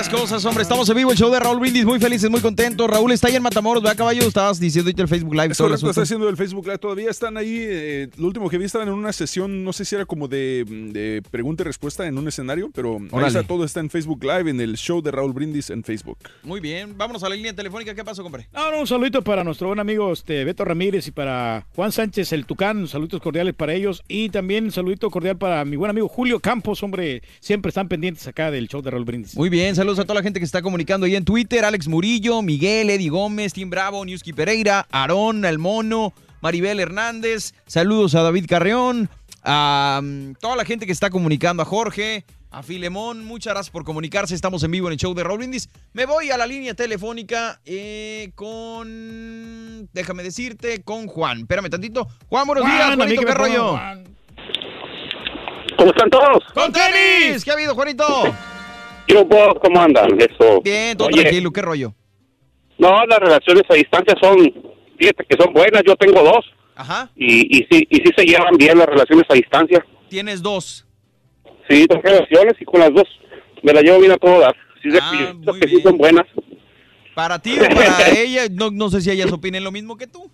Las 0.00 0.08
cosas, 0.08 0.42
hombre. 0.46 0.62
Estamos 0.62 0.88
en 0.88 0.96
vivo, 0.96 1.10
el 1.10 1.18
show 1.18 1.30
de 1.30 1.38
Raúl 1.38 1.60
Brindis. 1.60 1.84
Muy 1.84 2.00
felices, 2.00 2.30
muy 2.30 2.40
contentos. 2.40 2.88
Raúl 2.88 3.12
está 3.12 3.28
ahí 3.28 3.36
en 3.36 3.42
Matamoros, 3.42 3.82
¿verdad, 3.82 3.98
caballo? 3.98 4.22
Estabas 4.22 4.58
diciendo 4.58 4.90
el 4.90 5.08
Facebook 5.08 5.34
Live. 5.34 5.48
Es 5.48 5.58
todo 5.58 5.66
el 5.66 5.72
correcto, 5.72 5.90
está 5.90 5.90
asunto. 5.90 6.00
haciendo 6.00 6.28
el 6.30 6.38
Facebook 6.38 6.64
Live. 6.64 6.78
Todavía 6.78 7.10
están 7.10 7.36
ahí. 7.36 7.58
eh, 7.60 8.08
lo 8.16 8.28
último 8.28 8.48
que 8.48 8.56
vi 8.56 8.64
estaban 8.64 8.88
en 8.88 8.94
una 8.94 9.12
sesión, 9.12 9.62
no 9.62 9.74
sé 9.74 9.84
si 9.84 9.94
era 9.94 10.06
como 10.06 10.26
de, 10.26 10.64
de 10.66 11.22
pregunta 11.30 11.64
y 11.64 11.66
respuesta 11.66 12.06
en 12.06 12.16
un 12.16 12.26
escenario, 12.26 12.70
pero 12.74 12.96
ahí 13.12 13.26
está, 13.26 13.42
todo 13.42 13.62
está 13.62 13.80
en 13.80 13.90
Facebook 13.90 14.24
Live, 14.24 14.48
en 14.48 14.62
el 14.62 14.78
show 14.78 15.02
de 15.02 15.10
Raúl 15.10 15.34
Brindis 15.34 15.68
en 15.68 15.84
Facebook. 15.84 16.16
Muy 16.44 16.60
bien. 16.60 16.96
Vámonos 16.96 17.22
a 17.22 17.28
la 17.28 17.34
línea 17.34 17.54
telefónica. 17.54 17.94
¿Qué 17.94 18.02
pasó, 18.02 18.22
compadre? 18.22 18.48
No, 18.54 18.70
no, 18.70 18.80
un 18.80 18.86
saludito 18.86 19.20
para 19.20 19.44
nuestro 19.44 19.66
buen 19.66 19.80
amigo 19.80 20.14
este, 20.14 20.44
Beto 20.44 20.64
Ramírez 20.64 21.08
y 21.08 21.10
para 21.10 21.66
Juan 21.76 21.92
Sánchez 21.92 22.32
el 22.32 22.46
Tucán, 22.46 22.88
saluditos 22.88 23.20
cordiales 23.20 23.52
para 23.52 23.74
ellos 23.74 24.02
y 24.08 24.30
también 24.30 24.64
un 24.64 24.72
saludito 24.72 25.10
cordial 25.10 25.36
para 25.36 25.62
mi 25.66 25.76
buen 25.76 25.90
amigo 25.90 26.08
Julio 26.08 26.40
Campos, 26.40 26.82
hombre, 26.82 27.22
siempre 27.40 27.68
están 27.68 27.86
pendientes 27.86 28.26
acá 28.26 28.50
del 28.50 28.66
show 28.66 28.80
de 28.80 28.90
Raúl 28.90 29.04
Brindis. 29.04 29.36
Muy 29.36 29.50
bien, 29.50 29.76
saludos 29.76 29.89
a 29.98 30.04
toda 30.04 30.14
la 30.14 30.22
gente 30.22 30.38
que 30.38 30.44
está 30.44 30.62
comunicando 30.62 31.06
ahí 31.06 31.16
en 31.16 31.24
Twitter. 31.24 31.64
Alex 31.64 31.88
Murillo, 31.88 32.42
Miguel, 32.42 32.90
Eddie 32.90 33.10
Gómez, 33.10 33.52
Tim 33.52 33.70
Bravo, 33.70 34.04
Newski 34.04 34.32
Pereira, 34.32 34.86
Aarón, 34.90 35.44
El 35.44 35.58
Mono, 35.58 36.12
Maribel 36.40 36.78
Hernández. 36.78 37.54
Saludos 37.66 38.14
a 38.14 38.22
David 38.22 38.46
Carreón, 38.48 39.08
a 39.42 40.00
mm, 40.02 40.34
toda 40.40 40.56
la 40.56 40.64
gente 40.64 40.86
que 40.86 40.92
está 40.92 41.10
comunicando, 41.10 41.62
a 41.62 41.66
Jorge, 41.66 42.24
a 42.50 42.62
Filemón. 42.62 43.24
Muchas 43.24 43.54
gracias 43.54 43.70
por 43.70 43.84
comunicarse. 43.84 44.34
Estamos 44.34 44.62
en 44.62 44.70
vivo 44.70 44.86
en 44.88 44.92
el 44.92 44.98
show 44.98 45.14
de 45.14 45.24
Raúl 45.24 45.38
Brindis. 45.38 45.68
Me 45.92 46.06
voy 46.06 46.30
a 46.30 46.36
la 46.36 46.46
línea 46.46 46.74
telefónica 46.74 47.60
eh, 47.64 48.30
con... 48.34 49.88
Déjame 49.92 50.22
decirte, 50.22 50.82
con 50.82 51.06
Juan. 51.06 51.40
Espérame 51.40 51.68
tantito. 51.68 52.06
Juan, 52.28 52.46
buenos 52.46 52.64
Juan, 52.64 52.76
días. 52.76 52.96
Juanito, 52.96 53.22
¿qué 53.22 53.34
rollo? 53.34 53.70
Juan. 53.70 54.04
¿Cómo 55.76 55.90
están 55.90 56.10
todos? 56.10 56.44
¡Con 56.52 56.72
tenis! 56.72 57.42
¿Qué 57.42 57.50
ha 57.50 57.54
habido, 57.54 57.74
Juanito? 57.74 58.04
Yo, 59.12 59.28
¿cómo 59.60 59.80
andan? 59.80 60.20
Eso. 60.20 60.60
Bien, 60.62 60.96
todo 60.96 61.08
Oye, 61.08 61.22
tranquilo. 61.22 61.50
¿Qué 61.50 61.62
rollo? 61.62 61.94
No, 62.78 63.04
las 63.06 63.18
relaciones 63.18 63.62
a 63.68 63.74
distancia 63.74 64.14
son, 64.20 64.36
fíjate 64.98 65.24
que 65.28 65.36
son 65.36 65.52
buenas, 65.52 65.82
yo 65.86 65.94
tengo 65.96 66.22
dos. 66.22 66.44
Ajá. 66.74 67.10
Y, 67.14 67.58
y, 67.58 67.66
sí, 67.70 67.86
y 67.90 67.96
sí 67.96 68.10
se 68.16 68.24
llevan 68.24 68.56
bien 68.56 68.78
las 68.78 68.86
relaciones 68.86 69.26
a 69.28 69.34
distancia. 69.34 69.84
Tienes 70.08 70.42
dos. 70.42 70.86
Sí, 71.68 71.86
dos 71.88 72.02
relaciones 72.02 72.54
y 72.58 72.64
con 72.64 72.80
las 72.80 72.92
dos 72.92 73.04
me 73.62 73.72
las 73.72 73.82
llevo 73.82 73.98
bien 74.00 74.12
a 74.12 74.16
todas. 74.16 74.52
Sí, 74.82 74.88
de 74.90 74.98
Ah, 75.00 75.34
que 75.60 75.68
sí 75.68 75.80
son 75.82 75.98
buenas. 75.98 76.26
Para 77.14 77.38
ti 77.38 77.58
o 77.60 77.74
para 77.74 78.10
ella, 78.18 78.42
no, 78.50 78.70
no 78.70 78.88
sé 78.88 79.00
si 79.00 79.10
ellas 79.10 79.30
opinen 79.30 79.62
lo 79.62 79.70
mismo 79.70 79.96
que 79.96 80.06
tú. 80.06 80.30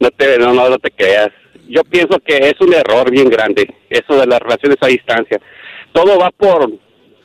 No 0.00 0.10
te, 0.10 0.38
no, 0.38 0.52
no, 0.54 0.70
no 0.70 0.78
te 0.78 0.90
creas. 0.90 1.28
Yo 1.68 1.84
pienso 1.84 2.18
que 2.20 2.36
es 2.38 2.54
un 2.60 2.72
error 2.72 3.10
bien 3.10 3.28
grande, 3.28 3.68
eso 3.88 4.16
de 4.18 4.26
las 4.26 4.40
relaciones 4.40 4.78
a 4.80 4.86
distancia. 4.86 5.40
Todo 5.92 6.18
va 6.18 6.30
por, 6.30 6.72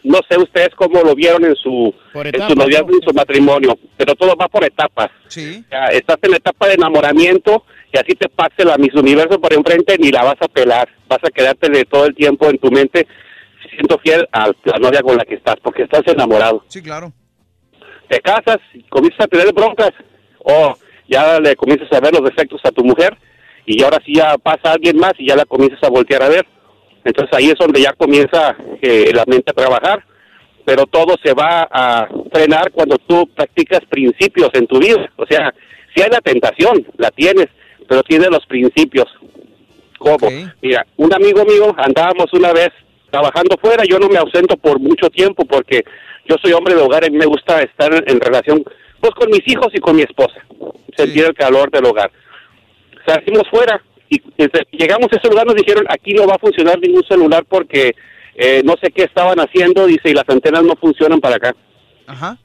no 0.04 0.20
sé 0.30 0.38
ustedes 0.38 0.70
cómo 0.76 1.02
lo 1.02 1.16
vieron 1.16 1.44
en 1.46 1.56
su, 1.56 1.94
en 2.14 2.48
su 2.48 2.56
noviazgo 2.56 2.92
y 2.92 3.06
su 3.06 3.14
matrimonio, 3.14 3.78
pero 3.98 4.16
todo 4.16 4.36
va 4.36 4.48
por 4.48 4.64
etapas. 4.64 5.10
Sí. 5.28 5.64
O 5.66 5.70
sea, 5.70 5.88
estás 5.88 6.18
en 6.22 6.32
la 6.32 6.38
etapa 6.38 6.68
de 6.68 6.76
enamoramiento 6.76 7.64
y 7.92 7.98
así 7.98 8.14
te 8.14 8.30
pase 8.30 8.64
la 8.66 8.78
Miss 8.78 8.94
Universo 8.94 9.40
por 9.40 9.54
enfrente 9.54 9.98
ni 9.98 10.12
la 10.12 10.24
vas 10.24 10.38
a 10.42 10.48
pelar. 10.48 10.88
Vas 11.08 11.20
a 11.24 11.32
quedarte 11.32 11.70
de 11.70 11.84
todo 11.86 12.06
el 12.06 12.16
tiempo 12.16 12.50
en 12.50 12.58
tu 12.58 12.72
mente 12.72 13.08
siendo 13.70 13.98
fiel 14.00 14.28
a 14.32 14.48
la 14.64 14.78
novia 14.80 15.02
con 15.02 15.18
la 15.18 15.26
que 15.26 15.36
estás, 15.36 15.56
porque 15.62 15.84
estás 15.84 16.02
enamorado. 16.08 16.64
Sí, 16.68 16.82
claro. 16.82 17.12
Te 18.10 18.20
casas 18.22 18.58
y 18.74 18.84
comienzas 18.84 19.22
a 19.22 19.28
tener 19.28 19.54
broncas 19.54 19.92
o 20.40 20.76
ya 21.08 21.40
le 21.40 21.56
comienzas 21.56 21.92
a 21.92 22.00
ver 22.00 22.14
los 22.14 22.24
defectos 22.24 22.62
a 22.64 22.72
tu 22.72 22.84
mujer 22.84 23.18
y 23.66 23.84
ahora 23.84 24.00
sí 24.06 24.14
ya 24.16 24.38
pasa 24.38 24.72
alguien 24.72 24.98
más 24.98 25.14
y 25.18 25.28
ya 25.28 25.36
la 25.36 25.46
comienzas 25.46 25.84
a 25.84 25.90
voltear 25.90 26.24
a 26.24 26.30
ver. 26.30 26.46
Entonces 27.04 27.38
ahí 27.38 27.50
es 27.50 27.56
donde 27.60 27.82
ya 27.82 27.94
comienza 27.94 28.56
eh, 28.82 29.12
la 29.14 29.24
mente 29.26 29.52
a 29.52 29.54
trabajar, 29.54 30.04
pero 30.66 30.86
todo 30.86 31.16
se 31.24 31.34
va 31.34 31.68
a 31.72 32.08
frenar 32.32 32.72
cuando 32.72 32.98
tú 32.98 33.28
practicas 33.36 33.80
principios 33.90 34.50
en 34.54 34.68
tu 34.68 34.80
vida. 34.80 35.10
O 35.16 35.26
sea, 35.26 35.54
si 35.96 36.02
hay 36.02 36.10
la 36.10 36.20
tentación, 36.22 36.86
la 36.98 37.10
tienes, 37.12 37.48
pero 37.88 38.04
tienes 38.04 38.30
los 38.30 38.46
principios. 38.46 39.06
¿Cómo? 39.98 40.30
Mira, 40.62 40.86
un 40.98 41.14
amigo 41.14 41.44
mío 41.46 41.74
andábamos 41.78 42.32
una 42.34 42.52
vez 42.54 42.70
trabajando 43.10 43.58
fuera, 43.60 43.84
yo 43.84 43.98
no 43.98 44.10
me 44.10 44.18
ausento 44.18 44.58
por 44.58 44.80
mucho 44.80 45.10
tiempo 45.10 45.46
porque 45.46 45.84
yo 46.28 46.36
soy 46.42 46.52
hombre 46.52 46.76
de 46.76 46.82
hogar 46.82 47.06
y 47.06 47.12
me 47.12 47.26
gusta 47.26 47.62
estar 47.62 47.94
en, 47.94 48.04
en 48.06 48.20
relación 48.20 48.64
pues 49.00 49.14
con 49.14 49.30
mis 49.30 49.48
hijos 49.48 49.70
y 49.74 49.80
con 49.80 49.96
mi 49.96 50.02
esposa, 50.02 50.44
sentir 50.96 51.26
el 51.26 51.34
calor 51.34 51.72
del 51.72 51.86
hogar. 51.86 52.12
Salimos 53.06 53.48
fuera 53.50 53.82
y 54.10 54.22
desde 54.38 54.66
que 54.66 54.78
llegamos 54.78 55.08
a 55.12 55.18
ese 55.18 55.30
lugar 55.30 55.46
nos 55.46 55.56
dijeron 55.56 55.86
aquí 55.90 56.14
no 56.14 56.28
va 56.28 56.36
a 56.36 56.40
funcionar 56.40 56.80
ningún 56.80 57.04
celular 57.04 57.46
porque 57.48 57.94
eh, 58.36 58.62
no 58.64 58.76
sé 58.82 58.92
qué 58.92 59.04
estaban 59.04 59.40
haciendo, 59.40 59.88
dice, 59.88 60.10
y 60.10 60.14
las 60.14 60.30
antenas 60.30 60.64
no 60.64 60.76
funcionan 60.76 61.20
para 61.20 61.38
acá. 61.38 61.56
Ajá. 62.06 62.38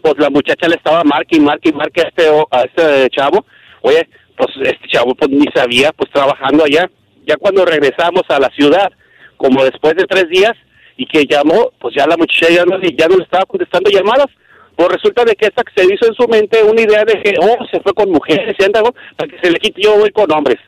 Pues 0.00 0.14
la 0.18 0.30
muchacha 0.30 0.68
le 0.68 0.76
estaba 0.76 1.02
marque 1.04 1.36
y 1.36 1.40
marque 1.40 1.70
y 1.70 1.72
marque 1.72 2.00
a 2.00 2.08
este, 2.08 2.28
a 2.50 2.62
este 2.62 3.10
chavo. 3.10 3.44
Oye, 3.82 4.08
pues 4.36 4.50
este 4.62 4.88
chavo 4.88 5.14
pues 5.14 5.30
ni 5.30 5.46
sabía, 5.54 5.92
pues 5.92 6.10
trabajando 6.12 6.64
allá. 6.64 6.88
Ya 7.26 7.36
cuando 7.36 7.64
regresamos 7.64 8.22
a 8.28 8.38
la 8.38 8.48
ciudad, 8.50 8.90
como 9.36 9.64
después 9.64 9.94
de 9.96 10.04
tres 10.04 10.28
días, 10.28 10.52
y 10.96 11.06
que 11.06 11.24
llamó, 11.24 11.72
pues 11.80 11.94
ya 11.96 12.06
la 12.06 12.16
muchacha 12.16 12.48
ya 12.52 12.64
no, 12.64 12.80
ya 12.80 13.08
no 13.08 13.16
le 13.16 13.24
estaba 13.24 13.44
contestando 13.44 13.90
llamadas. 13.90 14.28
Pues 14.76 14.88
resulta 14.88 15.24
de 15.24 15.34
que 15.34 15.46
esta 15.46 15.62
se 15.74 15.84
hizo 15.84 16.06
en 16.06 16.14
su 16.14 16.26
mente 16.28 16.62
una 16.62 16.80
idea 16.80 17.04
de 17.04 17.20
que, 17.22 17.34
oh, 17.40 17.66
se 17.70 17.80
fue 17.80 17.92
con 17.92 18.10
mujeres 18.10 18.56
y 18.58 18.64
anda, 18.64 18.82
oh, 18.82 18.94
para 19.16 19.30
que 19.30 19.38
se 19.40 19.50
le 19.50 19.58
quite, 19.58 19.82
yo 19.82 19.98
voy 19.98 20.10
con 20.10 20.30
hombres. 20.32 20.58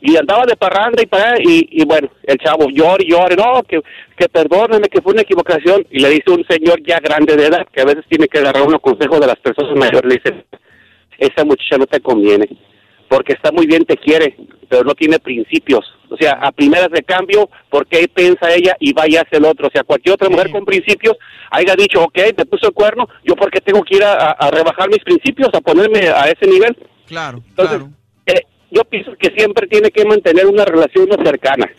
Y 0.00 0.16
andaba 0.16 0.44
de 0.46 0.56
parranda 0.56 1.02
y 1.02 1.06
para 1.06 1.36
y, 1.40 1.68
y 1.72 1.84
bueno, 1.84 2.08
el 2.22 2.38
chavo 2.38 2.68
llora 2.70 3.02
y 3.02 3.10
llora, 3.10 3.34
no, 3.34 3.62
que, 3.64 3.80
que 4.16 4.28
perdóname, 4.28 4.88
que 4.88 5.02
fue 5.02 5.12
una 5.12 5.22
equivocación. 5.22 5.84
Y 5.90 5.98
le 6.00 6.10
dice 6.10 6.30
un 6.30 6.44
señor 6.48 6.80
ya 6.86 7.00
grande 7.00 7.36
de 7.36 7.46
edad, 7.46 7.66
que 7.72 7.80
a 7.80 7.84
veces 7.84 8.04
tiene 8.08 8.28
que 8.28 8.38
agarrar 8.38 8.62
unos 8.62 8.80
consejos 8.80 9.18
de 9.20 9.26
las 9.26 9.36
personas 9.40 9.76
mayores, 9.76 10.04
le 10.04 10.14
dice, 10.22 10.44
esa 11.18 11.44
muchacha 11.44 11.78
no 11.78 11.86
te 11.86 12.00
conviene, 12.00 12.48
porque 13.08 13.32
está 13.32 13.50
muy 13.50 13.66
bien, 13.66 13.84
te 13.84 13.96
quiere, 13.96 14.36
pero 14.68 14.84
no 14.84 14.94
tiene 14.94 15.18
principios. 15.18 15.84
O 16.10 16.16
sea, 16.16 16.32
a 16.40 16.52
primeras 16.52 16.90
de 16.90 17.02
cambio, 17.02 17.50
porque 17.68 18.06
piensa 18.08 18.54
ella 18.54 18.76
y 18.80 18.92
va 18.92 19.06
y 19.08 19.16
hace 19.16 19.36
el 19.36 19.44
otro. 19.44 19.66
O 19.66 19.70
sea, 19.70 19.82
cualquier 19.82 20.14
otra 20.14 20.28
mujer 20.30 20.50
con 20.50 20.64
principios 20.64 21.16
haya 21.50 21.74
dicho, 21.74 22.02
ok, 22.02 22.18
me 22.36 22.46
puso 22.46 22.68
el 22.68 22.72
cuerno, 22.72 23.08
yo 23.24 23.34
porque 23.34 23.60
tengo 23.60 23.82
que 23.82 23.96
ir 23.96 24.04
a, 24.04 24.12
a- 24.12 24.30
a 24.30 24.50
rebajar 24.50 24.88
mis 24.88 25.02
principios, 25.04 25.50
a 25.52 25.60
ponerme 25.60 26.08
a 26.08 26.30
ese 26.30 26.46
nivel. 26.46 26.76
Claro, 27.06 27.42
Entonces, 27.48 27.80
eh, 27.80 27.84
yo 28.70 28.84
pienso 28.84 29.12
que 29.18 29.30
siempre 29.36 29.66
tiene 29.66 29.90
que 29.90 30.04
mantener 30.04 30.46
una 30.46 30.64
relación 30.64 31.06
cercana, 31.24 31.70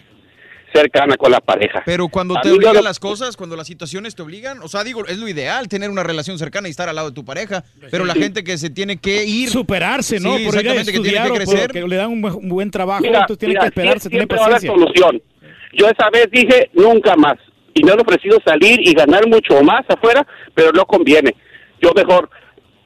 cercana 0.73 1.17
con 1.17 1.31
la 1.31 1.39
pareja. 1.39 1.81
Pero 1.85 2.07
cuando 2.09 2.37
A 2.37 2.41
te 2.41 2.51
obligan 2.51 2.75
lo- 2.75 2.81
las 2.81 2.99
cosas, 2.99 3.35
cuando 3.35 3.55
las 3.55 3.65
situaciones 3.67 4.15
te 4.15 4.21
obligan, 4.21 4.59
o 4.61 4.67
sea, 4.67 4.83
digo, 4.83 5.05
es 5.07 5.17
lo 5.17 5.27
ideal 5.27 5.67
tener 5.67 5.89
una 5.89 6.03
relación 6.03 6.37
cercana 6.37 6.67
y 6.67 6.71
estar 6.71 6.87
al 6.89 6.95
lado 6.95 7.09
de 7.09 7.15
tu 7.15 7.25
pareja, 7.25 7.63
pero 7.89 8.05
la 8.05 8.13
Sí. 8.13 8.21
gente 8.21 8.43
que 8.43 8.57
se 8.57 8.69
tiene 8.69 8.97
que 8.97 9.25
ir... 9.25 9.49
Superarse, 9.49 10.19
¿no? 10.19 10.37
Sí, 10.37 10.45
por 10.45 10.55
exactamente, 10.55 10.91
que 10.91 10.99
tiene 10.99 11.23
que 11.23 11.33
crecer. 11.33 11.71
que 11.71 11.81
le 11.87 11.95
dan 11.95 12.09
un, 12.11 12.21
buen- 12.21 12.35
un 12.35 12.49
buen 12.49 12.69
trabajo, 12.71 13.01
Mira, 13.01 13.21
entonces 13.21 13.47
mira, 13.49 13.61
que 13.61 13.67
esperarse, 13.67 14.07
sie- 14.07 14.11
tienen 14.11 14.27
siempre 14.27 14.37
va 14.37 14.43
a 14.43 14.45
haber 14.47 14.55
paciencia. 14.57 14.83
solución. 14.85 15.21
Yo 15.73 15.87
esa 15.87 16.09
vez 16.11 16.27
dije 16.31 16.69
nunca 16.73 17.15
más 17.15 17.35
y 17.73 17.83
me 17.83 17.91
han 17.91 17.99
ofrecido 17.99 18.37
salir 18.45 18.79
y 18.87 18.93
ganar 18.93 19.27
mucho 19.27 19.61
más 19.63 19.85
afuera, 19.89 20.25
pero 20.53 20.71
no 20.71 20.85
conviene. 20.85 21.35
Yo 21.81 21.91
mejor 21.95 22.29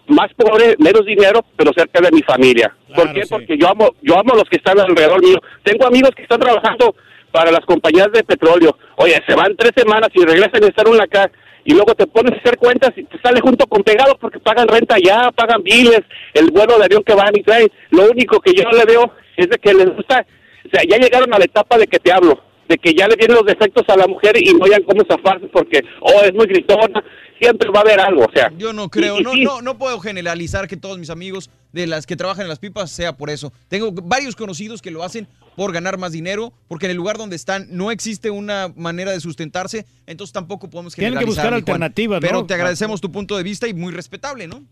más 0.07 0.33
pobre, 0.35 0.75
menos 0.79 1.05
dinero, 1.05 1.43
pero 1.55 1.71
cerca 1.75 2.01
de 2.01 2.11
mi 2.11 2.21
familia. 2.21 2.75
¿Por 2.95 3.13
qué? 3.13 3.23
Porque 3.29 3.57
yo 3.57 3.69
amo, 3.69 3.95
yo 4.01 4.19
amo 4.19 4.33
a 4.33 4.37
los 4.37 4.49
que 4.49 4.57
están 4.57 4.79
alrededor 4.79 5.21
mío. 5.21 5.37
Tengo 5.63 5.87
amigos 5.87 6.11
que 6.15 6.23
están 6.23 6.39
trabajando 6.39 6.95
para 7.31 7.51
las 7.51 7.65
compañías 7.65 8.11
de 8.11 8.23
petróleo. 8.23 8.77
Oye, 8.97 9.19
se 9.27 9.35
van 9.35 9.55
tres 9.57 9.71
semanas 9.75 10.09
y 10.13 10.23
regresan 10.23 10.61
y 10.63 10.67
están 10.67 10.87
una 10.87 11.03
acá. 11.03 11.31
Y 11.65 11.73
luego 11.73 11.95
te 11.95 12.05
pones 12.05 12.33
a 12.33 12.41
hacer 12.41 12.57
cuentas 12.57 12.91
y 12.95 13.03
te 13.03 13.19
sale 13.21 13.39
junto 13.39 13.65
con 13.67 13.83
pegado 13.83 14.17
porque 14.19 14.39
pagan 14.39 14.67
renta 14.67 14.95
allá, 14.95 15.31
pagan 15.31 15.63
biles, 15.63 16.01
el 16.33 16.51
vuelo 16.51 16.77
de 16.77 16.85
avión 16.85 17.03
que 17.03 17.15
van 17.15 17.35
y 17.35 17.41
traen. 17.41 17.69
Lo 17.89 18.11
único 18.11 18.39
que 18.39 18.53
yo 18.53 18.69
le 18.69 18.85
veo 18.85 19.11
es 19.37 19.49
de 19.49 19.57
que 19.57 19.73
les 19.73 19.95
gusta, 19.95 20.25
o 20.65 20.69
sea, 20.69 20.83
ya 20.87 20.97
llegaron 20.97 21.33
a 21.33 21.39
la 21.39 21.45
etapa 21.45 21.77
de 21.77 21.87
que 21.87 21.99
te 21.99 22.11
hablo. 22.11 22.39
De 22.69 22.77
que 22.77 22.93
ya 22.93 23.07
le 23.07 23.15
vienen 23.15 23.35
los 23.37 23.45
defectos 23.45 23.83
a 23.89 23.97
la 23.97 24.07
mujer 24.07 24.35
y 24.41 24.53
no 24.53 24.65
hayan 24.65 24.83
cómo 24.83 25.03
zafarse 25.09 25.47
porque, 25.47 25.83
oh, 26.01 26.21
es 26.23 26.33
muy 26.33 26.45
gritona, 26.47 27.03
siempre 27.39 27.69
va 27.69 27.79
a 27.79 27.81
haber 27.81 27.99
algo, 27.99 28.23
o 28.25 28.31
sea. 28.33 28.51
Yo 28.57 28.71
no 28.73 28.89
creo, 28.89 29.19
y- 29.19 29.23
no, 29.23 29.33
no, 29.35 29.61
no 29.61 29.77
puedo 29.77 29.99
generalizar 29.99 30.67
que 30.67 30.77
todos 30.77 30.97
mis 30.97 31.09
amigos 31.09 31.49
de 31.73 31.87
las 31.87 32.05
que 32.05 32.15
trabajan 32.15 32.43
en 32.43 32.49
las 32.49 32.59
pipas 32.59 32.89
sea 32.91 33.17
por 33.17 33.29
eso. 33.29 33.51
Tengo 33.67 33.91
varios 33.91 34.35
conocidos 34.35 34.81
que 34.81 34.91
lo 34.91 35.03
hacen 35.03 35.27
por 35.57 35.73
ganar 35.73 35.97
más 35.97 36.11
dinero, 36.13 36.53
porque 36.67 36.85
en 36.85 36.91
el 36.91 36.97
lugar 36.97 37.17
donde 37.17 37.35
están 37.35 37.67
no 37.69 37.91
existe 37.91 38.29
una 38.31 38.71
manera 38.75 39.11
de 39.11 39.19
sustentarse, 39.19 39.85
entonces 40.07 40.31
tampoco 40.33 40.69
podemos 40.69 40.95
Tienen 40.95 41.13
que 41.13 41.19
generalizar. 41.19 41.43
buscar 41.45 41.53
alternativas, 41.53 42.21
¿no? 42.21 42.27
Pero 42.27 42.45
te 42.45 42.53
agradecemos 42.53 43.01
tu 43.01 43.11
punto 43.11 43.35
de 43.37 43.43
vista 43.43 43.67
y 43.67 43.73
muy 43.73 43.91
respetable, 43.91 44.47
¿no? 44.47 44.63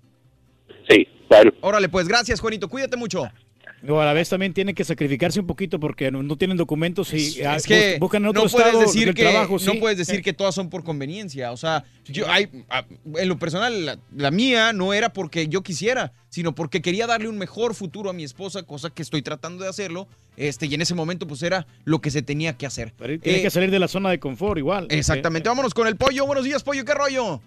Sí, 0.89 1.07
claro. 1.27 1.51
Órale, 1.61 1.89
pues 1.89 2.07
gracias, 2.07 2.39
Juanito, 2.39 2.67
cuídate 2.69 2.97
mucho. 2.97 3.27
O 3.87 3.99
a 3.99 4.05
la 4.05 4.13
vez 4.13 4.29
también 4.29 4.53
tienen 4.53 4.75
que 4.75 4.83
sacrificarse 4.83 5.39
un 5.39 5.47
poquito 5.47 5.79
porque 5.79 6.11
no, 6.11 6.21
no 6.21 6.35
tienen 6.37 6.55
documentos 6.55 7.11
y 7.15 7.41
ah, 7.43 7.55
Es 7.55 7.65
que 7.65 7.93
bus- 7.93 7.99
buscan 8.01 8.21
en 8.23 8.29
otro 8.29 8.43
no 8.43 8.49
puedes 8.49 8.67
estado 8.67 8.81
decir 8.85 9.05
del 9.07 9.15
que 9.15 9.23
trabajo. 9.23 9.57
no 9.65 9.73
puedes 9.79 9.97
decir 9.97 10.21
que 10.21 10.33
todas 10.33 10.53
son 10.53 10.69
por 10.69 10.83
conveniencia. 10.83 11.51
O 11.51 11.57
sea, 11.57 11.83
yo 12.05 12.29
hay 12.29 12.47
a- 12.69 12.85
en 13.15 13.27
lo 13.27 13.39
personal 13.39 13.85
la, 13.85 13.97
la 14.15 14.29
mía 14.29 14.71
no 14.71 14.93
era 14.93 15.13
porque 15.13 15.47
yo 15.47 15.63
quisiera, 15.63 16.13
sino 16.29 16.53
porque 16.53 16.81
quería 16.83 17.07
darle 17.07 17.27
un 17.27 17.39
mejor 17.39 17.73
futuro 17.73 18.11
a 18.11 18.13
mi 18.13 18.23
esposa, 18.23 18.61
cosa 18.63 18.91
que 18.91 19.01
estoy 19.01 19.23
tratando 19.23 19.63
de 19.63 19.69
hacerlo. 19.71 20.07
Este 20.37 20.67
y 20.67 20.75
en 20.75 20.81
ese 20.81 20.93
momento 20.93 21.25
pues 21.27 21.41
era 21.41 21.65
lo 21.83 22.01
que 22.01 22.11
se 22.11 22.21
tenía 22.21 22.55
que 22.57 22.67
hacer. 22.67 22.91
Tiene 22.91 23.19
Eh, 23.39 23.41
que 23.41 23.49
salir 23.49 23.71
de 23.71 23.79
la 23.79 23.87
zona 23.87 24.11
de 24.11 24.19
confort 24.19 24.59
igual. 24.59 24.85
Exactamente. 24.91 25.49
Vámonos 25.49 25.73
con 25.73 25.87
el 25.87 25.95
pollo. 25.95 26.27
Buenos 26.27 26.45
días, 26.45 26.61
pollo. 26.61 26.85
¿Qué 26.85 26.93
rollo? 26.93 27.41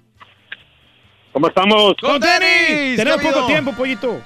¿Cómo 1.32 1.46
estamos? 1.48 1.94
¡Con 2.00 2.20
tenis! 2.20 2.96
Tenemos 2.96 3.20
¿Qué 3.20 3.28
ha 3.28 3.32
poco 3.32 3.46
tiempo, 3.46 3.72
pollito. 3.72 4.20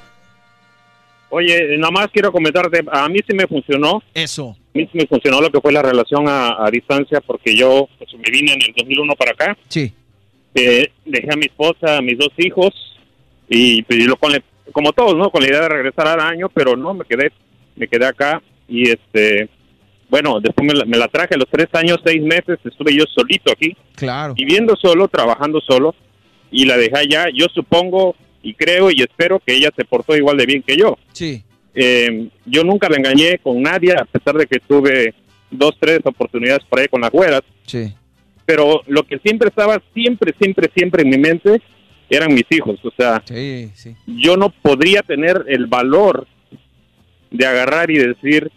Oye, 1.30 1.76
nada 1.76 1.90
más 1.90 2.08
quiero 2.08 2.32
comentarte, 2.32 2.82
a 2.90 3.08
mí 3.08 3.18
sí 3.26 3.34
me 3.34 3.46
funcionó. 3.46 4.02
Eso. 4.14 4.56
A 4.74 4.78
mí 4.78 4.88
sí 4.90 4.98
me 4.98 5.06
funcionó 5.06 5.40
lo 5.40 5.50
que 5.50 5.60
fue 5.60 5.72
la 5.72 5.82
relación 5.82 6.26
a, 6.28 6.64
a 6.64 6.70
distancia 6.70 7.20
porque 7.20 7.54
yo 7.54 7.88
pues, 7.98 8.10
me 8.14 8.30
vine 8.30 8.52
en 8.54 8.62
el 8.62 8.72
2001 8.74 9.14
para 9.14 9.32
acá. 9.32 9.58
Sí. 9.68 9.92
Eh, 10.54 10.90
dejé 11.04 11.32
a 11.32 11.36
mi 11.36 11.46
esposa, 11.46 11.98
a 11.98 12.02
mis 12.02 12.18
dos 12.18 12.32
hijos 12.38 12.70
y 13.48 13.82
pues, 13.82 14.04
lo, 14.04 14.16
con, 14.16 14.32
como 14.72 14.92
todos, 14.92 15.16
¿no? 15.16 15.30
Con 15.30 15.42
la 15.42 15.48
idea 15.48 15.60
de 15.62 15.68
regresar 15.68 16.08
al 16.08 16.20
año, 16.20 16.48
pero 16.48 16.76
no, 16.76 16.94
me 16.94 17.04
quedé, 17.04 17.30
me 17.76 17.88
quedé 17.88 18.06
acá 18.06 18.42
y 18.66 18.88
este, 18.88 19.48
bueno, 20.08 20.40
después 20.40 20.66
me 20.66 20.74
la, 20.74 20.84
me 20.86 20.96
la 20.96 21.08
traje 21.08 21.34
a 21.34 21.38
los 21.38 21.48
tres 21.50 21.68
años, 21.72 21.98
seis 22.04 22.22
meses, 22.22 22.58
estuve 22.64 22.94
yo 22.94 23.04
solito 23.14 23.52
aquí. 23.52 23.76
Claro. 23.94 24.34
Viviendo 24.34 24.74
solo, 24.76 25.08
trabajando 25.08 25.60
solo 25.60 25.94
y 26.50 26.64
la 26.64 26.76
dejé 26.76 26.96
allá. 26.98 27.26
Yo 27.34 27.46
supongo 27.54 28.16
y 28.48 28.54
creo 28.54 28.90
y 28.90 29.00
espero 29.02 29.40
que 29.44 29.54
ella 29.54 29.70
se 29.76 29.84
portó 29.84 30.16
igual 30.16 30.36
de 30.36 30.46
bien 30.46 30.62
que 30.62 30.76
yo. 30.76 30.96
Sí. 31.12 31.42
Eh, 31.74 32.28
yo 32.46 32.64
nunca 32.64 32.88
la 32.88 32.96
engañé 32.96 33.38
con 33.38 33.60
nadie, 33.62 33.92
a 33.92 34.04
pesar 34.04 34.36
de 34.36 34.46
que 34.46 34.58
tuve 34.58 35.14
dos, 35.50 35.72
tres 35.78 36.00
oportunidades 36.04 36.64
por 36.68 36.80
ahí 36.80 36.88
con 36.88 37.00
las 37.00 37.10
güeras. 37.10 37.42
Sí. 37.66 37.92
Pero 38.46 38.82
lo 38.86 39.02
que 39.04 39.18
siempre 39.18 39.48
estaba, 39.48 39.80
siempre, 39.94 40.34
siempre, 40.40 40.70
siempre 40.74 41.02
en 41.02 41.10
mi 41.10 41.18
mente 41.18 41.60
eran 42.08 42.32
mis 42.32 42.46
hijos. 42.50 42.80
O 42.82 42.90
sea, 42.96 43.22
Sí, 43.26 43.70
sí. 43.74 43.94
yo 44.06 44.36
no 44.36 44.48
podría 44.50 45.02
tener 45.02 45.44
el 45.48 45.66
valor 45.66 46.26
de 47.30 47.46
agarrar 47.46 47.90
y 47.90 47.98
decir, 47.98 48.50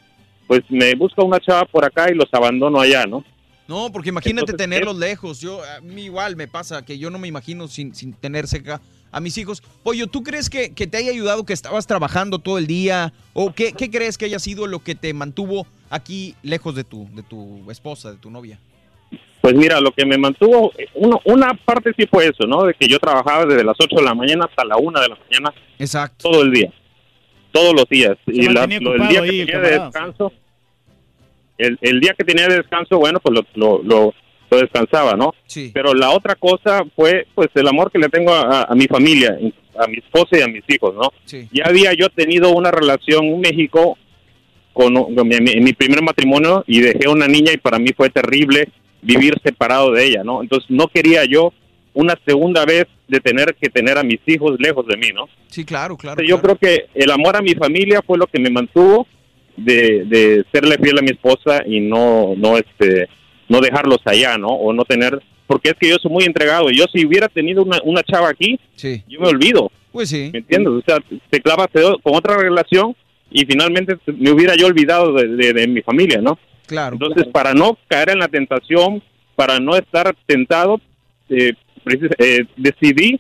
pues 0.48 0.62
me 0.70 0.96
busco 0.96 1.26
una 1.26 1.40
chava 1.40 1.66
por 1.66 1.84
acá 1.84 2.10
y 2.10 2.16
los 2.16 2.34
abandono 2.34 2.80
allá, 2.80 3.06
¿no? 3.06 3.24
No, 3.68 3.90
porque 3.92 4.10
imagínate 4.10 4.52
Entonces, 4.52 4.58
tenerlos 4.58 4.98
lejos. 4.98 5.40
Yo 5.40 5.62
a 5.64 5.80
mí 5.82 6.04
igual 6.06 6.36
me 6.36 6.48
pasa 6.48 6.84
que 6.84 6.98
yo 6.98 7.10
no 7.10 7.20
me 7.20 7.28
imagino 7.28 7.68
sin, 7.68 7.94
sin 7.96 8.14
tener 8.14 8.48
cerca 8.48 8.82
a 9.12 9.20
mis 9.20 9.38
hijos. 9.38 9.62
Pollo, 9.84 10.08
¿tú 10.08 10.24
crees 10.24 10.50
que, 10.50 10.74
que 10.74 10.88
te 10.88 10.98
haya 10.98 11.12
ayudado 11.12 11.46
que 11.46 11.54
estabas 11.54 11.88
trabajando 11.88 12.40
todo 12.40 12.58
el 12.58 12.68
día? 12.68 13.14
¿O 13.34 13.54
qué, 13.54 13.74
qué 13.74 13.90
crees 13.90 14.18
que 14.18 14.26
haya 14.26 14.40
sido 14.40 14.68
lo 14.68 14.80
que 14.80 14.96
te 14.96 15.14
mantuvo 15.14 15.68
aquí 15.90 16.36
lejos 16.44 16.76
de 16.76 16.84
tu, 16.84 17.08
de 17.14 17.24
tu 17.24 17.70
esposa, 17.72 18.12
de 18.12 18.18
tu 18.18 18.30
novia? 18.32 18.60
Pues 19.42 19.56
mira, 19.56 19.82
lo 19.82 19.92
que 19.92 20.06
me 20.06 20.18
mantuvo, 20.20 20.72
uno, 20.94 21.20
una 21.26 21.54
parte 21.66 21.92
sí 21.98 22.06
fue 22.06 22.26
eso, 22.28 22.46
¿no? 22.48 22.64
De 22.64 22.76
que 22.76 22.88
yo 22.88 23.00
trabajaba 23.00 23.46
desde 23.46 23.64
las 23.64 23.76
8 23.80 23.96
de 23.96 24.04
la 24.04 24.14
mañana 24.14 24.46
hasta 24.46 24.64
la 24.64 24.78
1 24.78 25.00
de 25.02 25.08
la 25.10 25.16
mañana. 25.16 25.54
Exacto. 25.80 26.30
Todo 26.30 26.44
el 26.44 26.52
día. 26.52 26.72
Todos 27.52 27.74
los 27.74 27.86
días. 27.90 28.18
Se 28.26 28.32
y 28.36 28.44
la- 28.48 28.68
lo, 28.68 28.94
el 28.96 29.08
día 29.08 29.22
ahí, 29.22 29.46
que 29.46 29.52
tenía 29.52 29.60
de 29.60 29.80
descanso, 29.80 30.32
el, 31.58 31.78
el 31.82 32.00
día 32.00 32.14
que 32.18 32.24
tenía 32.24 32.48
de 32.48 32.58
descanso, 32.58 32.98
bueno, 32.98 33.20
pues 33.20 33.36
lo, 33.36 33.46
lo, 33.56 33.84
lo, 33.84 34.14
lo 34.52 34.58
descansaba, 34.58 35.16
¿no? 35.16 35.34
Sí. 35.48 35.72
Pero 35.74 35.94
la 35.94 36.12
otra 36.12 36.36
cosa 36.36 36.84
fue, 36.96 37.26
pues, 37.34 37.50
el 37.56 37.68
amor 37.68 37.92
que 37.92 38.00
le 38.00 38.10
tengo 38.10 38.34
a, 38.34 38.64
a 38.64 38.76
mi 38.76 38.86
familia, 38.86 39.38
a 39.78 39.88
mi 39.88 39.98
esposa 39.98 40.38
y 40.38 40.42
a 40.42 40.48
mis 40.48 40.64
hijos, 40.68 40.94
¿no? 40.94 41.12
Sí. 41.26 41.48
Ya 41.52 41.64
había 41.66 41.94
yo 41.94 42.10
tenido 42.10 42.52
una 42.52 42.70
relación 42.72 43.26
en 43.26 43.40
México 43.40 43.98
con, 44.74 44.94
con 45.16 45.28
mi, 45.28 45.74
primer 45.74 46.02
matrimonio 46.02 46.64
y 46.68 46.80
dejé 46.80 47.08
una 47.08 47.28
niña 47.28 47.52
y 47.54 47.58
para 47.58 47.80
mí 47.80 47.90
fue 47.96 48.10
terrible 48.10 48.70
vivir 49.02 49.36
separado 49.44 49.92
de 49.92 50.06
ella, 50.06 50.24
¿no? 50.24 50.42
Entonces 50.42 50.70
no 50.70 50.88
quería 50.88 51.26
yo 51.26 51.54
una 51.94 52.18
segunda 52.26 52.66
vez 52.66 52.86
de 53.08 53.20
tener 53.20 53.56
que 53.60 53.70
tener 53.70 53.98
a 53.98 54.04
mis 54.04 54.20
hijos 54.26 54.58
lejos 54.60 54.88
de 54.88 54.96
mí, 54.96 55.10
¿no? 55.14 55.28
Sí, 55.48 55.66
claro, 55.66 55.98
claro. 55.98 56.22
Entonces, 56.22 56.30
yo 56.30 56.42
creo 56.42 56.56
que 56.56 56.88
el 56.94 57.12
amor 57.12 57.36
a 57.36 57.42
mi 57.42 57.54
familia 57.54 58.02
fue 58.06 58.18
lo 58.18 58.28
que 58.28 58.40
me 58.40 58.50
mantuvo 58.50 59.08
de, 59.58 60.06
de 60.06 60.46
serle 60.52 60.78
fiel 60.78 61.00
a 61.00 61.02
mi 61.02 61.12
esposa 61.12 61.64
y 61.66 61.82
no 61.82 62.34
no 62.38 62.58
este 62.58 63.10
no 63.52 63.60
dejarlos 63.62 64.00
allá, 64.06 64.38
¿no? 64.38 64.48
O 64.48 64.72
no 64.74 64.84
tener 64.86 65.22
porque 65.48 65.70
es 65.72 65.76
que 65.80 65.90
yo 65.90 65.98
soy 66.02 66.12
muy 66.12 66.24
entregado. 66.24 66.70
Yo 66.72 66.86
si 66.94 67.06
hubiera 67.06 67.28
tenido 67.28 67.64
una, 67.64 67.80
una 67.84 68.02
chava 68.04 68.30
aquí, 68.30 68.58
Sí. 68.76 69.04
yo 69.08 69.20
me 69.20 69.28
olvido. 69.28 69.70
Pues 69.92 70.08
sí. 70.10 70.30
¿Me 70.32 70.40
entiendes? 70.40 70.72
O 70.74 70.82
sea, 70.86 70.98
te 71.30 71.42
clavas 71.42 71.68
con 72.02 72.16
otra 72.16 72.38
relación 72.38 72.96
y 73.30 73.46
finalmente 73.46 73.98
me 74.08 74.32
hubiera 74.32 74.56
yo 74.56 74.68
olvidado 74.68 75.12
de, 75.14 75.28
de- 75.28 75.54
de 75.54 75.68
mi 75.68 75.82
familia, 75.82 76.22
¿no? 76.22 76.40
Claro. 76.68 76.94
Entonces, 76.94 77.26
para 77.34 77.54
no 77.54 77.78
caer 77.90 78.12
en 78.12 78.20
la 78.20 78.30
tentación, 78.30 79.04
para 79.36 79.60
no 79.60 79.76
estar 79.76 80.16
tentado, 80.26 80.80
eh, 81.30 81.52
eh, 82.20 82.40
decidí 82.56 83.20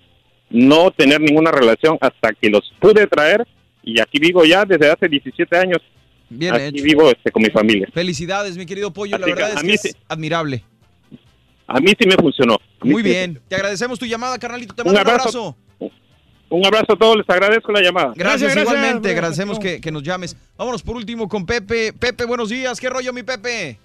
no 0.49 0.91
tener 0.91 1.19
ninguna 1.19 1.51
relación 1.51 1.97
hasta 1.99 2.31
que 2.33 2.49
los 2.49 2.73
pude 2.79 3.07
traer 3.07 3.45
y 3.83 3.99
aquí 3.99 4.19
vivo 4.19 4.45
ya 4.45 4.63
desde 4.63 4.89
hace 4.89 5.09
17 5.09 5.57
años. 5.57 5.79
Bien 6.33 6.53
aquí 6.55 6.63
hecho. 6.67 6.83
vivo 6.83 7.09
este, 7.11 7.29
con 7.31 7.43
mi 7.43 7.49
familia. 7.49 7.87
Felicidades, 7.93 8.57
mi 8.57 8.65
querido 8.65 8.91
Pollo. 8.91 9.17
La 9.17 9.25
Así 9.25 9.33
verdad 9.33 9.51
a 9.51 9.53
es 9.59 9.63
mí 9.63 9.71
que 9.73 9.77
sí- 9.77 9.87
es 9.89 9.97
admirable. 10.07 10.63
A 11.67 11.79
mí 11.79 11.93
sí 11.99 12.07
me 12.07 12.15
funcionó. 12.15 12.57
Muy 12.81 13.03
sí. 13.03 13.09
bien. 13.09 13.41
Te 13.47 13.55
agradecemos 13.55 13.99
tu 13.99 14.05
llamada, 14.05 14.37
carnalito. 14.39 14.73
Te 14.73 14.81
Un 14.81 14.87
mando 14.93 15.01
un 15.01 15.07
abrazo. 15.07 15.27
abrazo. 15.29 15.57
Un 16.49 16.65
abrazo 16.65 16.93
a 16.93 16.97
todos, 16.97 17.15
les 17.17 17.29
agradezco 17.29 17.71
la 17.71 17.81
llamada. 17.81 18.11
Gracias, 18.15 18.55
igualmente. 18.57 19.09
Agradecemos 19.11 19.57
que, 19.57 19.79
que 19.79 19.89
nos 19.91 20.03
llames. 20.03 20.35
Vámonos 20.57 20.83
por 20.83 20.97
último 20.97 21.27
con 21.29 21.45
Pepe. 21.45 21.93
Pepe, 21.93 22.25
buenos 22.25 22.49
días. 22.49 22.79
¿Qué 22.79 22.89
rollo, 22.89 23.13
mi 23.13 23.23
Pepe? 23.23 23.79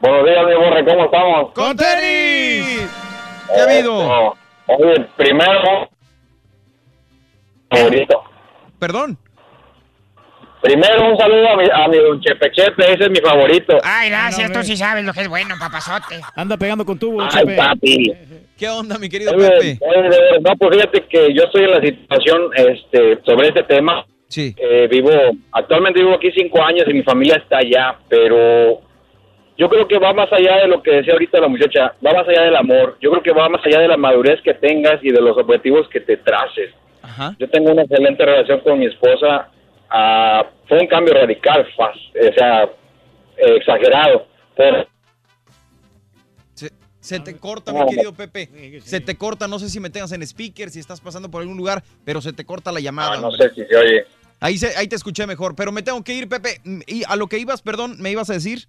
Buenos 0.00 0.24
días, 0.24 0.46
mi 0.46 0.54
borre, 0.54 0.84
¿cómo 0.84 1.04
estamos? 1.06 1.52
¡Con 1.52 1.76
tenis! 1.76 2.88
¿Qué 3.54 3.60
ha 3.60 3.64
habido? 3.64 3.98
Oye, 4.68 5.06
primero, 5.16 5.88
favorito. 7.70 8.22
Perdón. 8.78 9.18
Primero 10.66 11.10
un 11.12 11.16
saludo 11.16 11.48
a 11.48 11.56
mi, 11.56 11.64
a 11.72 11.88
mi 11.88 11.96
don 11.98 12.20
Chepe 12.20 12.50
Chepe, 12.50 12.92
ese 12.92 13.04
es 13.04 13.10
mi 13.10 13.20
favorito. 13.20 13.78
Ay, 13.84 14.10
gracias, 14.10 14.50
tú 14.50 14.62
sí 14.64 14.76
sabes 14.76 15.04
lo 15.04 15.12
que 15.12 15.20
es 15.20 15.28
bueno, 15.28 15.54
papazote. 15.60 16.16
Anda 16.34 16.56
pegando 16.56 16.84
con 16.84 16.98
tubo, 16.98 17.22
Ay, 17.22 17.28
Chepe. 17.30 17.56
papi. 17.56 18.12
¿Qué 18.58 18.68
onda, 18.68 18.98
mi 18.98 19.08
querido 19.08 19.32
Pepe? 19.36 19.78
oye, 19.80 20.02
de 20.02 20.08
verdad, 20.08 20.40
no, 20.40 20.56
pues 20.56 20.76
fíjate 20.76 21.02
que 21.04 21.32
yo 21.34 21.44
estoy 21.44 21.64
en 21.64 21.70
la 21.70 21.80
situación 21.80 22.50
este, 22.56 23.18
sobre 23.24 23.48
este 23.48 23.62
tema. 23.62 24.04
Sí. 24.28 24.56
Eh, 24.58 24.88
vivo, 24.90 25.10
actualmente 25.52 26.00
vivo 26.00 26.14
aquí 26.14 26.32
cinco 26.34 26.60
años 26.60 26.84
y 26.88 26.94
mi 26.94 27.02
familia 27.04 27.36
está 27.36 27.58
allá, 27.58 27.96
pero 28.08 28.80
yo 29.56 29.68
creo 29.68 29.86
que 29.86 29.98
va 29.98 30.12
más 30.12 30.32
allá 30.32 30.56
de 30.62 30.66
lo 30.68 30.82
que 30.82 30.90
decía 30.96 31.12
ahorita 31.12 31.38
la 31.38 31.46
muchacha, 31.48 31.94
va 32.04 32.12
más 32.12 32.26
allá 32.26 32.42
del 32.42 32.56
amor, 32.56 32.98
yo 33.00 33.10
creo 33.12 33.22
que 33.22 33.32
va 33.32 33.48
más 33.48 33.64
allá 33.64 33.78
de 33.78 33.88
la 33.88 33.96
madurez 33.96 34.40
que 34.42 34.54
tengas 34.54 34.98
y 35.02 35.10
de 35.10 35.20
los 35.20 35.38
objetivos 35.38 35.88
que 35.90 36.00
te 36.00 36.16
traces. 36.16 36.70
Yo 37.38 37.48
tengo 37.48 37.70
una 37.70 37.82
excelente 37.82 38.24
relación 38.26 38.60
con 38.60 38.80
mi 38.80 38.86
esposa, 38.86 39.48
ah, 39.90 40.44
fue 40.68 40.78
un 40.80 40.86
cambio 40.86 41.14
radical, 41.14 41.66
fas- 41.76 41.96
o 42.30 42.34
sea, 42.34 42.64
eh, 42.64 43.56
exagerado, 43.56 44.26
pero 44.56 44.86
Se, 46.54 46.70
se 47.00 47.20
te 47.20 47.36
corta, 47.36 47.72
mi 47.72 47.84
querido 47.86 48.12
Pepe. 48.14 48.80
Se 48.82 49.00
te 49.00 49.16
corta. 49.16 49.46
No 49.46 49.58
sé 49.58 49.68
si 49.68 49.78
me 49.80 49.90
tengas 49.90 50.12
en 50.12 50.22
speaker, 50.22 50.70
si 50.70 50.80
estás 50.80 51.00
pasando 51.00 51.30
por 51.30 51.42
algún 51.42 51.56
lugar, 51.56 51.82
pero 52.04 52.20
se 52.20 52.32
te 52.32 52.44
corta 52.44 52.72
la 52.72 52.80
llamada. 52.80 53.12
Ah, 53.14 53.20
no 53.20 53.28
hombre. 53.28 53.48
sé 53.48 53.54
si 53.54 53.64
se 53.66 53.76
oye. 53.76 54.04
Ahí, 54.40 54.58
se- 54.58 54.76
ahí 54.76 54.86
te 54.88 54.96
escuché 54.96 55.26
mejor, 55.26 55.54
pero 55.54 55.72
me 55.72 55.82
tengo 55.82 56.02
que 56.02 56.14
ir, 56.14 56.28
Pepe. 56.28 56.60
Y 56.86 57.02
a 57.06 57.16
lo 57.16 57.26
que 57.26 57.38
ibas, 57.38 57.62
perdón, 57.62 57.96
¿me 58.00 58.10
ibas 58.10 58.28
a 58.30 58.34
decir? 58.34 58.60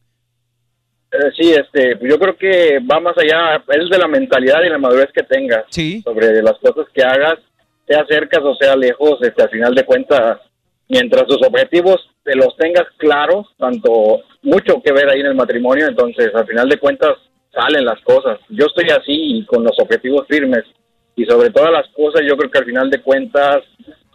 Eh, 1.12 1.18
sí, 1.38 1.52
este, 1.54 1.98
yo 2.02 2.20
creo 2.20 2.38
que 2.38 2.80
va 2.80 3.00
más 3.00 3.16
allá, 3.18 3.64
es 3.70 3.90
de 3.90 3.98
la 3.98 4.08
mentalidad 4.08 4.62
y 4.64 4.70
la 4.70 4.78
madurez 4.78 5.08
que 5.14 5.24
tengas 5.24 5.64
sobre 6.04 6.42
las 6.44 6.58
cosas 6.60 6.86
que 6.94 7.02
hagas, 7.02 7.36
sea 7.88 8.06
cerca 8.10 8.40
o 8.42 8.56
sea 8.56 8.76
lejos, 8.76 9.18
este, 9.22 9.42
al 9.44 9.50
final 9.50 9.74
de 9.74 9.86
cuentas, 9.86 10.40
mientras 10.90 11.26
tus 11.28 11.42
objetivos 11.46 11.98
te 12.24 12.36
los 12.36 12.56
tengas 12.58 12.86
claros, 12.98 13.48
tanto 13.58 14.22
mucho 14.42 14.82
que 14.84 14.92
ver 14.92 15.10
ahí 15.10 15.20
en 15.22 15.28
el 15.28 15.36
matrimonio, 15.36 15.88
entonces 15.88 16.30
al 16.36 16.46
final 16.48 16.68
de 16.70 16.78
cuentas 16.80 17.12
salen 17.54 17.86
las 17.86 18.00
cosas. 18.02 18.40
Yo 18.50 18.66
estoy 18.66 18.90
así 18.90 19.38
y 19.40 19.46
con 19.46 19.64
los 19.64 19.78
objetivos 19.80 20.26
firmes 20.28 20.64
y 21.16 21.26
sobre 21.26 21.50
todas 21.50 21.72
las 21.72 21.88
cosas 21.96 22.22
yo 22.28 22.36
creo 22.38 22.52
que 22.52 22.60
al 22.60 22.66
final 22.66 22.90
de 22.90 23.02
cuentas 23.02 23.64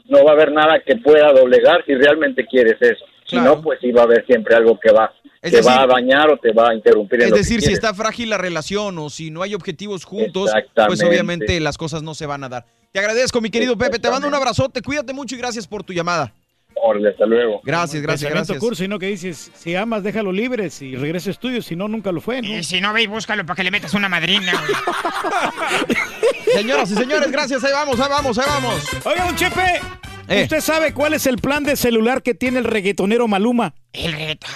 no 0.09 0.25
va 0.25 0.31
a 0.33 0.35
haber 0.35 0.53
nada 0.53 0.81
que 0.85 0.97
pueda 0.97 1.33
doblegar 1.33 1.85
si 1.87 1.95
realmente 1.95 2.47
quieres 2.47 2.77
eso. 2.81 3.05
Si 3.25 3.37
no, 3.37 3.63
pues 3.63 3.79
sí 3.81 3.91
va 3.93 4.03
a 4.03 4.05
haber 4.05 4.27
siempre 4.27 4.55
algo 4.55 4.79
que 4.79 4.93
va 4.93 5.13
Es 5.41 5.53
te 5.53 5.57
decir- 5.59 5.71
va 5.73 5.83
a 5.83 5.87
dañar 5.87 6.31
o 6.31 6.37
te 6.37 6.53
va 6.53 6.71
a 6.71 6.75
interrumpir 6.75 7.21
en 7.21 7.25
Es 7.27 7.31
lo 7.31 7.37
que 7.37 7.41
decir, 7.43 7.63
si 7.63 7.73
está 7.73 7.95
frágil 7.95 8.29
la 8.29 8.37
relación 8.37 8.99
o 8.99 9.09
si 9.09 9.31
no 9.31 9.43
hay 9.43 9.55
objetivos 9.55 10.05
juntos, 10.05 10.51
pues 10.87 11.03
obviamente 11.03 11.59
las 11.61 11.79
cosas 11.79 12.03
no 12.03 12.15
se 12.15 12.27
van 12.27 12.45
a 12.45 12.49
dar. 12.49 12.67
Te 12.93 12.99
agradezco, 12.99 13.41
mi 13.41 13.51
querido 13.51 13.79
Pepe. 13.79 13.99
Te 13.99 14.11
mando 14.11 14.29
un 14.29 14.35
abrazote. 14.35 14.83
Cuídate 14.83 15.15
mucho 15.15 15.35
y 15.35 15.39
gracias 15.39 15.67
por 15.67 15.83
tu 15.83 15.95
llamada. 15.95 16.35
Órale, 16.75 17.11
hasta 17.11 17.27
luego. 17.27 17.61
Gracias, 17.65 18.03
gracias, 18.03 18.31
gracias. 18.31 18.59
curso, 18.59 18.83
y 18.85 18.89
no 18.89 18.99
que 18.99 19.07
dices, 19.07 19.51
si 19.55 19.75
amas, 19.77 20.03
déjalo 20.03 20.33
libre, 20.33 20.71
si 20.71 20.97
regresa 20.97 21.31
a 21.31 21.33
estudios, 21.33 21.65
si 21.67 21.77
no, 21.77 21.89
nunca 21.89 22.11
lo 22.13 22.21
fue, 22.21 22.43
¿no? 22.43 22.49
Y 22.49 22.65
si 22.65 22.81
no, 22.81 22.93
ve 22.93 23.03
y 23.03 23.07
búscalo 23.07 23.45
para 23.47 23.57
que 23.57 23.65
le 23.65 23.71
metas 23.71 23.95
una 23.95 24.09
madrina. 24.09 24.53
güey. 24.53 25.97
Señoras 26.55 26.91
y 26.91 26.95
señores, 26.95 27.31
gracias. 27.31 27.63
Ahí 27.65 27.73
vamos, 27.73 27.99
ahí 28.01 28.09
vamos, 28.09 28.39
ahí 28.39 28.45
vamos. 28.47 28.83
Oiga, 29.07 29.25
don 29.27 29.37
Chepe, 29.37 29.81
Eh. 30.29 30.43
¿usted 30.43 30.61
sabe 30.61 30.93
cuál 30.93 31.15
es 31.15 31.27
el 31.27 31.39
plan 31.39 31.65
de 31.65 31.77
celular 31.77 32.23
que 32.23 32.35
tiene 32.35 32.59
el 32.59 32.65
reggaetonero 32.65 33.27
Maluma? 33.29 33.75
El 33.93 34.13
reto, 34.13 34.47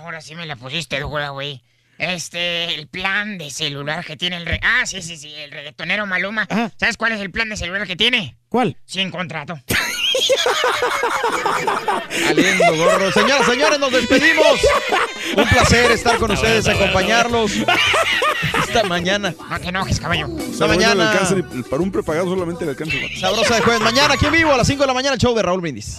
ahora 0.00 0.20
sí 0.20 0.34
me 0.34 0.46
la 0.46 0.56
pusiste 0.56 1.00
dura, 1.00 1.30
güey. 1.30 1.60
Este, 1.98 2.74
el 2.74 2.88
plan 2.88 3.38
de 3.38 3.50
celular 3.50 4.04
que 4.04 4.16
tiene 4.16 4.36
el 4.36 4.46
re... 4.46 4.60
Ah, 4.62 4.84
sí, 4.84 5.00
sí, 5.02 5.16
sí, 5.16 5.32
el 5.34 5.50
reggaetonero 5.50 6.06
Maluma. 6.06 6.46
¿Sabes 6.76 6.96
cuál 6.96 7.12
es 7.12 7.20
el 7.20 7.30
plan 7.30 7.48
de 7.48 7.56
celular 7.56 7.86
que 7.86 7.96
tiene? 7.96 8.36
¿Cuál? 8.48 8.76
Sin 8.84 9.10
contrato. 9.10 9.58
Saliendo, 12.26 12.76
gorro. 12.76 13.12
Señoras, 13.12 13.46
señores, 13.46 13.78
nos 13.78 13.92
despedimos. 13.92 14.60
Un 15.36 15.48
placer 15.48 15.90
estar 15.92 16.18
con 16.18 16.30
ustedes, 16.30 16.66
acompañarlos. 16.68 17.52
Esta 18.58 18.84
mañana. 18.84 19.34
No 19.50 19.60
te 19.60 19.68
enojes, 19.68 20.00
caballo. 20.00 20.28
Esta 20.38 20.66
mañana. 20.66 21.12
Para 21.70 21.82
un 21.82 21.90
prepagado 21.90 22.28
solamente 22.28 22.64
le 22.64 22.70
alcanza. 22.72 22.96
Sabrosa 23.20 23.56
de 23.56 23.60
jueves. 23.62 23.82
Mañana 23.82 24.14
aquí 24.14 24.26
en 24.26 24.32
vivo 24.32 24.52
a 24.52 24.56
las 24.56 24.66
5 24.66 24.82
de 24.82 24.86
la 24.86 24.94
mañana, 24.94 25.14
el 25.14 25.20
show 25.20 25.34
de 25.34 25.42
Raúl 25.42 25.60
Brindis. 25.60 25.98